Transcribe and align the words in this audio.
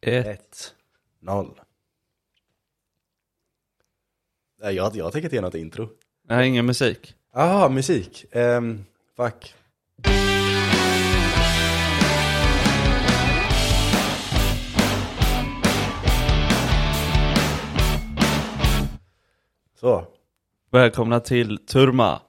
Ett. 0.00 0.74
noll. 1.20 1.60
Nej, 4.60 4.74
jag, 4.74 4.96
jag 4.96 5.12
tänker 5.12 5.26
inte 5.26 5.36
ge 5.36 5.42
något 5.42 5.54
intro. 5.54 5.88
Nej, 6.24 6.48
ingen 6.48 6.66
musik. 6.66 7.14
Jaha, 7.32 7.68
musik. 7.68 8.24
Um, 8.34 8.84
fuck. 9.16 9.54
Så. 19.80 20.06
Välkomna 20.70 21.20
till 21.20 21.58
Turma. 21.66 22.20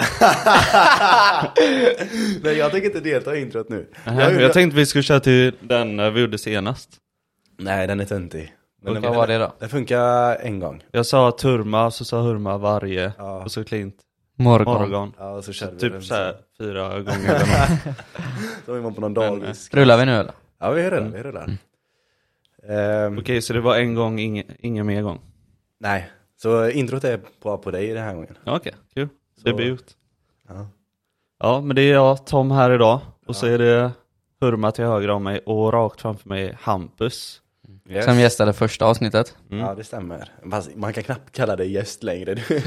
Nej, 2.42 2.56
jag 2.58 2.70
tänker 2.70 2.86
inte 2.86 3.00
delta 3.00 3.36
i 3.36 3.40
introt 3.40 3.68
nu. 3.68 3.86
Jag, 4.04 4.40
jag 4.42 4.52
tänkte 4.52 4.76
vi 4.76 4.86
skulle 4.86 5.02
köra 5.02 5.20
till 5.20 5.54
den 5.60 6.00
eh, 6.00 6.10
vi 6.10 6.20
gjorde 6.20 6.38
senast. 6.38 6.90
Nej, 7.58 7.86
den 7.86 8.00
är 8.00 8.04
töntig. 8.04 8.54
Men 8.82 9.02
Vad 9.02 9.14
var 9.14 9.26
det 9.26 9.38
då? 9.38 9.52
Den 9.58 9.68
funkar 9.68 10.36
en 10.36 10.60
gång. 10.60 10.82
Jag 10.90 11.06
sa 11.06 11.30
Turma, 11.32 11.90
så 11.90 12.04
sa 12.04 12.20
Hurma 12.22 12.58
varje, 12.58 13.12
Ja. 13.18 13.42
och 13.44 13.52
så 13.52 13.64
Klint 13.64 13.96
Morgon. 14.36 14.80
morgon. 14.88 15.12
Ja, 15.18 15.30
och 15.30 15.44
så 15.44 15.52
körde 15.52 15.72
vi 15.72 15.78
Typ 15.80 15.92
den 15.92 16.02
såhär 16.02 16.34
fyra 16.58 16.88
gånger 17.00 17.34
eller. 17.34 17.94
Så 18.66 18.72
vi 18.72 18.80
var 18.80 18.90
på 18.90 19.00
någon 19.00 19.16
eh, 19.16 19.40
dagis. 19.40 19.70
Rullar 19.74 19.98
vi 19.98 20.04
nu 20.04 20.12
eller? 20.12 20.32
Ja, 20.60 20.70
vi 20.70 20.90
rullar, 20.90 21.08
vi 21.10 21.22
rullar. 21.22 21.56
Ehm, 22.68 23.18
Okej, 23.18 23.42
så 23.42 23.52
det 23.52 23.60
var 23.60 23.76
en 23.76 23.94
gång, 23.94 24.18
ingen, 24.20 24.44
ingen 24.58 24.86
mer 24.86 25.02
gång? 25.02 25.20
Nej, 25.80 26.10
så 26.42 26.68
introt 26.70 27.04
är 27.04 27.20
på, 27.42 27.58
på 27.58 27.70
dig 27.70 27.88
den 27.94 28.04
här 28.04 28.14
gången. 28.14 28.38
Ja, 28.44 28.56
Okej, 28.56 28.72
kul. 28.94 29.08
Så- 29.42 29.48
Debut. 29.48 29.96
Ja. 30.48 30.66
Ja, 31.42 31.60
men 31.60 31.76
det 31.76 31.82
är 31.82 31.92
jag, 31.92 32.26
Tom 32.26 32.50
här 32.50 32.70
idag. 32.70 33.00
Och 33.26 33.36
så 33.36 33.46
är 33.46 33.58
det 33.58 33.90
Hurma 34.40 34.72
till 34.72 34.84
höger 34.84 35.10
om 35.10 35.22
mig 35.22 35.38
och 35.46 35.72
rakt 35.72 36.00
framför 36.00 36.28
mig 36.28 36.56
Hampus. 36.60 37.42
Yes. 37.88 38.04
Som 38.04 38.18
gästade 38.18 38.52
första 38.52 38.86
avsnitet. 38.86 39.36
Mm. 39.50 39.64
Ja, 39.66 39.74
det 39.74 39.84
stämmer. 39.84 40.32
Fast 40.50 40.76
man 40.76 40.92
kan 40.92 41.02
knappt 41.04 41.32
kalla 41.32 41.56
dig 41.56 41.70
gäst 41.72 42.02
längre. 42.02 42.34
Du, 42.34 42.42
du 42.48 42.60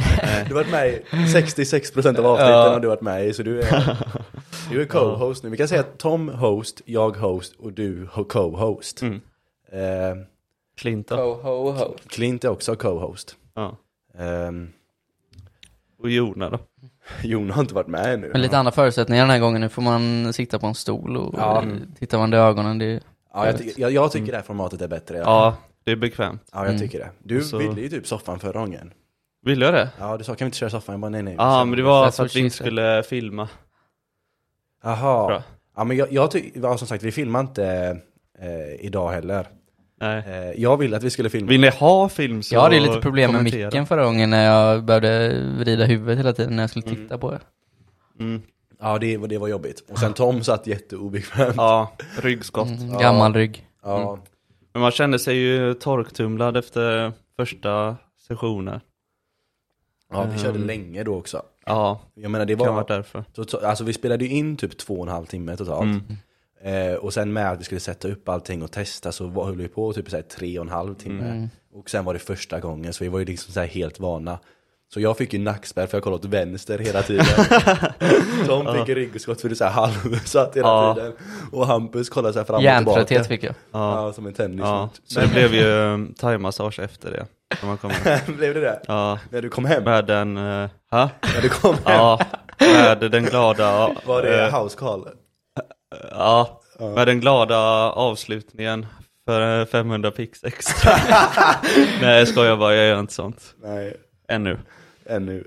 har 0.48 0.54
varit 0.54 0.72
med 0.72 0.90
i 0.90 1.02
66% 1.12 2.20
av 2.20 2.26
avsnitten 2.26 2.52
Ja. 2.54 2.70
har 2.74 2.80
du 2.80 2.88
varit 2.88 3.02
med 3.02 3.26
i, 3.28 3.34
så 3.34 3.44
du 3.44 3.62
är, 3.62 3.98
du 4.72 4.82
är 4.82 4.86
co-host 4.86 5.44
nu. 5.44 5.50
Vi 5.50 5.58
kan 5.58 5.68
säga 5.68 5.82
att 5.82 5.98
Tom 5.98 6.30
host, 6.30 6.82
jag 6.86 7.18
host 7.18 7.56
och 7.60 7.74
du 7.74 8.06
ho- 8.06 8.24
co-host. 8.28 9.02
Mm. 9.02 9.22
Då? 11.08 11.16
Ho, 11.16 11.34
ho, 11.42 11.72
ho. 11.72 11.94
Clint 12.08 12.44
är 12.44 12.50
också 12.50 12.76
co-host. 12.76 13.36
Ja. 13.54 13.78
Ehm, 14.18 14.70
Och 16.00 16.10
Jona 16.10 16.50
då? 16.50 16.60
Jon 17.24 17.52
har 17.52 17.62
inte 17.62 17.74
varit 17.74 17.88
med 17.88 18.14
ännu. 18.14 18.30
Men 18.32 18.42
lite 18.42 18.58
andra 18.58 18.72
förutsättningar 18.72 19.24
den 19.24 19.30
här 19.32 19.40
gången. 19.40 19.62
Nu 19.62 19.70
får 19.70 19.82
man 19.82 20.34
sitta 20.34 20.60
på 20.60 20.68
en 20.68 20.76
stol 20.76 21.18
och 21.18 21.34
Ja. 21.38 21.62
eh, 21.64 21.68
tittar 22.00 22.18
man 22.18 22.34
i 22.34 22.38
ögonen. 22.38 22.78
Det. 22.80 23.00
Ja, 23.34 23.46
jag, 23.46 23.58
tycker- 23.58 23.82
jag, 23.82 23.92
jag 23.92 24.12
tycker 24.12 24.32
det 24.32 24.38
här 24.38 24.44
formatet 24.44 24.82
är 24.82 24.88
bättre. 24.88 25.18
Ja, 25.18 25.24
Ja, 25.24 25.56
det 25.84 25.92
är 25.92 25.96
bekvämt. 25.96 26.42
ja 26.52 26.60
jag 26.60 26.68
Mm. 26.68 26.80
tycker 26.80 27.00
det. 27.00 27.10
Du 27.24 27.42
så- 27.42 27.58
ville 27.58 27.82
ju 27.82 27.90
typ 27.90 28.08
soffan 28.08 28.40
förra 28.40 28.60
gången. 28.60 28.94
Vill 29.46 29.62
jag 29.62 29.74
det? 29.74 29.90
Ja, 30.00 30.18
du 30.18 30.24
sa 30.24 30.36
kan 30.36 30.46
vi 30.46 30.48
inte 30.48 30.58
köra 30.58 30.70
soffan? 30.70 30.94
Jag 30.94 31.00
bara 31.00 31.10
nej 31.10 31.24
nej. 31.24 31.36
Ja, 31.38 31.62
ah, 31.62 31.66
men 31.66 31.78
det 31.78 31.84
var 31.84 32.12
för 32.12 32.26
att 32.26 32.36
vi 32.36 32.44
she 32.44 32.50
skulle 32.50 33.04
filma. 33.04 33.50
Jaha. 34.84 35.44
Ja, 35.76 35.84
men 35.84 35.98
jag, 35.98 36.12
jag 36.14 36.32
tycker, 36.32 36.62
ja, 36.62 36.78
som 36.78 36.88
sagt, 36.88 37.04
vi 37.04 37.12
filmar 37.12 37.40
inte 37.40 37.66
eh, 38.40 38.86
idag 38.86 39.10
heller. 39.12 39.48
Nej. 40.04 40.24
Eh, 40.28 40.62
jag 40.62 40.78
ville 40.78 40.98
att 40.98 41.04
vi 41.04 41.10
skulle 41.10 41.30
filma. 41.30 41.50
Vill 41.50 41.62
ni 41.62 41.70
ha 41.70 42.10
film 42.10 42.44
så 42.44 42.56
Jag 42.56 42.62
hade 42.62 42.76
ju 42.76 42.82
lite 42.82 43.00
problem 43.02 43.32
med 43.32 43.40
kommentera. 43.40 43.66
micken 43.68 43.86
förra 43.86 44.06
gången 44.06 44.30
när 44.30 44.46
jag 44.46 44.84
behövde 44.84 45.42
vrida 45.60 45.86
huvudet 45.86 46.20
hela 46.20 46.34
tiden 46.34 46.56
när 46.56 46.64
jag 46.64 46.70
skulle 46.70 46.86
titta 46.96 47.18
på 47.18 47.32
det. 47.32 47.40
Mm. 48.20 48.42
Ja, 48.80 48.98
det, 49.00 49.18
var- 49.18 49.28
det 49.28 49.38
var 49.38 49.48
jobbigt. 49.48 49.84
Och 49.92 49.98
sen 50.00 50.14
Tom 50.14 50.44
satt 50.44 50.68
jätteobekvämt. 50.68 51.54
Ja, 51.58 51.92
ryggskott. 52.22 52.68
Mm, 52.68 52.98
gammal 52.98 53.34
rygg. 53.34 53.68
Ja. 53.84 54.20
Men 54.74 54.82
man 54.82 54.92
kände 54.92 55.20
sig 55.20 55.36
ju 55.38 55.74
torktumlad 55.74 56.58
efter 56.58 57.12
första 57.38 57.96
sessionen. 58.28 58.80
ja, 60.12 60.26
vi 60.34 60.40
körde 60.40 60.60
Ehm. 60.60 60.68
länge 60.68 61.04
då 61.04 61.16
också. 61.16 61.42
Ja, 61.66 62.00
Jag 62.16 62.32
menar 62.32 62.46
det 62.46 62.54
det 62.56 62.58
kan 62.58 62.68
ha 62.68 62.74
var, 62.74 62.82
varit 62.82 62.88
därför. 62.88 63.24
så, 63.36 63.44
så, 63.44 63.68
alltså 63.68 63.84
vi 63.84 63.94
spelade 63.94 64.26
ju 64.26 64.32
in 64.32 64.58
typ 64.58 64.78
två 64.78 64.94
och 64.96 65.06
en 65.08 65.12
halv 65.14 65.26
timme 65.26 65.58
totalt. 65.58 66.04
Eh, 66.64 66.94
och 66.96 67.14
sen 67.14 67.34
med 67.34 67.52
att 67.52 67.60
vi 67.60 67.64
skulle 67.64 67.80
sätta 67.80 68.08
upp 68.08 68.30
allting 68.30 68.64
och 68.64 68.72
testa 68.72 69.12
så 69.12 69.28
var, 69.28 69.46
höll 69.46 69.58
vi 69.58 69.68
på 69.68 69.94
typ 69.94 70.10
så 70.10 70.16
här 70.16 70.24
tre 70.24 70.60
och 70.60 70.66
en 70.66 70.72
halv 70.72 70.96
timme. 70.96 71.26
Mm. 71.26 71.50
Och 71.74 71.90
sen 71.90 72.06
var 72.06 72.14
det 72.14 72.20
första 72.20 72.60
gången 72.60 72.94
så 72.94 73.04
vi 73.04 73.10
var 73.10 73.20
ju 73.20 73.26
liksom 73.26 73.54
så 73.54 73.60
här 73.60 73.68
helt 73.68 74.00
vana. 74.00 74.40
Så 74.94 75.00
jag 75.00 75.18
fick 75.18 75.34
ju 75.34 75.40
nackspärr 75.40 75.88
för 75.88 75.98
jag 75.98 76.04
kollade 76.04 76.28
åt 76.28 76.34
vänster 76.34 76.80
hela 76.80 77.02
tiden. 77.02 77.26
Tom 78.48 78.74
fick 78.76 78.96
ryggskott 78.96 79.42
för 79.42 79.50
det 79.50 79.56
så 79.56 79.64
här 79.64 79.72
halvsatt 79.72 80.58
hela 80.58 80.68
Ja. 80.68 80.96
tiden. 80.96 81.14
Och 81.52 81.68
Hampus 81.68 82.10
kollade 82.10 82.34
så 82.34 82.40
här 82.40 82.46
fram 82.46 82.56
och 82.56 82.62
tillbaka. 82.62 83.00
Hjärntrötthet 83.00 83.28
fick 83.28 83.44
jag. 83.44 83.56
Ja. 83.72 84.06
Ja, 84.06 84.14
som 84.14 84.28
en 84.28 84.34
tennis. 84.34 84.60
Ja, 84.60 84.90
så 85.04 85.20
det 85.20 85.28
blev 85.28 85.54
ju 85.56 85.66
um, 85.66 86.14
thaimassage 86.14 86.80
efter 86.80 87.12
det. 87.12 87.26
När 87.62 87.68
man 87.68 87.78
kom 87.78 87.90
hem. 87.92 88.20
Blev 88.38 88.54
det 88.54 88.60
det? 88.60 88.82
Ja, 88.88 89.20
När 89.30 89.42
du 89.42 89.50
kom 89.50 89.66
hem? 89.66 89.84
med 89.84 90.06
den, 90.06 90.38
uh, 90.38 90.70
ha? 90.92 91.10
När 91.36 91.42
du 91.42 91.50
kom 91.50 91.74
hem? 91.74 91.82
Ja, 91.86 92.20
med 92.60 93.12
den 93.12 93.24
glada, 93.26 93.92
Var 94.06 94.22
det 94.22 94.48
eh, 94.48 94.64
house 94.64 94.78
call? 94.78 95.08
Ja, 96.12 96.62
med 96.80 97.08
den 97.08 97.20
glada 97.20 97.58
avslutningen 97.92 98.86
för 99.26 99.60
eh, 99.62 99.66
500 99.66 100.12
pix 100.12 100.44
extra. 100.44 100.92
Nej 102.02 102.20
jag 102.20 102.28
skojar 102.28 102.58
bara, 102.58 102.76
jag 102.76 102.88
gör 102.88 103.00
inte 103.00 103.14
sånt. 103.14 103.56
Nej, 103.64 103.98
Ännu. 104.28 104.58
ännu. 105.06 105.44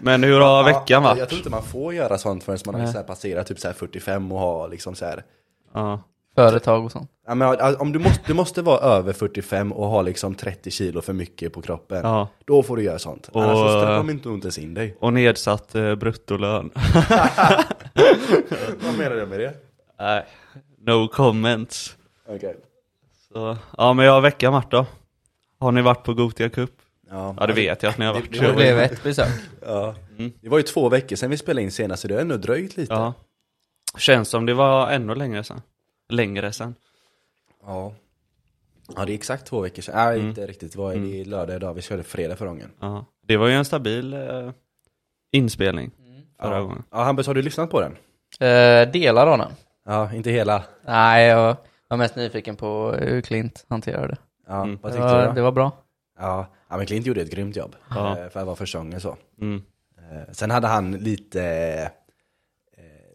Men 0.00 0.22
hur 0.24 0.40
har 0.40 0.64
veckan 0.64 0.84
Ja, 0.88 1.08
Jag 1.08 1.16
varit? 1.16 1.28
tror 1.28 1.38
inte 1.38 1.50
man 1.50 1.62
får 1.62 1.94
göra 1.94 2.18
sånt 2.18 2.44
förrän 2.44 2.58
man 2.66 2.80
har 2.80 2.86
så 2.86 3.02
passerat 3.02 3.46
typ 3.46 3.58
så 3.58 3.68
här 3.68 3.74
45 3.74 4.32
och 4.32 4.38
ha 4.38 4.66
liksom 4.66 4.94
så 4.94 5.04
här. 5.04 5.22
Företag 6.34 6.84
och 6.84 6.92
sånt. 6.92 7.10
Ja, 7.26 7.34
men 7.34 7.76
om 7.78 7.92
du 7.92 7.98
måste, 7.98 8.22
du 8.26 8.34
måste 8.34 8.62
vara 8.62 8.78
över 8.80 9.12
45 9.12 9.72
och 9.72 9.86
ha 9.88 10.02
liksom 10.02 10.34
30 10.34 10.70
kilo 10.70 11.00
för 11.00 11.12
mycket 11.12 11.52
på 11.52 11.62
kroppen. 11.62 12.00
ja. 12.02 12.28
Då 12.44 12.62
får 12.62 12.76
du 12.76 12.82
göra 12.82 12.98
sånt. 12.98 13.28
Och, 13.32 13.42
Annars 13.42 13.56
så 13.58 13.64
eh, 13.66 13.70
straffar 13.70 13.96
de 13.96 14.10
inte 14.10 14.28
ont 14.28 14.58
in 14.58 14.74
dig. 14.74 14.96
Och 15.00 15.12
nedsatt 15.12 15.74
eh, 15.74 15.94
bruttolön. 15.94 16.70
Vad 18.80 18.98
menar 18.98 19.16
du 19.16 19.26
med 19.26 19.40
det? 19.40 19.54
Nej, 19.98 20.24
no 20.80 21.08
comments. 21.08 21.96
Okej. 22.28 22.56
Så, 23.32 23.56
ja 23.78 23.92
men 23.92 24.04
jag 24.06 24.12
har 24.12 24.20
veckan 24.20 24.52
varit 24.52 24.70
då. 24.70 24.86
Har 25.60 25.72
ni 25.72 25.82
varit 25.82 26.04
på 26.04 26.14
Gotia 26.14 26.48
Cup? 26.48 26.70
Ja. 27.10 27.36
Ja 27.40 27.46
det 27.46 27.52
vet 27.52 27.82
jag 27.82 27.90
att 27.90 27.98
ni 27.98 28.04
har 28.04 28.14
Det- 28.14 28.20
varit. 28.20 28.32
det 28.32 28.38
Det 28.40 28.46
var- 28.48 28.54
blev 28.54 28.78
ett 28.78 29.02
besök. 29.02 29.28
Ja. 29.66 29.94
Mm. 30.18 30.32
Det 30.40 30.48
var 30.48 30.58
ju 30.58 30.62
två 30.62 30.88
veckor 30.88 31.16
sedan 31.16 31.30
vi 31.30 31.36
spelade 31.36 31.62
in 31.62 31.70
senast 31.70 32.02
så 32.02 32.08
det 32.08 32.14
har 32.14 32.20
ändå 32.20 32.36
dröjt 32.36 32.76
lite. 32.76 32.92
Ja. 32.94 33.12
Känns 33.98 34.28
som 34.28 34.46
det 34.46 34.54
var 34.54 34.90
ännu 34.90 35.14
längre 35.14 35.44
sedan. 35.44 35.62
Längre 36.12 36.52
sedan. 36.52 36.74
Ja. 37.66 37.92
Ja, 38.96 39.04
det 39.04 39.12
är 39.12 39.14
exakt 39.14 39.46
två 39.46 39.60
veckor 39.60 39.82
sedan. 39.82 39.94
Nej, 39.96 40.14
Mm. 40.16 40.28
inte 40.28 40.46
riktigt. 40.46 40.72
Det 40.72 40.78
var 40.78 40.92
Mm. 40.92 41.04
i 41.08 41.24
lördag 41.24 41.56
idag. 41.56 41.74
Vi 41.74 41.82
körde 41.82 42.02
fredag 42.02 42.36
förra 42.36 42.48
gången. 42.48 42.70
Ja. 42.80 43.04
Det 43.26 43.36
var 43.36 43.46
ju 43.48 43.54
en 43.54 43.64
stabil 43.64 44.14
eh, 44.14 44.50
inspelning 45.32 45.90
förra 46.40 46.54
ja. 46.56 46.60
gången. 46.62 46.82
Ja, 46.90 47.02
Hampus, 47.02 47.26
har 47.26 47.34
du 47.34 47.42
lyssnat 47.42 47.70
på 47.70 47.80
den? 47.80 47.92
Eh, 48.48 48.90
delar 48.92 49.26
av 49.26 49.38
den. 49.38 49.52
Ja, 49.84 50.12
inte 50.14 50.30
hela. 50.30 50.62
Nej, 50.86 51.26
jag 51.28 51.56
var 51.88 51.96
mest 51.96 52.16
nyfiken 52.16 52.56
på 52.56 52.92
hur 53.00 53.20
Clint 53.20 53.66
hanterade 53.68 54.06
det. 54.08 54.16
Ja, 54.46 54.62
Mm. 54.62 54.78
vad 54.82 54.92
Det 54.92 54.96
tyckte 54.96 55.08
du 55.08 55.14
var, 55.14 55.26
då? 55.26 55.32
det 55.32 55.42
var 55.42 55.52
bra. 55.52 55.72
Ja. 56.18 56.46
ja, 56.68 56.76
men 56.76 56.86
Clint 56.86 57.06
gjorde 57.06 57.20
ett 57.20 57.30
grymt 57.30 57.56
jobb. 57.56 57.76
Ja. 57.90 58.18
eh, 58.18 58.28
För 58.28 58.40
att 58.40 58.46
vara 58.46 58.56
första 58.56 58.78
gången 58.78 59.00
så. 59.00 59.16
Mm. 59.40 59.62
Eh, 59.98 60.32
Sen 60.32 60.50
hade 60.50 60.66
han 60.66 60.92
lite, 60.92 61.42
eh, 61.44 61.88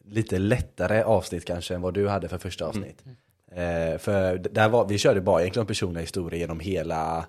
lite 0.09 0.39
lättare 0.39 1.03
avsnitt 1.03 1.45
kanske 1.45 1.75
än 1.75 1.81
vad 1.81 1.93
du 1.93 2.07
hade 2.07 2.27
för 2.27 2.37
första 2.37 2.65
avsnitt. 2.65 3.03
Eh, 3.51 3.97
För 3.99 4.37
där 4.37 4.69
var, 4.69 4.87
vi 4.87 4.97
körde 4.97 5.21
bara 5.21 5.41
egentligen 5.41 5.65
personliga 5.65 6.01
historier 6.01 6.39
genom 6.39 6.59
hela, 6.59 7.25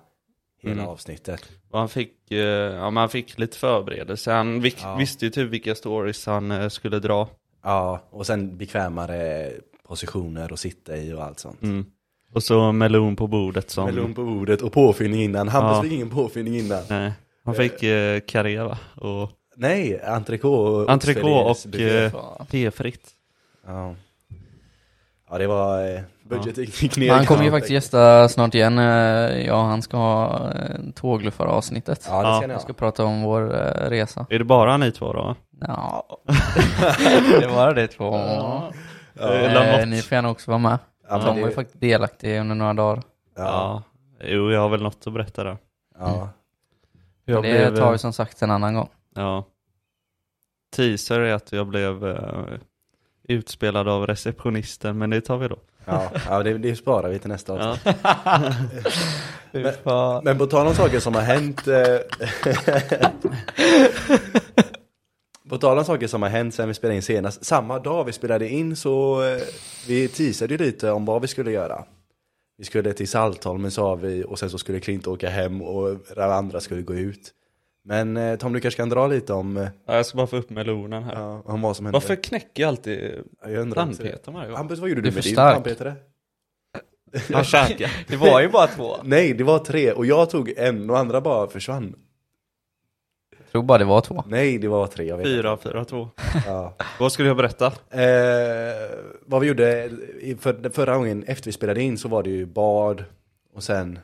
hela 0.61 0.73
Mm. 0.81 0.87
avsnittet. 0.87 1.49
Och 1.71 1.79
han 1.79 1.89
fick, 1.89 2.31
eh, 2.31 2.37
ja, 2.39 2.89
men 2.89 2.97
han 2.97 3.09
fick 3.09 3.37
lite 3.39 3.57
förberedelse. 3.57 4.31
Han 4.31 4.61
vik- 4.61 4.77
Ja. 4.83 4.95
visste 4.95 5.25
ju 5.25 5.31
typ 5.31 5.49
vilka 5.49 5.75
stories 5.75 6.25
han 6.25 6.51
eh, 6.51 6.69
skulle 6.69 6.99
dra. 6.99 7.27
Ja, 7.63 8.01
och 8.09 8.25
sen 8.25 8.57
bekvämare 8.57 9.51
positioner 9.87 10.53
att 10.53 10.59
sitta 10.59 10.97
i 10.97 11.13
och 11.13 11.23
allt 11.23 11.39
sånt. 11.39 11.61
Mm. 11.61 11.85
Och 12.33 12.43
så 12.43 12.71
melon 12.71 13.15
på 13.15 13.27
bordet 13.27 13.69
som... 13.69 13.85
Melon 13.85 14.13
på 14.13 14.23
bordet 14.23 14.61
och 14.61 14.73
påfyllning 14.73 15.21
innan. 15.23 15.47
Hampus 15.47 15.75
Ja. 15.77 15.83
fick 15.83 15.91
ingen 15.91 16.09
påfyllning 16.09 16.57
innan. 16.57 16.83
Nej, 16.89 17.11
han 17.45 17.55
fick 17.55 17.83
eh, 17.83 18.19
karré 18.19 18.63
va? 18.63 18.77
Och 18.95 19.31
Nej, 19.61 20.01
entrecote 20.03 20.83
och 20.83 20.89
entrecote 20.89 21.27
och 21.27 21.51
oxfilés- 21.55 22.15
eh. 22.39 22.45
P-fritt. 22.51 23.09
Ja. 23.67 23.95
ja, 25.29 25.37
det 25.37 25.47
var 25.47 25.95
eh, 25.95 26.01
budgeten 26.23 26.63
gick 26.63 26.97
ner. 26.97 27.13
Han 27.13 27.25
kommer 27.25 27.41
ju 27.43 27.47
Ja. 27.49 27.51
faktiskt 27.51 27.71
gästa 27.71 28.29
snart 28.29 28.55
igen. 28.55 28.79
eh, 28.79 28.85
Ja, 29.47 29.61
han 29.63 29.81
ska 29.81 29.97
ha 29.97 30.51
eh, 30.51 30.75
tågluffar-avsnittet. 30.95 32.05
Ja, 32.09 32.21
det 32.21 32.27
Ja. 32.27 32.37
ska 32.37 32.47
ni 32.47 32.53
Jag 32.53 32.57
ha. 32.59 32.63
ska 32.63 32.73
prata 32.73 33.03
om 33.05 33.21
vår 33.21 33.41
resa. 33.89 34.25
Är 34.29 34.39
det 34.39 34.45
bara 34.45 34.77
ni 34.77 34.91
två 34.91 35.13
då? 35.13 35.35
Ja, 35.67 36.05
det 37.41 37.47
var 37.47 37.73
det 37.73 37.87
två. 37.87 38.15
Eller 39.19 39.79
Eh, 39.79 39.85
ni 39.87 40.01
får 40.01 40.15
gärna 40.15 40.29
också 40.29 40.51
vara 40.51 40.59
med. 40.59 40.77
Ja, 41.09 41.21
Tom 41.21 41.35
det- 41.35 41.41
var 41.41 41.49
ju 41.49 41.55
faktiskt 41.55 41.81
delaktig 41.81 42.39
under 42.39 42.55
några 42.55 42.73
dagar. 42.73 43.03
Ja. 43.35 43.43
Ja. 43.43 43.83
Jo, 44.23 44.51
jag 44.51 44.61
har 44.61 44.69
väl 44.69 44.81
något 44.83 45.07
att 45.07 45.13
berätta 45.13 45.43
där. 45.43 45.57
ja. 45.99 46.29
Jag 47.25 47.43
det 47.43 47.49
blev, 47.51 47.75
tar 47.77 47.91
vi 47.91 47.97
som 47.97 48.13
sagt 48.13 48.41
en 48.41 48.51
annan 48.51 48.73
gång. 48.73 48.89
Ja. 49.19 49.45
Teaser 50.75 51.19
är 51.19 51.33
att 51.33 51.51
jag 51.51 51.67
blev 51.67 52.07
eh, 52.07 52.45
utspelad 53.23 53.87
av 53.87 54.07
receptionisten, 54.07 54.97
men 54.97 55.09
det 55.09 55.21
tar 55.21 55.37
vi 55.37 55.47
då. 55.47 55.57
Ja, 55.85 56.11
ja 56.27 56.43
det, 56.43 56.57
det 56.57 56.75
sparar 56.75 57.09
vi 57.09 57.19
till 57.19 57.29
nästa 57.29 57.53
avsnitt. 57.53 57.95
Ja. 58.03 58.53
Men, 59.83 60.23
Men 60.23 60.37
på 60.37 60.45
tal 60.45 60.67
om 60.67 60.75
saker 60.75 60.99
som 60.99 61.15
har 61.15 61.21
hänt 61.21 61.67
eh, 61.67 61.97
På 65.49 65.57
tal 65.57 65.77
om 65.77 65.85
saker 65.85 66.07
som 66.07 66.21
har 66.21 66.29
hänt 66.29 66.55
sen 66.55 66.67
vi 66.67 66.73
spelade 66.73 66.95
in 66.95 67.01
senast 67.01 67.45
Samma 67.45 67.79
dag 67.79 68.03
vi 68.03 68.11
spelade 68.11 68.49
in 68.49 68.75
så 68.75 69.23
eh, 69.23 69.41
Vi 69.87 70.07
teasade 70.07 70.53
ju 70.53 70.57
lite 70.57 70.91
om 70.91 71.05
vad 71.05 71.21
vi 71.21 71.27
skulle 71.27 71.51
göra 71.51 71.85
Vi 72.57 72.65
skulle 72.65 72.93
till 72.93 73.07
Saltholmen 73.07 73.71
sa 73.71 73.95
vi 73.95 74.23
och 74.23 74.39
sen 74.39 74.49
så 74.49 74.57
skulle 74.57 74.79
Klint 74.79 75.07
åka 75.07 75.29
hem 75.29 75.61
och 75.61 75.97
alla 76.17 76.35
andra 76.35 76.59
skulle 76.59 76.81
gå 76.81 76.93
ut 76.93 77.33
Men 77.89 78.17
eh, 78.17 78.35
Tom 78.37 78.53
du 78.53 78.59
kanske 78.59 78.77
kan 78.77 78.89
dra 78.89 79.07
lite 79.07 79.33
om, 79.33 79.57
eh, 79.57 79.67
Ja, 79.85 79.95
jag 79.95 80.05
ska 80.05 80.17
bara 80.17 80.27
få 80.27 80.37
upp 80.37 80.49
melonen 80.49 81.03
här. 81.03 81.13
ja, 81.13 81.41
om 81.45 81.61
vad 81.61 81.75
som 81.75 81.85
hände 81.85 81.95
Varför 81.95 82.15
knäcker 82.15 82.63
jag 82.63 82.67
alltid 82.67 83.13
jag 83.45 83.73
tandpetaren 83.73 84.33
varje 84.33 84.47
gång? 84.47 84.57
Hampus 84.57 84.79
vad 84.79 84.89
gjorde 84.89 85.01
Du 85.01 85.11
med 85.11 85.23
din 85.23 85.35
tandpetare? 85.35 85.95
Jag 87.29 87.45
käkar. 87.45 87.91
det 88.07 88.17
var 88.17 88.41
ju 88.41 88.49
bara 88.49 88.67
två. 88.67 88.95
Nej 89.03 89.33
det 89.33 89.43
var 89.43 89.59
tre 89.59 89.91
och 89.91 90.05
jag 90.05 90.29
tog 90.29 90.53
en 90.57 90.89
och 90.89 90.97
andra 90.99 91.21
bara 91.21 91.47
försvann 91.47 91.95
Jag 93.37 93.51
tror 93.51 93.63
bara 93.63 93.77
det 93.77 93.85
var 93.85 94.01
två. 94.01 94.23
Nej 94.27 94.57
det 94.57 94.67
var 94.67 94.87
tre 94.87 95.05
jag 95.05 95.17
vet 95.17 95.25
Fyra, 95.27 95.57
fyra, 95.57 95.85
två. 95.85 96.09
Ja. 96.45 96.75
Vad 96.99 97.11
skulle 97.11 97.27
jag 97.27 97.37
berätta? 97.37 97.65
Eh, 97.89 98.99
vad 99.25 99.41
vi 99.41 99.47
gjorde 99.47 99.85
i- 100.19 100.35
för, 100.39 100.69
förra 100.69 100.95
gången 100.97 101.23
efter 101.23 101.45
vi 101.45 101.51
spelade 101.51 101.81
in 101.81 101.97
så 101.97 102.07
var 102.07 102.23
det 102.23 102.29
ju 102.29 102.45
bad 102.45 103.03
och 103.53 103.63
sen 103.63 103.99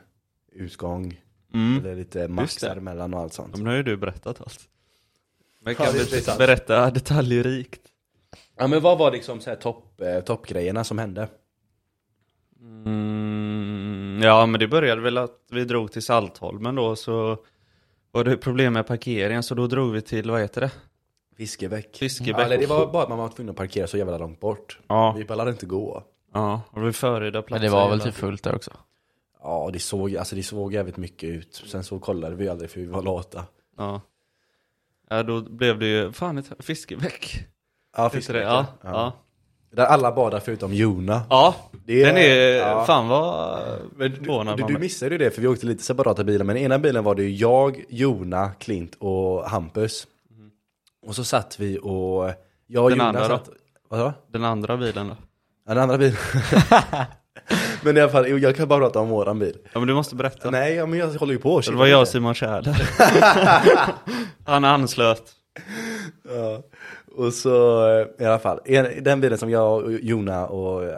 utgång. 0.52 1.20
Mm. 1.54 1.78
Eller 1.84 1.96
lite 1.96 2.28
max 2.28 2.56
däremellan 2.56 3.14
och 3.14 3.20
allt 3.20 3.32
sånt. 3.32 3.48
Ja, 3.52 3.56
men 3.56 3.64
nu 3.64 3.70
har 3.70 3.76
ju 3.76 3.82
du 3.82 3.96
berättat 3.96 4.40
allt. 4.40 4.60
Men 5.60 5.74
kan 5.74 5.86
det 5.92 6.00
är 6.12 6.32
du 6.32 6.38
berätta 6.38 6.90
detaljrikt? 6.90 7.80
Ja 8.56 8.66
men 8.66 8.80
vad 8.82 8.98
var 8.98 9.12
liksom 9.12 9.40
så 9.40 9.50
här 9.50 9.56
topp, 9.56 10.00
eh, 10.00 10.20
toppgrejerna 10.20 10.84
som 10.84 10.98
hände? 10.98 11.28
Mm, 12.60 14.20
ja 14.22 14.46
men 14.46 14.60
det 14.60 14.68
började 14.68 15.00
väl 15.00 15.18
att 15.18 15.38
vi 15.50 15.64
drog 15.64 15.92
till 15.92 16.02
Saltholmen 16.02 16.74
då 16.74 16.96
så 16.96 17.38
var 18.12 18.24
det 18.24 18.36
problem 18.36 18.72
med 18.72 18.86
parkeringen 18.86 19.42
så 19.42 19.54
då 19.54 19.66
drog 19.66 19.92
vi 19.92 20.00
till, 20.02 20.30
vad 20.30 20.40
heter 20.40 20.60
det? 20.60 20.70
Fiskebäck. 21.36 21.96
Fiskebäck. 21.96 22.36
Ja, 22.40 22.44
eller 22.44 22.58
det 22.58 22.66
var 22.66 22.92
bara 22.92 23.02
att 23.02 23.08
man 23.08 23.18
var 23.18 23.28
tvungen 23.28 23.50
att 23.50 23.56
parkera 23.56 23.86
så 23.86 23.98
jävla 23.98 24.18
långt 24.18 24.40
bort. 24.40 24.78
Ja, 24.88 25.14
Vi 25.18 25.24
pallade 25.24 25.50
inte 25.50 25.66
gå. 25.66 26.02
ja. 26.32 26.60
Och 26.70 26.82
var 26.82 26.92
förrida 26.92 27.42
platser. 27.42 27.62
Men 27.62 27.70
det 27.72 27.76
var 27.76 27.90
väl 27.90 28.00
typ 28.00 28.14
fullt 28.14 28.42
där 28.42 28.54
också. 28.54 28.70
Ja 29.42 29.70
det 29.72 29.78
såg, 29.78 30.16
alltså 30.16 30.36
det 30.36 30.42
såg 30.42 30.74
jävligt 30.74 30.96
mycket 30.96 31.28
ut. 31.30 31.62
Sen 31.66 31.84
så 31.84 31.98
kollade 31.98 32.36
vi 32.36 32.48
aldrig 32.48 32.70
för 32.70 32.80
vi 32.80 32.86
var 32.86 33.02
lata. 33.02 33.44
Ja. 33.76 34.00
Ja 35.10 35.22
då 35.22 35.40
blev 35.40 35.78
det 35.78 35.86
ju, 35.86 36.12
fan 36.12 36.38
ett 36.38 36.50
Fiskebäck. 36.58 37.44
Ja? 37.96 38.10
Fiskebäck. 38.10 38.44
Ja, 38.44 38.66
ja. 38.82 39.12
Där 39.70 39.86
alla 39.86 40.12
badar 40.12 40.40
förutom 40.40 40.72
Jona. 40.74 41.22
Ja, 41.30 41.54
Det 41.84 42.04
den 42.04 42.16
är, 42.16 42.54
ja. 42.56 42.84
fan 42.84 43.08
vad 43.08 43.60
du, 43.98 44.08
du, 44.08 44.64
du 44.68 44.78
missade 44.78 45.10
ju 45.14 45.18
det 45.18 45.30
för 45.30 45.42
vi 45.42 45.48
åkte 45.48 45.66
lite 45.66 45.82
separata 45.82 46.24
bilar 46.24 46.44
men 46.44 46.56
i 46.56 46.62
ena 46.62 46.78
bilen 46.78 47.04
var 47.04 47.14
det 47.14 47.22
ju 47.22 47.34
jag, 47.34 47.84
Jona, 47.88 48.50
Klint 48.50 48.94
och 48.98 49.50
Hampus. 49.50 50.06
Och 51.06 51.14
så 51.14 51.24
satt 51.24 51.60
vi 51.60 51.78
och 51.82 52.32
jag 52.66 52.84
och 52.84 52.90
Den 52.90 52.98
Jona 52.98 53.08
andra 53.08 53.28
då? 53.28 53.28
satt... 53.28 53.50
Vadå? 53.88 54.12
Den 54.32 54.44
andra 54.44 54.76
bilen 54.76 55.08
då? 55.08 55.16
Ja, 55.66 55.74
den 55.74 55.82
andra 55.82 55.98
bilen. 55.98 56.16
men 57.86 57.96
i 57.96 58.00
alla 58.00 58.12
fall, 58.12 58.42
jag 58.42 58.56
kan 58.56 58.68
bara 58.68 58.80
prata 58.80 59.00
om 59.00 59.08
våran 59.08 59.38
bil. 59.38 59.58
Ja 59.72 59.80
men 59.80 59.88
du 59.88 59.94
måste 59.94 60.14
berätta. 60.14 60.50
Nej, 60.50 60.74
ja, 60.74 60.86
men 60.86 60.98
jag 60.98 61.08
håller 61.08 61.32
ju 61.32 61.38
på. 61.38 61.60
det 61.60 61.72
var 61.72 61.86
jag 61.86 62.00
och 62.00 62.08
Simon 62.08 62.34
Tjäder. 62.34 62.90
Han 64.44 64.64
anslöt. 64.64 65.22
Ja. 66.28 66.62
Och 67.16 67.32
så 67.32 67.86
eh, 67.88 68.06
i 68.18 68.24
alla 68.24 68.38
fall, 68.38 68.60
i 68.64 69.00
den 69.00 69.20
bilen 69.20 69.38
som 69.38 69.50
jag, 69.50 69.84
och 69.84 69.92
Jona 69.92 70.46
och 70.46 70.84
eh, 70.84 70.94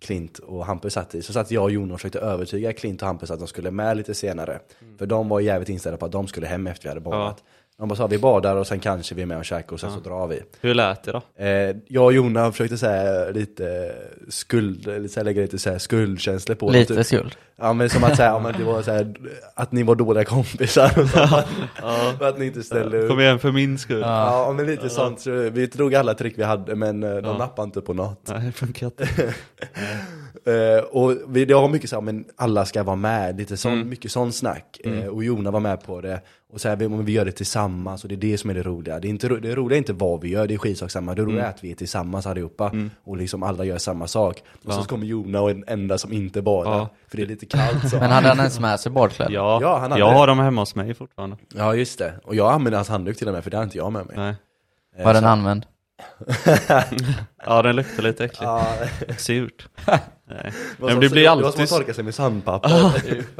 Klint 0.00 0.38
och 0.38 0.66
Hampus 0.66 0.92
satt 0.92 1.14
i 1.14 1.22
så 1.22 1.32
satt 1.32 1.50
jag 1.50 1.64
och 1.64 1.70
Jona 1.70 1.94
och 1.94 2.00
försökte 2.00 2.18
övertyga 2.20 2.72
Klint 2.72 3.02
och 3.02 3.08
Hampus 3.08 3.30
att 3.30 3.38
de 3.38 3.48
skulle 3.48 3.70
med 3.70 3.96
lite 3.96 4.14
senare. 4.14 4.60
För 4.98 5.06
de 5.06 5.28
var 5.28 5.40
jävligt 5.40 5.68
inställda 5.68 5.98
på 5.98 6.06
att 6.06 6.12
de 6.12 6.26
skulle 6.26 6.46
hem 6.46 6.66
efter 6.66 6.82
vi 6.82 6.88
hade 6.88 7.00
badat. 7.00 7.44
De 7.80 7.88
bara 7.88 7.96
sa 7.96 8.06
vi 8.06 8.18
badar 8.18 8.56
och 8.56 8.66
sen 8.66 8.80
kanske 8.80 9.14
vi 9.14 9.22
är 9.22 9.26
med 9.26 9.38
och 9.38 9.44
käkar 9.44 9.72
och 9.72 9.80
sen 9.80 9.90
så 9.92 10.00
drar 10.00 10.26
vi. 10.26 10.42
Hur 10.60 10.74
lät 10.74 11.02
det 11.02 11.12
då? 11.12 11.44
Eh, 11.44 11.76
jag 11.86 12.04
och 12.04 12.12
Jona 12.12 12.52
försökte 12.52 12.78
säga 12.78 13.30
lite 13.30 13.92
skuld, 14.28 14.84
så 15.10 15.20
här, 15.20 15.24
lägga 15.24 15.42
lite 15.42 15.58
så 15.58 15.70
här 15.70 15.78
skuldkänslor 15.78 16.54
på 16.56 16.70
Lite 16.70 16.94
typ. 16.94 17.06
skuld. 17.06 17.36
Ja 17.56 17.72
men 17.72 17.90
som 17.90 18.04
att 18.04 18.16
säga, 18.16 18.28
ja, 18.28 18.38
men 18.38 18.54
det 18.58 18.64
var 18.64 18.82
så 18.82 18.90
här, 18.92 19.14
att 19.54 19.72
ni 19.72 19.82
var 19.82 19.94
dåliga 19.94 20.24
kompisar 20.24 20.98
och 20.98 21.08
så, 21.08 21.26
för 22.18 22.28
att 22.28 22.38
ni 22.38 22.46
inte 22.46 22.62
ställde 22.62 22.98
upp. 22.98 23.08
Kom 23.08 23.20
igen 23.20 23.38
för 23.38 23.52
min 23.52 23.78
skull. 23.78 24.00
Ja. 24.00 24.46
Ja 24.46 24.52
men 24.52 24.66
lite 24.66 24.90
sånt, 24.90 25.20
så 25.20 25.30
vi 25.30 25.66
drog 25.66 25.94
alla 25.94 26.14
trick 26.14 26.34
vi 26.38 26.42
hade 26.42 26.74
men 26.74 27.02
eh, 27.02 27.10
de 27.14 27.24
Ja. 27.24 27.38
nappade 27.38 27.66
inte 27.66 27.80
på 27.80 27.94
något. 27.94 28.28
Nej 28.28 28.46
det 28.46 28.52
funkar 28.52 28.86
inte. 28.86 29.08
Eh, 30.46 30.84
och 30.84 31.14
vi, 31.28 31.44
det 31.44 31.54
var 31.54 31.68
mycket 31.68 31.90
så 31.90 31.96
här, 31.96 32.00
men 32.02 32.24
alla 32.36 32.64
ska 32.64 32.82
vara 32.82 32.96
med, 32.96 33.38
lite 33.38 33.56
sån, 33.56 33.72
Mm. 33.72 33.88
mycket 33.88 34.12
sån 34.12 34.32
snack. 34.32 34.80
Eh, 34.84 35.06
och 35.06 35.24
Jona 35.24 35.50
var 35.50 35.60
med 35.60 35.82
på 35.84 36.00
det. 36.00 36.20
Och 36.52 36.60
så 36.60 36.68
här, 36.68 36.76
vi, 36.76 36.86
vi 36.86 37.12
gör 37.12 37.24
det 37.24 37.32
tillsammans 37.32 38.02
och 38.02 38.08
det 38.08 38.14
är 38.14 38.16
det 38.16 38.38
som 38.38 38.50
är 38.50 38.54
det 38.54 38.62
roliga. 38.62 39.00
Det, 39.00 39.08
är 39.08 39.10
inte, 39.10 39.28
det 39.28 39.54
roliga 39.54 39.76
är 39.76 39.78
inte 39.78 39.92
vad 39.92 40.20
vi 40.20 40.28
gör, 40.28 40.46
det 40.46 40.54
är 40.54 40.58
skitsak 40.58 40.90
samma. 40.90 41.14
Det 41.14 41.22
roliga 41.22 41.34
Mm. 41.38 41.44
är 41.46 41.50
att 41.50 41.64
vi 41.64 41.70
är 41.70 41.74
tillsammans 41.74 42.26
allihopa. 42.26 42.72
Och 43.04 43.16
liksom 43.16 43.42
alla 43.42 43.64
gör 43.64 43.78
samma 43.78 44.06
sak. 44.06 44.42
Och 44.64 44.72
Ja. 44.72 44.72
så 44.72 44.84
kommer 44.84 45.06
Jona 45.06 45.40
och 45.40 45.50
en 45.50 45.64
enda 45.66 45.98
som 45.98 46.12
inte 46.12 46.42
badar. 46.42 46.70
Ja. 46.72 46.88
För 47.08 47.16
det 47.16 47.22
är 47.22 47.26
lite 47.26 47.46
kallt 47.46 47.90
så. 47.90 47.96
Men 47.96 48.10
hade 48.10 48.28
han 48.28 48.38
ens 48.38 48.60
med 48.60 48.80
sig 48.80 48.92
badkläder? 48.92 49.32
Ja, 49.34 49.58
Ja, 49.62 49.78
han 49.78 49.90
hade 49.90 50.00
jag 50.00 50.10
har 50.12 50.26
dem 50.26 50.38
hemma 50.38 50.62
hos 50.62 50.74
mig 50.74 50.94
fortfarande. 50.94 51.36
Ja 51.54 51.74
just 51.74 51.98
det. 51.98 52.12
Och 52.24 52.34
jag 52.34 52.52
använder 52.52 52.78
hans 52.78 52.88
handduk 52.88 53.16
till 53.18 53.28
och 53.28 53.34
med 53.34 53.44
för 53.44 53.50
det 53.50 53.56
har 53.56 53.64
inte 53.64 53.78
jag 53.78 53.92
med 53.92 54.06
mig. 54.06 54.16
Nej. 54.16 54.34
Eh, 54.96 55.04
Var 55.04 55.12
den 55.14 55.22
så- 55.22 55.28
använd? 55.28 55.66
Ja 57.46 57.62
den 57.62 57.76
luktar 57.76 58.02
lite 58.02 58.24
äckligt. 58.24 58.42
Ja, 58.42 58.66
Surt. 59.18 59.68
Nej. 60.30 60.52
Men 60.78 61.00
det 61.00 61.08
blir 61.08 61.22
Det 61.24 61.28
var 61.28 61.36
som 61.36 61.44
alltid 61.46 61.62
att 61.62 61.68
så, 61.68 61.76
torka 61.78 61.94
sig 61.94 62.04
med 62.04 62.14
sandpapper. 62.14 62.92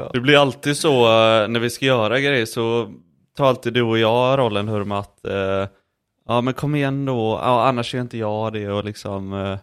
det 0.13 0.19
blir 0.19 0.37
alltid 0.37 0.77
så 0.77 1.03
eh, 1.05 1.47
när 1.47 1.59
vi 1.59 1.69
ska 1.69 1.85
göra 1.85 2.19
grejer 2.19 2.45
så 2.45 2.91
tar 3.37 3.45
alltid 3.45 3.73
du 3.73 3.81
och 3.81 3.97
jag 3.99 4.39
rollen 4.39 4.67
Hurma 4.67 4.99
att 4.99 5.25
eh, 5.25 5.67
Ja 6.27 6.41
men 6.41 6.53
kom 6.53 6.75
igen 6.75 7.05
då, 7.05 7.39
ja, 7.43 7.67
annars 7.67 7.93
gör 7.93 8.01
inte 8.01 8.17
jag 8.17 8.53
det 8.53 8.67
och 8.69 8.83
liksom 8.83 9.33
eh, 9.33 9.57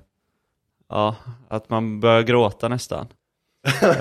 Ja, 0.89 1.15
att 1.49 1.71
man 1.71 2.01
börjar 2.01 2.23
gråta 2.23 2.69
nästan. 2.69 3.07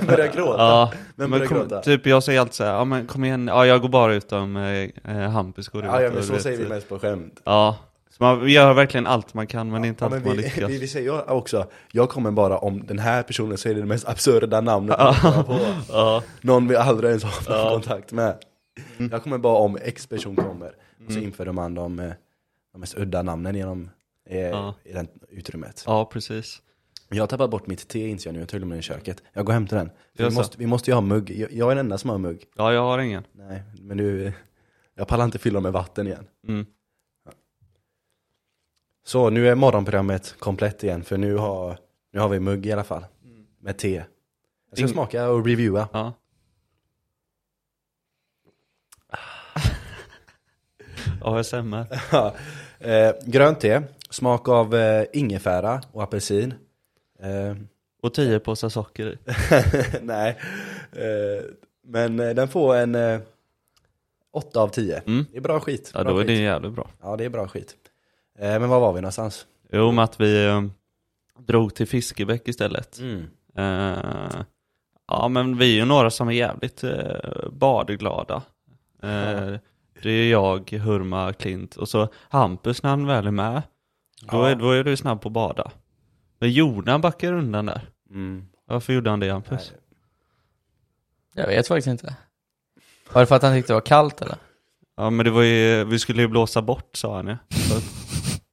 Börjar 0.06 0.32
gråta. 0.32 0.62
Ja, 0.62 0.92
Men 1.16 1.30
men 1.30 1.46
kom, 1.48 1.56
gråta. 1.58 1.80
typ 1.80 2.06
jag 2.06 2.22
säger 2.22 2.40
alltid 2.40 2.54
såhär, 2.54 2.72
ja 2.72 2.84
men 2.84 3.06
kom 3.06 3.24
igen, 3.24 3.48
ja 3.48 3.66
jag 3.66 3.80
går 3.80 3.88
bara 3.88 4.14
ut 4.14 4.32
om 4.32 4.56
eh, 4.56 4.88
eh, 5.16 5.30
Hampus 5.30 5.68
går 5.68 5.84
ut. 5.84 5.90
Ja, 5.92 6.02
ja 6.02 6.10
men 6.10 6.22
så 6.22 6.32
vet, 6.32 6.42
säger 6.42 6.58
vi 6.58 6.68
mest 6.68 6.88
på 6.88 6.98
skämt. 6.98 7.40
Ja, 7.44 7.76
så 8.18 8.24
man 8.24 8.48
gör 8.48 8.74
verkligen 8.74 9.06
allt 9.06 9.34
man 9.34 9.46
kan 9.46 9.70
men 9.70 9.84
är 9.84 9.88
inte 9.88 10.04
Ja, 10.04 10.08
men 10.08 10.22
man 10.24 10.36
vi, 10.36 10.42
lyckas. 10.42 10.70
vi, 10.70 10.78
vi 10.78 10.88
säger 10.88 11.30
också, 11.30 11.66
jag 11.92 12.08
kommer 12.10 12.30
bara 12.30 12.58
om 12.58 12.86
den 12.86 12.98
här 12.98 13.22
personen 13.22 13.58
säger 13.58 13.76
det 13.76 13.84
mest 13.86 14.08
absurda 14.08 14.60
namnet 14.60 14.96
på. 15.46 15.60
Ja, 15.88 16.22
Någon 16.40 16.68
vi 16.68 16.76
aldrig 16.76 17.08
ens 17.08 17.24
har 17.24 17.54
Ja. 17.56 17.70
kontakt 17.70 18.12
med. 18.12 18.36
Jag 19.10 19.22
kommer 19.22 19.38
bara 19.38 19.56
om 19.58 19.78
X 19.82 20.06
person 20.06 20.36
kommer. 20.36 20.68
Och 21.06 21.12
så 21.12 21.18
Mm. 21.18 21.24
inför 21.24 21.52
man 21.52 21.74
de, 21.74 21.98
eh, 21.98 22.12
de 22.72 22.78
mest 22.80 22.98
udda 22.98 23.22
namnen 23.22 23.54
genom 23.54 23.90
eh, 24.30 24.38
Ja. 24.40 24.74
i 24.84 24.92
det 24.92 25.06
utrymmet. 25.30 25.82
ja 25.86 26.04
precis. 26.12 26.62
Jag 27.10 27.22
har 27.22 27.26
tappat 27.26 27.50
bort 27.50 27.66
mitt 27.66 27.88
te 27.88 28.08
inser 28.08 28.30
jag 28.30 28.34
nu, 28.34 28.40
jag 28.40 28.48
tog 28.48 28.62
med 28.66 28.78
i 28.78 28.82
köket. 28.82 29.22
Jag 29.32 29.44
går 29.46 29.50
och 29.52 29.54
hämtar 29.54 29.76
den. 29.76 29.90
Vi, 30.18 30.30
måste, 30.30 30.58
vi 30.58 30.66
måste 30.66 30.90
ju 30.90 30.94
ha 30.94 31.00
mugg, 31.00 31.30
jag, 31.30 31.52
jag 31.52 31.72
är 31.72 31.76
den 31.76 31.86
enda 31.86 31.98
som 31.98 32.10
har 32.10 32.18
mugg. 32.18 32.44
Ja, 32.56 32.72
jag 32.72 32.80
har 32.82 32.98
ingen. 32.98 33.24
Nej, 33.32 33.62
men 33.80 33.96
nu, 33.96 34.32
jag 34.94 35.08
pallar 35.08 35.24
inte 35.24 35.38
fylla 35.38 35.60
med 35.60 35.72
vatten 35.72 36.06
igen. 36.06 36.26
Mm. 36.48 36.66
Så 39.08 39.30
nu 39.30 39.48
är 39.48 39.54
morgonprogrammet 39.54 40.34
komplett 40.38 40.84
igen, 40.84 41.02
för 41.04 41.16
nu 41.16 41.34
har, 41.36 41.78
nu 42.12 42.20
har 42.20 42.28
vi 42.28 42.40
mugg 42.40 42.66
i 42.66 42.72
alla 42.72 42.84
fall. 42.84 43.04
Med 43.60 43.78
te. 43.78 43.94
Jag 44.70 44.78
ska 44.78 44.86
Ing- 44.86 44.92
smaka 44.92 45.28
och 45.28 45.46
reviewa. 45.46 45.88
Ja. 45.92 46.12
ASMR. 51.38 51.86
eh, 52.78 53.12
grönt 53.26 53.60
te, 53.60 53.82
smak 54.10 54.48
av 54.48 54.74
eh, 54.74 55.04
ingefära 55.12 55.80
och 55.92 56.02
apelsin. 56.02 56.54
Eh, 57.22 57.56
Och 58.02 58.14
tio 58.14 58.38
påsar 58.40 58.68
socker 58.68 59.06
i. 59.12 59.18
nej, 60.02 60.38
eh, 60.92 61.44
men 61.86 62.20
eh, 62.20 62.30
den 62.34 62.48
får 62.48 62.74
en 62.74 62.94
eh, 62.94 63.20
8 64.32 64.60
av 64.60 64.68
10. 64.68 65.02
Mm. 65.06 65.26
Det 65.32 65.36
är 65.36 65.40
bra 65.42 65.60
skit. 65.60 65.90
Ja, 65.94 66.02
bra 66.04 66.12
då 66.12 66.18
är 66.18 66.24
det 66.24 66.28
skit. 66.32 66.40
jävligt 66.40 66.72
bra. 66.72 66.90
Ja, 67.02 67.16
det 67.16 67.24
är 67.24 67.28
bra 67.28 67.48
skit. 67.48 67.76
Eh, 68.38 68.60
men 68.60 68.68
var 68.68 68.80
var 68.80 68.92
vi 68.92 69.00
någonstans? 69.00 69.46
Jo, 69.72 69.92
med 69.92 70.04
att 70.04 70.20
vi 70.20 70.46
eh, 70.46 70.62
drog 71.46 71.74
till 71.74 71.88
Fiskebäck 71.88 72.48
istället. 72.48 72.98
Mm. 72.98 73.26
Eh, 73.56 74.40
ja, 75.08 75.28
men 75.28 75.56
vi 75.58 75.72
är 75.72 75.76
ju 75.76 75.84
några 75.84 76.10
som 76.10 76.28
är 76.28 76.32
jävligt 76.32 76.84
uh, 76.84 77.48
badglada. 77.52 78.42
Eh, 79.02 79.10
Ja. 79.10 79.58
Det 80.02 80.10
är 80.10 80.30
jag, 80.30 80.70
Hurma, 80.70 81.32
Klint 81.32 81.76
och 81.76 81.88
så 81.88 82.08
Hampus 82.28 82.82
när 82.82 82.90
han 82.90 83.06
väl 83.06 83.26
är 83.26 83.30
med. 83.30 83.62
Då, 84.20 84.36
Ja. 84.36 84.48
är, 84.48 84.54
då 84.54 84.70
är 84.70 84.84
du 84.84 84.96
snabb 84.96 85.20
på 85.20 85.28
att 85.28 85.32
bada. 85.32 85.70
Men 86.38 86.50
Jona 86.52 86.98
backar 86.98 87.32
undan 87.32 87.66
där. 87.66 87.88
Mm. 88.10 88.46
Varför 88.66 88.92
gjorde 88.92 89.10
han 89.10 89.20
det 89.20 89.30
Hampus? 89.30 89.72
Nej. 89.72 89.80
Jag 91.34 91.46
vet 91.46 91.68
faktiskt 91.68 91.86
inte. 91.86 92.16
Var 93.12 93.20
det 93.22 93.26
för 93.26 93.34
att 93.36 93.42
han 93.42 93.52
tyckte 93.54 93.72
det 93.72 93.74
var 93.74 93.80
kallt 93.80 94.22
eller? 94.22 94.36
Ja 94.96 95.10
men 95.10 95.24
det 95.24 95.30
var 95.30 95.42
ju, 95.42 95.84
vi 95.84 95.98
skulle 95.98 96.22
ju 96.22 96.28
blåsa 96.28 96.62
bort 96.62 96.96
sa 96.96 97.16
han 97.16 97.26
ju. 97.26 97.32
Att- 97.32 97.38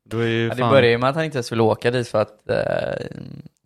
Då 0.09 0.19
är 0.19 0.27
ju 0.27 0.43
Ja, 0.43 0.49
det 0.49 0.55
fan- 0.55 0.69
började 0.69 0.87
ju 0.89 0.97
med 0.97 1.09
att 1.09 1.15
han 1.15 1.25
inte 1.25 1.37
ens 1.37 1.51
ville 1.51 1.63
åka 1.63 1.91
dit 1.91 2.07
för 2.07 2.21
att, 2.21 2.49
eh, 2.49 3.05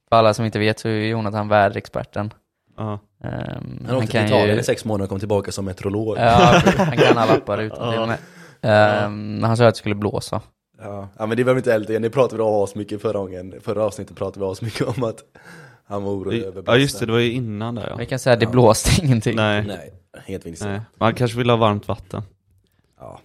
För 0.09 0.15
alla 0.15 0.33
som 0.33 0.45
inte 0.45 0.59
vet 0.59 0.79
så 0.79 0.87
är 0.87 0.91
Jonathan 1.07 1.47
väderexperten. 1.47 2.33
Ja. 2.77 2.99
Ehm, 3.23 3.85
Han 3.87 3.95
åkte 3.95 4.07
till 4.11 4.25
Italien 4.25 4.59
i 4.59 4.63
sex 4.63 4.85
månader 4.85 5.03
och 5.03 5.09
kom 5.09 5.19
tillbaka 5.19 5.51
som 5.51 5.65
meteorolog. 5.65 6.17
Ja, 6.17 6.61
han 6.77 6.97
kan 6.97 7.17
alla 7.17 7.33
appar 7.33 7.57
utan 7.57 8.07
med. 8.09 8.17
Ehm, 8.61 9.33
men 9.35 9.43
han 9.43 9.57
sa 9.57 9.67
att 9.67 9.73
det 9.73 9.79
skulle 9.79 9.95
blåsa. 9.95 10.41
Ja, 10.81 11.07
ja 11.17 11.25
men 11.25 11.37
det 11.37 11.43
var 11.43 11.55
inte 11.57 11.73
älta 11.73 11.91
igen, 11.91 12.01
det 12.01 12.09
pratade 12.09 12.37
vi 12.37 12.49
om 12.49 12.63
asmycket 12.63 13.01
förra 13.01 13.19
gången, 13.19 13.53
förra 13.61 13.83
avsnittet 13.83 14.17
pratade 14.17 14.45
vi 14.45 14.51
asmycket 14.51 14.97
om 14.97 15.03
att 15.03 15.17
han 15.87 16.03
var 16.03 16.11
orolig 16.11 16.43
över 16.43 16.63
ja 16.65 16.77
just 16.77 16.99
det, 16.99 17.05
det 17.05 17.11
var 17.11 17.19
ju 17.19 17.31
innan 17.31 17.75
det 17.75 17.85
ja. 17.89 17.95
Vi 17.95 18.05
kan 18.05 18.19
säga 18.19 18.33
att 18.33 18.39
det 18.39 18.45
blåste 18.47 19.01
ingenting. 19.05 19.35
Nej, 19.35 19.63
Nej, 19.67 19.93
helt 20.25 20.61
nej. 20.61 20.81
Man 20.95 21.13
kanske 21.15 21.37
vill 21.37 21.49
ha 21.49 21.57
varmt 21.57 21.87
vatten. 21.87 22.23
Ja. 22.99 23.19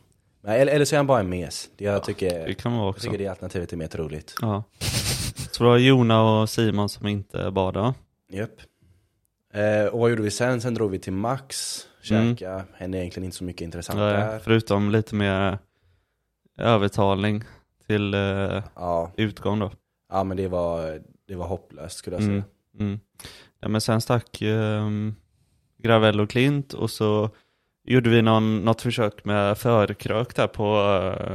Nej, 0.46 0.60
eller, 0.60 0.72
eller 0.72 0.84
så 0.84 0.94
är 0.94 0.96
han 0.96 1.06
bara 1.06 1.20
en 1.20 1.28
mes. 1.28 1.70
Det 1.76 1.84
jag 1.84 2.04
tycker, 2.04 2.46
Det 2.46 2.54
kan 2.54 2.72
vara 2.72 2.82
jag 2.82 2.90
också. 2.90 3.02
tycker 3.02 3.18
det 3.18 3.26
alternativet 3.28 3.72
är 3.72 3.76
mer 3.76 3.86
troligt. 3.86 4.34
Ja. 4.40 4.64
Så 5.50 5.64
det 5.64 5.68
var 5.70 5.78
Jona 5.78 6.22
och 6.40 6.50
Simon 6.50 6.88
som 6.88 7.06
inte 7.06 7.50
badade. 7.50 7.94
Japp. 8.32 8.50
Eh, 9.54 9.86
och 9.86 10.00
vad 10.00 10.10
gjorde 10.10 10.22
vi 10.22 10.30
sen? 10.30 10.60
Sen 10.60 10.74
drog 10.74 10.90
vi 10.90 10.98
till 10.98 11.12
Max, 11.12 11.78
Mm. 12.10 12.36
käka, 12.36 12.64
hände 12.74 12.98
egentligen 12.98 13.24
inte 13.24 13.36
så 13.36 13.44
mycket 13.44 13.60
intressant 13.62 13.98
Nej, 13.98 14.12
där. 14.12 14.38
förutom 14.38 14.90
lite 14.90 15.14
mer 15.14 15.58
övertalning 16.58 17.44
till 17.86 18.14
eh, 18.14 18.62
Ja, 18.74 19.12
utgång 19.16 19.58
då. 19.58 19.70
ja 20.12 20.24
men 20.24 20.36
det 20.36 20.48
var, 20.48 21.00
det 21.28 21.34
var 21.34 21.46
hopplöst 21.46 21.96
skulle 21.98 22.16
jag 22.16 22.22
säga. 22.22 22.32
Mm. 22.34 22.44
Mm. 22.80 23.00
Ja, 23.60 23.68
men 23.68 23.80
sen 23.80 24.00
stack 24.00 24.42
Gravell 25.82 26.20
och 26.20 26.30
Klint 26.30 26.72
och 26.72 26.90
så 26.90 27.30
gjorde 27.84 28.10
vi 28.10 28.22
någon, 28.22 28.64
något 28.64 28.80
försök 28.82 29.24
med 29.24 29.58
förkrök 29.58 30.36
där 30.36 30.46
på 30.46 30.76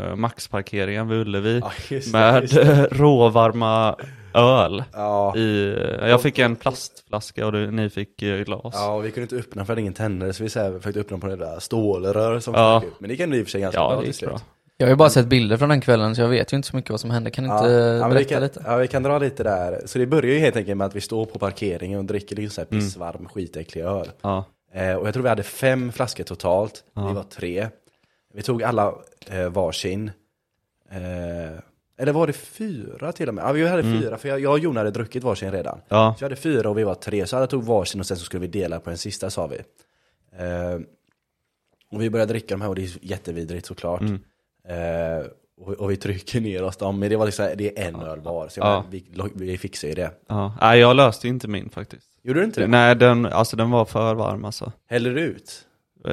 uh, 0.10 0.16
Maxparkeringen 0.16 1.08
vid 1.08 1.18
Ullevi. 1.20 1.60
Ja, 1.64 1.72
just 1.90 2.12
det, 2.14 2.18
med 2.20 2.42
just 2.42 2.54
det. 2.56 2.88
råvarma 2.92 3.96
öl. 4.34 4.84
Ja, 4.94 5.36
I, 5.38 5.68
eh, 6.02 6.08
jag 6.10 6.22
fick 6.22 6.40
en 6.40 6.56
plastflaska 6.56 7.46
och 7.46 7.52
du, 7.52 7.72
ni 7.72 7.90
fick 7.90 8.22
eh, 8.22 8.40
glas. 8.40 8.74
ja, 8.78 8.94
och 8.94 9.06
vi 9.06 9.12
kunde 9.12 9.22
inte 9.22 9.36
öppna 9.36 9.66
för 9.66 9.74
att 9.74 9.80
ingen 9.80 9.94
tände 9.94 10.34
så 10.34 10.44
vi 10.44 10.50
så 10.50 10.60
här 10.60 10.78
försökte 10.80 11.00
öppna 11.00 11.18
på 11.18 11.28
det 11.28 11.36
där 11.36 11.60
stålrör 11.60 12.40
som 12.40 12.54
Ja. 12.54 12.84
ut. 12.88 12.94
Men 13.00 13.10
det 13.10 13.16
kan 13.16 13.34
i 13.34 13.42
och 13.42 13.46
för 13.46 13.52
sig 13.52 13.62
ganska 13.62 13.80
Ja, 13.82 13.90
bra 13.90 14.00
det 14.00 14.06
till 14.06 14.14
slut. 14.14 14.30
bra. 14.30 14.40
Jag 14.78 14.88
har 14.88 14.92
ju 14.92 14.96
bara 14.96 15.10
sett 15.10 15.26
bilder 15.28 15.58
från 15.58 15.70
den 15.70 15.82
kvällen 15.82 16.16
så 16.16 16.22
jag 16.22 16.28
vet 16.28 16.54
ju 16.54 16.58
inte 16.58 16.68
så 16.70 16.76
mycket 16.76 16.92
vad 16.92 17.00
som 17.00 17.12
hände. 17.12 17.32
Kan 17.32 17.44
du 17.44 17.50
inte 17.54 17.66
ja, 18.02 18.10
berätta 18.10 18.30
kan, 18.30 18.42
lite? 18.42 18.64
Ja, 18.66 18.76
vi 18.78 18.88
kan 18.88 19.04
dra 19.04 19.20
lite 19.20 19.44
där. 19.44 19.82
Så 19.86 20.00
det 20.00 20.06
börjar 20.06 20.34
ju 20.34 20.40
helt 20.40 20.56
enkelt 20.56 20.78
med 20.78 20.88
att 20.88 20.96
vi 20.96 21.02
står 21.02 21.26
på 21.26 21.40
parkeringen 21.40 22.00
och 22.00 22.06
dricker 22.06 22.36
liksom 22.36 22.50
så 22.56 22.62
här 22.62 22.68
Mm. 22.72 22.84
pissvarm 22.86 23.28
skitäcklig 23.34 23.82
öl. 23.82 24.08
Ja. 24.22 24.46
Eh, 24.72 24.96
och 24.96 25.08
jag 25.08 25.14
tror 25.14 25.24
vi 25.24 25.30
hade 25.30 25.44
fem 25.44 25.92
flaskor 25.92 26.24
totalt. 26.24 26.84
Ja. 26.94 27.08
Vi 27.08 27.14
var 27.14 27.24
tre. 27.24 27.68
Vi 28.34 28.42
tog 28.42 28.64
alla 28.64 28.94
eh, 29.28 29.50
varsin. 29.50 30.12
Eh, 30.92 31.60
eller 31.98 32.12
var 32.12 32.28
det 32.28 32.34
fyra 32.34 33.12
till 33.12 33.28
och 33.28 33.34
med? 33.36 33.44
Ja, 33.46 33.52
vi 33.52 33.68
hade 33.68 33.82
Mm. 33.84 34.02
fyra, 34.02 34.18
för 34.18 34.30
jag, 34.30 34.40
jag 34.40 34.52
och 34.52 34.60
Jon 34.60 34.78
hade 34.78 34.92
druckit 34.92 35.24
varsin 35.24 35.52
redan. 35.52 35.80
Ja. 35.88 36.16
Så 36.18 36.24
jag 36.24 36.30
hade 36.30 36.42
fyra 36.42 36.70
och 36.70 36.78
vi 36.78 36.84
var 36.84 36.96
tre, 36.96 37.28
så 37.28 37.38
alla 37.38 37.48
tog 37.48 37.64
varsin 37.64 38.00
och 38.02 38.08
sen 38.08 38.18
så 38.18 38.24
skulle 38.26 38.42
vi 38.42 38.48
dela 38.48 38.80
på 38.80 38.90
en 38.90 38.98
sista 38.98 39.30
sa 39.30 39.48
vi. 39.48 39.58
Eh, 40.38 40.80
och 41.92 42.02
vi 42.02 42.10
började 42.10 42.34
dricka 42.34 42.54
de 42.54 42.62
här 42.62 42.70
och 42.70 42.76
det 42.76 42.84
är 42.84 42.92
jättevidrigt 43.02 43.66
såklart. 43.66 44.02
Mm. 44.02 44.20
Eh, 44.68 45.26
och, 45.62 45.74
och 45.74 45.92
vi 45.92 45.98
trycker 45.98 46.42
ner 46.42 46.64
oss 46.64 46.78
dem, 46.78 47.00
men 47.00 47.10
det 47.10 47.16
var 47.16 47.26
liksom, 47.26 47.50
det 47.56 47.80
är 47.80 47.88
en 47.88 47.96
öl 48.02 48.20
var. 48.20 48.48
Så 48.48 48.60
jag, 48.60 48.68
Ja. 48.68 48.86
vi, 48.90 49.06
vi 49.36 49.58
fixar 49.58 49.88
ju 49.88 49.94
det. 49.94 50.12
ja. 50.28 50.58
Nej, 50.62 50.80
jag 50.80 50.96
löste 50.96 51.28
inte 51.28 51.48
min 51.48 51.70
faktiskt. 51.70 52.09
Gjorde 52.24 52.40
du 52.40 52.46
inte 52.46 52.62
det? 52.62 52.68
Nej, 52.68 52.96
den, 52.96 53.26
alltså, 53.26 53.56
den 53.58 53.72
var 53.72 53.86
för 53.86 54.14
varm 54.16 54.46
alltså. 54.46 54.72
Häller 54.90 55.14
du 55.16 55.22
ut? 55.22 55.66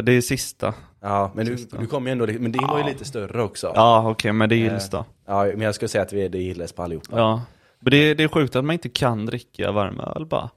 Det 0.02 0.12
är 0.12 0.20
sista. 0.20 0.74
Ja, 1.00 1.32
men 1.34 1.46
du, 1.46 1.56
Sista. 1.56 1.78
du 1.78 1.86
kom 1.86 2.06
ju 2.06 2.12
ändå, 2.12 2.26
men 2.26 2.52
din 2.52 2.62
var 2.66 2.78
ju 2.78 2.84
Ja. 2.84 2.88
lite 2.88 3.04
större 3.04 3.42
också. 3.42 3.72
Ja, 3.74 4.10
okej, 4.10 4.32
men 4.32 4.48
det 4.48 4.54
Eh, 4.54 4.62
gills 4.62 4.90
då. 4.90 5.04
Ja, 5.26 5.44
men 5.44 5.60
jag 5.60 5.74
skulle 5.74 5.88
säga 5.88 6.02
att 6.02 6.12
vi, 6.12 6.28
det 6.28 6.38
gillas 6.38 6.72
på 6.72 6.82
allihopa. 6.82 7.18
Ja. 7.18 7.42
Men 7.80 7.90
det, 7.90 8.14
det 8.14 8.22
är 8.22 8.28
sjukt 8.28 8.56
att 8.56 8.64
man 8.64 8.72
inte 8.72 8.88
kan 8.88 9.26
dricka 9.26 9.72
varm 9.72 10.00
öl 10.00 10.26
bara. 10.26 10.50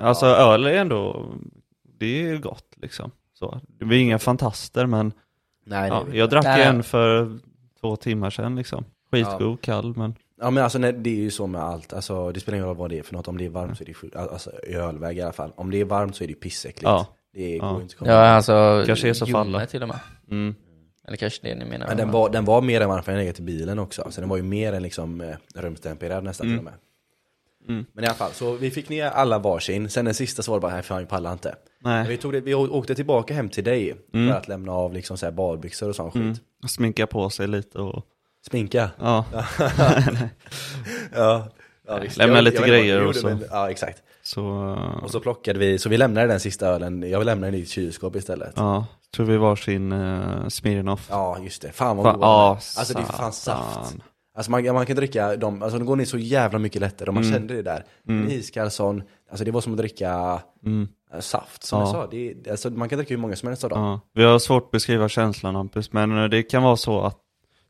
Alltså 0.00 0.26
öl 0.26 0.66
är 0.66 0.72
ändå, 0.72 1.26
det 1.98 2.06
är 2.06 2.26
ju 2.32 2.38
gott 2.38 2.72
liksom. 2.76 3.10
Så. 3.34 3.60
Vi 3.80 3.96
är 3.96 4.00
inga 4.00 4.18
fantaster 4.18 4.86
men 4.86 5.12
Nej, 5.66 5.88
ja, 5.88 6.04
nej. 6.08 6.18
jag 6.18 6.30
drack 6.30 6.44
Nej. 6.44 6.62
en 6.66 6.82
för 6.82 7.38
två 7.80 7.96
timmar 7.96 8.30
sedan 8.30 8.56
liksom. 8.56 8.84
Skitgod, 9.10 9.60
kall 9.60 9.96
men 9.96 10.14
Ja 10.40 10.50
men 10.50 10.64
alltså 10.64 10.78
nej, 10.78 10.92
det 10.92 11.10
är 11.10 11.14
ju 11.14 11.30
så 11.30 11.46
med 11.46 11.62
allt, 11.62 11.92
alltså 11.92 12.32
det 12.32 12.40
spelar 12.40 12.56
ingen 12.56 12.68
roll 12.68 12.76
vad 12.76 12.90
det 12.90 12.98
är 12.98 13.02
för 13.02 13.14
något, 13.14 13.28
om 13.28 13.38
det 13.38 13.44
är 13.44 13.48
varmt 13.48 13.78
så 13.78 13.84
är 13.84 13.86
det 13.86 13.94
sjukt, 13.94 14.16
alltså 14.16 14.50
i 14.66 14.74
ölväg 14.74 15.18
i 15.18 15.22
alla 15.22 15.32
fall. 15.32 15.52
Om 15.56 15.70
det 15.70 15.80
är 15.80 15.84
varmt 15.84 16.16
så 16.16 16.24
är 16.24 16.28
det 16.28 16.34
pissäckligt. 16.34 16.82
ja. 16.82 17.06
Det 17.32 17.56
Ja. 17.56 17.68
går 17.68 17.76
ju 17.76 17.82
inte 17.82 17.92
att 17.92 17.98
komma 17.98 18.10
Ja, 18.10 18.16
alltså 18.28 18.82
Kanske 18.86 19.08
är 19.08 19.12
så 19.12 19.36
alla. 19.38 19.66
till 19.66 19.82
och 19.82 19.88
med. 19.88 19.98
Mm. 20.30 20.54
Eller 21.06 21.16
kanske 21.16 21.48
det 21.48 21.54
ni 21.54 21.64
menar. 21.64 21.86
Men 21.86 21.96
den 21.96 22.10
var, 22.10 22.30
den 22.30 22.44
var 22.44 22.60
mer 22.62 22.80
än 22.80 22.88
varm 22.88 23.02
för 23.02 23.12
den 23.12 23.20
legat 23.20 23.38
i 23.38 23.42
bilen 23.42 23.78
också, 23.78 24.06
så 24.10 24.20
den 24.20 24.30
var 24.30 24.36
ju 24.36 24.42
mer 24.42 24.72
än 24.72 24.82
liksom 24.82 25.20
eh, 25.20 25.36
rumstempererad 25.54 26.24
nästan 26.24 26.46
Mm. 26.46 26.58
till 26.58 26.66
och 26.66 26.72
med. 26.72 26.80
Mm. 27.68 27.86
Men 27.92 28.04
i 28.04 28.06
alla 28.06 28.14
fall, 28.16 28.30
så 28.32 28.52
vi 28.52 28.70
fick 28.70 28.88
ner 28.88 29.06
alla 29.06 29.38
varsin, 29.38 29.90
sen 29.90 30.04
den 30.04 30.14
sista 30.14 30.42
så 30.42 30.50
var 30.50 30.58
det 30.58 30.60
bara, 30.60 30.72
här 30.72 30.82
fan 30.82 30.98
vi 30.98 31.06
pallar 31.06 31.32
inte. 31.32 31.54
Men 31.80 31.92
Nej. 31.92 32.08
vi, 32.08 32.16
tog 32.16 32.32
det, 32.32 32.40
vi 32.40 32.54
åkte 32.54 32.94
tillbaka 32.94 33.34
hem 33.34 33.48
till 33.48 33.64
dig 33.64 33.94
Mm. 34.14 34.28
för 34.28 34.36
att 34.38 34.48
lämna 34.48 34.72
av 34.72 34.92
liksom 34.92 35.16
så 35.18 35.26
här 35.26 35.32
badbyxor 35.32 35.88
och 35.88 35.96
sån 35.96 36.10
Mm. 36.14 36.34
skit. 36.34 36.42
Sminka 36.70 37.06
på 37.06 37.30
sig 37.30 37.46
lite 37.48 37.78
och, 37.78 38.04
Sminka. 38.46 38.90
ja. 38.98 39.24
ja. 41.14 41.48
ja 41.86 41.98
visst. 41.98 42.16
Lämna 42.16 42.34
Jag- 42.36 42.44
lite 42.44 42.56
jag 42.56 42.68
grejer 42.68 43.06
och 43.06 43.16
så. 43.16 43.26
men- 43.26 43.44
Ja 43.50 43.70
exakt. 43.70 44.02
Så, 44.22 44.40
eh, 44.72 45.04
Och 45.04 45.10
så 45.10 45.20
plockade 45.20 45.58
vi, 45.58 45.78
så 45.78 45.88
vi 45.88 45.96
lämnade 45.96 46.26
den 46.26 46.40
sista 46.40 46.66
ölen, 46.66 47.10
jag 47.10 47.24
lämnade 47.26 47.50
den 47.52 47.60
i 47.60 47.62
ett 47.62 47.68
kylskåp 47.68 48.16
istället. 48.16 48.52
Ja, 48.56 48.62
ja. 48.74 48.86
Tror 49.16 49.26
vi 49.26 49.36
var 49.36 49.56
sin 49.56 49.92
uh, 49.92 50.48
Smirnoff. 50.48 51.10
just 51.44 51.62
det, 51.62 51.72
fan 51.72 51.96
vad 51.96 52.06
Fan, 52.06 52.14
goda 52.14 52.26
ja, 52.26 52.50
Alltså 52.78 52.94
det 52.94 53.00
är 53.00 53.04
fan 53.04 53.32
saft. 53.32 53.96
Alltså 54.36 54.50
man, 54.50 54.64
man 54.74 54.86
kan 54.86 54.96
dricka 54.96 55.36
dem, 55.36 55.62
alltså 55.62 55.78
de 55.78 55.84
går 55.86 55.96
ner 55.96 56.04
så 56.04 56.18
jävla 56.18 56.58
mycket 56.58 56.80
lättare, 56.80 57.08
och 57.08 57.14
man 57.14 57.22
Mm. 57.22 57.34
kände 57.34 57.54
det 57.54 57.62
där. 57.62 57.84
Mm. 58.08 58.24
En 58.24 58.30
iskall 58.30 58.70
sån, 58.70 59.02
alltså 59.30 59.44
det 59.44 59.50
var 59.50 59.60
som 59.60 59.72
att 59.72 59.78
dricka 59.78 60.40
Mm. 60.66 60.88
eh, 61.14 61.20
saft 61.20 61.62
som 61.64 61.78
Ja. 61.80 61.84
jag 61.86 61.92
sa. 61.92 62.06
Det, 62.10 62.50
alltså 62.50 62.70
man 62.70 62.88
kan 62.88 62.98
dricka 62.98 63.14
hur 63.14 63.20
många 63.20 63.36
som 63.36 63.48
helst 63.48 63.64
av 63.64 63.70
dem. 63.70 63.80
Ja, 63.84 64.00
vi 64.14 64.24
har 64.24 64.38
svårt 64.38 64.64
att 64.64 64.70
beskriva 64.70 65.08
känslan 65.08 65.54
Hampus, 65.54 65.92
men 65.92 66.30
det 66.30 66.42
kan 66.42 66.62
vara 66.62 66.76
så 66.76 67.00
att 67.00 67.18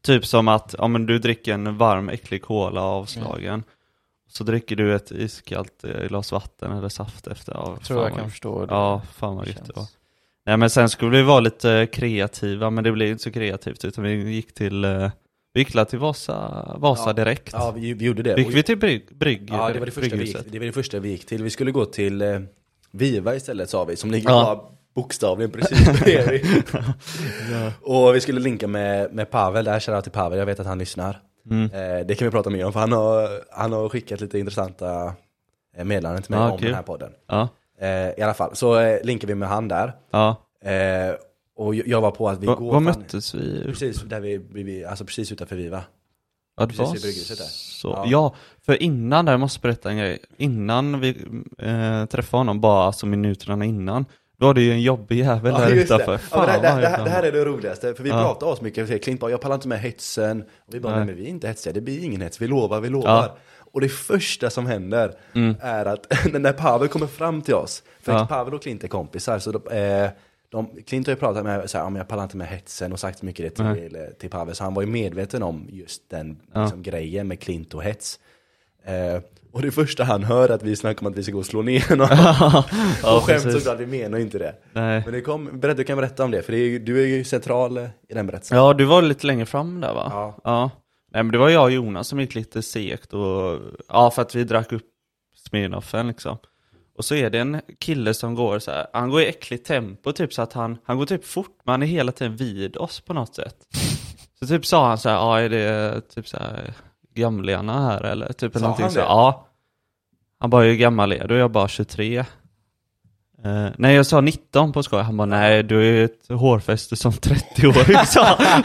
Typ 0.08 0.26
som 0.26 0.48
att, 0.48 0.74
ja 0.78 0.88
men 0.88 1.06
du 1.06 1.18
dricker 1.18 1.52
en 1.54 1.78
varm 1.78 2.08
äcklig 2.08 2.42
cola 2.42 2.82
avslagen 2.82 3.64
Så 4.30 4.44
dricker 4.44 4.76
du 4.76 4.94
ett 4.94 5.10
iskallt 5.10 5.84
eh, 5.84 6.08
glas 6.08 6.32
vatten 6.32 6.72
eller 6.72 6.88
saft 6.88 7.26
efter 7.26 7.52
ja, 7.52 7.74
Jag 7.78 7.86
tror 7.86 8.02
jag 8.02 8.14
kan 8.14 8.30
förstå 8.30 8.66
det. 8.66 8.74
Ja, 8.74 9.02
fan 9.14 9.36
vad 9.36 9.46
gött 9.46 9.66
det 9.66 9.76
var 9.76 9.86
Nej 10.46 10.56
men 10.56 10.70
sen 10.70 10.88
skulle 10.88 11.16
vi 11.16 11.22
vara 11.22 11.40
lite 11.40 11.88
kreativa, 11.92 12.70
men 12.70 12.84
det 12.84 12.92
blev 12.92 13.08
inte 13.08 13.22
så 13.22 13.30
kreativt 13.30 13.84
utan 13.84 14.04
vi 14.04 14.34
gick 14.34 14.54
till 14.54 14.84
eh, 14.84 15.10
Vi 15.54 15.60
gick 15.60 15.88
till 15.88 15.98
Vasa, 15.98 16.76
Vasa 16.78 17.02
Ja. 17.06 17.12
direkt 17.12 17.52
Ja, 17.52 17.70
vi, 17.70 17.92
vi 17.94 18.04
gjorde 18.04 18.22
det. 18.22 18.40
Gick 18.40 18.54
vi 18.54 18.62
till 18.62 18.78
brygg, 18.78 19.16
brygg 19.16 19.48
Ja, 19.50 19.70
det 19.72 19.78
var 19.78 19.86
det, 19.86 19.92
första 19.92 20.16
vi 20.16 20.24
gick, 20.24 20.36
det 20.46 20.58
var 20.58 20.66
det 20.66 20.72
första 20.72 20.98
vi 20.98 21.08
gick 21.08 21.26
till. 21.26 21.42
Vi 21.42 21.50
skulle 21.50 21.70
gå 21.70 21.84
till 21.84 22.22
eh, 22.22 22.40
Viva 22.90 23.34
istället 23.34 23.70
sa 23.70 23.84
vi, 23.84 23.96
som 23.96 24.10
ligger 24.10 24.30
Ja. 24.30 24.77
Bokstavligen 25.02 25.50
precis 25.50 26.00
bredvid. 26.00 26.62
Och 27.82 28.14
vi 28.14 28.20
skulle 28.20 28.40
linka 28.40 28.68
med, 28.68 29.12
med 29.14 29.30
Pavel, 29.30 29.64
där 29.64 29.80
shoutout 29.80 30.02
till 30.04 30.12
Pavel, 30.12 30.38
jag 30.38 30.46
vet 30.46 30.60
att 30.60 30.66
han 30.66 30.78
lyssnar. 30.78 31.20
Mm. 31.50 31.64
Eh, 31.64 32.06
det 32.06 32.14
kan 32.14 32.24
vi 32.26 32.30
prata 32.30 32.50
mer 32.50 32.64
om, 32.66 32.72
för 32.72 32.80
han 32.80 32.92
har, 32.92 33.28
han 33.52 33.72
har 33.72 33.88
skickat 33.88 34.20
lite 34.20 34.38
intressanta 34.38 35.12
eh, 35.76 35.84
meddelanden 35.84 36.22
till 36.22 36.30
mig 36.30 36.40
Ja, 36.40 36.50
om 36.50 36.58
kul. 36.58 36.66
den 36.66 36.74
här 36.74 36.82
podden. 36.82 37.10
Ja, 37.28 37.48
Eh, 37.80 38.10
I 38.18 38.22
alla 38.22 38.34
fall, 38.34 38.56
så 38.56 38.78
eh, 38.80 38.98
linkar 39.04 39.28
vi 39.28 39.34
med 39.34 39.48
han 39.48 39.68
där. 39.68 39.92
ja. 40.10 40.36
Eh, 40.64 41.14
och 41.56 41.74
jag 41.74 42.00
var 42.00 42.10
på 42.10 42.28
att 42.28 42.42
vi 42.42 42.46
Va, 42.46 42.54
går... 42.54 42.72
Var 42.72 42.80
möttes 42.80 43.34
vi? 43.34 43.62
Precis, 43.64 44.02
där 44.02 44.20
vi, 44.20 44.40
vi, 44.52 44.84
alltså 44.84 45.04
precis 45.04 45.32
utanför 45.32 45.56
Viva. 45.56 45.82
Ja, 46.56 46.66
det 46.66 46.74
Precis 46.74 47.30
var 47.30 47.36
där. 47.36 47.44
så. 47.50 47.88
Ja. 47.88 48.04
Ja. 48.06 48.34
för 48.66 48.82
innan 48.82 49.24
där, 49.24 49.32
jag 49.32 49.40
måste 49.40 49.60
berätta 49.60 49.90
en 49.90 49.96
grej. 49.98 50.18
Innan 50.36 51.00
vi 51.00 51.08
eh, 51.58 52.04
träffade 52.06 52.40
honom, 52.40 52.60
bara 52.60 52.84
alltså 52.84 53.06
minuterna 53.06 53.64
innan, 53.64 54.04
då 54.40 54.46
var 54.46 54.54
det 54.54 54.60
ju 54.62 54.72
en 54.72 54.82
jobbig 54.82 55.18
jävel 55.18 55.54
där 55.54 55.68
just 55.70 55.84
utanför. 55.84 56.12
Det. 56.12 56.20
Ja, 56.30 56.46
men 56.46 56.46
det, 56.62 56.68
Fan, 56.68 56.76
det, 56.76 56.82
det, 56.82 56.88
här, 56.88 57.04
det 57.04 57.10
här 57.10 57.22
är 57.22 57.32
det 57.32 57.44
roligaste, 57.44 57.94
för 57.94 58.02
vi 58.04 58.10
Ja. 58.10 58.22
pratar 58.22 58.46
oss 58.46 58.60
mycket, 58.60 58.88
för 58.88 58.98
Klint 58.98 59.20
bara, 59.20 59.30
jag 59.30 59.40
pallar 59.40 59.54
inte 59.54 59.68
med 59.68 59.80
hetsen. 59.80 60.42
Och 60.42 60.74
vi 60.74 60.80
bara, 60.80 60.90
Nej. 60.96 60.98
nej 60.98 61.06
men 61.06 61.16
vi 61.16 61.24
är 61.24 61.28
inte 61.30 61.48
hetsiga, 61.48 61.72
det 61.72 61.80
blir 61.80 62.04
ingen 62.04 62.20
hets, 62.20 62.40
vi 62.40 62.46
lovar, 62.46 62.80
vi 62.80 62.88
lovar. 62.88 63.10
Ja. 63.10 63.36
Och 63.72 63.80
det 63.80 63.88
första 63.88 64.50
som 64.50 64.66
händer 64.66 65.14
Mm. 65.34 65.54
är 65.60 65.86
att 65.86 66.06
när 66.32 66.52
Pavel 66.52 66.88
kommer 66.88 67.06
fram 67.06 67.42
till 67.42 67.54
oss, 67.54 67.82
för 68.02 68.12
Ja. 68.12 68.26
Pavel 68.26 68.54
och 68.54 68.62
Klint 68.62 68.84
är 68.84 68.88
kompisar, 68.88 69.38
så 69.38 69.52
de, 69.52 69.68
eh, 69.76 70.10
de, 70.48 70.82
Klint 70.86 71.06
har 71.06 71.12
ju 71.14 71.18
pratat 71.20 71.44
med 71.44 71.70
så 71.70 71.78
här, 71.78 71.84
ja, 71.84 71.96
jag 71.98 72.08
pallar 72.08 72.22
inte 72.22 72.36
med 72.36 72.46
hetsen 72.48 72.92
och 72.92 73.00
sagt 73.00 73.22
mycket 73.22 73.56
det 73.56 73.74
till, 73.74 73.96
eh, 73.96 74.02
till 74.18 74.30
Pavel, 74.30 74.54
så 74.54 74.64
han 74.64 74.74
var 74.74 74.82
ju 74.82 74.88
medveten 74.88 75.42
om 75.42 75.66
just 75.70 76.10
den 76.10 76.40
Ja. 76.52 76.62
liksom, 76.62 76.82
grejen 76.82 77.28
med 77.28 77.40
Klint 77.40 77.74
och 77.74 77.82
hets. 77.82 78.18
Eh, 78.84 79.22
och 79.52 79.62
det 79.62 79.70
första 79.70 80.04
han 80.04 80.24
hör 80.24 80.48
är 80.48 80.54
att 80.54 80.62
vi 80.62 80.76
snackar 80.76 81.00
om 81.06 81.12
att 81.12 81.18
vi 81.18 81.22
ska 81.22 81.32
gå 81.32 81.38
och 81.38 81.46
slå 81.46 81.62
ner 81.62 81.96
någon. 81.96 82.08
ja, 83.02 83.16
och 83.16 83.22
skämt 83.22 83.52
såklart, 83.52 83.80
vi 83.80 83.86
menar 83.86 84.18
inte 84.18 84.38
det. 84.38 84.54
Nej. 84.72 85.02
Men 85.04 85.14
det 85.14 85.20
kom, 85.20 85.60
du 85.60 85.84
kan 85.84 85.96
berätta 85.96 86.24
om 86.24 86.30
det, 86.30 86.42
för 86.42 86.52
det 86.52 86.58
är, 86.58 86.78
du 86.78 87.02
är 87.02 87.06
ju 87.06 87.24
central 87.24 87.76
eh, 87.76 87.84
i 88.08 88.14
den 88.14 88.26
berättelsen. 88.26 88.58
Ja, 88.58 88.72
du 88.72 88.84
var 88.84 89.02
lite 89.02 89.26
längre 89.26 89.46
fram 89.46 89.80
där 89.80 89.94
va? 89.94 90.08
Ja. 90.10 90.38
ja. 90.44 90.70
Nej 91.12 91.22
men 91.22 91.32
det 91.32 91.38
var 91.38 91.48
jag 91.48 91.64
och 91.64 91.70
Jonas 91.70 92.08
som 92.08 92.20
gick 92.20 92.34
lite 92.34 92.62
segt 92.62 93.12
och, 93.12 93.60
ja 93.88 94.10
för 94.10 94.22
att 94.22 94.34
vi 94.34 94.44
drack 94.44 94.72
upp 94.72 94.86
Smirnoffen 95.48 96.08
liksom. 96.08 96.38
Och 96.96 97.04
så 97.04 97.14
är 97.14 97.30
det 97.30 97.38
en 97.38 97.60
kille 97.78 98.14
som 98.14 98.34
går 98.34 98.58
så 98.58 98.70
här, 98.70 98.86
han 98.92 99.10
går 99.10 99.20
i 99.20 99.26
äckligt 99.26 99.66
tempo 99.66 100.12
typ 100.12 100.34
så 100.34 100.42
att 100.42 100.52
han, 100.52 100.78
han 100.84 100.98
går 100.98 101.06
typ 101.06 101.24
fort 101.24 101.60
men 101.64 101.72
han 101.72 101.82
är 101.82 101.86
hela 101.86 102.12
tiden 102.12 102.36
vid 102.36 102.76
oss 102.76 103.00
på 103.00 103.14
något 103.14 103.34
sätt. 103.34 103.56
Så 104.40 104.46
typ 104.46 104.66
sa 104.66 104.88
han 104.88 104.98
så 104.98 105.08
här, 105.08 105.16
ja 105.16 105.40
är 105.40 105.48
det 105.48 106.00
typ 106.00 106.28
så 106.28 106.36
här 106.36 106.74
gamlingarna 107.18 107.80
här 107.90 108.04
eller 108.04 108.32
typ 108.32 108.52
Sa 108.52 108.58
någonting 108.60 108.82
han 108.82 108.92
så 108.92 108.98
det? 108.98 109.04
ja. 109.04 109.44
Han 110.40 110.50
bara, 110.50 110.62
hur 110.64 110.74
gammal 110.74 111.12
är 111.12 111.28
du? 111.28 111.36
Jag 111.36 111.50
bara 111.50 111.68
23. 111.68 112.24
Eh, 113.44 113.66
nej 113.78 113.94
jag 113.94 114.06
sa 114.06 114.20
19 114.20 114.72
på 114.72 114.82
skoj, 114.82 115.02
han 115.02 115.16
bara 115.16 115.26
nej 115.26 115.62
du 115.62 116.00
är 116.00 116.04
ett 116.04 116.28
hårfäste 116.40 116.96
som 116.96 117.12
30-åring 117.12 117.96
sa 118.06 118.24
han. 118.38 118.62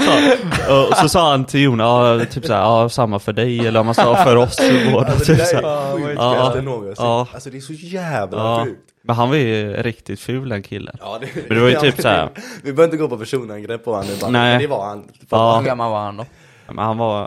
Så, 0.68 0.88
och 0.90 0.98
så 0.98 1.10
sa 1.10 1.32
han 1.32 1.46
till 1.46 1.62
Jon, 1.62 1.80
ja 1.80 2.20
typ 2.32 2.46
såhär, 2.46 2.60
ja 2.62 2.90
samma 2.90 3.20
för 3.20 3.34
dig 3.34 3.68
eller 3.68 3.80
om 3.80 3.86
man 3.86 3.96
sa 3.96 4.16
för 4.24 4.36
oss 4.36 4.60
båda 4.92 5.08
Alltså 5.12 5.32
det 5.34 5.38
typ 5.38 5.38
där 5.38 5.62
så. 5.62 5.68
är 5.98 6.08
det 6.08 6.14
Ja. 6.14 6.62
någonsin. 6.62 7.06
Ja. 7.06 7.28
Alltså 7.34 7.50
det 7.50 7.58
är 7.58 7.62
så 7.62 7.74
jävla 7.74 8.38
Ja. 8.38 8.64
sjukt. 8.66 8.80
Men 9.06 9.16
han 9.16 9.30
var 9.30 9.36
ju 9.36 9.74
riktigt 9.74 10.20
ful 10.20 10.50
den 10.50 10.64
killen. 10.64 10.98
Ja, 11.02 11.18
det, 11.22 11.28
Men 11.48 11.58
det 11.58 11.62
var 11.64 11.70
ju 11.70 11.76
typ 11.76 11.96
men 11.98 12.02
så 12.02 12.08
här- 12.08 12.30
Vi, 12.36 12.42
vi 12.64 12.74
behöver 12.74 12.84
inte 12.84 12.98
gå 12.98 13.10
på 13.10 13.18
personangrepp 13.18 13.86
på 13.86 13.92
honom 13.92 14.08
nu 14.08 14.16
bara, 14.22 14.32
Nej. 14.32 14.52
men 14.52 14.62
det 14.62 14.68
var 14.68 14.86
han. 14.86 15.04
Ja. 15.30 15.58
Hur 15.58 15.66
gammal 15.66 15.92
var 15.92 16.00
han 16.06 16.18
då? 16.18 16.26
Men 16.68 16.86
han 16.86 16.98
var 16.98 17.26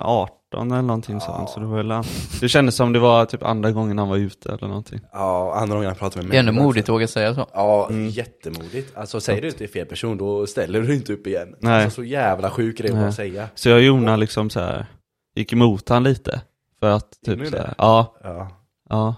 18 0.54 0.70
eller 0.72 0.82
någonting 0.82 1.20
sånt, 1.20 1.50
så 1.50 1.60
det 1.60 1.66
var 1.66 1.76
väl. 1.82 2.02
Det 2.40 2.48
kändes 2.48 2.76
som 2.76 2.92
det 2.92 2.98
var 2.98 3.24
typ 3.24 3.42
andra 3.42 3.70
gången 3.72 3.98
han 3.98 4.08
var 4.08 4.16
ute 4.16 4.48
eller 4.52 4.68
någonting. 4.68 5.00
Ja, 5.12 5.54
andra 5.56 5.74
gången 5.76 5.88
han 5.88 5.96
pratade 5.96 6.26
med 6.26 6.32
Det 6.34 6.36
är 6.36 6.48
ändå 6.48 6.52
modigt 6.62 6.84
att 6.88 6.94
våga 6.94 7.08
säga 7.08 7.34
så. 7.34 7.46
Ja, 7.52 7.90
jättemodigt. 7.92 8.96
Alltså 8.96 9.20
säger 9.20 9.42
du 9.42 9.48
inte 9.48 9.68
fel 9.68 9.86
person 9.86 10.18
då 10.18 10.46
ställer 10.46 10.80
du 10.80 10.94
inte 10.94 11.12
upp 11.12 11.26
igen. 11.26 11.54
Nej. 11.60 11.84
Alltså, 11.84 11.94
så 11.96 12.04
jävla 12.04 12.50
sjuk 12.50 12.78
grej 12.78 13.04
att 13.04 13.14
säga. 13.14 13.48
Så 13.54 13.68
jag 13.68 13.76
och 13.76 13.82
Jona 13.84 14.16
liksom 14.16 14.50
så 14.50 14.60
här 14.60 14.86
gick 15.34 15.52
emot 15.52 15.88
han 15.88 16.02
lite. 16.02 16.40
För 16.80 16.90
att 16.90 17.10
typ 17.26 17.46
så 17.48 17.56
här, 17.56 17.74
ja, 17.78 18.14
Ja. 18.24 18.48
ja. 18.88 19.14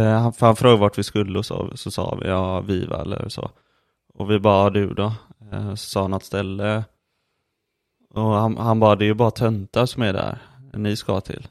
Eh, 0.00 0.04
han, 0.18 0.32
för 0.32 0.46
han 0.46 0.56
frågade 0.56 0.80
vart 0.80 0.98
vi 0.98 1.02
skulle 1.02 1.38
och 1.38 1.46
så, 1.46 1.70
så 1.74 1.90
sa 1.90 2.18
vi 2.22 2.28
ja, 2.28 2.60
Viva 2.60 3.00
eller 3.02 3.28
så. 3.28 3.50
Och 4.14 4.30
vi 4.30 4.38
bara, 4.38 4.64
"Ja, 4.64 4.70
du 4.70 4.94
då? 4.94 5.12
Eh, 5.52 5.70
så 5.70 5.76
sa 5.76 6.00
han 6.02 6.10
något 6.10 6.24
ställe. 6.24 6.84
Och 8.14 8.22
han, 8.22 8.56
han 8.56 8.80
bara, 8.80 8.96
det 8.96 9.04
är 9.04 9.06
ju 9.06 9.14
bara 9.14 9.30
töntar 9.30 9.86
som 9.86 10.02
är 10.02 10.12
där. 10.12 10.38
Ni 10.74 10.96
ska 10.96 11.20
till. 11.20 11.46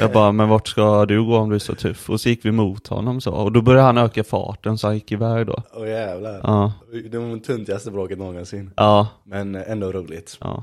Jag 0.00 0.12
bara, 0.12 0.32
men 0.32 0.48
vart 0.48 0.68
ska 0.68 1.06
du 1.06 1.24
gå 1.24 1.36
om 1.36 1.48
du 1.48 1.54
är 1.54 1.58
så 1.58 1.74
tuff? 1.74 2.10
Och 2.10 2.20
så 2.20 2.28
gick 2.28 2.44
vi 2.44 2.50
mot 2.52 2.86
honom 2.86 3.20
så. 3.20 3.32
Och 3.32 3.52
då 3.52 3.62
började 3.62 3.86
han 3.86 3.98
öka 3.98 4.24
farten 4.24 4.78
så 4.78 4.86
han 4.86 4.94
gick 4.94 5.12
iväg 5.12 5.46
då. 5.46 5.62
Åh 5.74 5.88
jävlar. 5.88 6.40
Ja, 6.42 6.72
Det 7.10 7.18
var 7.18 7.26
det 7.36 7.40
töntigaste 7.44 7.90
bråket 7.90 8.18
någonsin. 8.18 8.70
ja, 8.76 9.08
Men 9.24 9.54
ändå 9.54 9.92
roligt. 9.92 10.36
ja. 10.40 10.62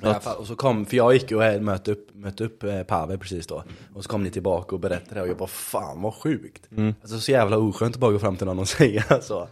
Fall, 0.00 0.36
och 0.36 0.46
så 0.46 0.56
kom, 0.56 0.86
för 0.86 0.96
jag 0.96 1.12
gick 1.14 1.32
och 1.32 1.62
mötte 1.62 1.92
upp, 1.92 2.14
mötte 2.14 2.44
upp 2.44 2.64
eh, 2.64 2.82
Pavel 2.82 3.18
precis 3.18 3.46
då. 3.46 3.64
Och 3.94 4.02
så 4.02 4.08
kom 4.08 4.22
ni 4.22 4.30
tillbaka 4.30 4.74
och 4.74 4.80
berättade 4.80 5.14
det 5.14 5.22
och 5.22 5.28
jag 5.28 5.36
bara 5.36 5.48
fan 5.48 6.02
vad 6.02 6.14
sjukt. 6.14 6.62
Mm. 6.76 6.94
Alltså 7.02 7.18
så 7.18 7.30
jävla 7.32 7.58
oskönt 7.58 7.94
att 7.94 8.00
bara 8.00 8.12
gå 8.12 8.18
fram 8.18 8.36
till 8.36 8.46
någon 8.46 8.58
och 8.58 8.68
säga 8.78 9.04
så. 9.22 9.48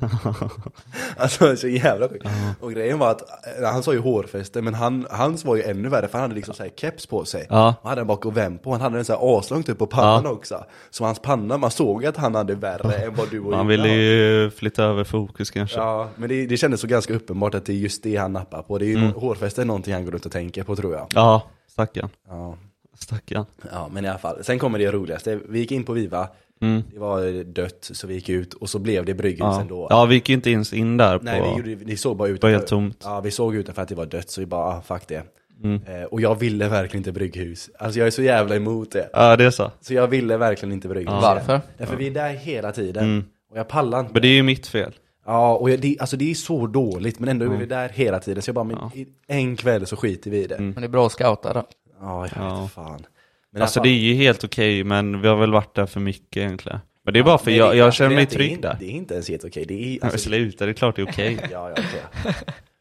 alltså 1.16 1.56
så 1.56 1.68
jävla 1.68 2.08
sjukt. 2.08 2.26
Och 2.60 2.72
grejen 2.72 2.98
var 2.98 3.10
att, 3.10 3.22
eh, 3.60 3.70
han 3.72 3.82
sa 3.82 3.92
ju 3.92 3.98
hårfäste 3.98 4.62
men 4.62 4.74
han, 4.74 5.06
hans 5.10 5.44
var 5.44 5.56
ju 5.56 5.62
ännu 5.62 5.88
värre 5.88 6.08
för 6.08 6.12
han 6.18 6.22
hade 6.22 6.34
liksom 6.34 6.54
såhär 6.54 6.70
keps 6.76 7.06
på 7.06 7.24
sig. 7.24 7.46
Ja. 7.50 7.74
Och 7.82 7.88
hade 7.88 8.00
en 8.00 8.06
bak 8.06 8.26
och 8.26 8.36
vänd 8.36 8.62
på, 8.62 8.72
han 8.72 8.80
hade 8.80 8.98
en 8.98 9.04
sån 9.04 9.16
här 9.16 9.38
aslångt 9.38 9.68
upp 9.68 9.78
på 9.78 9.86
pannan 9.86 10.26
också. 10.26 10.64
Så 10.90 11.04
hans 11.04 11.18
panna, 11.22 11.58
man 11.58 11.70
såg 11.70 12.06
att 12.06 12.16
han 12.16 12.34
hade 12.34 12.54
värre 12.54 12.94
än 12.94 13.14
vad 13.14 13.30
du 13.30 13.40
och 13.40 13.44
Han 13.44 13.52
Jonna 13.52 13.68
ville 13.68 13.88
ju 13.88 14.50
flytta 14.50 14.84
över 14.84 15.04
fokus 15.04 15.50
kanske. 15.50 15.76
Ja, 15.78 16.08
men 16.16 16.28
det, 16.28 16.46
det 16.46 16.56
kändes 16.56 16.80
så 16.80 16.86
ganska 16.86 17.14
uppenbart 17.14 17.54
att 17.54 17.64
det 17.66 17.72
är 17.72 17.76
just 17.76 18.02
det 18.02 18.16
han 18.16 18.32
nappar 18.32 18.62
på. 18.62 18.78
Det 18.78 18.84
är 18.84 18.86
ju 18.86 18.98
Mm. 18.98 19.12
hårfäste 19.12 19.60
är 19.60 19.64
någonting 19.64 19.94
han 19.94 20.04
går 20.04 20.10
runt 20.12 20.26
och 20.26 20.32
tänker 20.32 20.37
på 20.66 20.76
tror 20.76 20.94
jag. 20.94 21.06
Ja, 21.14 21.42
stackarn. 21.68 22.08
Ja. 22.28 22.56
Stackarn. 22.98 23.44
Ja, 23.72 23.88
men 23.92 24.04
i 24.04 24.08
alla 24.08 24.18
fall. 24.18 24.44
Sen 24.44 24.58
kommer 24.58 24.78
det 24.78 24.92
roligaste. 24.92 25.38
Vi 25.48 25.58
gick 25.58 25.72
in 25.72 25.84
på 25.84 25.92
Viva, 25.92 26.28
Mm. 26.60 26.82
det 26.92 26.98
var 26.98 27.44
dött, 27.44 27.90
så 27.92 28.06
vi 28.06 28.14
gick 28.14 28.28
ut 28.28 28.54
och 28.54 28.70
så 28.70 28.78
blev 28.78 29.04
det 29.04 29.14
brygghus 29.14 29.40
Ja. 29.40 29.60
ändå. 29.60 29.86
ja, 29.90 30.04
vi 30.04 30.14
gick 30.14 30.28
ju 30.28 30.34
inte 30.34 30.50
ens 30.50 30.72
in 30.72 30.96
där 30.96 31.18
på... 31.18 31.24
Nej, 31.24 31.42
vi, 31.42 31.70
gjorde, 31.70 31.84
vi 31.84 31.96
såg 31.96 32.16
bara 32.16 32.28
Det 32.28 32.42
var 32.42 32.50
helt 32.50 32.66
tomt. 32.66 33.02
Ja, 33.04 33.20
vi 33.20 33.30
såg 33.30 33.54
utanför 33.54 33.82
att 33.82 33.88
det 33.88 33.94
var 33.94 34.06
dött, 34.06 34.30
så 34.30 34.40
vi 34.40 34.46
bara, 34.46 34.64
ah, 34.64 34.80
fuck 34.82 35.02
det. 35.08 35.22
Mm. 35.64 35.80
Eh, 35.86 36.02
och 36.04 36.20
jag 36.20 36.34
ville 36.38 36.68
verkligen 36.68 37.00
inte 37.00 37.12
brygghus. 37.12 37.70
Alltså 37.78 37.98
jag 37.98 38.06
är 38.06 38.10
så 38.10 38.22
jävla 38.22 38.56
emot 38.56 38.92
det. 38.92 39.10
Ja, 39.12 39.36
det 39.36 39.44
är 39.44 39.50
så. 39.50 39.70
Så 39.80 39.94
jag 39.94 40.06
ville 40.06 40.36
verkligen 40.36 40.72
inte 40.72 40.88
brygghus. 40.88 41.22
Varför? 41.22 41.60
Därför 41.78 41.96
vi 41.96 42.06
är 42.06 42.10
där 42.10 42.30
hela 42.30 42.72
tiden. 42.72 43.04
Mm. 43.04 43.24
Och 43.50 43.58
jag 43.58 43.68
pallar 43.68 44.00
inte. 44.00 44.12
Men 44.12 44.22
det 44.22 44.28
är 44.28 44.32
ju 44.34 44.42
mitt 44.42 44.66
fel. 44.66 44.92
Ja, 45.28 45.54
och 45.54 45.70
jag, 45.70 45.80
det, 45.80 45.96
alltså 46.00 46.16
det 46.16 46.30
är 46.30 46.34
så 46.34 46.66
dåligt, 46.66 47.18
men 47.18 47.28
ändå 47.28 47.44
är 47.52 47.56
vi 47.56 47.66
där 47.66 47.88
hela 47.88 48.18
tiden. 48.18 48.42
Så 48.42 48.48
jag 48.48 48.54
bara, 48.54 48.64
men 48.64 48.76
Ja. 48.80 48.90
i 48.94 49.06
en 49.26 49.56
kväll 49.56 49.86
så 49.86 49.96
skiter 49.96 50.30
vi 50.30 50.38
i 50.44 50.46
det. 50.46 50.54
Mm. 50.54 50.70
Men 50.70 50.80
det 50.82 50.86
är 50.86 50.88
bra 50.88 51.06
att 51.06 51.12
scouta 51.12 51.52
då. 51.52 51.64
Ja, 52.00 52.26
jag 52.34 52.44
Ja. 52.44 52.62
vet 52.62 52.72
fan. 52.72 53.06
Men 53.52 53.62
Alltså 53.62 53.80
det 53.82 53.88
är 53.88 53.92
ju 53.92 54.14
helt 54.14 54.44
okej, 54.44 54.84
men 54.84 55.20
vi 55.22 55.28
har 55.28 55.36
väl 55.36 55.52
varit 55.52 55.74
där 55.74 55.86
för 55.86 56.00
mycket 56.00 56.36
egentligen. 56.36 56.78
Men 57.04 57.14
det 57.14 57.20
är 57.20 57.24
bara 57.24 57.38
för 57.38 57.50
jag, 57.50 57.76
jag 57.76 57.94
känner 57.94 58.10
det- 58.10 58.16
mig 58.16 58.24
det 58.24 58.34
är 58.34 58.36
trygg 58.36 58.50
inte- 58.52 58.68
där. 58.68 58.76
Det 58.80 58.84
är 58.86 58.90
inte 58.90 59.14
ens 59.14 59.28
helt 59.28 59.44
okej. 59.44 59.64
Det 59.68 59.74
är, 59.84 59.98
Men 60.00 60.10
alltså, 60.10 60.18
sluta, 60.28 60.64
det 60.66 60.70
är 60.70 60.74
klart 60.74 60.96
det 60.96 61.02
är 61.02 61.06
okej. 61.08 61.38
ja, 61.52 61.68
ja, 61.68 61.72
okej. 61.72 62.34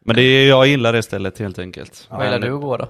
Men 0.05 0.15
det 0.15 0.21
är, 0.21 0.47
jag 0.47 0.67
gillar 0.67 0.93
det 0.93 1.03
stället 1.03 1.39
helt 1.39 1.59
enkelt. 1.59 2.07
Vad 2.11 2.25
gillar 2.25 2.39
du 2.39 2.55
att 2.55 2.61
gå 2.61 2.77
då? 2.77 2.87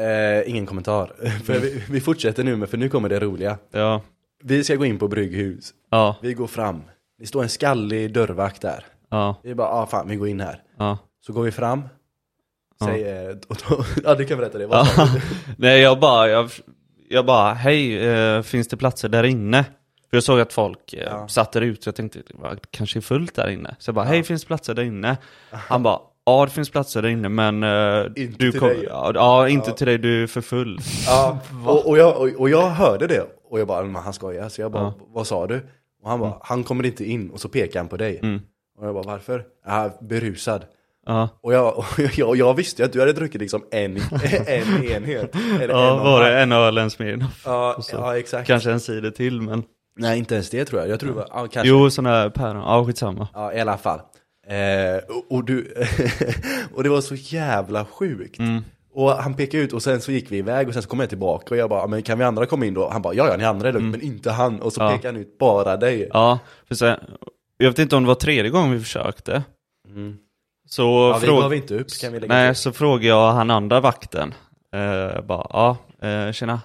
Eh, 0.00 0.50
ingen 0.50 0.66
kommentar. 0.66 1.12
för 1.44 1.58
vi, 1.60 1.82
vi 1.90 2.00
fortsätter 2.00 2.44
nu, 2.44 2.56
men 2.56 2.68
för 2.68 2.76
nu 2.78 2.88
kommer 2.88 3.08
det 3.08 3.20
roliga. 3.20 3.58
Ja, 3.72 4.02
Vi 4.42 4.64
ska 4.64 4.76
gå 4.76 4.84
in 4.84 4.98
på 4.98 5.08
brygghus. 5.08 5.70
ja, 5.90 6.16
Vi 6.22 6.34
går 6.34 6.46
fram. 6.46 6.82
Det 7.18 7.26
står 7.26 7.42
en 7.42 7.48
skallig 7.48 8.12
dörrvakt 8.12 8.62
där. 8.62 8.84
Ja, 9.10 9.40
Vi 9.42 9.54
bara, 9.54 9.68
ah 9.68 9.86
fan, 9.86 10.08
vi 10.08 10.16
går 10.16 10.28
in 10.28 10.40
här. 10.40 10.62
ja. 10.78 10.98
Så 11.26 11.32
går 11.32 11.42
vi 11.42 11.50
fram. 11.52 11.82
Säger, 12.84 13.38
och 13.48 13.56
då, 13.68 13.84
ja 14.04 14.14
du 14.14 14.24
kan 14.24 14.38
berätta 14.38 14.58
det. 14.58 14.66
Vad 14.66 14.86
sa 14.86 15.04
du? 15.04 15.20
Nej 15.58 15.80
jag 15.80 16.00
bara, 16.00 16.28
jag, 16.28 16.50
jag 17.08 17.26
bara, 17.26 17.52
hej, 17.54 18.08
eh, 18.08 18.42
finns 18.42 18.68
det 18.68 18.76
platser 18.76 19.08
där 19.08 19.24
inne? 19.24 19.64
För 20.10 20.16
jag 20.16 20.24
såg 20.24 20.40
att 20.40 20.52
folk 20.52 20.92
eh, 20.92 21.00
Ja. 21.10 21.28
satt 21.28 21.52
där 21.52 21.60
ute, 21.60 21.88
jag 21.88 21.94
tänkte 21.94 22.18
det 22.18 22.34
var 22.42 22.58
kanske 22.70 23.00
fullt 23.00 23.34
där 23.34 23.50
inne. 23.50 23.76
Så 23.78 23.88
jag 23.88 23.94
bara, 23.94 24.04
hej, 24.04 24.22
finns 24.22 24.42
det 24.42 24.46
platser 24.46 24.74
där 24.74 24.82
inne? 24.82 25.16
Han 25.50 25.82
bara, 25.82 25.98
ja 26.26 26.44
det 26.44 26.50
finns 26.50 26.70
platser 26.70 27.02
där 27.02 27.08
inne 27.08 27.28
men 27.28 27.62
eh, 27.62 28.06
Inte 28.16 28.36
du 28.38 28.52
till 28.52 28.60
dig. 28.60 28.84
ja, 28.88 29.12
ja, 29.14 29.48
inte 29.48 29.72
till 29.72 29.86
dig, 29.86 29.98
du 29.98 30.22
är 30.22 30.26
för 30.26 30.40
full. 30.40 30.78
Ja, 31.06 31.38
och, 31.66 31.88
och, 31.88 31.98
jag, 31.98 32.16
och, 32.16 32.28
och 32.40 32.50
jag 32.50 32.68
hörde 32.70 33.06
det. 33.06 33.26
Och 33.50 33.60
jag 33.60 33.66
bara, 33.66 33.82
men 33.84 34.02
han 34.02 34.12
skojar. 34.12 34.48
Så 34.48 34.60
jag 34.60 34.72
bara, 34.72 34.94
vad 35.06 35.26
sa 35.26 35.46
du? 35.46 35.66
Och 36.02 36.10
han 36.10 36.20
bara, 36.20 36.36
han 36.42 36.64
kommer 36.64 36.86
inte 36.86 37.04
in. 37.04 37.30
Och 37.30 37.40
så 37.40 37.48
pekar 37.48 37.80
han 37.80 37.88
på 37.88 37.96
dig. 37.96 38.40
Mm. 38.80 38.90
Och 38.90 38.96
jag 38.96 39.04
bara, 39.04 39.12
varför? 39.12 39.44
Ja, 39.66 39.98
berusad. 40.00 40.64
Ja, 41.06 41.28
Och 41.40 41.54
jag, 41.54 41.84
jag, 42.16 42.36
jag 42.36 42.54
visste 42.54 42.82
ju 42.82 42.86
att 42.86 42.92
du 42.92 43.00
hade 43.00 43.12
druckit 43.12 43.40
liksom 43.40 43.62
en, 43.70 43.96
en 44.46 44.84
enhet. 44.84 45.34
Eller 45.60 45.74
ja 45.74 45.90
en 45.98 46.04
var 46.04 46.20
det 46.24 46.40
en 46.40 46.52
öl, 46.52 46.78
en 46.78 46.90
Smirnoff? 46.90 47.42
Ja, 47.44 47.76
ja, 47.92 48.16
exakt. 48.18 48.46
Kanske 48.46 48.70
en 48.72 48.80
cider 48.80 49.10
till 49.10 49.40
men 49.42 49.62
Nej, 49.96 50.18
inte 50.18 50.34
ens 50.34 50.50
det 50.50 50.64
tror 50.64 50.80
jag. 50.80 50.90
Jag 50.90 51.00
tror 51.00 51.24
ja, 51.30 51.46
kanske. 51.52 51.68
Jo, 51.68 51.90
sån 51.90 52.06
här 52.06 52.30
päron, 52.30 52.62
ja 52.62 52.84
skitsamma. 52.84 53.28
Ja, 53.34 53.52
i 53.52 53.60
alla 53.60 53.76
fall. 53.78 54.00
Eh, 54.46 55.16
och, 55.16 55.36
och 55.36 55.44
du, 55.44 55.74
och 56.74 56.82
det 56.82 56.88
var 56.88 57.00
så 57.00 57.14
jävla 57.14 57.84
sjukt. 57.84 58.38
Mm. 58.38 58.62
Och 58.94 59.10
han 59.10 59.34
pekade 59.34 59.62
ut 59.62 59.72
och 59.72 59.82
sen 59.82 60.00
så 60.00 60.12
gick 60.12 60.32
vi 60.32 60.36
iväg 60.38 60.68
och 60.68 60.74
sen 60.74 60.82
så 60.82 60.88
kom 60.88 61.00
jag 61.00 61.08
tillbaka 61.08 61.46
och 61.54 61.56
jag 61.56 61.70
bara, 61.70 61.86
men 61.86 62.02
kan 62.02 62.18
vi 62.18 62.24
andra 62.24 62.46
komma 62.46 62.66
in 62.66 62.74
då? 62.74 62.88
Han 62.88 63.02
bara, 63.02 63.14
ja 63.14 63.28
ja 63.28 63.36
ni 63.36 63.44
andra 63.44 63.68
är 63.68 63.72
lugnt, 63.72 63.90
men 63.90 64.00
inte 64.02 64.30
han. 64.30 64.60
Och 64.62 64.72
så 64.72 64.80
Mm. 64.80 64.90
Ja. 64.92 64.96
pekade 64.98 65.14
han 65.14 65.20
ut 65.22 65.38
bara 65.38 65.76
dig. 65.76 66.08
Ja, 66.12 66.38
för 66.68 66.74
sen, 66.74 66.96
jag 67.60 67.70
vet 67.70 67.78
inte 67.78 67.96
om 67.96 68.02
det 68.02 68.06
var 68.08 68.14
tredje 68.14 68.50
gången 68.50 68.72
vi 68.72 68.80
försökte. 68.80 69.42
Mm. 69.88 70.16
Så 70.68 70.82
Ja, 70.82 71.18
vi 71.20 71.26
fråg- 71.26 71.54
inte 71.54 71.74
upp, 71.74 71.86
kan 72.00 72.12
vi 72.12 72.20
lägga 72.20 72.34
Nej, 72.34 72.54
så 72.54 72.72
frågade 72.72 73.06
jag 73.06 73.32
han 73.32 73.50
andra 73.50 73.80
vakten. 73.80 74.34
Eh, 74.74 75.20
bara, 75.22 75.46
ja, 75.50 75.76
eh, 76.08 76.32
tjena. 76.32 76.60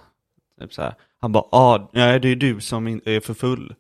Typ 0.62 0.74
så 0.74 0.82
här. 0.82 0.94
Han 1.22 1.32
bara, 1.32 1.44
ja, 1.52 1.90
det 1.94 2.30
är 2.30 2.36
du 2.36 2.62
som 2.62 2.88
är 2.88 3.20
för 3.20 3.34
full. 3.34 3.76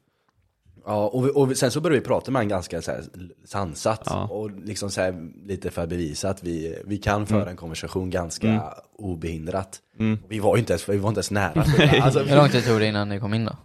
Ja, 0.85 1.07
och, 1.07 1.25
vi, 1.25 1.31
och 1.35 1.57
sen 1.57 1.71
så 1.71 1.81
började 1.81 1.99
vi 1.99 2.05
prata 2.05 2.31
med 2.31 2.39
honom 2.39 2.49
ganska 2.49 2.81
så 2.81 2.91
här, 2.91 3.03
sansat. 3.45 4.01
Ja. 4.05 4.23
Och 4.27 4.51
liksom 4.51 4.89
så 4.91 5.01
här, 5.01 5.29
lite 5.47 5.71
för 5.71 5.83
att 5.83 5.89
bevisa 5.89 6.29
att 6.29 6.43
vi, 6.43 6.81
vi 6.85 6.97
kan 6.97 7.25
föra 7.27 7.49
en 7.49 7.55
konversation 7.55 8.09
ganska 8.09 8.47
Mm. 8.47 8.61
obehindrat. 8.97 9.79
Mm. 9.99 10.19
Vi 10.29 10.39
var 10.39 10.55
ju 10.55 10.59
inte 10.59 10.73
ens, 10.73 10.89
vi 10.89 10.97
var 10.97 11.09
inte 11.09 11.17
ens 11.19 11.31
nära. 11.31 11.65
alltså, 12.03 12.19
Hur 12.19 12.35
lång 12.35 12.49
tid 12.49 12.65
tog 12.65 12.79
det 12.79 12.85
innan 12.87 13.09
ni 13.09 13.19
kom 13.19 13.33
in 13.33 13.45
då? 13.45 13.57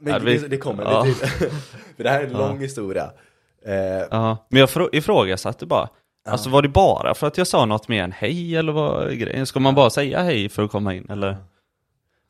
Men 0.00 0.24
vi- 0.24 0.38
det, 0.38 0.48
det 0.48 0.56
kommer 0.56 0.82
ja. 0.84 1.04
lite 1.04 1.26
till. 1.38 1.50
För 1.96 2.04
det 2.04 2.10
här 2.10 2.20
är 2.20 2.24
en 2.26 2.32
Ja. 2.32 2.38
lång 2.38 2.58
historia. 2.60 3.10
Eh, 3.66 4.36
men 4.48 4.60
jag 4.60 4.68
frå- 4.68 4.88
ifrågasatte 4.92 5.66
bara. 5.66 5.88
Alltså 6.28 6.50
var 6.50 6.62
det 6.62 6.68
bara 6.68 7.14
för 7.14 7.26
att 7.26 7.38
jag 7.38 7.46
sa 7.46 7.64
något 7.66 7.88
mer 7.88 8.02
än 8.02 8.12
hej 8.12 8.56
eller 8.56 8.72
vad 8.72 9.18
grejen? 9.18 9.46
Ska 9.46 9.60
man 9.60 9.74
bara 9.74 9.90
säga 9.90 10.22
hej 10.22 10.48
för 10.48 10.62
att 10.64 10.70
komma 10.70 10.94
in 10.94 11.10
eller? 11.10 11.36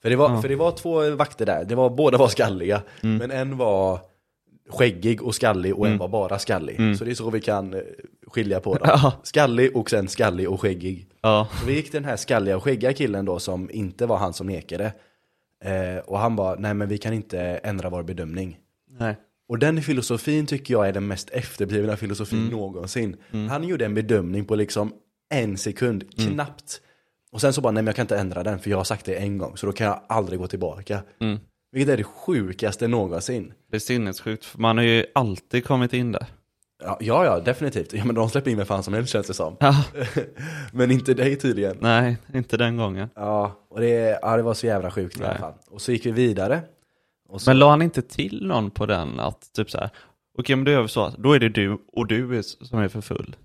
För 0.02 0.10
det, 0.10 0.16
var, 0.16 0.42
för 0.42 0.48
det 0.48 0.56
var 0.56 0.70
två 0.72 1.10
vakter 1.10 1.46
där, 1.46 1.64
det 1.64 1.74
var, 1.74 1.90
båda 1.90 2.18
var 2.18 2.28
skalliga. 2.28 2.82
Mm. 3.02 3.16
Men 3.16 3.30
en 3.30 3.56
var 3.56 4.00
skäggig 4.70 5.22
och 5.22 5.34
skallig 5.34 5.78
och 5.78 5.86
en 5.86 5.98
var 5.98 6.08
bara 6.08 6.38
skallig. 6.38 6.78
Mm. 6.80 6.94
Så 6.96 7.04
det 7.04 7.10
är 7.10 7.14
så 7.14 7.30
vi 7.30 7.40
kan 7.40 7.74
eh, 7.74 7.80
skilja 8.26 8.60
på 8.60 8.74
dem. 8.74 8.88
Ja. 9.02 9.12
Skallig 9.22 9.76
och 9.76 9.90
sen 9.90 10.08
skallig 10.08 10.50
och 10.50 10.60
skäggig. 10.60 11.06
Ja, 11.22 11.48
Så 11.60 11.66
vi 11.66 11.74
gick 11.74 11.84
till 11.90 12.02
den 12.02 12.10
här 12.10 12.16
skalliga 12.16 12.56
och 12.56 12.62
skäggiga 12.64 12.92
killen 12.92 13.24
då 13.24 13.38
som 13.38 13.70
inte 13.70 14.06
var 14.06 14.16
han 14.16 14.32
som 14.32 14.46
nekade. 14.46 14.92
Eh, 15.66 15.98
och 15.98 16.18
han 16.18 16.36
bara, 16.36 16.54
nej 16.54 16.74
men 16.74 16.88
vi 16.88 16.98
kan 16.98 17.12
inte 17.12 17.40
ändra 17.40 17.90
vår 17.90 18.02
bedömning. 18.02 18.58
nej. 18.98 19.16
Och 19.48 19.58
den 19.58 19.82
filosofin 19.82 20.46
tycker 20.46 20.74
jag 20.74 20.88
är 20.88 20.92
den 20.92 21.06
mest 21.06 21.30
efterblivna 21.30 21.96
filosofin 21.96 22.38
Mm. 22.38 22.50
någonsin. 22.50 23.16
Han 23.50 23.64
gjorde 23.64 23.84
en 23.84 23.94
bedömning 23.94 24.44
på 24.44 24.54
liksom 24.56 24.92
en 25.34 25.58
sekund, 25.58 26.04
Mm. 26.18 26.32
knappt. 26.34 26.80
Och 27.32 27.40
sen 27.40 27.52
så 27.52 27.60
bara, 27.60 27.70
nej 27.72 27.82
men 27.82 27.86
jag 27.86 27.96
kan 27.96 28.04
inte 28.04 28.18
ändra 28.18 28.42
den 28.42 28.58
för 28.58 28.70
jag 28.70 28.76
har 28.76 28.84
sagt 28.84 29.06
det 29.06 29.14
en 29.14 29.38
gång, 29.38 29.56
så 29.56 29.66
då 29.66 29.72
kan 29.72 29.86
jag 29.86 30.00
aldrig 30.08 30.38
gå 30.38 30.46
tillbaka. 30.46 31.02
Mm. 31.20 31.38
Vilket 31.72 31.92
är 31.92 31.96
det 31.96 32.04
sjukaste 32.04 32.88
någonsin. 32.88 33.52
Det 33.70 33.76
är 33.76 33.80
sinnessjukt, 33.80 34.44
för 34.44 34.58
man 34.58 34.76
har 34.76 34.84
ju 34.84 35.04
alltid 35.14 35.64
kommit 35.64 35.92
in 35.92 36.12
där. 36.12 36.26
Ja, 36.84 37.24
ja, 37.24 37.40
definitivt. 37.40 37.92
Ja, 37.92 38.04
men 38.04 38.14
de 38.14 38.28
släpper 38.30 38.50
in 38.50 38.56
vem 38.56 38.66
fan 38.66 38.82
som 38.82 38.94
helst 38.94 39.12
känns 39.12 39.26
det 39.26 39.34
som. 39.34 39.56
Ja, 39.60 39.84
men 40.72 40.90
inte 40.90 41.14
dig 41.14 41.36
tydligen. 41.36 41.76
nej, 41.80 42.18
inte 42.34 42.56
den 42.56 42.76
gången. 42.76 43.08
Ja, 43.14 43.52
och 43.70 43.80
det, 43.80 44.18
ja, 44.22 44.36
det 44.36 44.42
var 44.42 44.54
så 44.54 44.66
jävra 44.66 44.90
sjukt 44.90 45.20
i 45.20 45.24
alla 45.24 45.38
fall. 45.38 45.52
Och 45.70 45.80
så 45.80 45.92
gick 45.92 46.06
vi 46.06 46.10
vidare. 46.10 46.62
Så, 47.36 47.50
Men 47.50 47.58
la 47.58 47.70
han 47.70 47.82
inte 47.82 48.02
till 48.02 48.46
någon 48.46 48.70
på 48.70 48.86
den 48.86 49.20
att 49.20 49.52
typ 49.52 49.70
så 49.70 49.78
här, 49.78 49.90
okej 50.38 50.56
men 50.56 50.64
då 50.64 50.70
gör 50.70 50.82
vi 50.82 50.88
så, 50.88 51.04
att 51.04 51.16
då 51.16 51.32
är 51.32 51.38
det 51.38 51.48
du 51.48 51.78
och 51.92 52.06
du 52.06 52.38
är, 52.38 52.42
som 52.42 52.78
är 52.78 52.88
för 52.88 53.00
full. 53.00 53.36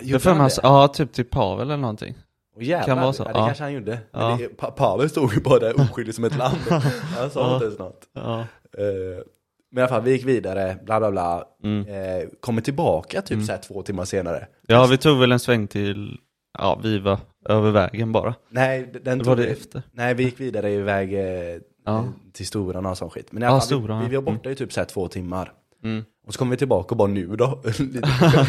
Gjorde 0.00 0.20
för 0.20 0.30
han 0.30 0.38
mig, 0.38 0.48
det? 0.48 0.60
ja 0.62 0.88
typ 0.88 1.12
till 1.12 1.24
Pavel 1.24 1.66
eller 1.66 1.76
någonting. 1.76 2.14
Och 2.56 2.62
jävlar, 2.62 2.86
Kan 2.86 2.98
vara 2.98 3.12
så, 3.12 3.22
Ja, 3.22 3.32
det 3.32 3.38
ja. 3.38 3.46
kanske 3.46 3.64
han 3.64 3.72
gjorde. 3.72 3.98
Ja. 4.10 4.36
Det, 4.40 4.48
pa 4.48 4.70
Pavel 4.70 5.10
stod 5.10 5.34
ju 5.34 5.40
bara 5.40 5.58
där 5.58 5.80
oskyldig 5.80 6.14
som 6.14 6.24
ett 6.24 6.36
lamm. 6.36 6.54
Han 7.18 7.30
sa 7.30 7.54
inte 7.54 7.64
ens 7.64 7.78
något. 7.78 8.08
Ja. 8.12 8.40
Eh, 8.40 9.22
men 9.72 9.78
i 9.78 9.82
alla 9.82 9.88
fall, 9.88 10.02
vi 10.02 10.10
gick 10.12 10.24
vidare, 10.24 10.76
bla 10.84 10.98
bla 11.00 11.10
bla. 11.10 11.44
Mm. 11.64 11.86
Eh, 11.88 12.28
kommer 12.40 12.60
tillbaka 12.62 13.22
typ 13.22 13.44
så 13.44 13.52
här 13.52 13.58
två 13.58 13.82
timmar 13.82 14.04
senare. 14.04 14.46
ja, 14.66 14.86
vi 14.86 14.98
tog 14.98 15.18
väl 15.20 15.32
en 15.32 15.38
sväng 15.40 15.66
till, 15.66 16.18
ja 16.58 16.80
vi 16.82 16.98
var 16.98 17.18
över 17.48 17.70
vägen 17.70 18.12
bara. 18.12 18.34
Nej, 18.50 18.92
den 19.04 19.18
tog 19.18 19.26
var 19.28 19.36
det 19.36 19.42
vi- 19.42 19.48
efter? 19.52 19.82
Nej, 19.92 20.14
vi 20.14 20.22
gick 20.22 20.40
vidare 20.40 20.70
iväg 20.72 21.14
eh, 21.14 21.58
Ja. 21.84 22.04
till 22.32 22.46
Storan 22.46 22.86
och 22.86 22.98
sån 22.98 23.10
skit. 23.10 23.32
Men 23.32 23.42
i 23.42 23.46
Ja, 23.46 23.50
alla 23.50 23.60
fall, 23.60 23.66
Storan, 23.66 24.02
vi, 24.02 24.08
vi 24.08 24.16
var 24.16 24.22
ja. 24.22 24.32
borta 24.36 24.50
i 24.50 24.54
typ 24.54 24.72
så 24.72 24.80
här 24.80 24.84
två 24.86 25.08
timmar. 25.08 25.52
Mm. 25.84 26.04
Och 26.26 26.32
så 26.32 26.38
kom 26.38 26.50
vi 26.50 26.56
tillbaka 26.56 26.88
och 26.90 26.96
bara 26.96 27.08
nu 27.08 27.36
då? 27.36 27.60
lite, 27.64 27.82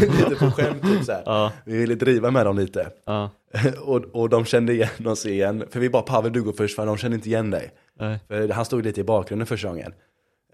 lite 0.01 0.35
på 0.39 0.51
skämt 0.51 0.81
typ 0.83 1.03
så. 1.05 1.13
Ja, 1.25 1.51
Vi 1.65 1.77
ville 1.77 1.95
driva 1.95 2.31
med 2.31 2.45
dem 2.45 2.57
lite. 2.59 2.89
ja, 3.05 3.29
och, 3.81 4.01
och 4.13 4.29
de 4.29 4.45
kände 4.45 4.73
igen 4.73 5.07
oss 5.07 5.25
igen. 5.25 5.63
För 5.71 5.79
vi 5.79 5.89
bara 5.89 6.01
Pavel 6.03 6.33
du 6.33 6.43
går 6.43 6.53
först 6.53 6.75
för 6.75 6.85
de 6.85 6.97
kände 6.97 7.15
inte 7.15 7.29
igen 7.29 7.51
dig. 7.51 7.71
nej. 7.99 8.19
För 8.27 8.49
han 8.49 8.65
stod 8.65 8.83
lite 8.83 9.01
i 9.01 9.03
bakgrunden 9.03 9.45
första 9.47 9.67
gången. 9.67 9.93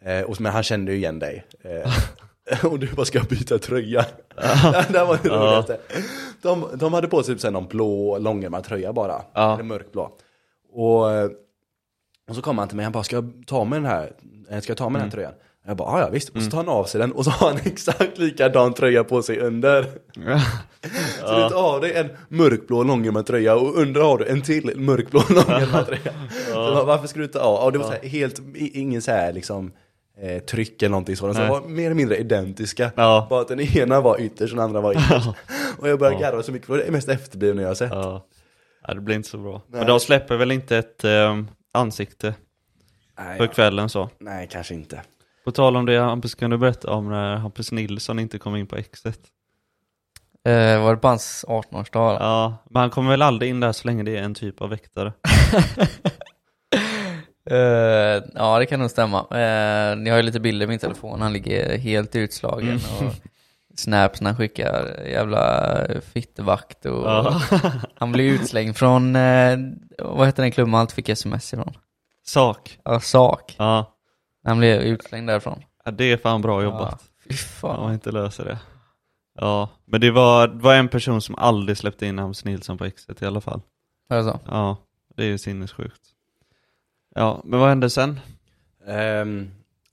Eh, 0.06 0.22
och, 0.22 0.42
men 0.42 0.52
han 0.52 0.64
kände 0.64 0.92
ju 0.92 0.98
igen 0.98 1.20
dig. 1.20 1.46
Eh, 1.64 2.66
och 2.66 2.80
du 2.80 2.88
bara 2.94 3.06
ska 3.06 3.18
jag 3.18 3.28
byta 3.28 3.58
tröja. 3.60 4.06
det 4.90 5.04
var 5.04 5.20
det 5.24 5.30
Ja. 5.30 5.36
roligaste. 5.36 5.78
De, 6.42 6.66
de 6.76 6.94
hade 6.94 7.08
på 7.08 7.24
sig 7.24 7.36
typ 7.36 7.42
så 7.42 7.52
någon 7.52 7.68
blå 7.68 8.18
långärmad 8.18 8.64
tröja 8.64 8.94
bara. 8.94 9.22
Ja. 9.34 9.54
Eller 9.54 9.64
mörkblå. 9.64 10.12
Och, 10.74 11.06
och 12.30 12.36
så 12.36 12.42
kom 12.42 12.58
han 12.58 12.68
till 12.68 12.78
mig, 12.78 12.84
han 12.84 12.92
bara 12.94 13.04
ska 13.04 13.16
jag 13.16 13.34
ta 13.48 13.64
med 13.64 13.78
den 13.82 13.86
här, 13.86 14.12
eh, 14.50 14.60
ska 14.60 14.72
jag 14.72 14.78
ta 14.78 14.90
med 14.90 15.02
den 15.02 15.02
Mm. 15.02 15.10
här 15.10 15.12
tröjan? 15.12 15.34
Jag 15.68 15.78
bara, 15.78 16.00
"Ja, 16.00 16.06
ja 16.06 16.10
visst. 16.10 16.30
Och 16.30 16.42
så 16.42 16.50
tar 16.50 16.58
han 16.58 16.70
av 16.70 16.84
sig 16.84 17.02
den 17.02 17.12
och 17.12 17.26
så 17.26 17.32
har 17.32 17.48
han 17.50 17.60
exakt 17.66 18.18
likadan 18.18 18.74
tröja 18.74 19.04
på 19.04 19.22
sig 19.22 19.40
under. 19.40 19.84
Så 21.26 21.36
du 21.36 21.50
tar 21.50 21.74
av 21.76 21.82
dig 21.82 21.94
en 21.94 22.10
mörkblå 22.28 22.84
långärmad 22.84 23.26
tröja 23.26 23.56
och 23.56 23.76
under 23.78 24.02
har 24.02 24.18
du 24.18 24.26
en 24.26 24.42
till 24.42 24.80
mörkblå 24.80 25.24
långärmad 25.30 25.86
tröja. 25.86 26.14
Så 26.46 26.52
jag 26.52 26.74
bara, 26.74 26.84
varför 26.84 27.08
ska 27.08 27.20
du 27.20 27.28
ta 27.28 27.40
av? 27.40 27.64
Och 27.66 27.72
det 27.72 27.78
var 27.78 27.86
så 27.86 27.92
här, 27.92 28.10
helt, 28.10 28.42
ingen 28.56 29.02
så 29.02 29.12
här 29.12 29.34
liksom 29.34 29.72
eh, 30.22 30.40
tryck 30.40 30.82
eller 30.82 30.90
någonting 30.90 31.16
sådant. 31.16 31.38
Så 31.38 31.42
de 31.42 31.50
var 31.50 31.62
mer 31.62 31.86
eller 31.86 31.96
mindre 31.96 32.18
identiska. 32.18 32.92
Ja. 32.96 33.28
Bara 33.30 33.42
att 33.42 33.48
den 33.48 33.60
ena 33.60 34.02
var 34.02 34.22
ytterst 34.22 34.54
och 34.54 34.58
den 34.58 34.66
andra 34.66 34.82
var 34.82 34.94
innerst. 34.94 35.28
och 35.80 35.90
jag 35.90 36.00
började 36.00 36.20
garva 36.20 36.44
så 36.44 36.52
mycket 36.52 36.68
för 36.68 36.78
det 36.78 36.84
är 36.84 36.92
mest 36.92 37.10
efterblivna 37.10 37.62
jag 37.62 37.70
har 37.70 37.76
sett. 37.76 37.92
Ja. 37.92 38.26
ja, 38.88 38.94
det 38.94 39.02
blir 39.02 39.16
inte 39.16 39.30
så 39.30 39.38
bra. 39.38 39.52
Nej. 39.52 39.80
Men 39.80 39.88
de 39.88 40.00
släpper 40.00 40.38
väl 40.38 40.52
inte 40.52 40.78
ett 40.78 41.04
eh, 41.04 41.38
ansikte 41.74 42.34
Nej, 43.18 43.38
för 43.38 43.46
ja. 43.46 43.52
kvällen 43.52 43.90
så. 43.90 44.10
Nej, 44.20 44.48
kanske 44.52 44.74
inte. 44.74 45.02
På 45.46 45.52
tal 45.52 45.78
om 45.78 45.86
det, 45.86 46.00
Hampus, 46.00 46.36
kan 46.36 46.50
du 46.50 46.58
berätta 46.58 46.92
om 46.92 47.10
när 47.10 47.36
Hampus 47.36 47.72
Nilsson 47.72 48.20
inte 48.20 48.40
kom 48.40 48.56
in 48.56 48.68
på 48.68 48.76
exet? 48.76 49.20
Eh, 50.46 50.84
var 50.84 50.96
det 50.96 51.02
på 51.02 51.08
hans 51.08 51.46
18-årsdag? 51.48 52.18
Ja, 52.20 52.58
men 52.70 52.80
han 52.80 52.90
kommer 52.90 53.10
väl 53.10 53.22
aldrig 53.22 53.50
in 53.50 53.60
där 53.60 53.72
så 53.72 53.88
länge 53.88 54.04
det 54.04 54.18
är 54.18 54.24
en 54.24 54.36
typ 54.36 54.62
av 54.62 54.70
väktare. 54.70 55.14
Eh, 57.52 58.24
ja, 58.36 58.60
det 58.60 58.66
kan 58.66 58.80
nog 58.80 58.90
stämma. 58.92 59.20
Uh, 59.22 59.98
ni 59.98 60.10
har 60.10 60.18
ju 60.18 60.24
lite 60.24 60.40
bilder 60.40 60.66
i 60.66 60.70
min 60.70 60.80
telefon. 60.80 61.22
Han 61.22 61.34
ligger 61.34 61.78
helt 61.78 62.16
utslagen 62.16 62.68
Mm. 63.00 63.08
och 63.10 63.14
snaps 63.80 64.22
när 64.22 64.30
han 64.30 64.38
skickar 64.38 65.04
jävla 65.08 65.78
fittevakt 66.14 66.86
och 66.86 67.08
Ja. 67.10 67.42
han 67.96 68.12
blir 68.12 68.26
utslängd 68.34 68.78
från, 68.78 69.16
eh, 69.16 69.58
vad 69.98 70.28
heter 70.28 70.44
den 70.44 70.52
klubben 70.52 70.76
alltid 70.76 70.96
fick 70.96 71.10
sms 71.10 71.54
ifrån? 71.54 71.74
Sak. 72.26 72.80
Ja, 72.84 73.00
sak. 73.00 73.56
Ja. 73.58 73.96
Han 74.46 74.58
blev 74.60 74.82
utslängd 74.82 75.28
därifrån. 75.30 75.64
ja, 75.86 75.92
det 75.92 76.12
är 76.12 76.18
fan 76.18 76.42
bra 76.42 76.64
jobbat. 76.64 77.00
Ja, 77.24 77.36
fy 77.36 77.36
Om 77.68 77.70
man 77.70 77.78
fan. 77.86 77.94
inte 77.94 78.12
löser 78.12 78.46
det. 78.46 78.58
Ja, 79.40 79.70
men 79.86 80.02
det 80.02 80.12
var, 80.12 80.48
det 80.48 80.64
var 80.64 80.76
en 80.76 80.88
person 80.88 81.22
som 81.22 81.36
aldrig 81.36 81.78
släppte 81.78 82.06
in 82.06 82.20
Hampus 82.20 82.46
Nilsson 82.46 82.78
på 82.78 82.86
exet 82.86 83.22
i 83.22 83.26
alla 83.26 83.42
fall. 83.42 83.62
Alltså. 84.10 84.40
Ja, 84.48 84.78
det 85.18 85.24
är 85.24 85.28
ju 85.28 85.38
sinnessjukt. 85.38 86.02
Ja, 87.16 87.42
men 87.46 87.60
vad 87.60 87.70
hände 87.70 87.90
sen? 87.90 88.20
Ehm, 88.88 89.50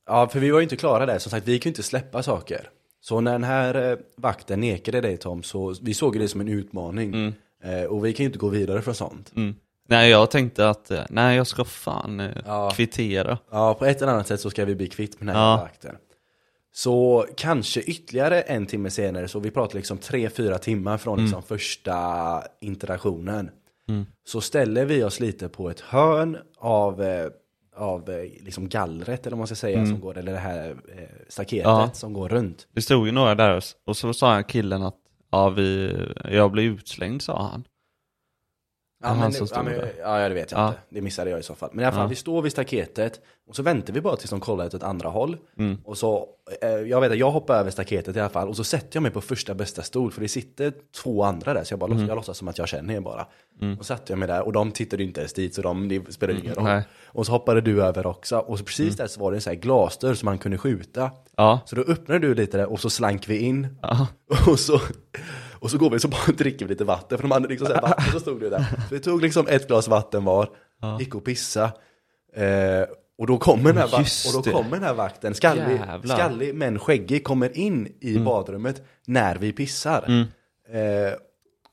ja, 0.06 0.28
för 0.28 0.40
vi 0.40 0.50
var 0.50 0.58
ju 0.58 0.62
inte 0.62 0.76
klara 0.76 1.06
där. 1.06 1.18
Som 1.18 1.30
sagt, 1.30 1.48
vi 1.48 1.52
ju 1.52 1.60
inte 1.64 1.82
släppa 1.82 2.22
saker. 2.22 2.70
Så 3.00 3.20
när 3.20 3.32
den 3.32 3.44
här 3.44 3.90
eh, 3.90 3.98
vakten 4.16 4.60
nekade 4.60 5.00
dig 5.00 5.16
Tom, 5.16 5.42
så 5.42 5.74
vi 5.82 5.94
såg 5.94 6.18
det 6.18 6.28
som 6.28 6.40
en 6.40 6.48
utmaning. 6.48 7.14
Mm. 7.14 7.32
Eh, 7.64 7.84
och 7.84 8.04
vi 8.06 8.12
kan 8.12 8.24
ju 8.24 8.26
inte 8.26 8.38
gå 8.38 8.48
vidare 8.48 8.82
från 8.82 8.94
sånt. 8.94 9.32
Mm. 9.36 9.54
Nej, 9.88 10.10
jag 10.10 10.30
tänkte 10.30 10.68
att, 10.68 10.90
eh, 10.90 11.02
nej 11.10 11.36
jag 11.36 11.46
ska 11.46 11.64
fan 11.64 12.20
eh, 12.20 12.30
Ja. 12.46 12.70
kvittera. 12.70 13.38
Ja, 13.50 13.74
på 13.74 13.84
ett 13.86 14.02
eller 14.02 14.12
annat 14.12 14.26
sätt 14.26 14.40
så 14.40 14.50
ska 14.50 14.64
vi 14.64 14.74
bli 14.74 14.86
kvitt 14.88 15.20
med 15.20 15.26
den 15.28 15.36
här 15.36 15.50
Ja. 15.50 15.56
vakten. 15.56 15.96
Så 16.72 17.26
kanske 17.36 17.80
ytterligare 17.80 18.40
en 18.40 18.66
timme 18.66 18.90
senare, 18.90 19.28
så 19.28 19.38
vi 19.38 19.50
pratar 19.50 19.76
liksom 19.76 19.98
tre, 19.98 20.30
fyra 20.30 20.58
timmar 20.58 20.98
från 20.98 21.20
liksom 21.22 21.42
första 21.42 22.42
interaktionen. 22.60 23.50
Mm. 23.88 24.06
Så 24.24 24.40
ställer 24.40 24.84
vi 24.84 25.04
oss 25.04 25.20
lite 25.20 25.48
på 25.48 25.70
ett 25.70 25.80
hörn 25.80 26.38
av, 26.58 27.02
eh, 27.02 27.26
av 27.76 28.10
eh, 28.10 28.22
liksom 28.40 28.68
gallret, 28.68 29.26
eller 29.26 29.36
vad 29.36 29.38
man 29.38 29.46
ska 29.46 29.56
säga, 29.56 29.86
som 29.86 30.00
går, 30.00 30.18
eller 30.18 30.32
det 30.32 30.38
här 30.38 30.70
eh, 30.70 31.02
staketet 31.28 31.64
Ja. 31.64 31.90
som 31.92 32.12
går 32.12 32.28
runt. 32.28 32.68
Det 32.72 32.82
stod 32.82 33.06
ju 33.06 33.12
några 33.12 33.34
där 33.34 33.60
och 33.86 33.96
så 33.96 34.12
sa 34.12 34.42
killen 34.42 34.82
att, 34.82 34.96
ja 35.30 35.48
vi, 35.48 35.96
jag 36.24 36.52
blev 36.52 36.64
utslängd 36.64 37.22
sa 37.22 37.42
han. 37.42 37.64
Ja, 39.02 39.14
men, 39.14 39.32
som 39.32 39.46
ja, 39.54 39.62
men, 39.62 39.74
ja, 40.00 40.28
det 40.28 40.34
vet 40.34 40.50
jag 40.52 40.60
Ja. 40.60 40.68
inte. 40.68 40.80
Det 40.90 41.00
missade 41.00 41.30
jag 41.30 41.40
i 41.40 41.42
så 41.42 41.54
fall. 41.54 41.70
Men 41.72 41.82
i 41.82 41.84
alla 41.86 41.92
fall, 41.96 42.02
Ja. 42.04 42.08
vi 42.08 42.14
står 42.14 42.42
vid 42.42 42.52
staketet 42.52 43.20
och 43.48 43.56
så 43.56 43.62
väntar 43.62 43.92
vi 43.92 44.00
bara 44.00 44.16
tills 44.16 44.30
de 44.30 44.40
kollar 44.40 44.66
åt 44.66 44.74
ett 44.74 44.82
andra 44.82 45.08
håll. 45.08 45.36
Mm. 45.58 45.78
Och 45.84 45.98
så, 45.98 46.26
eh, 46.62 46.68
jag 46.70 47.00
vet 47.00 47.12
att 47.12 47.18
jag 47.18 47.30
hoppar 47.30 47.54
över 47.56 47.70
staketet 47.70 48.16
i 48.16 48.20
alla 48.20 48.28
fall 48.28 48.48
och 48.48 48.56
så 48.56 48.64
sätter 48.64 48.88
jag 48.96 49.02
mig 49.02 49.10
på 49.12 49.20
första 49.20 49.54
bästa 49.54 49.82
stol 49.82 50.12
för 50.12 50.20
det 50.20 50.28
sitter 50.28 50.72
två 51.02 51.22
andra 51.22 51.54
där 51.54 51.64
så 51.64 51.72
jag 51.72 51.78
bara 51.80 51.92
Mm. 51.92 52.06
jag 52.08 52.16
låtsas 52.16 52.38
som 52.38 52.48
att 52.48 52.58
jag 52.58 52.68
känner 52.68 52.94
er 52.94 53.00
bara. 53.00 53.26
Och 53.78 53.86
satte 53.86 54.12
jag 54.12 54.18
mig 54.18 54.28
där 54.28 54.42
och 54.46 54.52
de 54.52 54.72
tittade 54.72 55.02
inte 55.02 55.20
ens 55.20 55.32
dit 55.32 55.54
så 55.54 55.62
de, 55.62 55.88
det 55.88 56.12
spelar 56.12 56.34
ingen 56.34 56.54
roll. 56.54 56.64
Mm, 56.66 56.76
nej. 56.76 56.84
Och 57.06 57.26
så 57.26 57.32
hoppade 57.32 57.60
du 57.60 57.82
över 57.84 58.06
också 58.06 58.38
och 58.38 58.58
så 58.58 58.64
precis 58.64 58.96
där 58.96 59.06
så 59.06 59.20
var 59.20 59.30
det 59.30 59.36
en 59.36 59.40
sån 59.40 59.50
här 59.50 59.60
glasdörr 59.60 60.14
som 60.14 60.26
man 60.26 60.38
kunde 60.38 60.58
skjuta. 60.58 61.10
Så 61.64 61.76
då 61.76 61.82
öppnade 61.82 62.20
du 62.28 62.34
lite 62.34 62.56
där 62.56 62.66
och 62.72 62.80
så 62.80 62.90
slank 62.90 63.28
vi 63.28 63.38
in. 63.38 63.76
Och 64.46 64.58
så, 64.60 64.80
och 65.58 65.70
så 65.70 65.78
går 65.78 65.90
vi 65.90 66.00
så 66.00 66.08
bara 66.08 66.32
dricker 66.36 66.66
vi 66.66 66.68
lite 66.72 66.84
vatten, 66.84 67.18
för 67.18 67.22
de 67.22 67.30
hade 67.30 67.48
liksom 67.48 67.66
så 67.66 67.74
här 67.74 67.82
vatten, 67.82 68.12
så 68.12 68.20
stod 68.20 68.40
det 68.40 68.50
där. 68.50 68.58
Så 68.88 68.94
vi 68.94 69.00
tog 69.00 69.22
liksom 69.22 69.46
ett 69.48 69.66
glas 69.68 69.88
vatten 69.88 70.24
var, 70.24 70.48
gick 71.00 71.14
och 71.14 71.24
pissa. 71.24 71.64
Eh, 72.36 72.82
och 73.18 73.26
då 73.26 73.38
kommer 73.38 73.72
den 73.72 73.76
här, 73.76 74.00
och 74.36 74.42
då 74.44 74.50
kommer 74.52 74.70
den 74.70 74.82
här 74.82 74.94
vakten, 74.94 75.34
skallig, 75.34 75.62
Jävlar. 75.88 76.16
skallig 76.16 76.54
men 76.54 76.78
skäggig, 76.78 77.24
kommer 77.24 77.58
in 77.58 77.88
i 78.00 78.18
badrummet 78.18 78.82
när 79.06 79.36
vi 79.36 79.52
pissar. 79.52 80.04
Mm. 80.08 80.26
Eh, 80.72 81.12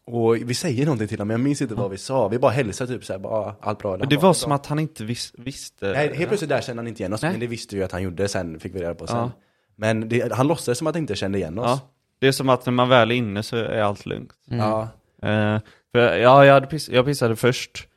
och 0.08 0.36
vi 0.36 0.54
säger 0.54 0.86
någonting 0.86 1.08
till 1.08 1.18
honom, 1.18 1.28
men 1.28 1.34
jag 1.36 1.44
minns 1.44 1.62
inte 1.62 1.76
vad 1.76 1.92
vi 1.92 1.98
sa. 1.98 2.28
Vi 2.28 2.40
bara 2.40 2.52
hälsar 2.52 2.88
typ 2.88 3.06
såhär, 3.06 3.20
bara, 3.20 3.34
"Ah, 3.34 3.56
allt 3.62 3.80
bra. 3.80 3.98
Det 3.98 4.18
var 4.18 4.34
som 4.34 4.52
att 4.52 4.66
han 4.66 4.80
inte 4.80 5.04
vis, 5.04 5.34
visste. 5.38 5.86
Nej, 5.92 6.16
helt 6.16 6.28
plötsligt 6.28 6.50
där 6.50 6.62
kände 6.62 6.80
han 6.82 6.88
inte 6.88 7.02
igen 7.04 7.14
oss, 7.14 7.22
Nej. 7.22 7.32
men 7.32 7.40
det 7.40 7.48
visste 7.48 7.76
vi 7.76 7.82
ju 7.82 7.86
att 7.86 7.92
han 7.92 8.04
gjorde 8.04 8.28
sen, 8.28 8.60
fick 8.60 8.76
vi 8.76 8.80
reda 8.80 8.96
på 8.96 9.08
sen. 9.08 9.18
Ja. 9.18 9.32
Men 9.76 10.10
det, 10.10 10.34
han 10.34 10.48
låtsades 10.48 10.78
som 10.78 10.88
att 10.88 10.96
han 10.96 11.02
inte 11.04 11.16
kände 11.16 11.38
igen 11.38 11.60
oss. 11.60 11.66
Ja. 11.68 11.80
Det 12.24 12.28
är 12.28 12.32
som 12.32 12.50
att 12.50 12.66
när 12.66 12.74
man 12.74 12.90
väl 12.90 13.12
är 13.12 13.16
inne 13.16 13.44
så 13.44 13.56
är 13.58 13.82
allt 13.82 14.06
lugnt. 14.06 14.34
Ja. 14.46 14.82
Eh, 15.22 15.60
för, 15.92 16.18
ja, 16.18 16.46
jag, 16.46 16.54
hade 16.54 16.68
piss, 16.68 16.90
jag 16.90 17.06
pissade 17.06 17.36
först. 17.36 17.88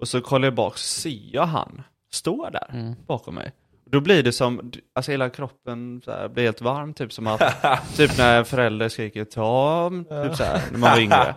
Och 0.00 0.08
så 0.08 0.20
kollar 0.20 0.46
jag 0.46 0.54
bak, 0.54 0.78
så 0.78 1.00
ser 1.00 1.18
jag 1.32 1.46
han 1.46 1.82
stå 2.12 2.50
där 2.50 2.94
bakom 3.06 3.34
mig. 3.34 3.52
Då 3.90 4.00
blir 4.00 4.22
det 4.22 4.32
som, 4.32 4.72
alltså 4.94 5.10
hela 5.10 5.30
kroppen 5.30 6.02
så 6.04 6.10
här, 6.10 6.28
blir 6.28 6.44
helt 6.44 6.60
varm, 6.60 6.94
typ 6.94 7.12
som 7.12 7.26
att, 7.26 7.42
typ 7.96 8.18
när 8.18 8.38
en 8.38 8.44
förälder 8.44 8.88
skriker 8.88 9.24
Tom, 9.24 10.04
typ 10.04 10.36
så 10.36 10.44
här, 10.44 10.62
när 10.72 10.78
man 10.78 10.90
var 10.94 10.98
yngre. 10.98 11.34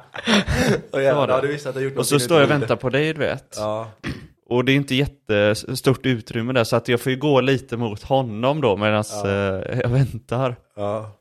Och 0.92 1.02
jävlar, 1.02 1.30
ja, 1.30 1.42
du 1.42 1.48
visste 1.48 1.70
att 1.70 1.76
jag 1.76 1.84
gjort 1.84 1.98
Och 1.98 2.06
så 2.06 2.20
står 2.20 2.38
jag 2.38 2.44
och 2.44 2.54
du 2.54 2.60
väntar 2.60 2.76
på 2.76 2.90
dig, 2.90 3.14
du 3.14 3.20
vet. 3.20 3.56
Ja. 3.58 3.90
Och 4.46 4.66
det 4.66 4.72
är 4.72 4.76
inte 4.76 4.96
jättestort 4.96 6.06
utrymme 6.06 6.54
där, 6.54 6.64
så 6.64 6.76
att 6.76 6.88
jag 6.88 7.02
får 7.02 7.12
ju 7.12 7.18
gå 7.18 7.42
lite 7.42 7.78
mot 7.78 8.04
honom 8.04 8.62
då 8.62 8.78
medan 8.78 9.04
Ja. 9.12 9.30
eh, 9.30 9.80
jag 9.80 9.90
väntar. 9.90 10.56
Ja. 10.76 11.12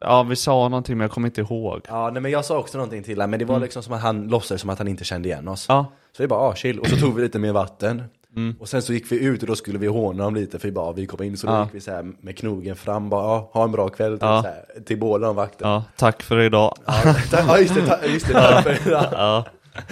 Ja, 0.00 0.22
vi 0.22 0.36
sa 0.36 0.68
någonting 0.68 0.98
men 0.98 1.04
jag 1.04 1.10
kommer 1.10 1.28
inte 1.28 1.40
ihåg. 1.40 1.80
ja, 1.88 2.10
nej 2.10 2.22
men 2.22 2.30
jag 2.32 2.44
sa 2.44 2.58
också 2.58 2.78
någonting 2.78 3.02
till 3.02 3.16
honom, 3.18 3.30
men 3.30 3.38
det 3.38 3.44
var 3.44 3.60
liksom 3.60 3.82
som 3.82 3.92
att 3.92 4.00
han 4.00 4.28
låtsades 4.28 4.60
som 4.60 4.70
att 4.70 4.78
han 4.78 4.88
inte 4.88 5.04
kände 5.04 5.28
igen 5.28 5.48
oss. 5.48 5.66
Ja, 5.68 5.86
Så 6.16 6.22
vi 6.22 6.26
bara, 6.26 6.40
ah, 6.40 6.54
chill. 6.54 6.78
Och 6.80 6.86
så 6.86 6.96
tog 6.96 7.14
vi 7.14 7.22
lite 7.22 7.38
mer 7.38 7.52
vatten. 7.52 8.02
Mm. 8.36 8.56
Och 8.60 8.68
sen 8.68 8.82
så 8.82 8.92
gick 8.92 9.12
vi 9.12 9.24
ut 9.24 9.42
och 9.42 9.48
då 9.48 9.56
skulle 9.56 9.78
vi 9.78 9.86
håna 9.86 10.24
dem 10.24 10.34
lite 10.34 10.58
för 10.58 10.68
vi 10.68 10.72
bara, 10.72 10.86
ah, 10.86 10.92
vi 10.92 11.06
kom 11.06 11.22
in. 11.22 11.36
Så 11.36 11.46
då 11.46 11.52
Ja. 11.52 11.64
gick 11.64 11.74
vi 11.74 11.80
så 11.80 11.90
här 11.90 12.12
med 12.20 12.38
knogen 12.38 12.76
fram, 12.76 13.08
bara, 13.08 13.22
ah, 13.26 13.50
ha 13.52 13.64
en 13.64 13.72
bra 13.72 13.88
kväll 13.88 14.12
typ, 14.12 14.22
Ja. 14.22 14.42
så 14.42 14.48
här, 14.48 14.64
till 14.86 14.98
båda 15.00 15.26
de 15.26 15.36
vakterna. 15.36 15.70
ja, 15.70 15.84
tack 15.96 16.22
för 16.22 16.40
idag. 16.40 16.74
Ja, 16.86 16.92
ja 17.32 17.58
just 17.58 17.74
det, 17.74 17.86
ta- 17.86 18.04
just 18.06 18.26
det. 18.28 18.78
Ja. 18.90 19.04
Ja, 19.12 19.44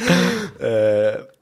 Eh, 0.61 1.21
men 1.21 1.38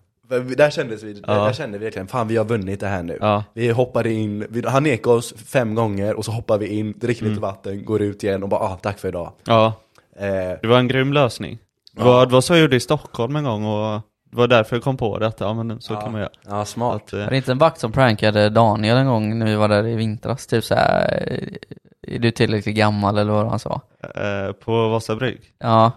där 0.56 0.70
kändes 0.70 1.02
vi, 1.02 1.22
Ja. 1.26 1.34
där 1.34 1.52
kände 1.52 1.78
vi 1.78 1.84
verkligen, 1.84 2.08
fan 2.08 2.28
vi 2.28 2.36
har 2.36 2.44
vunnit 2.44 2.80
det 2.80 2.86
här 2.86 3.02
nu. 3.02 3.18
Ja. 3.20 3.44
Vi 3.54 3.70
hoppade 3.70 4.12
in, 4.12 4.46
vi, 4.50 4.62
han 4.66 4.82
nekade 4.82 5.16
oss 5.16 5.34
fem 5.46 5.74
gånger 5.74 6.14
och 6.14 6.24
så 6.24 6.32
hoppar 6.32 6.58
vi 6.58 6.66
in, 6.78 6.94
dricker 6.98 7.22
Mm. 7.22 7.32
lite 7.32 7.42
vatten, 7.42 7.84
går 7.84 8.02
ut 8.02 8.24
igen 8.24 8.42
och 8.42 8.48
bara, 8.48 8.60
ah, 8.60 8.78
tack 8.82 8.98
för 8.98 9.08
idag. 9.08 9.32
ja. 9.46 9.72
Eh, 10.18 10.26
Det 10.62 10.66
var 10.66 10.78
en 10.78 10.88
grym 10.88 11.12
lösning. 11.12 11.58
Var, 11.92 12.26
det 12.26 12.32
var 12.32 12.40
så 12.40 12.52
jag 12.52 12.60
gjorde 12.60 12.76
i 12.76 12.80
Stockholm 12.80 13.36
en 13.36 13.44
gång 13.44 13.64
och 13.64 14.00
det 14.30 14.36
var 14.36 14.46
därför 14.48 14.76
jag 14.76 14.82
kom 14.82 14.96
på 14.96 15.18
det, 15.18 15.26
att 15.26 15.40
ja 15.40 15.54
men 15.54 15.80
så 15.80 15.94
kan 15.96 16.12
man 16.12 16.20
göra. 16.20 16.30
Ja, 16.48 16.64
smart. 16.64 17.02
Att, 17.02 17.12
eh, 17.12 17.18
Var 17.18 17.30
det 17.30 17.36
inte 17.36 17.52
en 17.52 17.58
vakt 17.58 17.80
som 17.80 17.92
prankade 17.92 18.48
Daniel 18.50 18.96
en 18.96 19.06
gång 19.06 19.38
när 19.38 19.46
vi 19.46 19.54
var 19.54 19.68
där 19.68 19.86
i 19.86 19.94
vintras? 19.96 20.46
Typ 20.46 20.64
såhär, 20.64 21.08
är 22.02 22.18
du 22.18 22.30
tillräckligt 22.30 22.76
gammal 22.76 23.18
eller 23.18 23.32
vad 23.32 23.46
han 23.50 23.58
sa? 23.58 23.80
eh, 24.14 24.52
på 24.52 24.88
Vasa 24.88 25.16
brygg. 25.16 25.40
Ja, 25.58 25.92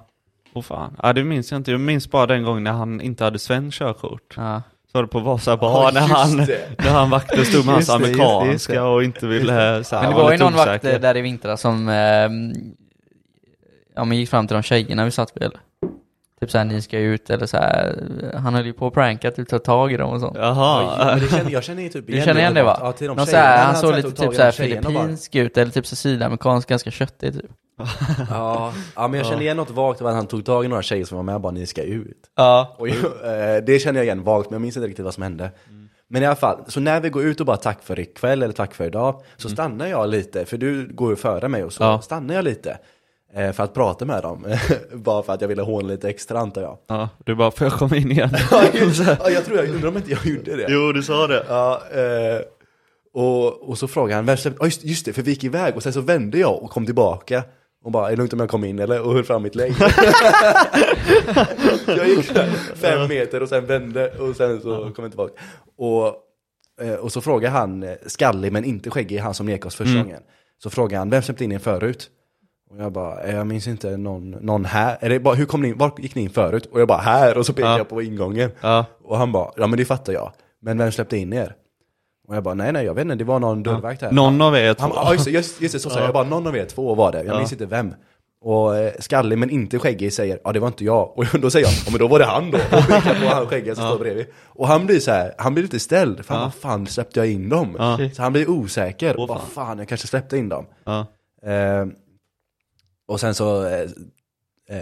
Åh 0.54 0.62
fan. 0.64 0.96
Ja 1.04 1.14
det 1.14 1.24
minns 1.24 1.52
jag 1.52 1.60
inte, 1.60 1.72
jag 1.72 1.80
minns 1.82 2.12
bara 2.12 2.26
den 2.26 2.44
gången 2.44 2.64
när 2.64 2.72
han 2.72 3.02
inte 3.02 3.24
hade 3.24 3.40
svenskt 3.40 3.78
körkort. 3.80 4.34
ja. 4.38 4.62
Så 4.92 4.98
var 4.98 5.02
det 5.04 5.08
på 5.08 5.20
Vasa 5.20 5.58
bar 5.58 5.84
Ja, 5.84 5.92
när 5.94 6.02
han, 6.02 6.36
när 6.78 6.90
han 6.92 7.10
vakten 7.10 7.46
stod 7.46 7.66
med 7.66 7.74
hans 7.76 7.90
Just 7.90 8.00
det, 8.00 8.08
just 8.08 8.18
det, 8.18 8.24
amerikanska 8.24 8.52
just 8.52 8.68
det. 8.68 8.82
Och 8.82 9.04
inte 9.04 9.28
ville 9.28 9.84
så 9.84 9.96
här, 9.96 10.04
Men 10.04 10.12
det 10.18 10.22
var 10.24 10.32
ju 10.32 10.38
någon 10.38 10.54
vakt 10.54 10.70
osäker. 10.70 10.94
eh, 10.94 11.00
där 11.02 11.18
i 11.18 11.22
vintras 11.22 11.62
som 11.62 11.90
eh, 11.90 11.96
ja, 13.96 14.06
men 14.06 14.18
gick 14.18 14.30
fram 14.30 14.48
till 14.48 14.54
de 14.54 14.64
tjejerna 14.64 15.06
vi 15.06 15.12
satt 15.12 15.36
med. 15.40 15.52
Typ 16.40 16.52
såhär, 16.52 16.66
ni 16.66 16.82
ska 16.82 17.00
ut 17.00 17.30
eller 17.30 17.46
såhär. 17.46 17.96
Han 18.44 18.54
höll 18.54 18.66
ju 18.66 18.74
på 18.74 18.88
att 18.88 18.94
pranka, 18.94 19.32
typ 19.32 19.50
ta 19.50 19.60
tag 19.60 19.94
i 19.94 19.98
dem 19.98 20.10
och 20.14 20.20
sånt. 20.20 20.38
Jaha. 20.38 21.06
Men 21.06 21.20
det 21.20 21.28
känner, 21.28 21.52
jag 21.52 21.64
känner 21.64 21.84
ju 21.84 21.90
typ 21.90 22.08
Du 22.08 22.22
känner 22.22 22.40
igen 22.40 22.54
det 22.54 22.64
va? 22.64 22.78
Ja, 22.82 22.92
till 22.92 23.08
de 23.08 23.18
Någon 23.18 23.28
såhär, 23.28 23.64
han 23.64 23.74
när 23.74 23.80
såg 23.82 23.96
lite 23.96 24.12
typ 24.12 24.34
såhär 24.36 24.52
filippinsk 24.52 25.36
ut, 25.36 25.58
eller 25.58 25.72
typ 25.72 25.88
så 25.88 25.96
sydamerikansk, 25.96 26.70
ganska 26.70 26.92
köttig 26.92 27.34
typ. 27.34 27.52
Ja, 28.30 28.74
ja, 28.96 29.08
men 29.08 29.18
jag 29.18 29.28
känner 29.28 29.42
igen 29.42 29.58
något 29.58 29.70
vagt 29.72 30.02
av 30.02 30.08
att 30.08 30.14
han 30.16 30.28
tog 30.28 30.46
tag 30.46 30.66
i 30.66 30.68
några 30.68 30.82
tjejer 30.82 31.06
som 31.06 31.16
var 31.18 31.24
med 31.24 31.36
och 31.36 31.42
bara 31.42 31.52
ni 31.52 31.66
ska 31.66 31.84
ut. 31.84 32.18
Ja. 32.36 32.76
Och 32.80 32.88
jag, 32.90 32.96
eh, 32.96 33.64
det 33.66 33.80
känner 33.82 34.00
jag 34.00 34.06
igen 34.06 34.24
vagt, 34.24 34.50
men 34.50 34.56
jag 34.56 34.62
minns 34.62 34.78
inte 34.78 34.88
riktigt 34.88 35.06
vad 35.06 35.14
som 35.14 35.24
hände. 35.24 35.52
Men 36.08 36.24
i 36.24 36.26
alla 36.26 36.36
fall, 36.36 36.58
så 36.68 36.80
när 36.80 37.00
vi 37.02 37.10
går 37.10 37.24
ut 37.24 37.40
och 37.40 37.46
bara 37.46 37.58
tack 37.58 37.84
för 37.84 38.00
ikväll 38.00 38.44
eller 38.44 38.54
tack 38.54 38.74
för 38.76 38.86
idag, 38.86 39.22
så 39.38 39.50
stannar 39.50 39.88
jag 39.88 40.10
lite, 40.10 40.46
för 40.46 40.58
du 40.58 40.88
går 40.94 41.10
ju 41.10 41.16
före 41.16 41.48
mig 41.48 41.64
och 41.64 41.74
så 41.74 41.84
Ja. 41.84 42.02
stannar 42.02 42.36
jag 42.36 42.44
lite. 42.44 42.78
Eh, 43.36 43.52
För 43.52 43.64
att 43.64 43.74
prata 43.74 44.06
med 44.06 44.24
dem, 44.24 44.46
bara 44.94 45.24
för 45.24 45.34
att 45.34 45.42
jag 45.42 45.48
ville 45.48 45.62
håna 45.62 45.88
lite 45.88 46.10
extra 46.10 46.40
antar 46.40 46.62
jag. 46.62 46.78
Ja, 46.88 47.10
du 47.26 47.36
bara, 47.36 47.52
får 47.52 47.68
jag 47.68 47.74
komma 47.74 47.96
in 47.98 48.12
igen? 48.12 48.30
ja, 48.52 48.64
jag 49.30 49.46
tror 49.46 49.58
jag, 49.58 49.70
undrar 49.70 49.90
om 49.90 49.98
inte 49.98 50.12
jag 50.12 50.26
gjorde 50.26 50.56
det. 50.56 50.66
jo, 50.70 50.92
du 50.92 51.04
sa 51.04 51.28
det. 51.28 51.46
Ja, 51.50 51.82
eh, 51.92 52.42
och, 53.14 53.70
och 53.70 53.78
så 53.78 53.88
frågade 53.88 54.16
han, 54.16 54.26
vem 54.26 54.38
släppte, 54.38 54.58
ja 54.62 54.66
just, 54.66 54.84
just 54.84 55.06
det, 55.06 55.14
för 55.14 55.22
vi 55.22 55.32
gick 55.32 55.44
iväg 55.44 55.76
och 55.76 55.84
sen 55.84 55.94
så 55.94 56.02
vände 56.02 56.38
jag 56.38 56.64
och 56.64 56.70
kom 56.70 56.86
tillbaka. 56.86 57.44
Och 57.84 57.92
bara, 57.92 58.08
är 58.08 58.12
det 58.12 58.18
lugnt 58.18 58.34
om 58.34 58.40
jag 58.40 58.50
kom 58.50 58.64
in 58.64 58.80
eller? 58.80 59.02
Och 59.02 59.14
höll 59.14 59.24
fram 59.24 59.44
mitt 59.44 59.56
lägg. 59.56 59.74
jag 61.88 62.08
gick 62.10 62.26
fem 62.76 63.08
meter 63.10 63.44
och 63.44 63.50
sen 63.50 63.66
vände 63.66 64.12
och 64.12 64.36
sen 64.36 64.62
så 64.62 64.92
kom 64.96 65.04
jag 65.04 65.12
tillbaka. 65.12 65.34
Och, 65.78 66.08
eh, 66.86 66.94
och 66.94 67.12
så 67.12 67.22
frågade 67.22 67.54
han, 67.54 67.86
skallig 68.08 68.52
men 68.52 68.64
inte 68.66 68.90
skäggig, 68.90 69.18
han 69.18 69.34
som 69.34 69.46
nekade 69.46 69.68
oss 69.68 69.76
första 69.76 69.98
gången. 69.98 70.22
Så 70.64 70.70
frågade 70.70 70.98
han, 70.98 71.10
vem 71.10 71.22
släppte 71.22 71.44
in 71.44 71.52
er 71.52 71.60
förut? 71.60 72.10
Och 72.72 72.78
jag 72.84 72.92
bara, 72.92 73.22
eh, 73.24 73.36
jag 73.36 73.48
minns 73.48 73.68
inte 73.68 73.98
någon, 73.98 74.30
någon 74.32 74.66
här. 74.66 74.98
Eller 75.02 75.20
bara, 75.20 75.36
hur 75.36 75.46
kom 75.46 75.62
ni 75.62 75.68
in, 75.68 75.78
var 75.78 75.92
gick 75.98 76.16
ni 76.16 76.22
in 76.22 76.30
förut? 76.30 76.66
Och 76.72 76.82
jag 76.82 76.88
bara, 76.88 76.98
här. 76.98 77.38
Och 77.38 77.46
så 77.46 77.54
pekade 77.54 77.72
Ja. 77.74 77.78
jag 77.78 77.90
på 77.90 78.02
ingången. 78.02 78.52
Ja. 78.62 78.86
Och 79.04 79.18
han 79.18 79.32
bara, 79.32 79.52
ja 79.56 79.68
men 79.68 79.78
det 79.80 79.86
fattar 79.86 80.14
jag. 80.14 80.32
Men 80.62 80.78
vem 80.78 80.92
släppte 80.92 81.18
in 81.18 81.34
er? 81.34 81.56
Och 82.28 82.36
jag 82.36 82.44
bara, 82.44 82.54
nej 82.54 82.72
nej 82.72 82.86
jag 82.86 82.94
vet 82.94 83.02
inte, 83.04 83.16
det 83.16 83.24
var 83.24 83.40
någon 83.40 83.64
dörrvakt 83.64 84.02
här. 84.02 84.12
Någon 84.12 84.42
av 84.42 84.56
er 84.58 84.74
två. 84.74 84.82
Han, 84.84 84.92
ja, 84.96 85.14
just, 85.14 85.28
just, 85.28 85.62
just 85.62 85.74
det, 85.74 85.80
så 85.80 85.90
sa 85.90 86.00
jag, 86.00 86.08
jag 86.08 86.14
bara, 86.14 86.24
någon 86.24 86.48
av 86.48 86.58
er 86.58 86.66
två 86.66 86.96
var 86.96 87.12
det, 87.12 87.24
jag 87.24 87.38
minns 87.38 87.52
inte 87.52 87.66
vem. 87.66 87.94
Och 88.42 88.78
eh, 88.78 88.94
skallig 89.00 89.38
men 89.38 89.50
inte 89.50 89.80
skäggig 89.80 90.14
säger, 90.14 90.40
ja 90.44 90.52
det 90.52 90.60
var 90.60 90.68
inte 90.68 90.86
jag. 90.86 91.18
Och 91.18 91.26
då 91.42 91.50
säger 91.50 91.66
jag, 91.66 91.74
ja 91.86 91.92
men 91.92 92.00
då 92.00 92.08
var 92.08 92.20
det 92.20 92.26
han 92.26 92.52
då. 92.52 92.58
Och 92.58 92.88
pekar 92.88 93.20
på 93.22 93.36
han 93.36 93.48
skäggiga 93.48 93.76
som 93.76 93.86
står 93.88 94.00
bredvid. 94.00 94.26
Och 94.46 94.68
han 94.68 94.86
blir 94.86 95.00
så 95.00 95.12
här, 95.12 95.34
han 95.38 95.54
blir 95.54 95.64
lite 95.64 95.80
ställd, 95.80 96.26
för 96.26 96.34
han, 96.34 96.44
vad 96.44 96.54
fan 96.54 96.88
släppte 96.88 97.20
jag 97.20 97.32
in 97.32 97.50
dem? 97.50 97.76
Ja. 97.80 98.00
Så 98.16 98.22
han 98.22 98.34
blir 98.34 98.50
osäker, 98.50 99.16
vad 99.18 99.28
fan. 99.30 99.40
fan 99.54 99.78
jag 99.80 99.88
kanske 99.88 100.08
släppte 100.08 100.38
in 100.38 100.50
dem. 100.50 100.66
Ja. 100.84 101.00
Eh, 101.46 101.86
och 103.10 103.20
sen 103.20 103.36
så, 103.36 103.66
eh, 103.66 103.82
eh, 104.70 104.80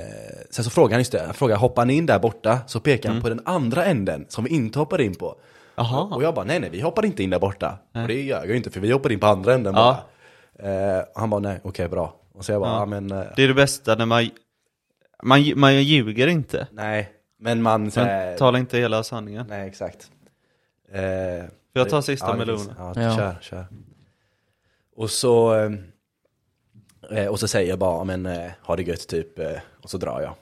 sen 0.49 0.63
så 0.63 0.69
frågar 0.69 0.91
han 0.91 0.99
just 0.99 1.11
det, 1.11 1.21
han 1.25 1.33
frågar 1.33 1.55
hoppar 1.57 1.85
ni 1.85 1.93
in 1.93 2.05
där 2.05 2.19
borta? 2.19 2.59
Så 2.67 2.79
pekar 2.79 3.09
han 3.09 3.21
på 3.21 3.29
den 3.29 3.41
andra 3.45 3.85
änden 3.85 4.25
som 4.29 4.43
vi 4.43 4.49
inte 4.49 4.79
hoppar 4.79 5.01
in 5.01 5.15
på. 5.15 5.35
Jaha. 5.75 6.15
Och 6.15 6.23
jag 6.23 6.33
bara 6.33 6.45
nej 6.45 6.59
nej 6.59 6.69
vi 6.69 6.81
hoppar 6.81 7.05
inte 7.05 7.23
in 7.23 7.29
där 7.29 7.39
borta. 7.39 7.77
Och 7.93 8.07
det 8.07 8.21
gör 8.21 8.37
jag 8.37 8.47
ju 8.47 8.57
inte 8.57 8.69
för 8.71 8.79
vi 8.79 8.91
hoppar 8.91 9.11
in 9.11 9.19
på 9.19 9.27
andra 9.27 9.53
änden 9.53 9.73
bara. 9.73 9.97
Eh, 10.59 11.03
han 11.15 11.29
bara 11.29 11.39
nej 11.39 11.59
okej 11.63 11.87
bra. 11.87 12.15
Och 12.33 12.45
så 12.45 12.51
jag 12.51 12.61
bara 12.61 12.79
ja. 12.79 12.85
men 12.85 13.11
eh, 13.11 13.23
Det 13.35 13.43
är 13.43 13.47
det 13.47 13.53
bästa 13.53 13.95
när 13.95 14.05
man, 14.05 14.29
man, 15.23 15.53
man 15.55 15.83
ljuger 15.83 16.27
inte. 16.27 16.67
nej. 16.71 17.11
Men 17.39 17.61
man 17.61 17.91
så 17.91 17.99
Man 17.99 18.37
talar 18.37 18.59
inte 18.59 18.77
hela 18.77 19.03
sanningen. 19.03 19.45
nej 19.49 19.67
exakt. 19.67 20.11
Eh, 20.91 21.01
Får 21.73 21.79
jag 21.81 21.89
ta 21.89 22.01
sista 22.01 22.27
ja, 22.27 22.35
melonen? 22.35 22.73
Ja, 22.77 22.93
Ja. 22.95 23.15
kör, 23.15 23.37
kör. 23.41 23.65
Och 24.95 25.09
så, 25.09 25.53
eh, 27.11 27.17
eh, 27.17 27.27
och 27.27 27.39
så 27.39 27.47
säger 27.47 27.69
jag 27.69 27.79
bara, 27.79 28.03
men 28.03 28.25
eh, 28.25 28.51
ha 28.61 28.75
det 28.75 28.83
gött 28.83 29.07
typ, 29.07 29.39
eh, 29.39 29.51
och 29.83 29.89
så 29.89 29.97
drar 29.97 30.21
jag. 30.21 30.33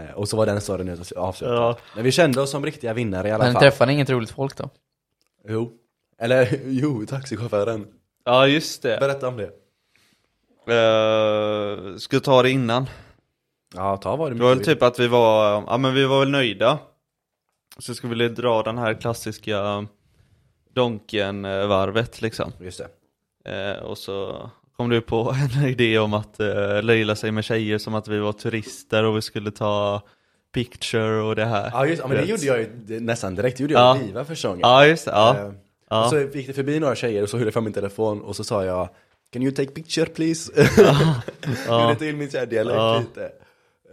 Eh, 0.00 0.10
och 0.14 0.28
så 0.28 0.36
var 0.36 0.46
den 0.46 0.60
storyn 0.60 0.88
ut- 0.88 1.12
avslutad. 1.12 1.54
Ja. 1.54 1.78
Men 1.94 2.04
vi 2.04 2.12
kände 2.12 2.40
oss 2.40 2.50
som 2.50 2.64
riktiga 2.64 2.92
vinnare 2.92 3.28
i 3.28 3.30
alla 3.32 3.44
Men 3.44 3.52
fall. 3.52 3.62
träffade 3.62 3.86
ni 3.86 3.92
inget 3.94 4.10
roligt 4.10 4.30
folk 4.30 4.56
då? 4.56 4.70
Jo. 5.48 5.72
Eller 6.18 6.60
jo, 6.66 7.06
taxichauffören. 7.06 7.86
Ja, 8.24 8.46
just 8.46 8.82
det. 8.82 8.96
Berätta 9.00 9.28
om 9.28 9.36
det. 9.36 9.50
Uh, 10.70 11.96
ska 11.96 12.16
jag 12.16 12.24
ta 12.24 12.42
det 12.42 12.50
innan? 12.50 12.86
Ja, 13.74 13.96
ta 13.96 14.16
vad 14.16 14.30
du 14.30 14.34
Det 14.34 14.42
var 14.42 14.54
väl 14.54 14.64
typ 14.64 14.82
att 14.82 14.98
vi 14.98 15.08
var, 15.08 15.64
ja 15.66 15.78
men 15.78 15.94
vi 15.94 16.04
var 16.04 16.20
väl 16.20 16.30
nöjda. 16.30 16.78
Så 17.78 17.94
skulle 17.94 18.28
vi 18.28 18.34
dra 18.34 18.62
den 18.62 18.78
här 18.78 18.94
klassiska 18.94 19.86
Donken-varvet 20.74 22.20
liksom. 22.22 22.52
Just 22.60 22.80
det. 23.44 23.72
Eh, 23.76 23.82
och 23.82 23.98
så 23.98 24.50
kom 24.78 24.88
du 24.88 25.00
på 25.00 25.34
en 25.58 25.64
idé 25.68 25.98
om 25.98 26.14
att 26.14 26.40
eh, 26.40 26.82
löjla 26.82 27.16
sig 27.16 27.30
med 27.32 27.44
tjejer 27.44 27.78
som 27.78 27.94
att 27.94 28.08
vi 28.08 28.18
var 28.18 28.32
turister 28.32 29.04
och 29.04 29.16
vi 29.16 29.22
skulle 29.22 29.50
ta 29.50 30.02
picture 30.54 31.20
och 31.22 31.36
det 31.36 31.44
här. 31.44 31.70
Ja, 31.72 31.86
just, 31.86 32.02
ja 32.02 32.08
men 32.08 32.16
det 32.16 32.24
gjorde 32.24 32.42
jag 32.46 32.58
ju 32.60 33.00
nästan 33.00 33.34
direkt. 33.34 33.56
Det 33.56 33.62
gjorde 33.62 33.74
jag 33.74 33.82
Ja. 33.96 34.00
i 34.02 34.06
Viva 34.06 34.24
första 34.24 34.48
gången. 34.48 34.60
Ja, 34.62 34.86
just. 34.86 35.06
Ja. 35.06 35.36
Eh, 35.38 35.52
Ja. 35.90 36.04
Och 36.04 36.10
så 36.10 36.20
gick 36.20 36.46
det 36.46 36.52
förbi 36.52 36.80
några 36.80 36.94
tjejer 36.94 37.22
och 37.22 37.28
så 37.28 37.36
höll 37.36 37.46
jag 37.46 37.54
fram 37.54 37.64
min 37.64 37.72
telefon 37.72 38.20
och 38.22 38.36
så 38.36 38.44
sa 38.44 38.64
jag 38.64 38.88
Can 39.32 39.42
you 39.42 39.52
take 39.52 39.70
picture 39.70 40.06
please? 40.06 40.52
Ja. 41.66 41.82
Gjorde 41.82 41.98
till 41.98 42.16
min 42.16 42.28
dialekt 42.28 42.76
Ja. 42.76 42.98
lite. 42.98 43.24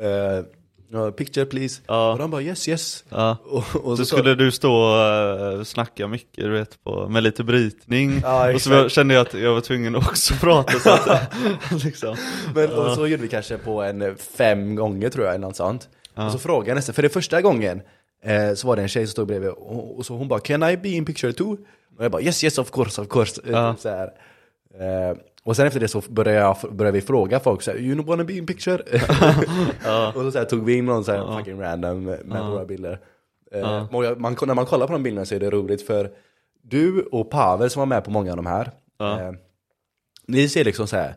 Eh, 0.02 0.46
ja, 0.92 1.12
picture 1.12 1.46
please. 1.46 1.82
Ja. 1.88 2.12
Och 2.12 2.18
de 2.20 2.32
bara 2.32 2.42
yes 2.42 2.68
yes. 2.70 3.04
Ja. 3.10 3.38
Och, 3.46 3.76
och 3.76 3.98
Så 3.98 4.06
sa- 4.06 4.16
skulle 4.16 4.36
du 4.36 4.52
stå 4.52 4.74
och 4.74 5.58
uh, 5.58 5.64
snacka 5.64 6.08
mycket, 6.08 6.44
du 6.44 6.50
vet, 6.50 6.84
på, 6.84 7.10
med 7.10 7.24
lite 7.24 7.44
brytning. 7.44 8.20
Ja, 8.24 8.54
och 8.54 8.62
så 8.62 8.90
kände 8.90 9.14
jag 9.14 9.22
att 9.28 9.34
jag 9.34 9.54
var 9.54 9.62
tvungen 9.62 9.96
att 9.96 10.08
också 10.08 10.34
prata 10.34 10.80
så 10.80 10.90
att, 10.90 11.32
liksom. 11.84 12.16
Men, 12.56 12.72
och 12.72 12.92
så 12.96 13.08
gjorde 13.08 13.24
vi 13.24 13.30
kanske 13.30 13.58
på 13.58 13.82
en 13.84 14.02
eh, 14.02 14.14
fem 14.38 14.76
gånger 14.76 15.10
tror 15.10 15.26
jag, 15.26 15.36
eller 15.36 15.48
något 15.48 15.56
sånt. 15.56 15.90
Och 16.16 16.32
så 16.32 16.40
frågade 16.40 16.70
jag 16.70 16.76
nästan, 16.76 16.96
för 16.96 17.02
det 17.02 17.10
första 17.10 17.42
gången 17.42 17.82
eh, 18.24 18.54
så 18.54 18.68
var 18.68 18.76
det 18.76 18.82
en 18.82 18.88
tjej 18.88 19.06
som 19.08 19.12
stod 19.12 19.28
bredvid 19.28 19.50
och, 19.50 19.98
och 19.98 20.06
så 20.06 20.14
hon 20.14 20.28
bara 20.28 20.40
Can 20.40 20.64
I 20.64 20.78
be 20.78 20.90
in 20.90 21.06
picture 21.06 21.34
too? 21.34 21.58
Och 21.98 22.04
jag 22.04 22.12
bara 22.12 22.22
yes 22.22 22.44
yes 22.44 22.58
of 22.58 22.72
course 22.72 23.02
of 23.02 23.08
course. 23.08 23.42
Eh, 23.50 23.76
Så 23.80 23.90
här. 23.90 24.08
Eh, 24.80 25.18
och 25.46 25.56
sen 25.56 25.68
efter 25.68 25.80
det 25.80 25.88
så 25.88 26.02
började, 26.10 26.38
jag, 26.38 26.58
började 26.76 26.96
vi 27.00 27.02
fråga 27.02 27.40
folk 27.40 27.62
så 27.62 27.72
här, 27.72 27.78
You 27.78 28.04
wanna 28.04 28.24
be 28.24 28.34
in 28.34 28.46
picture? 28.46 28.78
och 30.16 30.22
så, 30.22 30.32
så 30.32 30.38
här, 30.38 30.46
tog 30.46 30.66
vi 30.66 30.78
in 30.78 30.86
någon 30.86 31.04
så 31.04 31.12
här 31.12 31.38
fucking 31.38 31.62
random 31.62 32.04
med, 32.04 32.46
våra 32.46 32.66
bilder. 32.66 33.00
Eh, 33.52 33.96
och 33.96 34.06
jag, 34.06 34.20
man, 34.20 34.36
när 34.46 34.54
man 34.54 34.66
kollar 34.66 34.88
på 34.88 34.94
de 34.94 35.04
bilderna 35.04 35.26
så 35.26 35.36
är 35.36 35.40
det 35.40 35.50
roligt 35.50 35.82
för 35.88 36.12
du 36.62 37.02
och 37.02 37.30
Pavel 37.30 37.70
som 37.70 37.80
var 37.80 37.86
med 37.86 38.04
på 38.04 38.12
många 38.12 38.32
av 38.32 38.38
de 38.38 38.46
här 38.46 38.72
Ja. 38.98 39.22
eh, 39.22 39.32
ni 40.28 40.50
ser 40.50 40.64
liksom 40.64 40.88
så 40.88 40.96
här. 40.96 41.16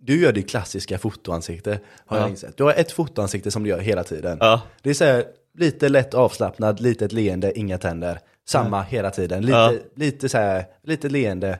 Du 0.00 0.20
gör 0.20 0.32
ditt 0.32 0.50
klassiska 0.50 0.98
fotoansikte, 0.98 1.80
har 2.06 2.18
jag 2.18 2.30
insett. 2.30 2.56
Du 2.56 2.64
har 2.64 2.72
ett 2.72 2.92
fotoansikte 2.92 3.50
som 3.50 3.62
du 3.62 3.70
gör 3.70 3.78
hela 3.78 4.04
tiden. 4.04 4.38
Det 4.82 4.90
är 4.90 4.94
så 4.94 5.04
här, 5.04 5.24
lite 5.58 5.88
lätt 5.88 6.14
avslappnad, 6.14 6.80
litet 6.80 7.12
leende, 7.12 7.58
inga 7.58 7.78
tänder. 7.78 8.18
Samma 8.48 8.82
hela 8.82 9.10
tiden. 9.10 9.42
Lite, 9.46 9.78
lite 9.94 10.28
så 10.28 10.38
här, 10.38 10.64
lite 10.82 11.08
leende, 11.08 11.58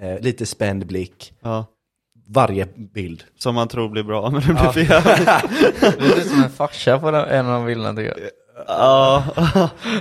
eh, 0.00 0.20
lite 0.20 0.46
spänd 0.46 0.86
blick. 0.86 1.32
Ja. 1.42 1.66
Varje 2.28 2.66
bild. 2.94 3.24
Som 3.38 3.54
man 3.54 3.68
tror 3.68 3.88
blir 3.88 4.02
bra, 4.02 4.30
men 4.30 4.40
det 4.40 4.46
blir 4.46 4.84
fel. 4.86 5.02
Du 5.98 6.08
ser 6.10 6.16
ut 6.18 6.26
som 6.26 6.42
en 6.42 6.50
farsa 6.50 6.98
på 6.98 7.10
den- 7.10 7.28
en 7.28 7.46
av 7.46 7.66
bilderna 7.66 7.96
tycker 7.96 8.08
jag. 8.20 8.30
Ja. 8.68 9.24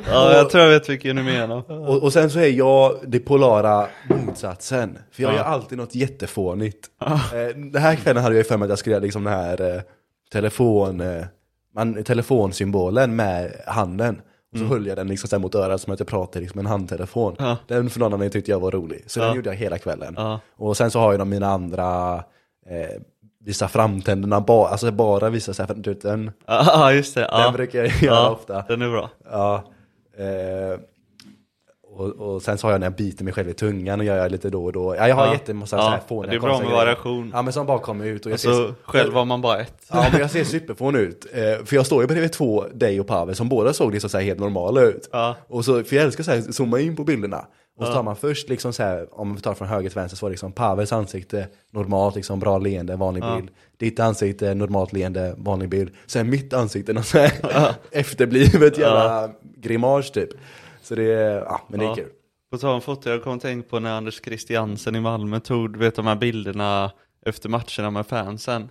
ja, 0.08 0.34
jag 0.34 0.50
tror 0.50 0.64
jag 0.64 0.70
vet 0.70 0.90
vilken 0.90 1.16
du 1.16 1.24
menar. 1.24 1.72
Och, 1.72 2.04
och 2.04 2.14
sen 2.14 2.30
så 2.30 2.40
är 2.40 2.48
jag 2.48 2.96
det 3.08 3.20
polara 3.20 3.88
motsatsen. 4.10 4.98
För 5.12 5.24
jag 5.24 5.32
Ja. 5.34 5.36
gör 5.38 5.44
alltid 5.44 5.78
något 5.78 5.96
jättefånigt. 5.96 6.88
Eh, 7.06 7.56
den 7.56 7.82
här 7.82 7.96
kvällen 7.96 8.24
hade 8.24 8.36
jag 8.36 8.48
för 8.48 8.58
mig 8.58 8.66
att 8.66 8.70
jag 8.70 8.80
skulle 8.80 8.94
göra 8.94 9.04
liksom 9.04 9.24
den 9.24 9.34
här 9.34 9.76
eh, 9.76 9.82
telefon, 10.32 11.02
eh, 11.02 11.24
man, 11.76 12.04
telefonsymbolen 12.04 13.16
med 13.16 13.52
handen. 13.68 14.22
Och 14.54 14.58
så 14.60 14.66
höll 14.66 14.86
jag 14.88 14.98
den 14.98 15.08
liksom 15.08 15.30
så 15.30 15.40
mot 15.40 15.56
örat 15.56 15.82
som 15.82 15.94
att 15.94 16.00
jag 16.00 16.08
pratade 16.08 16.40
liksom 16.40 16.58
med 16.58 16.66
en 16.66 16.72
handtelefon. 16.72 17.36
Ja. 17.40 17.58
Den 17.68 17.90
förhållanden 17.90 18.30
tyckte 18.30 18.52
jag 18.52 18.60
var 18.60 18.72
rolig. 18.72 19.04
Så 19.08 19.20
Ja. 19.20 19.26
den 19.26 19.36
gjorde 19.36 19.50
jag 19.50 19.56
hela 19.56 19.78
kvällen. 19.78 20.14
Ja. 20.18 20.40
Och 20.56 20.78
sen 20.78 20.92
så 20.92 21.00
har 21.00 21.12
jag 21.14 21.20
de 21.20 21.30
mina 21.30 21.48
andra, 21.48 22.16
eh, 22.70 23.02
visa 23.46 23.68
framtänderna, 23.68 24.42
ba, 24.42 24.68
alltså 24.68 24.92
bara 24.92 25.30
visa 25.30 25.54
så 25.54 25.64
här, 25.64 25.96
den, 26.02 26.32
Ja, 26.48 26.94
just 26.94 27.16
det. 27.16 27.30
Den 27.32 27.54
brukar 27.54 27.80
jag 27.80 28.02
göra 28.04 28.30
ofta. 28.30 28.62
Den 28.68 28.82
är 28.82 28.90
bra. 28.90 29.10
Ja. 29.32 29.64
Eh, 30.18 30.80
Och, 32.00 32.34
och 32.36 32.42
sen 32.42 32.58
så 32.58 32.68
har 32.68 32.72
jag 32.72 32.80
när 32.80 32.86
jag 32.88 32.94
biter 32.96 33.24
mig 33.24 33.34
själv 33.34 33.50
i 33.50 33.54
tungan 33.54 34.00
och 34.00 34.06
gör 34.06 34.18
jag 34.18 34.32
lite 34.32 34.50
då 34.50 34.66
och 34.66 34.72
då. 34.74 34.96
Ja, 34.96 35.08
jag 35.08 35.16
har 35.16 35.26
Ja. 35.26 35.34
jättemassa 35.34 35.76
Ja, 35.78 35.84
så 35.84 35.90
här 35.90 36.00
fåniga 36.08 36.32
det 36.32 36.38
är 36.38 36.40
bra 36.40 36.60
med 36.60 36.72
variation. 36.72 37.32
Ja 37.34 37.42
men 37.42 37.54
som 37.54 37.66
bara 37.66 37.80
kommer 37.80 38.06
ut 38.06 38.26
och 38.26 38.32
jag 38.32 38.36
Och 38.36 38.40
så 38.40 38.54
ser, 38.54 38.74
själv 38.84 39.14
var 39.14 39.26
man 39.26 39.42
bara 39.42 39.60
ett. 39.62 39.74
Ja 39.92 40.06
men 40.12 40.22
jag 40.22 40.32
ser 40.32 40.44
superfån 40.44 40.96
ut. 40.96 41.26
Eh, 41.34 41.66
för 41.66 41.76
jag 41.76 41.86
står 41.86 42.02
ju 42.02 42.08
bredvid 42.08 42.32
två, 42.32 42.66
dig 42.74 43.00
och 43.00 43.08
Pavel, 43.08 43.36
som 43.36 43.50
båda 43.50 43.74
såg 43.74 43.92
liksom 43.94 44.10
så 44.10 44.18
här 44.18 44.26
helt 44.26 44.40
normala 44.40 44.82
ut. 44.82 45.10
Ja. 45.12 45.36
Och 45.48 45.66
så, 45.66 45.84
för 45.84 45.96
jag 45.96 46.06
älskar 46.06 46.24
så 46.24 46.32
här, 46.32 46.42
zooma 46.52 46.80
in 46.80 46.96
på 46.96 47.04
bilderna. 47.04 47.46
Och 47.80 47.86
så 47.86 47.94
tar 47.94 48.04
man 48.04 48.16
först 48.16 48.50
liksom 48.50 48.74
så 48.74 48.84
här, 48.84 49.08
om 49.20 49.36
vi 49.36 49.42
tar 49.42 49.54
från 49.54 49.68
höger 49.68 49.90
till 49.90 49.96
vänster 50.00 50.18
så 50.18 50.26
var 50.26 50.30
det 50.30 50.34
liksom 50.34 50.52
Pavels 50.52 50.94
ansikte, 50.94 51.48
normalt 51.74 52.16
liksom 52.16 52.40
bra 52.40 52.58
leende, 52.58 52.96
vanlig 52.96 53.24
Ja. 53.24 53.36
bild. 53.36 53.50
Ditt 53.78 54.00
ansikte, 54.00 54.54
normalt 54.54 54.94
leende, 54.94 55.34
vanlig 55.38 55.70
bild. 55.70 55.90
Sen 56.08 56.30
mitt 56.30 56.54
ansikte, 56.54 56.94
något 56.94 57.06
så 57.06 57.18
här 57.18 57.32
efterblivet 57.92 58.78
jävla 58.78 59.30
grimas 59.58 60.12
typ. 60.12 60.30
Så 60.90 60.96
det 60.96 61.04
ja 61.48 61.62
men 61.68 61.80
det 61.80 61.86
är 61.86 61.90
Ja. 61.90 61.96
kul. 61.96 62.10
På 62.52 62.58
tal 62.58 62.76
om 62.76 62.82
foto, 62.82 63.10
jag 63.10 63.24
kom 63.24 63.36
att 63.36 63.42
tänka 63.42 63.70
på 63.70 63.80
när 63.80 63.92
Anders 63.98 64.22
Christiansen 64.24 64.96
i 64.96 65.00
Malmö 65.02 65.40
tog, 65.40 65.74
du 65.74 65.80
vet 65.80 65.96
de 65.96 66.08
här 66.08 66.16
bilderna 66.16 66.92
efter 67.26 67.50
matcherna 67.50 67.90
med 67.92 68.08
fansen. 68.08 68.70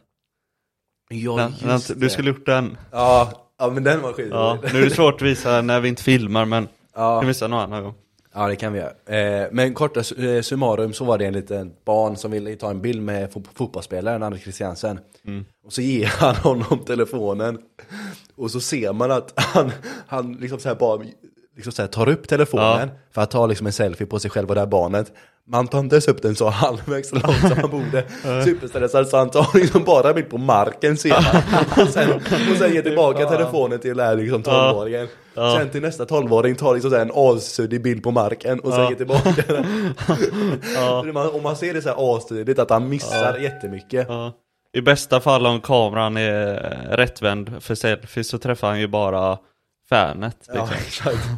Ja, 1.10 1.36
När, 1.36 1.66
när, 1.66 1.94
du 2.00 2.10
skulle 2.10 2.28
gjort 2.30 2.46
den. 2.46 2.76
Ja, 2.92 3.32
ja 3.58 3.70
men 3.70 3.84
den 3.84 4.02
var 4.02 4.12
skit. 4.12 4.28
Ja, 4.30 4.58
nu 4.72 4.78
är 4.78 4.84
det 4.84 4.90
svårt 4.90 5.14
att 5.14 5.22
visa 5.22 5.62
när 5.62 5.80
vi 5.80 5.88
inte 5.88 6.02
filmar 6.02 6.44
men 6.44 6.68
Ja. 6.94 7.20
kan 7.20 7.28
visa 7.28 7.48
någon 7.48 7.60
annan 7.60 7.82
gång. 7.82 7.94
Ja 8.34 8.46
det 8.48 8.56
kan 8.56 8.72
vi 8.72 8.78
göra. 8.78 9.18
Eh, 9.42 9.48
men 9.52 9.74
korta 9.74 10.00
eh, 10.00 10.42
summarum 10.42 10.92
så 10.92 11.04
var 11.04 11.18
det 11.18 11.26
en 11.26 11.32
liten 11.32 11.72
barn 11.84 12.16
som 12.16 12.30
ville 12.30 12.56
ta 12.56 12.70
en 12.70 12.82
bild 12.82 13.02
med 13.02 13.30
fo- 13.32 13.46
fotbollsspelaren 13.54 14.22
Anders 14.22 14.42
Christiansen. 14.42 15.00
Och 15.64 15.72
så 15.72 15.82
ger 15.82 16.06
han 16.06 16.34
honom 16.36 16.78
telefonen. 16.86 17.58
Och 18.36 18.50
så 18.50 18.60
ser 18.60 18.92
man 18.92 19.10
att 19.10 19.32
han, 19.36 19.70
han 20.06 20.32
liksom 20.32 20.58
så 20.58 20.68
här 20.68 20.76
bara 20.76 21.04
liksom 21.58 21.72
så 21.72 21.82
här 21.82 21.86
tar 21.88 22.08
upp 22.08 22.28
telefonen 22.28 22.90
för 23.14 23.22
att 23.22 23.30
ta 23.30 23.46
liksom 23.46 23.66
en 23.66 23.72
selfie 23.72 24.06
på 24.06 24.18
sig 24.18 24.30
själv 24.30 24.48
och 24.48 24.54
det 24.54 24.60
här 24.60 24.66
barnet. 24.66 25.12
Man 25.50 25.68
tar 25.68 25.78
inte 25.78 25.94
ens 25.96 26.08
upp 26.08 26.22
den 26.22 26.34
så 26.36 26.48
halvvägs 26.48 27.12
långt 27.12 27.40
som 27.40 27.60
man 27.62 27.70
borde. 27.70 28.04
Superstressad 28.44 29.08
så 29.08 29.16
han 29.16 29.30
tar 29.30 29.58
liksom 29.58 29.84
bara 29.84 30.08
en 30.08 30.14
bild 30.14 30.30
på 30.30 30.38
marken 30.38 30.96
han. 31.10 31.42
Och 31.82 31.88
sen, 31.88 32.12
och 32.12 32.56
sen 32.58 32.74
ger 32.74 32.82
tillbaka 32.82 33.24
telefonen 33.26 33.78
till 33.78 33.96
den 33.96 34.06
här 34.06 34.16
liksom 34.16 34.42
12-åringen. 34.42 35.06
Sen 35.58 35.70
till 35.70 35.82
nästa 35.82 36.04
12-åring 36.04 36.54
tar 36.54 36.74
liksom 36.74 36.90
så 36.90 36.96
här 36.96 37.02
en 37.04 37.12
assuddig 37.14 37.82
bild 37.82 38.02
på 38.02 38.10
marken 38.10 38.60
och 38.60 38.72
sen 38.72 38.88
ger 38.88 38.94
tillbaka 38.96 39.42
den. 39.46 39.94
Man- 41.14 41.28
Och 41.28 41.42
man 41.42 41.56
ser 41.56 41.74
det 41.74 41.82
så 41.82 41.88
här 41.88 42.16
astydligt 42.16 42.58
att 42.58 42.70
han 42.70 42.88
missar 42.88 43.38
jättemycket. 43.38 44.06
Ja. 44.08 44.32
I 44.72 44.80
bästa 44.80 45.20
fall 45.20 45.46
om 45.46 45.60
kameran 45.60 46.16
är 46.16 46.54
rättvänd 46.96 47.62
för 47.62 47.74
selfie 47.74 48.24
så 48.24 48.38
träffar 48.38 48.68
han 48.68 48.80
ju 48.80 48.88
bara 48.88 49.38
fanet. 49.88 50.36
Ja, 50.54 50.54
Liksom. 50.54 50.76
exakt. 50.86 51.28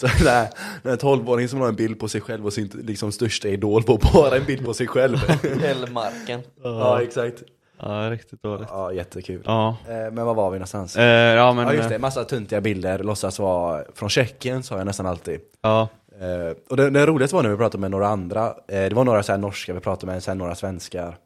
Så 0.00 0.06
den 0.06 0.26
här, 0.26 0.48
den 0.82 0.90
här 0.90 0.96
12-åringen 0.98 1.48
som 1.48 1.60
har 1.60 1.68
en 1.68 1.76
bild 1.76 1.98
på 2.00 2.08
sig 2.08 2.20
själv 2.20 2.46
och 2.46 2.52
sin 2.52 2.70
liksom, 2.84 3.12
största 3.12 3.48
idol 3.48 3.82
på 3.82 3.96
bara 4.14 4.36
en 4.36 4.44
bild 4.44 4.64
på 4.64 4.74
sig 4.74 4.86
själv. 4.86 5.16
Eller 5.64 5.86
marken. 5.90 6.40
ja, 6.62 7.02
exakt. 7.02 7.42
Ja, 7.80 8.10
riktigt 8.10 8.42
dåligt. 8.42 8.68
Ja, 8.70 8.92
jättekul. 8.92 9.42
Ja, 9.44 9.76
Eh, 9.88 9.94
Men 9.94 10.16
var 10.26 10.34
var 10.34 10.50
vi 10.50 10.58
någonstans? 10.58 10.96
eh, 10.96 11.04
ja 11.34 11.52
men... 11.52 11.66
Ja 11.66 11.72
just 11.74 11.88
det, 11.88 11.98
massa 11.98 12.24
tuntiga 12.24 12.60
bilder, 12.60 12.98
låtsas 12.98 13.38
vara 13.38 13.84
från 13.94 14.08
Tjeckien 14.08 14.62
sa 14.62 14.76
jag 14.76 14.86
nästan 14.86 15.06
alltid. 15.06 15.40
Ja, 15.62 15.88
Eh, 16.20 16.56
och 16.70 16.76
det, 16.76 16.90
det 16.90 17.06
roligaste 17.06 17.34
var 17.36 17.42
när 17.42 17.50
vi 17.50 17.56
pratade 17.56 17.80
med 17.80 17.90
några 17.90 18.08
andra, 18.08 18.46
eh, 18.46 18.54
det 18.68 18.92
var 18.94 19.04
några 19.04 19.22
så 19.22 19.32
här 19.32 19.38
norska 19.38 19.72
vi 19.74 19.80
pratade 19.80 20.12
med, 20.12 20.22
sen 20.22 20.38
några 20.38 20.54
svenskar. 20.54 21.16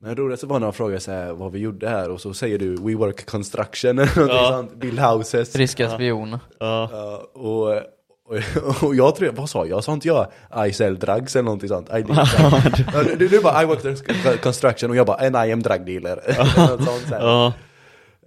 Men 0.00 0.16
roligaste 0.16 0.46
var 0.46 0.58
när 0.60 0.66
de 0.66 0.72
frågade 0.72 1.00
så 1.00 1.10
här, 1.12 1.32
vad 1.32 1.52
vi 1.52 1.58
gjorde 1.58 1.88
här 1.88 2.10
och 2.10 2.20
så 2.20 2.34
säger 2.34 2.58
du 2.58 2.76
We 2.76 2.94
work 2.94 3.26
construction 3.26 3.98
eller 3.98 4.06
någonting 4.16 4.36
Ja. 4.36 4.48
sånt, 4.48 4.74
build 4.74 4.98
houses. 5.00 5.56
Ryska 5.56 5.90
spioner. 5.90 6.38
ja, 6.58 6.88
Ja, 6.92 7.22
och, 7.34 7.68
och, 7.68 8.82
och 8.82 8.94
jag 8.94 9.16
tror, 9.16 9.28
vad 9.32 9.50
sa 9.50 9.66
jag? 9.66 9.84
Sa 9.84 9.92
inte 9.92 10.08
jag 10.08 10.26
I 10.68 10.72
sell 10.72 10.98
drugs 10.98 11.36
eller 11.36 11.44
någonting 11.44 11.68
sånt? 11.68 11.88
I 11.90 12.02
du, 13.18 13.28
du 13.28 13.40
bara 13.40 13.62
I 13.62 13.66
work 13.66 14.40
construction 14.42 14.90
och 14.90 14.96
jag 14.96 15.06
bara 15.06 15.26
and 15.26 15.36
I 15.48 15.52
am 15.52 15.62
drug 15.62 15.86
dealer. 15.86 16.20
Sånt, 16.84 17.08
så 17.08 17.14
ja. 17.20 17.52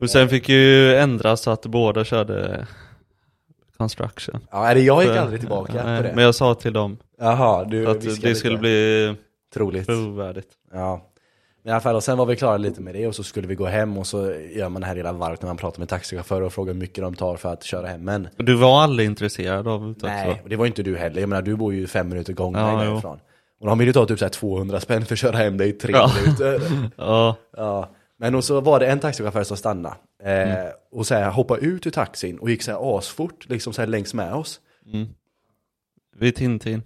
Och 0.01 0.10
sen 0.10 0.29
fick 0.29 0.49
ju 0.49 0.95
ändras 0.95 1.41
så 1.41 1.51
att 1.51 1.65
båda 1.65 2.03
körde 2.03 2.67
construction. 3.77 4.39
Ja, 4.51 4.73
jag 4.75 5.03
gick 5.03 5.17
aldrig 5.17 5.39
tillbaka 5.39 5.73
Nej, 5.73 5.97
på 6.01 6.07
det. 6.07 6.15
Men 6.15 6.23
jag 6.23 6.36
sa 6.36 6.53
till 6.55 6.73
dem 6.73 6.97
Jaha, 7.19 7.63
du 7.65 7.88
att 7.88 8.01
det 8.21 8.36
skulle 8.36 8.57
bli 8.57 9.15
Troligt. 9.53 9.86
trovärdigt. 9.88 10.47
Ja. 10.73 11.07
Men 11.63 11.71
i 11.71 11.74
alla 11.74 11.82
fall, 11.82 11.95
och 11.95 12.04
sen 12.04 12.17
var 12.17 12.26
vi 12.26 12.36
klara 12.36 12.58
lite 12.58 12.82
med 12.82 12.95
det 12.95 13.08
och 13.08 13.15
så 13.15 13.24
skulle 13.24 13.47
vi 13.47 13.56
gå 13.56 13.65
hem 13.65 13.97
och 13.97 14.08
så 14.08 14.34
gör 14.34 14.69
man 14.69 14.82
det 14.82 14.88
här 14.88 14.95
hela 14.95 15.13
varvet 15.13 15.41
när 15.41 15.47
man 15.50 15.58
pratar 15.58 15.80
med 15.80 15.89
taxichaufförer 15.89 16.41
och 16.41 16.54
frågar 16.54 16.74
hur 16.74 16.80
mycket 16.80 17.04
de 17.04 17.15
tar 17.15 17.36
för 17.36 17.54
att 17.54 17.63
köra 17.63 17.88
hem 17.88 18.08
en. 18.10 18.28
Och 18.38 18.43
Du 18.45 18.56
var 18.56 18.82
aldrig 18.82 19.06
intresserad 19.06 19.67
av 19.67 19.95
det 20.00 20.08
Nej, 20.08 20.41
och 20.43 20.50
det 20.50 20.56
var 20.56 20.65
inte 20.65 20.84
du 20.84 20.97
heller. 20.97 21.19
Jag 21.21 21.30
menar, 21.30 21.41
du 21.41 21.56
bor 21.56 21.74
ju 21.74 21.88
fem 21.88 22.10
minuter 22.10 22.34
gångväg 22.34 22.63
Ja, 22.63 22.84
därifrån. 22.84 23.19
Och 23.60 23.67
de 23.67 23.78
vill 23.78 23.88
ju 23.88 23.93
ta 23.93 24.06
typ 24.06 24.19
så 24.19 24.26
här 24.26 24.30
200 24.30 24.80
spänn 24.80 25.06
för 25.06 25.15
att 25.15 25.19
köra 25.19 25.38
hem 25.38 25.58
dig 25.58 25.69
i 25.69 25.74
tre 25.74 25.91
Ja. 25.93 26.12
minuter. 26.24 26.62
Ja, 26.97 27.36
Ja, 27.58 27.89
men 28.17 28.36
och 28.36 28.43
så 28.43 28.62
var 28.62 28.80
det 28.80 28.88
en 28.88 29.00
taxichaufför 29.00 29.43
som 29.43 29.58
stannade. 29.58 29.95
Eh, 30.24 30.32
Mm. 30.32 30.71
Och 30.91 31.08
så 31.08 31.15
här, 31.15 31.30
hoppade 31.32 31.62
ut 31.62 31.88
ur 31.88 31.91
taxin 31.91 32.39
och 32.39 32.50
gick 32.50 32.62
så 32.63 32.71
här 32.71 32.97
asfort, 32.97 33.50
liksom 33.50 33.74
så 33.74 33.82
här 33.82 33.88
längs 33.88 34.13
med 34.13 34.34
oss. 34.34 34.60
vid 36.15 36.36
Tintin. 36.36 36.84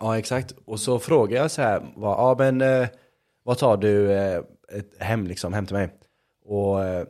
Ja, 0.00 0.18
exakt. 0.18 0.54
Och 0.64 0.80
så 0.80 0.98
frågade 0.98 1.42
jag 1.42 1.50
så 1.50 1.62
här, 1.62 1.82
ja 1.96 2.36
men 2.38 2.60
eh, 2.60 2.88
vad 3.50 3.58
tar 3.58 3.76
du 3.76 4.12
eh, 4.12 4.38
ett, 4.72 4.90
hem 4.98 5.26
liksom, 5.26 5.52
hem 5.52 5.66
till 5.66 5.76
mig? 5.76 5.88
Och, 6.44 6.84
eh, 6.84 7.00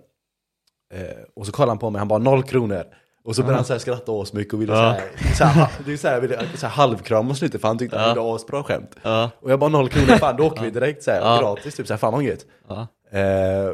eh, 0.94 1.16
och 1.37 1.46
så 1.46 1.53
kollade 1.53 1.70
han 1.70 1.79
på 1.79 1.90
mig, 1.90 1.98
han 1.98 2.09
bara 2.09 2.18
noll 2.18 2.42
kronor. 2.42 2.85
Och 3.24 3.37
så 3.37 3.42
började 3.42 3.57
han 3.57 3.64
så 3.64 3.72
här 3.72 3.81
skratta 3.81 4.12
åt 4.12 4.33
mycket 4.33 4.55
och 4.55 4.62
ville 4.62 4.72
Ja. 4.72 4.79
så 4.79 4.85
här, 5.00 5.35
så 5.35 5.44
här, 5.61 5.68
det 5.87 5.92
är 5.92 5.96
så 5.96 6.09
här, 6.09 6.20
ville, 6.20 6.38
så 6.57 6.66
här 6.66 6.74
halvkram 6.74 7.31
och 7.31 7.37
slutet 7.37 7.61
för 7.61 7.68
han 7.68 7.79
tyckte 7.79 7.96
att 8.00 8.07
Ja. 8.09 8.14
det 8.14 8.20
var 8.20 8.37
asbra 8.37 8.62
skämt. 8.62 8.96
Ja, 9.03 9.31
Och 9.40 9.50
jag 9.53 9.59
bara 9.59 9.70
noll 9.70 9.88
kronor, 9.88 10.18
fan 10.18 10.37
då 10.37 10.46
åker 10.46 10.62
vi 10.62 10.70
direkt 10.70 11.03
så 11.03 11.11
här, 11.11 11.20
Ja. 11.20 11.40
gratis 11.40 11.74
typ 11.74 11.87
så 11.87 11.92
här, 11.92 11.98
fan 11.98 12.12
vad 12.12 12.22
gött. 12.22 12.46
ja, 12.68 12.87
Eh, 13.18 13.70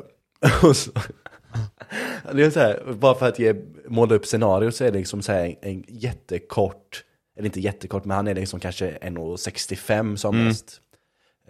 och 0.69 0.77
så, 0.77 0.91
det 2.33 2.43
är 2.45 2.51
så 2.51 2.61
här, 2.61 2.83
bara 2.93 3.15
för 3.15 3.29
att 3.29 3.39
ge, 3.39 3.55
måla 3.89 4.15
upp 4.15 4.27
scenario 4.27 4.71
så 4.71 4.85
är 4.85 4.91
det 4.93 4.99
liksom 4.99 5.23
så 5.23 5.33
här 5.33 5.55
en, 5.63 5.85
jättekort, 5.89 7.05
eller 7.37 7.47
inte 7.47 7.61
jättekort, 7.61 8.05
men 8.05 8.17
han 8.17 8.29
är 8.29 8.35
liksom 8.35 8.61
kanske 8.61 8.91
1,65 8.99 10.17
som 10.17 10.45
mest. 10.45 10.81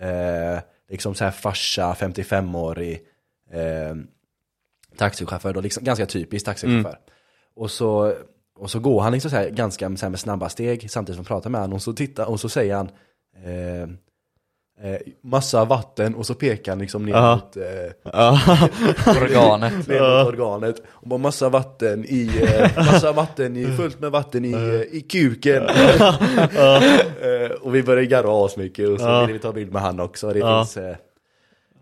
Eh, 0.01 0.59
liksom 0.89 1.15
så 1.15 1.25
här 1.25 1.31
farsa, 1.31 1.95
55-årig 1.95 3.03
eh, 3.51 3.95
taxichaufför, 4.97 5.53
då, 5.53 5.61
liksom, 5.61 5.85
ganska 5.85 6.07
typisk 6.07 6.45
taxichaufför. 6.45 6.99
Och, 7.55 7.71
så, 7.71 8.15
och 8.59 8.71
så 8.71 8.81
går 8.81 9.01
han 9.01 9.13
liksom 9.13 9.31
så 9.31 9.37
här, 9.37 9.51
ganska 9.51 9.97
så 9.97 10.07
här 10.07 10.11
med 10.11 10.21
snabba 10.21 10.49
steg 10.49 10.91
samtidigt 10.91 11.17
som 11.17 11.23
jag 11.23 11.29
pratar 11.29 11.51
med 11.51 11.61
honom 11.61 11.75
och 11.75 11.83
så, 11.83 11.93
tittar, 11.93 12.27
och 12.27 12.41
så 12.41 12.49
säger 12.49 12.75
han 12.77 12.91
eh, 13.45 13.89
massa 15.27 15.65
vatten 15.65 16.15
och 16.15 16.27
så 16.27 16.35
pekar 16.35 16.73
han 16.73 16.79
liksom 16.79 17.05
ner 17.07 17.13
Ja. 17.13 17.35
mot 17.35 17.57
eh, 17.57 17.63
Organet. 19.23 19.89
ner 19.89 20.01
mot 20.25 20.29
organet 20.35 20.83
och 20.89 21.09
bara 21.09 21.19
massa 21.19 21.49
vatten 21.49 22.05
i, 22.05 22.31
eh, 22.43 22.71
massa 22.77 23.13
vatten 23.13 23.57
i, 23.57 23.67
fullt 23.67 24.01
med 24.01 24.11
vatten 24.11 24.45
i, 24.45 24.53
eh, 24.53 24.97
i 24.97 25.01
kuken. 25.01 25.63
Eh, 27.21 27.51
och 27.61 27.75
vi 27.75 27.83
började 27.83 28.07
garva 28.07 28.45
asmycket 28.47 28.89
och 28.89 29.01
så 29.01 29.21
ville 29.21 29.33
vi 29.33 29.39
ta 29.39 29.53
bild 29.53 29.73
med 29.73 29.83
han 29.83 30.01
också. 30.01 30.27
Det 30.33 30.41
finns, 30.41 30.77
eh, 30.77 30.97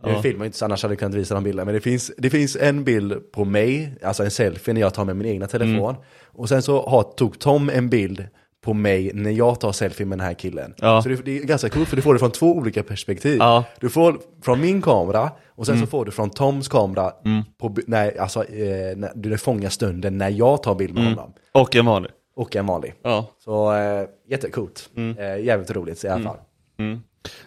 nu 0.06 0.22
filmar 0.22 0.46
inte 0.46 0.58
så 0.58 0.64
annars 0.64 0.82
hade 0.82 0.92
vi 0.92 0.96
kunnat 0.96 1.14
visa 1.14 1.34
de 1.34 1.44
bilderna, 1.44 1.64
men 1.64 1.74
det 1.74 1.80
finns, 1.80 2.12
det 2.18 2.30
finns 2.30 2.56
en 2.56 2.84
bild 2.84 3.32
på 3.32 3.44
mig, 3.44 3.94
alltså 4.02 4.24
en 4.24 4.30
selfie 4.30 4.74
när 4.74 4.80
jag 4.80 4.94
tar 4.94 5.04
med 5.04 5.16
min 5.16 5.26
egna 5.26 5.46
telefon. 5.46 5.90
Mm. 5.90 6.02
Och 6.32 6.48
sen 6.48 6.62
så 6.62 6.88
har, 6.88 7.02
tog 7.02 7.38
Tom 7.38 7.70
en 7.70 7.88
bild 7.88 8.24
på 8.64 8.74
mig 8.74 9.10
när 9.14 9.30
jag 9.30 9.60
tar 9.60 9.72
selfie 9.72 10.06
med 10.06 10.18
den 10.18 10.26
här 10.26 10.34
killen. 10.34 10.74
Ja. 10.78 11.02
Så 11.02 11.08
det, 11.08 11.24
det 11.24 11.38
är 11.38 11.44
ganska 11.44 11.68
coolt 11.68 11.88
för 11.88 11.96
du 11.96 12.02
får 12.02 12.12
det 12.12 12.18
från 12.18 12.30
två 12.30 12.56
olika 12.56 12.82
perspektiv. 12.82 13.36
Ja. 13.38 13.52
Mm. 13.56 13.64
Du 13.80 13.88
får 13.88 14.18
från 14.42 14.60
min 14.60 14.82
kamera 14.82 15.30
och 15.48 15.66
sen 15.66 15.80
så 15.80 15.86
får 15.86 16.04
du 16.04 16.10
från 16.10 16.30
Toms 16.30 16.68
kamera 16.68 17.12
på, 17.60 17.68
bi- 17.68 17.82
när, 17.86 18.20
alltså, 18.20 18.44
eh, 18.44 18.96
när 18.96 19.12
du 19.14 19.38
fångar 19.38 19.68
stunden 19.68 20.18
när 20.18 20.30
jag 20.30 20.62
tar 20.62 20.74
bild 20.74 20.94
med 20.94 21.04
honom. 21.04 21.32
och 21.52 21.76
en 21.76 21.86
vanlig. 21.86 22.10
Och 22.36 22.56
en 22.56 22.66
vanlig. 22.66 22.94
Ja. 23.02 23.26
Så 23.44 23.72
eh, 23.74 24.06
jättecoolt. 24.28 24.90
Eh, 25.18 25.44
jävligt 25.44 25.70
roligt 25.70 26.04
i 26.04 26.08
alla 26.08 26.22
fall. 26.24 26.36
Mm. 26.78 27.00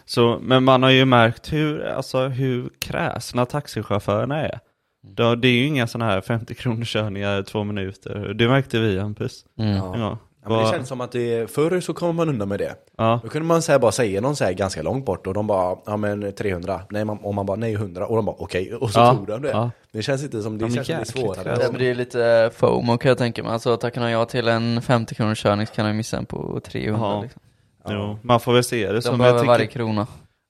Så, 0.04 0.38
men 0.42 0.64
man 0.64 0.82
har 0.82 0.90
ju 0.90 1.04
märkt 1.04 1.52
hur, 1.52 1.84
alltså, 1.86 2.26
hur 2.26 2.70
kräsna 2.80 3.46
taxichaufförerna 3.46 4.40
är. 4.46 4.58
Då, 5.02 5.34
det 5.34 5.48
är 5.48 5.52
ju 5.52 5.64
inga 5.66 5.86
sådana 5.86 6.10
här 6.10 6.20
50 6.20 6.54
kronors 6.54 6.92
körningar 6.92 7.42
två 7.42 7.64
minuter. 7.64 8.34
Det 8.34 8.48
märkte 8.48 8.78
vi 8.80 8.98
Hampus. 8.98 9.44
Mm. 9.58 9.76
Ja. 9.76 10.18
Ja. 10.48 10.54
Ja, 10.54 10.62
men 10.62 10.70
det 10.72 10.76
känns 10.76 10.88
som 10.88 11.00
att 11.00 11.12
det, 11.12 11.50
förr 11.50 11.80
så 11.80 11.94
kom 11.94 12.16
man 12.16 12.28
undan 12.28 12.48
med 12.48 12.58
det. 12.58 12.74
ja. 12.96 13.20
Då 13.22 13.28
kunde 13.28 13.48
man 13.48 13.62
säga, 13.62 13.78
bara 13.78 13.92
säga 13.92 14.20
någon 14.20 14.36
så 14.36 14.44
här 14.44 14.52
ganska 14.52 14.82
långt 14.82 15.04
bort 15.06 15.26
och 15.26 15.34
de 15.34 15.46
bara, 15.46 15.76
ja 15.86 15.96
men 15.96 16.32
300, 16.32 16.80
nej 16.90 17.04
man, 17.04 17.18
och 17.18 17.34
man 17.34 17.46
bara, 17.46 17.56
nej 17.56 17.74
100 17.74 18.06
och 18.06 18.16
de 18.16 18.24
bara 18.24 18.36
okej, 18.38 18.74
och 18.80 18.90
så 18.90 19.00
Ja, 19.00 19.14
tog 19.14 19.26
de 19.26 19.42
det. 19.42 19.50
ja. 19.50 19.70
Det 19.92 20.02
känns 20.02 20.22
inte 20.24 20.42
som, 20.42 20.58
det 20.58 20.64
Ja, 20.64 20.70
känns 20.74 20.88
jäkligt 20.88 21.08
svårare. 21.08 21.58
Ja, 21.62 21.68
men 21.72 21.80
det 21.80 21.90
är 21.90 21.94
lite 21.94 22.50
FOMO 22.54 22.98
kan 22.98 23.08
jag 23.08 23.18
tänka 23.18 23.42
mig. 23.42 23.52
Alltså 23.52 23.76
tackar 23.76 24.00
jag 24.02 24.10
ja 24.10 24.24
till 24.24 24.48
en 24.48 24.82
50 24.82 25.14
kronors 25.14 25.42
körning 25.42 25.66
så 25.66 25.74
kan 25.74 25.86
jag 25.86 25.96
missa 25.96 26.16
en 26.16 26.26
på 26.26 26.60
300 26.64 27.06
Ja. 27.08 27.22
liksom. 27.22 27.42
Jo, 27.90 28.18
man 28.22 28.40
får 28.40 28.52
väl 28.52 28.64
se 28.64 28.86
det 28.86 28.92
De 28.92 29.02
som. 29.02 29.10
jag 29.12 29.18
behöver 29.18 29.38
tycker- 29.38 29.48
varje 29.52 29.66
krona. 29.66 30.06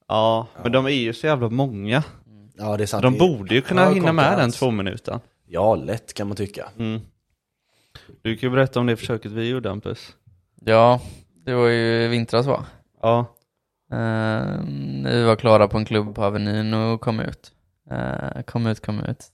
Ja, 0.09 0.47
men 0.63 0.73
de 0.73 0.87
är 0.87 0.91
ju 0.91 1.13
så 1.13 1.27
jävla 1.27 1.49
många. 1.49 2.03
Ja, 2.59 2.77
det 2.77 2.85
är 2.85 2.87
sant. 2.87 3.03
De 3.03 3.19
borde 3.19 3.55
ju 3.55 3.61
kunna 3.61 3.83
Ja, 3.85 3.91
hinna 3.91 4.13
med 4.13 4.39
den 4.39 4.51
två 4.51 4.71
minuter. 4.71 5.21
Ja, 5.47 5.75
lätt 5.75 6.15
kan 6.15 6.27
man 6.29 6.37
tycka. 6.37 6.65
Mm. 6.79 7.01
Du 8.23 8.37
kan 8.37 8.49
ju 8.51 8.55
berätta 8.57 8.81
om 8.81 8.87
det 8.87 8.97
försöket 8.97 9.33
vi 9.33 9.49
gjorde 9.49 9.69
Hampus. 9.69 10.17
Ja, 10.65 11.01
Det 11.45 11.55
var 11.55 11.67
ju 11.67 12.03
i 12.05 12.09
vintras 12.09 12.47
va? 12.47 12.65
Ja. 13.03 13.19
Eh, 13.93 14.61
vi 15.05 15.23
var 15.25 15.37
klara 15.37 15.69
på 15.69 15.79
en 15.79 15.85
klubb 15.85 16.15
på 16.15 16.25
Avenyn 16.25 16.75
och 16.75 17.01
kom 17.01 17.21
ut. 17.21 17.53
Eh, 17.91 18.43
kom 18.43 18.67
ut, 18.67 18.87
kom 18.87 19.01
ut. 19.01 19.25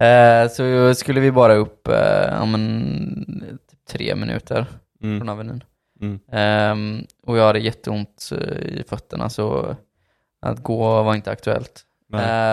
Eh, 0.00 0.48
så 0.50 0.94
skulle 0.94 1.20
vi 1.20 1.32
bara 1.32 1.54
upp, 1.54 1.88
eh, 1.88 2.28
ja 2.30 2.44
men, 2.44 3.58
typ 3.70 3.84
tre 3.88 4.14
minuter 4.14 4.66
Mm. 5.02 5.18
från 5.20 5.28
Avenyn. 5.28 5.64
Mm. 6.00 6.20
Ehm, 6.32 7.06
och 7.26 7.38
jag 7.38 7.46
hade 7.46 7.58
jätteont 7.58 8.30
i 8.62 8.82
fötterna 8.88 9.28
så 9.28 9.76
att 10.42 10.62
gå 10.62 11.02
var 11.02 11.14
inte 11.14 11.30
aktuellt. 11.30 11.82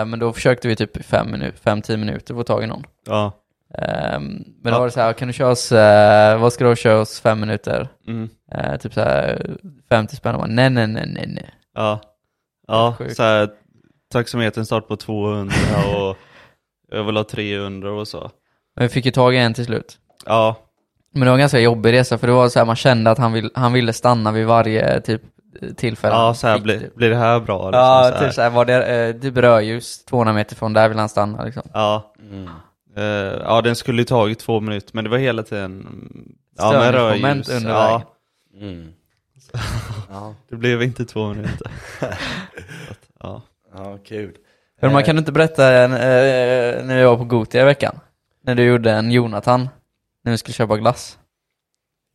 Men 0.06 0.18
då 0.18 0.32
försökte 0.32 0.68
vi 0.68 0.76
typ 0.76 0.96
i 0.96 1.02
fem, 1.02 1.26
minu- 1.34 1.52
fem 1.52 1.82
tio 1.82 1.96
minuter 1.96 2.34
få 2.34 2.42
tag 2.42 2.64
i 2.64 2.66
någon. 2.66 2.84
Ja. 3.06 3.32
Ehm, 3.74 4.22
men 4.62 4.62
då 4.62 4.70
Ja. 4.70 4.78
var 4.78 4.86
det 4.86 4.90
så 4.92 5.00
här, 5.00 5.12
kan 5.12 5.28
du 5.28 5.34
köra 5.34 5.48
oss, 5.50 5.72
eh, 5.72 6.40
vad 6.40 6.52
ska 6.52 6.68
du 6.68 6.76
köra 6.76 6.98
oss 7.00 7.20
fem 7.20 7.40
minuter? 7.40 7.88
Mm. 8.08 8.28
Eh, 8.52 8.76
typ 8.76 8.94
så 8.94 9.00
här 9.00 9.50
50 9.88 10.16
spänn 10.16 10.36
bara, 10.36 10.46
nej 10.46 10.70
nej 10.70 10.86
nej 10.86 11.06
nej 11.06 11.26
nej. 11.28 11.50
Ja. 11.74 12.00
Ja, 12.68 12.96
så 13.16 13.22
här, 13.22 13.48
taxametern 14.12 14.64
start 14.66 14.88
på 14.88 14.96
200 14.96 15.54
och 15.96 16.16
jag 16.92 17.04
vill 17.04 17.16
ha 17.16 17.24
300 17.24 17.90
och 17.92 18.08
så. 18.08 18.30
Men 18.76 18.82
vi 18.82 18.88
fick 18.88 19.04
ju 19.06 19.10
tag 19.12 19.34
i 19.34 19.38
en 19.38 19.54
till 19.54 19.64
slut. 19.64 19.98
Ja. 20.26 20.56
Men 21.12 21.20
det 21.20 21.26
var 21.26 21.34
en 21.34 21.40
ganska 21.40 21.58
jobbig 21.58 21.92
resa 21.92 22.18
för 22.18 22.26
det 22.26 22.32
var 22.32 22.48
så 22.48 22.58
här, 22.58 22.66
man 22.66 22.76
kände 22.76 23.10
att 23.10 23.18
han, 23.18 23.32
vill, 23.32 23.50
han 23.54 23.72
ville 23.72 23.92
stanna 23.92 24.32
vid 24.32 24.46
varje 24.46 25.00
typ 25.00 25.22
tillfälle. 25.76 26.14
Ja, 26.14 26.34
så 26.34 26.46
här, 26.46 26.58
blir, 26.58 26.80
typ. 26.80 26.94
blir 26.94 27.10
det 27.10 27.16
här 27.16 27.40
bra? 27.40 27.70
Liksom, 27.70 27.80
Ja, 27.80 28.04
så 28.12 28.18
här. 28.18 28.24
typ 28.26 28.34
såhär, 28.34 28.50
var 28.50 28.64
det 28.64 28.84
eh, 28.86 29.20
typ 29.20 29.36
rödljus 29.36 30.04
200 30.04 30.32
meter 30.32 30.56
från 30.56 30.72
där 30.72 30.88
vill 30.88 30.98
han 30.98 31.08
stanna 31.08 31.44
liksom. 31.44 31.62
Ja. 31.74 32.12
Mm. 32.30 32.50
Eh, 32.96 33.04
ja, 33.44 33.62
den 33.62 33.76
skulle 33.76 34.02
ju 34.02 34.04
tagit 34.04 34.38
två 34.38 34.60
minuter, 34.60 34.90
men 34.92 35.04
det 35.04 35.10
var 35.10 35.18
hela 35.18 35.42
tiden 35.42 35.86
ja, 36.56 36.72
med 36.72 36.94
rödljus. 36.94 37.48
under 37.48 37.70
Ja. 37.70 38.02
Mm. 38.60 38.92
ja, 40.10 40.34
det 40.48 40.56
blev 40.56 40.82
inte 40.82 41.04
två 41.04 41.28
minuter. 41.28 41.70
Att, 42.90 43.10
ja. 43.20 43.42
ja, 43.74 43.98
kul. 44.04 44.36
Hur, 44.76 44.88
man 44.88 44.98
Eh, 45.00 45.04
kan 45.04 45.16
du 45.16 45.18
inte 45.18 45.32
berätta 45.32 45.82
eh, 45.84 45.88
när 46.84 46.96
vi 46.96 47.04
var 47.04 47.16
på 47.16 47.24
Gotia 47.24 47.62
i 47.62 47.64
veckan? 47.64 48.00
När 48.42 48.54
du 48.54 48.64
gjorde 48.64 48.92
en 48.92 49.10
Jonathan, 49.10 49.68
när 50.24 50.32
vi 50.32 50.38
skulle 50.38 50.54
köpa 50.54 50.76
glass. 50.76 51.18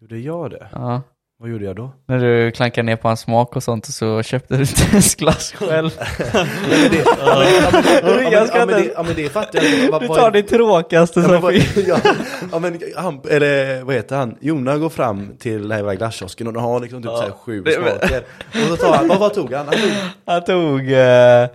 Gjorde 0.02 0.18
jag 0.18 0.52
det? 0.52 0.68
Ja. 0.72 1.02
Vad 1.42 1.50
gjorde 1.50 1.66
jag 1.66 1.76
då? 1.76 1.92
När 2.08 2.20
du 2.20 2.52
klankade 2.52 2.86
ner 2.86 2.96
på 2.96 3.08
hans 3.08 3.20
smak 3.20 3.56
och 3.56 3.64
sånt 3.64 3.88
och 3.88 3.94
så 3.94 4.24
köpte 4.24 4.54
du 4.58 4.62
inte 4.62 4.82
ens 4.92 5.16
glass 5.16 5.52
själv. 5.52 5.90
Ja, 6.00 6.46
men, 6.70 6.94
ja, 7.20 7.44
ja, 8.32 8.48
ja, 8.54 8.66
det, 8.66 9.22
ja, 9.22 9.30
fattar 9.30 9.64
jag 9.64 10.02
Du 10.02 10.08
tar 10.08 10.32
det 10.32 10.44
tråkigaste 10.44 11.20
Ja, 11.20 11.42
som 11.42 11.52
finns. 11.52 11.78
ja, 11.88 11.98
ja 12.52 12.60
men 12.60 12.80
han, 12.96 13.22
eller 13.30 13.82
vad 13.84 13.96
heter 13.96 14.16
han? 14.16 14.36
Jona 14.40 14.78
går 14.78 14.90
fram 14.90 15.38
till 15.40 15.68
den 15.70 15.86
här 15.86 15.96
glasskiosken 15.96 16.48
och 16.48 16.54
de 16.54 16.64
har 16.64 16.80
liksom 16.80 17.02
typ 17.04 17.12
så 17.12 17.22
här 17.22 17.32
sju 17.32 17.64
smaker. 17.64 18.24
Och 18.52 18.68
så 18.68 18.76
tar 18.76 18.94
han, 18.94 19.08
vad, 19.08 19.20
vad 19.20 19.34
tog 19.34 19.54
han? 19.54 19.68
Han 19.68 19.76
tog 19.76 19.92
Han 20.26 20.44
tog 20.44 20.92
eh, 20.92 21.48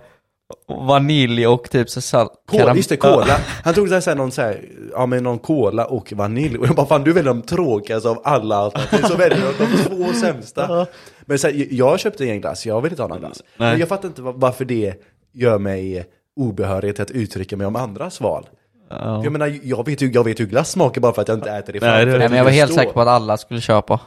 vanilj 0.67 1.47
och 1.47 1.69
typ 1.69 1.89
så 1.89 2.01
salt. 2.01 2.31
Cola, 2.51 2.75
just 2.75 2.89
det, 2.89 2.97
cola. 2.97 3.25
Han 3.63 3.73
tog 3.73 3.87
så 3.87 3.93
här, 3.93 4.01
så 4.01 4.09
här, 4.09 4.17
någon, 4.17 4.31
så 4.31 4.41
här, 4.41 4.65
ja, 4.91 5.05
men 5.05 5.23
någon 5.23 5.39
cola 5.39 5.85
och 5.85 6.13
vanilj. 6.15 6.57
Och 6.57 6.67
jag 6.67 6.75
bara, 6.75 6.85
fan 6.87 7.03
du 7.03 7.13
väljer 7.13 7.33
de 7.33 7.41
tråkigaste 7.41 8.09
av 8.09 8.21
alla 8.23 8.55
alternativ. 8.55 9.03
Så 9.07 9.15
väljer 9.17 9.37
du 9.37 9.65
de 9.65 9.83
två 9.83 10.13
sämsta. 10.13 10.87
Men 11.25 11.39
så 11.39 11.47
här, 11.47 11.67
jag 11.71 11.99
köpte 11.99 12.25
ingen 12.25 12.41
glass, 12.41 12.65
jag 12.65 12.81
vill 12.81 12.91
inte 12.91 13.01
ha 13.03 13.07
någon 13.09 13.19
glass. 13.19 13.43
Nej. 13.57 13.69
Men 13.71 13.79
jag 13.79 13.89
fattar 13.89 14.07
inte 14.07 14.21
var- 14.21 14.33
varför 14.33 14.65
det 14.65 14.93
gör 15.33 15.59
mig 15.59 16.05
obehörig 16.35 16.95
till 16.95 17.01
att 17.03 17.11
uttrycka 17.11 17.57
mig 17.57 17.67
om 17.67 17.75
andras 17.75 18.21
val. 18.21 18.49
Ja. 18.89 19.23
Jag 19.23 19.31
menar, 19.31 19.59
jag 19.63 19.85
vet 19.85 20.01
ju 20.01 20.11
jag 20.11 20.23
vet 20.23 20.39
hur 20.39 20.45
glass 20.45 20.71
smakar 20.71 21.01
bara 21.01 21.13
för 21.13 21.21
att 21.21 21.27
jag 21.27 21.37
inte 21.37 21.51
äter 21.51 21.73
det 21.73 21.79
Nej, 21.79 21.89
framför 21.89 22.05
det- 22.05 22.17
Nej 22.19 22.29
men 22.29 22.37
jag 22.37 22.43
var 22.43 22.51
helt 22.51 22.73
säker 22.73 22.91
på 22.91 23.01
att 23.01 23.07
alla 23.07 23.37
skulle 23.37 23.61
köpa. 23.61 23.99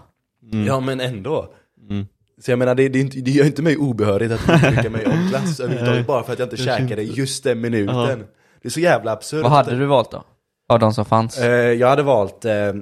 Mm. 0.52 0.66
Ja 0.66 0.80
men 0.80 1.00
ändå. 1.00 1.46
Mm. 1.90 2.06
Så 2.40 2.50
jag 2.50 2.58
menar, 2.58 2.74
det, 2.74 2.88
det, 2.88 2.98
är 2.98 3.00
inte, 3.00 3.20
det 3.20 3.30
gör 3.30 3.44
inte 3.44 3.62
mig 3.62 3.76
obehörigt 3.76 4.32
att 4.32 4.40
uttrycka 4.64 4.90
mig 4.90 5.06
om 5.06 5.26
glass 5.30 5.60
överhuvudtaget 5.60 6.06
bara 6.06 6.22
för 6.22 6.32
att 6.32 6.38
jag 6.38 6.46
inte 6.46 6.56
käkade 6.56 7.02
just 7.02 7.44
den 7.44 7.60
minuten. 7.60 7.96
Ja. 7.96 8.16
Det 8.62 8.68
är 8.68 8.70
så 8.70 8.80
jävla 8.80 9.12
absurt. 9.12 9.42
Vad 9.42 9.52
hade 9.52 9.76
du 9.78 9.86
valt 9.86 10.10
då? 10.10 10.24
Av 10.68 10.78
de 10.78 10.94
som 10.94 11.04
fanns? 11.04 11.38
Eh, 11.38 11.50
jag 11.72 11.88
hade 11.88 12.02
valt 12.02 12.44
eh, 12.44 12.54
eh, 12.68 12.74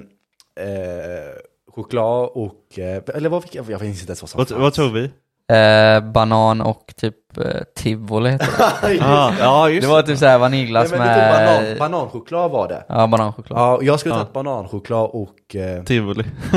choklad 1.71 2.29
och, 2.33 2.79
eh, 2.79 3.03
eller 3.15 3.29
vad 3.29 3.43
fick 3.43 3.55
jag? 3.55 3.71
Jag 3.71 3.81
minns 3.81 3.99
inte 4.01 4.09
ens 4.09 4.21
vad 4.21 4.29
som 4.29 4.37
Vad, 4.37 4.47
fanns. 4.47 4.61
vad 4.61 4.73
tog 4.73 4.93
vi? 4.93 5.11
Eh, 5.49 6.03
banan 6.11 6.61
och 6.61 6.93
typ 6.97 7.37
eh, 7.37 7.61
tivoli 7.75 8.29
heter 8.29 8.47
det. 8.57 8.99
Ah, 9.05 9.33
ja, 9.39 9.69
just 9.69 9.87
Det 9.87 9.93
var 9.93 10.01
typ 10.01 10.17
såhär 10.17 10.37
vaniljglass 10.37 10.83
det 10.91 10.97
tog 10.97 11.05
banan, 11.05 11.63
med... 11.63 11.77
bananchoklad 11.77 12.51
var 12.51 12.67
det. 12.67 12.83
Ja, 12.87 13.07
bananchoklad. 13.07 13.59
Ja, 13.59 13.79
jag 13.81 13.99
skulle 13.99 14.15
Ja. 14.15 14.19
tagit 14.19 14.33
bananchoklad 14.33 15.09
och... 15.13 15.55
Eh, 15.55 15.83
tivoli. 15.83 16.23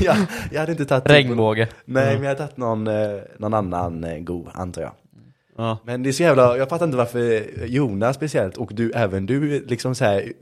jag, 0.00 0.16
jag 0.52 0.60
hade 0.60 0.72
inte 0.72 0.84
tagit... 0.84 1.10
Regnbåge. 1.10 1.68
Nej, 1.84 2.14
men 2.14 2.22
jag 2.22 2.28
hade 2.28 2.38
tagit 2.40 2.56
någon, 2.56 2.86
eh, 2.86 3.18
någon 3.38 3.54
annan 3.54 4.04
eh, 4.04 4.18
god, 4.18 4.48
antar 4.54 4.82
jag. 4.82 4.92
Ja. 5.58 5.78
Men 5.84 6.02
det 6.02 6.08
är 6.10 6.12
så 6.12 6.22
jävla, 6.22 6.56
jag 6.56 6.68
fattar 6.68 6.86
inte 6.86 6.96
varför 6.98 7.42
Jonas 7.66 8.16
speciellt 8.16 8.56
och 8.56 8.70
du, 8.74 8.90
även 8.94 9.26
du 9.26 9.66
liksom 9.66 9.94
så 9.94 10.04
här 10.04 10.32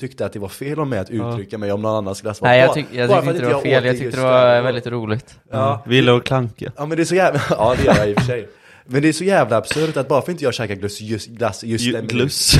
tyckte 0.00 0.26
att 0.26 0.32
det 0.32 0.38
var 0.38 0.48
fel 0.48 0.80
om 0.80 0.88
mig 0.90 0.98
att 0.98 1.10
Ja. 1.10 1.32
uttrycka 1.32 1.58
mig 1.58 1.72
om 1.72 1.82
någon 1.82 1.94
annans 1.96 2.20
glass. 2.22 2.42
Nej 2.42 2.60
jag, 2.60 2.74
tyck, 2.74 2.86
jag 2.92 3.10
tyckte 3.10 3.30
inte 3.30 3.40
det 3.48 3.54
var 3.54 3.60
fel, 3.60 3.84
jag 3.84 3.98
tyckte 3.98 4.16
det 4.16 4.22
var 4.22 4.46
där. 4.46 4.62
väldigt 4.62 4.86
roligt. 4.86 5.34
Ja, 5.50 5.82
Ville 5.86 6.12
och 6.12 6.24
Klanke. 6.26 6.72
ja 6.76 6.86
men 6.86 6.96
det 6.96 7.02
är 7.02 7.04
så 7.04 7.14
jävla, 7.14 7.40
ja 7.50 7.74
det 7.78 7.84
gör 7.84 7.96
jag 7.96 8.08
i 8.10 8.12
och 8.14 8.18
för 8.18 8.26
sig. 8.26 8.48
Men 8.88 9.02
det 9.02 9.08
är 9.08 9.12
så 9.12 9.24
jävla 9.24 9.56
absurt 9.56 9.96
att 9.96 10.08
bara 10.08 10.22
för 10.22 10.32
inte 10.32 10.44
jag 10.44 10.54
käkar 10.54 10.74
glass 10.74 11.00
just, 11.00 11.28
glass 11.28 11.64
just 11.64 11.84
Ju- 11.84 11.92
den 11.92 12.06
minuten- 12.06 12.16
Glus. 12.18 12.56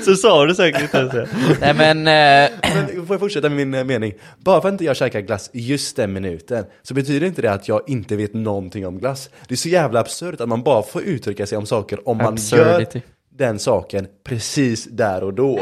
så 0.04 0.14
sa 0.16 0.46
du 0.46 0.54
säkert 0.54 0.82
inte 0.82 0.98
ens. 1.16 1.30
Nej 1.60 1.74
men, 1.74 1.98
eh, 1.98 2.50
Men 2.74 3.06
får 3.06 3.14
jag 3.14 3.20
fortsätta 3.20 3.48
med 3.48 3.56
min 3.56 3.74
eh, 3.74 3.84
mening? 3.84 4.12
Bara 4.38 4.60
för 4.60 4.68
att 4.68 4.72
inte 4.72 4.84
jag 4.84 4.96
käkar 4.96 5.20
glass 5.20 5.50
just 5.52 5.96
den 5.96 6.12
minuten 6.12 6.64
så 6.82 6.94
betyder 6.94 7.26
inte 7.26 7.42
det 7.42 7.52
att 7.52 7.68
jag 7.68 7.80
inte 7.86 8.16
vet 8.16 8.34
någonting 8.34 8.86
om 8.86 8.98
glass. 8.98 9.30
Det 9.48 9.54
är 9.54 9.56
så 9.56 9.68
jävla 9.68 10.00
absurt 10.00 10.40
att 10.40 10.48
man 10.48 10.62
bara 10.62 10.82
får 10.82 11.02
uttrycka 11.02 11.46
sig 11.46 11.58
om 11.58 11.66
saker 11.66 12.08
om 12.08 12.16
man 12.16 12.24
gör 12.26 12.32
absurdity. 12.32 13.02
Den 13.38 13.58
saken 13.58 14.06
precis 14.24 14.84
där 14.84 15.24
och 15.24 15.34
då. 15.34 15.60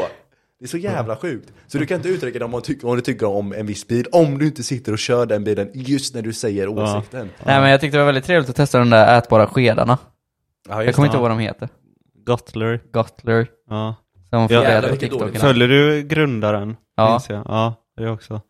Det 0.59 0.65
är 0.65 0.69
så 0.69 0.77
jävla 0.77 1.15
sjukt. 1.15 1.53
Så 1.67 1.77
du 1.77 1.85
kan 1.85 1.97
inte 1.97 2.09
uttrycka 2.09 2.39
det 2.39 2.45
om, 2.45 2.53
om 2.83 2.95
du 2.95 3.01
tycker 3.01 3.27
om 3.27 3.53
en 3.53 3.65
viss 3.65 3.87
bil, 3.87 4.05
om 4.11 4.37
du 4.37 4.45
inte 4.47 4.63
sitter 4.63 4.91
och 4.91 4.99
kör 4.99 5.25
den 5.25 5.43
bilen 5.43 5.69
just 5.73 6.15
när 6.15 6.21
du 6.21 6.33
säger 6.33 6.67
åsikten. 6.67 7.29
Nej 7.43 7.61
men 7.61 7.69
jag 7.71 7.81
tyckte 7.81 7.97
det 7.97 8.01
var 8.01 8.05
väldigt 8.05 8.25
trevligt 8.25 8.49
att 8.49 8.55
testa 8.55 8.79
de 8.79 8.89
där 8.89 9.17
ätbara 9.17 9.47
skedarna. 9.47 9.97
Ja, 10.69 10.83
Jag 10.83 10.95
kommer 10.95 11.05
inte 11.07 11.15
ihåg 11.17 11.21
vad 11.21 11.31
de 11.31 11.39
heter. 11.39 11.69
Gottler. 12.25 12.79
Gottler. 12.91 13.47
Ja. 13.69 13.95
Som 14.29 14.39
Ja, 14.41 14.47
flera 14.47 14.89
på 14.89 14.95
TikTok. 14.95 15.37
Följer 15.37 15.67
du 15.67 16.01
grundaren? 16.03 16.75
Ja. 16.95 17.21
Jag. 17.29 17.43
Ja, 17.45 17.73
det 17.97 18.09
också. 18.09 18.41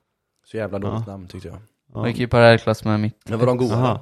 Så 0.45 0.57
jävla 0.57 0.79
dåligt 0.79 1.03
Ja. 1.07 1.11
namn 1.11 1.27
tyckte 1.27 1.47
jag. 1.47 1.57
Ja. 1.93 1.99
Jag 1.99 2.07
gick 2.07 2.19
ju 2.19 2.27
parallellklass 2.27 2.83
med 2.83 2.99
mitt. 2.99 3.29
Men 3.29 3.39
var 3.39 3.45
de 3.45 3.57
goda? 3.57 3.75
Aha. 3.75 3.99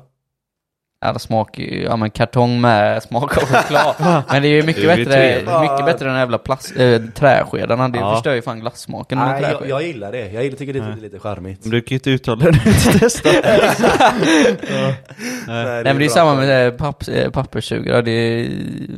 Alla 1.06 1.20
smak, 1.20 1.60
ja 1.60 1.96
men 1.96 2.10
kartong 2.12 2.62
med 2.62 3.04
smak 3.04 3.38
av 3.38 3.44
choklad. 3.44 3.96
men 4.30 4.42
det 4.42 4.48
är 4.48 4.52
ju 4.52 4.64
mycket 4.64 4.84
Det 4.84 4.92
är 4.92 4.98
bättre, 4.98 5.12
trevligt. 5.14 5.62
mycket 5.72 5.86
bättre 5.86 6.06
än 6.08 6.14
de 6.14 6.20
jävla 6.20 6.38
plast, 6.38 6.74
äh, 6.80 7.02
träskedarna. 7.16 7.90
Det 7.90 8.00
Ja. 8.00 8.14
förstör 8.16 8.34
ju 8.34 8.42
fan 8.42 8.60
glassmaken 8.60 9.18
Nej, 9.18 9.42
jag, 9.42 9.70
jag 9.70 9.84
gillar 9.84 10.12
det. 10.12 10.32
Jag 10.32 10.44
gillar, 10.44 10.58
tycker 10.58 10.74
det 10.74 10.80
är 10.80 10.84
Nej. 10.84 11.00
lite, 11.02 11.20
charmigt. 11.20 11.60
Men 11.64 11.72
Du 11.72 11.82
kan 11.82 11.88
ju 11.90 11.96
inte 11.96 12.10
uttala 12.10 12.46
det 12.46 12.52
när 12.52 12.60
du 12.64 12.70
inte 12.70 13.00
testar. 13.00 13.32
ja. 13.34 13.42
Nej. 15.48 15.66
Nej 15.66 15.84
men 15.84 15.98
det 16.00 16.06
är 16.06 16.10
samma 16.10 16.36
med 16.36 16.68
eh, 16.68 16.74
papp, 16.74 17.04
eh, 17.08 17.30
papperssugrör, 17.32 18.02
det 18.02 18.50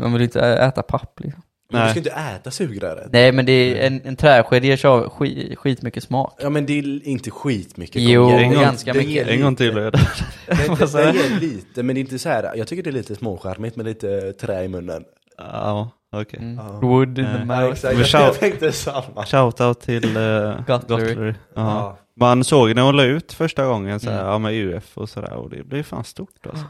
man 0.01 0.13
vill 0.13 0.21
inte 0.21 0.41
äta 0.41 0.81
papp 0.83 1.19
liksom. 1.23 1.41
Men 1.69 1.83
du 1.83 1.89
ska 1.89 1.99
inte 1.99 2.09
äta 2.11 2.51
sugröret. 2.51 3.09
Nej 3.11 3.31
men 3.31 3.45
det 3.45 3.51
är, 3.51 3.87
en, 3.87 4.01
en 4.03 4.15
träsked 4.15 4.65
ger 4.65 4.85
av 4.85 5.09
skit, 5.09 5.57
skitmycket 5.59 6.03
smak. 6.03 6.33
Ja 6.41 6.49
men 6.49 6.65
det 6.65 6.79
är 6.79 7.07
inte 7.07 7.31
skitmycket. 7.31 8.01
Jo, 8.01 8.29
en 8.29 8.49
gång- 8.53 8.61
ganska 8.61 8.93
det 8.93 8.99
mycket. 8.99 9.27
En 9.27 9.41
gång 9.41 9.49
lite. 9.51 9.63
till 9.63 9.77
är 9.77 9.91
det. 9.91 9.99
Det, 10.47 10.67
Vad 10.69 10.79
det, 10.79 11.11
det 11.11 11.17
ger 11.17 11.39
lite, 11.39 11.83
men 11.83 11.95
det 11.95 11.99
är 11.99 12.01
inte 12.01 12.19
så 12.19 12.29
här. 12.29 12.51
jag 12.55 12.67
tycker 12.67 12.83
det 12.83 12.89
är 12.89 12.91
lite 12.91 13.15
småcharmigt 13.15 13.75
med 13.75 13.85
lite 13.85 14.33
trä 14.33 14.63
i 14.63 14.67
munnen. 14.67 15.03
Ja, 15.37 15.89
okej. 16.11 16.39
Mm. 16.39 16.55
Ja. 16.55 16.79
Wood 16.79 17.09
in 17.19 17.25
the. 17.25 17.31
Ja, 17.31 17.45
mouth. 17.45 17.85
jag, 17.85 17.93
shout- 17.95 18.21
jag 18.21 18.33
tänkte 18.39 18.71
samma. 18.71 19.25
Shoutout 19.25 19.81
till 19.81 20.17
uh, 20.17 20.59
Guthrie. 20.67 21.35
Ja. 21.55 21.61
Ja. 21.61 21.97
Man 22.19 22.43
såg 22.43 22.75
när 22.75 22.81
hon 22.81 22.95
la 22.97 23.03
ut 23.03 23.33
första 23.33 23.65
gången 23.65 23.99
så 23.99 24.09
här, 24.09 24.19
Mm. 24.19 24.31
ja, 24.31 24.37
med 24.37 24.53
UF 24.53 24.97
och 24.97 25.09
sådär 25.09 25.33
och 25.33 25.49
det 25.49 25.63
blev 25.63 25.83
fan 25.83 26.03
stort 26.03 26.47
alltså. 26.49 26.65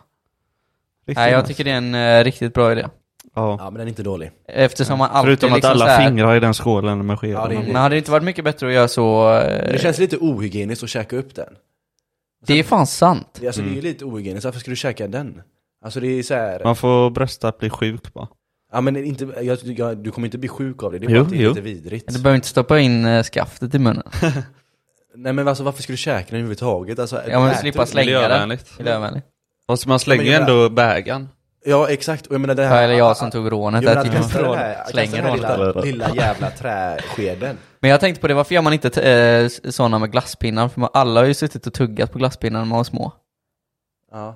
Riktigt 1.08 1.18
Nej 1.18 1.32
jag 1.32 1.38
nice. 1.42 1.48
tycker 1.48 1.64
det 1.64 1.72
är 1.72 1.78
en 1.78 1.96
eh, 1.96 2.24
riktigt 2.24 2.54
bra 2.54 2.72
idé. 2.72 2.86
Ja. 3.38 3.56
ja 3.60 3.64
men 3.66 3.74
den 3.74 3.82
är 3.88 3.88
inte 3.90 4.04
dålig. 4.04 4.32
Eftersom 4.48 4.98
man 5.00 5.10
alltid 5.12 5.28
Förutom 5.28 5.50
att 5.50 5.56
liksom 5.58 5.72
alla 5.72 5.86
så 5.86 5.92
här- 5.92 6.08
fingrar 6.10 6.36
i 6.36 6.40
den 6.40 6.54
skålen 6.54 7.06
med 7.06 7.20
skeden. 7.20 7.36
Ja, 7.42 7.48
det 7.48 7.56
är- 7.56 7.60
Men 7.74 7.76
hade 7.76 7.96
det 7.96 8.00
inte 8.00 8.12
varit 8.12 8.24
mycket 8.24 8.44
bättre 8.46 8.68
att 8.68 8.74
göra 8.74 8.88
så... 8.88 9.38
eh, 9.40 9.62
Men 9.64 9.72
det 9.72 9.80
känns 9.82 10.00
lite 10.00 10.18
ohygieniskt 10.18 10.84
att 10.84 10.90
käka 10.90 11.16
upp 11.18 11.36
den. 11.36 11.54
det 12.48 12.60
är 12.60 12.64
fan 12.64 12.88
sant. 12.88 13.38
Det- 13.40 13.48
Alltså 13.48 13.62
det 13.62 13.68
är 13.68 13.70
ju 13.72 13.80
Mm. 13.80 13.84
lite 13.84 14.06
ohygieniskt, 14.06 14.46
varför 14.46 14.60
ska 14.60 14.70
du 14.72 14.76
käka 14.76 15.08
den? 15.08 15.42
Alltså 15.86 16.00
det 16.00 16.08
är 16.08 16.24
så 16.24 16.34
här. 16.34 16.62
Man 16.64 16.76
får 16.76 17.10
brösta 17.10 17.48
att 17.48 17.58
bli 17.58 17.70
sjuk 17.70 18.14
bara. 18.14 18.28
ja 18.74 18.82
men 18.82 18.98
inte, 19.06 19.28
jag, 19.42 19.58
jag, 19.64 19.98
du 19.98 20.12
kommer 20.12 20.28
inte 20.28 20.38
bli 20.38 20.50
sjuk 20.50 20.84
av 20.84 20.92
det, 20.92 21.00
det 21.00 21.06
är 21.06 21.10
Jo, 21.10 21.24
bara 21.24 21.36
jo. 21.36 21.50
lite 21.50 21.62
vidrigt. 21.62 22.14
Du 22.14 22.20
behöver 22.22 22.36
inte 22.36 22.48
stoppa 22.48 22.80
in 22.80 23.06
eh, 23.06 23.24
skaftet 23.24 23.76
i 23.76 23.80
munnen. 23.80 24.04
Nej 25.16 25.34
men 25.34 25.48
alltså 25.48 25.64
varför 25.64 25.84
ska 25.84 25.94
du 25.94 25.98
käka 25.98 26.26
den 26.30 26.36
överhuvudtaget? 26.36 27.00
Alltså, 27.00 27.22
Ja 27.30 27.40
men 27.40 27.56
slippa 27.56 27.86
slänga 27.86 28.12
den. 28.12 28.22
Miljövänligt. 28.22 28.78
Miljövänligt. 28.78 29.26
Fast 29.68 29.86
man 29.88 30.00
slänger 30.00 30.24
ju 30.24 30.32
ändå 30.34 30.70
bägaren. 30.70 31.30
Ja 31.66 31.90
exakt, 31.90 32.28
och 32.28 32.34
jag 32.34 32.42
menar 32.42 32.56
det 32.56 32.64
Ja, 32.64 32.70
här 32.70 32.84
eller 32.84 32.94
jag 32.94 33.18
som 33.18 33.32
tog 33.32 33.52
rånet 33.52 33.84
Jag 33.84 33.96
där 33.96 34.04
menar, 34.04 34.04
till 34.18 34.22
kasta 34.24 34.42
den 34.42 34.58
här, 34.58 34.86
Slänger 34.92 35.22
kasta 35.22 35.32
den 35.32 35.46
här 35.46 35.58
rånet. 35.58 35.86
lilla, 35.86 36.08
lilla 36.08 36.16
jävla 36.24 36.50
träskeden 36.50 37.58
Men 37.80 37.90
jag 37.92 38.00
tänkte 38.00 38.22
på 38.22 38.28
det, 38.28 38.34
varför 38.34 38.56
gör 38.56 38.62
man 38.62 38.74
inte 38.74 39.02
eh, 39.02 39.48
sådana 39.72 40.00
med 40.00 40.12
glasspinnar? 40.12 40.68
För 40.70 40.80
man, 40.80 40.90
alla 40.94 41.20
har 41.20 41.28
ju 41.28 41.34
suttit 41.34 41.68
och 41.68 41.74
tuggat 41.74 42.12
på 42.12 42.18
glasspinnar 42.20 42.60
när 42.60 42.66
man 42.66 42.78
var 42.78 42.84
små. 42.84 43.14
Ja. 44.12 44.36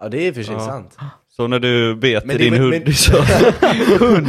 Ja, 0.00 0.08
det 0.08 0.28
är 0.28 0.32
för 0.32 0.42
sig 0.42 0.54
Ja. 0.54 0.60
sant. 0.60 0.96
Så 1.28 1.46
när 1.46 1.58
du 1.58 1.94
bet 1.96 2.24
Men 2.24 2.36
i 2.36 2.38
det- 2.38 2.44
din 2.44 2.52
men- 2.54 2.62
hoodie 2.62 2.82
men- 2.84 2.94
så... 2.94 3.16
Hund, 4.04 4.28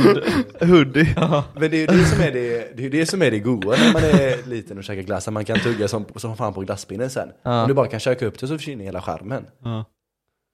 hoodie. 0.61 1.15
Men 1.55 1.71
det 1.71 1.77
är 1.77 1.81
ju 1.81 1.87
det 1.87 2.05
som 2.05 2.21
är 2.21 2.31
det, 2.31 2.77
det, 2.77 2.85
är 2.85 2.89
det, 2.89 3.05
som 3.05 3.21
är 3.21 3.31
det 3.31 3.39
goda 3.39 3.69
när 3.69 3.93
man 3.93 4.03
är 4.03 4.47
liten 4.49 4.77
och 4.77 4.83
käkar 4.83 5.01
glass, 5.01 5.27
att 5.27 5.33
man 5.33 5.45
kan 5.45 5.59
tugga 5.59 5.87
som, 5.87 6.05
som 6.15 6.37
fan 6.37 6.53
på 6.53 6.61
glasspinnen 6.61 7.09
sen. 7.09 7.29
Ja. 7.43 7.61
Om 7.61 7.67
du 7.67 7.73
bara 7.73 7.87
kan 7.87 7.99
käka 7.99 8.25
upp 8.25 8.39
det 8.39 8.47
så 8.47 8.57
försvinner 8.57 8.85
hela 8.85 9.01
skärmen. 9.01 9.45
Ja. 9.63 9.85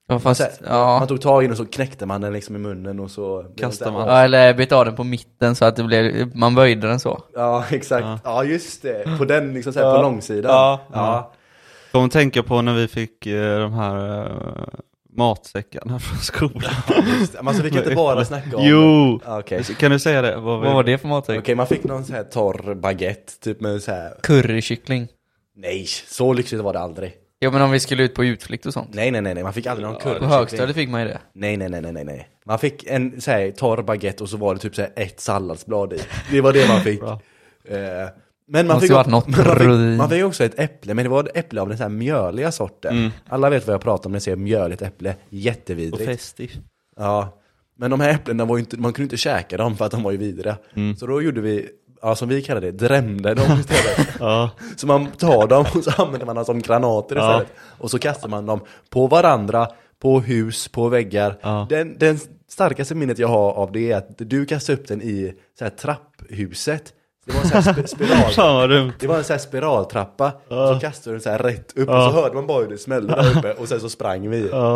Ja, 0.07 0.19
fast, 0.19 0.41
Så 0.41 0.47
ja. 0.67 0.99
Man 0.99 1.07
tog 1.07 1.21
tag 1.21 1.43
i 1.43 1.45
den 1.45 1.51
och 1.51 1.57
så 1.57 1.65
knäckte 1.65 2.05
man 2.05 2.21
den 2.21 2.33
liksom 2.33 2.55
i 2.55 2.59
munnen 2.59 2.99
och 2.99 3.11
så... 3.11 3.45
Kastar 3.57 3.91
man. 3.91 4.07
ja, 4.07 4.17
eller 4.19 4.53
byta 4.53 4.75
av 4.75 4.85
den 4.85 4.95
på 4.95 5.03
mitten 5.03 5.55
så 5.55 5.65
att 5.65 5.75
det 5.75 5.83
blev, 5.83 6.31
man 6.35 6.55
böjde 6.55 6.87
den 6.87 6.99
så. 6.99 7.23
Ja, 7.35 7.65
exakt. 7.71 8.03
Ja. 8.05 8.19
Ja, 8.23 8.43
just 8.43 8.81
det. 8.81 9.17
På 9.17 9.25
den 9.25 9.53
liksom 9.53 9.73
så 9.73 9.79
här, 9.79 9.87
Ja. 9.87 9.95
på 9.95 10.01
långsidan. 10.01 10.51
Ja. 10.51 10.81
ja. 10.93 11.33
Kom 11.91 12.05
att 12.05 12.11
tänka 12.11 12.43
på 12.43 12.61
när 12.61 12.73
vi 12.73 12.87
fick 12.87 13.25
eh, 13.25 13.59
de 13.59 13.73
här 13.73 14.25
eh, 14.25 14.67
matsäckarna 15.17 15.99
från 15.99 16.17
skolan. 16.19 16.71
Just 17.19 17.31
det. 17.33 17.37
Men 17.37 17.47
alltså 17.47 17.63
vi 17.63 17.69
kan 17.69 17.83
inte 17.83 17.95
bara 17.95 18.25
snacka 18.25 18.57
om... 18.57 18.63
Jo! 18.65 19.19
Ja, 19.25 19.39
Okej, 19.39 19.63
Kan 19.63 19.91
du 19.91 19.99
säga 19.99 20.21
det? 20.21 20.35
Vad, 20.37 20.59
vi... 20.61 20.65
Vad 20.65 20.75
var 20.75 20.83
det 20.83 20.97
för 20.97 21.07
matsäck? 21.07 21.39
Okej, 21.39 21.55
man 21.55 21.67
fick 21.67 21.83
någon 21.83 22.05
så 22.05 22.13
här 22.13 22.23
torr 22.23 22.73
baguette, 22.75 23.33
typ 23.43 23.61
med 23.61 23.81
så 23.81 23.91
här... 23.91 24.13
Currykyckling. 24.23 25.07
Nej, 25.57 25.85
så 26.07 26.33
lyxigt 26.33 26.61
var 26.61 26.73
det 26.73 26.79
aldrig. 26.79 27.13
Ja 27.45 27.51
men 27.51 27.61
om 27.61 27.71
vi 27.71 27.79
skulle 27.79 28.03
ut 28.03 28.13
på 28.13 28.25
utflykt 28.25 28.65
och 28.65 28.73
sånt. 28.73 28.89
Nej, 28.93 29.11
nej, 29.11 29.21
nej, 29.21 29.33
nej. 29.33 29.43
man 29.43 29.53
fick 29.53 29.65
aldrig 29.65 29.87
någon 29.87 29.95
På 29.95 30.01
currykyckling. 30.01 30.29
högstadiet 30.29 30.75
fick 30.75 30.89
man 30.89 31.01
ju 31.01 31.07
det. 31.07 31.19
Nej, 31.33 31.57
nej, 31.57 31.69
nej, 31.69 31.81
nej, 31.81 31.91
nej, 31.91 32.03
nej. 32.05 32.29
Man 32.45 32.59
fick 32.59 32.83
en 32.87 33.21
så 33.21 33.31
här, 33.31 33.51
torr 33.51 33.81
baguette 33.81 34.23
och 34.23 34.29
så 34.29 34.37
var 34.37 34.53
det 34.53 34.59
typ 34.59 34.75
så 34.75 34.81
här, 34.81 34.91
ett 34.95 35.19
salladsblad 35.19 35.93
i. 35.93 35.99
Det 36.31 36.41
var 36.41 36.53
det 36.53 36.67
man 36.67 36.81
fick. 36.81 36.99
Bra. 36.99 37.19
Eh, 37.69 37.77
men 38.47 38.67
man 38.67 38.75
Måste 38.75 38.81
fick, 38.81 38.89
ju 38.89 38.95
varit 38.95 39.07
något 39.07 39.27
men 39.27 39.47
man, 39.47 39.57
fick, 39.57 39.97
man 39.97 40.09
fick 40.09 40.23
också 40.23 40.43
ett 40.43 40.59
äpple, 40.59 40.93
men 40.93 41.03
det 41.03 41.09
var 41.09 41.23
ett 41.23 41.37
äpple 41.37 41.61
av 41.61 41.69
den 41.69 41.77
så 41.77 41.83
här 41.83 41.89
mjöliga 41.89 42.51
sorten. 42.51 42.97
Mm. 42.97 43.11
Alla 43.29 43.49
vet 43.49 43.67
vad 43.67 43.73
jag 43.73 43.81
pratar 43.81 44.05
om 44.05 44.11
när 44.11 44.15
jag 44.15 44.23
säger 44.23 44.37
mjöligt 44.37 44.81
äpple. 44.81 45.09
Och 45.09 45.15
Jättevidrigt. 45.29 46.05
festiv. 46.05 46.51
Ja. 46.97 47.41
Men 47.77 47.91
de 47.91 47.99
här 47.99 48.09
äpplena 48.09 48.45
var 48.45 48.57
ju 48.57 48.59
inte, 48.59 48.77
man 48.77 48.93
kunde 48.93 49.05
inte 49.05 49.17
käka 49.17 49.57
dem 49.57 49.77
för 49.77 49.85
att 49.85 49.91
de 49.91 50.03
var 50.03 50.11
ju 50.11 50.17
vidriga. 50.17 50.57
Mm. 50.75 50.95
Så 50.95 51.07
då 51.07 51.21
gjorde 51.21 51.41
vi, 51.41 51.69
ja 52.05 52.15
som 52.15 52.29
vi 52.29 52.41
kallar 52.41 52.61
det, 52.61 52.71
drämde 52.71 53.33
dem 53.33 53.59
istället. 53.59 54.07
Ja. 54.19 54.49
Så 54.77 54.87
man 54.87 55.07
tar 55.11 55.47
dem 55.47 55.65
och 55.75 55.83
så 55.83 56.01
använder 56.03 56.25
man 56.25 56.35
dem 56.35 56.45
som 56.45 56.61
granater 56.61 57.15
Ja. 57.15 57.31
istället. 57.31 57.53
Och 57.77 57.91
så 57.91 57.99
kastar 57.99 58.29
man 58.29 58.45
dem 58.45 58.59
på 58.89 59.07
varandra, 59.07 59.67
på 60.01 60.19
hus, 60.19 60.67
på 60.67 60.89
väggar. 60.89 61.37
Ja. 61.41 61.67
Den, 61.69 61.97
den 61.97 62.19
starkaste 62.49 62.95
minnet 62.95 63.19
jag 63.19 63.27
har 63.27 63.51
av 63.51 63.71
det 63.71 63.91
är 63.91 63.97
att 63.97 64.07
du 64.17 64.45
kastade 64.45 64.77
upp 64.81 64.87
den 64.87 65.01
i 65.01 65.33
så 65.59 65.65
här, 65.65 65.71
trapphuset. 65.71 66.83
Det 67.25 67.33
var 67.33 67.41
en 67.41 67.47
så 67.49 67.55
här 67.71 67.73
sp- 67.73 67.85
spiral. 67.87 68.91
Det 68.99 69.07
var 69.07 69.17
en 69.17 69.23
så 69.23 69.33
här 69.33 69.39
spiraltrappa, 69.39 70.31
Ja. 70.49 70.73
så 70.73 70.79
kastade 70.79 71.09
du 71.09 71.17
den 71.17 71.21
så 71.23 71.29
här 71.29 71.39
rätt 71.39 71.77
upp 71.77 71.89
Ja. 71.89 72.07
och 72.07 72.13
så 72.13 72.21
hörde 72.21 72.35
man 72.35 72.47
bara 72.47 72.61
hur 72.63 72.69
det 72.69 72.77
smällde 72.77 73.15
där 73.15 73.37
uppe 73.37 73.53
och 73.53 73.67
sen 73.67 73.79
så 73.79 73.89
sprang 73.89 74.29
vi. 74.29 74.49
Ja. 74.51 74.75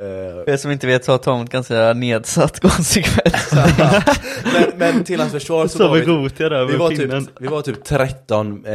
Eh, 0.00 0.04
För 0.44 0.50
er 0.50 0.56
som 0.56 0.70
inte 0.70 0.86
vet 0.86 1.04
så 1.04 1.12
har 1.12 1.18
Tom 1.18 1.46
ganska 1.46 1.92
nedsatt 1.92 2.60
konsekvens. 2.70 3.52
men, 4.44 4.67
men 4.78 5.04
till 5.04 5.20
hans 5.20 5.32
försvar 5.32 5.66
så 5.66 5.78
Så 5.78 5.88
var 5.88 5.96
vi, 5.96 6.04
Gothia 6.04 6.48
där 6.48 6.64
vi, 6.64 6.76
var 6.76 6.90
pinnen. 6.90 7.26
typ, 7.26 7.34
vi 7.40 7.46
var 7.46 7.62
typ 7.62 7.84
13 7.84 8.64
eh, 8.64 8.74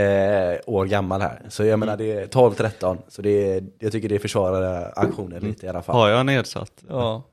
år 0.65 0.85
gammal 0.85 1.21
här. 1.21 1.41
Så 1.49 1.63
jag 1.65 1.79
menar 1.79 1.97
det 1.97 2.11
är 2.11 2.27
12-13. 2.27 2.97
Så 3.07 3.21
det 3.21 3.29
är, 3.53 3.63
jag 3.79 3.91
tycker 3.91 4.09
det 4.09 4.19
försvarar 4.19 4.93
aktionen 4.95 5.43
lite 5.43 5.65
i 5.65 5.69
alla 5.69 5.81
fall. 5.81 5.95
Har 5.95 6.09
jag 6.09 6.25
nedsatt? 6.25 6.83
ja. 6.89 7.23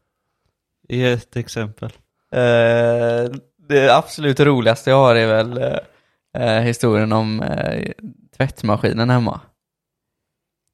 Ge 0.89 1.13
ett 1.13 1.37
exempel. 1.37 1.91
Eh, 2.33 3.31
det 3.69 3.91
absolut 3.97 4.41
roligaste 4.41 4.91
jag 4.91 4.97
har 4.97 5.15
är 5.15 5.27
väl 5.27 5.59
eh, 5.59 5.77
eh, 6.57 6.63
historien 6.63 7.13
om 7.13 7.43
eh, 7.43 7.91
tvättmaskinen 8.37 9.11
hemma. 9.11 9.41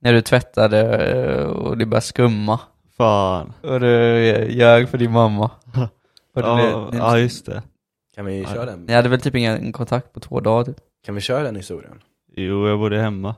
När 0.02 0.12
du 0.12 0.20
tvättade 0.22 0.80
eh, 1.06 1.46
och 1.46 1.78
det 1.78 1.86
började 1.86 2.06
skumma. 2.06 2.60
Fan. 2.96 3.52
Och 3.62 3.80
du 3.80 4.28
eh, 4.28 4.56
ljög 4.56 4.88
för 4.88 4.98
din 4.98 5.12
mamma. 5.12 5.50
Ja, 6.38 6.90
ja 6.92 7.18
just 7.18 7.46
det. 7.46 7.62
Kan 8.16 8.24
vi 8.26 8.42
Ja. 8.42 8.48
köra 8.48 8.64
den? 8.64 8.84
Ni 8.84 8.92
hade 8.92 9.08
väl 9.08 9.20
typ 9.20 9.34
ingen 9.34 9.72
kontakt 9.72 10.12
på 10.12 10.20
två 10.20 10.40
dagar 10.40 10.64
typ. 10.64 10.76
Kan 11.06 11.14
vi 11.14 11.20
köra 11.20 11.42
den 11.42 11.56
historien? 11.56 12.02
Jo, 12.36 12.68
jag 12.68 12.78
bodde 12.78 12.98
hemma. 13.00 13.34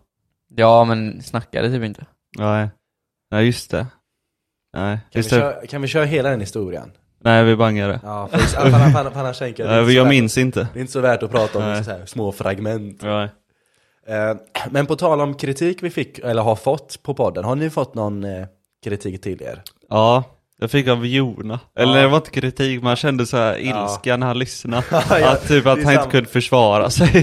Ja 0.56 0.84
men 0.84 1.22
snackade 1.22 1.70
typ 1.70 1.82
inte. 1.84 2.06
Nej. 2.38 2.68
Nej, 3.30 3.46
just 3.46 3.70
det. 3.70 3.86
Nej, 4.72 4.96
Kan 4.96 5.00
vi, 5.12 5.18
just 5.18 5.30
det. 5.30 5.36
köra, 5.36 5.66
kan 5.66 5.82
vi 5.82 5.88
köra 5.88 6.04
hela 6.04 6.30
den 6.30 6.40
historien? 6.40 6.92
Nej, 7.20 7.44
vi 7.44 7.56
bangade. 7.56 8.00
Ja, 8.02 8.28
för, 8.32 8.38
för, 8.38 8.60
för, 8.70 8.70
för, 8.70 9.10
för 9.10 9.20
annars 9.20 9.38
tänker 9.38 9.64
jag 9.66 9.90
jag 9.92 10.04
värt- 10.04 10.10
minns 10.10 10.38
inte. 10.38 10.68
Det 10.72 10.78
är 10.78 10.80
inte 10.80 10.92
så 10.92 11.00
värt 11.00 11.22
att 11.22 11.30
prata 11.30 11.58
om 11.78 11.84
så 11.84 11.90
här, 11.90 12.06
små 12.06 12.32
fragment. 12.32 13.02
Nej. 13.02 13.28
Eh, 14.06 14.36
men 14.70 14.86
på 14.86 14.96
tal 14.96 15.20
om 15.20 15.34
kritik 15.34 15.82
vi 15.82 15.90
fick, 15.90 16.18
eller 16.18 16.42
har 16.42 16.56
fått 16.56 17.02
på 17.02 17.14
podden, 17.14 17.44
har 17.44 17.56
ni 17.56 17.70
fått 17.70 17.94
någon 17.94 18.24
eh, 18.24 18.46
kritik 18.84 19.20
till 19.22 19.42
er? 19.42 19.62
Ja, 19.88 20.24
jag 20.60 20.70
fick 20.70 20.88
av 20.88 21.06
Jona. 21.06 21.60
Eller 21.76 21.96
Ja. 21.96 22.02
det 22.02 22.08
var 22.08 22.16
inte 22.16 22.30
kritik, 22.30 22.82
man 22.82 22.96
kände 22.96 23.26
så 23.26 23.36
här 23.36 23.56
Ja. 23.58 23.84
ilska 23.84 24.16
när 24.16 24.26
han 24.26 24.38
lyssnade. 24.38 24.84
Ja, 25.10 25.30
att 25.32 25.48
typ 25.48 25.66
att 25.66 25.84
han 25.84 25.94
inte 25.94 26.08
kunde 26.10 26.28
försvara 26.30 26.90
sig. 26.90 27.08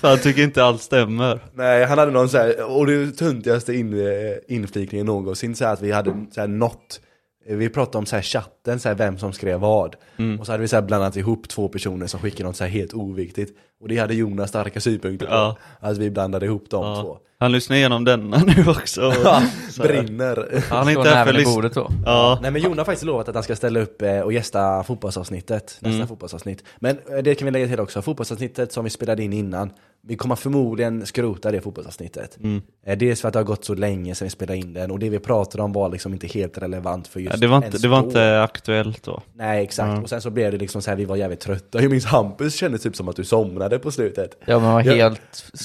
För 0.00 0.08
han 0.08 0.18
tycker 0.18 0.42
inte 0.42 0.64
allt 0.64 0.82
stämmer. 0.82 1.40
Nej, 1.54 1.84
han 1.84 1.98
hade 1.98 2.10
någon 2.12 2.28
så 2.28 2.38
här, 2.38 2.76
och 2.76 2.86
det 2.86 3.10
töntigaste 3.10 3.74
in, 3.74 3.92
eh, 4.00 4.56
inflikningen 4.56 5.06
någonsin, 5.06 5.54
så 5.56 5.64
här 5.64 5.72
att 5.72 5.82
vi 5.82 5.92
hade 5.92 6.26
så 6.34 6.40
här 6.40 6.48
något, 6.48 7.00
eh, 7.48 7.56
vi 7.56 7.68
pratade 7.68 7.98
om 7.98 8.06
så 8.06 8.16
här 8.16 8.22
chatten, 8.22 8.80
så 8.80 8.94
vem 8.94 9.18
som 9.18 9.32
skrev 9.32 9.60
vad. 9.60 9.96
Mm. 10.18 10.40
Och 10.40 10.46
så 10.46 10.52
hade 10.52 10.60
vi 10.62 10.68
så 10.68 10.82
blandat 10.82 11.16
ihop 11.16 11.48
två 11.48 11.68
personer 11.68 12.06
som 12.06 12.20
skickade 12.20 12.44
något 12.44 12.56
så 12.56 12.64
här 12.64 12.70
helt 12.70 12.94
oviktigt. 12.94 13.56
Och 13.80 13.88
det 13.88 13.96
hade 13.98 14.14
Jonas 14.14 14.48
starka 14.48 14.80
synpunkter 14.80 15.26
på. 15.26 15.32
Ja. 15.32 15.56
Att 15.80 15.98
vi 15.98 16.10
blandade 16.10 16.46
ihop 16.46 16.64
de 16.70 16.84
Ja. 16.86 17.02
två. 17.02 17.18
Han 17.40 17.52
lyssnar 17.52 17.76
igenom 17.76 18.04
denna 18.04 18.38
nu 18.56 18.64
också. 18.68 19.12
Ja, 19.24 19.42
brinner. 19.82 20.62
Han 20.70 20.88
är 20.88 20.92
inte 20.92 21.10
här 21.10 21.24
för 21.24 21.32
näven 21.32 21.36
i 21.36 21.44
lys- 21.44 21.54
bordet 21.54 21.74
då. 21.74 21.90
Ja. 22.06 22.38
Nej 22.42 22.50
men 22.50 22.62
Jon 22.62 22.78
har 22.78 22.84
faktiskt 22.84 23.04
lovat 23.06 23.28
att 23.28 23.34
han 23.34 23.44
ska 23.44 23.56
ställa 23.56 23.80
upp 23.80 24.02
eh, 24.02 24.20
och 24.20 24.32
gästa 24.32 24.82
fotbollsavsnittet, 24.82 25.78
nästa 25.80 25.96
Mm. 25.96 26.08
fotbollsavsnitt. 26.08 26.64
Men 26.78 26.98
eh, 27.10 27.16
det 27.24 27.34
kan 27.34 27.46
vi 27.46 27.50
lägga 27.52 27.66
till 27.68 27.80
också, 27.80 28.02
fotbollsavsnittet 28.02 28.72
som 28.72 28.84
vi 28.84 28.90
spelade 28.90 29.22
in 29.24 29.32
innan, 29.32 29.70
vi 30.06 30.16
kommer 30.16 30.34
förmodligen 30.36 31.06
skrota 31.06 31.52
det 31.52 31.60
fotbollsavsnittet. 31.60 32.36
Mm. 32.42 32.62
Eh, 32.86 32.98
Dels 32.98 33.20
för 33.20 33.28
att 33.28 33.32
det 33.32 33.38
har 33.38 33.44
gått 33.44 33.64
så 33.64 33.74
länge 33.74 34.14
sedan 34.14 34.26
vi 34.26 34.30
spelade 34.30 34.58
in 34.58 34.72
den 34.72 34.90
och 34.90 34.98
det 34.98 35.08
vi 35.10 35.18
pratade 35.18 35.62
om 35.62 35.72
var 35.72 35.88
liksom 35.88 36.12
inte 36.12 36.26
helt 36.26 36.58
relevant 36.58 37.08
för 37.08 37.20
just 37.20 37.32
Ja, 37.34 37.40
det 37.40 37.46
var 37.46 37.56
inte, 37.56 37.78
det 37.78 37.88
var 37.88 37.98
inte 37.98 38.42
aktuellt 38.42 39.02
då. 39.02 39.22
Nej 39.34 39.64
exakt, 39.64 39.88
Mm. 39.88 40.02
och 40.02 40.08
sen 40.08 40.20
så 40.20 40.30
blev 40.30 40.52
det 40.52 40.58
liksom 40.58 40.82
så 40.82 40.90
här, 40.90 40.96
vi 40.96 41.04
var 41.04 41.16
jävligt 41.16 41.40
trötta. 41.40 41.82
Jag 41.82 41.90
minns 41.90 42.04
Hampus 42.04 42.54
kände 42.54 42.78
typ 42.78 42.96
som 42.96 43.08
att 43.08 43.16
du 43.16 43.24
somnade 43.24 43.78
på 43.78 43.90
slutet. 43.90 44.38
Ja 44.44 44.58
men 44.58 44.72
var 44.72 44.82
Ja. 44.82 44.92
helt 44.94 45.20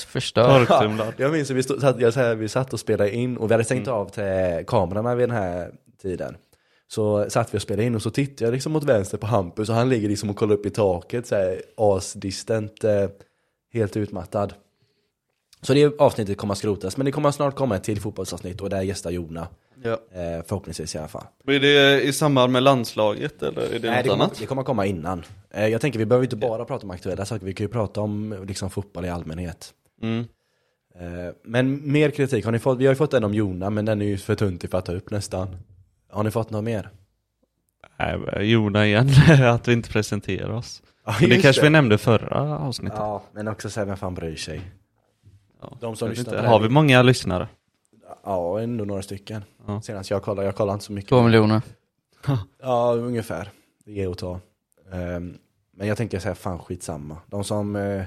förstörd. 0.08 0.68
Torktumlad. 0.68 1.14
Jag 1.18 1.32
minns 1.32 1.52
att 1.52 1.58
vi, 1.58 1.63
stod, 1.64 1.82
satt, 1.82 2.00
jag, 2.00 2.14
så 2.14 2.20
här, 2.20 2.36
vi 2.36 2.50
satt 2.50 2.74
och 2.74 2.80
spelade 2.80 3.16
in 3.16 3.38
och 3.38 3.50
vi 3.50 3.54
hade 3.54 3.64
stängt 3.64 3.88
Mm. 3.88 4.00
av 4.00 4.10
till 4.10 4.66
kamerorna 4.68 5.16
vid 5.16 5.30
den 5.30 5.38
här 5.38 5.72
tiden. 6.02 6.38
Så 6.88 7.30
satt 7.30 7.54
vi 7.54 7.58
och 7.58 7.62
spelade 7.62 7.84
in 7.84 7.96
och 7.96 8.02
så 8.02 8.10
tittade 8.10 8.46
jag 8.46 8.54
liksom 8.54 8.72
mot 8.72 8.84
vänster 8.84 9.18
på 9.18 9.28
Hampus 9.28 9.70
och 9.70 9.76
han 9.76 9.90
ligger 9.90 10.10
liksom 10.10 10.30
och 10.30 10.36
kollar 10.36 10.54
upp 10.56 10.66
i 10.66 10.70
taket 10.70 11.28
så 11.28 11.36
här 11.36 11.62
asdistant, 11.78 12.84
eh, 12.84 13.08
helt 13.74 13.98
utmattad. 13.98 14.54
Så 15.62 15.74
det 15.74 16.00
avsnittet 16.02 16.38
kommer 16.38 16.52
att 16.52 16.58
skrotas, 16.58 16.98
men 16.98 17.06
det 17.06 17.12
kommer 17.12 17.32
snart 17.32 17.56
komma 17.56 17.76
ett 17.76 17.84
till 17.84 18.02
fotbollsavsnitt 18.02 18.62
och 18.62 18.70
där 18.70 18.82
gästar 18.82 19.12
Jona. 19.12 19.48
Ja. 19.84 19.92
Eh, 19.92 20.44
förhoppningsvis 20.48 20.96
i 20.96 20.98
alla 20.98 21.08
fall. 21.08 21.24
Blir 21.44 21.60
det 21.60 22.02
i 22.02 22.14
samband 22.14 22.52
med 22.54 22.64
landslaget 22.64 23.44
eller 23.44 23.62
är 23.62 23.80
det 23.80 23.90
Nej, 23.90 23.98
något 23.98 24.04
det 24.04 24.10
kommer, 24.10 24.24
annat? 24.24 24.40
det 24.40 24.46
kommer 24.46 24.64
komma 24.64 24.86
innan. 24.86 25.24
Eh, 25.52 25.68
jag 25.68 25.82
tänker 25.82 26.00
vi 26.00 26.06
behöver 26.06 26.24
inte 26.26 26.36
bara 26.36 26.66
prata 26.66 26.84
om 26.86 26.92
aktuella 26.92 27.26
saker, 27.26 27.46
vi 27.46 27.54
kan 27.54 27.64
ju 27.64 27.72
prata 27.72 28.02
om 28.02 28.46
liksom, 28.48 28.70
fotboll 28.70 29.06
i 29.06 29.10
allmänhet. 29.10 29.74
Mm. 30.02 30.26
Eh, 31.00 31.34
Men 31.44 31.92
mer 31.92 32.10
kritik, 32.12 32.46
har 32.46 32.52
ni 32.52 32.60
fått, 32.60 32.78
vi 32.78 32.86
har 32.86 32.92
ju 32.94 32.98
fått 32.98 33.14
en 33.14 33.24
om 33.24 33.34
Jona 33.34 33.70
men 33.70 33.86
den 33.86 34.02
är 34.02 34.06
ju 34.06 34.18
för 34.18 34.36
tuntig 34.36 34.70
för 34.70 34.78
att 34.78 34.86
ta 34.86 34.92
upp 34.94 35.12
nästan. 35.12 35.56
Har 36.10 36.24
ni 36.24 36.32
fått 36.32 36.50
något 36.50 36.64
mer? 36.64 36.90
Nej, 38.00 38.52
Jona 38.52 38.86
igen, 38.86 39.10
att 39.44 39.68
vi 39.68 39.74
inte 39.74 39.90
presenterar 39.90 40.50
oss. 40.50 40.84
Ja, 41.06 41.16
Men 41.22 41.30
det 41.30 41.42
kanske 41.42 41.62
vi 41.62 41.70
nämnde 41.70 41.98
förra 41.98 42.58
avsnittet. 42.60 43.00
Ja, 43.00 43.24
men 43.32 43.48
också 43.48 43.70
säga 43.70 43.86
vem 43.86 43.98
fan 43.98 44.14
bryr 44.16 44.36
sig? 44.36 44.62
Ja. 45.62 45.78
De 45.82 45.96
som 45.96 46.10
lyssnar 46.10 46.34
inte. 46.34 46.42
det 46.42 46.48
Har 46.48 46.60
vi 46.60 46.70
många 46.70 47.02
lyssnare? 47.02 47.48
Ja, 48.24 48.60
ändå 48.62 48.86
några 48.86 49.02
stycken. 49.02 49.44
Ja. 49.68 49.82
Senast 49.82 50.10
jag 50.10 50.24
kollade, 50.24 50.46
jag 50.48 50.56
kollade 50.56 50.74
inte 50.74 50.86
så 50.86 50.92
mycket. 50.94 51.10
Två 51.10 51.22
miljoner. 51.22 51.62
Ja, 52.62 52.94
ungefär. 52.94 53.50
Det 53.86 54.04
är 54.04 54.12
att 54.12 54.18
ta. 54.18 54.40
Ehm, 54.92 55.38
men 55.72 55.88
jag 55.88 55.98
tänker 55.98 56.20
säga 56.20 56.36
fan 56.36 56.60
skitsamma. 56.60 57.18
De 57.28 57.44
som, 57.44 57.76
eh, 57.76 58.04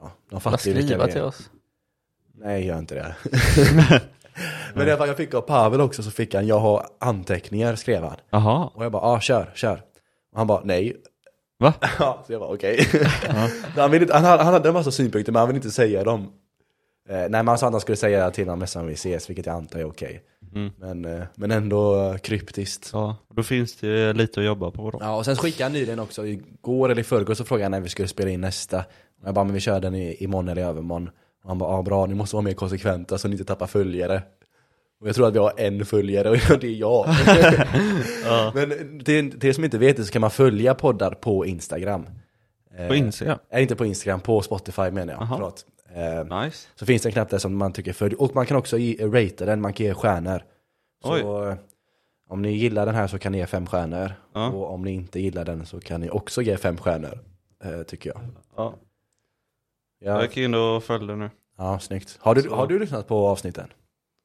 ja, 0.00 0.10
de 0.30 0.40
fattar 0.40 0.68
ju 0.68 0.74
vilka 0.74 1.06
vi 1.06 1.12
till 1.12 1.20
är. 1.20 1.24
oss. 1.26 1.50
Nej, 2.40 2.66
gör 2.66 2.78
inte 2.78 2.94
det. 2.94 3.14
men 4.74 4.88
i 4.88 4.90
alla 4.90 4.98
fall, 4.98 5.08
jag 5.08 5.16
fick 5.16 5.34
av 5.34 5.40
Pavel 5.40 5.80
också 5.80 6.02
så 6.02 6.10
fick 6.10 6.34
han, 6.34 6.46
jag 6.46 6.58
har 6.58 6.86
anteckningar 7.00 7.76
skrev 7.76 8.02
han. 8.02 8.16
Jaha. 8.30 8.70
Och 8.74 8.84
jag 8.84 8.92
bara, 8.92 9.02
ah, 9.02 9.20
kör, 9.20 9.50
kör. 9.54 9.82
Och 10.32 10.38
han 10.38 10.46
bara, 10.46 10.60
nej. 10.64 10.96
Va? 11.58 11.74
ja, 11.98 12.22
så 12.26 12.32
jag 12.32 12.40
bara, 12.40 12.50
okej. 12.54 12.86
han, 13.76 13.94
inte- 13.94 14.14
han, 14.14 14.24
hade- 14.24 14.42
han 14.42 14.52
hade 14.54 14.68
en 14.68 14.74
massa 14.74 14.90
synpunkter 14.90 15.32
men 15.32 15.40
han 15.40 15.48
vill 15.48 15.56
inte 15.56 15.70
säga 15.70 16.04
dem. 16.04 16.32
Eh, 17.08 17.16
nej 17.16 17.28
men 17.30 17.48
han 17.48 17.58
sa 17.58 17.66
att 17.66 17.72
han 17.72 17.80
skulle 17.80 17.96
säga 17.96 18.24
det 18.24 18.30
till 18.34 18.44
honom 18.44 18.58
nästan 18.58 18.86
vi 18.86 18.92
ses, 18.92 19.30
vilket 19.30 19.46
jag 19.46 19.54
antar 19.56 19.78
är 19.78 19.84
okej. 19.84 20.22
Mm. 20.54 20.70
Men, 20.78 21.04
eh, 21.04 21.22
men 21.34 21.50
ändå 21.50 22.14
kryptiskt. 22.22 22.90
Ja, 22.92 23.16
då 23.34 23.42
finns 23.42 23.76
det 23.76 24.12
lite 24.12 24.40
att 24.40 24.46
jobba 24.46 24.70
på 24.70 24.90
då. 24.90 24.98
Ja, 25.02 25.16
och 25.16 25.24
sen 25.24 25.36
skickade 25.36 25.64
han 25.64 25.72
nyligen 25.72 25.98
också, 26.00 26.26
igår 26.26 26.88
eller 26.88 27.00
i 27.00 27.04
förrgår 27.04 27.34
så 27.34 27.44
frågade 27.44 27.64
han 27.64 27.70
när 27.70 27.80
vi 27.80 27.88
skulle 27.88 28.08
spela 28.08 28.30
in 28.30 28.40
nästa. 28.40 28.78
Och 29.22 29.26
jag 29.28 29.34
bara, 29.34 29.44
men 29.44 29.54
vi 29.54 29.60
kör 29.60 29.80
den 29.80 29.94
i, 29.94 30.16
imorgon 30.24 30.48
eller 30.48 30.62
i 30.62 30.64
övermorgon. 30.64 31.10
Och 31.42 31.48
han 31.48 31.58
bara, 31.58 31.72
ja 31.76 31.82
bra, 31.82 32.06
ni 32.06 32.14
måste 32.14 32.36
vara 32.36 32.44
mer 32.44 32.52
konsekventa 32.54 33.18
så 33.18 33.28
ni 33.28 33.34
inte 33.34 33.44
tappar 33.44 33.66
följare. 33.66 34.22
Och 35.00 35.08
jag 35.08 35.14
tror 35.14 35.28
att 35.28 35.34
vi 35.34 35.38
har 35.38 35.52
en 35.56 35.86
följare 35.86 36.30
och 36.30 36.36
det 36.60 36.66
är 36.66 36.70
jag. 36.70 37.06
Men 38.54 39.00
till, 39.04 39.46
er 39.46 39.52
som 39.52 39.64
inte 39.64 39.78
vet 39.78 39.96
det 39.96 40.04
så 40.04 40.12
kan 40.12 40.20
man 40.20 40.30
följa 40.30 40.74
poddar 40.74 41.10
på 41.10 41.46
Instagram. 41.46 42.06
På 42.88 42.94
Instagram? 42.94 43.38
Nej, 43.52 43.62
inte 43.62 43.76
på 43.76 43.84
Instagram, 43.86 44.20
på 44.20 44.42
Spotify 44.42 44.90
menar 44.90 45.12
jag. 45.12 45.28
Förlåt. 45.28 45.66
Eh, 45.94 46.42
Nice. 46.42 46.68
så 46.74 46.86
finns 46.86 47.02
det 47.02 47.08
en 47.08 47.12
knapp 47.12 47.30
där 47.30 47.38
som 47.38 47.56
man 47.56 47.72
tycker 47.72 47.92
följ. 47.92 48.14
Och 48.14 48.34
man 48.34 48.46
kan 48.46 48.56
också 48.56 48.78
ge, 48.78 49.06
ratea 49.06 49.46
den, 49.46 49.60
man 49.60 49.72
kan 49.72 49.86
ge 49.86 49.94
stjärnor. 49.94 50.42
Så 51.04 51.48
eh, 51.48 51.54
om 52.28 52.42
ni 52.42 52.52
gillar 52.52 52.86
den 52.86 52.94
här 52.94 53.06
så 53.06 53.18
kan 53.18 53.32
ni 53.32 53.38
ge 53.38 53.46
fem 53.46 53.66
stjärnor. 53.66 54.12
Ja. 54.34 54.48
Och 54.48 54.74
om 54.74 54.82
ni 54.82 54.90
inte 54.90 55.20
gillar 55.20 55.44
den 55.44 55.66
så 55.66 55.80
kan 55.80 56.00
ni 56.00 56.10
också 56.10 56.42
ge 56.42 56.56
fem 56.56 56.76
stjärnor. 56.76 57.18
Eh, 57.64 57.82
tycker 57.82 58.10
jag. 58.10 58.20
Ja. 58.56 58.74
Ja, 60.00 60.10
Jag 60.10 60.22
gick 60.22 60.36
in 60.36 60.54
och 60.54 60.84
följde 60.84 61.16
nu. 61.16 61.30
ja 61.58 61.78
snyggt. 61.78 62.18
Har 62.20 62.34
du, 62.34 62.42
Så. 62.42 62.54
har 62.54 62.66
du 62.66 62.78
lyssnat 62.78 63.08
på 63.08 63.26
avsnitten? 63.28 63.68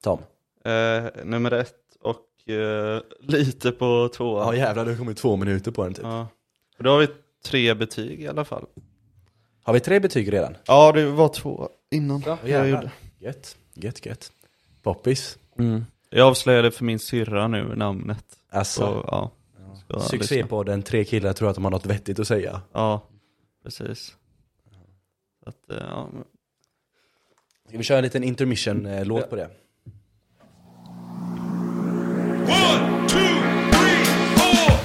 Tom? 0.04 0.20
Eh, 0.66 1.04
nummer 1.24 1.52
ett 1.52 1.76
och 2.02 2.50
eh, 2.54 3.02
lite 3.22 3.72
på 3.72 3.86
Ja 3.86 4.08
tvåan. 4.18 4.58
jävlar, 4.58 4.86
det 4.86 4.92
har 4.92 4.98
kommit 4.98 5.18
två 5.18 5.36
minuter 5.36 5.72
på 5.72 5.84
den 5.84 5.94
typ. 5.94 6.04
Ja. 6.06 6.28
Och 6.78 6.84
Då 6.84 6.90
har 6.90 7.00
vi 7.00 7.08
tre 7.46 7.74
betyg 7.74 8.22
i 8.22 8.28
alla 8.28 8.46
fall. 8.46 8.66
Har 9.64 9.74
vi 9.74 9.80
tre 9.80 10.00
betyg 10.00 10.34
redan? 10.34 10.58
Ja, 10.68 10.92
det 10.92 11.06
var 11.12 11.28
två 11.30 11.70
innan 11.92 12.24
Ja, 12.26 12.38
jag 12.46 12.70
gjorde. 12.70 12.92
Gött, 13.20 13.58
gött, 13.74 14.06
gött. 14.06 14.32
Poppis. 14.84 15.38
Jag 16.10 16.28
avslöjade 16.28 16.72
för 16.72 16.84
min 16.86 17.00
syrra 17.00 17.48
nu 17.48 17.76
namnet. 17.76 18.26
Alltså, 18.52 18.82
Så, 18.82 19.06
ja. 19.08 19.32
Ska 19.84 19.94
lyssna. 19.94 20.10
succépodden, 20.10 20.84
tre 20.84 21.04
killar 21.04 21.34
tror 21.34 21.50
att 21.50 21.56
de 21.56 21.64
har 21.64 21.72
något 21.72 21.86
vettigt 21.86 22.20
att 22.20 22.28
säga. 22.28 22.62
Ja, 22.74 23.02
precis. 23.64 24.16
Att, 25.46 25.70
eh, 25.72 25.78
ja. 25.78 26.10
Ska 27.68 27.78
vi 27.78 27.84
köra 27.84 27.98
en 27.98 28.04
liten 28.04 28.24
intermission-låt 28.24 29.30
på 29.30 29.36
det? 29.36 29.50
One, 32.48 33.08
two, 33.08 33.18
three, 33.72 34.06
four. 34.38 34.80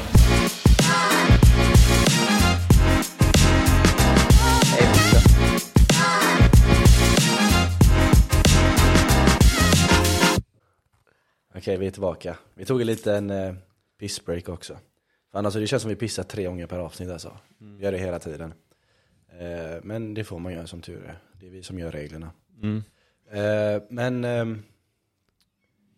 Okej, 11.54 11.76
vi 11.76 11.86
är 11.86 11.90
tillbaka. 11.90 12.36
Vi 12.54 12.64
tog 12.64 12.80
en 12.80 12.86
liten 12.86 13.30
eh, 13.30 13.54
pissbreak 13.98 14.48
också. 14.48 14.78
För 15.32 15.38
annars, 15.38 15.54
det 15.54 15.66
känns 15.66 15.82
som 15.82 15.88
vi 15.88 15.96
pissar 15.96 16.22
tre 16.22 16.44
gånger 16.44 16.66
per 16.66 16.78
avsnitt 16.78 17.10
alltså. 17.10 17.36
Vi 17.58 17.84
gör 17.84 17.92
det 17.92 17.98
hela 17.98 18.18
tiden. 18.18 18.54
Eh, 19.38 19.78
men 19.82 20.14
det 20.14 20.24
får 20.24 20.38
man 20.38 20.52
göra 20.52 20.66
som 20.66 20.80
tur 20.80 21.04
är. 21.04 21.18
Det 21.40 21.46
är 21.46 21.50
vi 21.50 21.62
som 21.62 21.78
gör 21.78 21.90
reglerna. 21.92 22.30
Mm. 22.62 22.82
Eh, 23.30 23.82
men... 23.90 24.24
ehm, 24.24 24.62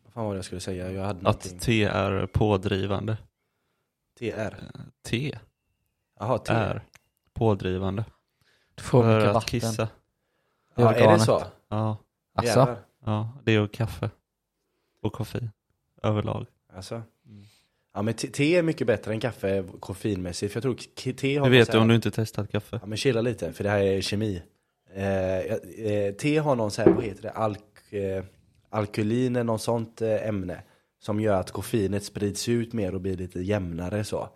vad 0.05 0.13
fan 0.13 0.25
var 0.25 0.33
det 0.33 0.39
jag 0.39 0.45
skulle 0.45 0.61
säga? 0.61 0.91
Jag 0.93 1.05
hade 1.05 1.23
någonting. 1.23 1.57
Att 1.57 1.63
T 1.63 1.85
är 1.85 2.27
pådrivande. 2.27 3.17
TR? 4.19 4.55
T 5.03 5.39
Jaha, 6.19 6.39
T. 6.39 6.53
är 6.53 6.83
pådrivande. 7.33 8.05
Du 8.75 8.83
får 8.83 9.03
För 9.03 9.15
mycket 9.17 9.29
att 9.29 9.35
vatten. 9.35 9.49
kissa. 9.49 9.89
Ja, 10.75 10.95
är 10.95 11.13
det 11.13 11.19
så? 11.19 11.43
Ja, 11.69 11.97
Alltså, 12.35 12.59
Jävlar. 12.59 12.79
ja, 13.05 13.29
det 13.45 13.59
och 13.61 13.73
kaffe. 13.73 14.11
Och 15.03 15.13
koffein. 15.13 15.51
Överlag. 16.03 16.47
Alltså. 16.75 17.03
Mm. 17.95 17.99
Ja 17.99 18.03
men 18.03 18.15
te- 18.15 18.57
är 18.57 18.63
mycket 18.63 18.87
bättre 18.87 19.13
än 19.13 19.21
kaffe 19.21 19.65
koffeinmässigt, 19.81 20.53
för 20.53 20.59
jag 20.59 20.63
tror 20.63 21.13
te 21.13 21.37
har 21.37 21.45
Det 21.47 21.51
någon 21.51 21.51
vet 21.51 21.67
du 21.71 21.73
här- 21.73 21.83
om 21.83 21.89
du 21.89 21.95
inte 21.95 22.11
testat 22.11 22.53
kaffe. 22.53 22.79
Ja 22.83 22.87
men 22.87 22.99
chilla 22.99 23.21
lite, 23.21 23.53
för 23.53 23.65
det 23.65 23.71
här 23.71 23.81
är 23.83 24.01
kemi. 24.01 24.43
Eh, 24.95 25.39
eh, 25.39 26.15
te 26.15 26.39
har 26.39 26.57
någon 26.57 26.71
så 26.71 26.83
här, 26.83 26.91
vad 26.91 27.05
heter 27.05 27.23
det, 27.23 27.31
Alk, 27.31 27.93
eh, 27.93 28.25
alkylin 28.71 29.37
eller 29.37 29.45
något 29.45 29.63
sånt 29.63 30.03
eh, 30.03 30.29
ämne. 30.29 30.63
Som 31.01 31.21
gör 31.21 31.41
att 31.41 31.51
koffeinet 31.51 32.05
sprids 32.05 32.49
ut 32.49 32.73
mer 32.73 32.95
och 32.95 33.01
blir 33.01 33.17
lite 33.17 33.41
jämnare 33.41 34.05
så. 34.05 34.29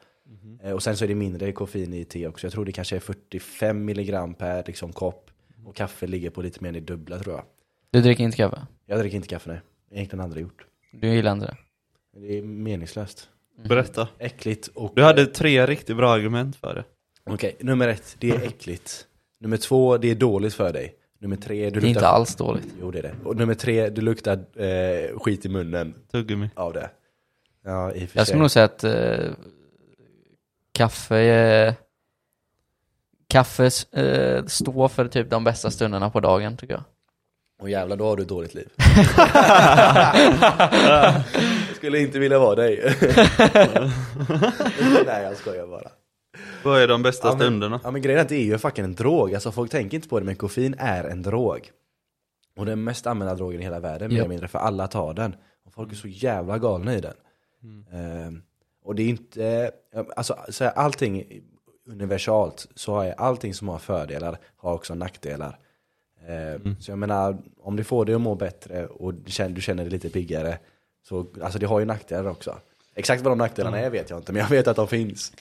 Eh, 0.63 0.73
och 0.73 0.83
sen 0.83 0.97
så 0.97 1.05
är 1.05 1.09
det 1.09 1.15
mindre 1.15 1.53
koffein 1.53 1.95
i 1.95 2.05
te 2.05 2.27
också. 2.29 2.47
Jag 2.47 2.53
tror 2.53 2.65
det 2.65 2.73
kanske 2.73 2.97
är 2.97 3.01
45 3.01 3.85
milligram 3.85 4.35
per 4.35 4.65
liksom, 4.67 4.93
kopp. 4.93 5.31
Och 5.65 5.75
kaffe 5.77 6.07
ligger 6.07 6.31
på 6.31 6.43
lite 6.43 6.63
mer 6.63 6.69
än 6.69 6.75
det 6.75 6.81
dubbla 6.81 7.19
tror 7.19 7.35
jag. 7.35 7.45
du 7.91 8.01
dricker 8.01 8.25
inte 8.25 8.37
kaffe? 8.37 8.67
Jag 8.87 8.99
dricker 8.99 9.17
inte 9.17 9.29
kaffe 9.29 9.51
nej. 9.51 9.61
Egentligen 9.91 10.25
aldrig 10.25 10.43
gjort. 10.43 10.67
Du 10.93 11.09
gillar 11.09 11.33
inte 11.33 11.47
det? 11.47 11.57
Det 12.21 12.39
är 12.39 12.43
meningslöst. 12.43 13.29
Berätta. 13.65 14.09
Äckligt 14.19 14.67
och... 14.75 14.93
Du 14.97 15.03
hade 15.03 15.27
tre 15.27 15.67
riktigt 15.67 15.97
bra 15.97 16.13
argument 16.13 16.57
för 16.57 16.75
det. 16.75 16.85
Okej, 17.31 17.57
nummer 17.61 17.89
ett, 17.89 18.17
det 18.19 18.31
är 18.31 18.43
äckligt. 18.43 19.07
Nummer 19.41 19.57
två, 19.57 19.97
det 19.99 20.11
är 20.11 20.15
dåligt 20.15 20.55
för 20.55 20.73
dig. 20.73 20.95
Nummer 21.21 21.37
tre, 21.37 21.65
du 21.65 21.71
Det 21.71 21.71
är 21.71 21.75
luktar... 21.81 21.89
inte 21.89 22.07
alls 22.09 22.37
dåligt. 22.37 22.67
Jo 22.81 22.91
det 22.91 22.99
är 22.99 23.03
det. 23.03 23.15
Och 23.25 23.37
nummer 23.37 23.55
tre, 23.55 23.89
du 23.89 24.01
luktar 24.03 24.39
eh, 24.63 25.19
skit 25.19 25.45
i 25.45 25.49
munnen 25.49 25.95
Tuggummi. 26.13 26.51
av 26.55 26.73
det. 26.73 26.91
Ja, 27.65 27.93
i 27.93 28.05
och 28.05 28.05
för 28.09 28.19
Jag 28.19 28.21
sig. 28.27 28.27
skulle 28.27 28.41
nog 28.41 28.51
säga 28.51 28.65
att 28.65 28.85
eh, 28.85 29.31
kaffe 30.73 31.17
är... 31.17 31.75
Kaffe 33.29 33.71
eh, 33.93 34.45
står 34.45 34.89
för 34.89 35.09
typ 35.09 35.31
de 35.31 35.45
bästa 35.45 35.71
stunderna 35.71 36.11
på 36.11 36.21
dagen 36.21 36.57
tycker 36.57 36.75
jag. 36.75 36.83
Och 37.63 37.71
jävlar, 37.71 37.97
då 37.97 38.05
har 38.07 38.17
du 38.17 38.23
ett 38.23 38.29
dåligt 38.29 38.55
liv. 38.55 38.69
skulle 41.87 41.99
inte 42.01 42.18
vilja 42.18 42.39
vara 42.39 42.55
dig. 42.55 42.76
Nej, 45.07 45.22
jag 45.22 45.37
skojar 45.37 45.66
bara. 45.66 45.91
Vad 46.64 46.82
är 46.82 46.89
de 46.89 47.03
bästa 47.03 47.28
Ja, 47.28 47.32
men- 47.32 47.41
stunderna? 47.41 47.80
Ja 47.84 47.91
men 47.91 48.03
grejen 48.03 48.18
är 48.18 48.22
att 48.22 48.28
det 48.28 48.37
är 48.37 48.45
ju 48.45 48.59
fucking 48.59 48.84
en 48.84 48.95
drog, 48.95 49.34
alltså 49.34 49.53
folk 49.53 49.70
tänker 49.70 49.97
inte 49.97 50.09
på 50.09 50.18
det 50.20 50.26
men 50.26 50.37
koffein 50.37 50.74
är 50.78 51.05
en 51.05 51.22
drog. 51.22 51.70
Och 52.57 52.66
den 52.66 52.84
mest 52.84 53.07
använda 53.07 53.34
drogen 53.34 53.61
i 53.61 53.64
hela 53.64 53.80
världen, 53.80 54.09
mer 54.09 54.16
Ja. 54.16 54.20
eller 54.22 54.28
mindre, 54.28 54.49
för 54.49 54.59
alla 54.59 54.87
tar 54.89 55.14
den. 55.14 55.37
Och 55.66 55.72
folk 55.72 55.93
är 55.93 55.97
så 55.97 56.09
jävla 56.09 56.59
galna 56.59 56.95
i 56.95 57.01
den. 57.01 57.14
Ehm, 57.93 58.43
och 58.84 58.95
det 58.95 59.03
är 59.03 59.09
inte, 59.09 59.70
eh, 59.95 60.05
alltså 60.16 60.37
så 60.49 60.64
här, 60.64 60.72
allting 60.72 61.41
universalt, 61.89 62.66
så 62.74 63.01
är 63.01 63.12
allting 63.20 63.55
som 63.55 63.68
har 63.68 63.78
fördelar 63.78 64.39
har 64.57 64.72
också 64.74 64.95
nackdelar. 64.95 65.59
Ehm, 66.28 66.76
Så 66.80 66.91
jag 66.91 66.99
menar, 66.99 67.39
om 67.61 67.76
du 67.76 67.84
får 67.84 68.05
dig 68.05 68.14
att 68.14 68.20
må 68.20 68.34
bättre 68.34 68.87
och 68.87 69.14
du 69.14 69.30
känner, 69.30 69.55
du 69.55 69.61
känner 69.61 69.82
dig 69.82 69.91
lite 69.93 70.11
piggare, 70.11 70.59
så 71.09 71.27
alltså 71.43 71.59
det 71.59 71.67
har 71.67 71.79
ju 71.79 71.85
nackdelar 71.85 72.31
också. 72.31 72.59
Exakt 72.95 73.23
vad 73.23 73.33
de 73.33 73.39
nackdelarna 73.39 73.79
är 73.79 73.91
vet 73.91 74.11
jag 74.11 74.19
inte, 74.19 74.33
men 74.33 74.43
jag 74.43 74.49
vet 74.49 74.69
att 74.69 74.77
de 74.77 74.89
finns. 74.89 75.33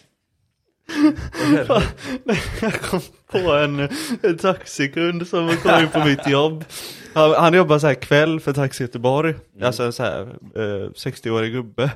Jag 2.61 2.73
kom 2.73 3.01
på 3.27 3.37
en, 3.37 3.89
en 4.21 4.37
taxikund 4.37 5.27
som 5.27 5.57
kom 5.57 5.79
in 5.81 5.89
på 5.89 6.05
mitt 6.05 6.27
jobb. 6.27 6.65
Han, 7.13 7.31
han 7.31 7.53
jobbar 7.53 7.79
så 7.79 7.87
här 7.87 7.93
kväll 7.93 8.39
för 8.39 8.53
Taxi 8.53 8.83
Göteborg. 8.83 9.35
Alltså 9.61 9.83
en 9.83 9.93
så 9.93 10.03
här 10.03 10.21
eh, 10.55 10.89
60-årig 10.89 11.53
gubbe. 11.53 11.91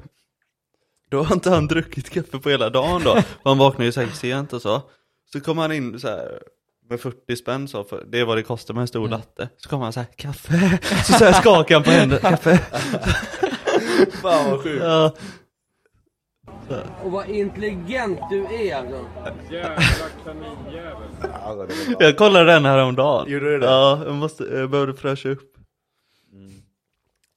Då 1.09 1.23
har 1.23 1.35
inte 1.35 1.49
han 1.49 1.67
druckit 1.67 2.09
kaffe 2.09 2.39
på 2.39 2.49
hela 2.49 2.69
dagen 2.69 3.01
då. 3.03 3.17
Han 3.43 3.57
vaknar 3.57 3.85
ju 3.85 3.91
säkert 3.91 4.15
sent 4.15 4.53
och 4.53 4.61
så. 4.61 4.81
Så 5.33 5.39
kommer 5.39 5.61
han 5.61 5.71
in 5.71 5.99
så 5.99 6.07
här 6.07 6.41
med 6.89 6.99
40 6.99 7.35
spänn 7.35 7.67
så, 7.67 7.83
för 7.83 8.05
det 8.07 8.19
är 8.19 8.25
vad 8.25 8.37
det 8.37 8.43
kostar 8.43 8.73
med 8.73 8.81
en 8.81 8.87
stor 8.87 9.07
latte. 9.07 9.49
Så 9.57 9.69
kommer 9.69 9.83
han 9.83 9.93
så 9.93 9.99
här, 9.99 10.09
kaffe. 10.15 10.79
Så, 11.05 11.13
så 11.13 11.25
här 11.25 11.33
skakar 11.33 11.75
han 11.75 11.83
på 11.83 11.91
händerna, 11.91 12.29
kaffe. 12.29 12.59
Fan 14.21 14.51
vad 14.51 14.63
sjukt. 14.63 14.83
Ja, 14.83 15.13
Och 17.03 17.11
vad 17.11 17.29
intelligent 17.29 18.19
du 18.29 18.45
är 18.45 18.75
alltså. 18.75 19.05
Jävla 19.51 20.09
kaninjävel. 20.25 21.95
Jag 21.99 22.17
kollade 22.17 22.45
den 22.45 22.65
här 22.65 22.77
om 22.83 22.95
dagen. 22.95 23.31
Gjorde 23.31 23.51
du 23.51 23.59
det? 23.59 23.65
Ja, 23.65 24.01
jag 24.05 24.15
måste, 24.15 24.43
jag 24.43 24.69
behövde 24.69 24.93
fräscha 24.93 25.29
upp. 25.29 25.55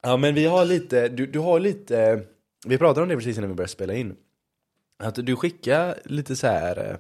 Ja 0.02 0.16
men 0.16 0.34
vi 0.34 0.46
har 0.46 0.64
lite, 0.64 1.08
du, 1.08 1.26
du 1.26 1.38
har 1.38 1.60
lite, 1.60 2.22
vi 2.66 2.78
pratade 2.78 3.02
om 3.02 3.08
det 3.08 3.16
precis 3.16 3.38
innan 3.38 3.50
vi 3.50 3.54
började 3.56 3.72
spela 3.72 3.94
in. 3.94 4.16
Att 4.98 5.14
du 5.14 5.36
skickar 5.36 5.94
lite 6.04 6.36
så 6.36 6.46
här 6.46 6.90
eh, 6.90 6.96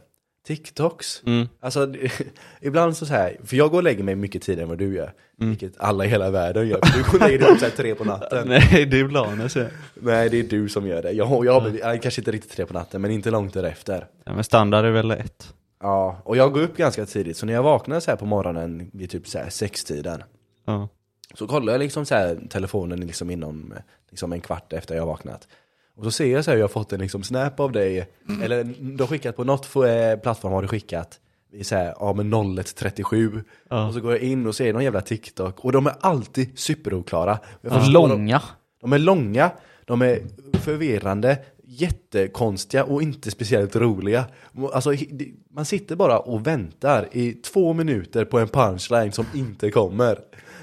TikToks. 0.46 1.22
Mm. 1.26 1.48
Alltså 1.60 1.94
ibland 2.60 2.96
så, 2.96 3.06
så 3.06 3.12
här, 3.12 3.36
för 3.44 3.56
jag 3.56 3.70
går 3.70 3.78
och 3.78 3.84
lägger 3.84 4.04
mig 4.04 4.14
mycket 4.14 4.42
tidigare 4.42 4.62
än 4.62 4.68
vad 4.68 4.78
du 4.78 4.94
gör. 4.94 5.12
Vilket 5.36 5.80
alla 5.80 6.04
i 6.04 6.08
hela 6.08 6.30
världen 6.30 6.68
gör. 6.68 6.80
För 6.86 6.98
du 6.98 7.04
går 7.04 7.14
och 7.14 7.20
lägger 7.20 7.38
dig 7.38 7.48
upp 7.48 7.58
så 7.58 7.64
här 7.64 7.72
tre 7.72 7.94
på 7.94 8.04
natten. 8.04 8.48
Nej. 8.48 8.68
Nej, 8.72 8.86
det 8.86 9.00
är 9.00 9.04
Blanes 9.04 9.56
jag. 9.56 9.66
det 9.94 10.38
är 10.38 10.42
du 10.42 10.68
som 10.68 10.86
gör 10.86 11.02
det. 11.02 11.12
Jag, 11.12 11.44
jag, 11.44 11.60
har 11.60 11.78
jag, 11.80 12.02
kanske 12.02 12.20
inte 12.20 12.30
riktigt 12.30 12.52
tre 12.52 12.66
på 12.66 12.72
natten, 12.72 13.00
men 13.02 13.10
inte 13.10 13.30
långt 13.30 13.54
därefter. 13.54 14.06
Ja, 14.24 14.34
men 14.34 14.44
standard 14.44 14.84
är 14.84 14.90
väl 14.90 15.10
ett. 15.10 15.54
Ja, 15.80 16.22
och 16.24 16.36
jag 16.36 16.52
går 16.52 16.60
upp 16.60 16.76
ganska 16.76 17.06
tidigt. 17.06 17.36
Så 17.36 17.46
när 17.46 17.52
jag 17.52 17.62
vaknar 17.62 18.00
så 18.00 18.10
här 18.10 18.18
på 18.18 18.26
morgonen 18.26 18.90
vid 18.92 19.10
typ 19.10 19.28
så 19.28 19.38
här 19.38 19.50
sextiden. 19.50 20.22
Ja. 20.66 20.88
Så 21.34 21.46
kollar 21.46 21.72
jag 21.72 21.80
liksom 21.80 22.06
så 22.06 22.14
här 22.14 22.38
telefonen 22.50 23.00
liksom 23.00 23.30
inom 23.30 23.74
liksom 24.10 24.32
en 24.32 24.40
kvart 24.40 24.72
efter 24.72 24.94
jag 24.94 25.02
har 25.02 25.06
vaknat. 25.06 25.48
Och 25.96 26.04
så 26.04 26.10
ser 26.10 26.26
jag 26.32 26.44
så 26.44 26.50
här, 26.50 26.58
jag 26.58 26.64
har 26.64 26.68
fått 26.68 26.92
en 26.92 27.00
liksom 27.00 27.22
snap 27.22 27.60
av 27.60 27.72
dig, 27.72 28.08
eller 28.42 28.64
du 28.80 29.02
har 29.02 29.06
skickat 29.08 29.36
på 29.36 29.44
något 29.44 29.76
eh, 29.76 30.20
plattform 30.22 30.52
har 30.52 30.62
du 30.62 30.68
skickat 30.68 31.18
i 31.52 31.64
så 31.64 31.74
här, 31.76 31.94
ja 32.00 32.12
men 32.12 32.32
0137 32.32 33.44
Ja. 33.70 33.86
Och 33.88 33.94
så 33.94 34.00
går 34.00 34.12
jag 34.12 34.20
in 34.20 34.46
och 34.46 34.54
ser 34.54 34.72
någon 34.72 34.84
jävla 34.84 35.00
TikTok 35.00 35.64
och 35.64 35.72
de 35.72 35.86
är 35.86 35.94
alltid 36.00 36.58
superoklara. 36.58 37.38
Jag 37.60 37.72
dem- 37.72 37.92
långa. 37.92 38.42
De 38.80 38.92
är 38.92 38.98
långa, 38.98 39.50
de 39.84 40.02
är 40.02 40.18
förvirrande, 40.60 41.38
jättekonstiga 41.64 42.84
och 42.84 43.02
inte 43.02 43.30
speciellt 43.30 43.76
roliga. 43.76 44.24
Alltså, 44.72 44.90
det- 44.90 45.28
man 45.50 45.64
sitter 45.64 45.96
bara 45.96 46.18
och 46.18 46.46
väntar 46.46 47.08
i 47.12 47.32
två 47.32 47.72
minuter 47.72 48.24
på 48.24 48.38
en 48.38 48.48
punchline 48.48 49.12
som 49.12 49.26
inte 49.34 49.70
kommer. 49.70 50.18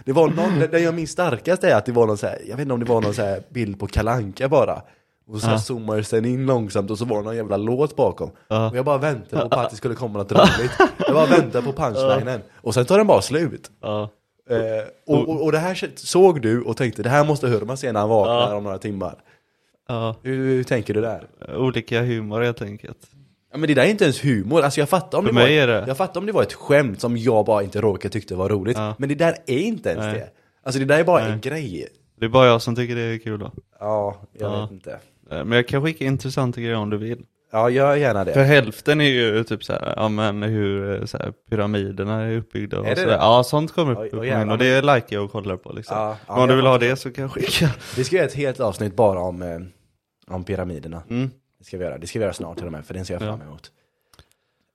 Det 0.05 0.11
var 0.11 0.27
någon, 0.27 0.59
den 0.71 0.83
jag 0.83 0.93
minns 0.93 1.11
starkast 1.11 1.63
är 1.63 1.75
att 1.75 1.85
det 1.85 1.91
var 1.91 2.07
någon 2.07 2.17
så 2.17 2.27
här, 2.27 2.39
jag 2.47 2.55
vet 2.57 2.61
inte 2.61 2.73
om 2.73 2.79
det 2.79 2.85
var 2.85 3.01
någon 3.01 3.13
så 3.13 3.21
här 3.21 3.41
bild 3.49 3.79
på 3.79 3.87
Kalanka 3.87 4.49
bara. 4.49 4.81
Och 5.29 5.41
så 5.41 5.49
Ja. 5.49 5.57
zoomades 5.59 6.09
den 6.09 6.25
in 6.25 6.45
långsamt 6.45 6.91
och 6.91 6.97
så 6.97 7.05
var 7.05 7.17
det 7.17 7.23
någon 7.23 7.35
jävla 7.35 7.57
låt 7.57 7.95
bakom. 7.95 8.31
Ja. 8.47 8.69
Och 8.69 8.77
jag 8.77 8.85
bara 8.85 8.97
väntade 8.97 9.49
på 9.49 9.55
att 9.59 9.69
det 9.69 9.75
skulle 9.75 9.95
komma 9.95 10.19
något 10.19 10.31
roligt. 10.31 10.71
Jag 10.97 11.13
bara 11.13 11.25
väntade 11.25 11.65
på 11.65 11.73
punchlinen. 11.73 12.41
Och 12.61 12.73
sen 12.73 12.85
tar 12.85 12.97
den 12.97 13.07
bara 13.07 13.21
slut. 13.21 13.71
Ja. 13.81 14.09
Eh, 14.49 14.57
och, 15.07 15.29
och, 15.29 15.43
och 15.43 15.51
det 15.51 15.57
här 15.57 15.89
såg 15.95 16.41
du 16.41 16.61
och 16.61 16.77
tänkte 16.77 17.03
det 17.03 17.09
här 17.09 17.25
måste 17.25 17.47
Hurman 17.47 17.77
se 17.77 17.91
när 17.91 17.99
han 17.99 18.09
vaknar 18.09 18.55
om 18.55 18.63
några 18.63 18.77
timmar. 18.77 19.15
Hur, 20.23 20.35
hur 20.37 20.63
tänker 20.63 20.93
du 20.93 21.01
där? 21.01 21.27
Olika 21.57 22.01
humor 22.01 22.41
helt 22.41 22.61
enkelt. 22.61 22.97
Ja 23.51 23.57
men 23.57 23.67
det 23.67 23.73
där 23.73 23.83
är 23.83 23.89
inte 23.89 24.03
ens 24.03 24.23
humor, 24.25 24.61
alltså 24.61 24.79
jag 24.79 24.89
fattar 24.89 25.17
om 25.17 25.25
För 25.25 25.33
det 25.33 25.39
var, 25.39 25.67
det. 25.67 25.83
Jag 25.87 25.97
fattar 25.97 26.19
om 26.19 26.25
det 26.25 26.31
var 26.31 26.43
ett 26.43 26.53
skämt 26.53 27.01
som 27.01 27.17
jag 27.17 27.45
bara 27.45 27.63
inte 27.63 27.81
råkade 27.81 28.11
tyckte 28.11 28.35
var 28.35 28.49
roligt. 28.49 28.77
Men 28.97 29.09
det 29.09 29.15
där 29.15 29.35
är 29.45 29.59
inte 29.59 29.89
ens 29.89 30.05
Nej. 30.05 30.13
det. 30.13 30.29
Alltså 30.63 30.79
det 30.79 30.85
där 30.85 30.99
är 30.99 31.03
bara 31.03 31.23
Nej. 31.23 31.31
en 31.31 31.39
grej. 31.41 31.87
Det 32.19 32.25
är 32.25 32.29
bara 32.29 32.47
jag 32.47 32.61
som 32.61 32.75
tycker 32.75 32.95
det 32.95 33.01
är 33.01 33.17
kul 33.17 33.39
då. 33.39 33.51
Ja, 33.79 34.15
jag 34.39 34.51
Ja. 34.51 34.61
vet 34.61 34.71
inte. 34.71 34.99
Eh, 35.31 35.45
Men 35.45 35.51
jag 35.51 35.67
kan 35.67 35.83
skicka 35.83 36.05
intressanta 36.05 36.61
grejer 36.61 36.75
om 36.75 36.89
du 36.89 36.97
vill. 36.97 37.25
Ja, 37.51 37.69
gör 37.69 37.95
gärna 37.95 38.25
För 38.25 38.33
det. 38.33 38.43
hälften 38.43 39.01
är 39.01 39.05
ju 39.09 39.43
typ 39.43 39.63
så 39.63 39.73
här, 39.73 39.93
ja 39.97 40.09
men 40.09 40.43
hur 40.43 40.99
eh, 40.99 41.05
så 41.05 41.17
här, 41.17 41.33
pyramiderna 41.49 42.21
är 42.21 42.37
uppbyggda 42.37 42.79
och 42.79 42.85
Är 42.87 42.89
det 42.95 43.01
så 43.01 43.07
det? 43.07 43.13
Ja, 43.13 43.43
sånt 43.43 43.71
kommer 43.71 44.05
upp 44.05 44.13
min 44.13 44.23
jävlar. 44.23 44.53
och 44.53 44.57
det 44.59 44.81
likar 44.81 45.05
jag 45.09 45.23
och 45.23 45.31
kollar 45.31 45.57
på 45.57 45.73
liksom. 45.73 45.97
Ja, 45.97 46.17
ja, 46.27 46.33
Men 46.33 46.41
om 46.43 46.49
du 46.49 46.55
vill 46.55 46.65
ha 46.65 46.77
det 46.77 46.95
så 46.95 47.11
kan 47.11 47.21
jag 47.21 47.31
skicka. 47.31 47.69
Vi 47.97 48.03
ska 48.03 48.15
göra 48.15 48.25
ett 48.27 48.33
helt 48.33 48.59
avsnitt 48.59 48.95
bara 48.95 49.19
om, 49.19 49.41
eh, 49.41 49.59
om 50.35 50.43
pyramiderna. 50.43 51.01
Mm. 51.09 51.31
Det 51.59 51.65
ska 51.65 51.77
vi 51.77 51.83
göra. 51.83 51.97
Det 51.97 52.07
ska 52.07 52.19
vi 52.19 52.23
göra 52.23 52.33
snart 52.33 52.57
till 52.57 52.65
och 52.65 52.71
med, 52.71 52.85
för 52.85 52.93
den 52.93 53.05
ser 53.05 53.13
jag 53.13 53.21
fram 53.21 53.41
emot. 53.41 53.71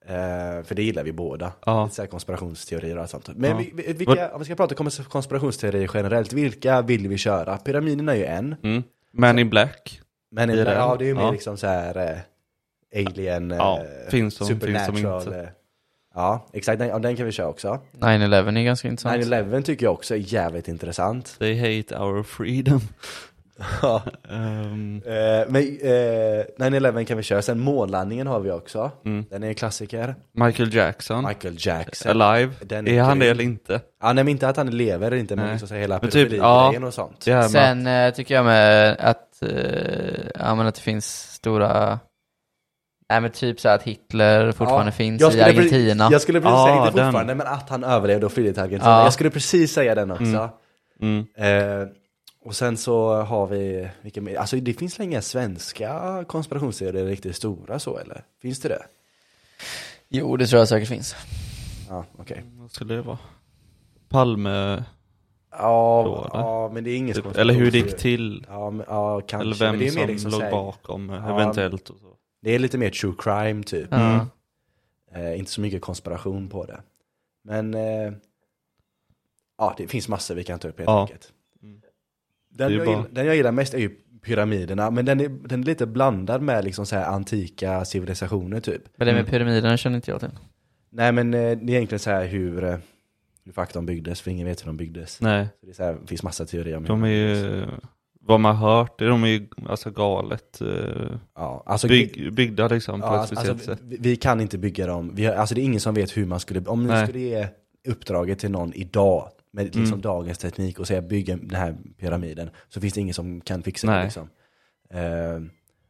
Eh, 0.07 0.65
för 0.65 0.75
det 0.75 0.83
gillar 0.83 1.05
vi 1.05 1.13
båda. 1.13 1.53
Ja. 1.67 1.85
Lite 1.85 1.97
så 1.97 2.07
konspirationsteorier 2.07 2.97
och 2.97 3.03
allt 3.03 3.11
sånt. 3.11 3.29
Men 3.37 3.51
Ja. 3.51 3.57
vi, 3.57 3.73
vi, 3.75 3.93
vilka, 3.93 4.33
om 4.33 4.39
vi 4.39 4.45
ska 4.45 4.55
prata 4.55 4.75
kons- 4.75 5.05
konspirationsteorier 5.09 5.91
generellt, 5.95 6.33
vilka 6.33 6.83
vill 6.83 7.09
vi 7.09 7.19
köra? 7.19 7.57
Pyramiderna 7.59 8.13
är 8.13 8.17
ju 8.17 8.25
en. 8.25 8.55
Mm. 8.63 8.83
Man 9.13 9.39
in 9.39 9.51
Black. 9.51 10.01
Men 10.35 10.51
Är 10.51 10.65
det 10.65 10.75
ja, 10.75 10.97
det 10.99 11.05
är 11.05 11.07
ju 11.07 11.15
mer 11.15 11.23
Ja. 11.23 11.31
liksom 11.31 11.57
så 11.57 11.67
här 11.67 11.97
eh, 12.93 13.07
alien, 13.07 13.51
Ja, 13.51 13.79
eh, 13.81 14.11
finns 14.11 14.35
som- 14.35 14.47
finns 14.47 14.61
som 14.61 14.61
supernatural. 14.97 15.23
inte. 15.27 15.41
eh, 15.41 15.49
Ja, 16.17 16.47
exakt. 16.53 16.79
Den, 16.79 16.89
ja, 16.89 16.99
den 16.99 17.17
kan 17.17 17.27
vi 17.27 17.33
köra 17.33 17.49
också. 17.49 17.79
9-11 17.93 18.57
är 18.59 18.65
ganska 18.65 18.89
intressant. 18.89 19.17
9-11 19.25 19.63
tycker 19.63 19.87
jag 19.87 19.93
också 19.93 20.15
är 20.15 20.19
jävligt 20.19 20.69
intressant. 20.69 21.37
They 21.39 21.59
hate 21.79 21.99
our 21.99 22.23
freedom. 22.23 22.81
Ja. 23.83 24.03
Ehm, 24.31 25.03
Eh, 25.07 25.45
men 25.49 25.63
eh, 25.63 26.45
9-11 26.59 27.05
kan 27.05 27.17
vi 27.17 27.23
köra. 27.23 27.43
Sen 27.43 27.61
månlandningen 27.61 28.27
har 28.27 28.41
vi 28.41 28.51
också. 28.51 28.91
Mm. 29.05 29.25
Den 29.31 29.43
är 29.43 29.49
en 29.49 29.55
klassiker. 29.55 30.15
Michael 30.33 30.75
Jackson. 30.75 31.25
Michael 31.29 31.57
Jackson. 31.59 32.21
Alive. 32.23 32.53
Den 32.61 32.89
är 32.89 32.93
är 32.93 33.03
han 33.03 33.19
det 33.19 33.27
eller 33.27 33.45
inte? 33.45 33.81
Ja, 34.03 34.13
nej 34.13 34.25
men 34.25 34.29
inte 34.29 34.49
att 34.49 34.57
han 34.57 34.71
lever 34.71 35.07
eller 35.07 35.17
inte, 35.17 35.37
men 35.37 35.51
liksom 35.51 35.69
så 35.69 35.75
hela 35.75 35.99
Men 36.03 36.11
typ, 36.11 36.33
ja. 36.33 36.75
och 36.87 36.95
sånt. 36.95 37.27
Med 37.27 37.51
Sen 37.51 37.87
eh, 37.87 38.13
tycker 38.15 38.35
jag 38.35 38.45
med 38.45 38.97
att, 39.01 39.43
eh, 39.43 39.49
ja, 40.35 40.55
men 40.55 40.67
att 40.67 40.75
det 40.75 40.81
finns 40.81 41.33
stora, 41.33 41.99
nej 43.11 43.21
men 43.21 43.31
typ 43.31 43.61
så 43.61 43.69
här 43.69 43.75
att 43.75 43.83
Hitler 43.83 44.53
fortfarande 44.53 44.93
finns 44.93 45.21
Jag 45.21 45.35
i 45.35 45.43
Argentina. 45.43 46.09
Jag 46.13 46.21
skulle 46.21 46.41
precis 46.41 46.53
Ja, 46.53 46.67
säga, 46.67 46.87
inte 46.87 46.99
den. 46.99 47.07
fortfarande, 47.07 47.35
men 47.35 47.47
att 47.47 47.69
han 47.71 47.85
överlevde 47.85 48.27
och 48.27 48.33
flydde 48.33 48.53
till 48.53 48.63
Argentina. 48.63 48.91
Ja. 48.91 49.03
Jag 49.05 49.13
skulle 49.13 49.31
precis 49.31 49.73
säga 49.73 49.95
den 49.95 50.11
också. 50.11 50.25
Mm. 50.25 50.51
Mm. 51.03 51.27
Eh, 51.37 51.89
och 52.45 52.57
sen 52.57 52.77
så 52.77 53.15
har 53.23 53.47
vi, 53.47 53.89
vilka 54.03 54.21
mer? 54.21 54.37
Alltså 54.37 54.57
det 54.57 54.75
finns 54.75 55.01
inga 55.01 55.23
svenska 55.23 56.25
konspirationsteorier 56.29 57.05
riktigt 57.07 57.37
stora 57.37 57.79
så 57.79 57.99
eller? 57.99 58.25
Finns 58.43 58.61
det 58.61 58.69
det? 58.69 58.83
Jo, 60.09 60.37
det 60.37 60.47
tror 60.47 60.59
jag 60.59 60.69
säkert 60.69 60.89
finns. 60.89 61.17
Ja, 61.89 62.05
okej. 62.19 62.45
Vad 62.53 62.71
skulle 62.71 62.95
det 62.95 63.03
vara? 63.03 63.19
Palme, 64.09 64.85
Ja, 65.59 66.03
Då, 66.07 66.31
ja, 66.39 66.71
men 66.75 66.85
det 66.85 66.91
är 66.91 66.97
ingen 66.97 67.15
typ, 67.15 67.37
eller 67.37 67.55
hur 67.55 67.71
det 67.71 67.79
gick 67.79 67.97
till. 67.97 68.47
Ja, 68.49 68.71
men, 68.71 68.87
ja 68.89 69.21
kanske. 69.21 69.65
Eller 69.65 69.73
men 69.73 69.73
vem 69.73 69.79
det 69.79 69.87
är 69.87 69.91
som 69.91 70.07
liksom 70.07 70.31
låg 70.31 70.51
bakom 70.51 71.09
Ja. 71.09 71.31
eventuellt 71.41 71.91
och 71.91 71.99
så. 71.99 72.07
Det 72.43 72.55
är 72.55 72.59
lite 72.59 72.79
mer 72.79 72.91
true 72.91 73.15
crime 73.19 73.63
typ. 73.63 73.89
Ja. 73.91 74.27
Eh, 75.15 75.39
inte 75.39 75.51
så 75.51 75.61
mycket 75.61 75.83
konspiration 75.83 76.49
på 76.49 76.65
det. 76.65 76.81
Men 77.45 77.75
eh, 77.75 78.13
ja, 79.59 79.75
det 79.77 79.89
finns 79.89 80.09
massor 80.09 80.35
vi 80.35 80.45
kan 80.45 80.59
ta 80.59 80.69
upp 80.69 80.79
helt 80.79 80.89
Ja. 80.89 81.01
enkelt. 81.01 81.33
Den, 82.55 82.71
Det 82.71 82.77
jag 82.77 82.87
bara- 82.87 82.97
gillar, 82.97 83.09
den 83.13 83.27
jag 83.27 83.37
gillar 83.37 83.53
mest 83.53 83.75
är 83.75 83.79
ju 83.79 83.91
pyramiderna, 84.25 84.91
men 84.91 85.05
den 85.05 85.21
är, 85.21 85.29
den 85.29 85.61
är 85.61 85.65
lite 85.67 85.87
blandad 85.87 86.43
med 86.43 86.65
liksom 86.65 86.87
så 86.87 86.97
här 86.97 87.05
antika 87.05 87.85
civilisationer 87.85 88.61
typ. 88.61 88.83
Men 88.97 89.07
det 89.07 89.13
med 89.13 89.21
Mm. 89.21 89.31
pyramiderna 89.31 89.77
känner 89.77 89.97
inte 89.97 90.11
jag 90.11 90.21
till. 90.21 90.31
Nej 90.93 91.13
men 91.13 91.35
eh, 91.35 91.41
det 91.41 91.47
är 91.47 91.71
egentligen 91.71 91.99
så 91.99 92.11
här 92.11 92.27
hur, 92.27 92.65
eh, 92.65 92.77
hur 93.45 93.53
fuck 93.53 93.73
de 93.75 93.87
byggdes, 93.87 94.21
för 94.21 94.31
ingen 94.31 94.47
vet 94.47 94.63
hur 94.63 94.67
de 94.67 94.77
byggdes. 94.77 95.21
Nej, 95.21 95.47
Så 95.61 95.67
det, 95.67 95.73
är 95.73 95.75
så 95.75 95.83
här, 95.85 95.93
det 96.01 96.07
finns 96.07 96.23
massa 96.23 96.47
teorier 96.47 96.77
om 96.77 96.85
de 96.85 97.03
hur 97.03 97.11
är 97.13 97.35
ju, 97.57 97.67
vad 98.21 98.41
man 98.41 98.57
har 98.57 98.77
hört, 98.79 98.99
de 98.99 99.25
är 99.25 99.29
ju 99.29 99.47
alltså 99.69 99.91
galet 99.91 100.61
eh, 100.61 100.69
ja, 101.35 101.63
alltså, 101.67 101.89
bygg, 101.89 102.33
byggda 102.33 102.69
liksom 102.69 103.01
på 103.01 103.07
Ja, 103.07 103.15
ett 103.15 103.21
alltså, 103.21 103.35
speciellt 103.35 103.59
alltså, 103.69 103.73
sätt. 103.77 103.81
vi, 103.85 103.97
vi 104.01 104.17
kan 104.17 104.41
inte 104.41 104.59
bygga 104.59 104.87
dem, 104.87 105.13
vi 105.15 105.25
har, 105.25 105.35
alltså 105.35 105.55
det 105.55 105.61
är 105.61 105.65
ingen 105.65 105.81
som 105.81 105.95
vet 105.95 106.17
hur 106.17 106.27
man 106.27 106.41
skulle, 106.41 106.61
om 106.61 106.83
ni 106.83 106.89
Nej. 106.89 107.07
skulle 107.07 107.21
ge 107.21 107.47
uppdraget 107.89 108.39
till 108.39 108.51
någon 108.51 108.73
idag 108.75 109.29
med 109.55 109.65
liksom 109.65 109.85
Mm. 109.85 110.01
dagens 110.01 110.39
teknik 110.39 110.79
och 110.81 110.87
säga 110.87 111.03
bygga 111.03 111.37
den 111.37 111.61
här 111.61 111.77
pyramiden 111.99 112.51
så 112.69 112.81
finns 112.81 112.95
det 112.95 113.01
ingen 113.01 113.15
som 113.15 113.41
kan 113.41 113.63
fixa 113.63 113.87
det 113.87 113.93
Nej. 113.93 114.05
liksom. 114.05 114.29
Eh, 114.91 115.41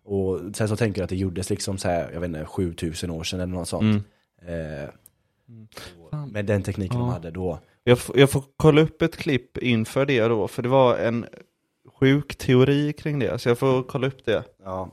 och 0.05 0.41
sen 0.57 0.69
så 0.69 0.77
tänker 0.77 1.01
jag 1.01 1.05
att 1.05 1.11
det 1.11 1.17
gjordes 1.17 1.51
liksom 1.51 1.79
så 1.79 1.89
här, 1.89 2.11
jag 2.13 2.21
vet 2.21 2.29
inte, 2.29 2.45
7000 2.45 3.11
år 3.11 3.25
sedan 3.25 3.41
eller 3.41 3.53
något 3.53 3.69
sånt. 3.69 4.05
Mm. 4.47 4.83
Eh, 4.83 4.89
med 6.33 6.47
den 6.47 6.63
tekniken 6.63 6.99
de 6.99 7.07
Ja. 7.07 7.13
hade 7.13 7.31
då. 7.31 7.59
Jag, 7.85 7.99
jag 8.15 8.31
får 8.31 8.45
kolla 8.57 8.81
upp 8.81 9.03
ett 9.03 9.17
klipp 9.17 9.59
inför 9.59 10.07
det 10.07 10.21
då, 10.29 10.49
för 10.49 10.63
det 10.63 10.69
var 10.69 10.97
en 10.99 11.27
sjuk 12.01 12.37
teori 12.37 12.93
kring 12.93 13.19
det, 13.19 13.39
så 13.39 13.49
jag 13.49 13.59
får 13.59 13.83
kolla 13.83 14.07
upp 14.07 14.25
det. 14.25 14.45
Ja. 14.65 14.91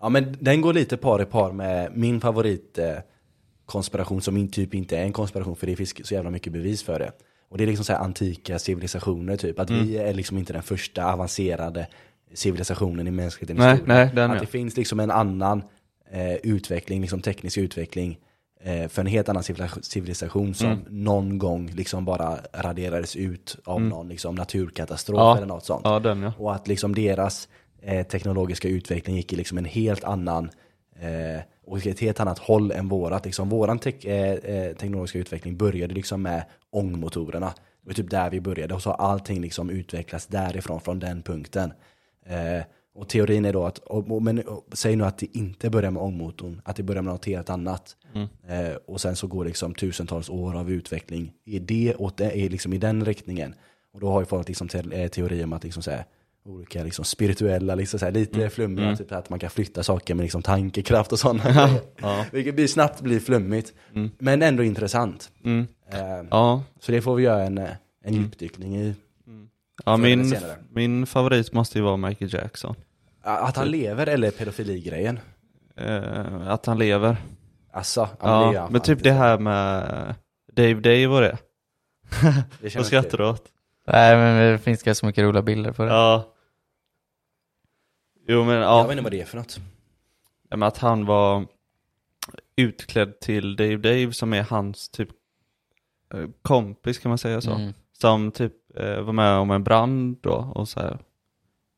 ja, 0.00 0.08
men 0.08 0.36
den 0.40 0.60
går 0.60 0.72
lite 0.72 0.96
par 0.96 1.22
i 1.22 1.24
par 1.24 1.52
med 1.52 1.90
min 1.96 2.20
favorit 2.20 2.78
eh, 2.78 2.96
konspiration 3.66 4.20
som 4.22 4.36
in, 4.36 4.50
typ 4.50 4.74
inte 4.74 4.98
är 4.98 5.02
en 5.02 5.12
konspiration 5.12 5.56
för 5.56 5.66
det 5.66 5.76
finns 5.76 6.06
så 6.06 6.14
jävla 6.14 6.30
mycket 6.30 6.52
bevis 6.52 6.82
för 6.82 6.98
det. 6.98 7.12
Och 7.50 7.58
det 7.58 7.64
är 7.64 7.66
liksom 7.66 7.84
så 7.84 7.92
här 7.92 8.00
antika 8.00 8.58
civilisationer 8.58 9.36
typ, 9.36 9.58
att 9.58 9.70
vi 9.70 9.96
är 9.98 10.14
liksom 10.14 10.38
inte 10.38 10.52
den 10.52 10.62
första 10.62 11.12
avancerade 11.12 11.86
civilisationen 12.34 13.06
i 13.06 13.10
mänsklighetens 13.10 13.58
Nej, 13.58 13.72
historia. 13.72 13.94
nej, 13.94 14.10
den 14.14 14.30
att 14.30 14.36
ja. 14.36 14.40
det 14.40 14.46
finns 14.46 14.76
liksom 14.76 15.00
en 15.00 15.10
annan 15.10 15.62
eh, 16.10 16.34
utveckling, 16.34 17.00
liksom 17.00 17.20
teknisk 17.20 17.58
utveckling 17.58 18.18
eh, 18.60 18.88
för 18.88 19.00
en 19.02 19.06
helt 19.06 19.28
annan 19.28 19.42
civilisation 19.82 20.54
som 20.54 20.66
Mm. 20.66 20.78
någon 20.88 21.38
gång 21.38 21.70
liksom 21.74 22.04
bara 22.04 22.38
raderades 22.52 23.16
ut 23.16 23.56
av 23.64 23.76
Mm. 23.76 23.88
någon 23.88 24.08
liksom 24.08 24.34
naturkatastrof 24.34 25.18
Ja. 25.18 25.36
eller 25.36 25.46
något 25.46 25.64
sånt. 25.64 25.80
Ja, 25.84 25.98
den 25.98 26.22
ja. 26.22 26.32
Och 26.38 26.54
att 26.54 26.68
liksom 26.68 26.94
deras 26.94 27.48
eh, 27.82 28.06
teknologiska 28.06 28.68
utveckling 28.68 29.16
gick 29.16 29.32
i 29.32 29.36
liksom 29.36 29.58
en 29.58 29.64
helt 29.64 30.04
annan 30.04 30.50
eh, 31.00 31.40
och 31.68 31.86
ett 31.86 32.00
helt 32.00 32.20
annat 32.20 32.38
håll 32.38 32.70
än 32.72 32.88
vårat. 32.88 33.24
Liksom, 33.24 33.48
våran 33.48 33.78
tek- 33.78 34.04
eh, 34.04 34.32
eh, 34.32 34.76
teknologiska 34.76 35.18
utveckling 35.18 35.56
började 35.56 35.94
liksom 35.94 36.22
med 36.22 36.44
ångmotorerna. 36.70 37.46
Det 37.82 37.88
var 37.88 37.94
typ 37.94 38.10
där 38.10 38.30
vi 38.30 38.40
började 38.40 38.74
och 38.74 38.82
så 38.82 38.90
har 38.90 38.96
allting 38.96 39.40
liksom 39.40 39.70
utvecklats 39.70 40.26
därifrån, 40.26 40.80
från 40.80 40.98
den 40.98 41.22
punkten. 41.22 41.72
Eh, 42.26 42.64
och 42.94 43.08
teorin 43.08 43.44
är 43.44 43.52
då 43.52 43.64
att, 43.66 43.78
och, 43.78 44.10
och, 44.10 44.22
men 44.22 44.38
och, 44.38 44.64
säg 44.72 44.96
nu 44.96 45.04
att 45.04 45.18
det 45.18 45.36
inte 45.36 45.70
börjar 45.70 45.90
med 45.90 46.02
ångmotorn, 46.02 46.60
att 46.64 46.76
det 46.76 46.82
börjar 46.82 47.02
med 47.02 47.12
något 47.12 47.24
helt 47.24 47.50
annat. 47.50 47.96
Mm. 48.14 48.28
Eh, 48.48 48.76
och 48.86 49.00
sen 49.00 49.16
så 49.16 49.26
går 49.26 49.44
liksom 49.44 49.74
tusentals 49.74 50.30
år 50.30 50.56
av 50.56 50.70
utveckling 50.70 51.32
i 51.44 51.58
det, 51.58 51.94
åt 51.94 52.16
det, 52.16 52.32
i, 52.32 52.48
liksom 52.48 52.72
i 52.72 52.78
den 52.78 53.04
riktningen. 53.04 53.54
Och 53.92 54.00
då 54.00 54.10
har 54.10 54.20
ju 54.20 54.26
folk 54.26 54.48
liksom 54.48 54.68
te, 54.68 54.82
eh, 54.92 55.08
teorier 55.08 55.44
om 55.44 55.52
att 55.52 55.64
liksom 55.64 55.82
så 55.82 55.90
här, 55.90 56.04
olika 56.44 56.82
liksom 56.84 57.04
spirituella, 57.04 57.74
liksom 57.74 57.98
så 58.00 58.04
här, 58.06 58.12
lite 58.12 58.50
flummiga, 58.50 58.84
Mm. 58.86 58.96
typ 58.96 59.12
att 59.12 59.30
man 59.30 59.38
kan 59.38 59.50
flytta 59.50 59.82
saker 59.82 60.14
med 60.14 60.22
liksom 60.22 60.42
tankekraft 60.42 61.12
och 61.12 61.18
sådana. 61.18 61.70
Ja. 62.00 62.24
Vilket 62.32 62.54
blir 62.54 62.66
snabbt 62.66 63.00
blir 63.00 63.20
flummigt, 63.20 63.72
Mm. 63.94 64.10
men 64.18 64.42
ändå 64.42 64.62
intressant. 64.62 65.30
Mm. 65.44 65.66
Eh, 65.92 65.98
Ja, 66.30 66.62
Så 66.80 66.92
det 66.92 67.00
får 67.02 67.14
vi 67.14 67.22
göra 67.22 67.42
en, 67.42 67.58
eh, 67.58 67.64
en 67.64 67.74
Mm. 68.14 68.22
djupdykning 68.22 68.76
i. 68.76 68.94
ja 69.84 69.96
Förr 69.96 70.04
eller 70.06 70.16
min, 70.16 70.34
min 70.70 71.06
favorit 71.06 71.52
måste 71.52 71.78
ju 71.78 71.84
vara 71.84 71.96
Michael 71.96 72.34
Jackson. 72.34 72.74
Att 73.22 73.56
han 73.56 73.68
lever 73.70 74.06
eller 74.06 74.30
pedofiligrejen. 74.30 75.18
Eh, 75.76 76.48
att 76.48 76.66
han 76.66 76.78
lever. 76.78 77.16
Alltså, 77.72 78.08
ja, 78.20 78.54
Ja, 78.54 78.68
men 78.70 78.80
typ 78.80 79.02
det 79.02 79.12
här 79.12 79.38
med 79.38 80.14
Dave 80.52 80.74
Dave 80.74 81.06
och 81.06 81.20
det. 81.20 81.38
Vad 82.76 82.86
skrattar 82.86 83.18
du 83.18 83.24
åt? 83.26 83.44
Nej, 83.92 84.16
men 84.16 84.52
det 84.52 84.58
finns 84.58 84.82
ganska 84.82 85.06
mycket 85.06 85.24
roliga 85.24 85.42
bilder 85.42 85.72
på 85.72 85.82
det. 85.84 85.90
Ja. 85.90 86.34
Jo 88.28 88.44
men 88.44 88.54
Jag 88.54 88.64
ja, 88.64 88.82
vet 88.82 88.90
inte 88.92 89.02
vad 89.02 89.12
det 89.12 89.20
är 89.20 89.24
för 89.24 89.36
något. 89.38 89.58
Ja, 90.50 90.56
men 90.56 90.68
att 90.68 90.78
han 90.78 91.06
var 91.06 91.46
utklädd 92.56 93.20
till 93.20 93.56
Dave 93.56 93.76
Dave 93.76 94.12
som 94.12 94.32
är 94.32 94.42
hans 94.42 94.88
typ 94.88 95.08
eh, 96.14 96.26
kompis 96.42 96.98
kan 96.98 97.08
man 97.08 97.18
säga 97.18 97.40
så. 97.40 97.50
Mm. 97.54 97.72
Som 97.92 98.30
typ 98.32 98.52
eh, 98.76 99.00
var 99.00 99.12
med 99.12 99.32
om 99.38 99.50
en 99.50 99.64
brand 99.64 100.18
då 100.20 100.52
och 100.54 100.68
så 100.68 100.80
här 100.80 100.98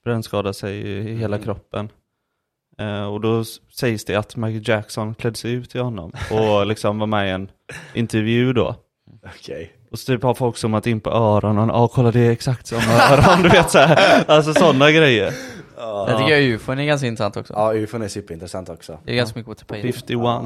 brännskadade 0.04 0.54
sig 0.54 0.76
i 0.80 1.14
hela 1.16 1.36
Mm. 1.36 1.44
kroppen. 1.44 1.88
Eh, 2.78 3.04
och 3.04 3.20
då 3.20 3.44
sägs 3.44 4.04
det 4.04 4.16
att 4.16 4.36
Michael 4.36 4.68
Jackson 4.68 5.14
klädde 5.14 5.36
sig 5.36 5.52
ut 5.52 5.70
till 5.70 5.80
honom 5.80 6.12
och 6.30 6.66
liksom 6.66 6.98
var 6.98 7.06
med 7.06 7.28
i 7.28 7.30
en 7.30 7.50
intervju 7.94 8.52
då. 8.52 8.76
Okej. 9.36 9.72
Och 9.91 9.99
så 9.99 10.07
typ 10.12 10.22
har 10.22 10.34
folk 10.34 10.57
zoomat 10.57 10.86
in 10.86 11.01
på 11.01 11.11
öronen, 11.11 11.68
ja 11.68 11.88
kolla 11.88 12.11
det 12.11 12.20
är 12.20 12.30
exakt 12.30 12.66
samma 12.66 12.93
öron, 12.93 13.43
du 13.43 13.49
vet 13.49 13.70
såhär. 13.70 14.24
Alltså 14.30 14.55
sådana 14.55 14.91
grejer. 14.91 15.32
Jag 15.76 16.18
tycker 16.18 16.41
ufon 16.41 16.78
är 16.78 16.84
ganska 16.84 17.07
intressant 17.07 17.36
också. 17.36 17.53
Ja, 17.57 17.74
ufon 17.74 18.03
är 18.03 18.09
superintressant 18.09 18.68
också. 18.68 18.99
Det 19.05 19.12
är 19.12 19.16
ganska 19.16 19.38
mycket 19.38 19.49
på 19.49 19.55
tapeten. 19.55 19.93
51. 19.93 20.09
Ja, 20.18 20.45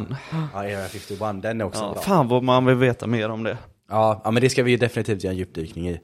Area 0.55 0.84
51, 0.88 1.42
den 1.42 1.61
är 1.61 1.64
också 1.64 1.82
Ja, 1.82 1.92
bra. 1.92 2.03
fan 2.03 2.28
vad 2.28 2.42
man 2.42 2.64
vill 2.66 2.74
veta 2.76 3.07
mer 3.07 3.28
om 3.28 3.42
det. 3.42 3.59
Ja, 3.90 4.20
ja, 4.24 4.30
men 4.30 4.40
det 4.42 4.51
ska 4.51 4.62
vi 4.62 4.76
definitivt 4.76 5.24
göra 5.24 5.32
en 5.32 5.38
djupdykning 5.38 5.88
i. 5.88 6.01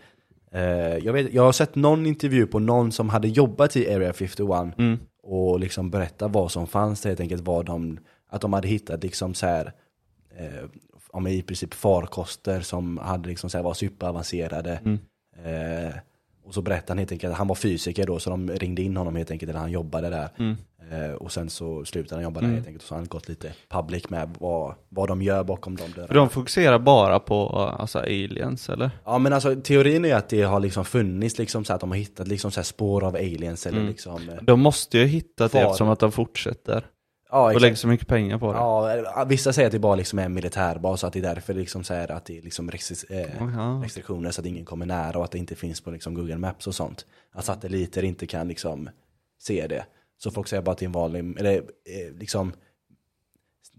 Eh, 0.52 0.60
jag, 1.04 1.12
vet, 1.12 1.32
jag 1.32 1.42
har 1.42 1.52
sett 1.52 1.74
någon 1.74 2.06
intervju 2.06 2.46
på 2.46 2.58
någon 2.58 2.92
som 2.92 3.08
hade 3.08 3.28
jobbat 3.28 3.76
i 3.76 3.94
Area 3.94 4.12
51 4.12 4.74
Mm. 4.78 4.98
och 5.22 5.60
liksom 5.60 5.90
berätta 5.90 6.28
vad 6.28 6.50
som 6.50 6.66
fanns, 6.66 7.04
helt 7.04 7.20
enkelt 7.20 7.42
vad 7.42 7.66
de, 7.66 7.98
att 8.30 8.40
de 8.40 8.52
hade 8.52 8.68
hittat 8.68 9.02
liksom 9.02 9.34
så 9.34 9.46
här, 9.46 9.72
eh, 11.12 11.16
om 11.16 11.26
i 11.26 11.42
princip 11.42 11.74
farkoster 11.74 12.60
som 12.60 12.98
hade 12.98 13.28
liksom 13.28 13.50
så 13.50 13.58
här 13.58 13.62
var 13.64 13.74
superavancerade. 13.74 14.80
Mm. 14.84 14.98
Eh, 15.44 15.94
och 16.44 16.54
så 16.54 16.62
berättade 16.62 16.90
han 16.90 16.98
helt 16.98 17.12
enkelt 17.12 17.32
att 17.32 17.38
han 17.38 17.48
var 17.48 17.54
fysiker 17.54 18.06
då, 18.06 18.18
så 18.18 18.30
de 18.30 18.50
ringde 18.50 18.82
in 18.82 18.96
honom 18.96 19.16
helt 19.16 19.30
enkelt, 19.30 19.50
eller 19.50 19.60
han 19.60 19.70
jobbade 19.70 20.10
där. 20.10 20.28
Mm. 20.38 20.56
Eh, 20.90 21.12
och 21.12 21.32
sen 21.32 21.50
så 21.50 21.84
slutade 21.84 22.14
han 22.14 22.22
jobba 22.24 22.40
där 22.40 22.44
Mm. 22.44 22.54
helt 22.56 22.66
enkelt, 22.66 22.82
och 22.82 22.88
så 22.88 22.94
har 22.94 22.98
han 23.00 23.08
gått 23.08 23.28
lite 23.28 23.52
public 23.68 24.10
med 24.10 24.30
vad, 24.38 24.74
vad 24.88 25.08
de 25.08 25.22
gör 25.22 25.44
bakom 25.44 25.76
de 25.76 25.82
dörrarna. 25.90 26.06
För 26.06 26.14
de 26.14 26.28
fokuserar 26.28 26.78
bara 26.78 27.18
på 27.18 27.48
alltså 27.78 27.98
aliens 27.98 28.68
eller? 28.68 28.90
Ja 29.04 29.18
men 29.18 29.32
alltså 29.32 29.56
teorin 29.60 30.04
är 30.04 30.14
att 30.14 30.28
det 30.28 30.42
har 30.42 30.60
liksom 30.60 30.84
funnits 30.84 31.38
liksom 31.38 31.64
så 31.64 31.72
att 31.72 31.80
de 31.80 31.90
har 31.90 31.96
hittat 31.98 32.28
liksom 32.28 32.50
så 32.50 32.62
spår 32.62 33.04
av 33.04 33.14
aliens 33.14 33.66
eller 33.66 33.78
Mm. 33.78 33.88
liksom 33.88 34.28
eh, 34.28 34.34
De 34.42 34.60
måste 34.60 34.98
ju 34.98 35.04
ha 35.04 35.08
hittat 35.08 35.52
det 35.52 35.60
eftersom 35.60 35.88
att 35.88 36.00
de 36.00 36.12
fortsätter. 36.12 36.86
Ja 37.30 37.42
Och 37.44 37.50
exakt. 37.50 37.62
lägger 37.62 37.76
så 37.76 37.88
mycket 37.88 38.08
pengar 38.08 38.38
på 38.38 38.52
det. 38.52 38.58
Ja, 38.58 39.24
vissa 39.28 39.52
säger 39.52 39.66
att 39.66 39.72
det 39.72 39.78
bara 39.78 39.94
liksom 39.94 40.18
är 40.18 40.24
en 40.24 40.34
militärbas 40.34 41.02
och 41.02 41.06
att 41.06 41.12
det 41.12 41.18
är 41.18 41.34
därför 41.34 41.54
liksom 41.54 41.84
så 41.84 41.94
här 41.94 42.10
att 42.10 42.24
det 42.24 42.38
är 42.38 42.42
liksom 42.42 42.68
eh, 42.68 43.80
restriktioner 43.82 44.30
så 44.30 44.40
att 44.40 44.46
ingen 44.46 44.64
kommer 44.64 44.86
nära 44.86 45.18
och 45.18 45.24
att 45.24 45.30
det 45.30 45.38
inte 45.38 45.54
finns 45.54 45.80
på 45.80 45.90
liksom 45.90 46.14
Google 46.14 46.38
Maps 46.38 46.66
och 46.66 46.74
sånt. 46.74 47.06
Att 47.32 47.44
satelliter 47.44 48.04
inte 48.04 48.26
kan 48.26 48.48
liksom 48.48 48.90
se 49.38 49.66
det. 49.66 49.84
Så 50.18 50.30
folk 50.30 50.48
säger 50.48 50.62
bara 50.62 50.72
att 50.72 50.78
det 50.78 50.84
är 50.84 50.86
en 50.86 50.92
vanlig, 50.92 51.38
eller 51.38 51.54
eh, 51.56 52.18
liksom 52.18 52.52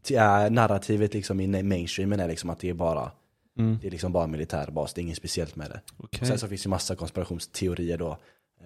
ja, 0.08 0.49
narrativet 0.49 1.14
liksom 1.14 1.39
i 1.39 1.64
mainstreamen 1.64 2.20
är 2.20 2.28
liksom 2.28 2.49
att 2.49 2.60
det 2.60 2.70
är 2.70 2.74
bara 2.74 3.12
Mm. 3.58 3.78
det 3.82 3.88
är 3.88 3.91
liksom 3.91 4.12
bara 4.12 4.24
en 4.24 4.32
militärbas, 4.32 4.93
det 4.93 5.02
är 5.02 5.04
inget 5.04 5.18
speciellt 5.18 5.56
med 5.56 5.70
det. 5.70 5.82
Okej. 5.97 6.28
Sen 6.28 6.38
så 6.39 6.47
finns 6.47 6.62
det 6.62 6.66
ju 6.66 6.70
massa 6.70 6.95
konspirationsteorier 6.95 7.97
då 7.97 8.18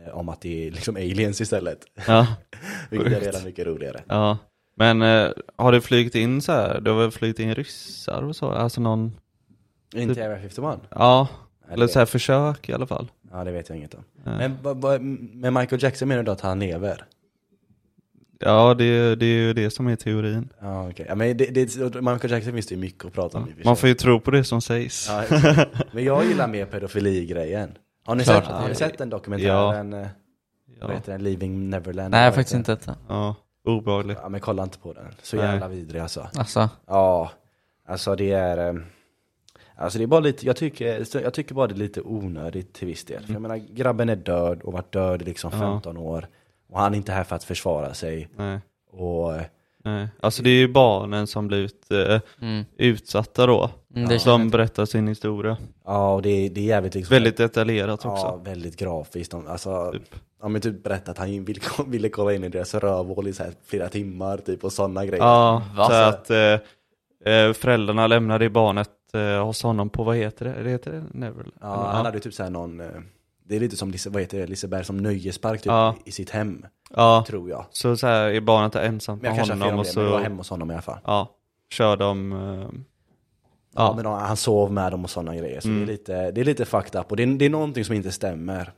eh, 0.06 0.18
om 0.18 0.30
att 0.30 0.42
det 0.42 0.68
är 0.68 0.72
liksom 0.72 0.96
aliens 0.96 1.42
istället. 1.42 1.86
Ja, 2.08 2.28
Vilket 2.90 3.14
är 3.14 3.20
redan 3.20 3.44
mycket 3.44 3.68
roligare. 3.68 4.04
ja. 4.08 4.38
Men 4.78 5.02
eh, 5.02 5.30
har 5.56 5.72
det 5.72 5.82
flugit 5.82 6.16
in 6.16 6.42
så 6.42 6.52
här? 6.52 6.82
det 6.82 6.90
har 6.92 6.98
väl 6.98 7.12
flugit 7.12 7.40
in 7.40 7.56
ryssar 7.56 8.22
och 8.22 8.36
så? 8.36 8.50
Alltså 8.52 8.82
någon, 8.82 9.12
Inte 9.96 10.26
Area 10.26 10.38
51? 10.42 10.56
ja, 10.60 10.80
Ja, 10.90 11.28
eller 11.74 11.88
så 11.88 12.00
här 12.00 12.06
försök 12.06 12.70
i 12.70 12.74
alla 12.74 12.88
fall. 12.88 13.12
Ja 13.32 13.44
det 13.44 13.52
vet 13.52 13.70
jag 13.70 13.78
inget 13.78 13.94
om. 13.94 14.04
Ja. 14.24 14.32
Men 14.38 14.58
vad- 14.62 14.82
vad- 14.82 15.02
med 15.02 15.54
Michael 15.54 15.84
Jackson 15.84 16.08
menar 16.08 16.24
du 16.24 16.32
att 16.32 16.42
han 16.42 16.60
lever? 16.60 17.06
Ja, 18.40 18.74
det, 18.74 19.16
det 19.16 19.26
är 19.26 19.38
ju 19.38 19.54
det 19.54 19.70
som 19.72 19.88
är 19.88 19.96
teorin. 19.96 20.50
Ja 20.62 20.90
okej, 20.90 21.06
ja, 21.10 21.16
men 21.16 21.38
det, 21.38 21.46
det, 21.46 21.76
Michael 22.02 22.32
Jackson 22.32 22.54
finns 22.54 22.68
det 22.68 22.76
ju 22.76 22.82
mycket 22.82 23.06
att 23.06 23.14
prata 23.14 23.38
om 23.38 23.48
för 23.58 23.66
Man 23.66 23.78
får 23.78 23.90
ju 23.90 23.96
tro 23.96 24.20
på 24.20 24.32
det 24.32 24.44
som 24.44 24.62
sägs. 24.62 25.08
ja. 25.10 25.24
Men 25.92 26.04
jag 26.04 26.26
gillar 26.26 26.48
mer 26.48 26.66
pedofili-grejen. 26.66 27.78
Har 28.06 28.16
ni, 28.16 28.24
Klart 28.24 28.46
sett, 28.46 28.54
har 28.54 28.68
ni 28.70 28.76
sett 28.76 28.98
den 28.98 29.10
dokumentären? 29.10 29.94
eh, 29.94 30.08
Ja, 30.80 30.88
Vad 30.88 30.96
heter 30.96 31.12
den? 31.12 31.24
Leaving 31.24 31.70
Neverland? 31.70 32.12
Nej, 32.12 32.26
Vad 32.28 32.36
faktiskt 32.36 32.56
heter 32.60 32.74
inte 32.74 32.92
detta. 32.92 33.00
ja. 33.08 33.36
Obehagligt. 33.66 34.18
Ja 34.22 34.30
men 34.30 34.40
kolla 34.42 34.64
inte 34.64 34.80
på 34.80 34.94
den. 34.94 35.06
Så 35.22 35.36
Nej. 35.36 35.46
jävla 35.46 35.68
vidrig 35.68 36.02
alltså. 36.02 36.28
Alltså, 36.36 36.70
Ja, 36.88 37.32
alltså 37.88 38.16
det 38.16 38.32
är... 38.32 38.68
eh, 38.76 38.82
Alltså 39.78 39.98
det 39.98 40.06
är 40.06 40.08
bara 40.08 40.20
lite, 40.20 40.46
jag 40.46 40.56
tycker, 40.56 41.06
jag 41.22 41.34
tycker 41.34 41.56
bara 41.56 41.68
det 41.68 41.74
är 41.74 41.78
lite 41.78 42.02
onödigt 42.02 42.74
till 42.74 42.88
viss 42.88 43.06
del. 43.06 43.26
För 43.26 43.34
jag 43.34 43.42
menar, 43.42 43.56
grabben 43.58 44.10
är 44.10 44.16
död 44.16 44.62
och 44.62 44.74
varit 44.74 44.92
död 44.92 45.22
i 45.22 45.26
liksom 45.26 45.52
Ja. 45.54 45.60
15 45.60 45.98
år. 45.98 46.28
Och 46.70 46.80
han 46.80 46.94
är 46.94 46.98
inte 46.98 47.12
här 47.12 47.24
för 47.24 47.36
att 47.36 47.44
försvara 47.44 47.94
sig. 47.94 48.30
Nej, 48.36 48.60
Och 48.92 49.36
eh, 49.36 49.42
nej. 49.86 50.08
Alltså 50.20 50.44
det 50.44 50.50
är 50.50 50.58
ju 50.60 50.68
barnen 50.68 51.28
som 51.28 51.48
blivit 51.48 51.92
eh, 51.92 52.22
mm. 52.42 52.66
utsatta 52.78 53.46
då. 53.46 53.70
Mm, 53.96 54.20
som 54.20 54.50
berättar 54.50 54.86
sin 54.86 55.08
historia. 55.08 55.58
ja, 55.86 56.14
och 56.14 56.22
det, 56.22 56.30
är- 56.30 56.50
det 56.50 56.62
är 56.62 56.66
jävligt 56.66 56.96
liksom... 56.96 57.14
Väldigt 57.16 57.38
detaljerat 57.38 58.02
Ja, 58.04 58.12
också. 58.12 58.42
väldigt 58.50 58.78
grafiskt. 58.78 59.32
De- 59.32 59.48
Alltså, 59.48 59.92
Typ. 59.92 60.16
ja 60.42 60.48
men 60.48 60.62
typ 60.62 60.84
berättat 60.84 61.10
att 61.10 61.18
han 61.18 61.46
ville, 61.46 61.60
ville 61.88 62.10
kolla 62.10 62.34
in 62.34 62.44
i 62.44 62.50
deras 62.50 62.74
rövhål 62.76 63.28
i 63.28 63.34
så 63.34 63.44
här 63.44 63.54
flera 63.66 63.90
timmar 63.90 64.38
typ 64.38 64.64
och 64.64 64.74
sådana 64.74 65.06
grejer. 65.06 65.24
Ja, 65.24 65.64
Va? 65.78 65.86
så 65.88 65.94
att 65.94 66.30
eh, 66.30 67.34
eh, 67.34 67.54
föräldrarna 67.54 68.08
lämnade 68.08 68.50
barnet 68.50 68.90
eh, 69.14 69.46
hos 69.46 69.64
honom 69.64 69.90
på, 69.90 70.04
vad 70.04 70.16
heter 70.16 70.46
det? 70.46 70.64
Det 70.64 70.70
heter 70.70 70.92
det? 70.92 71.04
Neverland? 71.12 71.54
Ja, 71.62 71.90
han 71.94 72.06
hade 72.06 72.20
typ 72.20 72.34
såhär 72.34 72.50
någon, 72.50 72.80
eh, 72.80 72.88
det 73.48 73.56
är 73.56 73.60
lite 73.60 73.76
som, 73.78 73.92
Lise- 73.92 74.10
vad 74.10 74.22
heter 74.22 74.38
det, 74.40 74.48
Liseberg 74.48 74.84
som 74.86 74.98
nöjespark 74.98 75.60
typ 75.62 75.66
Ja. 75.68 75.96
i 76.06 76.12
sitt 76.12 76.30
hem, 76.30 76.66
ja, 76.96 77.26
tror 77.28 77.50
jag. 77.50 77.66
så, 77.72 77.98
så 77.98 78.08
här 78.08 78.28
är 78.28 78.42
barnet 78.42 78.76
ensamt 78.76 79.24
jag 79.24 79.30
med 79.30 79.38
kanske 79.38 79.54
honom 79.54 79.68
om 79.74 79.80
och 79.80 79.86
det, 79.86 79.92
men 79.96 80.06
det 80.06 80.12
var 80.12 80.18
så 80.20 80.24
hemma 80.24 80.38
hos 80.38 80.50
honom 80.50 80.72
i 80.72 80.74
alla 80.74 80.82
fall. 80.82 81.00
ja, 81.06 81.36
kör 81.70 81.98
de 81.98 82.32
eh, 82.32 82.70
Ja, 83.78 83.82
Ja. 83.82 83.94
men 83.96 84.06
han 84.06 84.38
sov 84.38 84.72
med 84.72 84.92
dem 84.92 85.04
och 85.04 85.10
sådana 85.10 85.36
grejer, 85.36 85.60
så 85.62 85.68
Mm. 85.68 85.80
det, 85.86 85.92
är 85.92 85.98
lite, 85.98 86.32
det 86.32 86.42
är 86.42 86.46
lite 86.46 86.66
fucked 86.66 87.00
up 87.02 87.12
och 87.12 87.18
det 87.18 87.24
är, 87.24 87.28
det 87.28 87.46
är 87.46 87.50
någonting 87.50 87.86
som 87.86 87.96
inte 87.96 88.12
stämmer. 88.12 88.72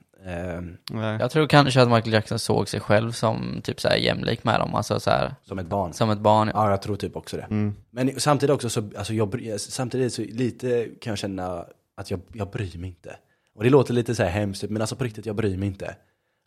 Nej. 0.91 1.18
jag 1.20 1.32
tror 1.32 1.47
kanske 1.47 1.82
att 1.82 1.88
Michael 1.89 2.13
Jackson 2.13 2.39
såg 2.39 2.70
sig 2.70 2.80
själv 2.80 3.11
som 3.11 3.61
typ 3.63 3.82
så 3.82 3.88
här 3.88 3.95
jämlik 3.95 4.43
med 4.43 4.59
dem, 4.59 4.76
alltså 4.76 4.99
så 4.99 5.09
här, 5.09 5.36
som 5.43 5.59
ett 5.59 5.68
barn. 5.68 5.93
som 5.93 6.09
ett 6.09 6.20
barn. 6.20 6.51
Ja, 6.53 6.70
jag 6.70 6.82
tror 6.82 6.95
typ 6.95 7.15
också 7.15 7.38
det. 7.38 7.43
Mm. 7.43 7.76
Men 7.89 8.20
samtidigt 8.20 8.53
också 8.55 8.70
så, 8.70 8.89
alltså 8.97 9.13
jag, 9.13 9.59
samtidigt 9.59 10.13
så 10.13 10.22
lite 10.22 10.88
kan 11.01 11.11
jag 11.11 11.18
känna 11.18 11.65
att 11.97 12.11
jag, 12.11 12.20
jag 12.34 12.49
bryr 12.49 12.78
mig 12.78 12.89
inte. 12.89 13.15
Och 13.58 13.64
det 13.64 13.70
låter 13.70 13.93
lite 13.93 14.16
så 14.16 14.24
här 14.24 14.30
hemskt, 14.30 14.64
men 14.70 14.82
alltså 14.82 14.95
på 14.95 15.03
riktigt, 15.03 15.26
jag 15.26 15.36
bryr 15.36 15.58
mig 15.58 15.68
inte. 15.68 15.95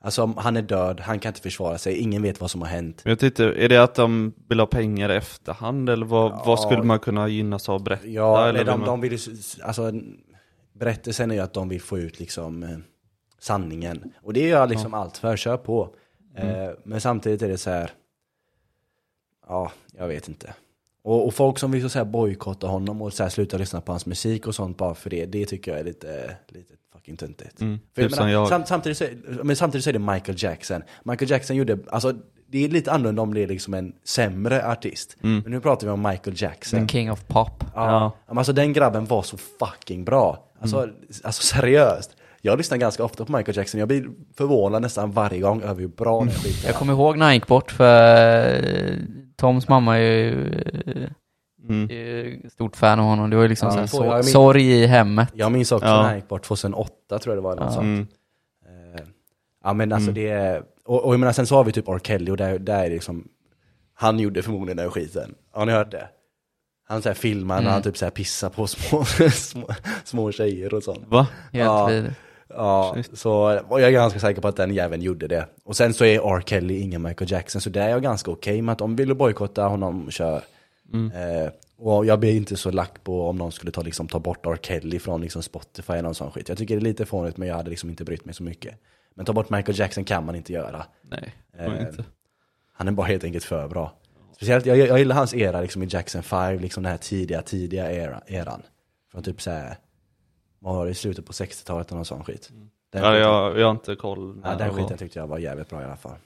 Alltså 0.03 0.35
han 0.37 0.57
är 0.57 0.63
död, 0.63 1.01
han 1.01 1.19
kan 1.19 1.31
inte 1.31 1.41
försvara 1.41 1.79
sig, 1.79 1.99
ingen 1.99 2.23
vet 2.23 2.41
vad 2.41 2.51
som 2.51 2.63
har 2.63 2.69
hänt. 2.69 3.01
Men 3.05 3.11
jag 3.11 3.19
tänkte, 3.19 3.45
är 3.45 3.69
det 3.69 3.83
att 3.83 3.95
de 3.95 4.33
vill 4.49 4.61
ha 4.61 4.67
pengar 4.67 5.13
i 5.13 5.17
efterhand 5.17 5.89
eller 5.91 6.07
vad, 6.07 6.33
Ja. 6.33 6.43
vad 6.47 6.61
skulle 6.61 6.83
man 6.83 6.99
kunna 6.99 7.29
gynnas 7.29 7.69
av 7.69 7.77
att 7.77 7.83
berätta? 7.83 8.07
Ja, 8.07 8.49
eller 8.49 8.65
de, 8.65 8.81
vill 8.81 8.87
de 8.87 9.01
vill 9.01 9.19
alltså 9.63 9.93
berättelsen 10.73 11.31
är 11.31 11.35
ju 11.35 11.41
att 11.41 11.55
de 11.55 11.69
vill 11.69 11.81
få 11.81 11.99
ut 11.99 12.21
liksom 12.21 12.63
eh, 12.63 12.79
sanningen. 13.39 14.13
Och 14.23 14.33
det 14.33 14.49
gör 14.49 14.59
jag 14.59 14.71
liksom 14.71 14.95
allt 14.95 15.17
för, 15.17 15.37
kör 15.37 15.57
på. 15.57 15.95
Mm. 16.37 16.69
Eh, 16.69 16.71
men 16.85 17.01
samtidigt 17.01 17.43
är 17.43 17.49
det 17.49 17.59
så 17.59 17.71
här. 17.71 17.91
ja, 19.49 19.73
jag 19.99 20.09
vet 20.09 20.29
inte. 20.29 20.55
Och, 21.03 21.27
och 21.27 21.35
folk 21.35 21.59
som 21.59 21.71
vill 21.71 21.91
så 21.91 22.05
bojkotta 22.05 22.67
honom 22.67 23.03
och 23.03 23.13
så 23.13 23.23
här 23.23 23.31
sluta 23.31 23.59
lyssna 23.59 23.81
på 23.81 23.93
hans 23.93 24.07
musik 24.07 24.47
och 24.47 24.55
sånt 24.55 24.77
bara 24.77 24.95
för 24.95 25.11
det, 25.11 25.27
det 25.27 25.47
tycker 25.47 25.71
jag 25.71 25.81
är 25.81 25.85
lite, 25.85 26.37
lite 26.49 26.75
fucking 27.11 27.17
töntigt. 27.17 27.61
Mm, 27.61 27.79
För 27.95 28.03
typ 28.03 28.11
menar, 28.19 28.29
jag. 28.29 28.49
Sam, 28.49 28.63
samtidigt, 28.67 28.99
så, 28.99 29.05
är- 29.05 29.43
men 29.45 29.57
samtidigt 29.57 29.85
så 29.85 29.91
är 29.91 29.93
det 29.93 29.99
Michael 29.99 30.43
Jackson. 30.43 30.83
Michael 31.05 31.31
Jackson 31.31 31.57
gjorde, 31.57 31.79
alltså 31.91 32.13
det 32.53 32.65
är 32.65 32.69
lite 32.69 32.93
annorlunda 32.93 33.23
om 33.23 33.35
det 33.35 33.43
är 33.43 33.47
liksom 33.47 33.75
en 33.75 33.93
sämre 34.05 34.67
artist. 34.73 35.17
Mm. 35.23 35.41
Men 35.43 35.53
nu 35.53 35.61
pratar 35.61 35.87
vi 35.87 35.93
om 35.93 36.03
Michael 36.03 36.43
Jackson. 36.43 36.87
The 36.87 36.93
king 36.93 37.13
of 37.13 37.27
pop. 37.27 37.65
Ja. 37.75 38.15
Ja. 38.29 38.35
Alltså 38.39 38.53
den 38.53 38.73
grabben 38.73 39.05
var 39.05 39.23
så 39.23 39.37
fucking 39.37 40.05
bra. 40.05 40.47
Alltså, 40.61 40.89
alltså 41.25 41.43
seriöst. 41.43 42.17
Jag 42.43 42.59
lyssnar 42.59 42.79
ganska 42.79 43.05
ofta 43.05 43.25
på 43.25 43.37
Michael 43.37 43.57
Jackson, 43.57 43.79
jag 43.79 43.89
blir 43.89 44.07
förvånad 44.37 44.83
nästan 44.83 45.11
varje 45.13 45.41
gång 45.41 45.63
över 45.63 45.81
hur 45.81 45.89
bra 45.89 46.21
den 46.21 46.31
skiten 46.31 46.61
Jag 46.65 46.75
är. 46.75 46.79
kommer 46.79 46.93
ihåg 46.93 47.19
när 47.19 47.25
han 47.27 47.35
gick 47.35 47.47
bort 47.47 47.71
för 47.73 48.55
eh, 48.91 48.95
Toms 49.37 49.69
mamma 49.69 49.97
är 49.99 50.01
ju, 50.03 50.53
eh, 50.87 51.11
Mm. 51.69 51.91
är 51.91 51.95
ju 51.95 52.51
stort 52.51 52.77
fan 52.77 53.01
av 53.01 53.05
honom. 53.07 53.31
Det 53.31 53.37
var 53.37 53.43
ju 53.43 53.49
liksom 53.49 53.69
Ja, 53.69 53.87
så 53.87 53.97
får 53.97 54.05
här, 54.05 54.11
jag 54.11 54.25
sor- 54.25 54.25
min- 54.25 54.33
sorg 54.33 54.73
i 54.83 54.87
hemmet. 54.87 55.29
Jag 55.35 55.53
minns 55.53 55.73
också 55.73 55.87
Ja. 55.89 55.97
när 55.97 56.03
han 56.03 56.17
gick 56.17 56.29
bort 56.29 56.45
2008 56.45 57.19
tror 57.19 57.35
jag 57.35 57.43
det 57.45 57.49
var. 57.49 57.57
något 57.57 57.65
Ja. 57.65 57.71
sånt. 57.71 57.85
Mm. 57.85 58.07
Eh, 58.95 59.01
Ja 59.65 59.73
men 59.73 59.93
alltså 59.93 60.11
Mm. 60.11 60.23
det 60.25 60.63
och, 60.85 61.05
och 61.05 61.13
jag 61.15 61.21
menar 61.21 61.33
sen 61.33 61.47
så 61.47 61.55
har 61.57 61.65
vi 61.65 61.73
typ 61.73 61.89
R. 61.89 61.99
Kelly 62.05 62.31
och 62.31 62.37
där, 62.37 62.59
där 62.59 62.79
är 62.79 62.83
det 62.89 62.95
liksom, 62.95 63.29
han 63.95 64.19
gjorde 64.19 64.43
förmodligen 64.43 64.77
den 64.77 64.91
skiten. 64.91 65.35
Har 65.53 65.67
ni 65.67 65.73
hört 65.73 65.91
det? 65.91 66.09
Han 66.89 67.03
så 67.03 67.09
här 67.09 67.15
filmar 67.15 67.55
när 67.55 67.61
Mm. 67.63 67.73
han 67.73 67.83
typ 67.83 67.97
så 67.97 68.05
här 68.05 68.11
pissar 68.11 68.49
på 68.51 68.67
små, 68.67 69.05
små, 69.31 69.69
små 70.05 70.33
tjejer 70.33 70.75
och 70.75 70.83
sånt. 70.83 71.03
Va? 71.09 71.27
Helt 71.53 71.65
Ja. 71.65 71.87
vidrigt. 71.87 72.15
Ja, 72.49 72.93
Shit. 72.95 73.19
så 73.19 73.61
och 73.69 73.81
jag 73.81 73.89
är 73.89 73.93
ganska 73.93 74.21
säker 74.21 74.41
på 74.43 74.49
att 74.49 74.57
den 74.57 74.75
jäveln 74.75 75.03
gjorde 75.03 75.27
det. 75.29 75.47
Och 75.65 75.77
sen 75.77 75.95
så 75.95 76.05
är 76.05 76.37
R. 76.37 76.43
Kelly 76.47 76.79
ingen 76.79 77.03
Michael 77.03 77.31
Jackson, 77.31 77.61
så 77.61 77.71
där 77.71 77.83
är 77.83 77.89
jag 77.89 78.03
ganska 78.03 78.31
okej 78.31 78.63
med 78.63 78.73
att 78.73 78.81
om 78.81 78.97
vill 78.97 79.15
bojkotta 79.15 79.65
honom, 79.65 80.11
kör. 80.11 80.43
Mm. 80.93 81.13
Eh, 81.13 81.53
och 81.77 82.07
jag 82.07 82.21
blir 82.21 82.37
inte 82.37 82.57
så 82.57 82.71
lack 82.71 83.05
på 83.05 83.29
om 83.29 83.37
någon 83.37 83.53
skulle 83.53 83.73
ta, 83.73 83.83
liksom, 83.83 84.09
ta 84.09 84.19
bort 84.19 84.47
R. 84.47 84.59
Kelly 84.63 84.99
från 84.99 85.21
liksom, 85.21 85.43
Spotify 85.43 85.93
eller 85.93 86.03
någon 86.03 86.15
sån 86.15 86.31
skit. 86.31 86.49
Jag 86.49 86.59
tycker 86.59 86.75
det 86.75 86.81
är 86.83 86.85
lite 86.85 87.07
fånigt 87.07 87.37
men 87.37 87.49
jag 87.49 87.57
hade 87.57 87.71
liksom 87.71 87.91
inte 87.91 88.05
brytt 88.05 88.25
mig 88.25 88.35
så 88.35 88.43
mycket. 88.43 88.75
Men 89.15 89.27
ta 89.27 89.33
bort 89.33 89.51
Michael 89.51 89.79
Jackson 89.79 90.05
kan 90.05 90.27
man 90.27 90.35
inte 90.35 90.53
göra. 90.53 90.87
Nej, 91.03 91.35
Eh, 91.59 91.67
eh, 91.67 91.81
inte. 91.81 92.05
Han 92.73 92.89
är 92.89 92.93
bara 92.93 93.07
helt 93.07 93.25
enkelt 93.25 93.45
för 93.45 93.69
bra. 93.69 93.93
Speciellt, 94.37 94.67
jag, 94.67 94.79
jag 94.79 94.99
gillar 94.99 95.17
hans 95.17 95.35
era 95.35 95.61
liksom 95.61 95.83
i 95.83 95.87
Jackson 95.91 96.23
5, 96.23 96.59
liksom 96.61 96.83
den 96.83 96.91
här 96.91 96.99
tidiga, 96.99 97.43
tidiga 97.43 97.93
era, 97.93 98.23
eran. 98.27 98.63
Från 99.13 99.23
typ 99.23 99.43
såhär, 99.43 99.77
vad 100.59 100.75
var 100.75 100.85
det, 100.85 100.91
i 100.91 100.95
slutet 100.95 101.27
på 101.27 101.33
60-talet 101.33 101.89
eller 101.89 101.97
någon 101.97 102.05
sån 102.05 102.25
skit. 102.25 102.51
Den 102.93 103.03
Ja, 103.03 103.17
jag, 103.17 103.59
jag 103.59 103.67
har 103.67 103.71
inte 103.71 103.97
koll. 103.97 104.41
Ja, 104.45 104.55
den 104.55 104.75
skiten 104.75 104.99
tyckte 104.99 105.19
jag 105.19 105.27
var 105.27 105.39
jävligt 105.39 105.69
bra 105.69 105.83
i 105.83 105.85
alla 105.85 105.97
fall. 105.97 106.17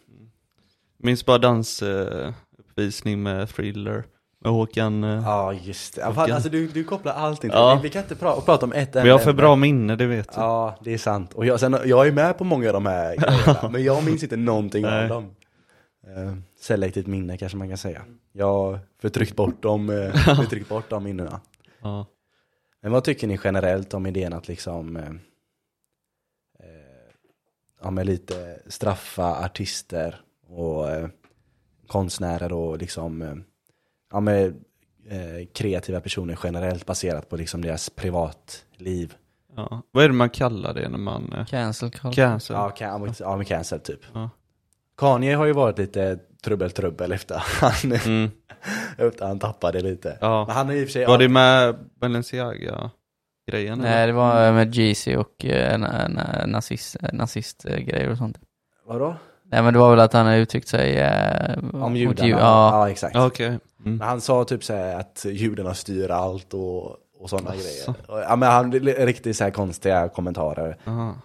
Minns 0.99 1.27
bara 1.27 1.39
dansuppvisning 1.39 3.23
med 3.23 3.49
Thriller. 3.49 4.05
Med 4.45 4.53
Håkan. 4.53 5.05
eh, 5.05 5.11
Ja 5.25 5.53
just 5.53 5.95
det, 5.95 6.05
Håkan. 6.05 6.33
alltså 6.33 6.49
du, 6.49 6.67
du 6.69 6.85
kopplar 6.85 7.13
allting 7.13 7.51
till 7.51 7.59
Ja. 7.59 7.75
vi, 7.77 7.83
vi 7.89 7.91
kan 7.93 8.03
inte 8.03 8.15
pra- 8.15 8.41
prata 8.41 8.67
om 8.67 8.73
ett 8.73 8.97
Vi 8.97 9.11
har 9.11 9.19
för 9.19 9.31
ämne. 9.31 9.43
bra 9.43 9.57
minne, 9.57 9.97
det 9.97 10.07
vet 10.07 10.29
du. 10.35 10.41
Ja, 10.41 10.77
det 10.81 10.95
är 10.95 10.99
sant. 10.99 11.35
Och 11.35 11.47
jag, 11.47 11.61
sen, 11.61 11.77
jag 11.85 12.07
är 12.07 12.13
med 12.13 12.39
på 12.39 12.45
många 12.45 12.67
av 12.67 12.73
de 12.73 12.87
här 12.87 13.17
grejerna, 13.17 13.69
men 13.73 13.85
jag 13.85 14.05
minns 14.05 14.23
inte 14.23 14.37
någonting 14.37 14.87
av 14.87 15.09
dem. 15.09 15.25
Eh, 16.07 16.35
selektivt 16.61 17.07
minne 17.07 17.37
kanske 17.37 17.59
man 17.59 17.69
kan 17.69 17.79
säga. 17.79 18.03
Jag 18.33 18.47
har 18.47 18.79
förtryckt 19.01 19.37
bort 19.37 19.63
dem, 19.63 19.91
eh, 19.91 20.13
förtryckt 20.37 20.69
bort 20.69 20.91
de 20.91 21.05
minnena. 21.05 21.41
Ja. 21.83 22.07
Men 22.83 22.93
vad 22.93 23.05
tycker 23.05 23.27
ni 23.27 23.39
generellt 23.45 23.95
om 23.95 24.07
idén 24.07 24.33
att 24.33 24.49
liksom 24.49 24.97
eh, 24.97 25.13
ja, 27.83 27.91
med 27.91 28.07
lite 28.07 28.59
straffa 28.67 29.45
artister 29.45 30.21
och 30.49 30.87
konstnärer 31.87 32.53
och 32.53 32.79
liksom 32.79 33.45
ja, 34.15 34.21
med, 34.21 34.47
eh, 35.11 35.47
kreativa 35.55 36.01
personer 36.01 36.39
generellt 36.45 36.87
baserat 36.87 37.29
på 37.29 37.37
liksom 37.37 37.63
deras 37.63 37.91
privatliv. 37.91 39.15
Ja. 39.57 39.83
Vad 39.91 40.05
är 40.05 40.09
det 40.09 40.15
man 40.15 40.31
kallar 40.31 40.75
det 40.75 40.89
när 40.89 40.99
man... 40.99 41.33
eh, 41.33 41.47
Cancel 41.47 41.91
culture. 41.91 42.15
Cancel? 42.15 42.57
Ja, 42.57 42.71
can, 42.71 43.15
ja 43.21 43.37
med 43.37 43.47
cancel 43.47 43.81
typ. 43.81 44.01
Ja. 44.15 44.31
Kanye 44.99 45.35
har 45.37 45.45
ju 45.47 45.53
varit 45.53 45.79
lite 45.79 46.19
trubbel-trubbel 46.45 47.13
efter 47.13 47.43
han, 47.61 47.93
Mm. 48.07 48.31
efter 48.99 49.27
han 49.27 49.39
tappade 49.39 49.81
lite. 49.81 50.19
Ja. 50.21 50.45
Men 50.47 50.57
han 50.57 50.71
är 50.71 50.75
i 50.75 50.83
och 50.85 50.87
för 50.89 50.93
sig... 50.93 51.07
Var 51.07 51.19
det 51.19 51.29
med 51.29 51.77
Balenciaga-grejen? 52.01 53.79
Nej, 53.79 54.07
det 54.07 54.13
var 54.13 54.53
med 54.53 54.75
Jeezy 54.75 55.17
och 55.17 55.45
eh, 55.45 55.79
na, 55.79 56.09
na, 56.09 56.47
nazist, 56.47 56.97
eh, 57.03 57.09
nazistgrejer 57.13 58.11
och 58.11 58.19
sånt. 58.19 58.39
Vadå? 58.87 59.17
Nej 59.45 59.63
men 59.63 59.73
det 59.73 59.79
var 59.79 59.91
väl 59.91 60.01
att 60.01 60.13
han 60.13 60.27
har 60.27 60.35
uttryckt 60.37 60.69
sig 60.69 60.97
eh, 60.97 61.59
Om 61.75 61.97
judarna? 61.97 62.29
ju- 62.29 62.33
Ja, 62.35 62.39
Ja, 62.39 62.91
exakt. 62.91 63.17
Okej. 63.17 63.59
Mm. 63.85 63.97
Men 63.99 64.09
han 64.09 64.21
sa 64.21 64.45
typ 64.45 64.65
såhär 64.65 65.01
att 65.01 65.27
judarna 65.29 65.75
styr 65.75 66.11
allt 66.11 66.55
och, 66.55 66.97
och 67.19 67.31
sådana 67.31 67.51
Asså. 67.51 67.61
grejer. 67.61 68.25
Ja 68.29 68.37
men 68.37 68.51
han, 68.51 68.73
riktigt 69.07 69.37
så 69.37 69.45
här 69.45 69.51
konstiga 69.51 70.09
kommentarer. 70.09 70.77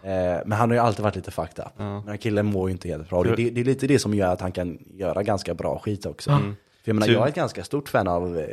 Eh, 0.04 0.42
men 0.46 0.52
han 0.52 0.70
har 0.70 0.76
ju 0.76 0.82
alltid 0.82 1.04
varit 1.04 1.16
lite 1.16 1.32
fucked 1.32 1.66
up. 1.66 1.72
Ja. 1.78 1.84
Den 1.84 2.08
här 2.08 2.18
killen 2.18 2.46
mår 2.46 2.70
ju 2.70 2.72
inte 2.72 2.88
helt 2.88 3.10
bra. 3.10 3.24
Det, 3.24 3.36
det, 3.36 3.62
är 3.62 3.66
lite 3.66 3.88
det 3.88 4.00
som 4.00 4.14
gör 4.14 4.34
att 4.34 4.42
han 4.42 4.52
kan 4.52 4.78
göra 4.86 5.24
ganska 5.24 5.54
bra 5.54 5.80
skit 5.80 6.06
också. 6.06 6.32
Mm. 6.32 6.56
För 6.84 6.92
jag 6.92 6.96
menar, 6.96 7.14
jag 7.14 7.24
är 7.24 7.28
ett 7.28 7.36
ganska 7.36 7.64
stort 7.64 7.90
fan 7.90 8.08
av 8.08 8.38
eh, 8.38 8.46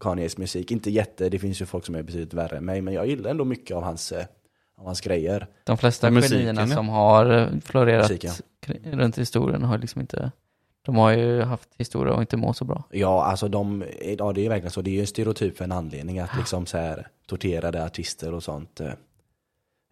Kanyes 0.00 0.38
musik. 0.38 0.70
Inte 0.70 0.90
jätte, 0.90 1.28
det 1.28 1.38
finns 1.38 1.62
ju 1.62 1.66
folk 1.66 1.86
som 1.86 1.94
är 1.94 2.02
betydligt 2.02 2.34
värre 2.34 2.56
än 2.56 2.64
mig. 2.64 2.80
Men 2.80 2.94
jag 2.94 3.06
gillar 3.06 3.30
ändå 3.30 3.44
mycket 3.44 3.76
av 3.76 3.82
hans, 3.82 4.12
eh, 4.12 4.24
av 4.78 4.86
hans 4.86 5.00
grejer. 5.00 5.46
de 5.64 5.78
flesta 5.78 6.10
Musiken, 6.10 6.38
genierna 6.38 6.60
ja. 6.60 6.74
som 6.76 6.88
har 6.88 7.30
eh, 7.30 7.48
florerat 7.64 8.10
Musiken. 8.10 8.30
kring- 8.60 8.92
runt 8.92 9.18
historien 9.18 9.62
har 9.62 9.78
liksom 9.78 10.00
inte, 10.00 10.32
de 10.82 10.96
har 10.96 11.12
ju 11.12 11.42
haft 11.42 11.68
historia 11.78 12.14
och 12.14 12.20
inte 12.20 12.36
må 12.36 12.52
så 12.52 12.64
bra. 12.64 12.84
Ja, 12.90 13.24
alltså 13.24 13.48
de, 13.48 13.84
ja 14.18 14.32
det 14.32 14.46
är 14.46 14.48
verkligen 14.48 14.70
så. 14.70 14.82
Det 14.82 14.90
är 14.90 14.94
ju 14.94 15.00
en 15.00 15.06
stereotyp 15.06 15.56
för 15.56 15.64
en 15.64 15.72
anledning 15.72 16.18
att 16.18 16.36
liksom 16.36 16.66
så 16.66 16.78
här 16.78 17.06
torterade 17.26 17.84
artister 17.84 18.34
och 18.34 18.42
sånt. 18.42 18.80
eh. 18.80 18.92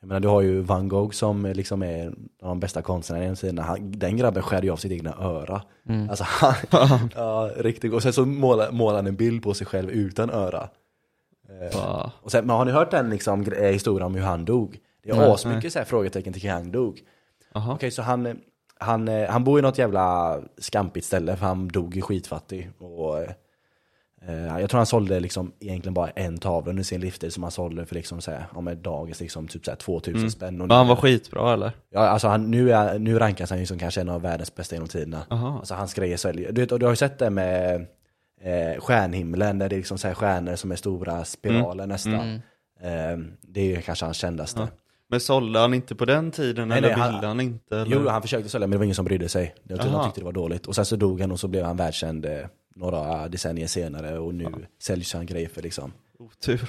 Jag 0.00 0.08
menar, 0.08 0.20
du 0.20 0.28
har 0.28 0.40
ju 0.40 0.60
Van 0.60 0.88
Gogh 0.88 1.12
som 1.12 1.46
liksom 1.46 1.82
är 1.82 2.02
en 2.06 2.28
av 2.42 2.48
de 2.48 2.60
bästa 2.60 2.82
konstnärerna 2.82 3.24
genom 3.24 3.36
tiderna. 3.36 3.76
Den 3.80 4.16
grabben 4.16 4.42
skär 4.42 4.62
ju 4.62 4.70
av 4.70 4.76
sitt 4.76 4.92
egna 4.92 5.14
öra. 5.18 5.62
Mm. 5.88 6.10
Alltså 6.10 6.24
han, 6.26 6.54
ja, 7.14 7.50
riktigt. 7.56 7.92
Och 7.92 8.02
sen 8.02 8.12
så 8.12 8.26
målar, 8.26 8.70
målar 8.70 8.96
han 8.96 9.06
en 9.06 9.16
bild 9.16 9.42
på 9.42 9.54
sig 9.54 9.66
själv 9.66 9.90
utan 9.90 10.30
öra. 10.30 10.68
Eh? 11.48 12.10
Och 12.22 12.30
sen, 12.32 12.46
men 12.46 12.56
har 12.56 12.64
ni 12.64 12.70
hört 12.72 12.90
den 12.90 13.10
liksom, 13.10 13.44
historien 13.60 14.06
om 14.06 14.14
hur 14.14 14.22
han 14.22 14.44
dog? 14.44 14.78
Det 15.02 15.10
är 15.10 15.34
asmycket 15.34 15.88
frågetecken 15.88 16.32
till 16.32 16.42
hur 16.42 16.50
han 16.50 16.72
dog. 16.72 17.00
Okej, 17.52 17.90
så 17.90 18.02
han, 18.02 18.40
han, 18.80 19.08
eh, 19.08 19.30
han 19.30 19.44
bor 19.44 19.58
i 19.58 19.62
något 19.62 19.78
jävla 19.78 20.38
skampigt 20.58 21.06
ställe 21.06 21.36
för 21.36 21.46
han 21.46 21.68
dog 21.68 21.96
ju 21.96 22.02
skitfattig. 22.02 22.70
Och, 22.78 23.18
eh, 23.22 23.30
eh, 24.26 24.60
jag 24.60 24.70
tror 24.70 24.78
han 24.78 24.86
sålde 24.86 25.20
liksom 25.20 25.52
egentligen 25.60 25.94
bara 25.94 26.10
en 26.10 26.38
tavla 26.38 26.70
under 26.70 26.82
sin 26.82 27.00
livstid 27.00 27.32
som 27.32 27.42
han 27.42 27.52
sålde 27.52 27.86
för 27.86 27.94
liksom 27.94 28.20
så 28.20 28.30
här, 28.30 28.44
om 28.52 28.68
ett 28.68 28.82
dagens 28.82 29.20
liksom 29.20 29.48
typ 29.48 29.64
så 29.64 29.70
här 29.70 29.76
2000 29.76 30.18
Mm. 30.18 30.30
spänn. 30.30 30.58
Men 30.58 30.70
han 30.70 30.88
var 30.88 30.96
skitbra 30.96 31.52
eller? 31.52 31.72
Ja, 31.90 32.00
alltså 32.00 32.28
han, 32.28 32.50
nu, 32.50 32.72
är, 32.72 32.98
nu 32.98 33.18
rankas 33.18 33.50
han 33.50 33.58
ju 33.58 33.66
som 33.66 33.78
kanske 33.78 34.00
en 34.00 34.08
av 34.08 34.22
världens 34.22 34.54
bästa 34.54 34.74
genom 34.74 34.88
tiderna. 34.88 35.22
Aha. 35.30 35.58
Alltså 35.58 35.74
hans 35.74 35.94
grejer 35.94 36.16
säljer. 36.16 36.52
Du, 36.52 36.60
vet, 36.60 36.80
du 36.80 36.86
har 36.86 36.92
ju 36.92 36.96
sett 36.96 37.18
det 37.18 37.30
med 37.30 37.86
eh, 38.40 38.80
stjärnhimlen 38.80 39.58
där 39.58 39.68
det 39.68 39.74
är 39.76 39.78
liksom 39.78 39.98
så 39.98 40.08
här 40.08 40.14
stjärnor 40.14 40.56
som 40.56 40.72
är 40.72 40.76
stora 40.76 41.24
spiraler 41.24 41.86
nästan. 41.86 42.14
Mm. 42.14 42.40
Eh, 42.80 43.26
det 43.40 43.60
är 43.60 43.64
ju 43.76 43.82
kanske 43.82 44.04
hans 44.04 44.16
kändaste. 44.16 44.60
Ja. 44.60 44.68
Men 45.10 45.20
sålde 45.20 45.58
han 45.58 45.74
inte 45.74 45.94
på 45.94 46.04
den 46.04 46.30
tiden 46.30 46.68
Nej, 46.68 46.78
eller 46.78 46.88
nej, 46.88 46.98
han- 46.98 47.14
ville 47.14 47.26
han 47.26 47.40
inte? 47.40 47.76
Eller? 47.78 47.96
Jo, 47.96 48.08
han 48.08 48.22
försökte 48.22 48.48
sälja 48.48 48.66
men 48.66 48.70
det 48.70 48.76
var 48.78 48.84
ingen 48.84 48.94
som 48.94 49.04
brydde 49.04 49.28
sig. 49.28 49.54
Jag 49.62 49.78
de 49.78 49.88
Aha. 49.88 50.04
tyckte 50.04 50.20
det 50.20 50.24
var 50.24 50.32
dåligt. 50.32 50.66
Och 50.66 50.74
sen 50.74 50.84
så 50.84 50.96
dog 50.96 51.20
han 51.20 51.32
och 51.32 51.40
så 51.40 51.48
blev 51.48 51.64
han 51.64 51.76
världskänd 51.76 52.26
eh, 52.26 52.46
några 52.74 53.28
decennier 53.28 53.66
senare 53.66 54.18
och 54.18 54.34
nu 54.34 54.46
säljs 54.82 55.12
han 55.14 55.26
grejer 55.26 55.48
för 55.48 55.62
liksom 55.62 55.92
Otur. 56.18 56.60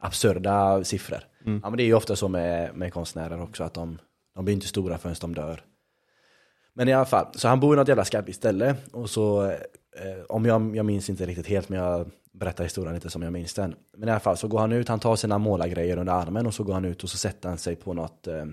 absurda 0.00 0.84
siffror. 0.84 1.18
Mm. 1.46 1.60
Ja 1.62 1.70
men 1.70 1.76
det 1.76 1.82
är 1.82 1.86
ju 1.86 1.94
ofta 1.94 2.16
så 2.16 2.28
med, 2.28 2.74
med 2.74 2.92
konstnärer 2.92 3.42
också 3.42 3.64
att 3.64 3.74
de, 3.74 3.98
de 4.34 4.44
blir 4.44 4.54
inte 4.54 4.66
stora 4.68 4.98
förrän 4.98 5.14
de 5.20 5.34
dör. 5.34 5.62
Men 6.74 6.88
i 6.88 6.92
alla 6.92 7.04
fall, 7.04 7.26
så 7.34 7.48
han 7.48 7.60
bor 7.60 7.74
i 7.74 7.78
något 7.78 7.88
jävla 7.88 8.04
skarpt 8.04 8.34
ställe 8.34 8.74
och 8.92 9.10
så, 9.10 9.44
eh, 9.50 9.56
om 10.28 10.44
jag, 10.46 10.76
jag 10.76 10.86
minns 10.86 11.10
inte 11.10 11.26
riktigt 11.26 11.46
helt 11.46 11.68
men 11.68 11.78
jag 11.78 12.10
Berätta 12.34 12.62
historien 12.62 12.94
lite 12.94 13.10
som 13.10 13.22
jag 13.22 13.32
minns 13.32 13.54
den. 13.54 13.74
Men 13.96 14.08
i 14.08 14.12
alla 14.12 14.20
fall 14.20 14.36
så 14.36 14.48
går 14.48 14.58
han 14.58 14.72
ut, 14.72 14.88
han 14.88 15.00
tar 15.00 15.16
sina 15.16 15.38
målargrejer 15.38 15.96
under 15.96 16.12
armen 16.12 16.46
och 16.46 16.54
så 16.54 16.64
går 16.64 16.74
han 16.74 16.84
ut 16.84 17.02
och 17.02 17.08
så 17.08 17.18
sätter 17.18 17.48
han 17.48 17.58
sig 17.58 17.76
på 17.76 17.92
något, 17.92 18.26
eh, 18.26 18.44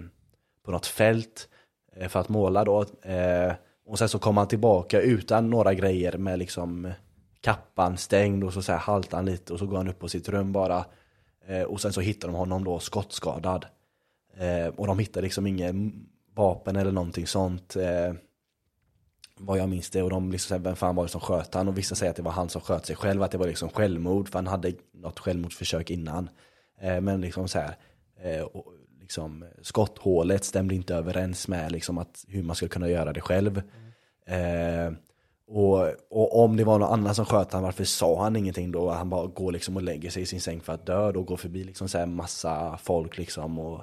på 0.65 0.71
något 0.71 0.86
fält 0.86 1.49
eh, 1.95 2.07
för 2.07 2.19
att 2.19 2.29
måla 2.29 2.63
då. 2.63 2.82
Eh, 3.01 3.53
och 3.86 3.99
sen 3.99 4.09
så 4.09 4.19
kommer 4.19 4.41
han 4.41 4.47
tillbaka 4.47 5.01
utan 5.01 5.49
några 5.49 5.73
grejer 5.73 6.17
med 6.17 6.39
liksom 6.39 6.91
kappan 7.41 7.97
stängd 7.97 8.43
och 8.43 8.53
så, 8.53 8.61
så 8.61 8.71
här 8.71 8.79
haltar 8.79 9.17
han 9.17 9.25
lite 9.25 9.53
och 9.53 9.59
så 9.59 9.65
går 9.65 9.77
han 9.77 9.88
upp 9.88 9.99
på 9.99 10.07
sitt 10.07 10.29
rum 10.29 10.51
bara. 10.51 10.86
Och 11.67 11.82
sen 11.82 11.93
så 11.93 12.01
hittar 12.01 12.27
de 12.27 12.38
honom 12.38 12.63
då 12.63 12.79
skottskadad. 12.79 13.65
Och 14.75 14.88
de 14.88 14.99
hittar 14.99 15.21
liksom 15.21 15.47
inget 15.47 15.75
vapen 16.36 16.75
eller 16.75 16.91
någonting 16.91 17.27
sånt. 17.27 17.75
Vad 19.44 19.58
jag 19.58 19.70
minns 19.70 19.89
det. 19.89 20.04
Och 20.04 20.10
de 20.10 20.32
liksom 20.32 20.48
säger, 20.48 20.62
vem 20.62 20.76
fan 20.76 20.96
var 20.96 21.04
det 21.04 21.10
som 21.10 21.22
sköt 21.22 21.54
han? 21.54 21.68
Och 21.68 21.78
vissa 21.78 21.96
säger 21.96 22.10
att 22.10 22.16
det 22.16 22.22
var 22.22 22.32
han 22.32 22.50
som 22.50 22.62
sköt 22.62 22.86
sig 22.86 22.96
själv. 22.96 23.24
Att 23.24 23.32
det 23.32 23.38
var 23.38 23.48
liksom 23.48 23.70
självmord. 23.70 24.30
För 24.30 24.39
han 24.39 24.48
hade 24.48 24.74
något 24.94 25.20
självmordsförsök 25.20 25.89
innan. 25.89 26.30
Eh, 26.82 27.02
men 27.02 27.22
liksom 27.22 27.48
så 27.48 27.60
här. 27.60 27.76
Eh, 28.24 28.42
och 28.42 28.66
liksom, 29.02 29.46
skotthålet 29.62 30.44
stämde 30.44 30.76
inte 30.76 30.96
överens 30.96 31.48
med 31.48 31.72
liksom 31.72 31.98
att, 31.98 32.26
hur 32.28 32.44
man 32.44 32.56
skulle 32.56 32.70
kunna 32.70 32.89
göra 32.89 33.14
det 33.14 33.22
själv. 33.22 33.62
Eh, 34.26 34.94
och, 35.48 35.88
och 36.10 36.44
om 36.44 36.58
det 36.58 36.64
var 36.64 36.80
någon 36.80 36.94
annan 36.94 37.16
som 37.16 37.26
sköt 37.26 37.54
han, 37.54 37.64
varför 37.64 37.84
sa 37.84 38.24
han 38.24 38.36
ingenting 38.36 38.72
då? 38.72 38.89
Han 38.89 39.10
bara 39.10 39.28
går 39.28 39.52
liksom 39.52 39.76
och 39.76 39.82
lägger 39.82 40.10
sig 40.10 40.24
i 40.24 40.26
sin 40.26 40.42
säng 40.42 40.62
för 40.62 40.74
att 40.74 40.86
dö 40.86 41.12
och 41.12 41.26
går 41.26 41.38
förbi 41.38 41.64
liksom 41.64 41.89
så 41.89 41.98
här 41.98 42.06
massa 42.06 42.78
folk 42.78 43.18
liksom 43.18 43.60
och, 43.60 43.82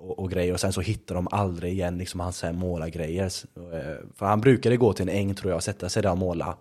och, 0.00 0.18
och 0.18 0.30
grejer. 0.30 0.52
Och 0.52 0.60
sen 0.60 0.72
så 0.72 0.80
hittar 0.80 1.14
de 1.14 1.28
aldrig 1.30 1.72
igen 1.72 1.98
liksom 1.98 2.20
hans 2.20 2.44
målargrejer. 2.52 3.24
Eh, 3.24 4.06
För 4.16 4.26
han 4.26 4.40
brukade 4.40 4.76
gå 4.76 4.92
till 4.92 5.08
en 5.08 5.14
äng 5.16 5.34
tror 5.34 5.50
jag 5.50 5.56
och 5.56 5.62
sätta 5.64 5.88
sig 5.88 6.02
där 6.02 6.10
och 6.10 6.18
måla. 6.18 6.56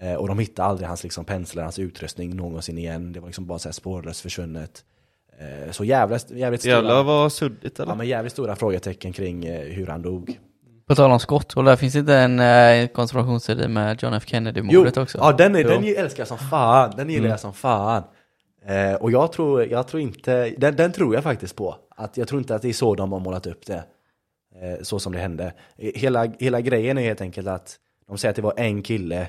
Eh, 0.00 0.14
Och 0.14 0.28
de 0.28 0.38
hittade 0.38 0.68
aldrig 0.68 0.88
hans 0.88 1.02
liksom 1.02 1.24
penslar, 1.24 1.62
hans 1.62 1.78
utrustning 1.78 2.36
någonsin 2.36 2.78
igen. 2.78 3.12
Det 3.12 3.20
var 3.20 3.26
liksom 3.28 3.46
bara 3.46 3.58
så 3.58 3.68
här 3.68 3.72
spårlöst 3.72 4.20
försvunnet. 4.20 4.84
Eh, 5.66 5.70
Så 5.72 5.84
jävligt, 5.84 6.30
jävligt 6.30 6.60
stora, 6.60 6.74
Jävlar 6.74 7.02
vad 7.02 7.32
suddigt 7.32 7.80
eller? 7.80 7.92
ja, 7.92 7.96
men 7.96 8.06
jävligt 8.06 8.32
stora 8.32 8.56
frågetecken 8.56 9.12
kring 9.12 9.46
hur 9.52 9.86
han 9.86 10.02
dog. 10.02 10.38
På 10.88 10.94
tal 10.94 11.10
om 11.10 11.20
skott, 11.20 11.52
och 11.52 11.64
där 11.64 11.76
finns 11.76 11.94
inte 11.96 12.14
en 12.14 12.40
eh, 12.40 12.86
konspirationsteori 12.88 13.68
med 13.68 14.02
John 14.02 14.12
F 14.14 14.22
Kennedy-mordet 14.26 14.96
också? 14.96 15.18
ja 15.18 15.32
den, 15.32 15.56
är, 15.56 15.62
Jo. 15.62 15.68
den 15.68 15.84
älskar 15.84 16.20
jag 16.20 16.28
som 16.28 16.38
fan. 16.38 16.92
Den 16.96 17.08
gillar 17.08 17.18
Mm. 17.20 17.30
jag 17.30 17.40
som 17.40 17.52
fan. 17.52 18.02
Eh, 18.66 18.94
och 18.94 19.10
jag 19.10 19.32
tror, 19.32 19.64
jag 19.66 19.88
tror 19.88 20.02
inte, 20.02 20.50
den, 20.58 20.76
den 20.76 20.92
tror 20.92 21.14
jag 21.14 21.22
faktiskt 21.24 21.56
på. 21.56 21.76
Att 21.88 22.16
jag 22.16 22.28
tror 22.28 22.40
inte 22.40 22.54
att 22.54 22.62
det 22.62 22.68
är 22.68 22.72
så 22.72 22.94
de 22.94 23.12
har 23.12 23.20
målat 23.20 23.46
upp 23.46 23.66
det. 23.66 23.84
Eh, 24.60 24.82
så 24.82 24.98
som 24.98 25.12
det 25.12 25.18
hände. 25.18 25.52
Hela, 25.76 26.24
hela 26.38 26.60
grejen 26.60 26.98
är 26.98 27.02
helt 27.02 27.20
enkelt 27.20 27.48
att 27.48 27.76
de 28.06 28.18
säger 28.18 28.30
att 28.30 28.36
det 28.36 28.42
var 28.42 28.54
en 28.56 28.82
kille, 28.82 29.20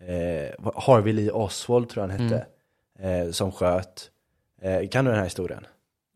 eh, 0.00 0.70
Harvey 0.74 1.12
Lee 1.12 1.30
Oswald 1.30 1.88
tror 1.88 2.04
jag 2.04 2.10
han 2.10 2.20
hette, 2.20 2.46
Mm. 2.98 3.26
eh, 3.26 3.30
som 3.32 3.52
sköt. 3.52 4.10
Eh, 4.62 4.88
kan 4.88 5.04
du 5.04 5.10
den 5.10 5.18
här 5.18 5.24
historien? 5.24 5.66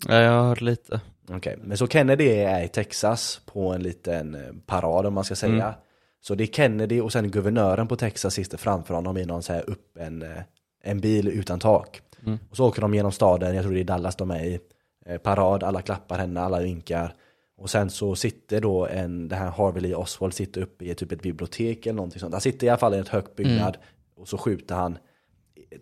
Ja, 0.08 0.14
jag 0.22 0.32
har 0.32 0.48
hört 0.48 0.60
lite. 0.60 1.00
Okej, 1.30 1.56
men 1.62 1.76
så 1.76 1.86
Kennedy 1.86 2.28
är 2.28 2.64
i 2.64 2.68
Texas 2.68 3.40
på 3.46 3.68
en 3.72 3.82
liten 3.82 4.34
eh, 4.34 4.40
parad 4.66 5.06
om 5.06 5.14
man 5.14 5.24
ska 5.24 5.34
säga. 5.34 5.52
Mm. 5.52 5.72
Så 6.20 6.34
det 6.34 6.44
är 6.44 6.46
Kennedy 6.46 7.00
och 7.00 7.12
sen 7.12 7.30
guvernören 7.30 7.88
på 7.88 7.96
Texas 7.96 8.34
sitter 8.34 8.58
framför 8.58 8.94
honom 8.94 9.16
i 9.16 9.24
någon 9.26 9.42
så 9.42 9.52
här 9.52 9.70
upp 9.70 9.96
en, 9.98 10.22
eh, 10.22 10.42
en 10.82 11.00
bil 11.00 11.28
utan 11.28 11.58
tak. 11.60 12.00
Mm. 12.26 12.38
Och 12.50 12.56
så 12.56 12.68
åker 12.68 12.82
de 12.82 12.94
genom 12.94 13.12
staden, 13.12 13.54
jag 13.54 13.64
tror 13.64 13.74
det 13.74 13.80
är 13.80 13.84
Dallas 13.84 14.16
de 14.16 14.30
är 14.30 14.44
i. 14.44 14.60
Eh, 15.06 15.18
Parad, 15.18 15.62
alla 15.62 15.82
klappar 15.82 16.18
henne, 16.18 16.40
alla 16.40 16.60
vinkar. 16.60 17.14
Och 17.56 17.70
sen 17.70 17.90
så 17.90 18.14
sitter 18.14 18.60
då 18.60 18.86
en, 18.86 19.28
det 19.28 19.36
här 19.36 19.50
Harvey 19.50 19.82
Lee 19.82 19.94
Oswald 19.94 20.34
sitter 20.34 20.62
uppe 20.62 20.84
i 20.84 20.94
typ 20.94 21.12
ett 21.12 21.22
bibliotek 21.22 21.86
eller 21.86 21.96
någonting 21.96 22.20
sånt. 22.20 22.34
Han 22.34 22.40
sitter 22.40 22.66
i 22.66 22.70
alla 22.70 22.78
fall 22.78 22.94
i 22.94 22.98
ett 22.98 23.08
högt 23.08 23.36
byggnad 23.36 23.76
och 24.16 24.28
så 24.28 24.38
skjuter 24.38 24.74
han 24.74 24.98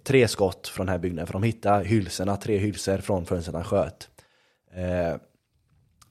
tre 0.04 0.28
skott 0.28 0.68
från 0.68 0.86
den 0.86 0.92
här 0.92 0.98
byggnaden. 0.98 1.26
För 1.26 1.32
de 1.32 1.42
hittar 1.42 1.84
hylsorna, 1.84 2.36
tre 2.36 2.58
hylsor 2.58 2.98
från 2.98 3.26
fönstret 3.26 3.54
han 3.54 3.64
sköt. 3.64 4.08
Eh, 4.74 5.20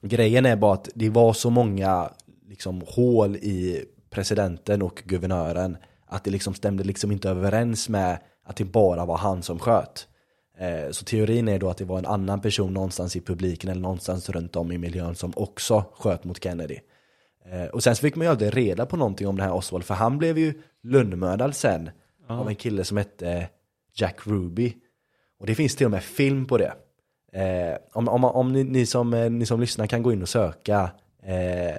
grejen 0.02 0.46
är 0.46 0.56
bara 0.56 0.74
att 0.74 0.88
det 0.94 1.10
var 1.10 1.32
så 1.32 1.50
många 1.50 2.12
liksom, 2.48 2.82
hål 2.86 3.36
i 3.36 3.84
presidenten 4.10 4.82
och 4.82 5.02
guvernören, 5.04 5.76
att 6.06 6.24
det 6.24 6.30
liksom 6.30 6.54
stämde 6.54 6.84
liksom 6.84 7.12
inte 7.12 7.30
överens 7.30 7.88
med 7.88 8.18
att 8.44 8.56
det 8.56 8.64
bara 8.64 9.04
var 9.04 9.16
han 9.16 9.42
som 9.42 9.58
sköt. 9.58 10.08
Eh, 10.58 10.90
Så 10.90 11.04
teorin 11.04 11.48
är 11.48 11.58
då 11.58 11.70
att 11.70 11.76
det 11.78 11.84
var 11.84 11.98
en 11.98 12.06
annan 12.06 12.40
person 12.40 12.74
någonstans 12.74 13.16
i 13.16 13.20
publiken 13.20 13.70
eller 13.70 13.80
någonstans 13.80 14.28
runt 14.30 14.56
om 14.56 14.72
i 14.72 14.78
miljön 14.78 15.14
som 15.14 15.32
också 15.36 15.84
sköt 15.92 16.24
mot 16.24 16.42
Kennedy. 16.44 16.78
Eh, 17.50 17.64
Och 17.64 17.82
sen 17.82 17.96
så 17.96 18.00
fick 18.00 18.16
man 18.16 18.24
ju 18.26 18.30
aldrig 18.30 18.56
reda 18.56 18.86
på 18.86 18.96
någonting 18.96 19.26
om 19.28 19.36
det 19.36 19.42
här 19.42 19.52
Oswald, 19.52 19.84
för 19.84 19.94
han 19.94 20.18
blev 20.18 20.38
ju 20.38 20.54
lönnmördad 20.82 21.56
sen 21.56 21.90
av 22.26 22.48
en 22.48 22.54
kille 22.56 22.84
som 22.84 22.96
hette 22.96 23.48
Jack 23.94 24.26
Ruby. 24.26 24.74
Och 25.40 25.46
det 25.46 25.54
finns 25.54 25.76
till 25.76 25.84
och 25.86 25.90
med 25.90 26.02
film 26.02 26.46
på 26.46 26.58
det. 26.58 26.72
Eh, 27.32 27.78
om 27.92 28.08
om, 28.08 28.24
om 28.24 28.52
ni, 28.52 28.64
ni, 28.64 28.86
som, 28.86 29.10
ni 29.10 29.46
som 29.46 29.60
lyssnar 29.60 29.86
kan 29.86 30.02
gå 30.02 30.12
in 30.12 30.22
och 30.22 30.28
söka 30.28 30.90
eh, 31.22 31.76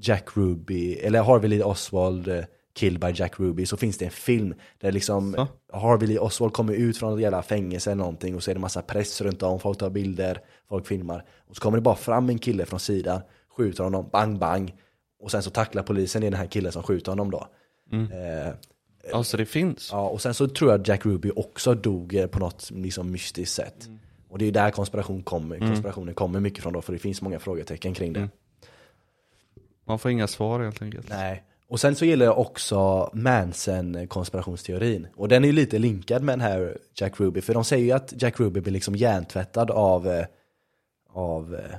Jack 0.00 0.36
Ruby, 0.36 0.94
eller 0.94 1.22
Harvey 1.22 1.48
Lee 1.50 1.62
Oswald 1.62 2.44
Killed 2.78 3.00
by 3.00 3.12
Jack 3.14 3.40
Ruby, 3.40 3.66
så 3.66 3.76
finns 3.76 3.98
det 3.98 4.04
en 4.04 4.10
film 4.10 4.54
där 4.80 4.92
liksom 4.92 5.34
Så? 5.34 5.78
Harvey 5.78 6.08
Lee 6.08 6.18
Oswald 6.18 6.52
kommer 6.52 6.72
ut 6.72 6.98
från 6.98 7.14
ett 7.14 7.20
jävla 7.20 7.42
fängelse 7.42 7.90
eller 7.90 7.98
någonting 7.98 8.34
och 8.36 8.42
så 8.42 8.50
är 8.50 8.54
det 8.54 8.60
massa 8.60 8.82
press 8.82 9.20
runt 9.20 9.42
om, 9.42 9.60
folk 9.60 9.78
tar 9.78 9.90
bilder, 9.90 10.40
folk 10.68 10.86
filmar. 10.86 11.24
Och 11.48 11.56
så 11.56 11.62
kommer 11.62 11.78
det 11.78 11.82
bara 11.82 11.96
fram 11.96 12.28
en 12.28 12.38
kille 12.38 12.66
från 12.66 12.80
sidan, 12.80 13.20
skjuter 13.56 13.84
honom, 13.84 14.08
bang 14.12 14.38
bang. 14.38 14.74
Och 15.20 15.30
sen 15.30 15.42
så 15.42 15.50
tacklar 15.50 15.82
polisen 15.82 16.22
den 16.22 16.34
här 16.34 16.46
killen 16.46 16.72
som 16.72 16.82
skjuter 16.82 17.12
honom 17.12 17.30
då. 17.30 17.46
Eh, 17.92 18.54
Alltså 19.12 19.36
det 19.36 19.46
finns. 19.46 19.88
Ja, 19.92 20.08
och 20.08 20.20
sen 20.22 20.34
så 20.34 20.48
tror 20.48 20.70
jag 20.70 20.88
Jack 20.88 21.06
Ruby 21.06 21.30
också 21.36 21.74
dog 21.74 22.14
eh, 22.14 22.26
på 22.26 22.38
något 22.38 22.70
liksom 22.70 23.10
mystiskt 23.10 23.54
sätt. 23.54 23.88
Och 24.28 24.38
det 24.38 24.44
är 24.46 24.52
där 24.52 24.70
konspiration 24.70 25.22
kommer, 25.22 25.58
konspirationen 25.58 26.14
kommer 26.14 26.40
mycket 26.40 26.62
från 26.62 26.72
då, 26.72 26.82
för 26.82 26.92
det 26.92 26.98
finns 26.98 27.22
många 27.22 27.38
frågetecken 27.38 27.94
kring 27.94 28.12
det. 28.12 28.28
Man 29.86 29.98
får 29.98 30.10
inga 30.10 30.26
svar 30.26 30.60
helt 30.60 30.82
enkelt. 30.82 31.08
Nej. 31.08 31.44
Och 31.68 31.80
sen 31.80 31.96
så 31.96 32.04
gillar 32.04 32.26
jag 32.26 32.38
också 32.38 33.10
Manson-konspirationsteorin. 33.12 35.06
Och 35.16 35.28
den 35.28 35.44
är 35.44 35.48
ju 35.48 35.52
lite 35.52 35.78
linkad 35.78 36.22
med 36.22 36.32
den 36.32 36.40
här 36.40 36.78
Jack 36.94 37.20
Ruby, 37.20 37.40
för 37.40 37.54
de 37.54 37.64
säger 37.64 37.84
ju 37.84 37.92
att 37.92 38.14
Jack 38.22 38.40
Ruby 38.40 38.60
blir 38.60 38.72
liksom 38.72 38.96
hjärntvättad 38.96 39.70
av, 39.70 40.08
eh, 40.08 40.26
av 41.10 41.54
eh, 41.54 41.76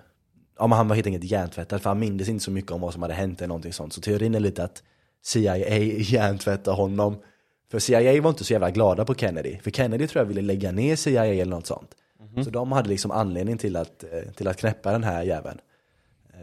ja 0.57 0.67
men 0.67 0.77
han 0.77 0.87
var 0.87 0.95
helt 0.95 1.07
enkelt 1.07 1.23
hjärntvättad, 1.31 1.81
för 1.81 1.89
han 1.89 1.99
mindes 1.99 2.29
inte 2.29 2.43
så 2.43 2.51
mycket 2.51 2.71
om 2.71 2.81
vad 2.81 2.93
som 2.93 3.01
hade 3.01 3.13
hänt 3.13 3.39
eller 3.39 3.47
någonting 3.47 3.73
sånt. 3.73 3.93
Så 3.93 4.01
teorin 4.01 4.35
är 4.35 4.39
lite 4.39 4.63
att 4.63 4.83
CIA 5.21 5.57
hjärntvättar 5.97 6.73
honom. 6.73 7.17
För 7.71 7.79
CIA 7.79 8.21
var 8.21 8.29
inte 8.29 8.43
så 8.43 8.53
jävla 8.53 8.71
glada 8.71 9.05
på 9.05 9.15
Kennedy, 9.15 9.57
för 9.57 9.71
Kennedy 9.71 10.07
tror 10.07 10.21
jag 10.21 10.27
ville 10.27 10.41
lägga 10.41 10.71
ner 10.71 10.95
CIA 10.95 11.25
eller 11.25 11.55
något 11.55 11.67
sånt. 11.67 11.95
Så 12.43 12.49
de 12.49 12.71
hade 12.71 12.89
liksom 12.89 13.11
anledning 13.11 13.57
till 13.57 13.75
att, 13.75 14.03
eh, 14.03 14.31
till 14.35 14.47
att 14.47 14.57
knäppa 14.57 14.91
den 14.91 15.03
här 15.03 15.23
jäveln. 15.23 15.59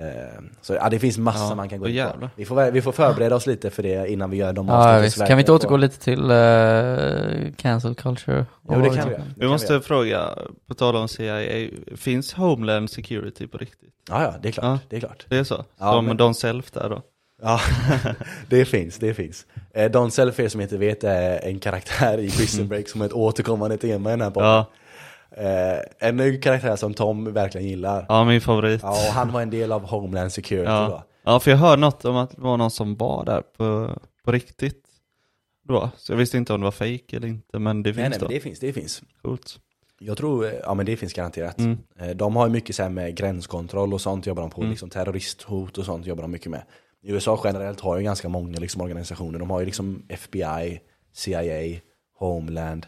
Eh, 0.01 0.43
Så 0.63 0.75
ja, 0.75 0.89
det 0.91 0.99
finns 0.99 1.19
massa 1.19 1.49
Ja, 1.49 1.55
man 1.55 1.69
kan 1.69 1.79
gå 1.79 1.89
in 1.89 2.05
på. 2.21 2.29
Vi 2.37 2.45
får, 2.45 2.71
vi 2.71 2.83
får 2.83 2.93
förbereda 2.93 3.37
oss 3.37 3.47
lite 3.47 3.71
för 3.71 3.83
det 3.83 4.09
innan 4.13 4.31
vi 4.31 4.37
gör 4.37 4.53
de 4.53 4.69
Ja, 4.69 4.75
avsnitt 4.75 4.99
i 5.01 5.03
visst. 5.03 5.17
Sverige. 5.17 5.29
Kan 5.29 5.37
vi 5.37 5.41
inte 5.43 5.53
återgå 5.53 5.77
lite 5.77 5.99
till 6.01 6.31
uh, 6.31 7.53
cancel 7.57 7.95
culture? 7.95 8.47
Jo, 8.69 8.81
det 8.81 8.91
kan 8.91 9.09
vi. 9.09 9.15
Det 9.15 9.23
Vi 9.37 9.49
måste 9.49 9.73
göra. 9.73 9.83
fråga, 9.83 10.29
på 10.69 10.75
tal 10.75 10.97
om 10.97 11.09
CIA, 11.09 11.69
finns 11.97 12.33
Homeland 12.35 12.91
Security 12.91 13.47
på 13.47 13.59
riktigt? 13.59 13.91
Ja, 14.11 14.23
ja, 14.23 14.35
det 14.43 14.49
är 14.49 14.53
klart. 14.53 14.65
Ja. 14.65 14.79
Det 14.89 14.97
är 14.97 15.01
klart. 15.01 15.27
Det 15.29 15.37
är 15.39 15.45
så? 15.45 15.65
Ja, 15.79 15.93
Som 15.93 16.07
men- 16.07 16.17
Don 16.17 16.35
Self 16.35 16.71
där 16.71 16.89
då? 16.91 17.03
Ja, 17.43 17.61
det 18.49 18.65
finns, 18.65 18.99
det 18.99 19.15
finns. 19.15 19.47
Eh, 19.75 19.91
Don 19.91 20.11
Self, 20.11 20.35
för 20.35 20.43
er 20.43 20.49
som 20.49 20.61
inte 20.61 20.77
vet, 20.79 21.05
är 21.05 21.41
en 21.49 21.59
karaktär 21.59 22.19
i 22.19 22.31
Prison 22.31 22.69
Break 22.69 22.89
som 22.89 23.01
är 23.01 23.07
ett 23.07 23.13
återkommande 23.13 23.77
tema 23.77 24.11
i 24.11 24.13
den 24.13 24.21
här 24.21 24.31
podden. 24.31 24.49
Ja, 24.51 24.67
Eh, 25.37 26.09
en 26.09 26.41
karaktär 26.41 26.77
som 26.77 26.95
Tom 26.95 27.33
verkligen 27.33 27.67
gillar. 27.69 28.07
ja 28.09 28.25
min 28.25 28.41
favorit. 28.41 28.81
Ja, 28.83 28.91
och 28.91 29.13
han 29.15 29.33
var 29.33 29.43
en 29.43 29.51
del 29.51 29.73
av 29.73 29.85
Homeland 29.87 30.33
Security 30.33 30.71
Ja. 30.71 30.89
då. 30.89 31.03
ja, 31.25 31.41
för 31.41 31.51
jag 31.51 31.59
hörde 31.59 31.81
något 31.81 32.05
om 32.05 32.17
att 32.17 32.31
det 32.31 32.41
var 32.43 32.57
någon 32.57 32.71
som 32.71 32.97
var 32.97 33.25
där 33.25 33.41
på, 33.57 33.99
på 34.25 34.33
riktigt. 34.33 34.83
Då. 35.69 35.91
Så 35.97 36.13
jag 36.13 36.17
visste 36.17 36.37
inte 36.37 36.53
om 36.55 36.61
det 36.61 36.65
var 36.65 36.71
fake 36.71 37.17
eller 37.17 37.29
inte, 37.29 37.59
men 37.59 37.83
det 37.83 37.95
finns 37.95 38.01
Nej, 38.03 38.09
nej, 38.11 38.19
då. 38.19 38.25
men 38.27 38.35
det 38.35 38.41
finns, 38.41 38.59
det 38.61 38.73
finns. 38.73 39.03
Coolt. 39.23 39.59
Jag 39.99 40.17
tror, 40.17 40.45
eh, 40.47 40.53
ja 40.63 40.75
men 40.75 40.87
det 40.87 40.97
finns 40.97 41.13
garanterat. 41.13 41.59
Mm. 41.59 41.79
Eh, 42.01 42.09
De 42.11 42.37
har 42.37 42.47
ju 42.47 42.53
mycket 42.53 42.77
så 42.77 42.83
här 42.83 42.91
med 42.91 43.17
gränskontroll 43.17 43.95
och 43.95 44.01
sånt 44.01 44.27
jobbar 44.27 44.43
de 44.43 44.51
på, 44.51 44.61
Mm. 44.61 44.71
liksom 44.71 44.91
terroristhot 44.91 45.79
och 45.79 45.85
sånt 45.85 46.07
jobbar 46.07 46.23
de 46.23 46.31
mycket 46.31 46.51
med. 46.51 46.63
USA 47.03 47.41
generellt 47.45 47.81
har 47.81 47.97
ju 47.97 48.03
ganska 48.05 48.29
många 48.29 48.59
liksom, 48.59 48.81
organisationer, 48.83 49.39
de 49.39 49.51
har 49.51 49.61
ju 49.61 49.67
liksom 49.67 50.03
FBI, 50.09 50.81
CIA, 51.13 51.81
Homeland, 52.19 52.87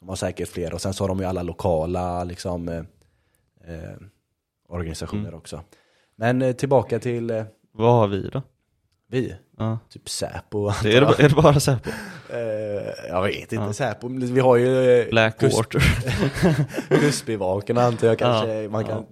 de 0.00 0.08
har 0.08 0.16
säkert 0.16 0.48
fler 0.48 0.74
och 0.74 0.80
sen 0.80 0.94
så 0.94 1.04
har 1.04 1.08
de 1.08 1.18
ju 1.18 1.24
alla 1.24 1.42
lokala 1.42 2.24
liksom, 2.24 2.68
eh, 2.68 2.78
eh, 3.74 3.96
organisationer 4.68 5.22
Mm. 5.28 5.34
också. 5.34 5.62
Men 6.16 6.42
eh, 6.42 6.52
tillbaka 6.52 6.98
till 6.98 7.30
eh, 7.30 7.44
Vad 7.72 7.92
har 7.92 8.06
vi 8.08 8.28
då? 8.28 8.42
vi, 9.08 9.34
Ja. 9.58 9.78
typ 9.88 10.08
Säpo. 10.08 10.70
Det 10.82 10.96
är, 10.96 11.00
det, 11.00 11.24
är 11.24 11.28
det 11.28 11.34
bara 11.34 11.60
Säpo? 11.60 11.90
Eh, 12.32 13.08
jag 13.08 13.22
vet 13.22 13.36
inte, 13.52 13.54
Ja. 13.54 13.72
Säpo, 13.72 14.08
vi 14.08 14.40
har 14.40 14.56
ju 14.56 14.90
eh, 14.90 15.04
kust- 15.04 15.10
Blackwater? 15.10 15.80
Kustbevakarna 17.00 17.82
antar 17.82 18.06
jag 18.06 18.18
kanske 18.18 18.54
Ja, 18.62 18.70
man 18.70 18.84
kan 18.84 19.06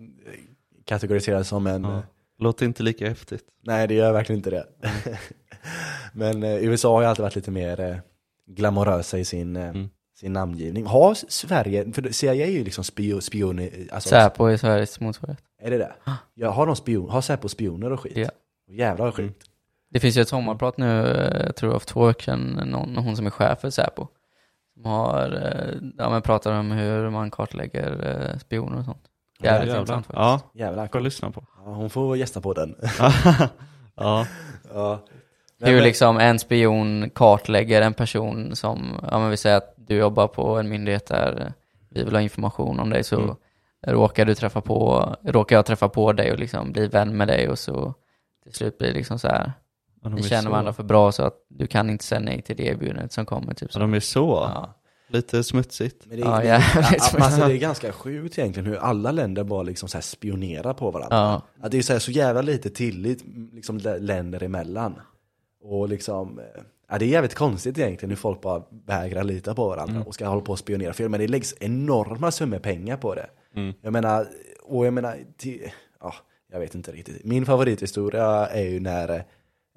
kategorisera 0.85 1.45
som 1.45 1.67
en... 1.67 1.85
Ja. 1.85 2.03
Låter 2.39 2.67
inte 2.67 2.83
lika 2.83 3.09
häftigt. 3.09 3.43
Nej 3.63 3.89
det 3.89 3.95
gör 3.95 4.13
verkligen 4.13 4.39
inte 4.39 4.51
det. 4.51 4.67
Men 6.13 6.43
eh, 6.43 6.57
USA 6.65 6.95
har 6.95 7.01
ju 7.03 7.07
alltid 7.09 7.23
varit 7.23 7.37
lite 7.37 7.51
mer 7.51 8.03
glamorösa 8.47 9.19
i 9.19 9.25
sin, 9.25 9.57
Mm. 9.57 9.89
Sin 10.21 10.33
namngivning. 10.33 10.87
Har 10.87 11.15
Sverige, 11.15 11.93
för 11.93 12.13
CIA 12.13 12.47
är 12.47 12.51
ju 12.51 12.65
liksom 12.65 12.85
spio, 12.85 13.21
spioner, 13.21 13.71
alltså, 13.93 14.09
Säpo 14.09 14.45
är 14.45 14.57
Sveriges 14.57 15.01
motsvarighet. 15.01 15.45
är 15.63 15.71
det 15.71 15.79
det? 15.79 15.93
Ja, 16.35 16.51
har 16.51 16.67
de 16.67 16.77
spion, 16.77 17.11
har 17.11 17.21
Säpo 17.21 17.49
spioner 17.49 17.93
och 17.93 18.01
skit? 18.01 18.17
Ja. 18.17 18.31
Jävlar 18.69 19.05
vad 19.05 19.15
sjukt. 19.15 19.45
Det 19.91 20.01
finns 20.01 20.17
ju 20.17 20.23
ett 20.23 20.29
sommarprat 20.29 20.79
nu, 20.79 21.07
eh, 21.07 21.47
jag 21.47 21.57
tror 21.57 21.79
för 21.79 21.87
två 21.87 22.07
veckor 22.07 22.23
sedan, 22.23 22.63
någon, 22.67 22.97
hon 22.97 23.17
som 23.17 23.27
är 23.27 23.31
chef 23.31 23.61
för 23.61 23.71
Säpo. 23.71 24.07
Som 24.75 24.85
har, 24.85 25.33
eh, 25.33 25.89
ja 25.99 26.11
men 26.11 26.23
pratar 26.23 26.53
om 26.53 26.71
hur 26.71 27.11
man 27.11 27.31
kartlägger 27.31 28.07
eh, 28.33 28.39
spioner 28.39 28.79
och 28.79 28.85
sånt. 28.85 29.03
Jävligt 29.41 29.69
Jävlar. 29.69 29.81
intressant 29.81 30.07
faktiskt. 30.07 30.55
Ja, 30.55 30.65
Jävlar, 30.65 30.89
jag 30.93 31.03
lyssna 31.03 31.31
på. 31.31 31.45
ja, 31.65 31.73
hon 31.73 31.91
får 31.91 32.17
gästa 32.17 32.41
på 32.41 32.53
den. 32.53 32.75
ja, 33.97 34.27
ja. 34.75 35.01
Hur 35.61 35.81
liksom 35.81 36.19
en 36.19 36.39
spion 36.39 37.11
kartlägger 37.11 37.83
en 37.83 37.95
person 37.95 38.57
som, 38.57 39.01
ja 39.11 39.19
men 39.19 39.31
vi 39.31 39.37
säger 39.37 39.57
att 39.57 39.78
du 39.89 39.97
jobbar 39.97 40.29
på 40.29 40.57
en 40.59 40.69
myndighet 40.69 41.07
där 41.07 41.53
vi 41.91 42.05
vill 42.05 42.15
ha 42.15 42.21
information 42.21 42.81
om 42.81 42.91
dig 42.91 43.05
så 43.05 43.21
Mm. 43.21 43.37
råkar 43.87 44.25
du 44.25 44.35
träffa 44.35 44.61
på, 44.61 45.15
råkar 45.25 45.57
jag 45.57 45.67
träffa 45.67 45.89
på 45.89 46.13
dig 46.13 46.33
och 46.33 46.39
liksom 46.39 46.73
bli 46.73 46.87
vän 46.87 47.17
med 47.17 47.29
dig 47.29 47.49
och 47.49 47.59
så 47.59 47.95
till 48.45 48.55
slut 48.55 48.79
blir 48.79 48.89
det 48.89 48.95
liksom 48.95 49.19
så 49.19 49.29
här, 49.29 49.53
Ja, 50.03 50.11
är 50.19 50.23
känner 50.23 50.43
så. 50.43 50.51
varandra 50.51 50.73
för 50.73 50.83
bra 50.83 51.13
så 51.13 51.23
att 51.23 51.35
du 51.49 51.67
kan 51.67 51.91
inte 51.91 52.05
säga 52.05 52.21
nej 52.21 52.43
till 52.43 52.57
det 52.57 52.63
erbjudandet 52.67 53.13
som 53.13 53.27
kommer 53.27 53.55
typ 53.55 53.69
Ja, 53.69 53.73
så. 53.73 53.79
de 53.79 53.95
är 53.95 54.01
så. 54.01 54.51
Ja. 54.55 54.75
Lite 55.11 55.45
smutsigt. 55.45 56.07
Men 56.07 56.17
det, 56.21 56.25
Ja, 56.25 56.39
det, 56.39 56.45
jävligt. 56.47 56.75
ja, 57.13 57.19
alltså, 57.25 57.47
det 57.49 57.53
är 57.55 57.59
ganska 57.59 57.93
sjukt 57.93 58.39
egentligen 58.39 58.67
hur 58.67 58.77
alla 58.77 59.11
länder 59.13 59.45
bara 59.45 59.63
liksom 59.63 59.89
så 59.89 59.97
här 59.97 60.03
spionerar 60.03 60.75
på 60.75 60.91
varandra. 60.91 61.17
Ja. 61.17 61.43
Att 61.67 61.71
det 61.71 61.79
är 61.79 61.83
så, 61.83 61.93
här, 61.93 62.01
så 62.01 62.11
jävla 62.11 62.43
lite 62.43 62.71
tillit 62.71 63.25
liksom, 63.53 63.79
lä- 63.79 63.99
länder 63.99 64.43
emellan. 64.43 64.95
Och 65.63 65.89
liksom, 65.89 66.39
eh, 66.39 66.45
ja, 66.91 66.99
det 66.99 67.05
är 67.05 67.09
jävligt 67.09 67.35
konstigt 67.35 67.79
egentligen 67.79 68.11
hur 68.11 68.17
folk 68.17 68.41
bara 68.41 68.63
vägrar 68.87 69.25
lita 69.25 69.55
på 69.55 69.69
varandra 69.69 69.95
Mm. 69.95 70.07
och 70.07 70.15
ska 70.15 70.27
hålla 70.27 70.41
på 70.41 70.53
och 70.53 70.59
spionera. 70.59 70.93
För 70.93 71.09
men 71.09 71.21
det 71.21 71.29
läggs 71.29 71.55
enorma 71.61 72.31
summor 72.31 72.59
pengar 72.59 72.97
på 72.97 73.15
det. 73.15 73.31
Mm. 73.55 73.75
Jag 73.81 73.93
menar, 73.93 74.27
och 74.63 74.87
jag 74.87 74.95
menar, 74.95 75.19
till, 75.37 75.71
ja, 76.01 76.15
jag 76.53 76.61
vet 76.61 76.75
inte 76.75 76.93
riktigt. 76.93 77.25
Min 77.25 77.47
favorithistoria 77.47 78.47
är 78.47 78.65
ju 78.65 78.81
när 78.81 79.25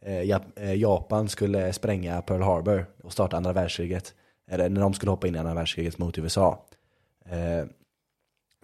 eh, 0.02 0.40
eh, 0.56 0.74
Japan 0.74 1.30
skulle 1.30 1.74
spränga 1.74 2.22
Pearl 2.22 2.42
Harbor 2.42 2.86
och 3.04 3.12
starta 3.12 3.38
andra 3.38 3.54
världskriget. 3.54 4.14
Eller 4.52 4.70
när 4.70 4.82
de 4.82 4.94
skulle 4.94 5.10
hoppa 5.10 5.28
in 5.28 5.36
i 5.36 5.40
andra 5.40 5.54
världskriget 5.54 5.98
mot 5.98 6.18
USA. 6.18 6.66
Eh, 7.26 7.66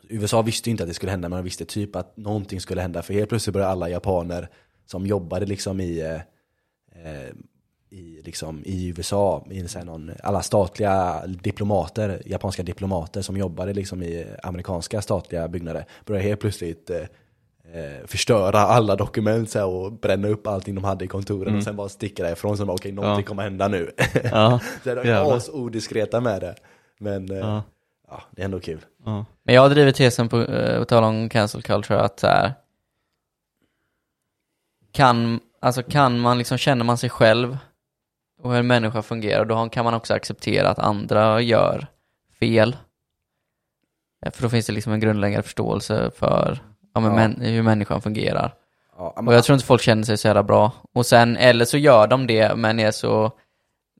USA 0.10 0.42
visste 0.42 0.70
ju 0.70 0.72
inte 0.72 0.84
att 0.84 0.90
det 0.90 0.94
skulle 0.94 1.12
hända, 1.12 1.30
men 1.30 1.38
de 1.38 1.44
visste 1.44 1.66
typ 1.66 1.96
att 1.96 2.18
någonting 2.18 2.62
skulle 2.62 2.82
hända. 2.82 3.02
För 3.02 3.14
helt 3.14 3.30
plötsligt 3.30 3.54
började 3.54 3.72
alla 3.72 3.90
japaner 3.90 4.50
som 4.86 5.06
jobbade 5.06 5.46
liksom 5.46 5.80
i, 5.80 6.00
eh, 6.00 6.16
eh, 7.06 7.34
i, 7.90 8.22
liksom, 8.26 8.62
i 8.66 8.88
USA, 8.98 9.46
i 9.52 9.68
så 9.68 9.80
här 9.80 9.86
någon, 9.86 10.12
alla 10.24 10.42
statliga 10.42 11.22
diplomater, 11.28 12.22
japanska 12.26 12.64
diplomater 12.64 13.22
som 13.22 13.38
jobbade 13.38 13.74
liksom 13.74 14.04
i 14.04 14.28
amerikanska 14.44 15.02
statliga 15.02 15.48
byggnader, 15.48 15.86
började 16.06 16.28
helt 16.28 16.40
plötsligt 16.40 16.90
eh, 16.90 16.98
eh, 17.74 18.06
förstöra 18.06 18.60
alla 18.60 18.96
dokument 18.96 19.50
så 19.50 19.60
här, 19.60 19.66
och 19.68 19.92
bränna 19.92 20.28
upp 20.28 20.48
allting 20.48 20.76
de 20.76 20.84
hade 20.84 21.06
i 21.06 21.08
kontoren 21.08 21.58
och 21.58 21.64
sen 21.64 21.76
bara 21.76 21.90
sticka 21.90 22.24
därifrån. 22.24 22.58
Sen 22.58 22.68
bara, 22.68 22.74
okej, 22.74 22.92
någonting 22.92 23.24
Ja. 23.24 23.28
kommer 23.28 23.44
hända 23.44 23.68
nu. 23.68 23.92
Ja, 24.24 24.60
så 24.84 24.96
de 24.96 25.08
jävlar. 25.08 25.24
var 25.24 25.56
odiskreta 25.56 26.22
med 26.22 26.42
det. 26.42 26.56
Men 27.00 27.32
eh, 27.32 27.38
ja, 27.38 27.64
ja, 28.08 28.24
det 28.32 28.42
är 28.42 28.46
ändå 28.46 28.60
kul. 28.60 28.86
ja. 29.06 29.26
Men 29.44 29.56
jag 29.56 29.62
har 29.62 29.70
drivit 29.70 29.96
tesen 29.96 30.30
på, 30.30 30.42
eh, 30.42 30.80
på 30.80 30.86
tal 30.86 31.04
om 31.04 31.30
cancel 31.30 31.62
culture 31.62 32.00
att 32.00 32.20
så 32.20 32.28
här, 32.28 32.54
kan, 34.92 35.40
alltså 35.62 35.84
kan 35.84 36.20
man 36.20 36.38
liksom, 36.38 36.58
känner 36.58 36.86
man 36.86 36.98
sig 36.98 37.10
själv 37.10 37.58
och 38.42 38.52
hur 38.52 38.60
en 38.60 38.68
människa 38.68 39.02
fungerar, 39.02 39.46
då 39.46 39.70
kan 39.70 39.86
man 39.86 39.94
också 39.94 40.14
acceptera 40.14 40.70
att 40.70 40.80
andra 40.80 41.42
gör 41.42 41.88
fel. 42.40 42.78
Eh, 44.26 44.32
För 44.32 44.44
då 44.44 44.50
finns 44.50 44.66
det 44.66 44.74
liksom 44.74 44.94
en 44.94 45.00
grundläggande 45.00 45.44
förståelse 45.44 46.12
för 46.16 46.60
ja, 46.94 47.00
men 47.02 47.10
Ja. 47.12 47.16
män, 47.16 47.42
hur 47.42 47.62
människan 47.64 48.02
fungerar. 48.02 48.54
Ja, 48.98 49.10
Och 49.26 49.34
jag 49.34 49.44
tror 49.44 49.54
inte 49.54 49.66
folk 49.66 49.82
känner 49.82 50.04
sig 50.04 50.18
så 50.18 50.28
jävla 50.28 50.44
bra. 50.44 50.72
Och 50.94 51.06
sen, 51.06 51.38
eller 51.38 51.66
så 51.66 51.78
gör 51.78 52.08
de 52.08 52.28
det, 52.28 52.56
men 52.56 52.80
är 52.80 52.92
så, 52.92 53.32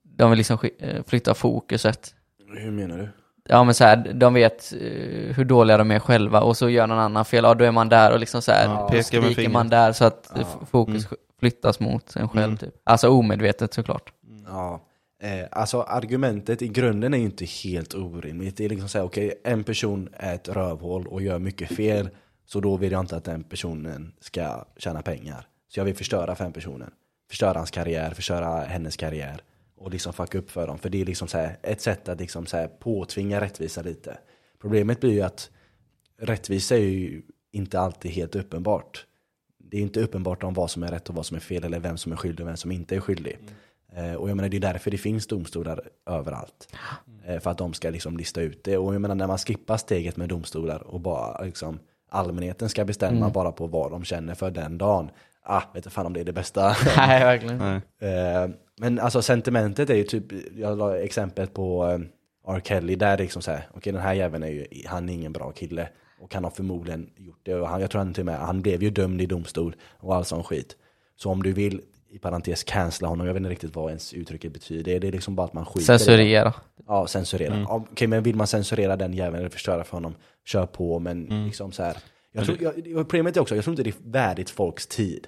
de 0.04 0.30
vill 0.30 0.36
liksom 0.38 0.58
eh, 0.78 1.02
flytta 1.06 1.34
fokuset. 1.34 2.14
Hur 2.56 2.70
menar 2.70 2.96
du? 2.98 3.08
Ja 3.50 3.64
men 3.64 3.74
så 3.74 3.84
här, 3.84 3.96
de 4.14 4.34
vet 4.34 4.72
eh, 4.72 5.34
hur 5.36 5.44
dåliga 5.44 5.76
de 5.76 5.90
är 5.90 5.98
själva 5.98 6.40
och 6.40 6.56
så 6.56 6.68
gör 6.68 6.86
någon 6.86 6.98
annan 6.98 7.24
fel, 7.24 7.44
ja 7.44 7.54
då 7.54 7.64
är 7.64 7.70
man 7.70 7.88
där 7.88 8.12
och 8.12 8.18
liksom 8.18 8.42
så 8.42 8.52
här, 8.52 8.64
Ja, 8.64 8.88
pekar 8.90 9.48
man 9.48 9.68
där 9.68 9.92
så 9.92 10.04
att 10.04 10.32
fokus 10.70 11.06
Mm. 11.06 11.16
flyttas 11.40 11.80
mot 11.80 12.16
en 12.16 12.28
själv 12.28 12.44
Mm. 12.44 12.56
typ. 12.56 12.74
Alltså 12.84 13.08
omedvetet 13.08 13.74
såklart. 13.74 14.12
Ja, 14.48 14.86
eh, 15.22 15.46
alltså 15.50 15.82
argumentet 15.82 16.62
i 16.62 16.68
grunden 16.68 17.14
är 17.14 17.18
ju 17.18 17.24
inte 17.24 17.44
helt 17.44 17.94
orimligt. 17.94 18.56
Det 18.56 18.64
är 18.64 18.68
liksom 18.68 18.88
såhär, 18.88 19.04
okej, 19.04 19.40
en 19.44 19.64
person 19.64 20.08
är 20.12 20.34
ett 20.34 20.48
rövhål 20.48 21.06
och 21.06 21.22
gör 21.22 21.38
mycket 21.38 21.68
fel, 21.68 22.10
så 22.44 22.60
då 22.60 22.76
vill 22.76 22.92
jag 22.92 23.00
inte 23.00 23.16
att 23.16 23.24
den 23.24 23.44
personen 23.44 24.12
ska 24.20 24.64
tjäna 24.76 25.02
pengar. 25.02 25.46
Så 25.68 25.80
jag 25.80 25.84
vill 25.84 25.96
förstöra 25.96 26.34
för 26.34 26.44
den 26.44 26.52
personen. 26.52 26.90
Förstöra 27.30 27.58
hans 27.58 27.70
karriär, 27.70 28.10
förstöra 28.10 28.60
hennes 28.60 28.96
karriär. 28.96 29.42
Och 29.76 29.90
liksom 29.90 30.12
fucka 30.12 30.38
upp 30.38 30.50
för 30.50 30.66
dem. 30.66 30.78
För 30.78 30.88
det 30.88 31.00
är 31.00 31.04
liksom 31.04 31.28
så 31.28 31.48
ett 31.62 31.80
sätt 31.80 32.08
att 32.08 32.20
liksom 32.20 32.46
så 32.46 32.68
påtvinga 32.80 33.40
rättvisa 33.40 33.82
lite. 33.82 34.18
Problemet 34.60 35.00
blir 35.00 35.12
ju 35.12 35.20
att 35.20 35.50
rättvisa 36.18 36.76
är 36.76 36.80
ju 36.80 37.22
inte 37.52 37.80
alltid 37.80 38.10
helt 38.10 38.36
uppenbart. 38.36 39.06
Det 39.58 39.76
är 39.76 39.80
inte 39.80 40.00
uppenbart 40.00 40.42
om 40.42 40.54
vad 40.54 40.70
som 40.70 40.82
är 40.82 40.88
rätt 40.88 41.08
och 41.08 41.14
vad 41.14 41.26
som 41.26 41.36
är 41.36 41.40
fel 41.40 41.64
eller 41.64 41.80
vem 41.80 41.96
som 41.96 42.12
är 42.12 42.16
skyldig 42.16 42.40
och 42.40 42.48
vem 42.48 42.56
som 42.56 42.72
inte 42.72 42.96
är 42.96 43.00
skyldig. 43.00 43.34
Mm 43.40 43.54
och 44.18 44.30
jag 44.30 44.36
menar 44.36 44.48
det 44.48 44.56
är 44.56 44.60
därför 44.60 44.90
det 44.90 44.98
finns 44.98 45.26
domstolar 45.26 45.80
överallt. 46.06 46.68
Eh, 47.28 47.40
för 47.40 47.50
att 47.50 47.58
de 47.58 47.74
ska 47.74 47.90
liksom 47.90 48.16
lista 48.16 48.40
ut 48.40 48.64
det. 48.64 48.78
Och 48.78 48.94
jag 48.94 49.00
menar 49.00 49.14
när 49.14 49.26
man 49.26 49.38
skippar 49.38 49.76
steget 49.76 50.16
med 50.16 50.28
domstolar 50.28 50.82
och 50.82 51.00
bara 51.00 51.44
liksom 51.44 51.78
allmänheten 52.10 52.68
ska 52.68 52.84
bestämma 52.84 53.30
bara 53.30 53.52
på 53.52 53.66
vad 53.66 53.90
de 53.90 54.04
känner 54.04 54.34
för 54.34 54.50
den 54.50 54.78
dagen. 54.78 55.10
Ah, 55.42 55.62
vet 55.72 55.76
inte 55.76 55.90
fan 55.90 56.06
om 56.06 56.12
det 56.12 56.20
är 56.20 56.24
det 56.24 56.32
bästa. 56.32 56.76
Nej 56.96 57.24
verkligen. 57.24 57.58
Nej. 57.58 57.80
Eh, 58.10 58.50
men 58.80 58.98
alltså 58.98 59.22
sentimentet 59.22 59.90
är 59.90 59.94
ju 59.94 60.04
typ, 60.04 60.24
jag 60.56 60.78
la 60.78 60.98
exemplet 60.98 61.54
på 61.54 61.86
eh, 61.86 62.54
R. 62.54 62.60
Kelly, 62.64 62.96
där 62.96 63.18
liksom 63.18 63.42
såhär, 63.42 63.68
okej 63.74 63.92
den 63.92 64.02
här 64.02 64.14
jäveln 64.14 64.42
är 64.42 64.48
ju, 64.48 64.66
han 64.86 65.08
är 65.08 65.12
ingen 65.12 65.32
bra 65.32 65.52
kille. 65.52 65.88
Och 66.20 66.34
han 66.34 66.44
har 66.44 66.50
förmodligen 66.50 67.10
gjort 67.16 67.40
det, 67.42 67.54
och 67.54 67.68
han, 67.68 67.80
jag 67.80 67.90
tror 67.90 67.98
han 67.98 68.14
till 68.14 68.22
och 68.22 68.26
med, 68.26 68.38
han 68.38 68.62
blev 68.62 68.82
ju 68.82 68.90
dömd 68.90 69.22
i 69.22 69.26
domstol 69.26 69.76
och 69.98 70.16
all 70.16 70.24
sån 70.24 70.44
skit. 70.44 70.76
Så 71.16 71.30
om 71.30 71.42
du 71.42 71.52
vill, 71.52 71.80
i 72.10 72.18
parentes, 72.18 72.64
cancella 72.64 73.08
honom, 73.08 73.26
jag 73.26 73.34
vet 73.34 73.40
inte 73.40 73.50
riktigt 73.50 73.76
vad 73.76 73.88
ens 73.88 74.14
uttrycket 74.14 74.52
betyder, 74.52 75.00
det 75.00 75.08
är 75.08 75.12
liksom 75.12 75.36
bara 75.36 75.44
att 75.46 75.52
man 75.52 75.64
skiter. 75.66 75.98
Censurera. 75.98 76.54
Ja, 76.86 77.06
censurera. 77.06 77.58
Ja, 77.58 77.84
Okej, 77.92 78.08
men 78.08 78.22
vill 78.22 78.36
man 78.36 78.46
censurera 78.46 78.96
den 78.96 79.12
jäveln 79.12 79.38
eller 79.38 79.48
förstöra 79.48 79.84
för 79.84 79.96
honom, 79.96 80.14
kör 80.46 80.66
på, 80.66 80.98
men 80.98 81.44
liksom 81.46 81.72
så 81.72 81.82
här. 81.82 81.96
Jag 82.32 82.44
tror, 82.44 82.58
jag, 82.62 82.74
problemet 83.08 83.36
är 83.36 83.40
också, 83.40 83.54
jag 83.54 83.64
tror 83.64 83.72
inte 83.72 83.82
det 83.82 83.90
är 83.90 84.10
värdigt 84.10 84.50
folks 84.50 84.86
tid. 84.86 85.26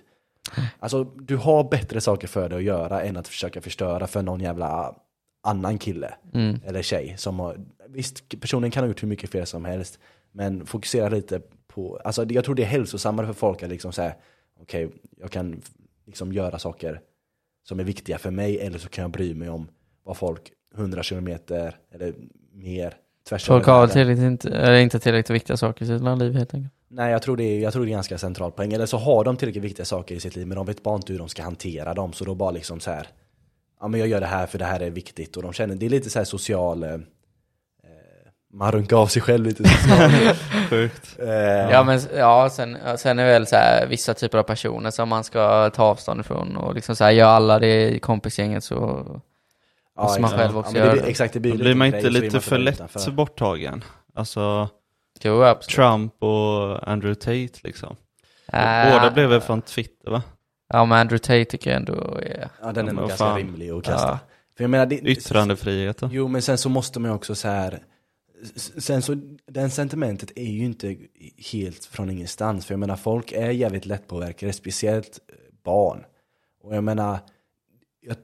Alltså, 0.78 1.04
du 1.04 1.36
har 1.36 1.64
bättre 1.70 2.00
saker 2.00 2.28
för 2.28 2.48
dig 2.48 2.58
att 2.58 2.64
göra 2.64 3.02
än 3.02 3.16
att 3.16 3.28
försöka 3.28 3.60
förstöra 3.60 4.06
för 4.06 4.22
någon 4.22 4.40
jävla 4.40 4.94
annan 5.42 5.78
kille 5.78 6.14
Mm. 6.34 6.60
eller 6.64 6.82
tjej. 6.82 7.14
Som 7.18 7.40
har, 7.40 7.56
visst, 7.88 8.40
personen 8.40 8.70
kan 8.70 8.82
ha 8.82 8.88
gjort 8.88 9.02
hur 9.02 9.08
mycket 9.08 9.30
fel 9.30 9.46
som 9.46 9.64
helst, 9.64 9.98
men 10.32 10.66
fokusera 10.66 11.08
lite 11.08 11.40
på, 11.68 12.00
alltså 12.04 12.24
jag 12.24 12.44
tror 12.44 12.54
det 12.54 12.62
är 12.62 12.66
hälsosammare 12.66 13.26
för 13.26 13.34
folk 13.34 13.62
att 13.62 13.70
liksom 13.70 13.92
säga, 13.92 14.14
okej, 14.62 14.90
jag 15.20 15.30
kan 15.30 15.62
liksom 16.10 16.32
göra 16.32 16.58
saker 16.58 17.00
som 17.68 17.80
är 17.80 17.84
viktiga 17.84 18.18
för 18.18 18.30
mig, 18.30 18.60
eller 18.60 18.78
så 18.78 18.88
kan 18.88 19.02
jag 19.02 19.10
bry 19.10 19.34
mig 19.34 19.48
om 19.48 19.68
vad 20.04 20.16
folk 20.16 20.52
100 20.74 21.02
kilometer 21.02 21.76
eller 21.90 22.14
mer 22.52 22.94
tvärs 23.28 23.46
Folk 23.46 23.66
har 23.66 23.86
tillräckligt 23.86 24.24
inte, 24.24 24.50
eller 24.50 24.78
inte 24.78 24.98
tillräckligt 24.98 25.34
viktiga 25.34 25.56
saker 25.56 25.84
i 25.84 25.88
sitt 25.88 26.02
liv 26.18 26.34
helt 26.34 26.54
enkelt. 26.54 26.74
Nej, 26.88 27.12
jag 27.12 27.22
tror, 27.22 27.36
det 27.36 27.44
är, 27.44 27.60
jag 27.60 27.72
tror 27.72 27.84
det 27.84 27.90
är 27.90 27.94
ganska 27.94 28.18
central 28.18 28.52
poäng. 28.52 28.72
Eller 28.72 28.86
så 28.86 28.96
har 28.96 29.24
de 29.24 29.36
tillräckligt 29.36 29.64
viktiga 29.64 29.84
saker 29.84 30.14
i 30.14 30.20
sitt 30.20 30.36
liv, 30.36 30.46
men 30.46 30.56
de 30.56 30.66
vet 30.66 30.82
bara 30.82 30.96
inte 30.96 31.12
hur 31.12 31.18
de 31.18 31.28
ska 31.28 31.42
hantera 31.42 31.94
dem. 31.94 32.12
Så 32.12 32.24
då 32.24 32.34
bara 32.34 32.50
liksom 32.50 32.80
så 32.80 32.90
här, 32.90 33.06
ja 33.80 33.88
men 33.88 34.00
jag 34.00 34.08
gör 34.08 34.20
det 34.20 34.26
här 34.26 34.46
för 34.46 34.58
det 34.58 34.64
här 34.64 34.80
är 34.80 34.90
viktigt. 34.90 35.36
Och 35.36 35.42
de 35.42 35.52
känner, 35.52 35.74
det 35.74 35.86
är 35.86 35.90
lite 35.90 36.10
så 36.10 36.18
här 36.18 36.24
social, 36.24 36.82
eh, 36.82 36.98
man 38.52 38.72
runkar 38.72 38.96
av 38.96 39.06
sig 39.06 39.22
själv 39.22 39.46
lite. 39.46 39.64
Sjukt. 40.70 41.16
eh, 41.18 41.28
Ja 41.70 41.84
men 41.84 42.00
ja, 42.16 42.50
sen, 42.50 42.78
sen 42.96 43.18
är 43.18 43.24
det 43.24 43.30
väl 43.32 43.46
så 43.46 43.56
här, 43.56 43.86
vissa 43.86 44.14
typer 44.14 44.38
av 44.38 44.42
personer 44.42 44.90
som 44.90 45.08
man 45.08 45.24
ska 45.24 45.70
ta 45.70 45.82
avstånd 45.82 46.20
ifrån 46.20 46.56
och 46.56 46.74
liksom 46.74 46.96
så 46.96 47.04
här, 47.04 47.10
gör 47.10 47.28
alla 47.28 47.58
det 47.58 47.90
i 47.90 47.98
kompisgänget 47.98 48.64
så 48.64 49.06
ja, 49.96 50.02
måste 50.02 50.20
man 50.20 50.30
själv 50.30 50.58
också 50.58 50.76
ja, 50.76 50.80
det 50.80 50.86
göra 50.86 50.92
blir, 51.00 51.08
Exakt, 51.10 51.34
det 51.34 51.40
blir, 51.40 51.54
blir 51.54 51.74
man 51.74 51.86
inte 51.86 52.00
grej, 52.00 52.10
lite 52.10 52.34
man 52.36 52.42
för 52.42 52.58
lätt 52.58 52.74
utanför. 52.74 53.10
borttagen? 53.10 53.84
Alltså, 54.14 54.68
Jo. 55.22 55.54
Trump 55.74 56.22
och 56.22 56.88
Andrew 56.88 57.14
Tate 57.14 57.58
liksom. 57.68 57.96
Äh, 58.52 58.90
Båda 58.92 59.10
blev 59.10 59.28
väl 59.28 59.40
från 59.40 59.62
Twitter 59.62 60.10
va? 60.10 60.22
Ja 60.72 60.84
men 60.84 60.98
Andrew 60.98 61.18
Tate 61.18 61.44
tycker 61.44 61.70
jag 61.70 61.76
ändå 61.76 62.18
är... 62.22 62.48
Ja, 62.62 62.72
den 62.72 62.88
är 62.88 62.92
nog 62.92 63.08
ganska 63.08 63.16
fan. 63.24 63.36
rimlig 63.36 63.70
att 63.70 63.84
kasta. 63.84 64.08
Ja. 64.08 64.18
För 64.56 64.64
jag 64.64 64.70
menar, 64.70 64.86
det, 64.86 64.96
Yttrandefriheten. 64.96 66.08
Jo, 66.12 66.28
men 66.28 66.42
sen 66.42 66.58
så 66.58 66.68
måste 66.68 67.00
man 67.00 67.10
ju 67.10 67.14
också 67.14 67.34
så 67.34 67.48
här. 67.48 67.78
Sen 68.56 69.02
så, 69.02 69.16
den 69.46 69.70
sentimentet 69.70 70.32
är 70.36 70.50
ju 70.50 70.64
inte 70.64 70.96
helt 71.52 71.84
från 71.84 72.10
ingenstans. 72.10 72.66
För 72.66 72.74
jag 72.74 72.78
menar, 72.80 72.96
folk 72.96 73.32
är 73.32 73.50
jävligt 73.50 73.86
lättpåverkade, 73.86 74.52
speciellt 74.52 75.20
eh, 75.28 75.34
barn. 75.62 76.04
Och 76.62 76.76
jag 76.76 76.84
menar, 76.84 77.18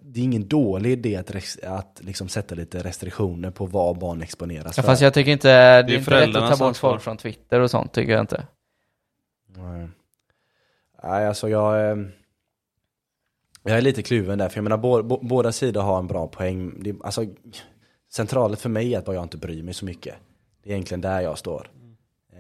det 0.01 0.21
är 0.21 0.25
ingen 0.25 0.49
dålig 0.49 0.93
idé 0.93 1.17
att, 1.17 1.63
att 1.65 2.01
liksom 2.05 2.29
sätta 2.29 2.55
lite 2.55 2.79
restriktioner 2.79 3.51
på 3.51 3.67
vad 3.67 3.99
barn 3.99 4.23
exponeras 4.23 4.77
Ja, 4.77 4.83
för. 4.83 4.89
fast 4.91 5.03
jag 5.03 5.15
tycker 5.15 5.33
inte, 5.33 5.49
det 5.83 5.95
är, 5.95 5.99
inte 5.99 6.11
rätt 6.11 6.37
att 6.37 6.59
ta 6.59 6.67
bort 6.67 6.77
folk 6.77 7.03
från 7.03 7.17
Twitter 7.17 7.61
och 7.61 7.71
sånt 7.71 7.93
tycker 7.93 8.13
jag 8.13 8.21
inte. 8.21 8.47
Nej. 9.57 9.89
Nej, 11.03 11.27
alltså 11.27 11.49
jag... 11.49 11.91
eh, 11.91 11.97
Jag 13.63 13.77
är 13.77 13.81
lite 13.83 14.03
kluven 14.03 14.39
där, 14.39 14.49
för 14.49 14.57
jag 14.59 14.63
menar 14.63 14.77
bå, 14.77 15.03
bå, 15.03 15.19
båda 15.23 15.53
sidor 15.53 15.81
har 15.83 15.99
en 15.99 16.07
bra 16.07 16.27
poäng. 16.27 16.83
Det, 16.83 16.95
alltså, 17.05 17.25
centralet 18.13 18.61
för 18.61 18.69
mig 18.69 18.95
är 18.95 18.99
att 18.99 19.05
bara 19.05 19.17
jag 19.17 19.23
inte 19.23 19.37
bryr 19.37 19.63
mig 19.63 19.75
så 19.75 19.85
mycket. 19.85 20.15
Det 20.63 20.71
är 20.71 20.73
egentligen 20.75 21.01
där 21.01 21.21
jag 21.21 21.39
står. 21.39 21.71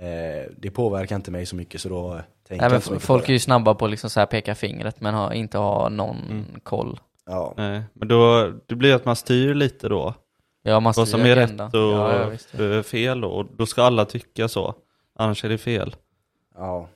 Eh, 0.01 0.51
det 0.59 0.70
påverkar 0.70 1.16
inte 1.16 1.30
mig 1.30 1.47
så 1.47 1.56
mycket 1.56 1.80
så 1.80 1.88
då 1.88 2.10
tänker 2.10 2.24
Nej, 2.48 2.59
jag 2.59 2.70
men 2.70 2.74
inte 2.76 2.86
så 2.86 2.93
mycket 2.93 3.06
folk 3.06 3.28
är 3.28 3.32
ju 3.32 3.38
snabba 3.38 3.74
på 3.74 3.84
att 3.84 3.90
liksom 3.90 4.10
så 4.10 4.20
här 4.20 4.26
peka 4.26 4.55
fingret 4.55 5.01
men 5.01 5.14
har, 5.14 5.32
inte 5.32 5.59
ha 5.59 5.88
någon 5.88 6.16
Mm. 6.30 6.44
koll. 6.62 7.01
Ja. 7.26 7.55
Nej, 7.56 7.82
men 7.93 8.09
då, 8.09 8.52
det 8.66 8.74
blir 8.74 8.94
att 8.94 9.05
man 9.05 9.16
styr 9.16 9.55
lite 9.55 9.88
då. 9.88 10.14
Ja, 10.62 10.80
man 10.80 10.93
Vad 10.97 11.09
styr 11.09 11.18
som 11.18 11.26
är 11.26 11.36
rätt 11.36 11.44
agendan. 11.44 11.66
och 11.66 11.98
ja, 11.98 12.32
ja, 12.59 12.64
eh, 12.64 12.82
fel 12.82 13.20
då. 13.20 13.28
Och 13.28 13.47
då 13.56 13.66
ska 13.66 13.82
alla 13.82 14.05
tycka 14.05 14.48
så. 14.48 14.74
Annars 15.18 15.44
är 15.44 15.48
det 15.48 15.59
fel. 15.59 15.97
Ja, 16.55 16.88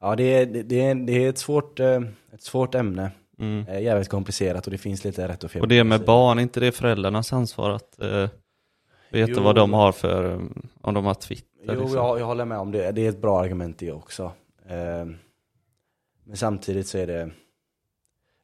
ja 0.00 0.16
det, 0.16 0.22
är, 0.24 0.46
det, 0.46 0.62
det, 0.62 0.80
är, 0.80 0.94
det 0.94 1.24
är 1.24 1.28
ett 1.28 1.38
svårt, 1.38 1.80
eh, 1.80 2.00
ett 2.32 2.42
svårt 2.42 2.74
ämne. 2.74 3.10
Mm. 3.38 3.68
Eh, 3.68 3.82
jävligt 3.82 4.08
komplicerat 4.08 4.66
och 4.66 4.70
det 4.70 4.78
finns 4.78 5.04
lite 5.04 5.28
rätt 5.28 5.44
och 5.44 5.50
fel. 5.50 5.62
Och 5.62 5.68
det 5.68 5.84
med 5.84 6.04
barn, 6.04 6.38
inte 6.38 6.60
det 6.60 6.66
är 6.66 6.70
föräldrarnas 6.70 7.32
ansvar 7.32 7.70
att 7.70 8.00
eh, 8.00 8.28
veta 9.10 9.32
Jo. 9.36 9.42
vad 9.42 9.54
de 9.54 9.72
har 9.72 9.92
för, 9.92 10.30
eh, 10.32 10.40
om 10.80 10.94
de 10.94 11.04
har 11.04 11.14
Twitter. 11.14 11.48
Jo, 11.62 11.72
liksom. 11.72 11.96
jag, 11.96 12.20
jag 12.20 12.26
håller 12.26 12.44
med 12.44 12.58
om 12.58 12.72
det. 12.72 12.92
Det 12.92 13.06
är 13.06 13.08
ett 13.08 13.20
bra 13.20 13.40
argument 13.40 13.78
det 13.78 13.92
också. 13.92 14.32
Eh, 14.66 15.06
men 16.24 16.36
samtidigt 16.36 16.86
så 16.86 16.98
är 16.98 17.06
det... 17.06 17.30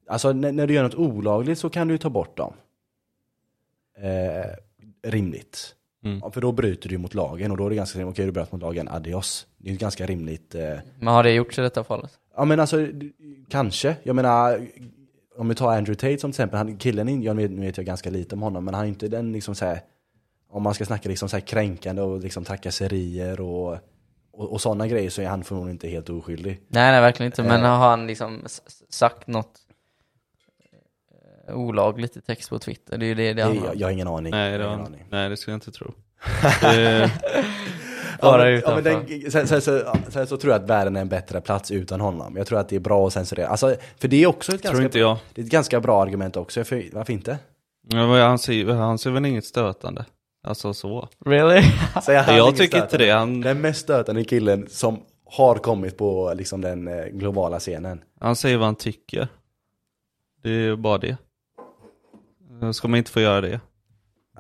Alltså 0.09 0.33
när, 0.33 0.53
när 0.53 0.67
du 0.67 0.75
gör 0.75 0.83
något 0.83 0.95
olagligt 0.95 1.59
så 1.59 1.71
kan 1.71 1.89
du 1.89 1.95
ju 1.95 1.99
ta 1.99 2.11
bort 2.11 2.37
dem. 2.37 2.53
Eh, 3.99 4.51
rimligt. 5.11 5.75
Mm. 6.05 6.19
Ja, 6.23 6.31
för 6.31 6.41
då 6.41 6.53
bryter 6.53 6.89
du 6.89 6.99
mot 6.99 7.15
lagen 7.15 7.51
och 7.51 7.57
då 7.57 7.67
är 7.67 7.71
det 7.71 7.77
ganska 7.77 7.99
rimligt. 7.99 8.15
Okej, 8.15 8.27
du 8.27 8.33
bröt 8.33 8.53
mot 8.53 8.61
lagen, 8.63 8.89
adios. 8.89 9.47
Det 9.59 9.69
är 9.69 9.73
ju 9.73 9.79
ganska 9.79 10.07
rimligt. 10.07 10.55
Eh, 10.55 10.75
Men 10.99 11.09
har 11.15 11.23
det 11.23 11.33
gjorts 11.33 11.59
i 11.59 11.63
detta 11.63 11.85
fallet? 11.85 12.11
ja 12.37 12.45
men 12.45 12.61
alltså, 12.61 12.87
kanske. 13.49 13.97
Jag 14.03 14.17
menar, 14.17 14.67
om 15.37 15.49
vi 15.49 15.55
tar 15.55 15.69
Andrew 15.77 15.95
Tate 15.95 16.19
som 16.21 16.31
till 16.31 16.35
exempel. 16.41 16.59
Han, 16.59 16.77
killen, 16.77 17.23
jag 17.23 17.35
vet, 17.35 17.51
nu 17.51 17.61
vet 17.67 17.77
jag 17.77 17.87
ganska 17.87 18.11
lite 18.11 18.35
om 18.35 18.43
honom, 18.43 18.65
men 18.65 18.75
han 18.75 18.85
är 18.85 18.89
inte 18.89 19.09
den 19.09 19.33
liksom 19.33 19.55
så 19.55 19.65
här, 19.65 19.81
Om 20.53 20.63
man 20.63 20.75
ska 20.75 20.85
snacka 20.85 21.09
liksom 21.09 21.29
så 21.29 21.37
här 21.37 21.41
kränkande 21.47 22.03
och 22.03 22.21
liksom 22.21 22.45
trakasserier 22.45 23.41
och, 23.41 23.73
och, 24.33 24.53
och 24.53 24.61
sådana 24.61 24.87
grejer 24.87 25.11
så 25.11 25.23
är 25.23 25.27
han 25.29 25.45
förmodligen 25.45 25.75
inte 25.75 25.89
helt 25.89 26.11
oskyldig. 26.11 26.61
Nej, 26.69 26.93
nej 26.93 27.01
verkligen 27.01 27.33
inte. 27.33 27.43
Men 27.43 27.65
Eh. 27.65 27.71
har 27.71 27.89
han 27.91 28.07
liksom 28.07 28.39
sagt 28.89 29.27
något 29.27 29.59
olagligt 31.53 32.17
i 32.17 32.21
text 32.21 32.51
på 32.51 32.59
Twitter? 32.59 32.99
Det 32.99 33.05
är 33.05 33.09
ju 33.09 33.15
det 33.15 33.23
det 33.29 33.33
Det, 33.35 33.43
handlar 33.43 33.67
jag, 33.67 33.77
jag 33.77 33.87
har 33.87 33.93
ingen 33.93 34.09
aning. 34.09 34.31
Nej, 34.31 34.51
jag 34.51 34.61
det 34.61 34.67
har 34.67 34.75
ingen 34.75 34.87
aning. 34.87 35.05
nej, 35.11 35.29
det 35.29 35.37
skulle 35.37 35.53
jag 35.53 35.57
inte 35.57 35.71
tro. 35.73 35.95
Ja, 38.23 38.27
Bara 38.31 38.51
ja, 38.51 38.75
men 38.75 38.79
utanför. 38.79 39.21
den, 39.23 39.31
sen, 39.31 39.47
sen, 39.49 39.63
så, 39.63 39.71
ja, 39.71 39.97
sen 40.09 40.27
så 40.27 40.37
tror 40.37 40.53
jag 40.53 40.63
att 40.63 40.71
världen 40.71 40.97
är 40.97 41.01
en 41.01 41.09
bättre 41.09 41.41
plats 41.41 41.71
utan 41.71 42.01
honom. 42.01 42.37
Jag 42.37 42.47
tror 42.47 42.59
att 42.59 42.69
det 42.69 42.77
är 42.77 42.81
bra 42.81 43.07
att 43.07 43.13
censurera. 43.13 43.49
Alltså, 43.49 43.77
för 43.99 44.09
det 44.09 44.23
är 44.23 44.27
också 44.27 44.55
ett 44.55 44.63
tror 44.63 44.71
ganska, 44.73 44.85
inte 44.85 44.99
jag. 44.99 45.19
det 45.35 45.41
är 45.41 45.45
ett 45.45 45.51
ganska 45.51 45.81
bra 45.81 46.03
argument 46.03 46.37
också. 46.37 46.65
För, 46.65 46.85
varför 46.93 47.13
inte? 47.13 47.39
Ja, 47.89 48.27
Han 48.27 48.39
ser, 48.39 48.65
han 48.67 48.99
ser 48.99 49.11
väl 49.11 49.27
inget 49.27 49.45
stötande. 49.45 50.05
Alltså 50.47 50.75
så. 50.75 51.09
Really? 51.27 51.61
Han 51.95 52.03
jag 52.37 52.47
inget 52.49 52.57
tycker 52.59 52.77
inte 52.77 52.89
stötande? 52.89 53.07
det. 53.07 53.11
Han, 53.13 53.41
Den 53.41 53.61
mest 53.61 53.81
stötande 53.81 54.25
killen 54.25 54.67
som 54.71 55.01
har 55.25 55.55
kommit 55.55 55.99
på 55.99 56.33
liksom, 56.37 56.61
den 56.61 56.89
eh, 56.89 57.05
globala 57.05 57.59
scenen. 57.59 58.01
han 58.21 58.37
säger 58.37 58.57
vad 58.57 58.67
han 58.67 58.75
tycker. 58.77 59.29
Det 60.43 60.49
är 60.49 60.53
ju 60.53 60.77
bara 60.77 60.99
det. 60.99 61.17
Då 62.61 62.73
Ska 62.73 62.89
man 62.89 62.99
inte 62.99 63.11
få 63.11 63.21
göra 63.21 63.41
det? 63.41 63.61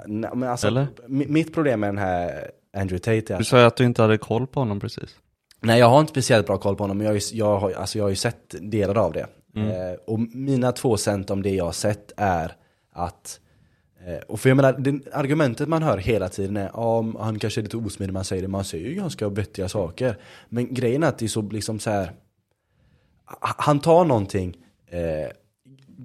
Nej, 0.07 0.31
Men 0.35 0.49
alltså, 0.49 0.67
Eller? 0.67 0.87
mi- 1.09 1.29
Mitt 1.29 1.55
problem 1.55 1.81
med 1.81 1.89
den 1.89 1.99
här 1.99 2.51
Andrew 2.77 2.99
Tate 2.99 3.35
är 3.35 3.39
Du 3.39 3.43
att, 3.43 3.47
sa 3.47 3.59
ju 3.59 3.65
att 3.65 3.77
du 3.77 3.85
inte 3.85 4.03
hade 4.03 4.19
koll 4.19 4.47
på 4.47 4.61
honom 4.61 4.81
precis. 4.81 5.17
Nej 5.61 5.79
jag 5.81 5.89
har 5.89 6.01
inte 6.01 6.11
speciellt 6.11 6.47
bra 6.47 6.59
koll 6.59 6.77
på 6.77 6.83
honom, 6.85 6.99
men 6.99 7.05
jag, 7.07 7.13
har 7.13 7.17
ju- 7.21 7.37
jag, 7.39 7.59
har, 7.59 7.73
alltså, 7.73 7.99
jag 7.99 8.05
har 8.05 8.11
ju 8.11 8.17
sett 8.17 8.55
delar 8.61 8.99
av 8.99 9.13
det. 9.13 9.27
Eh, 9.57 9.99
och 10.07 10.21
mina 10.21 10.73
två 10.73 10.97
cent 10.97 11.31
om 11.31 11.43
det 11.43 11.51
jag 11.55 11.65
har 11.65 11.73
sett 11.73 12.13
är 12.17 12.53
att 12.93 13.41
eh, 14.07 14.19
och 14.29 14.41
för 14.41 14.49
jag 14.51 14.57
menar, 14.57 14.73
det, 14.73 15.01
argumentet 15.13 15.69
man 15.69 15.83
hör 15.83 15.99
hela 15.99 16.29
tiden 16.29 16.57
är 16.57 16.71
ja, 16.75 17.05
han 17.19 17.39
kanske 17.39 17.61
är 17.61 17.63
lite 17.63 17.77
osmidig 17.77 18.13
man 18.13 18.25
säger 18.25 18.43
det, 18.43 18.49
man 18.49 18.65
säger 18.65 18.89
ju 18.89 18.95
ganska 18.95 19.29
vettiga 19.29 19.69
saker. 19.69 20.17
Men 20.49 20.75
grejen 20.75 21.03
är 21.03 21.09
att 21.09 21.19
det 21.19 21.27
är 21.27 21.29
så 21.29 21.43
liksom 21.43 21.79
så 21.79 21.91
här. 21.91 22.13
Han 23.41 23.81
tar 23.81 24.05
någonting 24.05 24.57
eh, 24.87 25.31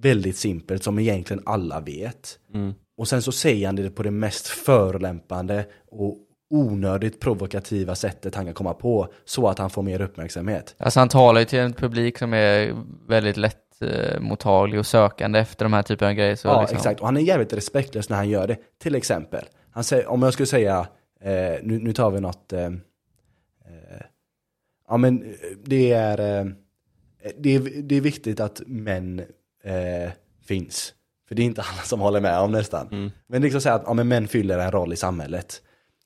väldigt 0.01 0.37
simpelt 0.37 0.83
som 0.83 0.99
egentligen 0.99 1.43
alla 1.45 1.79
vet. 1.79 2.39
Och 2.97 3.07
sen 3.07 3.21
så 3.21 3.31
säger 3.31 3.65
han 3.65 3.75
det 3.75 3.89
på 3.89 4.03
det 4.03 4.11
mest 4.11 4.47
förolämpande 4.47 5.65
och 5.91 6.17
onödigt 6.49 7.19
provokativa 7.19 7.95
sättet 7.95 8.35
han 8.35 8.45
kan 8.45 8.53
komma 8.53 8.73
på. 8.73 9.07
Så 9.25 9.47
att 9.47 9.59
han 9.59 9.69
får 9.69 9.81
mer 9.81 10.01
uppmärksamhet. 10.01 10.75
Alltså 10.77 10.99
han 10.99 11.09
talar 11.09 11.39
ju 11.39 11.45
till 11.45 11.59
en 11.59 11.73
publik 11.73 12.17
som 12.17 12.33
är 12.33 12.75
väldigt 13.07 13.37
lätt 13.37 13.81
eh, 13.81 14.19
mottaglig 14.19 14.79
och 14.79 14.85
sökande 14.85 15.39
efter 15.39 15.65
de 15.65 15.73
här 15.73 15.83
typen 15.83 16.07
av 16.07 16.13
grejer. 16.13 16.39
Ja, 16.43 16.61
liksom, 16.61 16.77
exakt. 16.77 16.99
Och 16.99 17.05
han 17.05 17.17
är 17.17 17.21
jävligt 17.21 17.53
respektlös 17.53 18.09
när 18.09 18.17
han 18.17 18.29
gör 18.29 18.47
det. 18.47 18.57
Till 18.81 18.95
exempel, 18.95 19.45
han 19.71 19.83
säger, 19.83 20.07
om 20.07 20.21
jag 20.21 20.33
skulle 20.33 20.47
säga, 20.47 20.87
eh, 21.21 21.55
nu, 21.63 21.79
nu 21.79 21.93
tar 21.93 22.11
vi 22.11 22.21
något, 22.21 22.53
eh, 22.53 22.65
eh, 22.65 22.71
ja 24.87 24.97
men 24.97 25.23
eh, 25.23 25.31
det 25.65 25.91
är, 25.91 26.17
det 27.37 27.55
är, 27.55 27.81
det 27.81 27.95
är 27.95 28.01
viktigt 28.01 28.39
att 28.39 28.61
män 28.65 29.21
eh, 29.65 30.11
finns. 30.47 30.93
För 31.27 31.35
det 31.35 31.41
är 31.41 31.45
inte 31.45 31.61
alla 31.73 31.81
som 31.83 31.99
håller 31.99 32.21
med 32.21 32.39
om 32.39 32.51
nästan. 32.51 33.11
Men 33.27 33.41
liksom 33.41 33.61
säga 33.61 33.75
att 33.75 33.83
ja, 33.85 33.93
men 33.93 34.07
män 34.07 34.27
fyller 34.27 34.59
en 34.59 34.71
roll 34.71 34.93
i 34.93 34.95
samhället. 34.95 35.61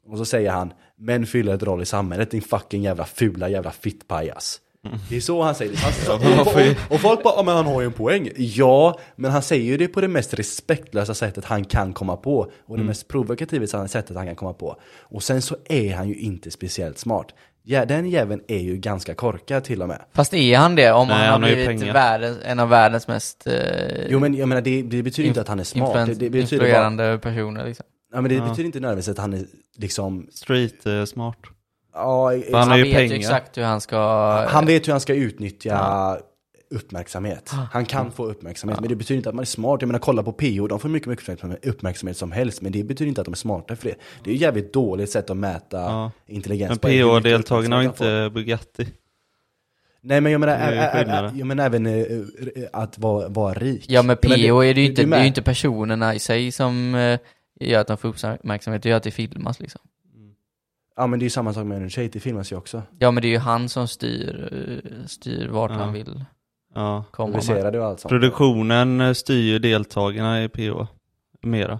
Och 0.08 0.18
så 0.18 0.26
säger 0.26 0.52
han, 0.52 0.74
män 0.98 1.26
fyller 1.26 1.54
ett 1.56 1.64
roll 1.64 1.82
i 1.82 1.86
samhället, 1.86 2.32
din 2.32 2.42
fucking 2.42 2.84
jävla 2.84 3.06
fula 3.06 3.50
jävla 3.50 3.72
fittpajas. 3.72 4.62
Det 5.10 5.16
är 5.18 5.22
så 5.22 5.42
han 5.42 5.56
säger 5.56 5.72
det. 5.72 5.78
Han, 5.78 6.64
ju- 6.66 6.76
och, 6.88 6.92
och 6.94 7.00
folk 7.02 7.24
bara, 7.24 7.34
ja 7.38 7.44
men 7.44 7.56
han 7.56 7.66
har 7.66 7.82
ju 7.82 7.86
en 7.86 7.94
poäng. 7.94 8.30
Ja, 8.38 9.00
men 9.16 9.32
han 9.32 9.42
säger 9.42 9.64
ju 9.66 9.78
det 9.78 9.88
på 9.88 10.02
det 10.02 10.08
mest 10.08 10.34
respektlösa 10.34 11.14
sättet 11.14 11.46
han 11.46 11.66
kan 11.66 11.94
komma 11.94 12.18
på. 12.18 12.52
Och 12.66 12.78
det 12.78 12.84
mest 12.84 13.08
provokativa 13.08 13.88
sättet 13.88 14.16
han 14.18 14.26
kan 14.26 14.36
komma 14.36 14.54
på. 14.54 14.82
Och 15.00 15.24
sen 15.24 15.42
så 15.42 15.58
är 15.70 15.94
han 15.96 16.08
ju 16.10 16.16
inte 16.16 16.52
speciellt 16.52 16.98
smart. 16.98 17.28
Ja, 17.64 17.86
den 17.86 18.10
jäveln 18.10 18.42
är 18.48 18.58
ju 18.60 18.78
ganska 18.78 19.14
korkad 19.16 19.64
till 19.64 19.82
och 19.82 19.88
med. 19.88 20.02
Fast 20.14 20.34
är 20.34 20.58
han 20.58 20.76
det? 20.76 20.92
Om 20.92 21.08
Nej, 21.08 21.16
han 21.18 21.26
har 21.26 21.32
han 21.32 21.44
har 21.44 21.50
blivit 21.74 21.96
världens, 21.96 22.38
en 22.46 22.60
av 22.60 22.70
världens 22.70 23.08
mest 23.08 23.48
eh, 23.48 23.54
Jo 24.10 24.20
men 24.20 24.34
jag 24.36 24.50
menar 24.50 24.62
det, 24.62 24.82
det 24.82 25.04
betyder 25.04 25.28
inte 25.28 25.42
att 25.42 25.48
han 25.48 25.60
är 25.60 25.64
smart. 25.64 25.94
Det, 25.94 26.14
det 26.14 26.30
betyder 26.30 26.32
bara, 26.32 26.42
influerande 26.68 27.20
personer 27.22 27.66
liksom. 27.66 27.86
ja, 28.14 28.22
men 28.22 28.30
det 28.30 28.36
Ja. 28.36 28.44
betyder 28.50 28.66
inte 28.66 28.80
nödvändigtvis 28.80 29.12
att 29.12 29.18
han 29.22 29.34
är 29.34 29.46
liksom, 29.78 30.28
Street 30.32 30.86
eh, 30.86 31.06
smart. 31.06 31.38
ja, 31.94 32.32
Han 32.32 32.44
Han 32.54 32.68
har 32.70 32.78
ju 32.78 32.84
vet 32.84 32.94
pengar. 32.96 33.14
ju 33.14 33.20
exakt 33.20 33.58
hur 33.58 33.64
han 33.64 33.82
ska... 33.82 33.98
Han 34.50 34.66
vet 34.66 34.88
hur 34.88 34.92
han 34.92 35.02
ska 35.02 35.14
utnyttja 35.14 36.18
uppmärksamhet. 36.70 37.50
Han 37.72 37.86
kan 37.86 38.12
få 38.12 38.26
uppmärksamhet, 38.26 38.80
men 38.80 38.90
det 38.90 38.96
betyder 38.96 39.18
inte 39.18 39.30
att 39.30 39.36
man 39.36 39.42
är 39.42 39.46
smart. 39.46 39.82
Jag 39.82 39.88
menar, 39.88 40.00
kolla 40.00 40.24
på 40.24 40.32
PO, 40.34 40.68
de 40.68 40.80
får 40.80 40.90
mycket, 40.90 41.08
mycket 41.10 41.26
uppmärksamhet- 41.30 41.66
uppmärksamhet 41.68 42.18
som 42.18 42.32
helst, 42.32 42.62
men 42.62 42.72
det 42.72 42.84
betyder 42.84 43.10
inte 43.10 43.22
att 43.22 43.26
de 43.26 43.32
är 43.32 43.36
smarta 43.36 43.76
för 43.76 43.90
det. 43.90 43.96
Det 44.24 44.30
är 44.30 44.34
ju 44.34 44.40
jävligt 44.42 44.74
dåligt 44.74 45.10
sätt 45.12 45.30
att 45.30 45.38
mäta 45.38 45.78
Ja. 45.78 46.12
intelligens 46.28 46.70
Men 46.70 46.92
PO-deltagarna 46.92 47.76
har 47.76 47.84
inte 47.84 48.30
Bugatti. 48.34 48.88
Nej, 50.02 50.22
men 50.22 50.32
jag 50.32 50.40
menar, 50.42 50.54
ä- 50.54 50.92
ä- 50.94 51.04
ä- 51.06 51.32
jag 51.36 51.48
menar 51.48 51.66
även 51.66 51.86
eh, 51.86 51.94
eh, 52.02 52.08
att 52.74 52.98
vara, 52.98 53.28
vara 53.30 53.54
rik. 53.54 53.86
Ja 53.88 54.02
men 54.04 54.18
Jag 54.22 54.30
menar, 54.30 54.48
PO 54.50 54.64
är 54.64 54.74
det 54.74 54.82
ju 54.82 54.88
inte, 54.88 55.04
det 55.06 55.16
är 55.18 55.26
inte 55.26 55.42
personerna 55.42 56.16
i 56.16 56.20
sig 56.20 56.52
som 56.52 56.96
eh, 56.96 57.20
gör 57.60 57.82
att 57.82 57.88
de 57.88 57.98
får 57.98 58.10
uppmärksamhet, 58.10 58.84
det 58.84 58.92
är 58.92 58.96
att 58.96 59.04
det 59.04 59.12
filmas 59.12 59.60
liksom. 59.60 59.82
Ja, 60.96 61.08
men 61.08 61.20
det 61.20 61.24
är 61.24 61.26
ju 61.26 61.30
samma 61.30 61.54
sak 61.54 61.66
med 61.66 61.82
en 61.82 61.90
tjej, 61.90 62.10
det 62.14 62.20
filmas 62.20 62.52
ju 62.52 62.56
också. 62.56 62.84
Ja 63.00 63.12
men 63.12 63.22
det 63.22 63.28
är 63.28 63.30
ju 63.30 63.38
han 63.38 63.70
som 63.70 63.88
styr, 63.88 64.52
styr 65.08 65.48
vart 65.48 65.72
Ja. 65.72 65.78
han 65.78 65.94
vill 65.94 66.26
Ja. 66.76 67.04
komma 67.12 67.38
och 67.38 67.86
allt 67.86 68.00
sånt. 68.00 68.10
Produktionen 68.10 69.02
eh, 69.02 69.14
styr 69.14 69.42
ju 69.42 69.60
deltagarna 69.60 70.44
i 70.44 70.50
PO. 70.50 70.88
Mera. 71.42 71.80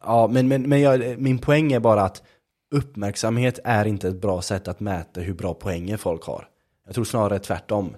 Ja, 0.00 0.28
men, 0.32 0.48
men, 0.48 0.62
men 0.62 0.80
jag, 0.80 1.18
min 1.18 1.38
poäng 1.38 1.72
är 1.72 1.80
bara 1.80 2.02
att 2.02 2.22
uppmärksamhet 2.70 3.58
är 3.64 3.84
inte 3.84 4.08
ett 4.08 4.20
bra 4.20 4.42
sätt 4.42 4.68
att 4.68 4.80
mäta 4.80 5.20
hur 5.20 5.34
bra 5.34 5.54
poänger 5.54 5.96
folk 5.96 6.24
har. 6.24 6.48
Jag 6.86 6.94
tror 6.94 7.04
snarare 7.04 7.38
tvärtom. 7.38 7.94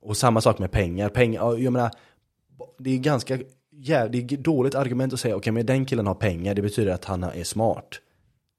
Och 0.00 0.16
samma 0.16 0.40
sak 0.40 0.58
med 0.58 0.70
pengar. 0.70 1.08
pengar 1.08 1.40
ja, 1.40 1.58
jag 1.58 1.72
menar, 1.72 1.90
det 2.78 2.90
är 2.90 2.98
ganska 2.98 3.38
det 4.10 4.32
är 4.32 4.36
dåligt 4.36 4.74
argument 4.74 5.12
att 5.12 5.20
säga 5.20 5.36
okej 5.36 5.52
men 5.52 5.66
den 5.66 5.84
killen 5.84 6.06
har 6.06 6.14
pengar, 6.14 6.54
det 6.54 6.62
betyder 6.62 6.92
att 6.92 7.04
han 7.04 7.22
är 7.22 7.44
smart. 7.44 8.00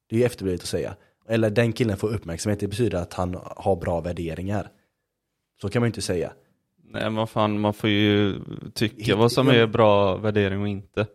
Det 0.09 0.15
är 0.15 0.19
ju 0.19 0.25
efterblivet 0.25 0.61
att 0.61 0.67
säga. 0.67 0.95
Eller 1.27 1.49
den 1.49 1.73
killen 1.73 1.97
får 1.97 2.07
uppmärksamhet, 2.07 2.59
det 2.59 2.67
betyder 2.67 2.97
att 2.97 3.13
han 3.13 3.37
har 3.43 3.75
bra 3.75 4.01
värderingar. 4.01 4.69
Så 5.61 5.69
kan 5.69 5.79
man 5.79 5.87
ju 5.87 5.89
inte 5.89 6.01
säga. 6.01 6.31
Nej 6.95 7.03
men 7.03 7.15
vad 7.15 7.29
fan, 7.29 7.59
man 7.59 7.73
får 7.73 7.89
ju 7.89 8.35
tycka 8.73 9.15
vad 9.15 9.31
som 9.31 9.47
är 9.47 9.67
bra 9.67 10.15
värdering 10.17 10.61
och 10.61 10.67
inte. 10.67 11.07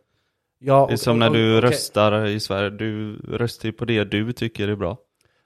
Ja, 0.59 0.87
Det 0.87 0.93
är 0.93 0.95
och- 0.95 1.01
som 1.01 1.19
när 1.19 1.31
du 1.31 1.59
okej. 1.59 1.71
röstar 1.71 2.27
i 2.27 2.41
Sverige, 2.41 2.71
du 2.71 3.17
röstar 3.17 3.67
ju 3.69 3.73
på 3.73 3.85
det 3.85 4.05
du 4.05 4.33
tycker 4.33 4.69
är 4.69 4.77
bra. 4.77 4.97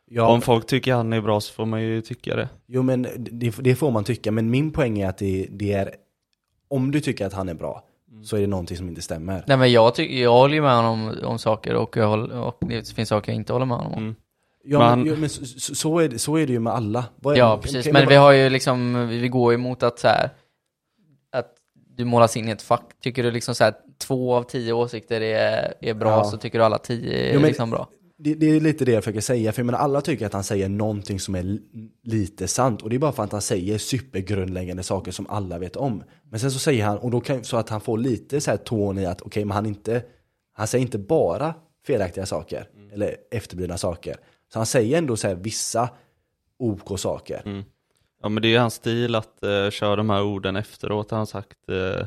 Ja, 0.07 0.29
Om 0.29 0.41
folk 0.41 0.67
tycker 0.67 0.95
han 0.95 1.13
är 1.13 1.21
bra 1.21 1.41
så 1.41 1.53
får 1.55 1.67
man 1.67 1.83
ju 1.83 2.01
tycka 2.01 2.37
det. 2.37 2.49
Jo 2.67 2.83
men 2.83 3.03
det, 3.17 3.55
det 3.61 3.75
får 3.75 3.91
man 3.91 4.05
tycka, 4.05 4.33
men 4.33 4.51
min 4.51 4.71
poäng 4.71 4.99
är 5.01 5.09
att 5.09 5.19
det, 5.19 5.47
det 5.51 5.73
är 5.73 5.91
Om 6.69 6.91
du 6.91 7.01
tycker 7.01 7.27
att 7.27 7.33
han 7.33 7.49
är 7.49 7.55
bra 7.55 7.85
Så 8.25 8.37
är 8.37 8.41
det 8.41 8.47
någonting 8.47 8.77
som 8.77 8.89
inte 8.89 9.03
stämmer 9.03 9.45
Nej 9.47 9.57
men 9.57 9.73
jag, 9.73 9.95
tycker, 9.95 10.23
jag 10.23 10.33
håller 10.33 10.55
ju 10.55 10.63
med 10.63 10.77
honom 10.77 11.03
om, 11.09 11.25
om 11.25 11.39
saker 11.39 11.75
och, 11.75 11.97
jag 11.97 12.09
håller, 12.09 12.39
och 12.39 12.59
det 12.61 12.89
finns 12.93 13.09
saker 13.09 13.33
jag 13.33 13.37
inte 13.37 13.53
håller 13.53 13.67
med 13.67 13.77
honom 13.77 13.93
om. 13.93 13.99
Mm. 14.03 14.15
Ja 14.67 14.79
Men- 14.79 14.99
men, 14.99 15.09
ja, 15.09 15.17
men 15.21 15.29
så, 15.29 15.75
så- 15.75 15.99
är 15.99 16.09
det, 16.09 16.19
så 16.19 16.37
är 16.37 16.47
det 16.47 16.53
ju 16.53 16.59
med 16.61 16.73
alla 16.73 17.05
Ja 17.23 17.59
precis, 17.63 17.93
men 17.93 18.09
vi 18.09 18.15
har 18.15 18.33
ju 18.33 18.49
liksom, 18.51 19.09
vi 19.09 19.29
går 19.29 19.53
ju 19.53 19.59
mot 19.59 19.83
att 19.83 19.99
så 19.99 20.09
här 20.09 20.31
att 21.33 21.53
du 21.97 22.05
målas 22.05 22.37
in 22.37 22.49
i 22.49 22.51
ett 22.51 22.63
fack. 22.63 22.91
Tycker 23.03 23.23
du 23.23 23.31
liksom 23.31 23.55
så 23.55 23.65
här 23.65 23.75
två 23.99 24.35
av 24.35 24.43
tio 24.43 24.73
åsikter 24.73 25.21
är, 25.21 25.75
är 25.81 25.95
bra 25.95 26.11
Ja. 26.11 26.25
så 26.25 26.37
tycker 26.37 26.59
du 26.59 26.65
alla 26.65 26.79
tio 26.79 27.13
är 27.19 27.35
Jo, 27.35 27.41
men- 27.41 27.49
liksom 27.49 27.71
bra. 27.71 27.89
det, 28.19 28.35
det 28.35 28.47
är 28.47 28.61
lite 28.61 28.85
det 28.85 28.93
jag 28.93 29.05
försöker 29.05 29.21
säga, 29.21 29.53
för 29.53 29.61
jag 29.61 29.67
menar, 29.67 29.79
alla 29.79 30.01
tycker 30.01 30.27
att 30.27 30.33
han 30.33 30.45
säger 30.45 30.69
någonting 30.69 31.21
som 31.21 31.35
är 31.35 31.43
li- 31.43 31.63
lite 32.03 32.49
sant 32.49 32.83
Och 32.83 32.91
det 32.91 32.97
är 32.97 32.99
bara 33.01 33.13
för 33.13 33.23
att 33.25 33.33
han 33.33 33.43
säger 33.43 33.79
supergrundläggande 33.79 34.83
saker 34.83 35.13
som 35.13 35.27
alla 35.27 35.59
vet 35.59 35.77
om 35.77 36.03
Men 36.31 36.41
sen 36.41 36.51
så 36.51 36.59
säger 36.59 36.85
han, 36.85 36.99
och 36.99 37.11
då 37.11 37.21
kan, 37.21 37.45
så 37.45 37.57
att 37.57 37.69
han 37.69 37.81
får 37.81 37.99
lite 37.99 38.41
så 38.41 38.51
här 38.51 38.59
ton 38.59 38.99
i 38.99 39.07
att 39.07 39.23
okej 39.23 39.45
men 39.45 39.55
han 39.55 39.67
inte 39.67 40.03
Han 40.53 40.67
säger 40.67 40.83
inte 40.83 40.99
bara 40.99 41.55
felaktiga 41.87 42.27
saker, 42.27 42.69
eller 42.93 43.17
efterblivna 43.31 43.77
saker 43.79 44.17
så 44.55 44.59
han 44.59 44.67
säger 44.67 44.99
ändå 44.99 45.17
så 45.17 45.29
här 45.29 45.35
vissa 45.35 45.89
OK 46.59 47.01
saker 47.01 47.43
mm. 47.45 47.65
Ja 48.23 48.29
men 48.29 48.43
det 48.43 48.49
är 48.49 48.51
ju 48.51 48.59
hans 48.59 48.75
stil 48.75 49.15
att 49.15 49.39
uh, 49.45 49.71
köra 49.71 49.97
de 49.97 50.11
här 50.11 50.23
orden 50.23 50.57
efteråt. 50.57 51.11
Han 51.11 51.19
har 51.19 51.27
sagt, 51.27 51.69
eh, 51.69 52.07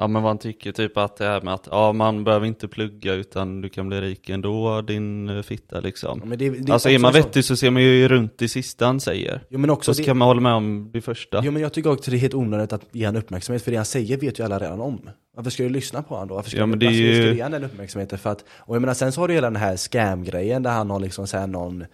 ja 0.00 0.06
men 0.06 0.22
vad 0.22 0.30
han 0.30 0.38
tycker 0.38 0.72
typ 0.72 0.96
att 0.96 1.16
det 1.16 1.24
här 1.24 1.40
med 1.40 1.54
att, 1.54 1.68
ja 1.70 1.92
man 1.92 2.24
behöver 2.24 2.46
inte 2.46 2.68
plugga 2.68 3.14
utan 3.14 3.60
du 3.60 3.68
kan 3.68 3.88
bli 3.88 4.00
rik 4.00 4.28
ändå 4.28 4.82
din 4.82 5.28
uh, 5.28 5.42
fitta 5.42 5.80
liksom. 5.80 6.22
Ja, 6.30 6.36
det, 6.36 6.50
det 6.50 6.72
alltså 6.72 6.90
är 6.90 6.98
man 6.98 7.12
vettig 7.12 7.44
så 7.44 7.56
ser 7.56 7.70
man 7.70 7.82
ju 7.82 8.08
runt 8.08 8.38
det 8.38 8.48
sista 8.48 8.86
han 8.86 9.00
säger. 9.00 9.40
Jo 9.48 9.58
men 9.58 9.70
också 9.70 9.94
Så 9.94 9.98
det, 10.00 10.04
ska 10.04 10.14
man 10.14 10.28
hålla 10.28 10.40
med 10.40 10.52
om 10.52 10.90
det 10.92 11.00
första. 11.00 11.40
Jo 11.44 11.52
men 11.52 11.62
jag 11.62 11.72
tycker 11.72 11.90
också 11.92 12.10
det 12.10 12.16
är 12.16 12.18
helt 12.18 12.34
onödigt 12.34 12.72
att 12.72 12.82
ge 12.92 13.04
han 13.04 13.16
uppmärksamhet 13.16 13.62
för 13.62 13.70
det 13.70 13.76
han 13.76 13.86
säger 13.86 14.16
vet 14.16 14.38
ju 14.38 14.44
alla 14.44 14.58
redan 14.58 14.80
om. 14.80 15.10
Varför 15.36 15.50
ska 15.50 15.62
du 15.62 15.68
lyssna 15.68 16.02
på 16.02 16.14
honom 16.14 16.28
då? 16.28 16.34
Varför 16.34 16.50
ska, 16.50 16.58
Ja, 16.58 16.66
men 16.66 16.78
du, 16.78 16.86
varför 16.86 16.98
ju- 16.98 17.14
ska 17.14 17.24
du 17.24 17.36
ge 17.36 17.42
han 17.42 17.52
den 17.52 17.64
uppmärksamheten? 17.64 18.18
För 18.18 18.30
att, 18.30 18.44
och 18.50 18.74
jag 18.76 18.80
menar 18.80 18.94
sen 18.94 19.12
så 19.12 19.20
har 19.20 19.28
du 19.28 19.34
hela 19.34 19.50
den 19.50 19.60
här 19.60 19.76
scam-grejen 19.76 20.62
där 20.62 20.70
han 20.70 20.90
har 20.90 21.00
liksom 21.00 21.26
så 21.26 21.36
här 21.36 21.46
någon 21.46 21.84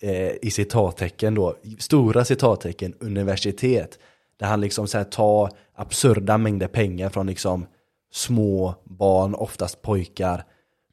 eh, 0.00 0.30
i 0.42 0.50
citattecken 0.50 1.34
då, 1.34 1.56
stora 1.78 2.24
citattecken, 2.24 2.94
universitet. 3.00 3.98
Där 4.38 4.46
han 4.46 4.60
liksom 4.60 4.86
så 4.86 4.98
här 4.98 5.04
tar 5.04 5.50
absurda 5.80 6.38
mängder 6.38 6.68
pengar 6.68 7.08
från 7.08 7.26
liksom 7.26 7.66
små 8.12 8.74
barn, 8.84 9.34
oftast 9.34 9.82
pojkar. 9.82 10.44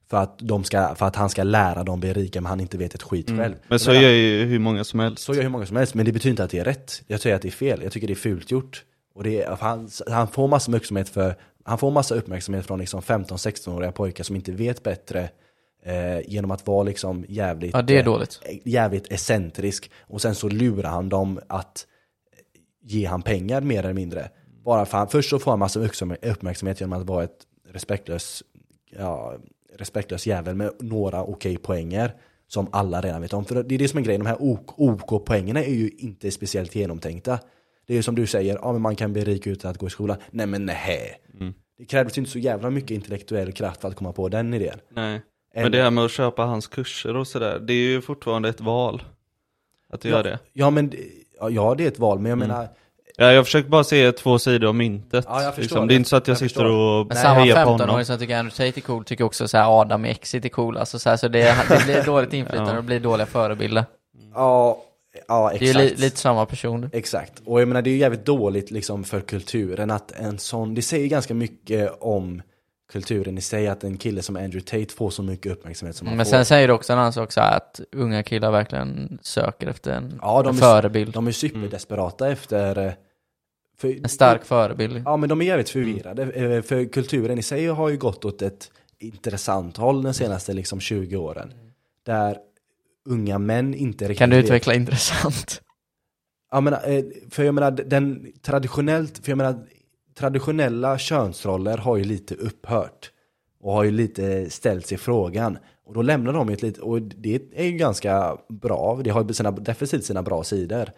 För 0.09 0.17
att, 0.17 0.39
de 0.39 0.63
ska, 0.63 0.95
för 0.95 1.05
att 1.05 1.15
han 1.15 1.29
ska 1.29 1.43
lära 1.43 1.83
dem 1.83 1.99
bli 1.99 2.13
rika 2.13 2.41
men 2.41 2.49
han 2.49 2.59
inte 2.59 2.77
vet 2.77 2.95
ett 2.95 3.03
skit 3.03 3.27
själv. 3.27 3.39
Mm. 3.39 3.59
Men 3.67 3.79
så 3.79 3.93
gör 3.93 4.09
ju 4.09 4.45
hur 4.45 4.59
många 4.59 4.83
som 4.83 4.99
helst. 4.99 5.23
så 5.23 5.33
gör 5.33 5.41
hur 5.41 5.49
många 5.49 5.65
som 5.65 5.77
helst, 5.77 5.93
men 5.93 6.05
det 6.05 6.11
betyder 6.11 6.29
inte 6.29 6.43
att 6.43 6.51
det 6.51 6.59
är 6.59 6.63
rätt. 6.63 7.03
Jag 7.07 7.19
säger 7.19 7.35
att 7.35 7.41
det 7.41 7.49
är 7.49 7.51
fel, 7.51 7.79
jag 7.83 7.91
tycker 7.91 8.07
det 8.07 8.13
är 8.13 8.15
fult 8.15 8.51
gjort. 8.51 8.83
Och 9.15 9.23
det 9.23 9.41
är, 9.41 9.57
han, 9.59 9.89
han 10.07 10.27
får 10.27 10.47
massa 10.47 10.71
uppmärksamhet 10.71 11.09
för, 11.09 11.35
han 11.63 11.77
får 11.77 11.91
massa 11.91 12.15
uppmärksamhet 12.15 12.65
från 12.65 12.79
liksom 12.79 13.01
15-16-åriga 13.01 13.91
pojkar 13.91 14.23
som 14.23 14.35
inte 14.35 14.51
vet 14.51 14.83
bättre 14.83 15.29
eh, 15.85 16.19
genom 16.27 16.51
att 16.51 16.67
vara 16.67 16.83
liksom 16.83 17.25
jävligt, 17.27 17.73
Ja 17.73 17.81
det 17.81 17.93
är 17.93 17.99
eh, 17.99 18.05
dåligt. 18.05 18.41
jävligt 18.63 19.11
excentrisk. 19.11 19.91
Och 20.01 20.21
sen 20.21 20.35
så 20.35 20.49
lurar 20.49 20.89
han 20.89 21.09
dem 21.09 21.39
att 21.47 21.85
ge 22.81 23.05
han 23.05 23.21
pengar 23.21 23.61
mer 23.61 23.79
eller 23.79 23.93
mindre. 23.93 24.29
Bara 24.67 24.85
för 24.85 24.97
han, 24.97 25.07
först 25.07 25.29
så 25.29 25.39
får 25.39 25.51
han 25.51 25.59
massa 25.59 25.79
uppmärksam- 25.79 26.31
uppmärksamhet 26.31 26.81
genom 26.81 27.01
att 27.01 27.07
vara 27.07 27.23
ett 27.23 27.37
respektlös, 27.73 28.43
ja, 28.97 29.33
respektlös 29.77 30.27
jävel 30.27 30.55
med 30.55 30.71
några 30.79 31.23
okej 31.23 31.57
poänger. 31.57 32.15
Som 32.49 32.67
alla 32.71 33.01
redan 33.01 33.21
vet 33.21 33.33
om. 33.33 33.45
För 33.45 33.63
det 33.63 33.75
är 33.75 33.79
det 33.79 33.87
som 33.87 33.99
är 33.99 34.03
grejen, 34.03 34.21
de 34.23 34.27
här 34.29 34.37
OK-poängerna 34.77 35.63
är 35.63 35.73
ju 35.73 35.89
inte 35.97 36.31
speciellt 36.31 36.75
genomtänkta. 36.75 37.39
Det 37.87 37.93
är 37.93 37.97
ju 37.97 38.03
som 38.03 38.15
du 38.15 38.27
säger, 38.27 38.59
ja 38.61 38.71
men 38.73 38.81
man 38.81 38.95
kan 38.95 39.13
bli 39.13 39.23
rik 39.23 39.47
utan 39.47 39.71
att 39.71 39.77
gå 39.77 39.87
i 39.87 39.89
skolan. 39.89 40.17
Nej 40.31 40.45
men 40.47 40.65
nej. 40.65 41.21
Det 41.77 41.85
krävs 41.85 42.17
ju 42.17 42.19
inte 42.19 42.31
så 42.31 42.39
jävla 42.39 42.69
mycket 42.69 42.91
intellektuell 42.91 43.51
kraft 43.51 43.81
för 43.81 43.87
att 43.87 43.95
komma 43.95 44.11
på 44.13 44.29
den 44.29 44.53
idén. 44.53 44.79
Nej. 44.89 45.21
En- 45.53 45.63
Men 45.63 45.71
det 45.71 45.81
här 45.81 45.91
med 45.91 46.03
att 46.05 46.11
köpa 46.11 46.43
hans 46.43 46.67
kurser 46.67 47.15
och 47.15 47.27
sådär, 47.27 47.59
det 47.59 47.73
är 47.73 47.87
ju 47.89 48.01
fortfarande 48.01 48.49
ett 48.49 48.61
val. 48.61 49.03
att 49.89 50.01
du 50.01 50.09
gör 50.09 50.23
det. 50.23 50.39
Ja 50.53 50.69
men, 50.69 50.91
ja, 51.39 51.49
ja 51.49 51.75
det 51.75 51.83
är 51.83 51.87
ett 51.87 51.99
val, 51.99 52.19
men 52.19 52.29
jag 52.29 52.37
Mm. 52.37 52.47
menar, 52.47 52.67
Ja, 53.19 53.31
jag 53.33 53.45
försöker 53.45 53.69
bara 53.69 53.83
se 53.83 54.11
två 54.11 54.39
sidor 54.39 54.67
av 54.67 54.75
myntet. 54.75 55.25
Ja, 55.27 55.43
jag 55.43 55.53
liksom. 55.57 55.81
det. 55.81 55.87
Det 55.87 55.93
är 55.93 55.97
inte 55.97 56.09
så 56.09 56.15
att 56.15 56.27
jag, 56.27 56.31
Jag 56.33 56.37
sitter 56.37 56.47
förstår. 56.49 56.65
och 56.99 57.07
Men 57.07 57.17
samma 57.17 57.39
hejar 57.39 57.63
på 57.65 57.71
honom. 57.71 57.87
15-åring 57.89 58.05
som 58.05 58.17
tycker 58.17 58.37
Andrew 58.37 58.67
Tate 58.71 58.79
är 58.79 58.81
cool 58.81 59.03
tycker 59.05 59.23
också 59.23 59.47
så 59.47 59.57
här 59.57 59.81
Adam 59.81 60.05
i 60.05 60.09
Exit 60.09 60.45
är 60.45 60.49
cool. 60.49 60.77
Alltså 60.77 60.99
så, 60.99 61.09
här, 61.09 61.17
så 61.17 61.27
det, 61.27 61.55
det 61.69 61.83
blir 61.85 62.03
dåligt 62.05 62.33
inflytande 62.33 62.71
Ja. 62.71 62.77
och 62.77 62.83
blir 62.83 62.99
dåliga 62.99 63.25
förebilder. 63.27 63.85
ja, 64.33 64.81
ja 65.27 65.49
Det 65.49 65.57
är 65.57 65.61
ju 65.63 65.69
exakt. 65.69 65.99
li, 65.99 66.05
lite 66.05 66.17
samma 66.17 66.45
person. 66.45 66.89
Exakt, 66.93 67.33
och 67.45 67.61
jag 67.61 67.67
menar 67.67 67.81
det 67.81 67.89
är 67.89 67.91
ju 67.91 67.97
jävligt 67.97 68.25
dåligt 68.25 68.71
liksom 68.71 69.03
för 69.03 69.21
kulturen 69.21 69.91
att 69.91 70.11
en 70.11 70.39
sån, 70.39 70.75
det 70.75 70.81
säger 70.81 71.07
ganska 71.07 71.33
mycket 71.33 71.91
om 71.99 72.41
kulturen 72.91 73.37
i 73.37 73.41
sig 73.41 73.67
att 73.67 73.83
en 73.83 73.97
kille 73.97 74.21
som 74.21 74.35
Andrew 74.35 74.61
Tate 74.61 74.93
får 74.97 75.09
så 75.09 75.23
mycket 75.23 75.51
uppmärksamhet 75.51 75.95
som 75.95 76.07
han 76.07 76.17
Men 76.17 76.25
får. 76.25 76.29
sen 76.31 76.45
säger 76.45 76.67
du 76.67 76.73
också 76.73 76.93
en 76.93 76.99
annan 76.99 77.13
sak 77.13 77.31
så 77.31 77.41
här, 77.41 77.57
att 77.57 77.79
unga 77.95 78.23
killar 78.23 78.51
verkligen 78.51 79.19
söker 79.21 79.67
efter 79.67 79.91
en, 79.91 80.19
Ja, 80.21 80.41
de 80.43 80.49
en 80.49 80.55
är- 80.55 80.59
förebild. 80.59 81.13
De 81.13 81.27
är 81.27 81.31
superdesperata 81.31 82.29
efter... 82.31 82.95
För, 83.79 83.87
En 84.03 84.09
stark 84.09 84.45
förebild. 84.45 85.01
Ja, 85.05 85.17
men 85.17 85.29
de 85.29 85.41
är 85.41 85.45
jävligt 85.45 85.69
förvirrade. 85.69 86.23
Eh, 86.23 86.61
För 86.61 86.85
kulturen 86.85 87.37
i 87.39 87.43
sig 87.43 87.65
har 87.67 87.89
ju 87.89 87.97
gått 87.97 88.25
åt 88.25 88.41
ett 88.41 88.71
intressant 88.99 89.77
håll 89.77 90.03
de 90.03 90.13
senaste 90.13 90.53
liksom 90.53 90.79
20 90.79 91.15
åren. 91.17 91.53
Där 92.05 92.37
unga 93.05 93.39
män 93.39 93.73
inte 93.73 94.03
riktigt 94.05 94.17
Kan 94.19 94.29
du 94.29 94.35
vet- 94.35 94.45
utveckla 94.45 94.73
intressant? 94.73 95.61
Ja, 96.51 96.61
men, 96.61 96.73
eh, 96.73 97.03
för 97.29 97.43
jag 97.43 97.55
menar, 97.55 97.71
den 97.71 98.33
traditionellt, 98.41 99.17
för 99.17 99.31
jag 99.31 99.37
menar, 99.37 99.65
traditionella 100.17 100.97
könsroller 100.97 101.77
har 101.77 101.97
ju 101.97 102.03
lite 102.03 102.35
upphört. 102.35 103.11
Och 103.59 103.73
har 103.73 103.83
ju 103.83 103.91
lite 103.91 104.49
ställts 104.49 104.91
i 104.91 104.97
frågan. 104.97 105.57
Och 105.85 105.93
då 105.93 106.01
lämnar 106.01 106.33
de 106.33 106.49
ett 106.49 106.61
lite, 106.61 106.81
och 106.81 107.01
det 107.01 107.41
är 107.55 107.65
ju 107.65 107.71
ganska 107.71 108.37
bra, 108.49 108.99
det 109.03 109.09
har 109.09 109.23
ju 109.25 109.33
sina, 109.33 109.51
definitivt 109.51 110.03
sina 110.05 110.23
bra 110.23 110.43
sidor. 110.43 110.89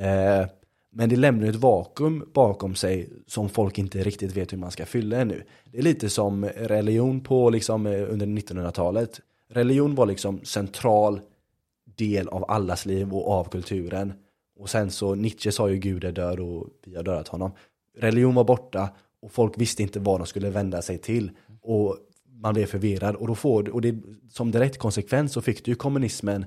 Eh, 0.00 0.46
men 0.96 1.08
det 1.08 1.16
lämnar 1.16 1.46
ett 1.46 1.56
vakuum 1.56 2.24
bakom 2.34 2.74
sig 2.74 3.08
som 3.26 3.48
folk 3.48 3.78
inte 3.78 4.02
riktigt 4.02 4.36
vet 4.36 4.52
hur 4.52 4.58
man 4.58 4.70
ska 4.70 4.86
fylla 4.86 5.16
ännu. 5.16 5.42
Det 5.64 5.78
är 5.78 5.82
lite 5.82 6.10
som 6.10 6.44
religion 6.44 7.20
på 7.20 7.50
liksom 7.50 7.86
eh, 7.86 8.12
under 8.12 8.26
1900-talet. 8.26 9.20
Religion 9.48 9.94
var 9.94 10.06
liksom 10.06 10.44
central 10.44 11.20
del 11.96 12.28
av 12.28 12.50
allas 12.50 12.86
liv 12.86 13.14
och 13.14 13.28
av 13.28 13.44
kulturen. 13.44 14.12
Och 14.56 14.70
sen 14.70 14.90
så, 14.90 15.14
Nietzsche 15.14 15.52
sa 15.52 15.70
ju 15.70 15.76
Gud 15.76 16.04
är 16.04 16.12
död 16.12 16.40
och 16.40 16.66
vi 16.86 16.96
har 16.96 17.02
dödat 17.02 17.28
honom. 17.28 17.52
Religion 17.96 18.34
var 18.34 18.44
borta 18.44 18.88
och 19.22 19.32
folk 19.32 19.58
visste 19.58 19.82
inte 19.82 20.00
vad 20.00 20.20
de 20.20 20.26
skulle 20.26 20.50
vända 20.50 20.82
sig 20.82 20.98
till. 20.98 21.30
Och 21.62 21.96
man 22.40 22.54
blev 22.54 22.66
förvirrad. 22.66 23.16
Och, 23.16 23.26
då 23.26 23.34
får, 23.34 23.68
och 23.68 23.80
det, 23.80 23.94
som 24.30 24.50
direkt 24.50 24.78
konsekvens 24.78 25.32
så 25.32 25.40
fick 25.40 25.64
du 25.64 25.70
ju 25.70 25.74
kommunismen, 25.74 26.44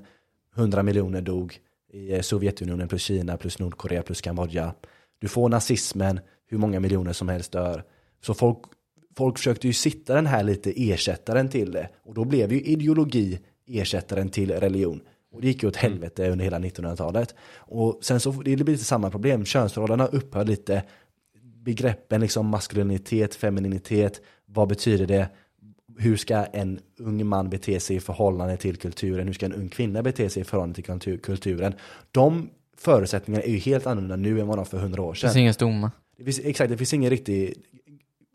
100 0.56 0.82
miljoner 0.82 1.20
dog 1.20 1.60
i 1.92 2.14
eh, 2.14 2.20
Sovjetunionen 2.20 2.88
plus 2.88 3.02
Kina 3.02 3.36
plus 3.36 3.58
Nordkorea 3.58 4.02
plus 4.02 4.20
Kambodja. 4.20 4.74
Du 5.18 5.28
får 5.28 5.48
nazismen, 5.48 6.20
hur 6.46 6.58
många 6.58 6.80
miljoner 6.80 7.12
som 7.12 7.28
helst 7.28 7.52
dör. 7.52 7.84
Så 8.20 8.34
folk, 8.34 8.58
folk 9.16 9.38
försökte 9.38 9.66
ju 9.66 9.72
sitta 9.72 10.14
den 10.14 10.26
här 10.26 10.42
lite 10.42 10.90
ersättaren 10.90 11.48
till 11.48 11.72
det. 11.72 11.88
Och 12.02 12.14
då 12.14 12.24
blev 12.24 12.52
ju 12.52 12.60
ideologi 12.60 13.40
ersättaren 13.66 14.28
till 14.28 14.50
religion. 14.50 15.00
Och 15.32 15.40
det 15.40 15.46
gick 15.46 15.62
ju 15.62 15.68
åt 15.68 15.76
helvete 15.76 16.30
under 16.30 16.44
hela 16.44 16.58
1900-talet. 16.58 17.34
Och 17.56 17.98
sen 18.02 18.20
så 18.20 18.30
det 18.30 18.56
blir 18.56 18.56
lite 18.66 18.84
samma 18.84 19.10
problem. 19.10 19.44
Könsrollerna 19.44 20.06
upphör 20.06 20.44
lite. 20.44 20.82
Begreppen 21.42 22.20
liksom 22.20 22.46
maskulinitet, 22.46 23.34
femininitet. 23.34 24.20
Vad 24.46 24.68
betyder 24.68 25.06
det? 25.06 25.28
Hur 26.00 26.16
ska 26.16 26.36
en 26.44 26.80
ung 26.98 27.26
man 27.26 27.50
bete 27.50 27.80
sig 27.80 27.96
i 27.96 28.00
förhållande 28.00 28.56
till 28.56 28.76
kulturen? 28.76 29.26
Hur 29.26 29.34
ska 29.34 29.46
en 29.46 29.52
ung 29.52 29.68
kvinna 29.68 30.02
bete 30.02 30.30
sig 30.30 30.40
i 30.42 30.44
förhållande 30.44 30.74
till 30.74 30.84
kultur- 30.84 31.18
kulturen? 31.18 31.74
De 32.12 32.50
förutsättningarna 32.76 33.44
är 33.44 33.50
ju 33.50 33.58
helt 33.58 33.86
annorlunda 33.86 34.16
nu 34.16 34.40
än 34.40 34.46
vad 34.46 34.56
de 34.56 34.60
var 34.60 34.64
för 34.64 34.78
hundra 34.78 35.02
år 35.02 35.12
Det 35.12 35.18
sedan. 35.18 35.28
finns 35.28 35.36
ingen 35.36 35.54
stomme. 35.54 35.90
Det 36.18 36.24
finns, 36.24 36.40
exakt, 36.44 36.70
det 36.70 36.76
finns 36.76 36.94
ingen 36.94 37.10
riktig... 37.10 37.54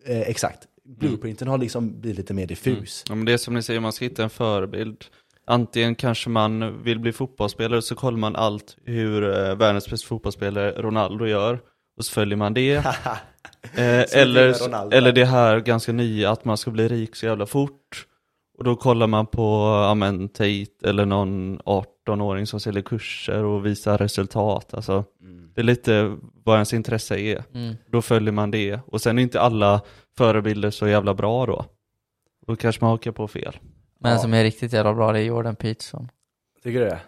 Eh, 0.06 0.22
exakt. 0.22 0.60
Blueprinten 0.86 1.48
har 1.48 1.58
liksom 1.58 2.02
blivit 2.02 2.18
lite 2.18 2.34
mer 2.34 2.46
diffus. 2.48 3.04
Ja, 3.10 3.16
men 3.16 3.26
det 3.26 3.34
är 3.34 3.38
som 3.38 3.54
ni 3.54 3.64
säger, 3.64 3.80
man 3.80 3.94
ska 3.94 4.06
hitta 4.06 4.24
en 4.24 4.30
förebild. 4.30 5.06
Antingen 5.46 5.96
kanske 5.96 6.30
man 6.30 6.84
vill 6.84 7.00
bli 7.00 7.12
fotbollsspelare 7.12 7.82
så 7.82 7.96
kollar 7.96 8.18
man 8.18 8.36
allt 8.36 8.78
hur 8.86 9.24
eh, 9.24 9.56
världens 9.56 9.90
bästa 9.90 10.08
fotbollsspelare 10.08 10.72
Ronaldo 10.72 11.26
gör 11.26 11.60
och 11.98 12.06
så 12.06 12.12
följer 12.14 12.38
man 12.38 12.54
det. 12.54 12.86
eh, 13.76 14.06
eller, 14.22 14.94
eller 14.94 15.12
det 15.12 15.26
här 15.26 15.60
ganska 15.60 15.92
nya 15.92 16.32
att 16.32 16.46
man 16.46 16.58
ska 16.58 16.72
bli 16.72 16.88
rik 16.88 17.16
så 17.16 17.26
jävla 17.26 17.46
fort. 17.46 18.08
Och 18.58 18.64
då 18.64 18.76
kollar 18.76 19.08
man 19.08 19.26
på 19.28 19.42
ja, 19.88 19.94
men, 19.94 20.30
Tate 20.30 20.66
eller 20.90 21.06
någon 21.06 21.60
18-åring 21.60 22.48
som 22.48 22.60
säljer 22.60 22.84
kurser 22.84 23.44
och 23.44 23.66
visar 23.66 23.98
resultat. 23.98 24.74
Alltså, 24.74 25.04
Det 25.56 25.62
är 25.62 25.66
lite 25.66 26.18
vad 26.44 26.56
ens 26.56 26.74
intresse 26.74 27.20
är. 27.20 27.44
Mm. 27.54 27.76
Då 27.88 28.02
följer 28.02 28.32
man 28.32 28.52
det. 28.52 28.80
Och 28.88 29.02
sen 29.02 29.18
är 29.18 29.24
inte 29.24 29.42
alla 29.42 29.82
förebilder 30.18 30.70
så 30.72 30.88
jävla 30.88 31.14
bra 31.14 31.46
då. 31.46 31.66
Då 32.48 32.56
kanske 32.56 32.84
man 32.84 32.92
hakar 32.92 33.12
på 33.12 33.28
fel. 33.28 33.58
Men 34.00 34.12
Ja. 34.12 34.18
som 34.18 34.34
är 34.34 34.44
riktigt 34.44 34.74
jävla 34.74 34.94
bra 34.94 35.12
det 35.12 35.20
är 35.20 35.24
Jordan 35.24 35.56
Peterson. 35.56 36.10
Tycker 36.64 36.80
du 36.80 36.86
det? 36.86 37.00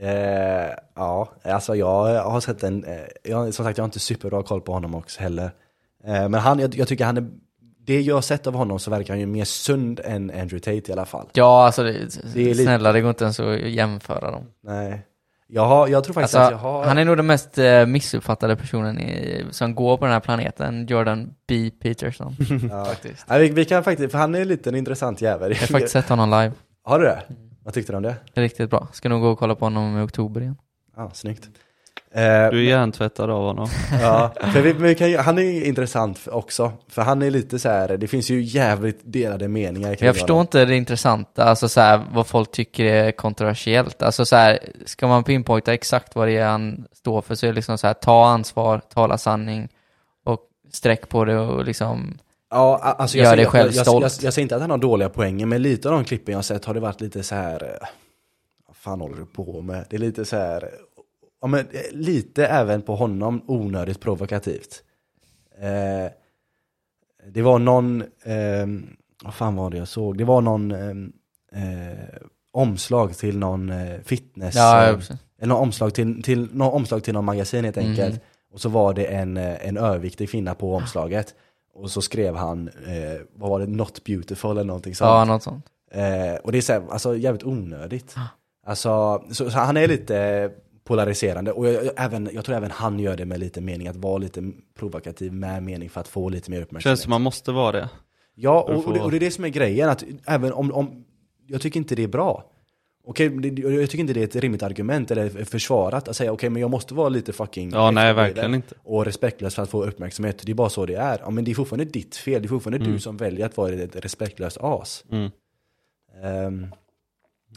Eh, 0.00 0.70
ja, 0.94 1.28
alltså 1.44 1.76
jag 1.76 2.22
har 2.24 2.40
sett 2.40 2.62
en, 2.62 2.84
eh, 2.84 2.96
jag, 3.24 3.54
som 3.54 3.64
sagt 3.64 3.78
jag 3.78 3.82
har 3.82 3.88
inte 3.88 3.98
superbra 3.98 4.42
koll 4.42 4.60
på 4.60 4.72
honom 4.72 4.94
också 4.94 5.20
heller. 5.20 5.50
Eh, 6.04 6.28
men 6.28 6.34
han, 6.34 6.58
jag, 6.58 6.74
jag 6.74 6.88
tycker 6.88 7.04
han 7.04 7.16
är, 7.16 7.28
det 7.86 8.00
jag 8.00 8.14
har 8.14 8.22
sett 8.22 8.46
av 8.46 8.54
honom 8.54 8.78
så 8.78 8.90
verkar 8.90 9.12
han 9.14 9.20
ju 9.20 9.26
mer 9.26 9.44
sund 9.44 10.00
än 10.04 10.30
Andrew 10.30 10.58
Tate 10.60 10.90
i 10.90 10.92
alla 10.92 11.04
fall. 11.06 11.28
Ja, 11.32 11.66
alltså 11.66 11.82
det, 11.82 11.92
Det 12.34 12.40
är 12.40 12.44
lite- 12.44 12.62
snälla 12.62 12.92
det 12.92 13.00
går 13.00 13.08
inte 13.10 13.24
ens 13.24 13.40
att 13.40 13.60
jämföra 13.60 14.30
dem. 14.30 14.42
Nej. 14.64 15.02
Jag, 15.50 15.64
har, 15.66 15.88
jag 15.88 16.04
tror 16.04 16.14
faktiskt 16.14 16.34
Alltså, 16.34 16.54
att 16.54 16.62
jag 16.62 16.70
har... 16.70 16.84
han 16.84 16.98
är 16.98 17.04
nog 17.04 17.16
den 17.16 17.26
mest 17.26 17.58
eh, 17.58 17.86
missuppfattade 17.86 18.56
personen 18.56 19.00
i, 19.00 19.44
som 19.50 19.74
går 19.74 19.96
på 19.96 20.04
den 20.04 20.12
här 20.12 20.20
planeten, 20.20 20.86
Jordan 20.86 21.30
B. 21.46 21.70
Peterson. 21.82 22.36
ja. 22.70 22.84
faktiskt. 22.84 23.24
Nej, 23.28 23.40
vi, 23.40 23.48
vi 23.48 23.64
kan 23.64 23.84
faktiskt, 23.84 24.10
för 24.12 24.18
han 24.18 24.34
är 24.34 24.44
lite 24.44 24.70
en 24.70 24.74
intressant 24.76 25.20
jävel. 25.22 25.50
Jag 25.52 25.58
har 25.60 25.66
faktiskt 25.66 25.92
sett 25.92 26.08
honom 26.08 26.30
live. 26.30 26.52
Har 26.84 26.98
du 26.98 27.04
det? 27.04 27.22
Vad 27.68 27.74
tyckte 27.74 27.92
du 27.92 27.96
om 27.96 28.02
det? 28.02 28.16
Det 28.34 28.40
är 28.40 28.42
riktigt 28.42 28.70
bra. 28.70 28.88
Ska 28.92 29.08
nog 29.08 29.20
gå 29.20 29.28
och 29.28 29.38
kolla 29.38 29.54
på 29.54 29.64
honom 29.64 29.98
i 29.98 30.02
oktober 30.02 30.40
igen. 30.40 30.56
Ja, 30.96 31.10
snyggt. 31.14 31.44
Eh, 32.12 32.20
Du 32.22 32.26
är 32.26 32.54
hjärntvättad 32.62 33.30
av 33.30 33.42
honom. 33.46 33.68
Ja, 34.02 34.32
för 34.52 34.60
vi, 34.62 34.72
vi 34.72 34.94
kan, 34.94 35.10
ju- 35.10 35.16
han 35.16 35.38
är 35.38 35.42
ju 35.42 35.64
intressant 35.64 36.28
också. 36.32 36.72
För 36.88 37.02
han 37.02 37.22
är 37.22 37.30
lite 37.30 37.58
så 37.58 37.68
här, 37.68 37.96
det 37.96 38.08
finns 38.08 38.30
ju 38.30 38.40
jävligt 38.42 39.00
delade 39.04 39.48
meningar 39.48 39.94
kring 39.94 40.06
Jag 40.06 40.14
förstår 40.16 40.34
honom. 40.34 40.40
inte 40.44 40.64
det 40.64 40.76
intressanta, 40.76 41.44
alltså 41.44 41.68
så 41.68 41.80
här, 41.80 42.00
vad 42.12 42.26
folk 42.26 42.50
tycker 42.52 42.84
är 42.84 43.12
kontroversiellt. 43.12 44.02
Alltså 44.02 44.24
så 44.26 44.36
här, 44.36 44.58
ska 44.86 45.06
man 45.06 45.24
pinpointa 45.24 45.74
exakt 45.74 46.14
vad 46.16 46.28
det 46.28 46.36
är 46.36 46.46
han 46.48 46.84
står 46.92 47.22
för 47.22 47.34
så 47.34 47.46
är 47.46 47.50
det 47.50 47.54
liksom 47.56 47.78
så 47.78 47.86
här, 47.86 47.94
ta 47.94 48.26
ansvar, 48.28 48.80
tala 48.94 49.18
sanning 49.18 49.68
och 50.24 50.40
sträck 50.72 51.08
på 51.08 51.24
det 51.24 51.38
och 51.38 51.64
liksom, 51.64 52.18
Ja, 52.50 52.78
alltså 52.78 53.16
Gör 53.18 53.24
jag, 53.24 53.30
dig 53.30 53.36
säger- 53.36 53.50
själv 53.50 53.70
jag, 53.70 53.76
jag, 53.78 53.86
stolt. 53.86 54.02
jag, 54.02 54.26
jag 54.26 54.34
säger 54.34 54.42
inte 54.42 54.54
att 54.54 54.60
han 54.60 54.70
har 54.70 54.78
dåliga 54.78 55.08
poänger, 55.08 55.46
men 55.46 55.62
lite 55.62 55.88
av 55.88 55.94
de 55.94 56.04
klippen 56.04 56.32
jag 56.32 56.38
har 56.38 56.42
sett 56.42 56.64
har 56.64 56.74
det 56.74 56.80
varit 56.80 57.00
lite 57.00 57.22
så 57.22 57.34
här. 57.34 57.62
eh, 57.64 57.88
Vad 58.66 58.76
fan 58.76 59.00
håller 59.00 59.16
du 59.16 59.26
på 59.26 59.60
med? 59.62 59.86
Det 59.90 59.96
är 59.96 60.00
lite 60.00 60.24
så 60.24 60.36
här. 60.36 60.70
Ja, 61.40 61.46
men 61.46 61.60
eh, 61.60 61.80
lite 61.92 62.46
även 62.46 62.82
på 62.82 62.96
honom 62.96 63.42
onödigt 63.46 64.00
provokativt. 64.00 64.82
Eh, 65.60 66.12
det 67.32 67.42
var 67.42 67.58
någon, 67.58 68.00
eh, 68.02 68.66
vad 69.24 69.34
fan 69.34 69.56
var 69.56 69.70
det 69.70 69.76
jag 69.78 69.88
såg? 69.88 70.18
Det 70.18 70.24
var 70.24 70.40
någon 70.40 70.70
eh, 70.70 71.62
eh, 71.62 71.98
omslag 72.52 73.16
till 73.16 73.38
någon 73.38 73.70
eh, 73.70 74.00
fitness. 74.04 74.54
ja, 74.54 74.82
eller 74.84 75.46
någon 75.48 75.62
omslag 75.62 75.94
till, 75.94 76.22
till, 76.22 76.48
någon 76.52 76.72
omslag 76.72 77.04
till 77.04 77.14
någon 77.14 77.24
magasin 77.24 77.64
helt 77.64 77.76
enkelt. 77.78 78.10
Mhm. 78.14 78.20
Och 78.52 78.60
så 78.60 78.68
var 78.68 78.94
det 78.94 79.04
en, 79.04 79.36
en 79.36 79.76
överviktig 79.76 80.30
kvinna 80.30 80.54
på 80.54 80.74
omslaget. 80.74 81.34
Och 81.78 81.90
så 81.90 82.02
skrev 82.02 82.36
han, 82.36 82.68
eh, 82.68 83.20
vad 83.34 83.50
var 83.50 83.60
det, 83.60 83.66
not 83.66 84.04
beautiful 84.04 84.50
eller 84.50 84.64
någonting 84.64 84.94
sånt. 84.94 85.08
ja, 85.08 85.24
något 85.24 85.42
sånt. 85.42 85.66
Eh, 85.92 86.34
och 86.44 86.52
det 86.52 86.58
är 86.58 86.62
så 86.62 86.72
här, 86.72 86.82
alltså 86.90 87.16
jävligt 87.16 87.44
onödigt. 87.44 88.14
Alltså, 88.66 89.22
så, 89.30 89.50
så 89.50 89.58
han 89.58 89.76
är 89.76 89.88
lite 89.88 90.50
polariserande. 90.84 91.52
Och 91.52 91.66
jag, 91.68 91.84
jag, 91.84 91.92
även, 91.96 92.28
jag 92.32 92.44
tror 92.44 92.56
även 92.56 92.70
han 92.70 92.98
gör 92.98 93.16
det 93.16 93.24
med 93.24 93.40
lite 93.40 93.60
mening, 93.60 93.88
att 93.88 93.96
vara 93.96 94.18
lite 94.18 94.52
provokativ 94.78 95.32
med 95.32 95.62
mening 95.62 95.90
för 95.90 96.00
att 96.00 96.08
få 96.08 96.28
lite 96.28 96.50
mer 96.50 96.62
uppmärksamhet. 96.62 96.98
Känns 96.98 97.02
som 97.02 97.10
man 97.10 97.22
måste 97.22 97.52
vara 97.52 97.72
det. 97.72 97.88
Ja, 98.34 98.62
och, 98.62 98.86
och, 98.86 98.94
det, 98.94 99.00
och 99.00 99.10
det 99.10 99.16
är 99.16 99.20
det 99.20 99.30
som 99.30 99.44
är 99.44 99.48
grejen, 99.48 99.88
att 99.88 100.04
även 100.26 100.52
om, 100.52 100.72
om 100.72 101.04
jag 101.46 101.60
tycker 101.60 101.80
inte 101.80 101.94
det 101.94 102.02
är 102.02 102.08
bra. 102.08 102.44
Okej, 103.10 103.26
jag 103.80 103.90
tycker 103.90 103.98
inte 104.00 104.12
det 104.12 104.20
är 104.20 104.24
ett 104.24 104.36
rimligt 104.36 104.62
argument 104.62 105.10
eller 105.10 105.44
försvarat 105.44 106.08
att 106.08 106.16
säga 106.16 106.32
okej 106.32 106.50
men 106.50 106.60
jag 106.62 106.70
måste 106.70 106.94
vara 106.94 107.08
lite 107.08 107.32
fucking 107.32 107.70
Ja, 107.70 107.90
nej, 107.90 108.14
verkligen 108.14 108.54
inte. 108.54 108.74
och 108.82 109.04
respektlös 109.04 109.54
för 109.54 109.62
att 109.62 109.70
få 109.70 109.84
uppmärksamhet. 109.84 110.42
Det 110.46 110.52
är 110.52 110.54
bara 110.54 110.68
så 110.68 110.86
det 110.86 110.94
är. 110.94 111.18
Ja, 111.24 111.30
men 111.30 111.44
det 111.44 111.50
är 111.50 111.54
fortfarande 111.54 111.84
ditt 111.84 112.16
fel, 112.16 112.42
det 112.42 112.46
är 112.46 112.48
fortfarande 112.48 112.78
Mm. 112.84 112.92
du 112.92 113.00
som 113.00 113.16
väljer 113.16 113.46
att 113.46 113.56
vara 113.56 113.72
ett 113.72 113.96
respektlöst 113.96 114.58
as. 114.60 115.04
Mm. 115.10 115.30
Ehm, 116.24 116.66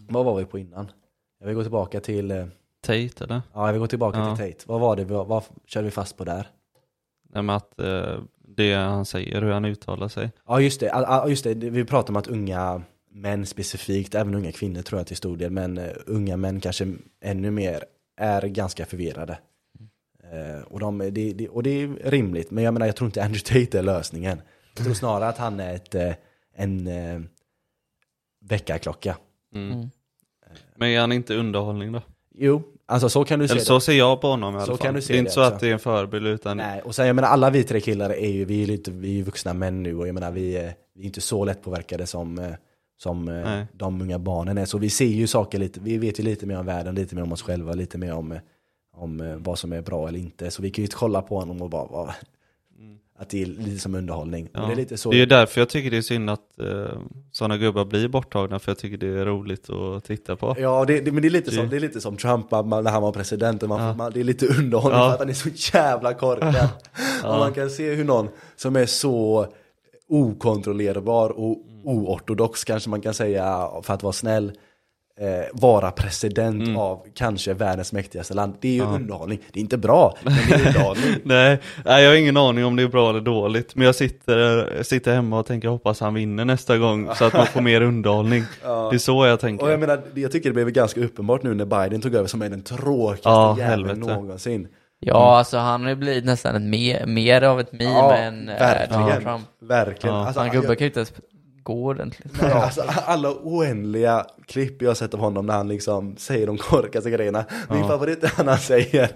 vad 0.09 0.25
var 0.25 0.35
vi 0.37 0.45
på 0.45 0.59
innan? 0.59 0.91
Jag 1.39 1.47
vill 1.47 1.55
gå 1.55 1.61
tillbaka 1.63 1.99
till, 1.99 2.31
eh, 2.31 2.45
Tate 2.81 3.23
eller? 3.23 3.41
ja 3.53 3.65
jag 3.65 3.73
vill 3.73 3.79
gå 3.81 3.87
tillbaka 3.87 4.19
Ja. 4.19 4.35
till 4.35 4.45
Tate. 4.53 4.65
Vad 4.67 4.79
var 4.81 4.95
det, 4.95 5.03
vad, 5.05 5.27
vad 5.27 5.43
körde 5.65 5.85
vi 5.85 5.91
fast 5.91 6.17
på 6.17 6.23
där? 6.23 6.47
Nej, 7.33 7.43
men 7.43 7.55
att 7.55 7.79
eh, 7.79 8.17
det 8.57 8.73
han 8.73 9.05
säger, 9.05 9.41
hur 9.41 9.51
han 9.51 9.65
uttalar 9.65 10.07
sig. 10.07 10.31
Ja 10.47 10.61
just 10.61 10.79
det, 10.79 11.05
just 11.27 11.43
det. 11.43 11.53
vi 11.53 11.85
pratar 11.85 12.09
om 12.13 12.15
att 12.15 12.27
unga 12.27 12.81
män 13.11 13.45
specifikt, 13.45 14.15
även 14.15 14.35
unga 14.35 14.51
kvinnor 14.51 14.81
tror 14.81 14.99
jag 14.99 15.07
till 15.07 15.17
stor 15.17 15.37
del, 15.37 15.51
men 15.51 15.77
uh, 15.77 15.89
unga 16.05 16.37
män 16.37 16.61
kanske 16.61 16.93
ännu 17.21 17.51
mer 17.51 17.83
är 18.17 18.41
ganska 18.41 18.85
förvirrade. 18.85 19.39
Eh, 20.31 20.61
och, 20.61 20.79
de, 20.79 20.97
det, 20.97 21.09
det, 21.09 21.49
och 21.49 21.63
det 21.63 21.81
är 21.81 21.87
rimligt, 21.87 22.51
men 22.51 22.63
jag 22.63 22.73
menar 22.73 22.85
jag 22.85 22.95
tror 22.95 23.05
inte 23.05 23.23
Andrew 23.23 23.65
Tate 23.65 23.79
är 23.79 23.83
lösningen. 23.83 24.41
Jag 24.75 24.85
tror 24.85 24.93
snarare 24.93 25.29
att 25.29 25.37
han 25.37 25.59
är 25.59 25.75
ett, 25.75 25.95
eh, 25.95 26.13
en 26.55 26.87
eh, 26.87 27.21
väckarklocka. 28.41 29.17
Mm. 29.55 29.71
Mm. 29.71 29.89
Men 30.75 30.89
är 30.89 30.99
han 30.99 31.11
inte 31.11 31.35
underhållning 31.35 31.91
då? 31.91 32.01
Jo, 32.35 32.63
alltså 32.85 33.09
så 33.09 33.23
kan 33.25 33.39
du 33.39 33.47
se 33.47 33.51
Eller 33.51 33.61
det. 33.61 33.65
så 33.65 33.79
ser 33.79 33.93
jag 33.93 34.21
på 34.21 34.27
honom 34.27 34.53
i 34.53 34.57
alla 34.57 34.65
Så 34.65 34.71
fall. 34.77 34.85
kan 34.85 34.93
du 34.95 35.01
se 35.01 35.13
det 35.13 35.17
är 35.17 35.19
inte 35.19 35.31
så 35.31 35.41
också. 35.45 35.53
att 35.53 35.59
det 35.59 35.67
är 35.67 35.73
en 35.73 35.79
förebild 35.79 36.27
utan 36.27 36.57
Nej, 36.57 36.81
och 36.81 36.95
sen 36.95 37.07
jag 37.07 37.15
menar 37.15 37.29
alla 37.29 37.49
vi 37.49 37.63
tre 37.63 37.81
killar 37.81 38.09
är 38.09 38.29
ju, 38.29 38.45
vi 38.45 38.63
är 38.63 38.67
lite, 38.67 38.91
vi 38.91 39.07
är 39.07 39.13
ju 39.13 39.23
vuxna 39.23 39.53
män 39.53 39.83
nu 39.83 39.97
och 39.97 40.07
jag 40.07 40.13
menar 40.13 40.31
vi 40.31 40.57
är, 40.57 40.73
vi 40.95 41.01
är 41.01 41.05
inte 41.05 41.21
så 41.21 41.45
lättpåverkade 41.45 42.07
som, 42.07 42.39
eh, 42.39 42.51
som 43.03 43.27
eh, 43.27 43.33
Nej. 43.43 43.65
de 43.73 44.01
unga 44.01 44.19
barnen 44.19 44.57
är. 44.57 44.65
Så 44.65 44.77
vi 44.77 44.89
ser 44.89 45.05
ju 45.05 45.27
saker 45.27 45.59
lite, 45.59 45.79
vi 45.79 45.97
vet 45.97 46.19
ju 46.19 46.23
lite 46.23 46.45
mer 46.45 46.59
om 46.59 46.65
världen, 46.65 46.95
lite 46.95 47.15
mer 47.15 47.21
om 47.23 47.31
oss 47.31 47.41
själva, 47.41 47.73
lite 47.73 47.97
mer 47.97 48.13
om, 48.13 48.31
eh, 48.31 48.39
om 48.97 49.21
eh, 49.21 49.35
vad 49.35 49.59
som 49.59 49.73
är 49.73 49.81
bra 49.81 50.07
eller 50.07 50.19
inte. 50.19 50.51
Så 50.51 50.61
vi 50.61 50.69
kan 50.69 50.83
ju 50.83 50.87
kolla 50.93 51.21
på 51.21 51.39
honom 51.39 51.61
och 51.61 51.69
bara, 51.69 51.87
bara 51.87 52.15
att 53.19 53.29
det 53.29 53.41
är 53.41 53.45
lite 53.45 53.79
som 53.79 53.95
underhållning. 53.95 54.49
Ja. 54.53 54.65
Det 54.65 54.71
är 54.71 54.75
lite 54.75 54.97
så. 54.97 55.11
Det 55.11 55.15
är 55.17 55.19
ju 55.19 55.25
därför 55.25 55.61
jag 55.61 55.69
tycker 55.69 55.91
det 55.91 55.97
är 55.97 56.01
synd 56.01 56.29
att 56.29 56.59
eh, 56.59 56.85
sådana 57.31 57.57
gubbar 57.57 57.85
blir 57.85 58.07
borttagna, 58.07 58.59
för 58.59 58.71
jag 58.71 58.77
tycker 58.77 58.97
det 58.97 59.07
är 59.07 59.25
roligt 59.25 59.69
att 59.69 60.03
titta 60.05 60.35
på. 60.35 60.55
Ja, 60.59 60.85
det, 60.85 60.99
det, 61.01 61.11
men 61.11 61.21
det 61.21 61.27
är, 61.27 61.29
lite 61.29 61.51
som, 61.51 61.63
Det- 61.63 61.69
det 61.69 61.75
är 61.75 61.79
lite 61.79 62.01
som 62.01 62.17
Trump 62.17 62.51
man, 62.51 62.83
när 62.83 62.91
han 62.91 63.01
var 63.01 63.11
president. 63.11 63.61
Man, 63.61 63.81
Ja. 63.81 63.93
man, 63.93 64.11
det 64.11 64.19
är 64.19 64.23
lite 64.23 64.47
underhållning 64.47 64.99
Ja. 65.01 65.07
för 65.07 65.13
att 65.13 65.19
han 65.19 65.29
är 65.29 65.33
så 65.33 65.49
jävla 65.77 66.13
korkad. 66.13 66.69
Och 67.23 67.39
man 67.39 67.53
kan 67.53 67.69
se 67.69 67.93
hur 67.93 68.03
någon 68.03 68.27
som 68.55 68.75
är 68.75 68.85
så 68.85 69.47
okontrollerbar 70.11 71.29
och 71.29 71.57
oortodox 71.83 72.63
kanske 72.63 72.89
man 72.89 73.01
kan 73.01 73.13
säga 73.13 73.69
för 73.83 73.93
att 73.93 74.03
vara 74.03 74.13
snäll. 74.13 74.51
Eh, 75.19 75.27
vara 75.53 75.91
president 75.91 76.77
av 76.77 77.05
kanske 77.15 77.53
världens 77.53 77.93
mäktigaste 77.93 78.33
land. 78.33 78.53
Det 78.61 78.67
är 78.67 78.73
ju 78.73 78.81
underhållning. 78.81 79.39
Det 79.51 79.59
är 79.59 79.61
inte 79.61 79.77
bra, 79.77 80.17
men 80.23 80.33
det 80.33 80.53
är 80.55 80.67
underhållning. 80.67 81.15
Nej, 81.23 81.59
jag 81.85 82.09
har 82.09 82.15
ingen 82.15 82.37
aning 82.37 82.65
om 82.65 82.75
det 82.75 82.83
är 82.83 82.87
bra 82.87 83.09
eller 83.09 83.21
dåligt. 83.21 83.75
Men 83.75 83.85
jag 83.85 83.95
sitter, 83.95 84.37
jag 84.75 84.85
sitter 84.85 85.13
hemma 85.13 85.39
och 85.39 85.45
tänker 85.45 85.67
hoppas 85.67 85.99
han 85.99 86.13
vinner 86.13 86.45
nästa 86.45 86.77
gång 86.77 87.09
så 87.15 87.25
att 87.25 87.33
man 87.33 87.45
får 87.47 87.61
mer 87.61 87.81
underhållning. 87.81 88.43
Det 88.63 88.95
är 88.95 88.97
så 88.97 89.25
jag 89.25 89.39
tänker. 89.39 89.65
Och 89.65 89.71
jag 89.71 89.79
menar, 89.79 90.01
jag 90.15 90.31
tycker 90.31 90.49
det 90.49 90.53
blev 90.53 90.69
ganska 90.69 91.01
uppenbart 91.01 91.43
nu 91.43 91.53
när 91.53 91.65
Biden 91.65 92.01
tog 92.01 92.15
över 92.15 92.27
som 92.27 92.41
är 92.41 92.49
den 92.49 92.61
tråkigaste 92.61 93.29
Ja, 93.29 93.57
jäveln 93.59 93.99
någonsin. 93.99 94.67
Ja, 95.03 95.37
alltså 95.37 95.57
han 95.57 95.81
har 95.83 95.89
ju 95.89 95.95
blivit 95.95 96.25
nästan 96.25 96.55
ett 96.55 96.61
mer, 96.61 97.05
mer 97.05 97.41
av 97.41 97.59
ett 97.59 97.71
meme 97.71 97.83
Ja, 97.91 98.15
än 98.15 98.49
eh, 98.49 98.59
verkligen. 98.59 99.01
Donald 99.01 99.23
Trump. 99.23 99.41
Verkligen. 99.59 100.15
Ja. 100.15 100.25
Alltså, 100.25 100.39
Han 100.39 100.47
jag- 100.47 100.55
gubben 100.55 100.75
kan 100.75 100.83
ju 100.85 100.87
inte 100.87 100.99
ens 100.99 101.13
gå 101.63 101.85
ordentligt. 101.85 102.41
Nej, 102.41 102.51
alltså, 102.51 102.83
alla 103.05 103.29
oändliga 103.43 104.25
klipp 104.47 104.81
jag 104.81 104.89
har 104.89 104.95
sett 104.95 105.13
av 105.13 105.19
honom 105.19 105.45
när 105.45 105.53
han 105.53 105.67
liksom 105.67 106.17
säger 106.17 106.47
de 106.47 106.57
korkaste 106.57 107.09
grejerna. 107.09 107.45
Min 107.69 107.87
favorit 107.87 108.23
är 108.23 108.43
när 108.43 108.51
han 108.51 108.59
säger 108.59 109.09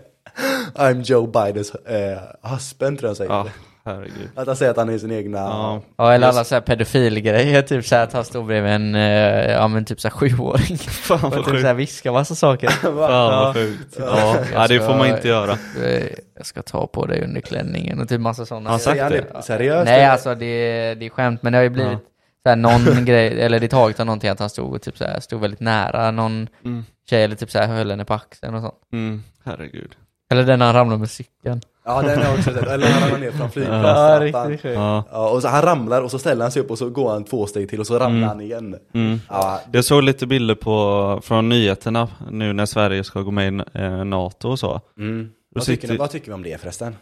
I'm 0.75 1.01
Joe 1.03 1.27
Bidens 1.27 1.75
eh, 1.75 2.17
husband 2.51 2.99
tror 2.99 3.07
jag 3.07 3.09
han 3.09 3.15
säger. 3.15 3.31
Ja, 3.31 3.47
herregud. 3.85 4.29
Att 4.35 4.47
han 4.47 4.55
säger 4.55 4.71
att 4.71 4.77
han 4.77 4.89
är 4.89 4.97
sin 4.97 5.11
egna... 5.11 5.37
Ja. 5.37 5.81
Ja, 5.97 6.13
eller 6.13 6.27
alla 6.27 6.43
såhär 6.43 6.61
pedofilgrejer, 6.61 7.61
typ 7.61 7.85
såhär 7.85 8.03
att 8.03 8.13
han 8.13 8.25
står 8.25 8.43
bredvid 8.43 8.71
en, 8.71 8.95
eh, 8.95 9.51
ja 9.51 9.67
men 9.67 9.85
typ 9.85 10.01
såhär 10.01 10.13
sjuåring. 10.13 10.77
Fan 10.77 11.15
Och 11.15 11.21
vad 11.23 11.33
typ 11.33 11.45
sjukt. 11.45 11.61
såhär 11.61 11.73
viskar 11.73 12.11
massa 12.11 12.35
saker. 12.35 12.67
Fan 12.81 12.95
vad 12.95 13.53
sjukt. 13.55 13.95
Ja, 13.99 14.37
ja, 14.53 14.67
det 14.67 14.79
får 14.79 14.95
man 14.95 15.07
inte 15.07 15.27
göra. 15.27 15.51
Eh, 15.83 16.03
Jag 16.37 16.45
ska 16.45 16.61
ta 16.61 16.87
på 16.87 17.05
dig 17.05 17.23
under 17.23 17.41
klänningen 17.41 18.01
och 18.01 18.09
typ 18.09 18.21
massa 18.21 18.45
sådana. 18.45 18.69
Har 18.69 18.71
han 18.71 18.79
sagt 18.79 18.97
det? 19.33 19.41
seriöst? 19.43 19.85
Nej 19.85 20.05
alltså 20.05 20.35
det, 20.35 20.95
det 20.95 21.05
är 21.05 21.09
skämt, 21.09 21.43
men 21.43 21.53
det 21.53 21.57
har 21.59 21.63
ju 21.63 21.69
blivit 21.69 21.99
såhär 22.43 22.55
någon 22.55 23.05
grej, 23.05 23.41
eller 23.41 23.59
det 23.59 23.65
är 23.65 23.67
taget 23.67 23.99
av 23.99 24.05
någonting 24.05 24.29
att 24.29 24.39
han 24.39 24.49
stod 24.49 24.73
och 24.75 24.81
typ 24.81 24.97
såhär, 24.97 25.19
stod 25.19 25.41
väldigt 25.41 25.59
nära 25.59 26.11
någon 26.11 26.47
Mm. 26.65 26.85
tjej 27.09 27.23
eller 27.23 27.35
typ 27.35 27.51
såhär 27.51 27.67
höll 27.67 27.89
henne 27.89 28.05
på 28.05 28.13
axeln 28.13 28.55
och 28.55 28.61
sånt. 28.61 28.75
Mm, 28.93 29.23
herregud. 29.45 29.91
Eller 30.31 30.43
den 30.43 30.61
han 30.61 30.73
ramlade 30.73 30.99
med 30.99 31.09
cykeln. 31.09 31.61
Ja 31.87 32.01
den 32.01 32.17
har 32.17 32.25
jag 32.25 32.33
också 32.39 32.53
sett. 32.53 32.67
Eller 32.67 32.87
han 32.87 33.01
ramlar 33.03 33.19
ner 33.19 33.31
från 33.31 33.41
Ja, 33.41 33.49
flygplatstrappan. 33.49 34.49
riktigt 34.49 34.61
sjukt. 34.61 34.75
Ja. 34.75 35.03
Ja, 35.11 35.29
och 35.29 35.41
så 35.41 35.47
han 35.47 35.61
ramlar 35.61 36.01
och 36.01 36.11
så 36.11 36.19
ställer 36.19 36.41
han 36.45 36.51
sig 36.51 36.61
upp 36.61 36.71
och 36.71 36.77
så 36.77 36.89
går 36.89 37.11
han 37.11 37.23
två 37.23 37.45
steg 37.47 37.69
till 37.69 37.79
och 37.79 37.87
så 37.87 37.93
ramlar 37.93 38.07
Mm. 38.17 38.23
han 38.29 38.41
igen. 38.41 38.75
Mm. 38.93 39.19
Ja, 39.29 39.61
Jag 39.71 39.85
såg 39.85 40.03
lite 40.03 40.27
bilder 40.27 40.55
på, 40.55 41.19
från 41.23 41.49
nyheterna 41.49 42.07
nu 42.31 42.53
när 42.53 42.65
Sverige 42.65 43.03
ska 43.03 43.21
gå 43.21 43.31
med 43.31 43.53
i 43.53 43.61
eh, 43.73 44.05
NATO 44.05 44.49
och 44.49 44.59
så. 44.59 44.81
mm. 44.97 45.29
Vad, 45.49 45.63
tycker 45.63 45.81
sitter- 45.81 45.93
ni, 45.93 45.97
vad 45.99 46.09
tycker 46.09 46.27
vi 46.27 46.33
om 46.33 46.43
det 46.43 46.61
förresten? 46.61 46.95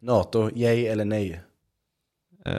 NATO, 0.00 0.50
yay 0.54 0.86
eller 0.86 1.04
nej? 1.04 1.40
Eh, 2.46 2.52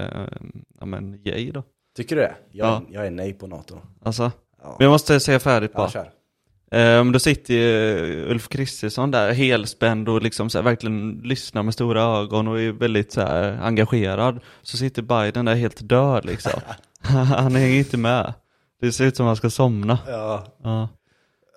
ja 0.79 0.85
men 0.85 1.19
yay 1.27 1.51
då. 1.51 1.63
Tycker 1.97 2.15
du 2.15 2.21
det? 2.21 2.35
Jag, 2.51 2.67
Ja. 2.67 2.81
jag 2.89 3.05
är 3.07 3.11
nej 3.11 3.33
på 3.33 3.47
NATO. 3.47 3.75
Alltså. 4.03 4.31
Ja, 4.63 4.75
Men 4.79 4.85
jag 4.85 4.91
måste 4.91 5.19
säga 5.19 5.39
färdigt 5.39 5.71
ja 5.73 5.77
bara. 5.79 5.89
kör. 5.89 6.09
Eh, 6.71 6.79
men 6.79 7.11
då 7.11 7.19
sitter 7.19 7.53
ju 7.53 8.25
Ulf 8.29 8.49
Kristersson 8.49 9.11
där 9.11 9.33
helspänd 9.33 10.09
och 10.09 10.21
liksom 10.21 10.49
så 10.49 10.57
här, 10.57 10.63
verkligen 10.63 11.21
lyssnar 11.23 11.63
med 11.63 11.73
stora 11.73 12.03
ögon 12.03 12.47
och 12.47 12.61
är 12.61 12.71
väldigt 12.71 13.11
så 13.11 13.21
här, 13.21 13.59
engagerad. 13.61 14.39
Så 14.61 14.77
sitter 14.77 15.01
Biden 15.01 15.45
där 15.45 15.55
helt 15.55 15.89
död 15.89 16.25
liksom. 16.25 16.61
Han 17.01 17.55
hänger 17.55 17.77
inte 17.77 17.97
med. 17.97 18.33
Det 18.81 18.91
ser 18.91 19.05
ut 19.05 19.15
som 19.15 19.25
han 19.25 19.35
ska 19.35 19.49
somna. 19.49 19.99
Ja. 20.07 20.45
Ja. 20.63 20.89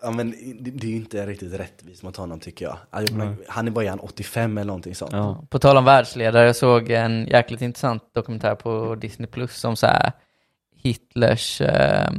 Ja 0.02 0.10
men 0.10 0.30
det, 0.60 0.70
det 0.70 0.86
är 0.86 0.90
ju 0.90 0.96
inte 0.96 1.26
riktigt 1.26 1.52
rättvist 1.52 2.02
mot 2.02 2.16
honom 2.16 2.40
tycker 2.40 2.64
jag. 2.64 2.78
Alltså, 2.90 3.14
Han 3.48 3.66
är 3.66 3.70
bara 3.70 3.84
är 3.84 3.88
han 3.88 4.00
85 4.00 4.58
eller 4.58 4.66
någonting 4.66 4.94
sånt. 4.94 5.12
Ja. 5.12 5.46
På 5.50 5.58
tal 5.58 5.76
om 5.76 5.84
världsledare, 5.84 6.46
jag 6.46 6.56
såg 6.56 6.90
en 6.90 7.26
jäkligt 7.26 7.62
intressant 7.62 8.02
dokumentär 8.14 8.54
på 8.54 8.94
Disney 8.94 9.26
Plus 9.26 9.64
om 9.64 9.76
så 9.76 9.86
här 9.86 10.12
Hitlers, 10.76 11.60
eh, 11.60 12.10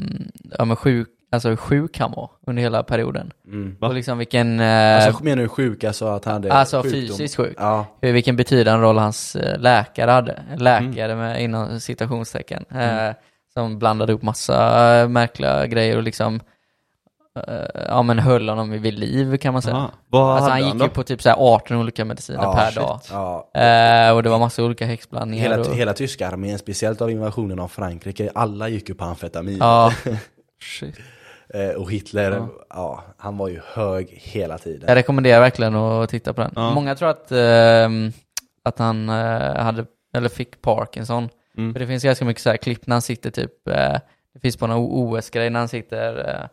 ja 0.58 0.66
men 0.66 0.76
sjuk, 0.76 1.10
alltså 1.32 1.50
hur 1.50 1.56
sjuk 1.56 2.00
han 2.00 2.12
var 2.12 2.30
under 2.48 2.62
hela 2.64 2.84
perioden. 2.84 3.34
Mm. 3.48 3.78
Och 3.82 3.94
liksom 3.94 4.18
vilken, 4.18 4.60
eh, 4.60 5.06
Alltså 5.08 5.24
menar 5.24 5.44
du 5.44 5.50
sjuk, 5.50 5.84
alltså 5.84 6.08
att 6.08 6.26
han 6.26 6.34
hade 6.34 6.54
alltså 6.54 6.82
sjukdom? 6.82 7.02
fysiskt 7.02 7.36
sjuk. 7.36 7.56
Ja. 7.60 7.86
Hur, 8.02 8.14
vilken 8.14 8.36
betydande 8.36 8.86
roll 8.88 8.98
hans 8.98 9.36
eh, 9.36 9.60
läkare 9.60 10.12
hade. 10.12 10.42
Läkare 10.58 11.16
med 11.16 11.44
inom 11.44 11.80
citationstecken. 11.80 12.66
Eh, 12.72 13.12
som 13.54 13.80
blandade 13.80 14.14
upp 14.14 14.22
massa 14.22 14.96
eh, 15.02 15.08
märkliga 15.08 15.66
grejer 15.68 15.98
och 15.98 16.04
liksom 16.04 16.40
eh, 17.48 17.84
ja 17.88 18.02
men 18.04 18.20
höll 18.20 18.50
honom 18.50 18.70
vid 18.82 19.00
liv 19.00 19.38
kan 19.38 19.54
man 19.54 19.62
säga. 19.62 19.76
Aha. 19.76 19.92
Vad 20.08 20.36
Alltså 20.36 20.50
han 20.50 20.66
gick 20.66 20.74
då? 20.76 20.86
ju 20.86 20.90
på 20.90 21.04
typ 21.04 21.22
så 21.22 21.30
här 21.30 21.36
18 21.40 21.78
olika 21.78 22.06
mediciner 22.06 22.44
Ja, 22.44 22.56
per 22.56 22.66
shit. 22.66 22.76
dag. 22.76 23.00
Ja. 23.12 23.62
Eh, 23.62 24.16
och 24.16 24.24
det 24.24 24.30
var 24.30 24.40
massa 24.40 24.64
olika 24.64 24.86
häxblandningar. 24.86 25.44
Hela, 25.50 25.60
och, 25.70 25.76
hela 25.76 25.94
tyska 25.94 26.28
armén, 26.28 26.60
speciellt 26.60 27.02
av 27.02 27.12
invasionen 27.12 27.60
av 27.60 27.68
Frankrike, 27.68 28.32
alla 28.36 28.68
gick 28.70 28.90
ju 28.90 28.96
på 28.96 29.06
amfetamin. 29.06 29.58
ja, 29.60 29.94
Shit. 30.80 30.96
Eh, 31.54 31.70
och 31.70 31.92
Hitler, 31.92 32.32
ja. 32.32 32.48
Ja. 32.70 33.04
han 33.18 33.38
var 33.38 33.48
ju 33.48 33.62
hög 33.66 34.10
hela 34.10 34.58
tiden. 34.58 34.86
jag 34.88 34.96
rekommenderar 34.96 35.40
verkligen 35.40 35.76
att 35.76 36.10
titta 36.10 36.34
på 36.34 36.42
den. 36.42 36.52
Ja. 36.56 36.74
Många 36.74 36.96
tror 36.96 37.10
att, 37.10 37.32
ehm, 37.32 38.12
att 38.64 38.80
han 38.80 39.10
eh, 39.10 39.56
hade, 39.56 39.86
eller 40.14 40.30
fick 40.30 40.62
Parkinson. 40.62 41.30
Mm. 41.58 41.74
För 41.74 41.80
det 41.80 41.88
finns 41.88 42.04
ganska 42.04 42.26
mycket 42.26 42.44
så 42.44 42.50
här 42.50 42.58
klipp 42.58 42.88
när 42.88 42.96
han 42.96 43.02
sitter 43.02 43.32
typ, 43.32 43.68
eh, 43.68 43.98
det 44.34 44.40
finns 44.42 44.58
på 44.58 44.68
någon 44.68 44.78
OS-grej 44.92 45.50
när 45.50 45.60
han 45.60 45.68
sitter 45.70 46.18
eh, 46.30 46.48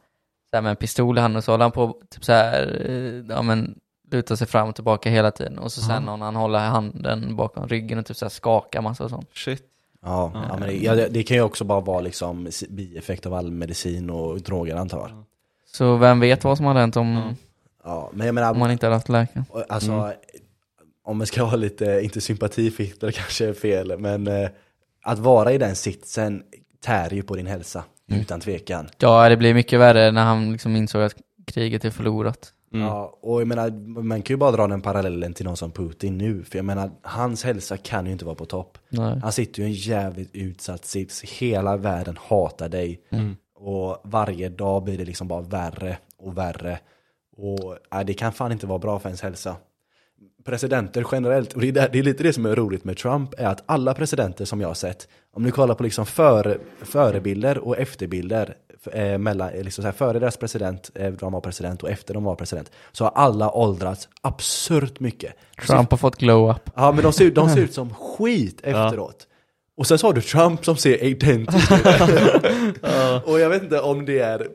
så 0.51 0.57
här 0.57 0.63
med 0.63 0.71
en 0.71 0.77
pistol 0.77 1.19
i 1.19 1.21
handen 1.21 1.37
och 1.37 1.45
så 1.45 1.51
håller 1.53 1.65
han 1.65 1.73
på 1.73 2.01
typ 2.11 2.25
så 2.25 2.33
här, 2.33 2.83
eh, 2.89 3.35
ja 3.37 3.43
men 3.43 3.75
lutar 4.13 4.37
sig 4.37 4.47
fram 4.47 4.69
och 4.69 4.75
tillbaka 4.75 5.11
hela 5.11 5.31
tiden. 5.31 5.59
Och 5.59 5.73
så 5.73 5.81
sen 5.81 6.05
Ja. 6.07 6.17
när 6.17 6.25
han 6.25 6.37
håller 6.37 6.59
handen 6.59 7.37
bakom 7.37 7.69
ryggen 7.69 7.99
och 7.99 8.07
typ 8.07 8.17
så 8.17 8.25
här 8.25 8.31
skakar 8.31 8.81
massa 8.83 9.05
och 9.05 9.11
sånt. 9.11 9.29
Shit. 9.35 9.63
Ja, 10.07 10.31
ja, 10.49 10.57
men 10.59 10.69
det, 10.69 10.77
ja, 10.77 10.95
det, 10.95 11.23
kan 11.23 11.37
ju 11.37 11.43
också 11.43 11.65
bara 11.65 11.81
vara 11.81 12.01
liksom 12.01 12.49
bieffekt 12.69 13.27
av 13.27 13.35
all 13.35 13.51
medicin 13.51 14.11
och 14.11 14.41
droger 14.41 14.77
antar. 14.77 15.25
Så 15.67 15.97
vem 15.97 16.21
vet 16.21 16.45
vad 16.45 16.57
som 16.57 16.67
hade 16.67 16.81
hänt 16.81 16.97
om, 16.97 17.37
Ja, 17.85 18.11
men 18.13 18.27
jag 18.27 18.35
menar, 18.35 18.51
om 18.51 18.59
man 18.59 18.71
inte 18.71 18.87
hade 18.87 18.97
haft 18.97 19.09
läkare. 19.09 19.45
Och, 19.51 19.65
Alltså, 19.69 20.13
om 21.05 21.19
man 21.19 21.27
ska 21.27 21.43
ha 21.43 21.57
lite, 21.57 22.01
inte 22.03 22.21
sympati 22.21 22.71
för 22.71 22.85
Hitler 22.85 23.11
kanske 23.11 23.47
är 23.47 23.53
fel, 23.53 23.99
men 23.99 24.27
eh, 24.27 24.49
att 25.03 25.19
vara 25.19 25.53
i 25.53 25.59
den 25.59 25.77
sitsen 25.77 26.43
tär 26.85 27.15
ju 27.15 27.23
på 27.23 27.37
din 27.37 27.47
hälsa, 27.47 27.85
utan 28.07 28.41
tvekan. 28.41 28.89
Ja, 28.99 29.29
det 29.29 29.37
blir 29.37 29.55
mycket 29.55 29.81
värre 29.81 30.11
när 30.11 30.25
han 30.25 30.53
liksom 30.53 30.77
insåg 30.77 31.03
att 31.03 31.15
kriget 31.47 31.85
är 31.85 31.91
förlorat. 31.91 32.53
Mm. 32.73 32.87
Ja, 32.87 33.19
och 33.21 33.41
jag 33.41 33.49
menar, 33.49 33.71
man 34.03 34.23
kan 34.23 34.35
ju 34.35 34.39
bara 34.39 34.53
dra 34.53 34.67
den 34.67 34.83
parallellen 34.83 35.35
till 35.35 35.45
någon 35.45 35.57
som 35.57 35.71
Putin 35.71 36.19
nu, 36.19 36.43
för 36.43 36.59
jag 36.59 36.65
menar, 36.65 36.91
hans 37.03 37.45
hälsa 37.45 37.77
kan 37.77 38.07
ju 38.07 38.13
inte 38.13 38.25
vara 38.25 38.35
på 38.35 38.45
topp. 38.45 38.79
Nej. 38.89 39.21
Han 39.23 39.33
sitter 39.33 39.63
ju 39.63 39.69
i 39.69 39.71
en 39.71 39.75
jävligt 39.75 40.35
utsatt 40.35 40.85
sits, 40.85 41.23
hela 41.23 41.77
världen 41.77 42.19
hatar 42.21 42.69
dig. 42.69 43.01
Och 43.55 43.99
varje 44.05 44.49
dag 44.49 44.85
blir 44.85 44.99
det 44.99 45.05
liksom 45.05 45.29
bara 45.29 45.41
värre 45.43 45.99
och 46.19 46.39
värre. 46.39 46.79
Och 47.37 47.77
äh, 47.95 48.05
det 48.07 48.15
kan 48.15 48.33
fan 48.33 48.53
inte 48.53 48.67
vara 48.67 48.79
bra 48.79 48.99
för 48.99 49.09
ens 49.09 49.23
hälsa. 49.23 49.57
Presidenter 50.45 51.07
generellt, 51.13 51.53
och 51.53 51.61
det 51.61 51.69
är, 51.69 51.73
där, 51.73 51.89
det 51.93 51.99
är 51.99 52.03
lite 52.03 52.23
det 52.23 52.33
som 52.33 52.47
är 52.47 52.57
roligt 52.57 52.85
med 52.85 52.97
Trump, 52.97 53.35
är 53.39 53.47
att 53.47 53.63
alla 53.67 53.95
presidenter 53.95 54.45
som 54.45 54.61
jag 54.61 54.69
har 54.69 54.75
sett, 54.75 55.09
om 55.33 55.43
ni 55.43 55.51
kollar 55.51 55.75
på 55.75 55.83
liksom 55.83 56.07
före, 56.07 56.59
förebilder 56.83 57.59
och 57.59 57.79
efterbilder, 57.79 58.57
eh, 58.93 59.19
mellan, 59.19 59.49
eh, 59.49 59.63
liksom 59.63 59.83
så 59.83 59.87
här, 59.89 59.93
före 59.93 60.19
deras 60.19 60.37
president, 60.37 60.91
eh, 60.95 61.13
de 61.13 61.33
var 61.33 61.41
president 61.41 61.83
och 61.83 61.91
efter 61.91 62.15
de 62.15 62.25
var 62.25 62.35
president, 62.35 62.71
så 62.93 63.05
har 63.05 63.11
alla 63.15 63.51
åldrats 63.51 64.09
absurt 64.21 65.01
mycket. 65.01 65.33
Trump 65.67 65.91
har 65.91 65.99
fått 65.99 66.17
glow 66.17 66.51
up. 66.51 66.71
Ja 66.75 66.93
men 66.93 67.03
de 67.03 67.13
ser, 67.13 67.25
ut- 67.25 67.35
de 67.35 67.49
ser 67.49 67.61
ut 67.61 67.75
som 67.81 67.95
skit 67.95 68.61
efteråt. 68.63 69.27
Och 69.77 69.87
sen 69.87 69.99
så 69.99 70.07
har 70.07 70.13
du 70.13 70.21
Trump 70.23 70.65
som 70.65 70.77
ser 70.77 71.05
identisk 71.05 71.73
ut. 71.73 71.79
Och 73.25 73.41
jag 73.41 73.49
vet 73.49 73.63
inte 73.63 73.81
om 73.81 74.07
det 74.07 74.19
är 74.19 74.49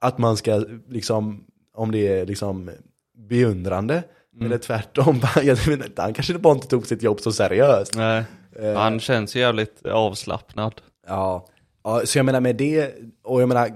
att 0.00 0.18
man 0.18 0.36
ska 0.36 0.64
liksom, 0.88 1.44
om 1.74 1.92
det 1.92 2.08
är 2.20 2.26
liksom 2.26 2.70
beundrande. 3.28 4.02
Eller 4.44 4.58
tvärtom, 4.58 5.20
jag 5.36 5.56
vet 5.56 5.68
inte, 5.86 6.02
han 6.02 6.14
kanske 6.14 6.38
bara 6.38 6.54
inte 6.54 6.66
tog 6.68 6.86
sitt 6.86 7.02
jobb 7.02 7.20
så 7.20 7.32
seriöst. 7.32 7.94
Nej. 7.96 8.24
Eh, 8.60 8.74
Han 8.74 9.00
känns 9.00 9.36
ju 9.36 9.40
jävligt 9.40 9.86
avslappnad. 9.86 10.74
Ja. 11.06 11.46
Ja, 11.86 12.06
så 12.06 12.18
jag 12.18 12.26
menar 12.26 12.40
med 12.40 12.56
det, 12.56 12.94
och 13.24 13.42
jag 13.42 13.48
menar, 13.48 13.70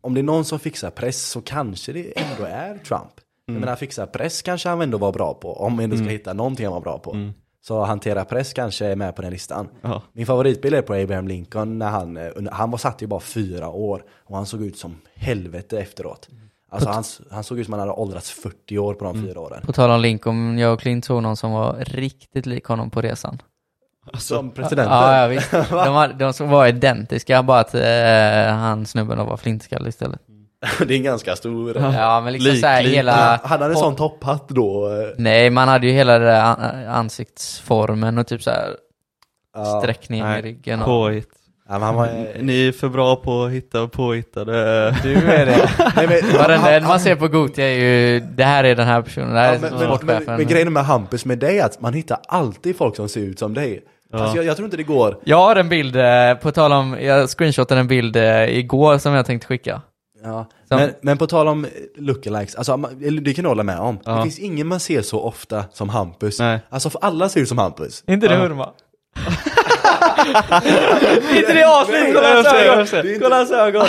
om 0.00 0.14
det 0.14 0.20
är 0.20 0.22
någon 0.22 0.44
som 0.44 0.58
fixar 0.58 0.90
press 0.90 1.22
så 1.22 1.40
kanske 1.40 1.92
det 1.92 2.20
ändå 2.20 2.44
är 2.44 2.78
Trump. 2.78 3.12
Jag 3.46 3.60
menar 3.60 3.76
fixa 3.76 4.06
press 4.06 4.42
kanske 4.42 4.68
han 4.68 4.80
ändå 4.80 4.98
var 4.98 5.12
bra 5.12 5.34
på, 5.34 5.52
om 5.52 5.76
vi 5.76 5.84
ändå 5.84 5.96
ska 5.96 6.06
hitta 6.06 6.32
någonting 6.32 6.66
han 6.66 6.72
var 6.72 6.80
bra 6.80 6.98
på. 6.98 7.30
Så 7.64 7.84
hantera 7.84 8.24
press 8.24 8.52
kanske 8.52 8.86
är 8.86 8.96
med 8.96 9.16
på 9.16 9.22
den 9.22 9.30
listan. 9.30 9.68
Ja. 9.80 10.02
Min 10.12 10.26
favoritbild 10.26 10.74
är 10.74 10.82
på 10.82 10.94
Abraham 10.94 11.28
Lincoln 11.28 11.78
när 11.78 11.90
han, 11.90 12.16
eh, 12.16 12.30
han 12.52 12.70
var 12.70 12.78
satt 12.78 13.02
ju 13.02 13.06
bara 13.06 13.20
fyra 13.20 13.68
år 13.68 14.04
och 14.24 14.36
han 14.36 14.46
såg 14.46 14.62
ut 14.62 14.78
som 14.78 14.96
helvete 15.14 15.80
efteråt. 15.80 16.28
Alltså 16.68 16.88
han, 16.88 17.04
han 17.30 17.44
såg 17.44 17.58
ut 17.58 17.66
som 17.66 17.72
han 17.72 17.80
hade 17.80 17.92
åldrats 17.92 18.30
40 18.30 18.78
år 18.78 18.94
på 18.94 19.04
de 19.04 19.22
fyra 19.22 19.40
åren. 19.40 19.62
På 19.66 19.72
tal 19.72 19.90
om 19.90 20.00
Lincoln, 20.00 20.58
jag 20.58 20.72
och 20.72 20.80
Clint 20.80 21.04
såg 21.04 21.22
någon 21.22 21.36
som 21.36 21.52
var 21.52 21.76
riktigt 21.84 22.46
lik 22.46 22.64
honom 22.64 22.90
på 22.90 23.02
resan. 23.02 23.38
Som 24.18 24.50
presidenten. 24.50 24.92
Ja, 24.96 25.20
ja 25.22 25.26
visst. 25.26 25.50
De, 25.70 25.94
var, 25.94 26.08
de 26.08 26.32
som 26.32 26.48
var 26.48 26.66
identiska, 26.66 27.42
bara 27.42 27.60
att 27.60 27.74
eh, 27.74 28.54
han 28.54 28.86
snubben 28.86 29.26
var 29.26 29.36
flintskallig 29.36 29.88
istället. 29.88 30.20
det 30.86 30.94
är 30.94 30.96
en 30.98 31.02
ganska 31.02 31.36
stor... 31.36 31.76
Ja, 31.76 32.20
men 32.20 32.32
liksom 32.32 32.52
Lik, 32.52 32.84
lik. 32.86 32.96
hela... 32.96 33.40
Hade 33.44 33.64
han 33.64 33.70
en 33.72 33.76
sån 33.76 33.96
topphatt 33.96 34.48
då? 34.48 34.88
eh, 34.88 35.08
Nej, 35.18 35.50
man 35.50 35.68
hade 35.68 35.86
ju 35.86 35.92
hela 35.92 36.18
det 36.18 36.24
där 36.24 36.40
an- 36.40 36.86
ansiktsformen 36.88 38.18
och 38.18 38.26
typ 38.26 38.42
såhär 38.42 38.68
Ja. 39.54 39.64
sträckningen 39.82 40.26
i 40.26 40.30
Nej, 40.30 40.42
ryggen. 40.42 40.80
Och... 40.80 40.86
Påhitt. 40.86 41.28
Ja, 41.68 41.78
var, 41.92 42.06
eh, 42.06 42.12
Ni 42.42 42.68
är 42.68 42.72
för 42.72 42.88
bra 42.88 43.16
på 43.16 43.42
att 43.44 43.50
hitta 43.52 43.88
påhittade... 43.88 44.52
Du 45.02 45.14
är 45.14 45.46
det. 45.46 45.70
nej, 45.96 46.06
men, 46.08 46.38
Varenda 46.38 46.88
man 46.88 47.00
ser 47.00 47.16
på 47.16 47.28
Gotia 47.28 47.64
är 47.66 47.78
ju, 47.78 48.20
det 48.20 48.44
här 48.44 48.64
är 48.64 48.74
den 48.74 48.86
här 48.86 49.02
personen, 49.02 49.34
det 49.34 49.40
här 49.40 49.48
Ja, 49.48 49.54
är 49.54 49.60
men, 49.88 49.98
men, 50.06 50.24
men, 50.26 50.36
men 50.36 50.46
grejen 50.46 50.72
med 50.72 50.84
Hampus 50.84 51.24
med 51.24 51.38
dig 51.38 51.58
är 51.58 51.64
att 51.64 51.80
man 51.80 51.94
hittar 51.94 52.18
alltid 52.28 52.76
folk 52.76 52.96
som 52.96 53.08
ser 53.08 53.20
ut 53.20 53.38
som 53.38 53.54
dig. 53.54 53.80
Alltså, 54.12 54.36
jag, 54.36 54.44
jag 54.44 54.56
tror 54.56 54.64
inte 54.64 54.76
det 54.76 54.82
går. 54.82 55.18
Jag 55.24 55.36
har 55.36 55.56
en 55.56 55.68
bild, 55.68 55.96
eh, 55.96 56.34
på 56.42 56.52
tal 56.52 56.72
om, 56.72 56.96
jag 57.00 57.28
screenshotade 57.30 57.80
en 57.80 57.86
bild 57.88 58.16
eh, 58.16 58.58
igår 58.58 58.98
som 58.98 59.14
jag 59.14 59.26
tänkte 59.26 59.46
skicka. 59.46 59.82
Ja. 60.24 60.46
Som- 60.68 60.76
Men, 60.76 60.90
men 61.00 61.18
på 61.18 61.26
tal 61.26 61.48
om 61.48 61.66
lookalikes, 61.96 62.54
alltså, 62.54 62.76
det 63.22 63.34
kan 63.34 63.42
du 63.42 63.48
hålla 63.48 63.62
med 63.62 63.78
om. 63.78 63.96
Det 63.96 64.10
Ja. 64.10 64.22
finns 64.22 64.38
ingen 64.38 64.66
man 64.66 64.80
ser 64.80 65.02
så 65.02 65.20
ofta 65.20 65.64
som 65.72 65.88
Hampus. 65.88 66.38
Nej. 66.38 66.60
Alltså 66.68 66.90
för 66.90 66.98
alla 67.04 67.28
ser 67.28 67.40
ut 67.40 67.48
som 67.48 67.58
Hampus. 67.58 68.04
inte 68.06 68.28
det 68.28 68.34
Ja. 68.34 68.40
Hurma? 68.40 68.68
inte 71.36 71.52
det 71.52 71.64
avsnitt, 71.64 72.14
kolla 72.14 72.34
hans 72.34 72.92
ögon! 72.92 73.18
Kolla 73.20 73.36
hans 73.36 73.50
ögon! 73.50 73.86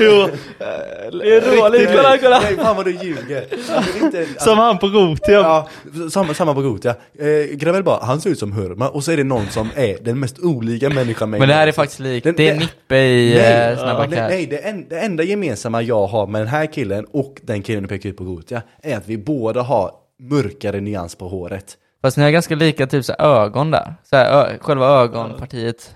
Jo, 0.00 0.28
Det 0.58 1.36
är 1.36 1.40
roligt, 1.40 1.88
kolla, 1.96 2.18
kolla! 2.18 2.40
Nej, 2.40 2.56
fan 2.56 2.76
vad 2.76 2.84
du 2.84 2.90
ljuger. 2.90 3.44
Det 3.50 4.00
är 4.00 4.04
inte, 4.04 4.26
som 4.44 4.58
han 4.58 4.78
på 4.78 4.88
Gothia. 4.88 5.40
Ja, 5.40 5.68
samma, 6.10 6.34
samma 6.34 6.54
på 6.54 6.62
Gotia. 6.62 6.94
Eh, 7.18 7.56
Gravel 7.56 7.82
bara, 7.82 8.04
han 8.04 8.20
ser 8.20 8.30
ut 8.30 8.38
som 8.38 8.52
Hurma 8.52 8.88
och 8.88 9.04
så 9.04 9.12
är 9.12 9.16
det 9.16 9.24
någon 9.24 9.48
som 9.48 9.68
är 9.76 9.96
den 10.00 10.20
mest 10.20 10.38
olika 10.38 10.90
människan 10.90 11.30
med 11.30 11.40
Men 11.40 11.48
det 11.48 11.54
här 11.54 11.66
är 11.66 11.72
faktiskt 11.72 12.00
likt, 12.00 12.36
det 12.36 12.48
är 12.48 12.54
Nippe 12.54 12.96
i 12.96 13.34
Nej, 13.34 13.72
eh, 13.72 13.78
Snabba 13.78 14.06
nej, 14.06 14.46
det, 14.46 14.58
en, 14.58 14.88
det 14.88 14.98
enda 14.98 15.22
gemensamma 15.22 15.82
jag 15.82 16.06
har 16.06 16.26
med 16.26 16.40
den 16.40 16.48
här 16.48 16.66
killen 16.66 17.06
och 17.12 17.40
den 17.42 17.62
killen 17.62 17.82
du 17.82 17.88
pekar 17.88 18.08
ut 18.08 18.16
på 18.16 18.24
Gotia 18.24 18.62
är 18.82 18.96
att 18.96 19.08
vi 19.08 19.18
båda 19.18 19.62
har 19.62 19.90
mörkare 20.22 20.80
nyans 20.80 21.14
på 21.14 21.28
håret. 21.28 21.76
Fast 22.02 22.16
ni 22.16 22.22
har 22.24 22.30
ganska 22.30 22.54
lika 22.54 22.86
typ 22.86 23.04
så 23.04 23.12
här, 23.18 23.26
ögon 23.44 23.70
där. 23.70 23.94
Så 24.02 24.16
här, 24.16 24.32
ö, 24.52 24.58
själva 24.60 24.86
ögonpartiet. 24.86 25.94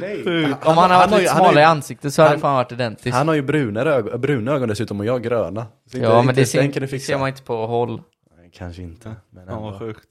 Nej. 0.00 0.54
Om 0.64 0.76
han, 0.76 0.90
hade 0.90 1.10
varit 1.10 1.20
lite 1.20 1.32
han 1.32 1.40
har 1.40 1.46
smalare 1.48 1.60
i 1.60 1.64
ansiktet 1.64 2.14
så 2.14 2.22
hade 2.22 2.28
han- 2.30 2.36
det 2.38 2.40
fan 2.40 2.54
varit 2.54 2.72
identiskt. 2.72 3.16
Han 3.16 3.28
har 3.28 3.34
ju 3.34 3.42
brunare 3.42 3.94
ögon, 3.94 4.20
bruna 4.20 4.52
ögon 4.52 4.68
dessutom 4.68 5.00
och 5.00 5.06
jag 5.06 5.22
gröna. 5.22 5.66
Så 5.86 5.96
inte- 5.96 6.08
ja 6.08 6.22
men 6.22 6.34
det 6.34 6.46
ser, 6.46 6.98
ser 6.98 7.18
man 7.18 7.28
inte 7.28 7.42
på 7.42 7.66
håll. 7.66 8.02
Nej, 8.36 8.50
Kanske 8.54 8.82
inte. 8.82 9.14
Men 9.30 9.46
vad 9.46 9.66
ändå. 9.66 9.78
sjukt. 9.78 10.08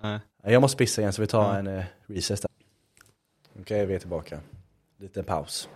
Nej. 0.00 0.20
Jag 0.44 0.60
måste 0.62 0.76
pissa 0.76 1.00
igen 1.00 1.12
så 1.12 1.22
vi 1.22 1.26
tar 1.28 1.54
en 1.58 1.66
uh, 1.66 1.84
recess 2.06 2.40
där. 2.40 2.50
Okej, 3.60 3.86
vi 3.86 3.94
är 3.94 3.98
tillbaka. 3.98 4.38
Lite 5.00 5.22
paus. 5.22 5.68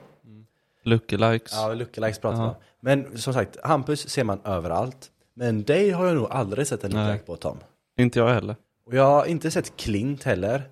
Lookalikes. 0.82 1.52
Ja, 1.52 1.74
lookalikes 1.74 2.18
pratar 2.18 2.36
vi 2.38 2.42
Ja. 2.44 2.48
om. 2.48 2.54
Men 2.80 3.18
som 3.18 3.34
sagt, 3.34 3.56
Hampus 3.64 4.08
ser 4.08 4.24
man 4.24 4.40
överallt. 4.44 5.10
Men 5.36 5.62
dig 5.64 5.90
har 5.90 6.06
jag 6.06 6.16
nog 6.16 6.26
aldrig 6.30 6.66
sett 6.66 6.84
en 6.84 6.90
Nej. 6.90 7.00
lookalike 7.00 7.26
på 7.26 7.36
Tom. 7.36 7.58
Inte 8.00 8.18
jag 8.18 8.28
heller. 8.28 8.56
Och 8.86 8.94
jag 8.94 9.04
har 9.04 9.26
inte 9.26 9.50
sett 9.50 9.76
Klint 9.76 10.22
heller. 10.22 10.62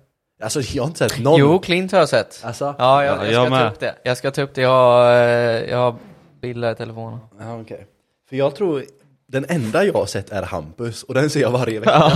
Alltså 0.43 0.61
jag 0.61 0.83
har 0.83 0.87
inte 0.87 1.09
sett 1.09 1.19
någon. 1.23 1.39
Jo, 1.39 1.59
Clint 1.59 1.91
har 1.91 1.99
jag 1.99 2.09
sett. 2.09 2.41
Alltså? 2.43 2.75
Ja, 2.77 3.03
jag, 3.05 3.17
Ja, 3.17 3.25
jag 3.25 3.33
jag 3.33 3.45
ska 3.45 3.49
ta 3.57 3.63
med. 3.63 3.71
upp 3.71 3.79
det. 3.79 3.95
Jag 4.03 4.17
ska 4.17 4.31
ta 4.31 4.41
upp 4.41 4.53
det, 4.53 4.61
jag 4.61 4.69
har, 4.69 5.11
eh, 5.13 5.69
jag 5.69 5.77
har 5.77 5.95
bilder 6.41 6.71
i 6.71 6.75
telefonen. 6.75 7.19
Ja, 7.39 7.61
okej. 7.61 7.85
För 8.29 8.35
jag 8.35 8.55
tror, 8.55 8.83
den 9.27 9.45
enda 9.49 9.83
jag 9.85 9.93
har 9.93 10.05
sett 10.05 10.29
är 10.31 10.43
Hampus 10.43 11.03
och 11.03 11.13
den 11.13 11.29
ser 11.29 11.41
jag 11.41 11.51
varje 11.51 11.79
vecka. 11.79 12.11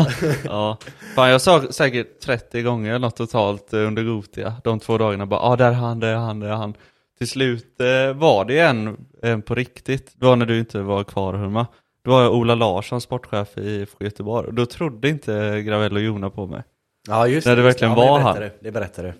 Ja. 0.45 0.77
Fan 1.15 1.30
jag 1.30 1.41
sa 1.41 1.71
säkert 1.71 2.19
30 2.19 2.61
gånger 2.61 2.99
något 2.99 3.15
totalt 3.15 3.73
eh, 3.73 3.80
under 3.88 4.03
Gotia. 4.03 4.53
De 4.63 4.80
två 4.80 4.97
dagarna 4.97 5.26
bara, 5.26 5.39
ja 5.39 5.47
ah, 5.47 5.55
där 5.55 5.67
är 5.69 5.73
han, 5.73 5.99
där 5.99 6.07
är 6.07 6.15
han, 6.15 6.39
där 6.39 6.47
är 6.47 6.53
han. 6.53 6.73
Till 7.17 7.30
slut 7.30 7.81
eh, 7.81 8.13
var 8.13 8.45
det 8.45 8.59
en, 8.59 8.97
en 9.21 9.41
på 9.41 9.55
riktigt. 9.55 10.11
Det 10.15 10.26
var 10.26 10.35
när 10.35 10.45
du 10.45 10.59
inte 10.59 10.81
var 10.81 11.03
kvar 11.03 11.34
Hurma. 11.34 11.67
Då 12.01 12.11
var 12.11 12.21
jag 12.23 12.34
Ola 12.34 12.55
Larsson, 12.55 13.01
sportchef 13.01 13.57
i 13.57 13.61
IFK 13.69 14.03
Göteborg. 14.03 14.47
Och 14.47 14.53
då 14.53 14.65
trodde 14.65 15.09
inte 15.09 15.61
Gravell 15.61 15.93
och 15.95 16.01
Jona 16.01 16.30
på 16.30 16.47
mig. 16.47 16.63
Ja, 17.07 17.27
just 17.27 17.47
När 17.47 17.55
det 17.55 17.61
just 17.61 17.76
verkligen 17.76 17.91
ja, 17.91 17.97
var 18.09 18.19
det 18.19 18.23
han. 18.45 18.49
det 18.61 18.71
berättar 18.71 19.03
du. 19.03 19.13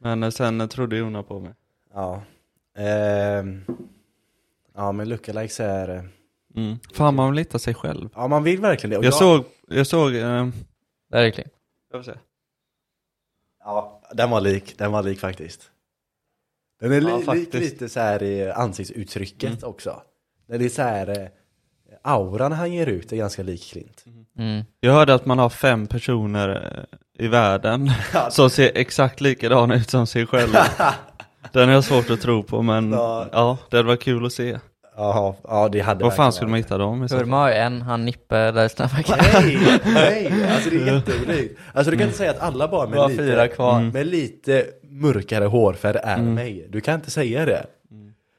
Men 0.00 0.22
eh, 0.22 0.30
sen 0.30 0.60
eh, 0.60 0.66
trodde 0.66 0.96
Jona 0.96 1.22
på 1.22 1.40
mig. 1.40 1.52
Ja. 1.94 2.22
Ehm. 2.78 3.64
Ja, 4.74 4.92
men 4.92 5.08
lookalikes 5.08 5.60
är... 5.60 5.88
eh, 5.96 6.02
Mm. 6.56 6.76
Fan 6.94 7.14
man 7.14 7.30
vill 7.30 7.38
hitta 7.38 7.58
sig 7.58 7.74
själv. 7.74 8.08
Ja, 8.14 8.28
man 8.28 8.42
vill 8.44 8.60
verkligen 8.60 8.90
det. 8.90 8.98
Och 8.98 9.04
Jag 9.04 9.14
såg, 9.14 9.44
jag 9.68 9.86
såg, 9.86 10.14
eh, 10.14 10.48
Clint. 11.12 11.38
jag 11.92 12.04
får 12.04 12.12
se. 12.12 12.18
Ja, 13.64 14.00
den 14.12 14.30
var 14.30 14.40
lik. 14.40 14.78
Den 14.78 14.92
var 14.92 15.02
lik 15.02 15.20
faktiskt. 15.20 15.70
Den 16.80 16.92
är 16.92 17.00
li- 17.00 17.10
Ja, 17.10 17.16
lik 17.16 17.24
faktiskt. 17.26 17.52
lite 17.54 17.88
så 17.88 18.00
här 18.00 18.22
i 18.22 18.50
ansiktsuttrycket 18.50 19.62
också. 19.62 20.02
Det 20.46 20.64
är 20.64 20.68
så 20.68 20.82
här... 20.82 21.30
Auran 22.02 22.52
han 22.52 22.72
ger 22.72 22.86
ut 22.86 23.12
är 23.12 23.16
ganska 23.16 23.42
lik 23.42 23.70
Klint. 23.72 24.04
Mm. 24.38 24.64
Jag 24.80 24.92
hörde 24.92 25.14
att 25.14 25.26
man 25.26 25.38
har 25.38 25.48
fem 25.48 25.86
personer 25.86 26.48
eh, 27.18 27.24
i 27.24 27.28
världen 27.28 27.90
som 28.30 28.50
ser 28.50 28.70
exakt 28.74 29.20
likadana 29.20 29.74
ut 29.74 29.90
som 29.90 30.06
sig 30.06 30.26
själv. 30.26 30.52
Den 31.52 31.68
har 31.68 31.74
jag 31.74 31.84
svårt 31.84 32.10
att 32.10 32.20
tro 32.20 32.42
på 32.42 32.62
men 32.62 32.92
Ja. 32.92 33.26
ja, 33.32 33.58
det 33.70 33.76
hade 33.76 33.86
varit 33.86 34.02
kul 34.02 34.26
att 34.26 34.32
se. 34.32 34.58
Jaha, 34.96 35.34
ja 35.42 35.68
det 35.68 35.80
hade 35.80 36.04
Var 36.04 36.10
fan 36.10 36.32
skulle 36.32 36.50
man 36.50 36.56
hitta 36.56 36.78
dem? 36.78 37.08
Hurma 37.10 37.36
har 37.36 37.48
ju 37.48 37.54
en, 37.54 37.82
han 37.82 38.04
Nippe 38.04 38.50
där 38.50 38.64
i 38.64 38.68
Snabba 38.68 39.02
Cash. 39.02 39.42
Nej, 39.42 39.58
nej, 39.84 40.32
alltså 40.54 40.70
det 40.70 40.76
är 40.76 40.94
jätteunikt. 40.94 41.58
Alltså 41.72 41.90
du 41.90 41.96
kan 41.96 42.06
inte 42.06 42.18
säga 42.18 42.30
att 42.30 42.40
alla 42.40 42.66
var 42.66 42.86
med 42.86 43.16
fyra 43.16 43.42
lite, 43.42 43.54
kvar. 43.54 43.80
med 43.80 44.06
lite 44.06 44.66
mörkare 44.82 45.44
hårfärg 45.44 45.98
är 46.02 46.18
mig. 46.18 46.66
Du 46.70 46.80
kan 46.80 46.94
inte 46.94 47.10
säga 47.10 47.44
det. 47.44 47.66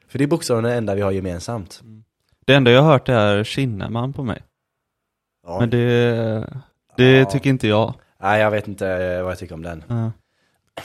För 0.08 0.18
det 0.18 0.24
är 0.24 0.28
bokstavligen 0.28 0.70
det 0.70 0.76
enda 0.76 0.94
vi 0.94 1.00
har 1.00 1.10
gemensamt. 1.10 1.80
Det 2.46 2.54
enda 2.54 2.70
jag 2.70 2.82
har 2.82 2.92
hört 2.92 3.08
är 3.08 3.44
Kinnaman 3.44 4.12
på 4.12 4.22
mig. 4.22 4.42
Ja. 5.46 5.60
Men 5.60 5.70
det, 5.70 6.46
det 6.96 7.18
Ja. 7.18 7.24
tycker 7.24 7.50
inte 7.50 7.68
jag. 7.68 7.94
Nej, 8.22 8.40
jag 8.40 8.50
vet 8.50 8.68
inte 8.68 9.22
vad 9.22 9.30
jag 9.32 9.38
tycker 9.38 9.54
om 9.54 9.62
den. 9.62 9.84
Ja. 9.88 10.12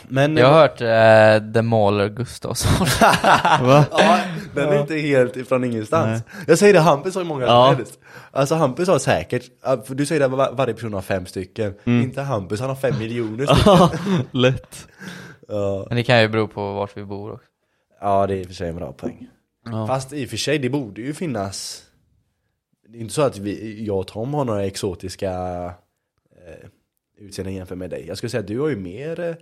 Men... 0.07 0.37
Jag 0.37 0.47
har 0.47 0.59
hört 0.61 0.81
eh, 0.81 1.53
The 1.53 1.61
Mauler 1.61 2.09
Gustafsson. 2.09 2.87
Va? 3.67 3.85
Ja, 3.91 4.19
den 4.55 4.69
är 4.69 4.81
inte 4.81 4.95
helt 4.95 5.35
ifrån 5.37 5.63
ingenstans. 5.63 6.23
Jag 6.47 6.57
säger 6.59 6.73
det, 6.73 6.79
Hampus 6.79 7.15
har 7.15 7.21
ju 7.21 7.27
många 7.27 7.45
Ja. 7.45 7.71
helst. 7.77 7.99
Alltså 8.31 8.55
Hampus 8.55 8.87
har 8.87 8.99
säkert, 8.99 9.43
du 9.87 10.05
säger 10.05 10.21
att 10.25 10.31
var, 10.31 10.51
varje 10.51 10.73
person 10.73 10.93
har 10.93 11.01
fem 11.01 11.25
stycken. 11.25 11.73
Inte 11.85 12.21
Hampus, 12.21 12.59
han 12.59 12.69
har 12.69 12.75
fem 12.75 12.99
miljoner 12.99 13.45
stycken. 13.55 14.27
Lätt. 14.31 14.87
Ja. 15.47 15.85
Men 15.87 15.95
det 15.97 16.03
kan 16.03 16.21
ju 16.21 16.27
bero 16.27 16.47
på 16.47 16.73
vart 16.73 16.97
vi 16.97 17.03
bor 17.03 17.31
också. 17.33 17.47
ja, 18.01 18.27
det 18.27 18.33
är 18.33 18.37
i 18.37 18.43
och 18.43 18.47
för 18.47 18.53
sig 18.53 18.69
en 18.69 18.75
bra 18.75 18.91
poäng. 18.91 19.27
Ja. 19.65 19.87
Fast 19.87 20.13
i 20.13 20.25
och 20.25 20.29
för 20.29 20.37
sig, 20.37 20.59
det 20.59 20.69
borde 20.69 21.01
ju 21.01 21.13
finnas 21.13 21.83
Det 22.89 22.97
är 22.97 23.01
inte 23.01 23.13
så 23.13 23.21
att 23.21 23.37
vi, 23.37 23.83
jag 23.85 23.99
och 23.99 24.07
Tom 24.07 24.33
har 24.33 24.45
några 24.45 24.65
exotiska 24.65 25.31
eh, 26.35 26.67
utseenden 27.19 27.53
jämfört 27.55 27.77
med 27.77 27.89
dig. 27.89 28.05
Jag 28.07 28.17
skulle 28.17 28.29
säga 28.29 28.41
att 28.41 28.47
du 28.47 28.59
har 28.59 28.69
ju 28.69 28.75
mer 28.75 29.19
eh, 29.19 29.35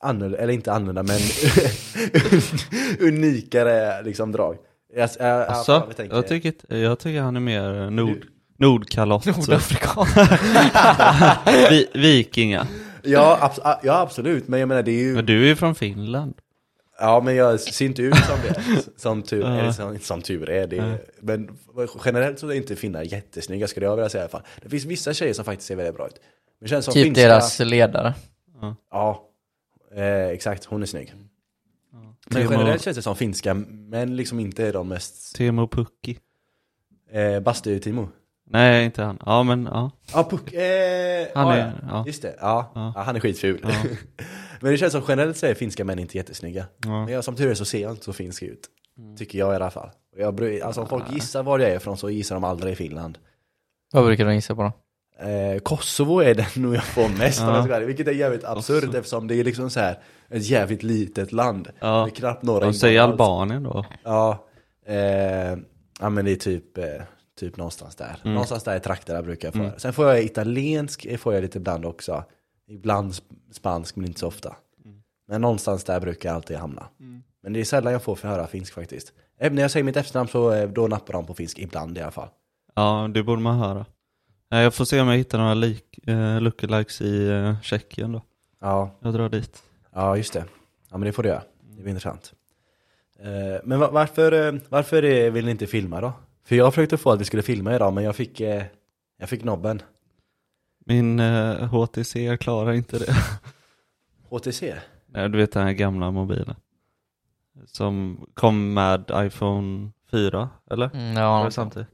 annorlunda, 0.00 0.38
eller 0.38 0.52
inte 0.52 0.72
annorlunda 0.72 1.02
men 1.02 1.18
unikare 3.08 4.02
liksom 4.02 4.32
drag. 4.32 4.56
Jag, 4.94 5.10
jag, 5.18 5.46
Alltså, 5.46 5.72
jag 5.88 5.96
tänker- 5.96 6.16
jag 6.16 6.28
tycker, 6.28 6.74
jag 6.76 6.98
tycker 6.98 7.20
han 7.20 7.36
är 7.36 7.40
mer 7.40 7.90
nord, 7.90 8.26
nordkalott. 8.58 9.26
Nordafrikan. 9.26 10.06
Vi, 11.70 11.86
vikinga. 11.94 12.66
ja, 13.02 13.38
abs- 13.42 13.76
ja 13.82 14.00
absolut, 14.00 14.48
men 14.48 14.60
jag 14.60 14.68
menar 14.68 14.82
det 14.82 14.90
är 14.90 15.02
ju 15.02 15.14
Men 15.14 15.26
du 15.26 15.42
är 15.42 15.46
ju 15.46 15.56
från 15.56 15.74
Finland. 15.74 16.34
Ja 17.00 17.20
men 17.20 17.36
jag 17.36 17.60
ser 17.60 17.84
inte 17.86 18.02
ut 18.02 18.16
som 18.16 18.36
det, 18.42 18.82
som 18.96 19.22
tur, 19.22 19.40
Ja. 19.40 19.58
eller 19.58 19.72
som, 19.72 19.98
som 19.98 20.22
tur 20.22 20.50
är. 20.50 20.66
Det, 20.66 20.98
Men 21.20 21.58
generellt 22.04 22.38
så 22.38 22.48
är 22.48 22.54
inte 22.54 22.76
finnar 22.76 23.02
jättesnygga 23.02 23.68
skulle 23.68 23.86
jag 23.86 23.96
vilja 23.96 24.08
säga 24.08 24.20
i 24.20 24.22
alla 24.22 24.30
fall. 24.30 24.42
Det 24.62 24.68
finns 24.68 24.84
vissa 24.84 25.14
tjejer 25.14 25.34
som 25.34 25.44
faktiskt 25.44 25.68
ser 25.68 25.76
väldigt 25.76 25.94
bra 25.94 26.06
ut. 26.06 26.20
Men 26.60 26.68
känns 26.68 26.84
som 26.84 26.94
typ 26.94 27.04
finska, 27.04 27.22
deras 27.22 27.58
ledare. 27.58 28.14
Ja, 28.90 29.28
eh, 29.94 30.26
exakt, 30.28 30.64
hon 30.64 30.82
är 30.82 30.86
snygg. 30.86 31.14
Men 32.26 32.42
Timo, 32.42 32.52
generellt 32.52 32.82
känns 32.82 32.96
det 32.96 33.02
som 33.02 33.16
finska, 33.16 33.54
men 33.68 34.16
liksom 34.16 34.40
inte 34.40 34.66
är 34.66 34.72
de 34.72 34.88
mest... 34.88 35.36
Timo 35.36 35.68
Pukki. 35.68 36.18
Eh, 37.10 37.40
Bastu-Timo. 37.40 38.08
Nej, 38.52 38.84
inte 38.84 39.02
han. 39.02 39.18
Ja, 39.26 39.42
men 39.42 39.68
ja. 39.72 39.90
Ja, 40.14 40.28
Puck, 40.30 40.52
eh, 40.52 41.26
Han 41.34 41.46
ja, 41.48 41.54
är- 41.56 41.58
ja. 41.82 41.88
ja. 41.88 42.04
Just 42.06 42.22
det, 42.22 42.34
ja. 42.40 42.72
Ja. 42.74 42.92
ja. 42.96 43.02
han 43.02 43.16
är 43.16 43.20
skitful. 43.20 43.60
Ja. 43.62 43.68
Men 44.62 44.72
det 44.72 44.78
känns 44.78 44.92
som 44.92 45.02
generellt 45.08 45.36
så 45.36 45.46
är 45.46 45.54
finska 45.54 45.84
män 45.84 45.98
inte 45.98 46.16
jättesnygga. 46.16 46.66
ja. 46.84 46.88
Mm. 46.90 47.04
Men 47.04 47.14
jag, 47.14 47.24
som 47.24 47.36
tur 47.36 47.50
är 47.50 47.54
så 47.54 47.64
ser 47.64 47.82
jag 47.82 47.90
inte 47.90 48.04
så 48.04 48.12
finsk 48.12 48.42
ut. 48.42 48.60
Tycker 49.18 49.38
jag 49.38 49.52
i 49.52 49.56
alla 49.56 49.70
fall. 49.70 49.90
Jag, 50.16 50.60
alltså 50.62 50.80
om 50.80 50.88
folk 50.88 51.12
gissar 51.12 51.42
var 51.42 51.58
jag 51.58 51.70
är 51.70 51.76
ifrån 51.76 51.96
så 51.96 52.10
gissar 52.10 52.34
de 52.36 52.44
aldrig 52.44 52.72
i 52.72 52.76
Finland. 52.76 53.18
Vad 53.92 54.04
brukar 54.04 54.24
du 54.24 54.34
gissa 54.34 54.54
på 54.54 54.62
då? 54.62 54.72
Eh, 55.26 55.58
Kosovo 55.58 56.18
är 56.20 56.34
den 56.34 56.46
nog 56.54 56.74
jag 56.74 56.84
får 56.84 57.08
mest 57.18 57.40
Ja. 57.40 57.48
om 57.48 57.54
jag 57.54 57.64
ska 57.64 57.78
vilket 57.78 58.08
är 58.08 58.12
jävligt 58.12 58.44
absurt 58.44 58.80
Kosovo. 58.80 58.98
eftersom 58.98 59.26
det 59.28 59.34
är 59.40 59.44
liksom 59.44 59.70
så 59.70 59.80
här 59.80 59.98
ett 60.28 60.44
jävligt 60.48 60.82
litet 60.82 61.32
land. 61.32 61.68
Ja. 61.80 62.04
Med 62.04 62.16
knappt 62.16 62.42
några 62.42 62.64
De 62.64 62.74
säger. 62.74 63.00
Albanien 63.02 63.62
då. 63.62 63.84
Ja, 64.04 64.46
eh, 64.86 65.56
ja 66.00 66.08
men 66.10 66.24
det 66.24 66.30
är 66.32 66.36
typ, 66.36 66.78
eh, 66.78 66.84
typ 67.40 67.56
någonstans 67.56 67.96
där. 67.96 68.16
Mm. 68.22 68.34
Någonstans 68.34 68.64
där 68.64 68.76
i 68.76 68.80
trakterna 68.80 69.22
brukar 69.22 69.48
jag 69.48 69.54
få. 69.54 69.60
Mm. 69.60 69.78
Sen 69.78 69.92
får 69.92 70.06
jag 70.06 70.22
italiensk, 70.24 71.04
eh, 71.06 71.16
får 71.18 71.34
jag 71.34 71.42
lite 71.42 71.58
ibland 71.58 71.84
också. 71.84 72.24
Ibland 72.68 73.10
sp- 73.12 73.22
spansk 73.52 73.96
men 73.96 74.06
inte 74.06 74.20
så 74.20 74.26
ofta. 74.26 74.56
Mm. 74.84 75.02
Men 75.28 75.40
någonstans 75.40 75.84
där 75.84 76.00
brukar 76.00 76.28
jag 76.28 76.36
alltid 76.36 76.56
hamna. 76.56 76.88
Men 77.42 77.52
det 77.52 77.60
är 77.60 77.64
sällan 77.64 77.92
jag 77.92 78.02
får 78.02 78.14
för 78.16 78.28
höra 78.28 78.46
finsk 78.46 78.74
faktiskt. 78.74 79.12
Även 79.38 79.54
när 79.54 79.62
jag 79.62 79.70
säger 79.70 79.84
mitt 79.84 79.96
efternamn 79.96 80.28
så 80.28 80.52
eh, 80.52 80.68
då 80.68 80.86
nappar 80.86 81.12
de 81.12 81.26
på 81.26 81.34
finsk, 81.34 81.58
ibland 81.58 81.98
i 81.98 82.00
alla 82.00 82.10
fall. 82.10 82.28
Ja, 82.74 83.10
det 83.14 83.22
borde 83.22 83.42
man 83.42 83.58
höra. 83.58 83.86
Jag 84.48 84.74
får 84.74 84.84
se 84.84 85.00
om 85.00 85.08
jag 85.08 85.16
hittar 85.16 85.38
några 85.38 85.54
lik, 85.54 85.98
eh, 86.08 86.40
lookalikes 86.40 87.00
i 87.00 87.28
eh, 87.28 87.60
Tjeckien 87.62 88.12
då. 88.12 88.22
Ja, 88.60 88.90
Jag 89.02 89.14
drar 89.14 89.28
dit. 89.28 89.62
ja 89.94 90.16
just 90.16 90.32
det. 90.32 90.44
Ja 90.90 90.98
men 90.98 91.06
det 91.06 91.12
får 91.12 91.22
du 91.22 91.28
göra. 91.28 91.42
Det 91.62 91.82
blir 91.82 91.88
intressant. 91.88 92.32
Eh, 93.20 93.60
men 93.64 93.78
va- 93.80 93.90
varför, 93.92 94.32
eh, 94.54 94.60
varför 94.68 95.02
eh, 95.02 95.30
vill 95.32 95.44
ni 95.44 95.50
inte 95.50 95.66
filma 95.66 96.00
då? 96.00 96.12
För 96.50 96.56
jag 96.56 96.74
försökte 96.74 96.96
få 96.96 97.10
att 97.10 97.20
vi 97.20 97.24
skulle 97.24 97.42
filma 97.42 97.74
idag 97.74 97.92
men 97.92 98.04
jag 98.04 98.16
fick, 98.16 98.40
eh, 98.40 98.64
jag 99.18 99.28
fick 99.28 99.44
nobben. 99.44 99.82
Min 100.86 101.20
eh, 101.20 101.64
HTC 101.64 102.36
klarar 102.36 102.72
inte 102.72 102.98
det. 102.98 103.14
HTC? 104.30 104.74
Nej, 105.06 105.28
du 105.28 105.38
vet 105.38 105.52
den 105.52 105.66
här 105.66 105.72
gamla 105.72 106.10
mobilen. 106.10 106.54
Som 107.66 108.26
kom 108.34 108.74
med 108.74 109.10
iPhone 109.14 109.90
4, 110.10 110.48
eller? 110.70 110.90
Mm, 110.94 111.16
ja, 111.16 111.44
det 111.44 111.50
samtidigt? 111.50 111.88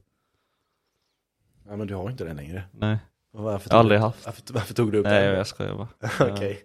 Ja 1.65 1.75
men 1.75 1.87
du 1.87 1.95
har 1.95 2.09
inte 2.09 2.23
det 2.23 2.33
längre. 2.33 2.63
Nej, 2.71 2.97
Och 3.33 3.43
Varför 3.43 3.73
aldrig 3.73 3.99
du, 3.99 4.03
haft. 4.03 4.25
Varför, 4.25 4.53
varför 4.53 4.73
tog 4.73 4.91
du 4.91 4.97
upp 4.97 5.05
Nej 5.05 5.27
den? 5.27 5.37
jag 5.37 5.47
skojar 5.47 5.75
bara. 5.75 5.87
Okej. 6.33 6.59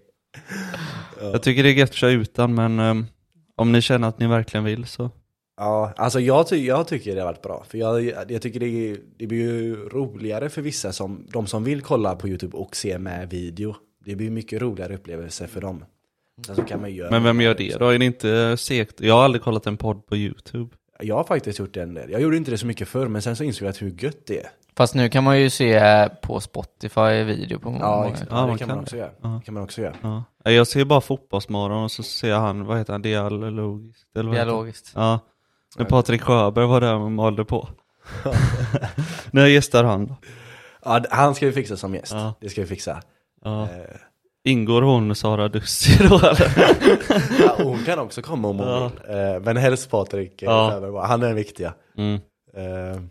Ja. 1.21 1.27
Jag 1.27 1.43
tycker 1.43 1.63
det 1.63 1.69
är 1.69 1.75
gött 1.75 1.91
att 1.91 1.97
köra 1.97 2.11
utan 2.11 2.55
men 2.55 2.79
ehm, 2.79 3.07
om 3.57 3.73
ni 3.73 3.83
känner 3.83 4.09
att 4.09 4.19
ni 4.19 4.27
verkligen 4.27 4.65
vill 4.65 4.87
så. 4.87 5.11
Ja, 5.57 5.93
alltså 5.97 6.21
jag, 6.21 6.49
ty 6.49 6.57
jag 6.67 6.89
tycker 6.89 7.15
det 7.15 7.21
har 7.21 7.27
varit 7.29 7.43
bra. 7.43 7.65
För 7.69 7.79
jag, 7.79 8.05
jag 8.29 8.43
tycker 8.43 8.61
det, 8.61 8.97
det 9.19 9.27
blir 9.27 9.39
ju 9.39 9.89
roligare 9.89 10.49
för 10.49 10.63
vissa 10.63 10.93
som, 10.93 11.27
de 11.33 11.47
som 11.47 11.65
vill 11.65 11.83
kolla 11.83 12.17
på 12.17 12.29
YouTube 12.29 12.57
och 12.57 12.77
se 12.77 12.99
med 12.99 13.31
video. 13.31 13.75
Det 14.05 14.17
blir 14.17 14.31
mycket 14.31 14.63
roligare 14.63 14.95
upplevelse 14.95 15.47
för 15.47 15.61
dem. 15.61 15.85
Sen 16.47 16.57
så 16.57 16.63
kan 16.63 16.81
man 16.81 16.95
göra 16.95 17.11
Men 17.11 17.23
vem 17.23 17.41
gör 17.41 17.55
det 17.55 17.79
då? 17.79 17.89
Är 17.89 17.99
det 17.99 18.05
inte 18.05 18.57
segt? 18.57 19.01
Jag 19.01 19.15
har 19.15 19.23
aldrig 19.25 19.43
kollat 19.43 19.67
en 19.67 19.77
podd 19.77 20.07
på 20.07 20.17
YouTube. 20.17 20.71
Jag 21.01 21.17
har 21.17 21.25
faktiskt 21.25 21.59
gjort 21.59 21.75
det 21.75 21.83
en 21.83 21.95
del. 21.95 22.11
Jag 22.11 22.21
gjorde 22.21 22.37
inte 22.37 22.51
det 22.51 22.59
så 22.59 22.67
mycket 22.67 22.89
förr, 22.89 23.09
men 23.09 23.23
sen 23.23 23.37
så 23.37 23.45
insåg 23.45 23.67
jag 23.67 23.71
att 23.71 23.83
hur 23.83 23.91
gött 24.05 24.27
det 24.27 24.39
är. 24.39 24.49
Fast 24.77 24.95
nu 24.95 25.09
kan 25.09 25.25
man 25.25 25.41
ju 25.41 25.51
se 25.51 26.09
på 26.23 26.41
Spotify 26.41 27.23
video 27.25 27.59
på 27.59 27.77
Ja, 27.81 27.97
många. 27.97 28.09
exakt. 28.11 28.31
Ja, 28.31 28.37
Ja, 28.37 28.43
det 28.43 28.47
man 28.49 28.59
kan 28.59 28.69
kan 28.69 28.77
man 28.77 28.83
också 28.83 28.97
göra. 28.97 29.11
Ja. 29.23 29.29
Det 29.29 29.45
kan 29.45 29.55
man 29.55 29.63
också 29.63 29.81
göra. 29.83 29.95
Ja. 30.03 30.25
Jag 30.53 30.67
ser 30.67 30.85
bara 30.85 31.01
Fotbollsmorgon 31.01 31.85
och 31.85 31.91
så 31.91 32.03
ser 32.03 32.29
jag 32.29 32.41
han, 32.41 32.65
vad 32.65 32.79
heter 32.79 32.93
han, 32.93 33.03
Dialogiskt? 33.03 34.17
Eller 34.17 34.29
vad 34.29 34.35
heter 34.37 34.47
han? 34.47 34.55
Dialogiskt. 34.55 34.93
Ja. 34.95 35.21
När 35.79 35.85
Patrik 35.85 36.23
Sjöberg 36.23 36.67
var 36.67 36.81
där 36.81 36.95
och 36.95 37.11
malde 37.13 37.45
på. 37.45 37.69
När 39.31 39.47
gästar 39.47 39.85
han 39.85 40.07
då. 40.07 40.17
Ja, 40.85 41.01
han 41.11 41.35
ska 41.35 41.47
vi 41.47 41.53
fixa 41.53 41.77
som 41.77 41.95
gäst. 41.95 42.13
Ja. 42.13 42.35
Det 42.41 42.49
ska 42.49 42.61
vi 42.61 42.67
fixa. 42.67 43.03
Ja. 43.45 43.63
Eh, 43.63 43.69
Ingår 44.45 44.83
hon 44.83 45.15
Sara 45.15 45.49
Dussi 45.49 46.09
då 46.09 46.19
eller? 46.19 46.55
ja, 47.47 47.55
hon 47.65 47.85
kan 47.85 47.99
också 47.99 48.23
komma 48.23 48.49
om 48.49 48.59
hon 48.59 48.69
Ja. 48.69 48.91
vill. 49.07 49.17
Eh, 49.35 49.41
men 49.41 49.57
helst 49.57 49.91
Patrik, 49.91 50.43
eh, 50.43 50.47
Ja. 50.51 51.05
Han 51.07 51.23
är 51.23 51.27
den 51.27 51.37
viktiga. 51.37 51.75
Mm. 51.99 52.15
Eh, 52.57 53.03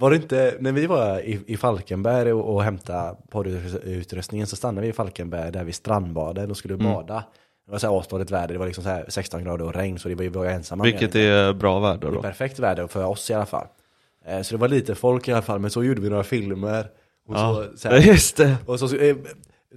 var 0.00 0.10
det 0.10 0.16
inte, 0.16 0.56
när 0.60 0.72
vi 0.72 0.86
var 0.86 1.20
i, 1.20 1.40
i 1.46 1.56
Falkenberg 1.56 2.32
och, 2.32 2.54
och 2.54 2.62
hämtade 2.64 3.16
poddutrustningen 3.30 4.46
så 4.46 4.56
stannade 4.56 4.80
vi 4.82 4.88
i 4.88 4.92
Falkenberg 4.92 5.52
där 5.52 5.64
vid 5.64 5.74
strandbaden 5.74 6.50
och 6.50 6.56
skulle 6.56 6.74
Mm. 6.74 6.86
bada. 6.92 7.24
Det 7.66 7.72
var 7.72 7.78
så 7.78 7.90
här 7.90 8.00
asdåligt 8.00 8.30
väder, 8.30 8.52
det 8.54 8.58
var 8.58 8.66
liksom 8.66 8.84
så 8.84 8.90
här 8.90 9.04
16 9.08 9.44
grader 9.44 9.64
och 9.64 9.74
regn 9.74 9.98
så 9.98 10.08
det 10.08 10.14
var, 10.14 10.22
vi 10.22 10.28
var 10.28 10.44
ju 10.44 10.50
ensamma. 10.50 10.84
Vilket 10.84 11.14
är 11.14 11.52
bra 11.52 11.80
väder 11.80 11.98
Det 11.98 12.06
är 12.06 12.12
då. 12.12 12.22
perfekt 12.22 12.58
väder 12.58 12.86
för 12.86 13.04
oss 13.04 13.30
i 13.30 13.34
alla 13.34 13.46
fall. 13.46 13.66
Eh, 14.26 14.42
så 14.42 14.54
det 14.54 14.60
var 14.60 14.68
lite 14.68 14.94
folk 14.94 15.28
i 15.28 15.32
alla 15.32 15.42
fall, 15.42 15.58
men 15.58 15.70
så 15.70 15.84
gjorde 15.84 16.00
vi 16.00 16.10
några 16.10 16.24
filmer. 16.24 16.86
Och 17.28 17.34
Ja, 17.36 17.54
så, 17.72 17.78
så 17.78 17.88
här, 17.88 17.98
just 17.98 18.36
det. 18.36 18.56
och 18.66 18.78
så, 18.80 18.96
eh, 18.96 19.16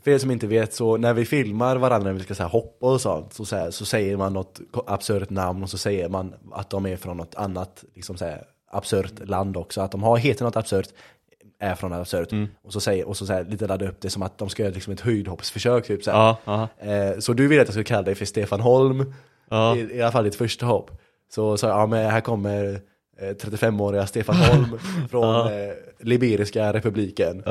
för 0.03 0.11
er 0.11 0.17
som 0.17 0.31
inte 0.31 0.47
vet, 0.47 0.73
så 0.73 0.97
när 0.97 1.13
vi 1.13 1.25
filmar 1.25 1.75
varandra 1.75 2.11
när 2.11 2.17
vi 2.17 2.23
ska 2.23 2.35
så 2.35 2.43
här, 2.43 2.49
hoppa 2.49 2.87
och 2.87 3.01
sånt, 3.01 3.33
så, 3.33 3.45
så, 3.45 3.55
här, 3.55 3.71
så 3.71 3.85
säger 3.85 4.17
man 4.17 4.33
något 4.33 4.59
absurt 4.87 5.29
namn 5.29 5.63
och 5.63 5.69
så 5.69 5.77
säger 5.77 6.09
man 6.09 6.33
att 6.51 6.69
de 6.69 6.85
är 6.85 6.97
från 6.97 7.17
något 7.17 7.35
annat 7.35 7.83
liksom 7.95 8.17
så 8.17 8.25
här, 8.25 8.43
absurt 8.71 9.27
land 9.27 9.57
också. 9.57 9.81
Att 9.81 9.91
de 9.91 10.03
har, 10.03 10.17
heter 10.17 10.45
något 10.45 10.55
absurt, 10.55 10.87
är 11.65 11.75
från 11.75 11.93
absurt. 11.93 12.31
Mm. 12.31 12.47
Och 12.63 12.73
så 12.73 12.79
säger 12.79 13.07
och 13.07 13.17
så, 13.17 13.25
så 13.25 13.33
här, 13.33 13.43
lite 13.43 13.67
ladda 13.67 13.87
upp 13.89 14.01
det 14.01 14.09
som 14.09 14.21
att 14.23 14.37
de 14.37 14.49
ska 14.49 14.63
göra 14.63 14.73
liksom 14.73 14.93
ett 14.93 15.01
höjdhoppsförsök. 15.01 15.87
Typ, 15.87 16.03
så. 16.03 16.09
Ja, 16.09 16.67
Eh, 16.79 17.19
så 17.19 17.33
du 17.33 17.47
vill 17.47 17.59
att 17.59 17.67
jag 17.67 17.73
ska 17.73 17.83
kalla 17.83 18.01
dig 18.01 18.15
för 18.15 18.25
Stefan 18.25 18.59
Holm, 18.59 19.13
ja. 19.49 19.75
i, 19.75 19.79
i 19.97 20.01
alla 20.01 20.11
fall 20.11 20.23
ditt 20.23 20.35
första 20.35 20.65
hopp. 20.65 20.91
Så 21.35 21.57
sa 21.57 21.67
jag, 21.67 21.77
ja 21.77 21.85
men 21.85 22.09
här 22.11 22.21
kommer 22.21 22.79
eh, 23.19 23.29
35-åriga 23.29 24.07
Stefan 24.07 24.35
Holm 24.35 24.79
från 25.09 25.23
Ja. 25.23 25.51
eh, 25.51 25.73
Liberiska 25.99 26.73
republiken 26.73 27.43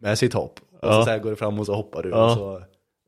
med 0.00 0.18
sitt 0.18 0.34
hopp. 0.34 0.60
Och 0.82 0.92
så, 0.92 1.04
så 1.04 1.10
här 1.10 1.18
går 1.18 1.30
du 1.30 1.36
fram 1.36 1.58
och 1.58 1.66
så 1.66 1.74
hoppar 1.74 2.02
du. 2.02 2.12
Och 2.12 2.30
så 2.32 2.62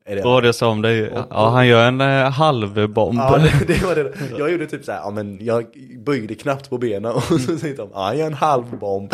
är 0.09 0.17
det 0.17 0.23
var 0.23 0.43
det 0.43 0.53
som 0.53 0.83
dig? 0.83 1.11
Ja, 1.31 1.49
han 1.49 1.67
gör 1.67 1.89
en 1.89 2.01
eh, 2.01 2.31
halvbomb. 2.31 3.19
Ja, 3.19 3.39
det, 3.39 3.67
det 3.67 3.83
var 3.85 3.95
det. 3.95 4.13
Jag 4.39 4.53
gjorde 4.53 4.67
typ 4.67 4.85
så 4.85 4.93
här, 4.93 4.99
ja 4.99 5.11
men 5.11 5.39
jag 5.45 5.67
böjde 6.07 6.35
knappt 6.35 6.71
på 6.71 6.79
benen 6.79 7.13
och 7.13 7.23
så 7.23 7.39
tänkte 7.39 7.75
de, 7.77 7.89
ja 7.93 8.15
jag 8.15 8.21
är 8.21 8.27
en 8.27 8.35
halvbomb. 8.35 9.13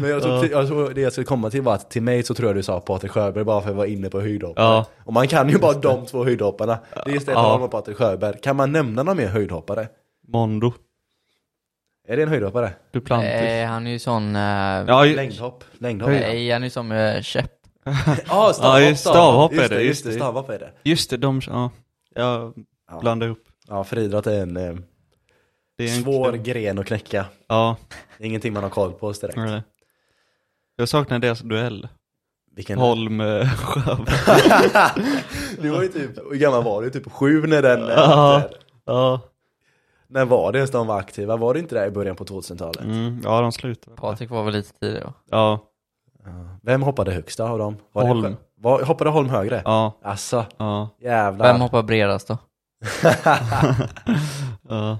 Men 0.00 0.10
jag 0.10 0.22
tror, 0.22 0.46
jag 0.50 0.66
tror 0.66 0.90
det 0.94 1.00
jag 1.00 1.12
skulle 1.12 1.24
komma 1.24 1.50
till 1.50 1.62
var 1.62 1.74
att 1.74 1.90
till 1.90 2.02
mig 2.02 2.22
så 2.22 2.34
tror 2.34 2.48
jag 2.48 2.56
du 2.56 2.62
sa 2.62 2.80
Patrik 2.80 3.12
Sjöberg 3.12 3.44
bara 3.44 3.60
för 3.60 3.68
att 3.68 3.72
jag 3.74 3.78
var 3.78 3.86
inne 3.86 4.10
på 4.10 4.20
höjdhoppare. 4.20 4.64
Ja. 4.64 4.86
Och 5.04 5.12
man 5.12 5.28
kan 5.28 5.48
ju 5.48 5.58
bara 5.58 5.72
de 5.72 6.06
två 6.06 6.24
höjdhopparna. 6.24 6.78
Det 7.04 7.10
är 7.10 7.18
Stefan 7.20 7.44
Ja. 7.44 7.50
Holm 7.50 7.62
och 7.62 7.70
Patrik 7.70 7.96
Sjöberg. 7.96 8.40
Kan 8.42 8.56
man 8.56 8.72
nämna 8.72 9.02
någon 9.02 9.16
mer 9.16 9.26
höjdhoppare? 9.28 9.88
Mondo. 10.28 10.72
Är 12.08 12.16
det 12.16 12.22
en 12.22 12.28
höjdhoppare? 12.28 12.70
Duplantis. 12.92 13.30
Nej, 13.30 13.64
han 13.64 13.86
är 13.86 13.90
ju 13.90 13.98
sån... 13.98 14.36
Uh, 14.36 14.42
Ja, 14.86 15.04
Längdhopp? 15.04 15.64
Längdhopp? 15.78 16.10
nej, 16.10 16.50
han 16.50 16.62
är 16.62 16.66
ju 16.66 16.70
som 16.70 16.92
uh, 16.92 17.20
käpp. 17.22 17.52
Ja, 18.28 18.52
Ja, 18.60 18.80
just 18.80 19.00
stavhopp 19.00 19.52
är 19.52 19.56
Just 19.56 19.68
det, 19.70 19.76
det, 19.76 19.82
just 19.82 20.04
just 20.04 20.04
det, 20.04 20.12
stavhopp 20.12 20.48
är 20.50 20.58
det. 20.58 20.72
just 20.82 21.10
det, 21.10 21.16
de, 21.16 21.40
ja. 21.46 21.70
Jag 22.14 22.52
Ja. 22.90 22.98
blandar 23.00 23.26
ihop. 23.26 23.38
Ja, 23.68 23.84
friidrott 23.84 24.26
är 24.26 24.42
en 24.42 24.56
eh, 24.56 24.74
Det 25.78 25.84
är 25.84 25.96
en 25.96 26.02
svår 26.02 26.30
klubb. 26.32 26.44
gren 26.44 26.78
att 26.78 26.86
knäcka. 26.86 27.26
Ja, 27.48 27.76
Det 28.18 28.24
är 28.24 28.28
ingenting 28.28 28.52
man 28.52 28.62
har 28.62 28.70
koll 28.70 28.92
på 28.92 29.12
direkt. 29.12 29.36
nej. 29.36 29.62
Jag 30.76 30.88
saknar 30.88 31.18
deras 31.18 31.40
duell. 31.40 31.88
Vilken... 32.56 32.78
Holm 32.78 33.20
eh, 33.20 33.48
Sjöberg. 33.56 34.90
du 35.62 35.68
var 35.70 35.82
ju 35.82 35.88
typ, 35.88 36.10
hur 36.30 36.38
gammal 36.38 36.64
var 36.64 36.82
du? 36.82 36.90
Typ 36.90 37.12
sju 37.12 37.46
när 37.46 37.62
den... 37.62 37.82
eh, 37.82 37.88
Ja. 37.96 38.42
Ja. 38.86 39.20
När 40.10 40.24
var 40.24 40.52
det 40.52 40.58
ens 40.58 40.70
de 40.70 40.86
var 40.86 40.98
aktiva? 40.98 41.36
Var 41.36 41.54
det 41.54 41.60
inte 41.60 41.74
där 41.74 41.86
i 41.86 41.90
början 41.90 42.16
på 42.16 42.24
2000-talet? 42.24 42.80
Mm, 42.80 43.20
ja, 43.24 43.40
de 43.40 43.52
slutar. 43.52 43.92
Patrik 43.92 44.30
var 44.30 44.44
väl 44.44 44.54
lite 44.54 44.72
tidigare. 44.78 45.12
Ja, 45.30 45.67
Vem 46.62 46.82
hoppade 46.82 47.12
högst 47.12 47.40
av 47.40 47.58
dem? 47.58 47.76
Var 47.92 48.02
det 48.02 48.08
Holm. 48.08 48.36
Var, 48.60 48.82
hoppade 48.82 49.10
Holm 49.10 49.28
högre? 49.28 49.62
ja, 49.64 49.98
Asså, 50.02 50.44
ja, 50.56 50.88
jävlar. 51.00 51.52
Vem 51.52 51.60
hoppar 51.60 51.82
bredast 51.82 52.28
då? 52.28 52.38
ja. 54.68 54.98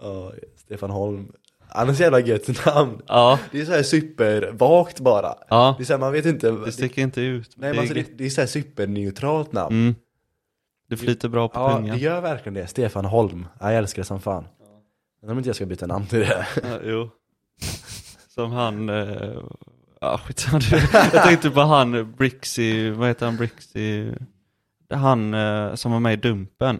Ja, 0.00 0.32
Stefan 0.56 0.90
Holm. 0.90 1.32
Han 1.68 1.88
har 1.88 1.94
så 1.94 2.02
jävla 2.02 2.20
gött 2.20 2.66
namn. 2.66 3.02
Ja, 3.06 3.38
Det 3.50 3.60
är 3.60 3.64
så 3.64 3.72
här 3.72 3.82
supervagt 3.82 5.00
bara. 5.00 5.34
ja. 5.48 5.74
Det 5.78 5.82
är 5.82 5.86
så 5.86 5.92
här, 5.92 6.00
man 6.00 6.12
vet 6.12 6.26
inte. 6.26 6.50
Det 6.50 6.72
sticker 6.72 7.02
inte 7.02 7.20
ut. 7.20 7.50
nej, 7.56 7.68
men 7.68 7.74
det, 7.76 7.80
alltså, 7.80 7.94
är, 7.94 8.02
det, 8.02 8.18
det 8.18 8.24
är 8.26 8.30
så 8.30 8.40
här 8.40 8.48
superneutralt 8.48 9.52
namn. 9.52 9.74
mm. 9.74 9.94
det 10.88 10.96
flyter 10.96 11.28
bra 11.28 11.48
på 11.48 11.60
Ja, 11.60 11.76
tungan. 11.76 11.96
det 11.96 12.02
gör 12.02 12.20
verkligen 12.20 12.54
det. 12.54 12.66
Stefan 12.66 13.04
Holm. 13.04 13.46
Ja, 13.60 13.70
jag 13.72 13.78
älskar 13.78 14.02
det 14.02 14.06
som 14.06 14.20
fan. 14.20 14.44
Men 15.20 15.30
om 15.30 15.38
inte 15.38 15.48
jag 15.48 15.56
ska 15.56 15.66
byta 15.66 15.86
namn 15.86 16.06
till 16.06 16.18
det. 16.20 16.46
Ja, 16.62 16.78
jo. 16.84 17.10
Som 18.28 18.52
han, 18.52 18.88
eh, 18.88 19.32
ja 20.04 20.18
skitsamma. 20.18 20.60
Jag 21.12 21.22
tänkte 21.24 21.50
på 21.50 21.60
han 21.60 22.12
Brixie, 22.18 22.90
vad 22.90 23.08
heter 23.08 23.26
han 23.26 23.36
Brixie? 23.36 24.14
Han 24.94 25.34
eh, 25.34 25.74
som 25.74 25.92
var 25.92 26.00
med 26.00 26.12
i 26.12 26.16
Dumpen. 26.16 26.78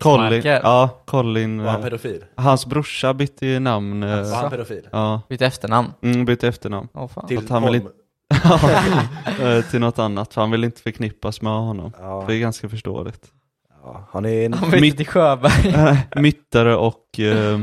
Colin, 0.00 0.28
Brickmarker. 0.28 0.60
ja, 0.62 1.02
Colin. 1.06 1.62
Var 1.62 1.70
han 1.70 1.80
eh, 1.80 1.84
pedofil? 1.84 2.24
hans 2.36 2.66
brorsa 2.66 3.14
bytte 3.14 3.46
ju 3.46 3.58
namn. 3.60 4.02
eh, 4.02 4.30
Var 4.30 4.36
han 4.36 4.50
pedofil? 4.50 4.88
Ja, 4.92 5.20
Byt 5.28 5.42
efternamn. 5.42 5.92
mm, 6.02 6.24
bytte 6.24 6.48
efternamn. 6.48 6.88
Åh 6.94 7.08
fan. 7.08 7.26
Till 7.26 7.38
Att 7.38 7.48
han 7.48 7.62
vill 7.72 7.80
Holm? 7.80 7.92
Eh, 9.40 9.64
till 9.70 9.80
något 9.80 9.98
annat, 9.98 10.34
för 10.34 10.40
han 10.40 10.50
vill 10.50 10.64
inte 10.64 10.80
förknippas 10.80 11.40
med 11.42 11.52
honom. 11.52 11.92
Ja. 11.98 12.24
Det 12.28 12.34
är 12.34 12.38
ganska 12.38 12.68
förståeligt. 12.68 13.26
ja, 13.82 14.08
han 14.12 14.24
är 14.24 14.46
en... 14.46 14.52
Han 14.52 14.70
bytte 14.70 14.96
till 14.96 15.06
Sjöberg. 15.06 15.68
Eh, 16.14 16.20
Myttare 16.22 16.76
och, 16.76 17.20
eh, 17.20 17.60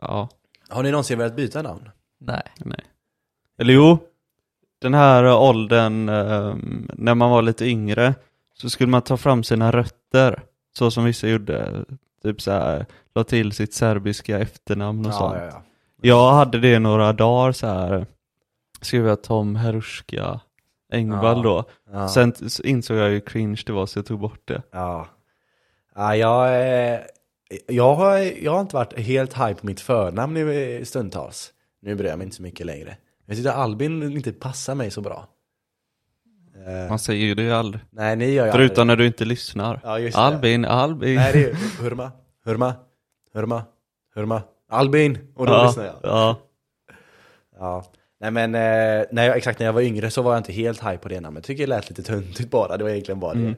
ja, 0.00 0.28
Har 0.68 0.82
ni 0.82 0.90
någonsin 0.90 1.18
velat 1.18 1.36
byta 1.36 1.62
namn? 1.62 1.88
Nej. 2.20 2.42
Nej. 2.56 2.80
Eller 3.58 3.74
jo, 3.74 3.98
den 4.78 4.94
här 4.94 5.36
åldern 5.36 6.08
eh, 6.08 6.54
när 6.94 7.14
man 7.14 7.30
var 7.30 7.42
lite 7.42 7.64
yngre 7.66 8.14
så 8.54 8.70
skulle 8.70 8.90
man 8.90 9.02
ta 9.02 9.16
fram 9.16 9.44
sina 9.44 9.72
rötter. 9.72 10.42
Så 10.78 10.90
som 10.90 11.04
vissa 11.04 11.28
gjorde. 11.28 11.84
Typ 12.22 12.40
så 12.40 12.50
här, 12.50 12.86
la 13.14 13.24
till 13.24 13.52
sitt 13.52 13.74
serbiska 13.74 14.38
efternamn 14.38 15.06
och 15.06 15.14
sånt. 15.14 15.36
ja, 15.38 15.44
ja. 15.44 15.62
Jag 16.02 16.32
hade 16.32 16.58
det 16.58 16.78
några 16.78 17.12
dagar 17.12 17.52
så 17.52 17.66
här. 17.66 18.06
Skrev 18.80 19.06
jag 19.06 19.22
Tom 19.22 19.56
Heruska 19.56 20.40
Engvall 20.92 21.36
Ja. 21.36 21.42
då. 21.42 21.64
ja. 21.92 22.08
Sen 22.08 22.34
insåg 22.64 22.96
jag 22.96 23.08
hur 23.08 23.20
cringe 23.20 23.62
det 23.66 23.72
var 23.72 23.86
så 23.86 23.98
jag 23.98 24.06
tog 24.06 24.18
bort 24.20 24.40
det. 24.48 24.62
Ja. 24.70 25.06
ja 25.94 26.16
jag, 26.16 26.48
eh, 26.94 27.00
jag, 27.66 27.94
har, 27.94 28.16
jag 28.44 28.52
har 28.52 28.60
inte 28.60 28.76
varit 28.76 28.98
helt 28.98 29.34
high 29.34 29.52
på 29.52 29.66
mitt 29.66 29.80
förnamn 29.80 30.36
i 30.36 30.82
stundtals. 30.84 31.52
Nu 31.82 31.94
bryr 31.94 32.08
jag 32.08 32.18
mig 32.18 32.24
inte 32.24 32.36
så 32.36 32.42
mycket 32.42 32.66
längre. 32.66 32.96
Jag 33.26 33.36
tyckte 33.36 33.52
Albin 33.52 34.02
inte 34.02 34.32
passar 34.32 34.74
mig 34.74 34.90
så 34.90 35.00
bra. 35.00 35.28
Eh, 36.66 36.88
Man 36.88 36.98
säger 36.98 37.26
ju 37.26 37.34
det 37.34 37.50
aldrig. 37.52 37.84
nej, 37.90 38.16
ni 38.16 38.30
gör 38.30 38.46
ju 38.46 38.52
Förutom 38.52 38.72
aldrig. 38.82 38.86
när 38.86 38.96
du 38.96 39.06
inte 39.06 39.24
lyssnar. 39.24 39.80
Ja, 39.84 39.98
just 39.98 40.16
det. 40.16 40.22
Albin, 40.22 40.64
Albin. 40.64 41.14
Nej, 41.16 41.32
det 41.32 41.44
är 41.50 41.82
Hurma, 41.82 42.12
Hurma, 42.44 42.74
Hurma, 43.34 43.64
Hurma, 44.14 44.42
Albin! 44.70 45.18
Och 45.34 45.46
då 45.46 45.52
ja, 45.52 45.66
lyssnar 45.66 45.84
jag. 45.84 45.94
ja. 46.02 46.36
Ja. 47.58 47.84
Nej 48.20 48.30
men, 48.30 48.54
eh, 48.54 49.04
när 49.12 49.24
jag, 49.26 49.36
exakt 49.36 49.58
när 49.58 49.66
jag 49.66 49.72
var 49.72 49.80
yngre 49.80 50.10
så 50.10 50.22
var 50.22 50.32
jag 50.32 50.40
inte 50.40 50.52
helt 50.52 50.82
high 50.82 50.96
på 50.96 51.08
det 51.08 51.20
namnet. 51.20 51.38
Jag 51.40 51.44
tycker 51.46 51.62
det 51.66 51.76
lät 51.76 51.88
lite 51.88 52.02
töntigt 52.02 52.50
bara, 52.50 52.76
det 52.76 52.84
var 52.84 52.90
egentligen 52.90 53.20
bara 53.20 53.32
Mm. 53.32 53.46
det. 53.46 53.56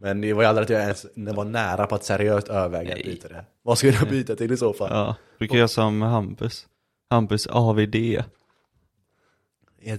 Men 0.00 0.20
det 0.20 0.32
var 0.32 0.42
ju 0.42 0.48
aldrig 0.48 0.64
att 0.64 0.70
jag 0.70 0.80
ens 0.82 1.06
var 1.14 1.44
nära 1.44 1.86
på 1.86 1.94
att 1.94 2.04
seriöst 2.04 2.48
överväga 2.48 2.94
att 2.94 3.02
byta 3.04 3.28
det. 3.28 3.44
Vad 3.62 3.78
skulle 3.78 3.92
jag 3.92 4.08
byta 4.08 4.36
till 4.36 4.52
i 4.52 4.56
så 4.56 4.72
fall? 4.72 4.88
ja. 4.92 5.16
Du 5.38 5.48
kan 5.48 5.56
göra 5.58 5.68
som 5.68 6.02
Hampus. 6.02 6.66
Hampus 7.10 7.46
AVD. 7.46 7.96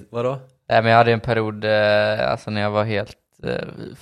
Vadå? 0.10 0.40
Nej 0.70 0.82
men 0.82 0.92
jag 0.92 0.98
hade 0.98 1.14
en 1.14 1.20
period, 1.20 1.66
eh, 1.66 2.32
alltså 2.32 2.52
när 2.52 2.62
jag 2.62 2.72
var 2.72 2.84
helt 2.84 3.16
eh, 3.44 3.52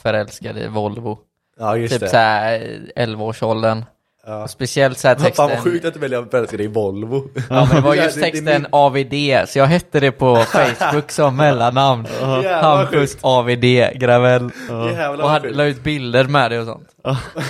förälskad 0.02 0.58
i 0.58 0.68
Volvo. 0.68 1.20
Ja 1.60 1.78
just 1.78 1.94
typ 1.94 2.02
det. 2.02 2.10
såhär 2.10 2.60
11-årsåldern. 2.96 3.86
Ja. 4.28 4.44
Och 4.44 4.50
speciellt 4.50 4.98
såhär 4.98 5.16
Fan 5.20 5.26
texten. 5.26 5.50
vad 5.50 5.60
sjukt 5.60 5.86
att 5.86 5.94
du 5.94 6.00
väljer 6.00 6.20
att 6.20 6.32
förälska 6.32 6.58
dig 6.58 6.66
i 6.66 6.70
Volvo. 6.70 7.24
Ja 7.50 7.66
men 7.66 7.76
det 7.76 7.82
var 7.82 7.96
just 8.04 8.16
det- 8.16 8.22
det 8.22 8.28
är 8.28 8.32
texten 8.32 8.68
AVD, 8.72 9.14
så 9.50 9.60
jag 9.60 9.66
hette 9.66 10.00
det 10.00 10.12
på 10.12 10.36
Facebook 10.46 11.12
som 11.12 11.36
mellannamn. 11.38 12.06
Jävlar 12.22 12.62
Hampus. 12.78 13.18
AVD 13.22 13.64
Gravell. 13.96 14.50
Jävlar 14.70 15.24
Och 15.24 15.30
hade, 15.30 15.50
la 15.50 15.64
ut 15.64 15.84
bilder 15.84 16.24
med 16.24 16.52
det 16.52 16.60
och 16.60 16.66
sånt. 16.66 16.90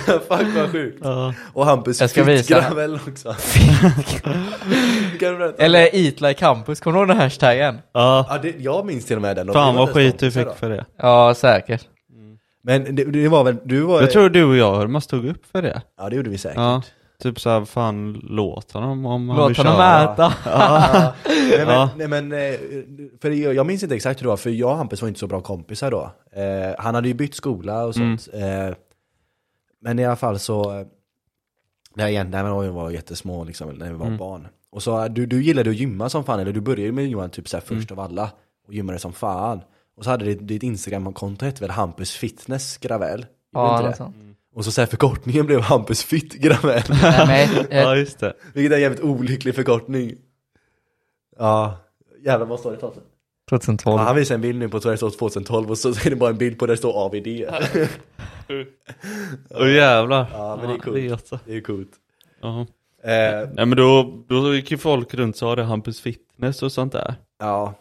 Fuck 0.06 0.46
vad 0.56 0.72
sjukt. 0.72 0.98
Ja. 1.02 1.34
Och 1.52 1.66
Hampus 1.66 2.00
Jag 2.00 2.10
ska 2.10 2.24
visa. 2.24 2.42
Fittgravel 2.60 2.98
också. 3.08 3.34
Kan? 5.18 5.54
Eller 5.58 5.80
Eat 5.94 6.20
Like 6.20 6.34
Campus, 6.34 6.80
kommer 6.80 6.94
du 6.94 7.00
ihåg 7.00 7.08
den 7.08 7.16
hashtaggen? 7.16 7.78
Ja. 7.92 8.26
Ja, 8.28 8.38
det, 8.42 8.54
jag 8.58 8.86
minns 8.86 9.06
till 9.06 9.16
och 9.16 9.22
med 9.22 9.36
den. 9.36 9.52
Fan 9.52 9.74
vad 9.74 9.88
skit 9.92 10.18
du 10.18 10.30
fick 10.30 10.46
då. 10.46 10.52
för 10.52 10.70
det. 10.70 10.84
Ja 10.96 11.34
säkert. 11.34 11.88
Men 12.62 12.94
det, 12.96 13.04
det 13.04 13.28
var 13.28 13.44
väl, 13.44 13.56
du 13.64 13.80
var... 13.80 14.00
Jag 14.00 14.10
tror 14.10 14.28
du 14.28 14.44
och 14.44 14.56
jag 14.56 14.90
man 14.90 15.00
stod 15.02 15.26
upp 15.28 15.46
för 15.52 15.62
det. 15.62 15.82
Ja 15.98 16.08
det 16.08 16.16
gjorde 16.16 16.30
vi 16.30 16.38
säkert. 16.38 16.56
Ja. 16.58 16.82
Typ 17.22 17.40
såhär, 17.40 17.64
fan 17.64 18.12
låt 18.22 18.72
honom 18.72 19.06
om 19.06 19.28
han 19.28 19.38
vill 19.38 19.48
Låt 19.48 19.56
honom 19.56 19.72
köra. 19.76 20.12
äta. 20.12 20.32
Ja. 20.44 21.12
nej, 21.28 21.58
men, 21.66 21.68
Ja. 21.68 21.90
nej 21.96 22.08
men, 22.08 22.32
eh, 22.32 22.54
för 23.22 23.30
jag, 23.30 23.54
jag 23.54 23.66
minns 23.66 23.82
inte 23.82 23.94
exakt 23.94 24.20
hur 24.20 24.24
det 24.24 24.28
var, 24.28 24.36
för 24.36 24.50
jag 24.50 24.70
och 24.70 24.76
Hampus 24.76 25.02
var 25.02 25.08
inte 25.08 25.20
så 25.20 25.26
bra 25.26 25.40
kompisar 25.40 25.90
då. 25.90 26.10
Eh, 26.40 26.74
han 26.78 26.94
hade 26.94 27.08
ju 27.08 27.14
bytt 27.14 27.34
skola 27.34 27.84
och 27.84 27.94
sånt. 27.94 28.28
Eh, 28.32 28.74
men 29.82 29.98
i 29.98 30.04
alla 30.04 30.16
fall 30.16 30.38
så, 30.38 30.78
eh, 30.80 30.86
nej 31.94 32.12
igen, 32.12 32.30
nej, 32.30 32.42
men 32.42 32.60
vi 32.60 32.68
var 32.68 32.90
jättesmå 32.90 33.44
liksom, 33.44 33.68
när 33.70 33.86
vi 33.92 33.96
var 33.98 34.10
barn. 34.10 34.48
Och 34.72 34.82
så, 34.82 35.08
du, 35.08 35.26
du 35.26 35.42
gillade 35.42 35.70
att 35.70 35.76
gymma 35.76 36.08
som 36.08 36.24
fan, 36.24 36.40
eller 36.40 36.52
du 36.52 36.60
började 36.60 36.92
med 36.92 37.08
Johan 37.08 37.30
typ 37.30 37.48
såhär 37.48 37.64
först 37.66 37.90
av 37.90 38.00
alla. 38.00 38.30
Och 38.66 38.74
gymmade 38.74 38.98
som 38.98 39.12
fan. 39.12 39.60
Och 39.96 40.04
så 40.04 40.10
hade 40.10 40.24
ditt, 40.24 40.48
ditt 40.48 40.62
Instagram-konto 40.62 41.44
hette 41.44 41.60
väl 41.60 41.70
Hampus 41.70 42.12
Fitness 42.12 42.78
Gravel? 42.78 43.26
Ja, 43.52 43.80
något 43.80 43.90
det? 43.90 43.96
sånt. 43.96 44.16
Och 44.54 44.64
så, 44.64 44.70
så 44.72 44.80
här, 44.80 44.86
förkortningen 44.88 45.46
blev 45.46 45.60
Hampus 45.60 46.02
Fitt 46.02 46.34
Gravel. 46.34 46.82
Nej, 46.88 47.48
men, 47.54 47.66
Ja 47.78 47.96
just 47.96 48.18
det. 48.18 48.34
Vilket 48.54 48.72
är 48.72 48.76
en 48.76 48.82
jävligt 48.82 49.00
olycklig 49.00 49.54
förkortning. 49.54 50.14
Ja, 51.38 51.76
jävlar 52.24 52.46
vad 52.46 52.60
står 52.60 52.70
det? 52.70 52.78
2012. 53.50 53.98
Ja, 54.00 54.04
han 54.04 54.16
visar 54.16 54.34
en 54.34 54.40
bild 54.40 54.58
nu 54.58 54.68
på 54.68 54.78
det 54.78 54.96
står 54.96 55.10
2012 55.10 55.70
och 55.70 55.78
så 55.78 55.88
är 55.88 56.10
det 56.10 56.16
bara 56.16 56.30
en 56.30 56.38
bild 56.38 56.58
på 56.58 56.66
där 56.66 56.74
det 56.74 56.78
står 56.78 57.04
AVD. 57.06 57.26
Åh 59.50 59.72
jävlar. 59.72 60.26
Ja, 60.32 60.56
men 60.60 60.68
det 60.68 60.74
är 60.74 60.78
coolt. 60.78 60.96
vet 60.96 61.26
så. 61.26 61.38
Det 61.44 61.56
är 61.56 61.60
coolt. 61.60 61.90
Ja. 62.40 62.66
Eh, 63.06 63.48
Nej 63.54 63.66
men 63.66 63.76
då, 63.76 64.24
då 64.28 64.54
gick 64.54 64.70
ju 64.70 64.78
folk 64.78 65.14
runt 65.14 65.34
och 65.34 65.38
sa 65.38 65.56
det 65.56 65.62
Hampus 65.62 66.00
Fitness 66.00 66.62
och 66.62 66.72
sånt 66.72 66.92
där. 66.92 67.14
ja. 67.38 67.74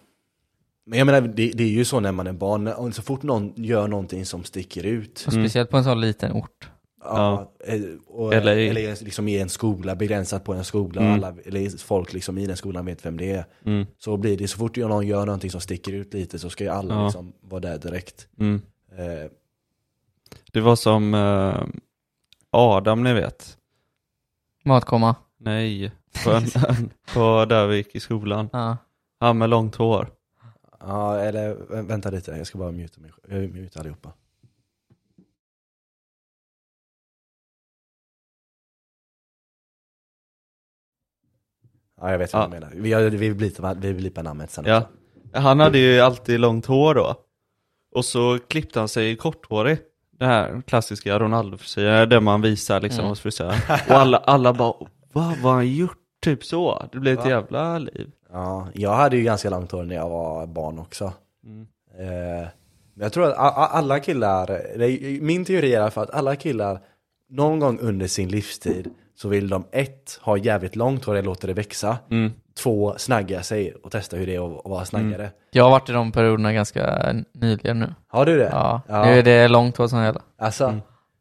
Men 0.87 0.99
jag 0.99 1.05
menar, 1.05 1.21
det, 1.21 1.51
det 1.51 1.63
är 1.63 1.67
ju 1.67 1.85
så 1.85 1.99
när 1.99 2.11
man 2.11 2.27
är 2.27 2.33
barn, 2.33 2.93
så 2.93 3.01
fort 3.01 3.23
någon 3.23 3.53
gör 3.55 3.87
någonting 3.87 4.25
som 4.25 4.43
sticker 4.43 4.83
ut. 4.85 5.23
Och 5.27 5.33
speciellt 5.33 5.69
på 5.69 5.77
en 5.77 5.83
sån 5.83 6.01
liten 6.01 6.31
ort. 6.31 6.69
Ja, 7.03 7.51
eh, 7.65 7.81
och, 8.07 8.33
Eller 8.33 8.57
eller, 8.57 8.81
i- 9.01 9.03
liksom 9.05 9.27
i 9.27 9.39
en 9.39 9.49
skola, 9.49 9.95
begränsat 9.95 10.43
på 10.43 10.53
en 10.53 10.63
skola, 10.63 11.01
Mm. 11.01 11.13
alla, 11.13 11.35
eller 11.45 11.77
folk 11.77 12.13
liksom 12.13 12.37
i 12.37 12.45
den 12.45 12.57
skolan 12.57 12.85
vet 12.85 13.05
vem 13.05 13.17
det 13.17 13.31
är. 13.31 13.45
Mm. 13.65 13.85
Så 13.97 14.17
blir 14.17 14.37
det, 14.37 14.47
så 14.47 14.57
fort 14.57 14.77
någon 14.77 15.07
gör 15.07 15.25
någonting 15.25 15.51
som 15.51 15.61
sticker 15.61 15.91
ut 15.93 16.13
lite 16.13 16.39
så 16.39 16.49
ska 16.49 16.63
ju 16.63 16.69
alla 16.69 16.93
Ja. 16.95 17.05
liksom 17.05 17.33
vara 17.41 17.61
där 17.61 17.77
direkt. 17.77 18.27
Mm. 18.39 18.61
Eh, 18.97 19.29
Det 20.51 20.61
var 20.61 20.75
som 20.75 21.13
eh, 21.13 21.63
Adam 22.51 23.03
ni 23.03 23.13
vet. 23.13 23.54
Matkomma. 24.65 25.15
Nej, 25.37 25.91
på, 26.23 26.31
en, 26.31 26.43
på 27.13 27.45
där 27.45 27.67
vi 27.67 27.75
gick 27.75 27.95
i 27.95 27.99
skolan. 27.99 28.49
Ja. 28.53 28.77
Han 29.19 29.37
med 29.37 29.49
långt 29.49 29.75
hår. 29.75 30.11
Ja, 30.79 31.19
eller 31.19 31.55
vä- 31.55 31.87
vänta 31.87 32.09
lite, 32.09 32.31
jag 32.31 32.47
ska 32.47 32.57
bara 32.57 32.71
muta 32.71 33.01
mig 33.01 33.11
själv. 33.11 33.41
Jag 33.43 33.51
mutar 33.53 33.79
allihopa. 33.79 34.13
Ja, 42.01 42.11
jag 42.11 42.17
vet 42.19 42.33
vad 42.33 42.41
Ja. 42.41 42.45
du 42.47 42.51
menar. 42.51 42.71
Vi, 42.75 42.89
gör- 42.89 43.09
vi, 43.09 43.33
blipar, 43.33 43.75
vi 43.75 43.93
blipar 43.93 44.23
namnet 44.23 44.51
sen 44.51 44.65
Ja. 44.67 44.77
också. 44.77 45.39
Han 45.39 45.59
hade 45.59 45.77
ju 45.77 45.99
alltid 45.99 46.39
långt 46.39 46.65
hår 46.65 46.95
då. 46.95 47.15
Och 47.91 48.05
så 48.05 48.39
klippte 48.39 48.79
han 48.79 48.87
sig 48.89 49.15
korthårig. 49.15 49.77
Det 50.19 50.25
här 50.25 50.61
klassiska 50.67 51.19
Ronaldo-frisyren, 51.19 52.09
där 52.09 52.19
man 52.19 52.41
visar 52.41 52.81
liksom 52.81 52.99
Mm. 52.99 53.09
hos 53.09 53.19
frisören. 53.19 53.59
Och 53.89 53.95
alla, 53.95 54.17
alla 54.17 54.53
bara, 54.53 54.73
vad 55.13 55.23
har 55.23 55.53
han 55.53 55.67
gjort? 55.73 55.97
Typ 56.21 56.43
så. 56.45 56.85
Det 56.91 56.99
blev 56.99 57.13
ett 57.19 57.25
Va? 57.25 57.29
jävla 57.31 57.77
liv. 57.79 58.11
Ja, 58.31 58.67
jag 58.73 58.93
hade 58.93 59.17
ju 59.17 59.23
ganska 59.23 59.49
långt 59.49 59.71
hår 59.71 59.83
när 59.83 59.95
jag 59.95 60.09
var 60.09 60.47
barn 60.47 60.79
också. 60.79 61.13
Mm. 61.45 61.67
Eh, 61.99 62.47
men 62.93 63.03
jag 63.03 63.13
tror 63.13 63.25
att 63.29 63.37
alla 63.73 63.99
killar, 63.99 64.61
min 65.21 65.45
teori 65.45 65.73
är 65.73 65.89
fall 65.89 66.03
att 66.03 66.09
alla 66.15 66.35
killar 66.35 66.79
någon 67.29 67.59
gång 67.59 67.79
under 67.79 68.07
sin 68.07 68.29
livstid 68.29 68.89
så 69.15 69.27
vill 69.29 69.49
de 69.49 69.65
ett, 69.71 70.19
ha 70.21 70.37
jävligt 70.37 70.75
långt 70.75 71.05
hår 71.05 71.15
och 71.15 71.23
låter 71.23 71.47
det 71.47 71.53
växa. 71.53 71.97
Mm. 72.11 72.31
Två, 72.59 72.93
snagga 72.97 73.43
sig 73.43 73.73
och 73.83 73.91
testa 73.91 74.17
hur 74.17 74.25
det 74.25 74.35
är 74.35 74.57
att 74.59 74.61
vara 74.65 74.85
snaggare. 74.85 75.29
Jag 75.51 75.63
har 75.63 75.71
varit 75.71 75.89
i 75.89 75.91
de 75.93 76.11
perioderna 76.11 76.53
ganska 76.53 77.13
nyligen 77.33 77.79
nu. 77.79 77.93
Har 78.07 78.25
du 78.25 78.37
det? 78.37 78.49
Ja, 78.51 78.81
Ja. 78.87 79.05
nu 79.05 79.11
är 79.19 79.23
det 79.23 79.47
långt 79.47 79.77
hår 79.77 79.87
som 79.87 80.03
gäller. 80.03 80.21
Alltså, 80.39 80.77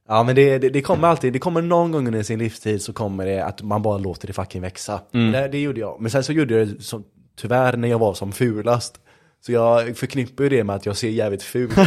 ja 0.08 0.22
men 0.22 0.34
det, 0.34 0.58
det, 0.58 0.68
det 0.68 0.82
kommer 0.82 1.08
alltid, 1.08 1.32
det 1.32 1.38
kommer 1.38 1.62
någon 1.62 1.92
gång 1.92 2.06
under 2.06 2.22
sin 2.22 2.38
livstid 2.38 2.82
så 2.82 2.92
kommer 2.92 3.26
det 3.26 3.40
att 3.44 3.62
man 3.62 3.82
bara 3.82 3.98
låter 3.98 4.26
det 4.26 4.32
fucking 4.32 4.62
växa. 4.62 5.00
Mm. 5.14 5.32
Det, 5.32 5.48
det 5.48 5.58
gjorde 5.62 5.80
jag. 5.80 6.00
Men 6.00 6.10
sen 6.10 6.24
så 6.24 6.32
gjorde 6.32 6.54
jag 6.58 6.68
det 6.68 6.82
som, 6.82 7.04
tyvärr 7.40 7.76
när 7.76 7.88
jag 7.88 7.98
var 7.98 8.14
som 8.14 8.32
fulast. 8.32 9.00
Så 9.46 9.52
jag 9.52 9.96
förknippar 9.96 10.44
ju 10.44 10.50
det 10.50 10.64
med 10.64 10.76
att 10.76 10.86
jag 10.86 10.96
ser 10.96 11.08
jävligt 11.08 11.42
ful. 11.42 11.70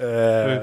Eh, 0.00 0.62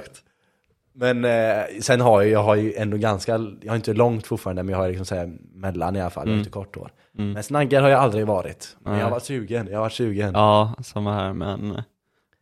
men 0.99 1.25
eh, 1.25 1.63
sen 1.81 2.01
har 2.01 2.21
jag, 2.21 2.31
jag 2.31 2.43
har 2.43 2.55
ju 2.55 2.73
ändå 2.73 2.97
ganska, 2.97 3.31
jag 3.61 3.71
har 3.71 3.75
inte 3.75 3.93
långt 3.93 4.27
fortfarande 4.27 4.63
men 4.63 4.71
jag 4.71 4.79
har 4.79 4.89
liksom 4.89 5.05
så 5.05 5.15
här 5.15 5.37
mellan 5.53 5.95
i 5.95 6.01
alla 6.01 6.09
fall, 6.09 6.27
jag 6.27 6.33
har 6.33 6.39
inte 6.39 6.49
kort 6.49 6.75
hår. 6.75 6.91
Mm. 7.17 7.31
Men 7.31 7.43
snaggar 7.43 7.81
har 7.81 7.89
jag 7.89 7.99
aldrig 7.99 8.27
varit. 8.27 8.77
Men 8.79 8.93
jag 8.93 8.99
har 8.99 9.05
Nej. 9.05 9.11
varit 9.11 9.23
sugen, 9.23 9.67
jag 9.67 9.77
har 9.77 9.81
varit 9.81 9.93
sugen. 9.93 10.31
Ja, 10.33 10.73
samma 10.83 11.13
här 11.13 11.33
men 11.33 11.71
eh, 11.71 11.83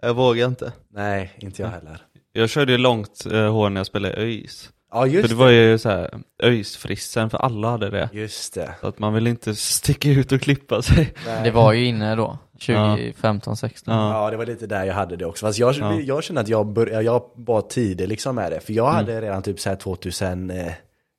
jag 0.02 0.14
vågar 0.14 0.48
inte. 0.48 0.74
Nej, 0.90 1.34
inte 1.38 1.62
jag 1.62 1.70
heller. 1.70 2.02
Jag 2.34 2.50
körde 2.50 2.72
ju 2.72 2.78
långt 2.78 3.26
eh, 3.32 3.52
hår 3.52 3.70
när 3.70 3.80
jag 3.80 3.88
spelade 3.88 4.16
ÖIS. 4.22 4.70
Ja 4.96 5.02
För 5.02 5.08
just 5.08 5.30
det 5.30 5.36
var 5.36 5.50
ju 5.50 5.78
så 5.78 5.90
här 5.90 6.10
ÖIS-frissen, 6.44 7.30
för 7.30 7.38
alla 7.38 7.70
hade 7.70 7.90
det. 7.90 8.10
Just 8.14 8.54
det. 8.54 8.76
Så 8.82 8.88
att 8.88 9.00
man 9.00 9.14
vill 9.14 9.28
inte 9.28 9.56
sticka 9.56 10.10
ut 10.10 10.32
och 10.32 10.42
klippa 10.42 10.82
sig. 10.82 11.14
Nej. 11.26 11.44
Det 11.44 11.52
var 11.52 11.74
ju 11.74 11.86
inne 11.86 12.16
då, 12.16 12.38
2015, 12.54 13.58
16. 13.58 13.94
Ja. 13.94 14.24
Ja, 14.24 14.32
det 14.32 14.38
var 14.38 14.46
lite 14.46 14.68
där 14.68 14.86
jag 14.86 14.94
hade 14.94 15.16
det 15.16 15.26
också. 15.26 15.46
Fast 15.46 15.60
jag, 15.60 15.76
Ja. 15.76 16.00
jag 16.00 16.24
känner 16.24 16.42
att 16.42 16.48
jag, 16.48 16.68
bör, 16.68 17.02
jag 17.02 17.24
var 17.36 17.62
tidig 17.62 18.08
liksom 18.08 18.36
med 18.36 18.52
det. 18.52 18.60
För 18.60 18.74
jag 18.74 18.92
hade 18.92 19.22
redan 19.22 19.44
typ 19.44 19.60
så 19.60 19.70
här 19.70 19.76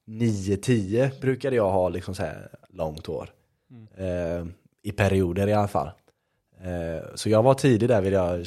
2009-10 0.09 1.21
brukade 1.21 1.57
jag 1.57 1.71
ha 1.71 1.89
liksom 1.89 2.15
så 2.15 2.23
här 2.23 2.49
långt 2.69 3.07
hår. 3.07 3.29
Eh, 3.99 4.47
I 4.83 4.93
perioder 4.93 5.47
i 5.49 5.53
alla 5.53 5.69
fall. 5.69 5.91
Eh, 6.67 7.03
så 7.15 7.29
jag 7.29 7.43
var 7.43 7.55
tidig 7.55 7.89
där 7.89 8.01
vill 8.01 8.13
jag 8.13 8.45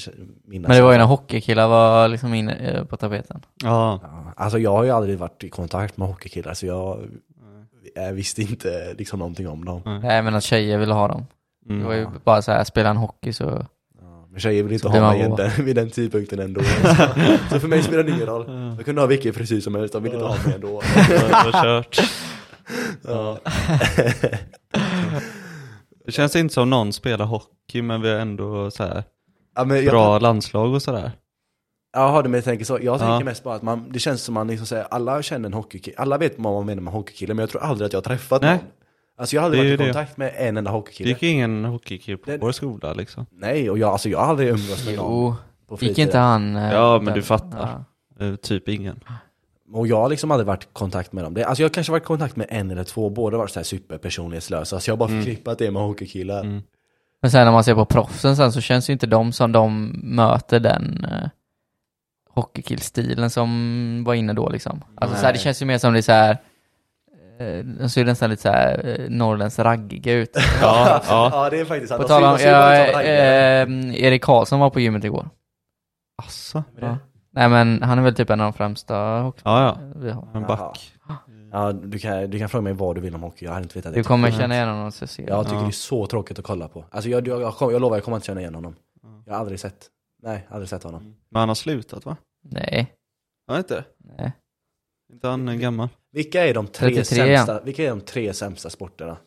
minnas. 0.48 0.68
Men 0.68 0.78
det 0.78 0.82
var 0.84 0.92
ju 0.92 0.98
när 0.98 1.06
hockeykillar 1.06 1.68
var 1.68 2.08
liksom 2.08 2.34
inne 2.34 2.54
eh, 2.54 2.84
på 2.84 2.98
tapeten. 2.98 3.42
Ja. 3.64 4.00
Alltså 4.36 4.60
jag 4.60 4.72
har 4.72 4.84
ju 4.84 4.90
aldrig 4.90 5.18
varit 5.18 5.44
i 5.44 5.50
kontakt 5.50 5.98
med 5.98 6.08
hockeykillar 6.08 6.54
så 6.54 6.66
jag 6.66 7.00
jag 7.96 8.14
visste 8.14 8.42
inte 8.42 8.94
liksom 8.98 9.20
någonting 9.20 9.48
om 9.48 9.66
dem. 9.66 9.82
Nej 10.04 10.22
men 10.22 10.36
att 10.36 10.44
tjejer 10.44 10.78
ville 10.78 10.94
ha 10.94 11.08
dem. 11.08 11.26
Det 11.66 11.84
var 11.86 11.94
ju 11.94 12.02
Mm. 12.02 12.14
bara 12.24 12.42
så 12.42 12.52
här, 12.52 12.64
spela 12.64 12.90
en 12.90 12.98
hockey 12.98 13.34
så... 13.34 13.66
Ja, 14.02 14.28
men 14.32 14.40
tjejer 14.40 14.64
vill 14.64 14.74
inte 14.74 14.90
ha 14.90 15.12
mig 15.12 15.32
den, 15.38 15.66
vid 15.66 15.76
den 15.76 15.90
tidpunkten 15.90 16.40
ändå. 16.40 16.62
Så, 16.64 16.96
så 17.52 17.60
för 17.60 17.68
mig 17.68 17.84
spelar 17.84 18.04
det 18.04 18.12
ingen 18.12 18.26
roll. 18.26 18.74
Jag 18.78 18.86
kunde 18.86 19.02
ha 19.02 19.08
vilken 19.08 19.34
frisyr 19.34 19.62
som 19.62 19.76
helst, 19.76 19.94
de 19.94 20.04
vill 20.04 20.14
inte 20.14 20.26
ha 20.26 20.36
mig 20.46 20.54
ändå. 20.56 20.82
Det 21.08 21.52
var 21.52 21.64
kört. 21.64 22.00
Ja. 23.08 23.38
Det 26.10 26.14
känns 26.14 26.36
inte 26.36 26.54
som 26.54 26.70
någon 26.70 26.94
spelar 26.94 27.26
hockey 27.26 27.82
men 27.82 28.02
vi 28.02 28.10
har 28.10 28.16
ändå 28.20 28.72
så 28.72 28.84
här 28.84 29.04
Ja, 29.56 29.64
men 29.66 29.78
jag, 29.84 29.92
bra 29.92 30.20
landslag 30.20 30.74
och 30.74 30.82
sådär. 30.82 31.12
Jaha, 31.94 32.22
du 32.22 32.30
men 32.30 32.38
jag 32.38 32.44
tänker 32.46 32.66
så. 32.66 32.80
Jag 32.82 33.00
tänker 33.00 33.14
Ja. 33.14 33.20
mest 33.24 33.44
bara 33.44 33.56
att 33.56 33.62
man, 33.62 33.92
det 33.92 34.00
känns 34.00 34.22
som 34.24 34.34
man 34.34 34.48
liksom 34.48 34.68
säger, 34.68 34.84
alla 34.92 35.22
känner 35.22 35.50
en 35.50 35.54
hockeykille, 35.54 35.98
alla 35.98 36.18
vet 36.18 36.34
vad 36.38 36.54
man 36.54 36.66
menar 36.66 36.82
med 36.82 36.94
hockeykille, 36.94 37.34
men 37.34 37.44
jag 37.44 37.50
tror 37.50 37.62
aldrig 37.62 37.86
att 37.86 37.94
jag 37.94 37.98
har 37.98 38.04
träffat 38.04 38.42
Nej. 38.42 38.56
någon. 38.56 38.66
Alltså 39.18 39.36
jag 39.36 39.42
har 39.42 39.46
aldrig 39.46 39.64
Det 39.64 39.68
varit 39.70 39.80
i 39.80 39.84
ju 39.84 39.88
det. 39.88 39.94
kontakt 39.94 40.18
med 40.18 40.34
en 40.38 40.58
enda 40.58 40.72
Det 40.72 40.78
hockeykille. 40.78 41.10
gick 41.10 41.24
ingen 41.24 41.66
hockeykille 41.66 42.18
på 42.18 42.32
Det- 42.32 42.38
vår 42.38 42.52
skola 42.52 42.94
liksom. 42.94 43.26
Nej, 43.32 43.70
och 43.70 43.78
jag, 43.78 43.90
alltså 43.90 44.10
jag 44.10 44.20
har 44.20 44.26
aldrig 44.28 44.50
umgåtts 44.50 44.86
med 44.86 44.96
någon 44.98 45.26
Jo, 45.26 45.36
på 45.78 45.86
gick 45.86 45.98
inte 45.98 46.18
han... 46.18 46.56
eh, 46.56 46.72
Ja, 46.74 47.00
men 47.04 47.14
du 47.14 47.22
fattar. 47.22 47.84
Eh, 48.20 48.36
typ 48.36 48.70
ingen. 48.70 49.00
Och 49.74 49.88
jag 49.88 49.98
har 49.98 50.10
liksom 50.10 50.32
aldrig 50.32 50.48
varit 50.48 50.64
i 50.64 50.68
kontakt 50.74 51.14
med 51.14 51.24
dem. 51.24 51.34
Det, 51.34 51.44
alltså 51.44 51.64
jag 51.64 51.70
har 51.70 51.74
kanske 51.74 51.92
varit 51.92 52.04
i 52.04 52.06
kontakt 52.06 52.36
med 52.36 52.48
en 52.50 52.72
eller 52.72 52.84
två, 52.84 53.10
båda 53.10 53.38
varit 53.38 53.52
så 53.52 53.60
här 53.60 53.64
superpersonlighetslösa. 53.64 54.80
Så 54.80 54.90
jag 54.90 54.96
har 54.96 54.98
bara 54.98 55.10
förknippat 55.10 55.58
det 55.58 55.72
med 55.72 55.82
hockeykillar. 55.82 56.42
Mm. 56.42 56.62
Men 57.22 57.32
sen 57.32 57.46
när 57.46 57.52
man 57.52 57.64
ser 57.64 57.76
på 57.76 57.86
proffsen 57.86 58.36
sen 58.36 58.52
så 58.52 58.62
känns 58.62 58.90
ju 58.90 58.94
inte 58.94 59.08
de 59.08 59.32
som 59.32 59.52
de 59.52 59.92
möter 60.04 60.60
den 60.60 61.06
uh, 61.12 61.28
hockeykillstilen 62.30 63.30
som 63.30 64.04
var 64.06 64.14
inne 64.14 64.34
då 64.34 64.50
liksom. 64.50 64.84
Alltså 64.96 65.18
så 65.18 65.26
här, 65.26 65.34
det 65.34 65.40
känns 65.40 65.62
ju 65.62 65.66
mer 65.66 65.78
som 65.78 65.94
det 65.94 66.00
är 66.00 66.02
så 66.02 66.12
här. 66.12 66.38
eh, 67.40 67.66
de 67.66 67.90
ser 67.90 68.02
ju 68.02 68.08
nästan 68.08 68.30
lite 68.30 68.42
så 68.42 68.50
här 68.50 69.00
uh, 69.00 69.10
norrländsk 69.10 69.60
raggiga 69.60 70.14
ut. 70.14 70.38
Ja, 70.62 71.02
ja. 71.08 71.30
ja 71.34 71.50
det 71.50 71.60
är 71.60 71.66
faktiskt 71.66 71.90
sant. 71.90 72.02
På 72.02 72.08
tal 72.08 72.24
om, 72.24 72.38
ja, 72.42 73.02
eh, 73.02 73.68
Erik 74.04 74.24
Karlsson 74.24 74.60
var 74.60 74.70
på 74.70 74.80
gymmet 74.80 75.04
igår. 75.04 75.30
Asså? 76.18 76.64
Ja. 76.80 76.98
Nej 77.40 77.50
men 77.50 77.82
han 77.84 77.98
är 78.00 78.04
väl 78.04 78.16
typ 78.16 78.30
en 78.30 78.42
av 78.42 78.46
de 78.52 78.58
främsta 78.58 79.20
hockey 79.22 79.42
Ja, 79.46 79.64
ja. 79.64 79.78
vi 79.96 80.12
har. 80.12 80.28
En 80.34 80.42
back. 80.42 80.94
Ja, 81.52 81.72
du 81.72 82.00
kan, 82.00 82.30
du 82.30 82.40
kan 82.40 82.50
fråga 82.50 82.62
mig 82.62 82.74
vad 82.74 82.96
du 82.96 83.02
vill 83.02 83.16
om 83.16 83.22
hockey, 83.24 83.46
jag 83.46 83.52
hade 83.52 83.64
inte 83.64 83.78
vetat 83.80 83.94
det. 83.94 84.00
Du 84.00 84.04
kommer 84.04 84.32
känna 84.32 84.56
igen 84.56 84.68
honom 84.70 84.92
så 84.92 85.08
ser 85.08 85.28
Jag 85.30 85.46
tycker 85.46 85.56
Ja. 85.58 85.62
det 85.64 85.68
är 85.70 85.72
så 85.72 86.08
tråkigt 86.08 86.40
att 86.40 86.46
kolla 86.46 86.68
på. 86.68 86.86
Alltså 86.92 87.10
jag, 87.10 87.28
jag, 87.28 87.42
jag, 87.42 87.54
kom- 87.56 87.72
jag 87.72 87.82
lovar, 87.82 87.98
jag 87.98 88.04
kommer 88.04 88.18
inte 88.18 88.28
känna 88.28 88.42
igen 88.42 88.56
honom. 88.56 88.76
Jag 89.26 89.34
har 89.34 89.40
aldrig 89.40 89.60
sett, 89.60 89.88
nej, 90.24 90.48
aldrig 90.50 90.70
sett 90.70 90.84
honom. 90.84 91.16
Men 91.30 91.40
han 91.40 91.48
har 91.50 91.56
slutat 91.56 92.06
va? 92.06 92.18
Nej, 92.50 92.94
Ja, 93.48 93.58
inte? 93.58 93.84
nej. 94.18 94.32
Inte 95.14 95.28
han 95.28 95.48
är 95.50 95.56
gammal? 95.56 95.90
Vilka 96.12 96.46
är 96.48 96.54
de 96.54 96.68
tre 96.68 96.90
33, 96.96 97.04
sämsta, 97.38 97.62
vilka 97.62 97.84
är 97.84 97.90
de 97.90 98.02
tre 98.02 98.34
sämsta 98.34 98.70
sporterna? 98.70 99.18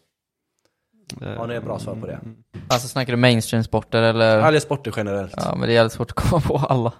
Eh, 1.22 1.28
Har 1.28 1.46
ni 1.46 1.54
ett 1.54 1.64
bra 1.64 1.78
svar 1.78 1.94
på 1.94 2.06
det? 2.06 2.20
Alltså 2.68 2.88
snackar 2.88 3.12
du 3.12 3.16
mainstream-sporter 3.16 4.02
eller? 4.02 4.38
Alla 4.40 4.60
sporter 4.60 4.94
generellt. 4.96 5.34
Ja 5.36 5.50
men 5.56 5.60
det 5.60 5.72
är 5.72 5.74
jävligt 5.74 5.92
svårt 5.92 6.10
att 6.10 6.16
komma 6.16 6.40
på 6.40 6.56
alla. 6.56 6.92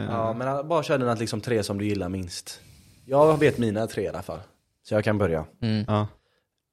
Eh, 0.00 0.06
Ja, 0.10 0.32
men 0.32 0.68
bara 0.68 0.82
kör 0.82 0.98
den 0.98 1.08
att 1.08 1.18
liksom 1.18 1.40
tre 1.40 1.62
som 1.62 1.78
du 1.78 1.84
gillar 1.86 2.08
minst. 2.08 2.60
Jag 3.04 3.38
vet 3.40 3.58
mina 3.58 3.86
tre 3.86 4.02
i 4.04 4.08
alla 4.08 4.22
fall. 4.22 4.38
Så 4.82 4.94
jag 4.94 5.04
kan 5.04 5.18
börja. 5.18 5.44
Mm. 5.62 5.84
Ja. 5.88 6.06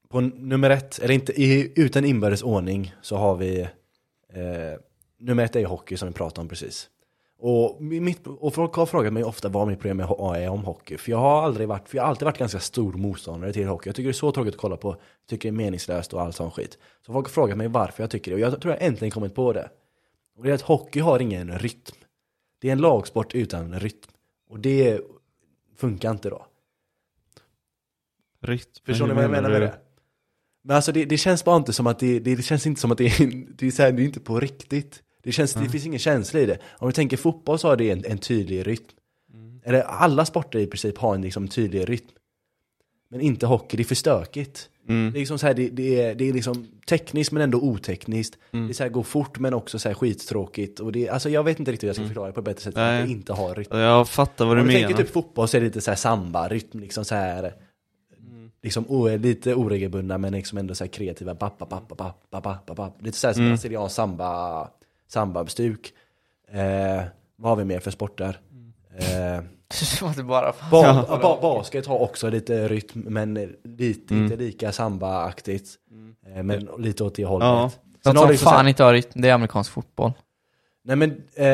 På 0.10 0.22
nummer 0.22 0.70
ett, 0.70 1.00
eller 1.00 1.14
inte 1.14 1.42
i, 1.42 1.74
utan 1.76 2.06
inbördes 2.06 2.44
ordning, 2.44 2.96
så 3.02 3.16
har 3.16 3.36
vi 3.36 3.60
eh, 3.62 4.80
Nummer 5.20 5.44
ett 5.44 5.56
är 5.56 5.66
hockey 5.66 5.98
som 5.98 6.08
vi 6.08 6.14
pratade 6.14 6.42
om 6.42 6.48
precis. 6.50 6.90
Och, 7.40 7.78
mi- 7.82 8.00
mitt, 8.02 8.28
och 8.28 8.54
folk 8.54 8.74
har 8.74 8.86
frågat 8.86 9.14
mig 9.14 9.24
ofta 9.24 9.50
vad 9.50 9.68
mitt 9.68 9.80
problem 9.80 10.00
är 10.00 10.50
om 10.50 10.64
hockey. 10.64 10.98
För 10.98 11.12
jag 11.12 11.18
har 11.18 11.42
aldrig 11.44 11.68
varit, 11.68 11.90
för 11.90 11.98
jag 11.98 12.04
har 12.04 12.10
alltid 12.10 12.26
varit 12.26 12.38
ganska 12.38 12.60
stor 12.60 12.94
motståndare 12.94 13.54
till 13.54 13.68
hockey. 13.68 13.90
Jag 13.90 13.96
tycker 13.96 14.08
det 14.08 14.12
är 14.12 14.14
så 14.14 14.32
tråkigt 14.32 14.54
att 14.54 14.60
kolla 14.62 14.78
på. 14.78 14.90
Jag 14.90 15.30
tycker 15.30 15.50
det 15.52 15.54
är 15.54 15.58
meningslöst 15.58 16.14
och 16.14 16.22
allt 16.22 16.36
sån 16.36 16.52
skit. 16.52 16.78
Så 17.06 17.14
folk 17.14 17.26
har 17.26 17.32
frågat 17.32 17.58
mig 17.58 17.68
varför 17.68 18.04
jag 18.04 18.10
tycker 18.10 18.32
det. 18.32 18.36
Och 18.36 18.40
jag 18.40 18.62
tror 18.62 18.74
jag 18.74 18.84
äntligen 18.84 19.12
kommit 19.12 19.36
på 19.36 19.54
det. 19.54 19.70
Och 20.38 20.44
det 20.44 20.50
är 20.50 20.54
att 20.54 20.62
hockey 20.62 21.00
har 21.00 21.20
ingen 21.20 21.60
rytm. 21.60 21.96
Det 22.60 22.68
är 22.68 22.72
en 22.72 22.82
lagsport 22.82 23.36
utan 23.36 23.80
rytm. 23.80 24.12
Och 24.50 24.60
det 24.60 25.02
funkar 25.76 26.12
inte 26.12 26.30
då. 26.30 26.46
Rytm. 28.42 28.72
Förstår 28.86 29.08
ni 29.08 29.14
vad 29.14 29.24
jag 29.24 29.32
menar 29.32 29.50
med 29.50 29.62
det? 29.62 29.80
Men 30.64 30.76
alltså 30.76 30.92
det, 30.92 31.06
det 31.06 31.18
känns 31.18 31.46
bara 31.46 31.58
inte 31.58 31.74
som 31.74 31.88
att 31.88 32.00
det, 32.00 32.20
det, 32.20 32.36
det 32.36 32.44
känns 32.44 32.68
inte 32.68 32.82
som 32.82 32.92
att 32.92 32.98
det 32.98 33.06
är, 33.06 33.46
det 33.58 33.68
är, 33.68 33.72
så 33.72 33.82
här, 33.82 33.92
det 33.92 34.02
är 34.02 34.06
inte 34.06 34.20
på 34.20 34.40
riktigt. 34.40 35.04
Det, 35.24 35.32
känns, 35.32 35.54
det 35.54 35.70
finns 35.70 35.86
ingen 35.86 36.00
känsla 36.00 36.40
i 36.40 36.46
det. 36.46 36.60
Om 36.78 36.88
du 36.88 36.94
tänker 36.94 37.18
fotboll 37.18 37.60
så 37.60 37.68
har 37.68 37.76
det 37.76 37.92
en, 37.92 38.06
en 38.06 38.18
tydlig 38.18 38.68
rytm. 38.68 38.98
Eller 39.64 39.82
alla 39.82 40.26
sporter 40.26 40.60
i 40.60 40.68
princip 40.68 40.98
har 40.98 41.16
en 41.16 41.22
liksom 41.22 41.48
tydlig 41.48 41.90
rytm. 41.90 42.08
Men 43.10 43.22
inte 43.22 43.46
hockey, 43.46 43.78
det 43.78 43.84
är 43.84 43.86
för 43.86 43.96
stökigt. 43.96 44.70
Mm. 44.88 45.12
Det, 45.12 45.18
är 45.18 45.20
liksom 45.20 45.40
så 45.40 45.48
här, 45.48 45.54
det, 45.54 45.70
det, 45.70 46.02
är, 46.02 46.16
det 46.16 46.30
är 46.30 46.34
liksom 46.34 46.68
tekniskt 46.90 47.32
men 47.32 47.44
ändå 47.44 47.58
otekniskt. 47.58 48.38
Mm. 48.52 48.68
Det 48.68 48.74
så 48.74 48.84
här, 48.84 48.90
går 48.90 49.04
fort 49.04 49.40
men 49.40 49.54
också 49.54 49.80
så 49.80 49.90
här 49.90 49.94
skittråkigt. 49.96 50.80
Och 50.80 50.92
det, 50.92 51.10
alltså 51.10 51.30
jag 51.30 51.44
vet 51.44 51.60
inte 51.60 51.72
riktigt 51.72 51.84
hur 51.84 51.90
jag 51.90 51.96
ska 51.96 52.02
mm. 52.02 52.10
förklara 52.10 52.28
det 52.28 52.34
på 52.34 52.40
ett 52.40 52.46
bättre 52.46 52.62
sätt. 52.62 52.76
Nej. 52.76 53.04
Att 53.04 53.10
inte 53.10 53.34
har 53.34 53.56
rytm. 53.56 53.80
Jag 53.80 54.10
fattar 54.10 54.46
vad 54.46 54.58
du, 54.58 54.64
menar. 54.64 54.76
Om 54.76 54.82
du 54.82 54.88
tänker 54.88 55.04
typ 55.04 55.14
fotboll 55.14 55.48
så 55.48 55.58
är 55.58 55.62
det 55.62 55.68
lite 55.68 55.82
så 55.82 55.92
här 55.92 55.96
samba, 55.96 56.48
rytm 56.48 56.80
liksom 56.80 57.06
så 57.06 57.16
här. 57.16 57.54
Mm. 58.20 58.52
Liksom 58.64 58.86
o, 58.88 59.18
lite 59.18 59.56
oregelbundna 59.56 60.18
men 60.18 60.34
liksom 60.34 60.58
ändå 60.58 60.76
så 60.76 60.84
här 60.84 60.92
kreativa. 60.92 61.34
Bappa, 61.34 61.66
bappa, 61.66 61.96
bappa, 61.96 62.42
bappa, 62.42 62.76
bappa. 62.76 62.94
Lite 63.00 63.18
så 63.18 63.28
här 63.28 63.38
mm. 63.38 63.50
brasiliansk 63.50 63.96
samba, 63.96 64.70
samba-stuk. 65.08 65.94
Eh, 66.52 67.04
vad 67.36 67.52
har 67.52 67.56
vi 67.56 67.66
mer 67.66 67.80
för 67.80 67.92
sporter? 67.92 68.40
Mm. 68.52 69.38
Eh, 69.38 69.44
Som 69.74 70.08
att 70.08 70.16
det 70.18 70.24
bara 70.24 70.54
ba, 70.72 71.06
Ja. 71.10 71.20
ba, 71.22 71.42
basket 71.42 71.86
har 71.88 72.00
också 72.02 72.30
lite 72.30 72.68
rytm 72.68 73.02
men 73.08 73.34
lite, 73.64 74.14
Mm. 74.14 74.24
inte 74.26 74.36
lika 74.38 74.72
samba-aktigt 74.72 75.76
eh, 76.36 76.44
Men 76.44 76.70
lite 76.78 77.04
åt 77.04 77.16
det 77.16 77.26
hållet 77.26 77.46
Ja. 77.48 77.70
Sen 78.04 78.14
Något 78.16 78.18
har 78.18 78.24
som 78.26 78.32
liksom 78.32 78.52
fan 78.52 78.68
inte 78.68 78.84
har 78.84 78.94
rytm, 78.94 79.22
det 79.22 79.30
är 79.30 79.34
amerikansk 79.34 79.72
fotboll. 79.72 80.12
Nej 80.84 80.96
men, 80.96 81.12
eh, 81.36 81.46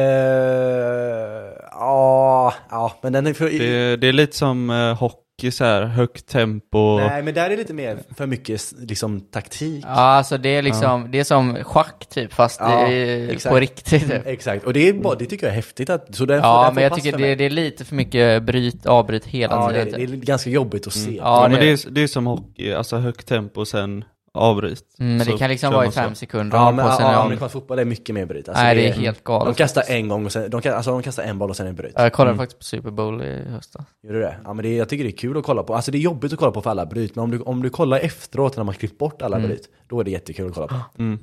ja, 1.71 2.53
ja 2.69 2.93
men 3.01 3.13
den 3.13 3.27
är 3.27 3.33
för, 3.33 3.49
Det, 3.49 3.95
det 3.97 4.07
är 4.07 4.13
lite 4.13 4.37
som 4.37 4.69
eh, 4.69 4.95
hockey 4.97 5.22
så 5.51 5.63
här, 5.65 5.83
högt 5.83 6.27
tempo. 6.27 6.97
Nej 6.97 7.23
men 7.23 7.33
där 7.33 7.45
är 7.45 7.49
det 7.49 7.55
lite 7.57 7.73
mer 7.73 7.97
för 8.17 8.27
mycket 8.27 8.61
liksom 8.79 9.21
taktik 9.21 9.83
Ja, 9.87 9.89
alltså 9.89 10.37
det 10.37 10.49
är 10.49 10.61
liksom, 10.61 11.11
det 11.11 11.19
är 11.19 11.23
som 11.23 11.55
schack 11.63 12.05
typ, 12.09 12.33
fast 12.33 12.59
Ja, 12.59 12.87
det 12.87 12.93
är 12.95 13.49
på 13.49 13.59
riktigt 13.59 14.09
typ. 14.09 14.25
Exakt, 14.27 14.65
och 14.65 14.73
det, 14.73 14.89
är 14.89 14.93
bara, 14.93 15.15
det 15.15 15.25
tycker 15.25 15.45
jag 15.45 15.51
är 15.51 15.55
häftigt 15.55 15.89
att, 15.89 16.15
så 16.15 16.25
den 16.25 16.37
Ja, 16.37 16.65
får 16.67 16.73
men 16.75 16.83
jag 16.83 16.95
tycker 16.95 17.17
det, 17.17 17.35
det 17.35 17.43
är 17.45 17.49
lite 17.49 17.85
för 17.85 17.95
mycket 17.95 18.43
bryt, 18.43 18.85
avbryt 18.85 19.25
hela 19.25 19.55
Ja, 19.55 19.71
det, 19.71 19.85
tiden. 19.85 20.01
är- 20.01 20.07
det 20.07 20.13
är 20.13 20.17
ganska 20.17 20.49
jobbigt 20.49 20.87
att 20.87 20.93
se. 20.93 21.15
Ja, 21.15 21.43
Ja, 21.43 21.47
men 21.49 21.59
det- 21.59 21.65
det 21.65 21.85
är, 21.85 21.89
det 21.91 22.01
är 22.03 22.07
som 22.07 22.25
hockey, 22.27 22.73
alltså 22.73 22.97
högt 22.97 23.27
tempo 23.27 23.61
och 23.61 23.67
sen 23.67 24.03
avbryt. 24.33 24.83
Mm, 24.99 25.17
men 25.17 25.27
det 25.27 25.37
kan 25.37 25.49
liksom 25.49 25.73
vara 25.73 25.85
i 25.85 25.91
fem 25.91 26.15
sekunder 26.15 26.57
Ja, 26.57 26.71
men 26.71 26.85
på 26.85 26.91
sen 26.91 27.05
ja, 27.05 27.11
är 27.13 27.17
om- 27.19 27.25
amerikansk 27.25 27.53
fotboll 27.53 27.79
är 27.79 27.85
mycket 27.85 28.15
mer 28.15 28.25
bryt. 28.25 28.49
Alltså, 28.49 28.63
Nej, 28.63 28.75
det 28.75 28.87
är 28.89 28.93
helt 28.93 29.23
galet. 29.23 29.45
De 29.57 29.57
kastar 29.57 29.83
en 29.87 30.07
gång 30.07 30.25
och 30.25 30.31
sen, 30.31 30.49
de, 30.49 30.69
alltså, 30.69 30.91
de 30.91 31.03
kastar 31.03 31.23
en 31.23 31.37
boll 31.37 31.49
och 31.49 31.55
sen 31.55 31.67
en 31.67 31.75
bryt. 31.75 31.93
Jag 31.95 32.13
kollade 32.13 32.37
faktiskt 32.37 32.59
på 32.59 32.63
Super 32.63 32.91
Bowl 32.91 33.21
i 33.21 33.43
höstas. 33.49 33.85
Gör 34.03 34.13
du 34.13 34.19
det? 34.19 34.37
Ja 34.43 34.53
men 34.53 34.63
det, 34.63 34.75
jag 34.75 34.89
tycker 34.89 35.03
det 35.03 35.09
är 35.09 35.17
kul 35.17 35.37
att 35.37 35.43
kolla 35.43 35.63
på. 35.63 35.75
Alltså 35.75 35.91
det 35.91 35.97
är 35.97 35.99
jobbigt 35.99 36.33
att 36.33 36.39
kolla 36.39 36.51
på 36.51 36.61
för 36.61 36.69
alla 36.69 36.85
bryt, 36.85 37.15
men 37.15 37.23
om 37.23 37.31
du, 37.31 37.39
om 37.39 37.61
du 37.61 37.69
kollar 37.69 37.99
efteråt 37.99 38.57
när 38.57 38.63
man 38.63 38.75
klippt 38.75 38.97
bort 38.97 39.21
alla 39.21 39.37
Mm. 39.37 39.49
bryt, 39.49 39.69
då 39.89 39.99
är 39.99 40.03
det 40.03 40.11
jättekul 40.11 40.47
att 40.49 40.53
kolla 40.55 40.67
på. 40.67 40.75
Mm. 40.99 41.19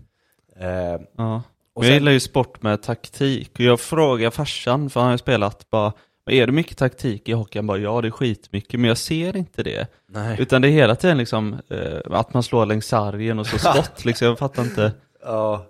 Eh, 0.61 1.01
Ja. 1.17 1.43
Och 1.75 1.85
jag 1.85 1.89
sen- 1.89 1.95
gillar 1.95 2.13
ju 2.13 2.21
sport 2.21 2.63
med 2.63 2.83
taktik 2.83 3.51
och 3.55 3.61
jag 3.61 3.81
frågar 3.81 4.31
farsan, 4.31 4.91
för 4.91 5.01
han 5.01 5.07
har 5.07 5.15
ju 5.15 5.19
spelat 5.19 5.71
bara, 5.71 5.85
"Men 5.85 5.93
är 6.31 6.47
det 6.47 6.53
mycket 6.53 6.79
taktik 6.79 7.29
i 7.29 7.33
hockey? 7.33 7.59
Han 7.59 7.67
bara, 7.67 7.79
ja 7.79 8.01
det 8.01 8.09
är 8.09 8.11
skitmycket, 8.11 8.81
men 8.81 8.89
jag 8.89 8.99
ser 8.99 9.37
inte 9.37 9.63
det. 9.63 9.87
nej. 10.09 10.37
Utan 10.41 10.63
det 10.63 10.69
är 10.69 10.73
hela 10.73 10.95
tiden 10.97 11.19
liksom 11.19 11.59
eh, 11.71 11.99
att 12.19 12.35
man 12.35 12.43
slår 12.43 12.67
längs 12.67 12.87
sargen 12.87 13.39
och 13.39 13.47
så 13.47 13.59
skott 13.59 14.05
liksom, 14.05 14.27
jag 14.29 14.39
fattar 14.39 14.63
inte. 14.63 14.93
Ja. 15.23 15.67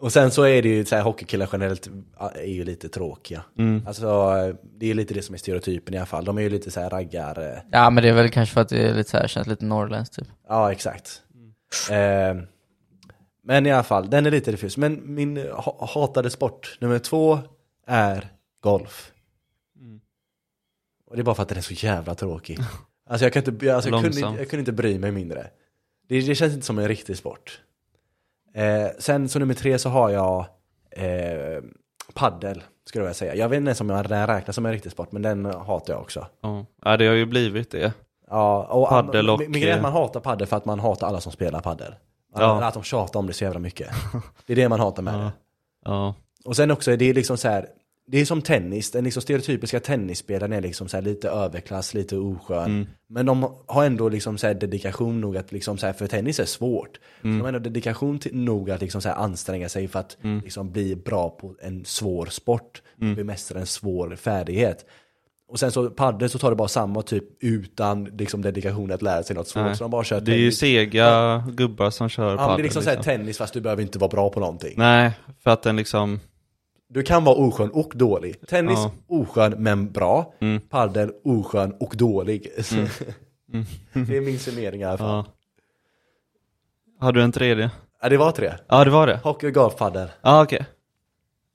Och 0.00 0.12
sen 0.12 0.30
så 0.30 0.42
är 0.42 0.62
det 0.62 0.68
ju 0.68 0.84
så 0.84 0.96
här, 0.96 1.02
hockeykillar 1.02 1.48
generellt 1.52 1.88
är 2.34 2.52
ju 2.52 2.64
lite 2.64 2.88
tråkiga. 2.88 3.42
Mm. 3.58 3.82
Alltså 3.86 4.06
det 4.78 4.90
är 4.90 4.94
lite 4.94 5.14
det 5.14 5.22
som 5.22 5.34
är 5.34 5.38
stereotypen 5.38 5.94
i 5.94 5.96
alla 5.96 6.06
fall. 6.06 6.24
De 6.24 6.38
är 6.38 6.42
ju 6.42 6.48
lite 6.50 6.70
så 6.70 6.80
här 6.80 6.90
raggar... 6.90 7.42
eh, 7.52 7.58
Ja, 7.72 7.90
men 7.90 8.02
det 8.02 8.08
är 8.08 8.12
väl 8.12 8.30
kanske 8.30 8.54
för 8.54 8.60
att 8.60 8.68
det 8.68 8.78
är 8.88 8.94
lite 8.94 9.10
så 9.10 9.16
här, 9.16 9.28
känns 9.28 9.46
lite 9.46 9.64
norrländskt 9.64 10.16
typ. 10.16 10.28
Ja, 10.48 10.72
exakt. 10.72 11.22
Eh, 11.90 12.42
men 13.44 13.66
i 13.66 13.72
alla 13.72 13.82
fall, 13.82 14.10
den 14.10 14.26
är 14.26 14.30
lite 14.30 14.50
diffus. 14.50 14.76
Men 14.76 15.14
min 15.14 15.36
ha- 15.52 15.88
hatade 15.94 16.30
sport 16.30 16.76
nummer 16.80 16.98
två 16.98 17.38
är 17.86 18.28
golf. 18.62 19.12
Och 21.16 21.18
det 21.18 21.22
är 21.22 21.24
bara 21.24 21.34
för 21.34 21.42
att 21.42 21.48
den 21.48 21.58
är 21.58 21.62
så 21.62 21.74
jävla 21.74 22.14
tråkig. 22.14 22.58
Alltså 23.08 23.24
jag, 23.26 23.32
kan 23.32 23.44
inte, 23.44 23.74
alltså, 23.74 23.90
jag, 23.90 24.02
kunde, 24.02 24.20
jag 24.20 24.50
kunde 24.50 24.60
inte 24.60 24.72
bry 24.72 24.98
mig 24.98 25.10
mindre. 25.12 25.46
Det, 26.08 26.20
det 26.20 26.34
känns 26.34 26.54
inte 26.54 26.66
som 26.66 26.78
en 26.78 26.88
riktig 26.88 27.16
sport. 27.16 27.60
Eh, 28.54 28.86
sen 28.98 29.28
så 29.28 29.38
nummer 29.38 29.54
tre 29.54 29.78
så 29.78 29.88
har 29.88 30.10
jag 30.10 30.46
eh, 30.90 31.62
paddel, 32.14 32.62
skulle 32.84 33.04
jag 33.04 33.16
säga. 33.16 33.34
Jag 33.34 33.48
vet 33.48 33.56
inte 33.56 33.68
ens 33.68 33.80
om 33.80 33.90
jag 33.90 34.08
den 34.08 34.26
räknas 34.26 34.54
som 34.54 34.66
en 34.66 34.72
riktig 34.72 34.92
sport, 34.92 35.12
men 35.12 35.22
den 35.22 35.44
hatar 35.44 35.92
jag 35.94 36.00
också. 36.00 36.26
Ja. 36.40 36.66
ja, 36.84 36.96
det 36.96 37.06
har 37.06 37.14
ju 37.14 37.26
blivit 37.26 37.70
det. 37.70 37.92
Ja, 38.30 38.64
och 38.64 38.88
Paddel 38.88 39.30
och- 39.30 39.40
grejen 39.40 39.68
är 39.68 39.76
att 39.76 39.82
man 39.82 39.92
hatar 39.92 40.20
paddel 40.20 40.46
för 40.46 40.56
att 40.56 40.64
man 40.64 40.80
hatar 40.80 41.06
alla 41.06 41.20
som 41.20 41.32
spelar 41.32 41.60
paddel. 41.60 41.94
Ja. 42.34 42.64
Att 42.64 42.74
de 42.74 42.82
tjatar 42.82 43.20
om 43.20 43.26
det 43.26 43.32
så 43.32 43.44
jävla 43.44 43.60
mycket. 43.60 43.90
Det 44.46 44.52
är 44.52 44.56
det 44.56 44.68
man 44.68 44.80
hatar 44.80 45.02
med 45.02 45.14
det. 45.14 45.20
Ja. 45.20 45.30
Ja. 45.84 46.14
Och 46.44 46.56
sen 46.56 46.70
också, 46.70 46.96
det 46.96 47.04
är 47.10 47.14
liksom 47.14 47.36
så 47.38 47.48
här. 47.48 47.68
Det 48.08 48.18
är 48.20 48.24
som 48.24 48.42
tennis, 48.42 48.90
den 48.90 49.04
liksom 49.04 49.22
stereotypiska 49.22 49.80
tennisspelaren 49.80 50.52
är 50.52 50.60
liksom 50.60 50.88
så 50.88 51.00
lite 51.00 51.28
överklass, 51.28 51.94
lite 51.94 52.16
oskön. 52.16 52.64
Mm. 52.64 52.86
Men 53.08 53.26
de 53.26 53.54
har 53.66 53.84
ändå 53.84 54.08
liksom 54.08 54.38
så 54.38 54.46
här 54.46 54.54
dedikation 54.54 55.20
nog 55.20 55.36
att 55.36 55.52
liksom 55.52 55.78
så 55.78 55.92
för 55.92 56.06
tennis 56.06 56.40
är 56.40 56.44
svårt. 56.44 57.00
Mm. 57.24 57.36
De 57.38 57.40
har 57.42 57.48
ändå 57.48 57.58
dedikation 57.58 58.18
till, 58.18 58.36
nog 58.36 58.70
att 58.70 58.80
liksom 58.80 59.00
så 59.02 59.08
anstränga 59.10 59.68
sig 59.68 59.88
för 59.88 59.98
att 60.00 60.16
Mm. 60.22 60.40
liksom 60.44 60.72
bli 60.72 60.96
bra 60.96 61.30
på 61.30 61.54
en 61.62 61.84
svår 61.84 62.26
sport. 62.26 62.82
Bemästra 63.16 63.60
en 63.60 63.66
svår 63.66 64.16
färdighet. 64.16 64.86
Och 65.48 65.58
sen 65.58 65.72
så 65.72 65.90
padel 65.90 66.30
så 66.30 66.38
tar 66.38 66.50
det 66.50 66.56
bara 66.56 66.68
samma 66.68 67.02
typ 67.02 67.24
utan 67.40 68.04
liksom 68.04 68.42
dedikation 68.42 68.92
att 68.92 69.02
lära 69.02 69.22
sig 69.22 69.36
något 69.36 69.48
svårt. 69.48 69.64
Nej. 69.64 69.76
Så 69.76 69.84
de 69.84 69.90
bara 69.90 70.04
kör 70.04 70.20
Det 70.20 70.32
är 70.32 70.36
ju 70.36 70.40
tennis. 70.40 70.58
sega 70.58 71.44
gubbar 71.52 71.90
som 71.90 72.08
kör 72.08 72.24
Ja, 72.24 72.30
men 72.30 72.36
det 72.36 72.42
padel, 72.46 72.60
är 72.60 72.62
liksom, 72.64 72.82
så 72.82 72.90
här 72.90 73.02
tennis 73.02 73.38
fast 73.38 73.54
du 73.54 73.60
behöver 73.60 73.82
inte 73.82 73.98
vara 73.98 74.08
bra 74.08 74.30
på 74.30 74.40
någonting. 74.40 74.74
Nej, 74.76 75.10
för 75.42 75.50
att 75.50 75.62
den 75.62 75.76
liksom, 75.76 76.20
Du 76.88 77.02
kan 77.02 77.24
vara 77.24 77.36
oskön 77.36 77.70
och 77.70 77.92
dålig. 77.94 78.46
Tennis, 78.48 78.78
Ja. 78.78 78.90
oskön 79.08 79.54
men 79.58 79.92
bra. 79.92 80.34
Mm. 80.40 80.60
Padel, 80.60 81.12
oskön 81.24 81.72
och 81.80 81.96
dålig. 81.96 82.48
det 83.92 84.16
är 84.16 84.20
min 84.20 84.38
summering 84.38 84.80
i 84.80 84.84
alla 84.84 84.98
fall. 84.98 85.08
ja. 85.08 85.26
Har 87.00 87.12
du 87.12 87.22
en 87.22 87.32
tredje? 87.32 87.70
Ja, 88.02 88.08
det 88.08 88.16
var 88.16 88.32
tre. 88.32 88.52
Ja, 88.68 88.84
det 88.84 88.90
var 88.90 89.06
det. 89.06 89.20
Hockey, 89.24 89.50
golf, 89.50 89.76
padel. 89.76 90.08
Ja, 90.22 90.42
okej. 90.42 90.66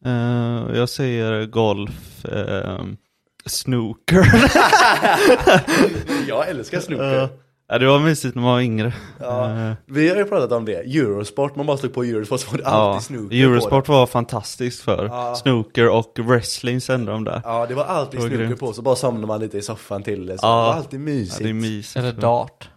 Eh, 0.05 0.77
jag 0.77 0.89
säger 0.89 1.45
golf, 1.45 2.25
ehm, 2.25 2.97
snooker. 3.45 4.25
Jag 6.27 6.49
älskar 6.49 6.79
snooker. 6.79 7.13
Ja. 7.13 7.29
Ja, 7.72 7.77
det 7.80 7.85
var 7.88 7.99
mysigt 7.99 8.35
när 8.35 8.41
man 8.41 8.52
var 8.52 8.61
yngre. 8.61 8.93
Ja. 9.19 9.76
Vi 9.85 10.10
har 10.10 10.15
ju 10.18 10.26
pratat 10.26 10.52
om 10.52 10.65
det. 10.65 10.76
Eurosport, 10.76 11.56
man 11.56 11.65
bara 11.65 11.77
slog 11.77 11.93
på 11.93 12.03
Eurosport 12.03 12.39
så 12.39 12.52
var 12.52 12.57
det 12.57 12.64
ja. 12.64 12.69
alltid 12.69 13.06
snooker 13.06 13.35
Eurosport 13.35 13.85
på 13.85 13.91
var 13.91 14.07
fantastiskt 14.07 14.81
för 14.81 15.06
Ja. 15.06 15.35
snooker 15.35 15.89
och 15.89 16.19
wrestling 16.19 16.81
sände 16.81 17.11
de 17.11 17.23
där. 17.23 17.41
Ja, 17.43 17.65
det 17.65 17.73
var 17.73 17.84
alltid 17.84 18.19
Det 18.19 18.23
var 18.23 18.30
snooker 18.30 18.45
grymt. 18.45 18.60
på, 18.60 18.73
så 18.73 18.81
bara 18.81 18.95
somnade 18.95 19.27
man 19.27 19.39
lite 19.39 19.57
i 19.57 19.61
soffan 19.61 20.03
till 20.03 20.26
det. 20.26 20.38
Så 20.38 20.45
Ja. 20.45 20.49
det 20.57 20.64
var 20.68 20.73
alltid 20.73 20.99
Ja, 20.99 21.03
mysigt. 21.03 21.43
det 21.43 21.49
är 21.49 21.53
mysigt. 21.53 21.98
Eller 21.98 22.11
dart. 22.14 22.69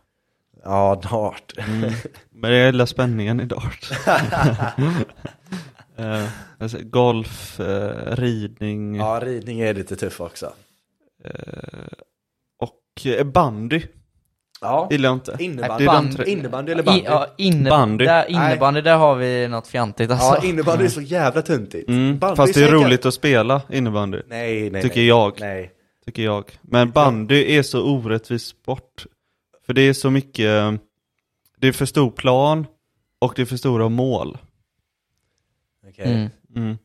Ja, 0.65 1.01
dart. 1.11 1.53
Mm. 1.59 1.93
Men 2.33 2.53
jag 2.53 2.66
gillar 2.66 2.87
spänningen 2.87 3.41
i 3.41 3.45
dart. 3.45 3.91
Eh, 5.97 6.25
alltså, 6.59 6.79
golf, 6.83 7.61
eh, 7.61 8.16
ridning 8.16 8.95
Ja, 8.97 9.21
ridning 9.23 9.61
är 9.61 9.75
lite 9.75 9.97
tuff 9.97 10.21
också. 10.21 10.53
eh, 11.25 11.89
och 12.59 13.25
bandy 13.27 13.83
Ja. 14.65 14.89
gillar 14.91 15.09
jag 15.09 15.16
inte. 15.16 15.36
Innebandy, 15.39 15.86
Band- 15.86 16.24
innebandy 16.27 16.73
eller 16.73 16.82
bandy? 16.82 17.01
I, 17.01 17.05
ja, 17.05 17.27
inne, 17.39 17.70
Bandy. 17.70 18.05
Där, 18.05 18.31
innebandy, 18.31 18.81
där 18.81 18.97
har 18.97 19.15
vi 19.15 19.49
något 19.49 19.66
fjantigt 19.66 20.11
alltså. 20.11 20.27
Ja, 20.27 20.45
innebandy 20.45 20.85
är 20.85 20.89
så 20.89 21.01
jävla 21.01 21.43
tuntigt. 21.43 21.89
Mm. 21.89 22.20
Fast 22.20 22.55
det 22.55 22.65
är 22.65 22.70
roligt 22.70 23.07
att 23.07 23.15
spela 23.15 23.62
innebandy, 23.70 24.19
Nej, 24.27 24.70
nej, 24.70 24.82
tycker 24.82 24.97
nej. 24.97 25.07
jag. 25.07 25.41
Nej. 25.41 25.70
Tycker 26.07 26.23
jag. 26.23 26.45
Men 26.62 26.91
bandy 26.91 27.57
är 27.57 27.62
så 27.62 27.82
orättvis 27.82 28.43
sport. 28.45 29.07
För 29.66 29.73
det 29.73 29.82
är 29.82 29.93
så 29.93 30.11
mycket, 30.11 30.81
det 31.61 31.69
är 31.69 31.73
för 31.73 31.86
stor 31.86 32.11
plan 32.11 32.66
och 33.19 33.32
det 33.36 33.43
är 33.43 33.47
för 33.47 33.57
stora 33.57 33.89
mål. 33.89 34.39
Okej. 35.89 36.05
Mm. 36.12 36.28
Mm. 36.57 36.78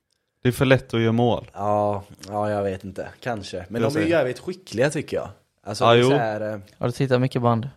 Det 0.44 0.48
är 0.50 0.54
för 0.54 0.66
lätt 0.66 0.94
att 0.94 1.02
göra 1.02 1.12
mål. 1.12 1.52
Ja, 1.54 2.04
ja, 2.28 2.50
jag 2.50 2.64
vet 2.64 2.84
inte. 2.84 3.08
Kanske. 3.20 3.66
Men 3.70 3.82
Jag 3.82 3.94
de 3.94 4.00
är 4.00 4.04
ju 4.04 4.10
jävligt 4.10 4.40
skickliga 4.40 4.90
tycker 4.90 5.18
jag. 5.18 5.30
Alltså, 5.70 5.84
Ja, 5.84 5.92
det 5.94 6.00
är 6.00 6.02
jo. 6.02 6.10
så 6.10 6.16
här, 6.16 6.54
eh, 6.54 6.60
Har 6.78 6.88
du 6.88 6.92
tittat 6.92 7.22
mycket 7.22 7.42
band? 7.42 7.70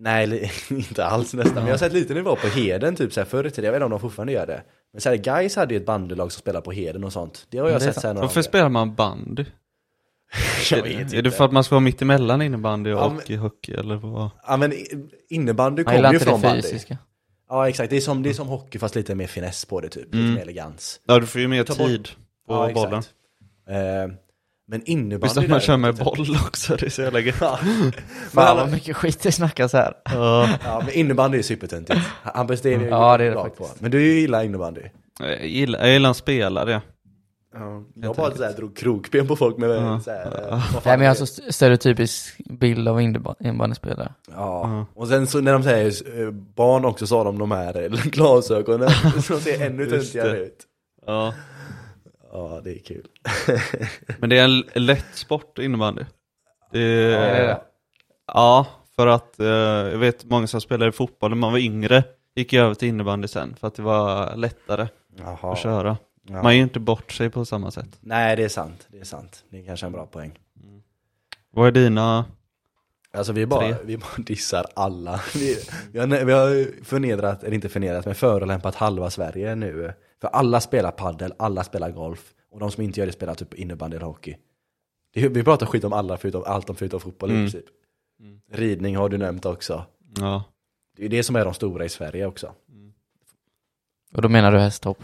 nej, 0.00 0.52
inte 0.70 1.04
alls 1.06 1.34
nästan. 1.34 1.54
Men 1.54 1.64
jag 1.66 1.72
har 1.72 1.78
sett 1.78 1.92
lite 1.92 2.14
nivå 2.14 2.36
på 2.36 2.46
Heden 2.46 2.96
typ 2.96 3.12
så 3.12 3.20
här 3.20 3.24
förr 3.26 3.46
i 3.46 3.50
tiden. 3.50 3.64
Jag 3.64 3.72
vet 3.72 3.76
inte 3.78 3.84
om 3.84 3.90
de 3.90 4.00
fortfarande 4.00 4.32
gör 4.32 4.46
det. 4.46 4.62
Men 4.92 5.00
så 5.00 5.08
här, 5.08 5.16
guys 5.16 5.56
hade 5.56 5.74
ju 5.74 5.80
ett 5.80 5.86
bandylag 5.86 6.32
som 6.32 6.40
spelar 6.40 6.60
på 6.60 6.72
Heden 6.72 7.04
och 7.04 7.12
sånt. 7.12 7.46
Det 7.50 7.58
har 7.58 7.68
jag 7.68 7.80
Det 7.80 7.86
är 7.86 7.92
sett 7.92 8.02
några 8.04 8.20
Varför 8.20 8.42
spelar 8.42 8.68
man 8.68 8.94
bandy? 8.94 9.44
Jag 10.70 10.78
är, 10.78 10.82
vet 10.82 10.92
är 10.96 11.00
inte. 11.00 11.22
det 11.22 11.30
för 11.30 11.44
att 11.44 11.52
man 11.52 11.64
ska 11.64 11.74
vara 11.74 11.80
mitt 11.80 12.02
emellan 12.02 12.42
innebandy 12.42 12.92
och 12.92 12.98
Ja, 13.00 13.16
men- 13.28 13.38
hockey 13.38 13.72
eller 13.72 13.96
vad? 13.96 14.30
Ja 14.46 14.56
men 14.56 14.72
innebandy 15.28 15.84
kommer 15.84 16.12
ju 16.12 16.18
från 16.18 16.40
det 16.40 16.46
bandy. 16.46 16.62
fysiska. 16.62 16.98
Ja 17.48 17.68
exakt, 17.68 17.90
det 17.90 17.96
är, 17.96 18.00
som, 18.00 18.22
det 18.22 18.30
är 18.30 18.34
som 18.34 18.48
hockey 18.48 18.78
fast 18.78 18.94
lite 18.94 19.14
mer 19.14 19.26
finess 19.26 19.64
på 19.64 19.80
det 19.80 19.88
typ. 19.88 20.04
Lite 20.04 20.18
Mm. 20.18 20.34
mer 20.34 20.42
elegans. 20.42 21.00
Ja, 21.06 21.18
du 21.18 21.26
får 21.26 21.40
ju 21.40 21.48
mer 21.48 21.64
tid 21.64 22.08
på 22.48 22.54
ja, 22.54 22.70
exakt. 22.70 22.90
bollen. 22.90 24.16
Eh, 24.68 24.70
men 24.70 24.82
innebandy 24.84 25.26
Visst 25.26 25.38
att 25.38 25.48
man 25.48 25.60
kör 25.60 25.76
med 25.76 25.94
boll 25.96 26.36
också, 26.46 26.76
det 26.76 26.86
är 26.86 26.90
så 26.90 27.02
jävla 27.02 27.20
gött. 27.20 27.34
Ja. 27.40 27.56
Fan 28.30 28.44
alla- 28.46 28.60
vad 28.60 28.70
mycket 28.72 28.96
skit 28.96 29.20
det 29.22 29.32
snackas 29.32 29.72
här. 29.72 29.94
Ja. 30.04 30.48
Ja 30.64 30.82
men 30.84 30.94
innebandy 30.94 31.38
är 31.38 31.42
supertöntigt. 31.42 32.00
Hampus 32.22 32.60
det 32.60 32.74
är 32.74 32.78
ju 32.80 32.86
Ja, 32.88 33.16
det 33.18 33.24
är 33.24 33.30
det 33.30 33.36
faktiskt. 33.36 33.58
på. 33.58 33.76
Men 33.82 33.90
du 33.90 34.20
gillar 34.20 34.44
innebandy. 34.44 34.80
Jag 35.20 35.46
gillar, 35.46 35.78
jag 35.78 35.90
gillar 35.92 36.10
att 36.10 36.16
spela 36.16 36.64
det. 36.64 36.80
Ja. 37.54 37.82
Jag 37.94 38.16
bara 38.16 38.34
så 38.34 38.44
här, 38.44 38.52
drog 38.52 38.76
krokben 38.76 39.26
på 39.28 39.36
folk 39.36 39.56
med 39.58 39.70
Ja. 39.70 40.00
så 40.00 40.10
här, 40.10 40.26
eh, 40.26 40.32
Ja. 40.50 40.60
fan 40.60 40.82
Nej 40.84 40.96
men 40.98 41.06
jag 41.06 41.14
är 41.14 41.20
har 41.20 41.26
det? 41.26 41.26
så 41.26 41.52
stereotypisk 41.52 42.36
bild 42.50 42.88
av 42.88 43.00
inneban- 43.00 43.34
innebandyspelare. 43.40 44.12
Ja, 44.30 44.34
Ja. 44.34 44.86
och 45.02 45.08
sen 45.08 45.26
så 45.26 45.40
när 45.40 45.52
de 45.52 45.62
säger 45.62 46.20
eh, 46.22 46.30
barn 46.30 46.84
också 46.84 47.06
så 47.06 47.16
har 47.18 47.24
de 47.24 47.38
de 47.38 47.50
här 47.50 47.82
eh, 47.82 47.88
glasögonen 48.04 48.90
så 49.22 49.32
de 49.32 49.40
ser 49.40 49.66
ännu 49.66 49.86
töntigare 49.86 50.38
ut. 50.38 50.58
Ja. 51.06 51.34
Ja, 52.32 52.60
det 52.64 52.70
är 52.70 52.78
kul. 52.78 53.06
Men 54.18 54.30
det 54.30 54.38
är 54.38 54.44
en 54.44 54.86
lätt 54.86 55.14
sport 55.14 55.58
innebandy. 55.58 56.02
Det 56.72 56.78
är, 56.80 57.10
Ja, 57.10 57.18
det 57.18 57.38
är 57.38 57.46
det. 57.46 57.60
Ja, 58.26 58.66
för 58.96 59.06
att 59.06 59.40
eh, 59.40 59.46
jag 59.46 59.98
vet 59.98 60.24
många 60.24 60.46
som 60.46 60.60
spelade 60.60 60.92
fotboll 60.92 61.30
när 61.30 61.36
man 61.36 61.52
var 61.52 61.58
yngre 61.58 62.04
gick 62.34 62.52
över 62.52 62.74
till 62.74 62.88
innebandy 62.88 63.28
sen 63.28 63.56
för 63.60 63.66
att 63.66 63.74
det 63.74 63.82
var 63.82 64.36
lättare 64.36 64.88
Jaha. 65.16 65.52
att 65.52 65.58
köra. 65.58 65.96
Ja. 66.28 66.42
Man 66.42 66.56
ger 66.56 66.62
inte 66.62 66.80
bort 66.80 67.12
sig 67.12 67.30
på 67.30 67.44
samma 67.44 67.70
sätt. 67.70 67.98
Nej, 68.00 68.36
det 68.36 68.44
är 68.44 68.48
sant. 68.48 68.86
Det 68.88 68.98
är 68.98 69.04
sant. 69.04 69.44
Det 69.50 69.60
är 69.60 69.64
kanske 69.66 69.86
en 69.86 69.92
bra 69.92 70.06
poäng. 70.06 70.38
Vad 71.50 71.66
är 71.66 71.72
dina? 71.72 72.24
Alltså 73.12 73.32
vi 73.32 73.46
bara, 73.46 73.60
Tre. 73.60 73.76
vi 73.84 73.96
bara 73.96 74.16
dissar 74.16 74.66
alla. 74.74 75.20
Vi, 75.34 75.56
vi, 75.92 75.98
har, 75.98 76.06
vi 76.06 76.32
har 76.32 76.84
förnedrat, 76.84 77.42
eller 77.42 77.54
inte 77.54 77.68
förnedrat, 77.68 78.06
men 78.06 78.14
förolämpat 78.14 78.74
halva 78.74 79.10
Sverige 79.10 79.54
nu. 79.54 79.92
För 80.20 80.28
alla 80.28 80.60
spelar 80.60 80.90
paddel, 80.90 81.34
alla 81.38 81.64
spelar 81.64 81.90
golf. 81.90 82.34
Och 82.50 82.60
de 82.60 82.70
som 82.70 82.82
inte 82.82 83.00
gör 83.00 83.06
det 83.06 83.12
spelar 83.12 83.34
typ 83.34 83.54
innebandy 83.54 83.96
eller 83.96 84.06
hockey. 84.06 84.36
Det, 85.14 85.28
vi 85.28 85.42
pratar 85.44 85.66
skit 85.66 85.84
om 85.84 85.92
alla 85.92 86.16
förutom 86.16 86.42
allt 86.46 86.70
om 86.70 86.76
förutom 86.76 87.00
fotboll 87.00 87.30
Mm. 87.30 87.46
i 87.46 87.50
princip. 87.50 87.64
Ridning 88.52 88.96
har 88.96 89.08
du 89.08 89.18
nämnt 89.18 89.46
också. 89.46 89.84
Ja. 90.16 90.44
Det 90.96 91.04
är 91.04 91.08
det 91.08 91.22
som 91.22 91.36
är 91.36 91.44
de 91.44 91.54
stora 91.54 91.84
i 91.84 91.88
Sverige 91.88 92.26
också. 92.26 92.54
Och 94.14 94.22
då 94.22 94.28
menar 94.28 94.52
du 94.52 94.58
hästhopp? 94.58 95.02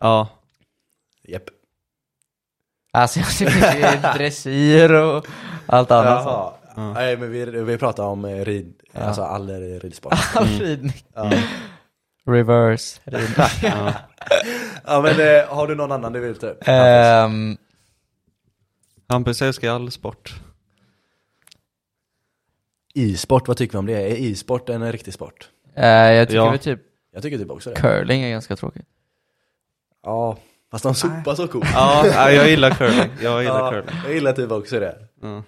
Ja. 0.00 0.28
Japp. 1.22 1.42
Alltså 2.92 3.20
jag 3.20 3.28
tycker 3.30 4.14
dressyr 4.18 4.92
och 4.92 5.26
allt 5.66 5.90
annat. 5.90 6.24
Jaha. 6.24 6.52
Ja. 6.76 6.92
Nej 6.92 7.16
men 7.16 7.30
vi, 7.30 7.44
vi 7.44 7.78
pratar 7.78 8.04
om 8.04 8.24
eh, 8.24 8.44
rid, 8.44 8.74
Ja. 8.92 9.00
alltså 9.00 9.22
all 9.22 9.50
ridsport. 9.80 10.12
All 10.34 10.46
ridning. 10.46 10.92
ja. 11.14 11.32
Reverse 12.26 13.00
ridning. 13.10 13.34
Ja. 14.86 15.00
men 15.02 15.20
eh, 15.20 15.46
har 15.48 15.66
du 15.66 15.74
någon 15.74 15.92
annan 15.92 16.12
du 16.12 16.20
vill 16.20 16.36
ta 16.36 16.46
upp? 16.46 16.58
Ehm, 16.66 17.56
Hampus 19.08 19.42
älskar 19.42 19.70
all 19.70 19.90
sport. 19.90 20.34
E-sport, 22.94 23.48
vad 23.48 23.56
tycker 23.56 23.72
vi 23.72 23.78
om 23.78 23.86
det? 23.86 23.92
Är 23.92 24.16
e-sport 24.32 24.68
en 24.68 24.92
riktig 24.92 25.14
sport? 25.14 25.48
eh, 25.74 25.86
jag 25.88 26.28
tycker 26.28 26.36
Ja. 26.38 26.50
väl 26.50 26.58
typ 26.58 26.80
Jag 27.12 27.22
tycker 27.22 27.38
typ 27.38 27.50
också 27.50 27.70
det. 27.70 27.76
curling 27.76 28.22
är 28.22 28.30
ganska 28.30 28.56
tråkigt. 28.56 28.86
Ja, 30.02 30.36
fast 30.70 30.82
de 30.84 30.94
sopar 30.94 31.34
så 31.34 31.48
coolt. 31.48 31.66
Ja, 31.72 32.06
ja, 32.06 32.30
jag 32.30 32.48
gillar 32.50 32.70
curling. 32.70 33.10
Jag 33.22 33.42
gillar 33.42 33.58
Ja, 33.60 33.70
curling. 33.70 34.00
jag 34.04 34.14
gillar 34.14 34.32
typ 34.32 34.50
också 34.52 34.80
det. 34.80 34.96
Ja. 35.22 35.42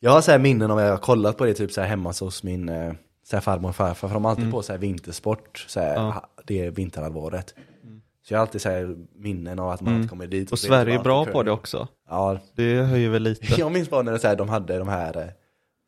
Jag 0.00 0.10
har 0.10 0.20
så 0.20 0.30
här 0.30 0.38
minnen 0.38 0.70
om 0.70 0.78
att 0.78 0.84
jag 0.84 0.90
har 0.90 0.98
kollat 0.98 1.36
på 1.38 1.44
det 1.44 1.54
typ 1.54 1.72
så 1.72 1.80
här 1.80 1.88
hemma 1.88 2.12
hos 2.20 2.42
min 2.42 2.68
eh, 2.68 2.92
så 3.26 3.36
här 3.36 3.40
farmor 3.40 3.68
och 3.68 3.76
farfar, 3.76 4.08
för 4.08 4.14
de 4.14 4.24
har 4.24 4.30
alltid 4.30 4.50
på 4.50 4.62
så 4.62 4.72
här 4.72 4.78
vintersport, 4.78 5.64
så 5.68 5.80
här, 5.80 5.94
Ja. 5.94 6.28
det 6.44 6.60
är 6.66 6.70
vinterhalvåret. 6.70 7.54
Så 8.28 8.34
jag 8.34 8.38
har 8.38 8.40
alltid 8.40 8.60
så 8.60 8.68
här 8.70 8.96
minnen 9.14 9.58
av 9.58 9.70
att 9.70 9.80
man 9.80 9.94
alltid 9.94 10.10
kommer 10.10 10.26
dit 10.26 10.52
Och 10.52 10.58
spelar 10.58 10.76
Sverige 10.84 10.98
är 10.98 11.02
bra 11.02 11.24
på 11.24 11.42
det 11.42 11.50
också. 11.50 11.88
Ja, 12.10 12.38
Det 12.56 12.82
höjer 12.82 13.08
väl 13.10 13.22
lite. 13.22 13.54
jag 13.60 13.72
minns 13.72 13.90
bara 13.90 14.02
när 14.02 14.12
det, 14.12 14.18
så 14.18 14.28
här, 14.28 14.36
de 14.36 14.48
hade 14.48 14.78
de 14.78 14.88
här 14.88 15.16
eh, 15.16 15.24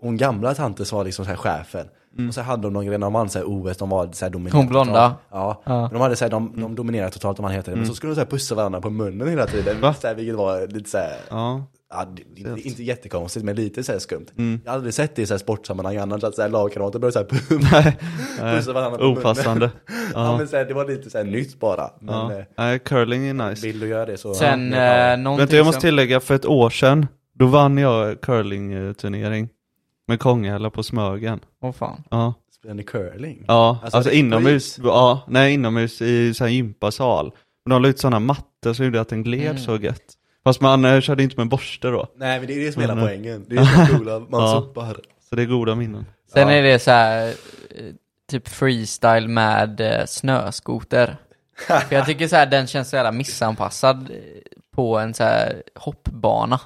hon 0.03 0.17
gamla 0.17 0.55
tanten 0.55 0.87
som 0.87 0.97
var 0.99 1.05
liksom 1.05 1.25
så 1.25 1.29
här 1.31 1.37
chefen. 1.37 1.87
Och 2.29 2.35
så 2.35 2.41
hade 2.41 2.63
de 2.63 2.73
någon 2.73 2.87
grej, 2.87 2.99
de 2.99 3.13
vann 3.13 3.29
så 3.29 3.39
här 3.39 3.47
OS, 3.49 3.77
de 3.77 3.89
var 3.91 4.13
så 4.13 4.25
här 4.25 4.31
dominerande. 4.31 4.59
Hon 4.59 4.69
blonda? 4.69 5.15
Ja. 5.31 5.63
Ja. 5.65 5.89
De 5.93 6.01
hade 6.01 6.17
så 6.17 6.25
här, 6.25 6.31
de, 6.31 6.61
de 6.61 6.75
dominerade 6.75 7.11
totalt 7.11 7.39
om 7.39 7.43
man 7.43 7.53
heter 7.53 7.73
det. 7.73 7.77
Men 7.79 7.87
så 7.87 7.95
skulle 7.95 8.11
de 8.11 8.15
så 8.15 8.21
här 8.21 8.27
pussa 8.29 8.55
varandra 8.55 8.81
på 8.81 8.91
munnen 8.91 9.29
hela 9.29 9.47
tiden. 9.47 9.81
Va? 9.81 9.95
Så 9.95 10.07
här, 10.07 10.15
vilket 10.15 10.35
var 10.37 10.67
lite 10.67 10.91
så 10.91 10.99
här, 10.99 11.17
Ja. 11.31 11.65
Ja, 11.91 12.05
det, 12.17 12.45
det, 12.55 12.61
inte 12.61 12.83
jättekonstigt 12.83 13.45
men 13.45 13.57
lite 13.57 13.83
så 13.85 13.93
här 13.93 13.99
skumt. 13.99 14.27
Mm. 14.39 14.61
Jag 14.65 14.71
har 14.73 14.77
aldrig 14.77 14.95
sett 14.95 15.17
det 15.17 15.23
i 15.23 15.27
så 15.27 15.35
här 15.35 15.39
sportsammanhang 15.39 15.97
annars, 15.97 16.25
att 16.25 16.35
så 16.35 16.43
här 16.43 16.49
lagkamrater 16.49 16.99
börjar 16.99 17.13
så 17.13 17.19
här 17.19 17.29
Nej, 18.43 18.57
pussa 18.57 18.73
varandra 18.73 19.07
opassande. 19.09 19.71
Ja, 19.87 19.93
Ja. 20.15 20.39
men 20.39 20.49
så 20.49 20.57
här, 20.57 20.65
det 20.65 20.75
var 20.75 20.89
lite 20.89 21.11
så 21.11 21.19
här 21.19 21.25
nytt 21.25 21.61
bara. 21.61 21.91
Men 22.01 22.45
Ja. 22.57 22.73
eh, 22.73 22.79
curling 22.79 23.27
är 23.27 23.35
nice. 23.51 23.67
vill 23.67 23.81
du 23.81 23.89
göra 23.89 24.07
det 24.07 24.17
så... 24.17 24.35
Sen 24.35 24.73
ja, 24.73 25.13
eh, 25.13 25.37
Vänta, 25.37 25.57
jag 25.57 25.67
måste 25.67 25.81
tillägga, 25.81 26.21
för 26.21 26.35
ett 26.35 26.47
år 26.47 26.71
sedan, 26.71 27.07
då 27.35 27.47
vann 27.47 27.79
jag 27.79 28.21
curlingturnering. 28.21 29.49
Med 30.09 30.21
Kongahälla 30.21 30.71
på 30.71 30.83
Smögen. 30.83 31.41
Åh 31.63 31.73
fan. 31.73 32.03
Ja. 32.11 32.35
Spelar 32.59 32.75
ni 32.75 32.83
curling? 32.83 33.45
Ja, 33.49 33.79
Alltså, 33.83 33.97
alltså, 33.97 34.13
inomhus, 34.13 34.79
ja, 34.85 35.21
nej 35.29 35.55
inomhus 35.55 36.03
i 36.03 36.35
så 36.35 36.45
här 36.45 36.51
gympasal. 36.51 37.33
Men 37.65 37.71
de 37.71 37.83
la 37.83 37.89
ut 37.89 37.99
sådana 37.99 38.19
mattor 38.21 38.73
som 38.73 38.85
gjorde 38.85 39.01
att 39.01 39.09
den 39.09 39.23
gled 39.23 39.51
Mm. 39.51 39.59
så 39.59 39.77
gött. 39.77 40.03
Fast 40.47 40.61
man 40.61 40.85
eh, 40.85 41.01
körde 41.01 41.23
inte 41.23 41.37
med 41.37 41.49
borste 41.49 41.89
då. 41.89 42.07
Nej 42.17 42.39
men 42.39 42.47
det 42.49 42.55
är 42.55 42.67
det 42.67 42.73
som 42.73 42.83
är 42.83 42.87
hela 42.87 42.95
Men, 42.95 43.05
eh, 43.05 43.09
poängen. 43.11 43.45
Det 43.49 43.57
är 43.57 43.65
så 43.87 43.93
coola, 43.99 44.19
man 44.19 44.41
Ja. 44.43 44.49
sopar. 44.61 44.97
Så 45.29 45.37
det 45.37 45.43
är 45.43 45.47
goda 45.47 45.75
minnen. 45.75 46.07
Sen 46.33 46.49
Ja. 46.49 46.55
är 46.55 46.63
det 46.63 46.79
så 46.79 46.91
här, 46.91 47.27
eh, 47.29 47.35
typ 48.31 48.49
freestyle 48.49 49.29
med 49.29 49.81
eh, 49.81 50.05
snöskoter. 50.07 51.17
För 51.69 51.95
jag 51.97 52.07
tycker 52.07 52.29
så 52.29 52.37
här, 52.37 52.47
den 52.47 52.67
känns 52.67 52.91
så 52.91 52.97
jävla 52.97 53.13
missanpassad 53.13 54.11
eh, 54.11 54.17
på 54.75 54.99
en 54.99 55.15
så 55.15 55.23
här 55.25 55.63
hoppbana 55.75 56.61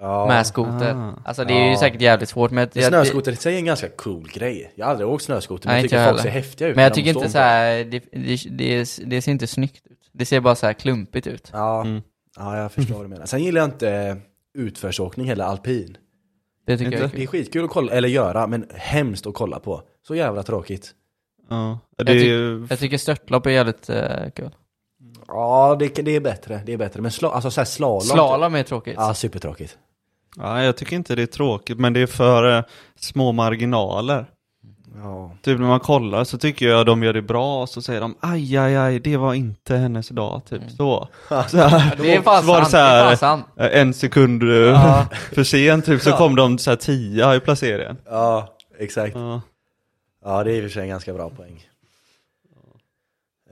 Ja. 0.00 0.26
med 0.26 0.46
skoter. 0.46 0.94
Ah. 0.94 1.12
Alltså 1.24 1.44
det 1.44 1.52
är 1.54 1.64
ju 1.64 1.70
Ja. 1.70 1.78
säkert 1.78 2.00
jävligt 2.00 2.28
svårt 2.28 2.50
men 2.50 2.68
jag, 2.72 2.84
Snöskoter 2.84 3.32
i 3.32 3.36
sig 3.36 3.54
är 3.54 3.58
en 3.58 3.64
ganska 3.64 3.88
cool 3.88 4.28
grej. 4.32 4.72
Jag 4.74 4.86
har 4.86 4.90
aldrig 4.90 5.08
åkt 5.08 5.24
snöskoter 5.24 5.68
men 5.68 5.72
Nej, 5.74 5.78
jag 5.78 5.84
inte 5.84 5.88
tycker 5.88 6.00
jag 6.02 6.08
folk 6.10 6.22
ser 6.22 6.28
heller. 6.28 6.42
häftiga 6.42 6.68
ut. 6.68 6.76
men 6.76 6.82
jag 6.82 6.90
när 6.90 6.96
de 6.96 7.00
tycker 7.02 7.12
står 7.12 7.22
inte 7.22 7.28
på 7.28 7.32
så 7.32 7.38
här, 7.38 7.84
det, 7.84 8.02
det, 8.12 8.50
det, 8.50 8.98
det 9.10 9.22
ser 9.22 9.32
inte 9.32 9.46
snyggt 9.46 9.86
ut. 9.86 9.98
Det 10.12 10.26
ser 10.26 10.40
bara 10.40 10.54
så 10.54 10.66
här 10.66 10.72
klumpigt 10.72 11.26
ut. 11.26 11.50
Ja, 11.52 11.80
Mm. 11.80 12.02
Ja 12.40 12.58
jag 12.58 12.72
förstår 12.72 12.94
vad 12.94 13.04
du 13.04 13.08
menar. 13.08 13.26
Sen 13.26 13.42
gillar 13.44 13.60
jag 13.60 13.68
inte 13.68 14.16
utförsåkning 14.54 15.26
heller, 15.26 15.44
alpin. 15.44 15.96
Det 16.66 16.78
tycker 16.78 16.92
jag 16.92 17.00
är 17.00 17.08
Det 17.08 17.14
är 17.16 17.18
kul. 17.18 17.26
skitkul 17.26 17.64
att 17.64 17.70
kolla, 17.70 17.92
eller 17.92 18.08
göra, 18.08 18.46
men 18.46 18.66
hemskt 18.74 19.26
att 19.26 19.34
kolla 19.34 19.60
på. 19.60 19.82
Så 20.06 20.14
jävla 20.14 20.42
tråkigt. 20.42 20.90
Ja. 21.48 21.78
Jag 21.96 22.06
Det 22.06 22.12
är 22.12 22.16
tyck- 22.16 22.24
ju... 22.24 22.66
Jag 22.70 22.78
tycker 22.78 22.98
störtlopp 22.98 23.46
är 23.46 23.50
jävligt 23.50 23.90
uh, 23.90 23.96
kul. 24.34 24.50
Ja, 25.26 25.76
det, 25.78 25.88
det 25.94 26.16
är 26.16 26.20
bättre, 26.20 26.62
det 26.66 26.72
är 26.72 26.76
bättre. 26.76 27.00
Men 27.00 27.10
sla, 27.10 27.30
alltså 27.30 27.50
så 27.50 27.60
här 27.60 27.66
slalom. 27.66 28.00
Slalom 28.00 28.54
är 28.54 28.62
tråkigt. 28.62 28.94
Ja, 28.96 29.14
supertråkigt. 29.14 29.78
Ja, 30.36 30.62
jag 30.64 30.76
tycker 30.76 30.96
inte 30.96 31.14
det 31.14 31.22
är 31.22 31.26
tråkigt, 31.26 31.78
men 31.78 31.92
det 31.92 32.00
är 32.00 32.06
för 32.06 32.56
eh, 32.58 32.64
små 32.96 33.32
marginaler. 33.32 34.26
Ja. 34.96 35.32
Typ 35.42 35.58
när 35.60 35.66
man 35.66 35.80
kollar 35.80 36.24
så 36.24 36.38
tycker 36.38 36.68
jag 36.68 36.86
de 36.86 37.02
gör 37.02 37.12
det 37.12 37.22
bra, 37.22 37.62
och 37.62 37.68
så 37.68 37.82
säger 37.82 38.00
de 38.00 38.14
aj, 38.20 38.56
aj, 38.56 38.76
aj, 38.76 39.00
det 39.00 39.16
var 39.16 39.34
inte 39.34 39.76
hennes 39.76 40.08
dag, 40.08 40.42
typ 40.48 40.62
så. 40.76 41.08
så 41.48 41.56
här, 41.56 41.96
det 41.96 42.14
är 42.16 42.22
fan 42.22 42.42
så 42.42 42.48
var 42.48 42.56
sant, 42.58 42.70
så 42.70 42.76
det 42.76 42.82
här, 42.82 43.16
sant. 43.16 43.46
eh, 43.56 43.80
en 43.80 43.94
sekund 43.94 44.42
eh, 44.42 44.48
Ja. 44.48 45.06
för 45.32 45.44
sent, 45.44 45.84
typ, 45.86 46.02
så 46.02 46.10
Ja. 46.10 46.16
kom 46.16 46.36
de 46.36 46.58
så 46.58 46.70
här 46.70 46.76
tia 46.76 47.36
i 47.36 47.40
placeringen. 47.40 47.96
ja, 48.10 48.56
exakt. 48.78 49.16
Ja. 49.16 49.40
Ja, 50.24 50.44
det 50.44 50.52
är 50.52 50.54
i 50.54 50.58
och 50.60 50.62
för 50.62 50.70
sig 50.70 50.82
en 50.82 50.88
ganska 50.88 51.12
bra 51.12 51.30
poäng. 51.30 51.64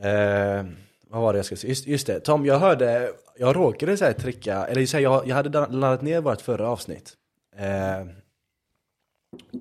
Eh, 0.02 0.64
vad 1.10 1.22
var 1.22 1.32
det 1.32 1.38
jag 1.38 1.46
skulle 1.46 1.58
säga? 1.58 1.68
Just, 1.68 1.86
just 1.86 2.06
det, 2.06 2.20
Tom, 2.20 2.46
jag 2.46 2.58
hörde, 2.58 3.10
jag 3.38 3.56
råkade 3.56 3.96
så 3.96 4.04
här 4.04 4.12
trycka, 4.12 4.66
eller 4.66 4.86
så 4.86 4.96
här, 4.96 5.04
jag, 5.04 5.26
jag 5.28 5.36
hade 5.36 5.66
laddat 5.70 6.02
ner 6.02 6.20
vårt 6.20 6.40
förra 6.40 6.68
avsnitt. 6.68 7.12
Eh, 7.58 8.06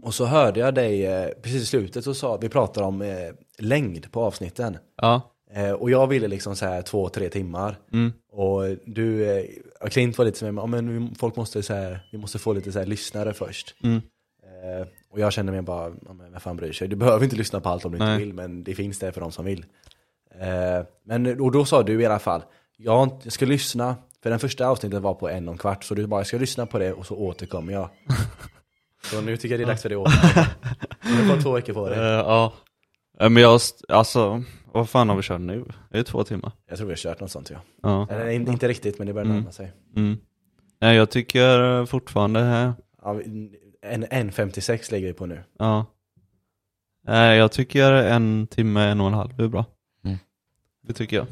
och 0.02 0.14
så 0.14 0.26
hörde 0.26 0.60
jag 0.60 0.76
dig, 0.76 1.06
eh, 1.06 1.30
precis 1.42 1.62
i 1.62 1.66
slutet 1.66 2.04
så 2.04 2.14
sa, 2.14 2.38
vi 2.38 2.50
pratade 2.50 2.88
om 2.88 3.02
eh, 3.02 3.30
längd 3.58 4.12
på 4.12 4.22
avsnitten. 4.22 4.78
Ja. 5.02 5.22
Eh, 5.54 5.72
och 5.72 5.92
jag 5.92 6.08
ville 6.08 6.28
liksom 6.28 6.56
så 6.56 6.66
här 6.66 6.82
två, 6.82 7.10
tre 7.10 7.30
timmar. 7.30 7.80
Mm. 7.94 8.14
Och 8.32 8.64
du, 8.86 9.38
eh, 9.38 9.46
Clint 9.90 10.18
var 10.18 10.26
lite 10.26 10.38
som, 10.38 10.58
ja, 10.58 10.66
men 10.66 11.16
folk 11.16 11.36
måste 11.36 11.64
så 11.64 11.74
här, 11.74 12.08
vi 12.12 12.18
måste 12.18 12.40
få 12.40 12.54
lite 12.54 12.72
så 12.72 12.80
här 12.80 12.86
lyssnare 12.86 13.34
först. 13.34 13.76
Mm. 13.84 14.02
Eh, 14.44 14.88
och 15.10 15.20
jag 15.20 15.34
kände 15.34 15.52
mig 15.52 15.62
bara, 15.62 15.90
ja, 16.06 16.14
men 16.14 16.32
vem 16.32 16.42
fan 16.42 16.58
bryr 16.58 16.72
sig? 16.72 16.88
Du 16.88 16.96
behöver 16.96 17.24
inte 17.24 17.36
lyssna 17.36 17.60
på 17.60 17.70
allt 17.70 17.86
om 17.86 17.92
du 17.92 17.98
Nej. 17.98 18.14
inte 18.14 18.26
vill, 18.26 18.34
men 18.34 18.64
det 18.64 18.76
finns 18.76 19.00
det 19.00 19.12
för 19.12 19.22
de 19.22 19.32
som 19.32 19.46
vill. 19.46 19.66
Eh, 20.40 20.86
men, 21.04 21.42
och 21.42 21.52
då 21.52 21.66
sa 21.66 21.84
du 21.84 22.02
i 22.02 22.06
alla 22.06 22.20
fall, 22.20 22.42
jag, 22.78 23.10
jag 23.24 23.34
ska 23.34 23.46
lyssna, 23.46 23.96
för 24.24 24.30
den 24.30 24.40
första 24.40 24.68
avsnittet 24.68 25.02
var 25.02 25.14
på 25.14 25.30
en 25.30 25.48
och 25.48 25.54
en 25.54 25.58
kvart, 25.58 25.84
så 25.84 25.96
du 25.96 26.08
bara, 26.08 26.20
jag 26.20 26.28
ska 26.28 26.38
lyssna 26.38 26.66
på 26.66 26.80
det 26.80 26.94
och 26.94 27.06
så 27.06 27.16
återkommer 27.16 27.74
jag. 27.74 27.90
så 29.04 29.22
nu 29.22 29.38
tycker 29.38 29.50
jag 29.54 29.60
det 29.60 29.64
är 29.64 29.68
dags 29.68 29.82
för 29.82 29.90
det 29.90 29.96
att 29.96 30.02
återkomma. 30.02 30.48
Du 31.02 31.28
får 31.36 31.42
två 31.42 31.52
veckor 31.52 31.74
på 31.74 31.86
Eh, 31.90 31.92
dig. 31.92 32.00
ja. 32.10 32.54
Eh, 33.20 33.30
Men 33.30 33.44
jag, 33.44 33.60
alltså, 33.90 34.44
vad 34.66 34.90
fan 34.90 35.10
har 35.10 35.16
vi 35.16 35.22
kört 35.24 35.42
nu? 35.42 35.60
Är 35.92 35.98
det 35.98 36.04
två 36.04 36.24
timmar? 36.24 36.52
Jag 36.68 36.78
tror 36.78 36.88
vi 36.88 36.92
har 36.92 36.98
kört 36.98 37.20
något 37.20 37.32
sånt 37.32 37.50
ja. 37.50 37.58
Ja. 37.82 38.08
Eller 38.10 38.28
in- 38.30 38.48
inte 38.48 38.68
riktigt, 38.68 38.98
men 38.98 39.08
det 39.08 39.14
börjar 39.14 39.26
Mm. 39.26 39.38
närma 39.38 39.52
sig. 39.52 39.72
Mm. 39.96 40.18
Nej, 40.82 40.96
jag 40.96 41.10
tycker 41.10 41.86
fortfarande, 41.86 42.40
eh, 42.42 42.72
Ja, 43.04 43.22
en, 43.82 44.06
en 44.10 44.32
56 44.32 44.92
lägger 44.92 45.08
vi 45.08 45.14
på 45.14 45.26
nu. 45.26 45.44
ja. 45.60 45.86
Nej, 47.04 47.38
jag 47.38 47.52
tycker 47.52 47.92
en 47.92 48.48
timme, 48.48 48.82
en 48.82 49.02
och 49.02 49.08
en 49.08 49.14
halv 49.14 49.40
är 49.42 49.48
bra. 49.48 49.66
Mm. 50.06 50.18
Det 50.88 50.94
tycker 50.94 51.18
jag. 51.18 51.28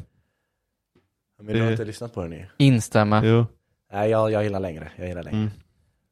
Men 1.42 1.46
du 1.54 1.60
har 1.60 1.66
Det- 1.66 1.72
inte 1.72 1.84
lyssnat 1.84 2.14
på 2.14 2.22
den 2.22 2.32
ju. 2.32 2.44
Instämma. 2.58 3.24
Jo. 3.24 3.46
Nej, 3.92 4.10
jag, 4.10 4.30
jag 4.30 4.42
gillar 4.44 4.60
längre. 4.60 4.90
Jag 4.96 5.08
gillar 5.08 5.22
längre. 5.22 5.36
Mm. 5.38 5.50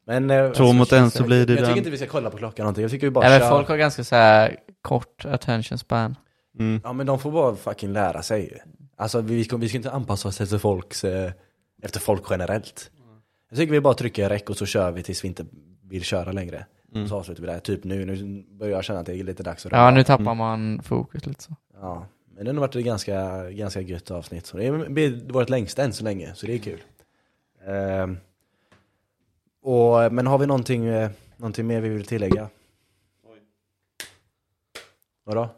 Men, 0.07 0.31
eh, 0.31 0.51
Två 0.53 0.73
mot 0.73 0.93
en 0.93 1.11
så 1.11 1.25
blir 1.25 1.47
det 1.47 1.53
Jag 1.53 1.59
tycker 1.59 1.69
den. 1.69 1.79
inte 1.79 1.91
vi 1.91 1.97
ska 1.97 2.07
kolla 2.07 2.31
på 2.31 2.37
klockan 2.37 2.65
någonting. 2.65 2.83
Jag 2.83 2.91
tycker 2.91 3.07
vi 3.07 3.11
bara 3.11 3.27
Även 3.27 3.41
kör. 3.41 3.49
folk 3.51 3.69
har 3.69 3.77
ganska 3.77 4.05
så 4.05 4.15
här 4.17 4.57
kort 4.83 5.25
attention 5.25 5.79
span. 5.79 6.17
Mm. 6.59 6.81
Ja 6.85 6.93
men 6.93 7.07
de 7.07 7.19
får 7.19 7.33
bara 7.33 7.57
fucking 7.57 7.93
lära 7.93 8.23
sig. 8.23 8.63
Alltså 8.97 9.21
vi 9.21 9.45
ska, 9.45 9.57
vi 9.57 9.69
ska 9.69 9.77
inte 9.77 9.91
anpassa 9.91 10.29
oss 10.29 10.41
efter 10.41 10.59
folks, 10.59 11.05
eh, 11.05 11.33
efter 11.83 12.01
folk 12.01 12.23
generellt. 12.31 12.91
Jag 13.51 13.59
tycker 13.59 13.73
vi 13.73 13.81
bara 13.81 13.95
trycker 13.95 14.29
räck 14.29 14.51
och 14.51 14.57
så 14.57 14.67
kör 14.67 14.91
vi 14.91 15.03
tills 15.03 15.25
vi 15.25 15.29
inte 15.29 15.45
vill 15.83 16.03
köra 16.03 16.33
längre. 16.33 16.67
Mm. 16.95 17.09
Så 17.09 17.17
avslutar 17.17 17.41
vi 17.41 17.47
det 17.47 17.53
här. 17.53 17.61
Typ 17.61 17.85
nu, 17.85 18.05
nu 18.05 18.45
börjar 18.59 18.73
jag 18.75 18.85
känna 18.85 19.01
att 19.01 19.07
det 19.07 19.17
är 19.17 19.25
lite 19.25 19.43
dags 19.43 19.67
att 19.67 19.73
Ja, 19.73 19.79
röra. 19.79 19.91
nu 19.91 20.05
tappar 20.05 20.35
man 20.35 20.81
fokus 20.83 21.27
lite 21.27 21.43
så. 21.43 21.57
Ja, 21.81 22.07
men 22.37 22.45
det 22.45 22.53
har 22.53 22.59
varit 22.61 22.77
ett 22.77 22.85
ganska, 22.85 23.51
ganska 23.51 23.81
gött 23.81 24.11
avsnitt. 24.11 24.47
Så 24.47 24.57
det 24.57 24.67
är- 24.67 25.33
vårt 25.33 25.49
längsta 25.51 25.83
än 25.85 25.93
så 25.93 26.05
länge, 26.05 26.35
så 26.35 26.47
det 26.47 26.55
är 26.55 26.59
kul. 26.59 26.81
Ehm, 27.67 28.17
och, 29.65 30.13
men 30.13 30.27
har 30.27 30.39
vi 30.39 30.47
någonting, 30.47 30.87
eh, 30.87 31.11
någonting 31.37 31.67
mer 31.67 31.81
vi 31.81 31.89
vill 31.89 32.07
tillägga? 32.07 32.49
Vadå? 35.25 35.49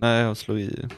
Nej, 0.00 0.22
jag 0.22 0.36
slog 0.36 0.60
i 0.60 0.88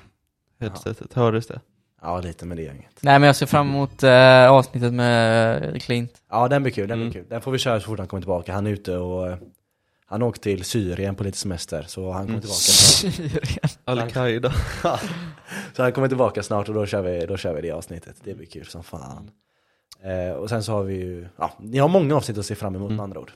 headsetet. 0.61 1.15
Hördes 1.15 1.47
det? 1.47 1.61
Ja, 2.03 2.21
lite 2.21 2.47
men 2.47 2.57
det 2.57 2.63
gör 2.63 2.73
inget. 2.75 3.03
Nej 3.03 3.19
men 3.19 3.27
jag 3.27 3.37
ser 3.37 3.47
fram 3.47 3.69
emot 3.69 4.03
eh, 4.03 4.51
avsnittet 4.51 4.93
med 4.95 5.83
Clint. 5.83 6.23
Ja, 6.31 6.49
den 6.49 6.63
blir 6.63 6.73
kul, 6.73 6.89
den 6.89 6.99
Mm. 6.99 7.11
blir 7.11 7.21
kul. 7.23 7.31
Den 7.31 7.41
får 7.41 7.53
vi 7.53 7.59
köra 7.59 7.81
så 7.81 7.87
fort 7.87 7.99
han 7.99 8.09
kommer 8.09 8.21
tillbaka. 8.21 8.53
Han 8.53 8.67
är 8.67 8.71
ute 8.71 8.97
och 8.97 9.29
eh, 9.31 9.37
han 10.07 10.23
åkte 10.23 10.43
till 10.43 10.65
Syrien 10.65 11.15
på 11.15 11.25
lite 11.25 11.39
semester, 11.39 11.83
så 11.89 12.11
han 12.13 12.27
kommer 12.27 12.29
Mm. 12.29 12.41
tillbaka 12.41 12.61
snart. 12.61 13.79
Al-Qaida. 13.85 14.53
så 15.77 15.83
han 15.83 15.93
kommer 15.93 16.09
tillbaka 16.09 16.43
snart 16.43 16.69
och 16.69 16.75
då 16.75 16.87
kör 16.87 17.03
vi, 17.03 17.27
då 17.27 17.37
kör 17.37 17.55
vi 17.55 17.61
det 17.61 17.71
avsnittet. 17.71 18.17
Det 18.25 18.35
blir 18.35 18.47
kul 18.47 18.67
som 18.67 18.83
fan. 18.83 19.31
Eh, 20.03 20.33
och 20.33 20.49
sen 20.49 20.63
så 20.63 20.73
har 20.73 20.83
vi 20.83 20.95
ju, 20.95 21.29
ja, 21.37 21.53
ni 21.59 21.79
har 21.79 21.89
många 21.89 22.17
avsnitt 22.17 22.39
att 22.39 22.47
se 22.47 22.55
fram 22.55 22.75
emot 22.75 22.89
mm. 22.89 22.97
med 22.97 23.05
andra 23.05 23.21
ord. 23.21 23.33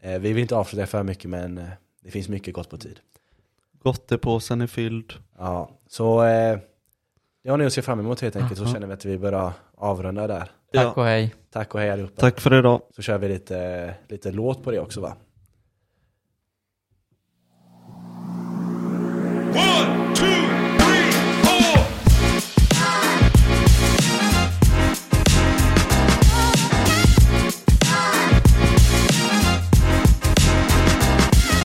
Eh, 0.00 0.18
vi 0.18 0.32
vill 0.32 0.42
inte 0.42 0.56
avsluta 0.56 0.86
för 0.86 1.02
mycket 1.02 1.30
men 1.30 1.58
eh, 1.58 1.68
det 2.02 2.10
finns 2.10 2.28
mycket 2.28 2.54
gott 2.54 2.70
på 2.70 2.78
tid. 2.78 3.00
Gottepåsen 3.82 4.60
är 4.60 4.66
fylld. 4.66 5.12
Ja, 5.38 5.70
så 5.88 6.24
eh, 6.24 6.58
det 7.42 7.50
har 7.50 7.56
ni 7.56 7.66
att 7.66 7.72
se 7.72 7.82
fram 7.82 8.00
emot 8.00 8.20
helt 8.20 8.36
enkelt. 8.36 8.60
Aha. 8.60 8.68
Så 8.68 8.74
känner 8.74 8.86
vi 8.86 8.92
att 8.92 9.04
vi 9.04 9.18
börjar 9.18 9.52
avrunda 9.74 10.26
där. 10.26 10.50
Ja. 10.70 10.82
Tack 10.82 10.96
och 10.96 11.04
hej. 11.04 11.34
Tack 11.50 11.74
och 11.74 11.80
hej 11.80 11.90
allihopa. 11.90 12.20
Tack 12.20 12.40
för 12.40 12.58
idag. 12.58 12.80
Så 12.96 13.02
kör 13.02 13.18
vi 13.18 13.28
lite, 13.28 13.94
lite 14.08 14.32
låt 14.32 14.62
på 14.62 14.70
det 14.70 14.80
också 14.80 15.00
va? 15.00 15.16
One! 19.54 19.83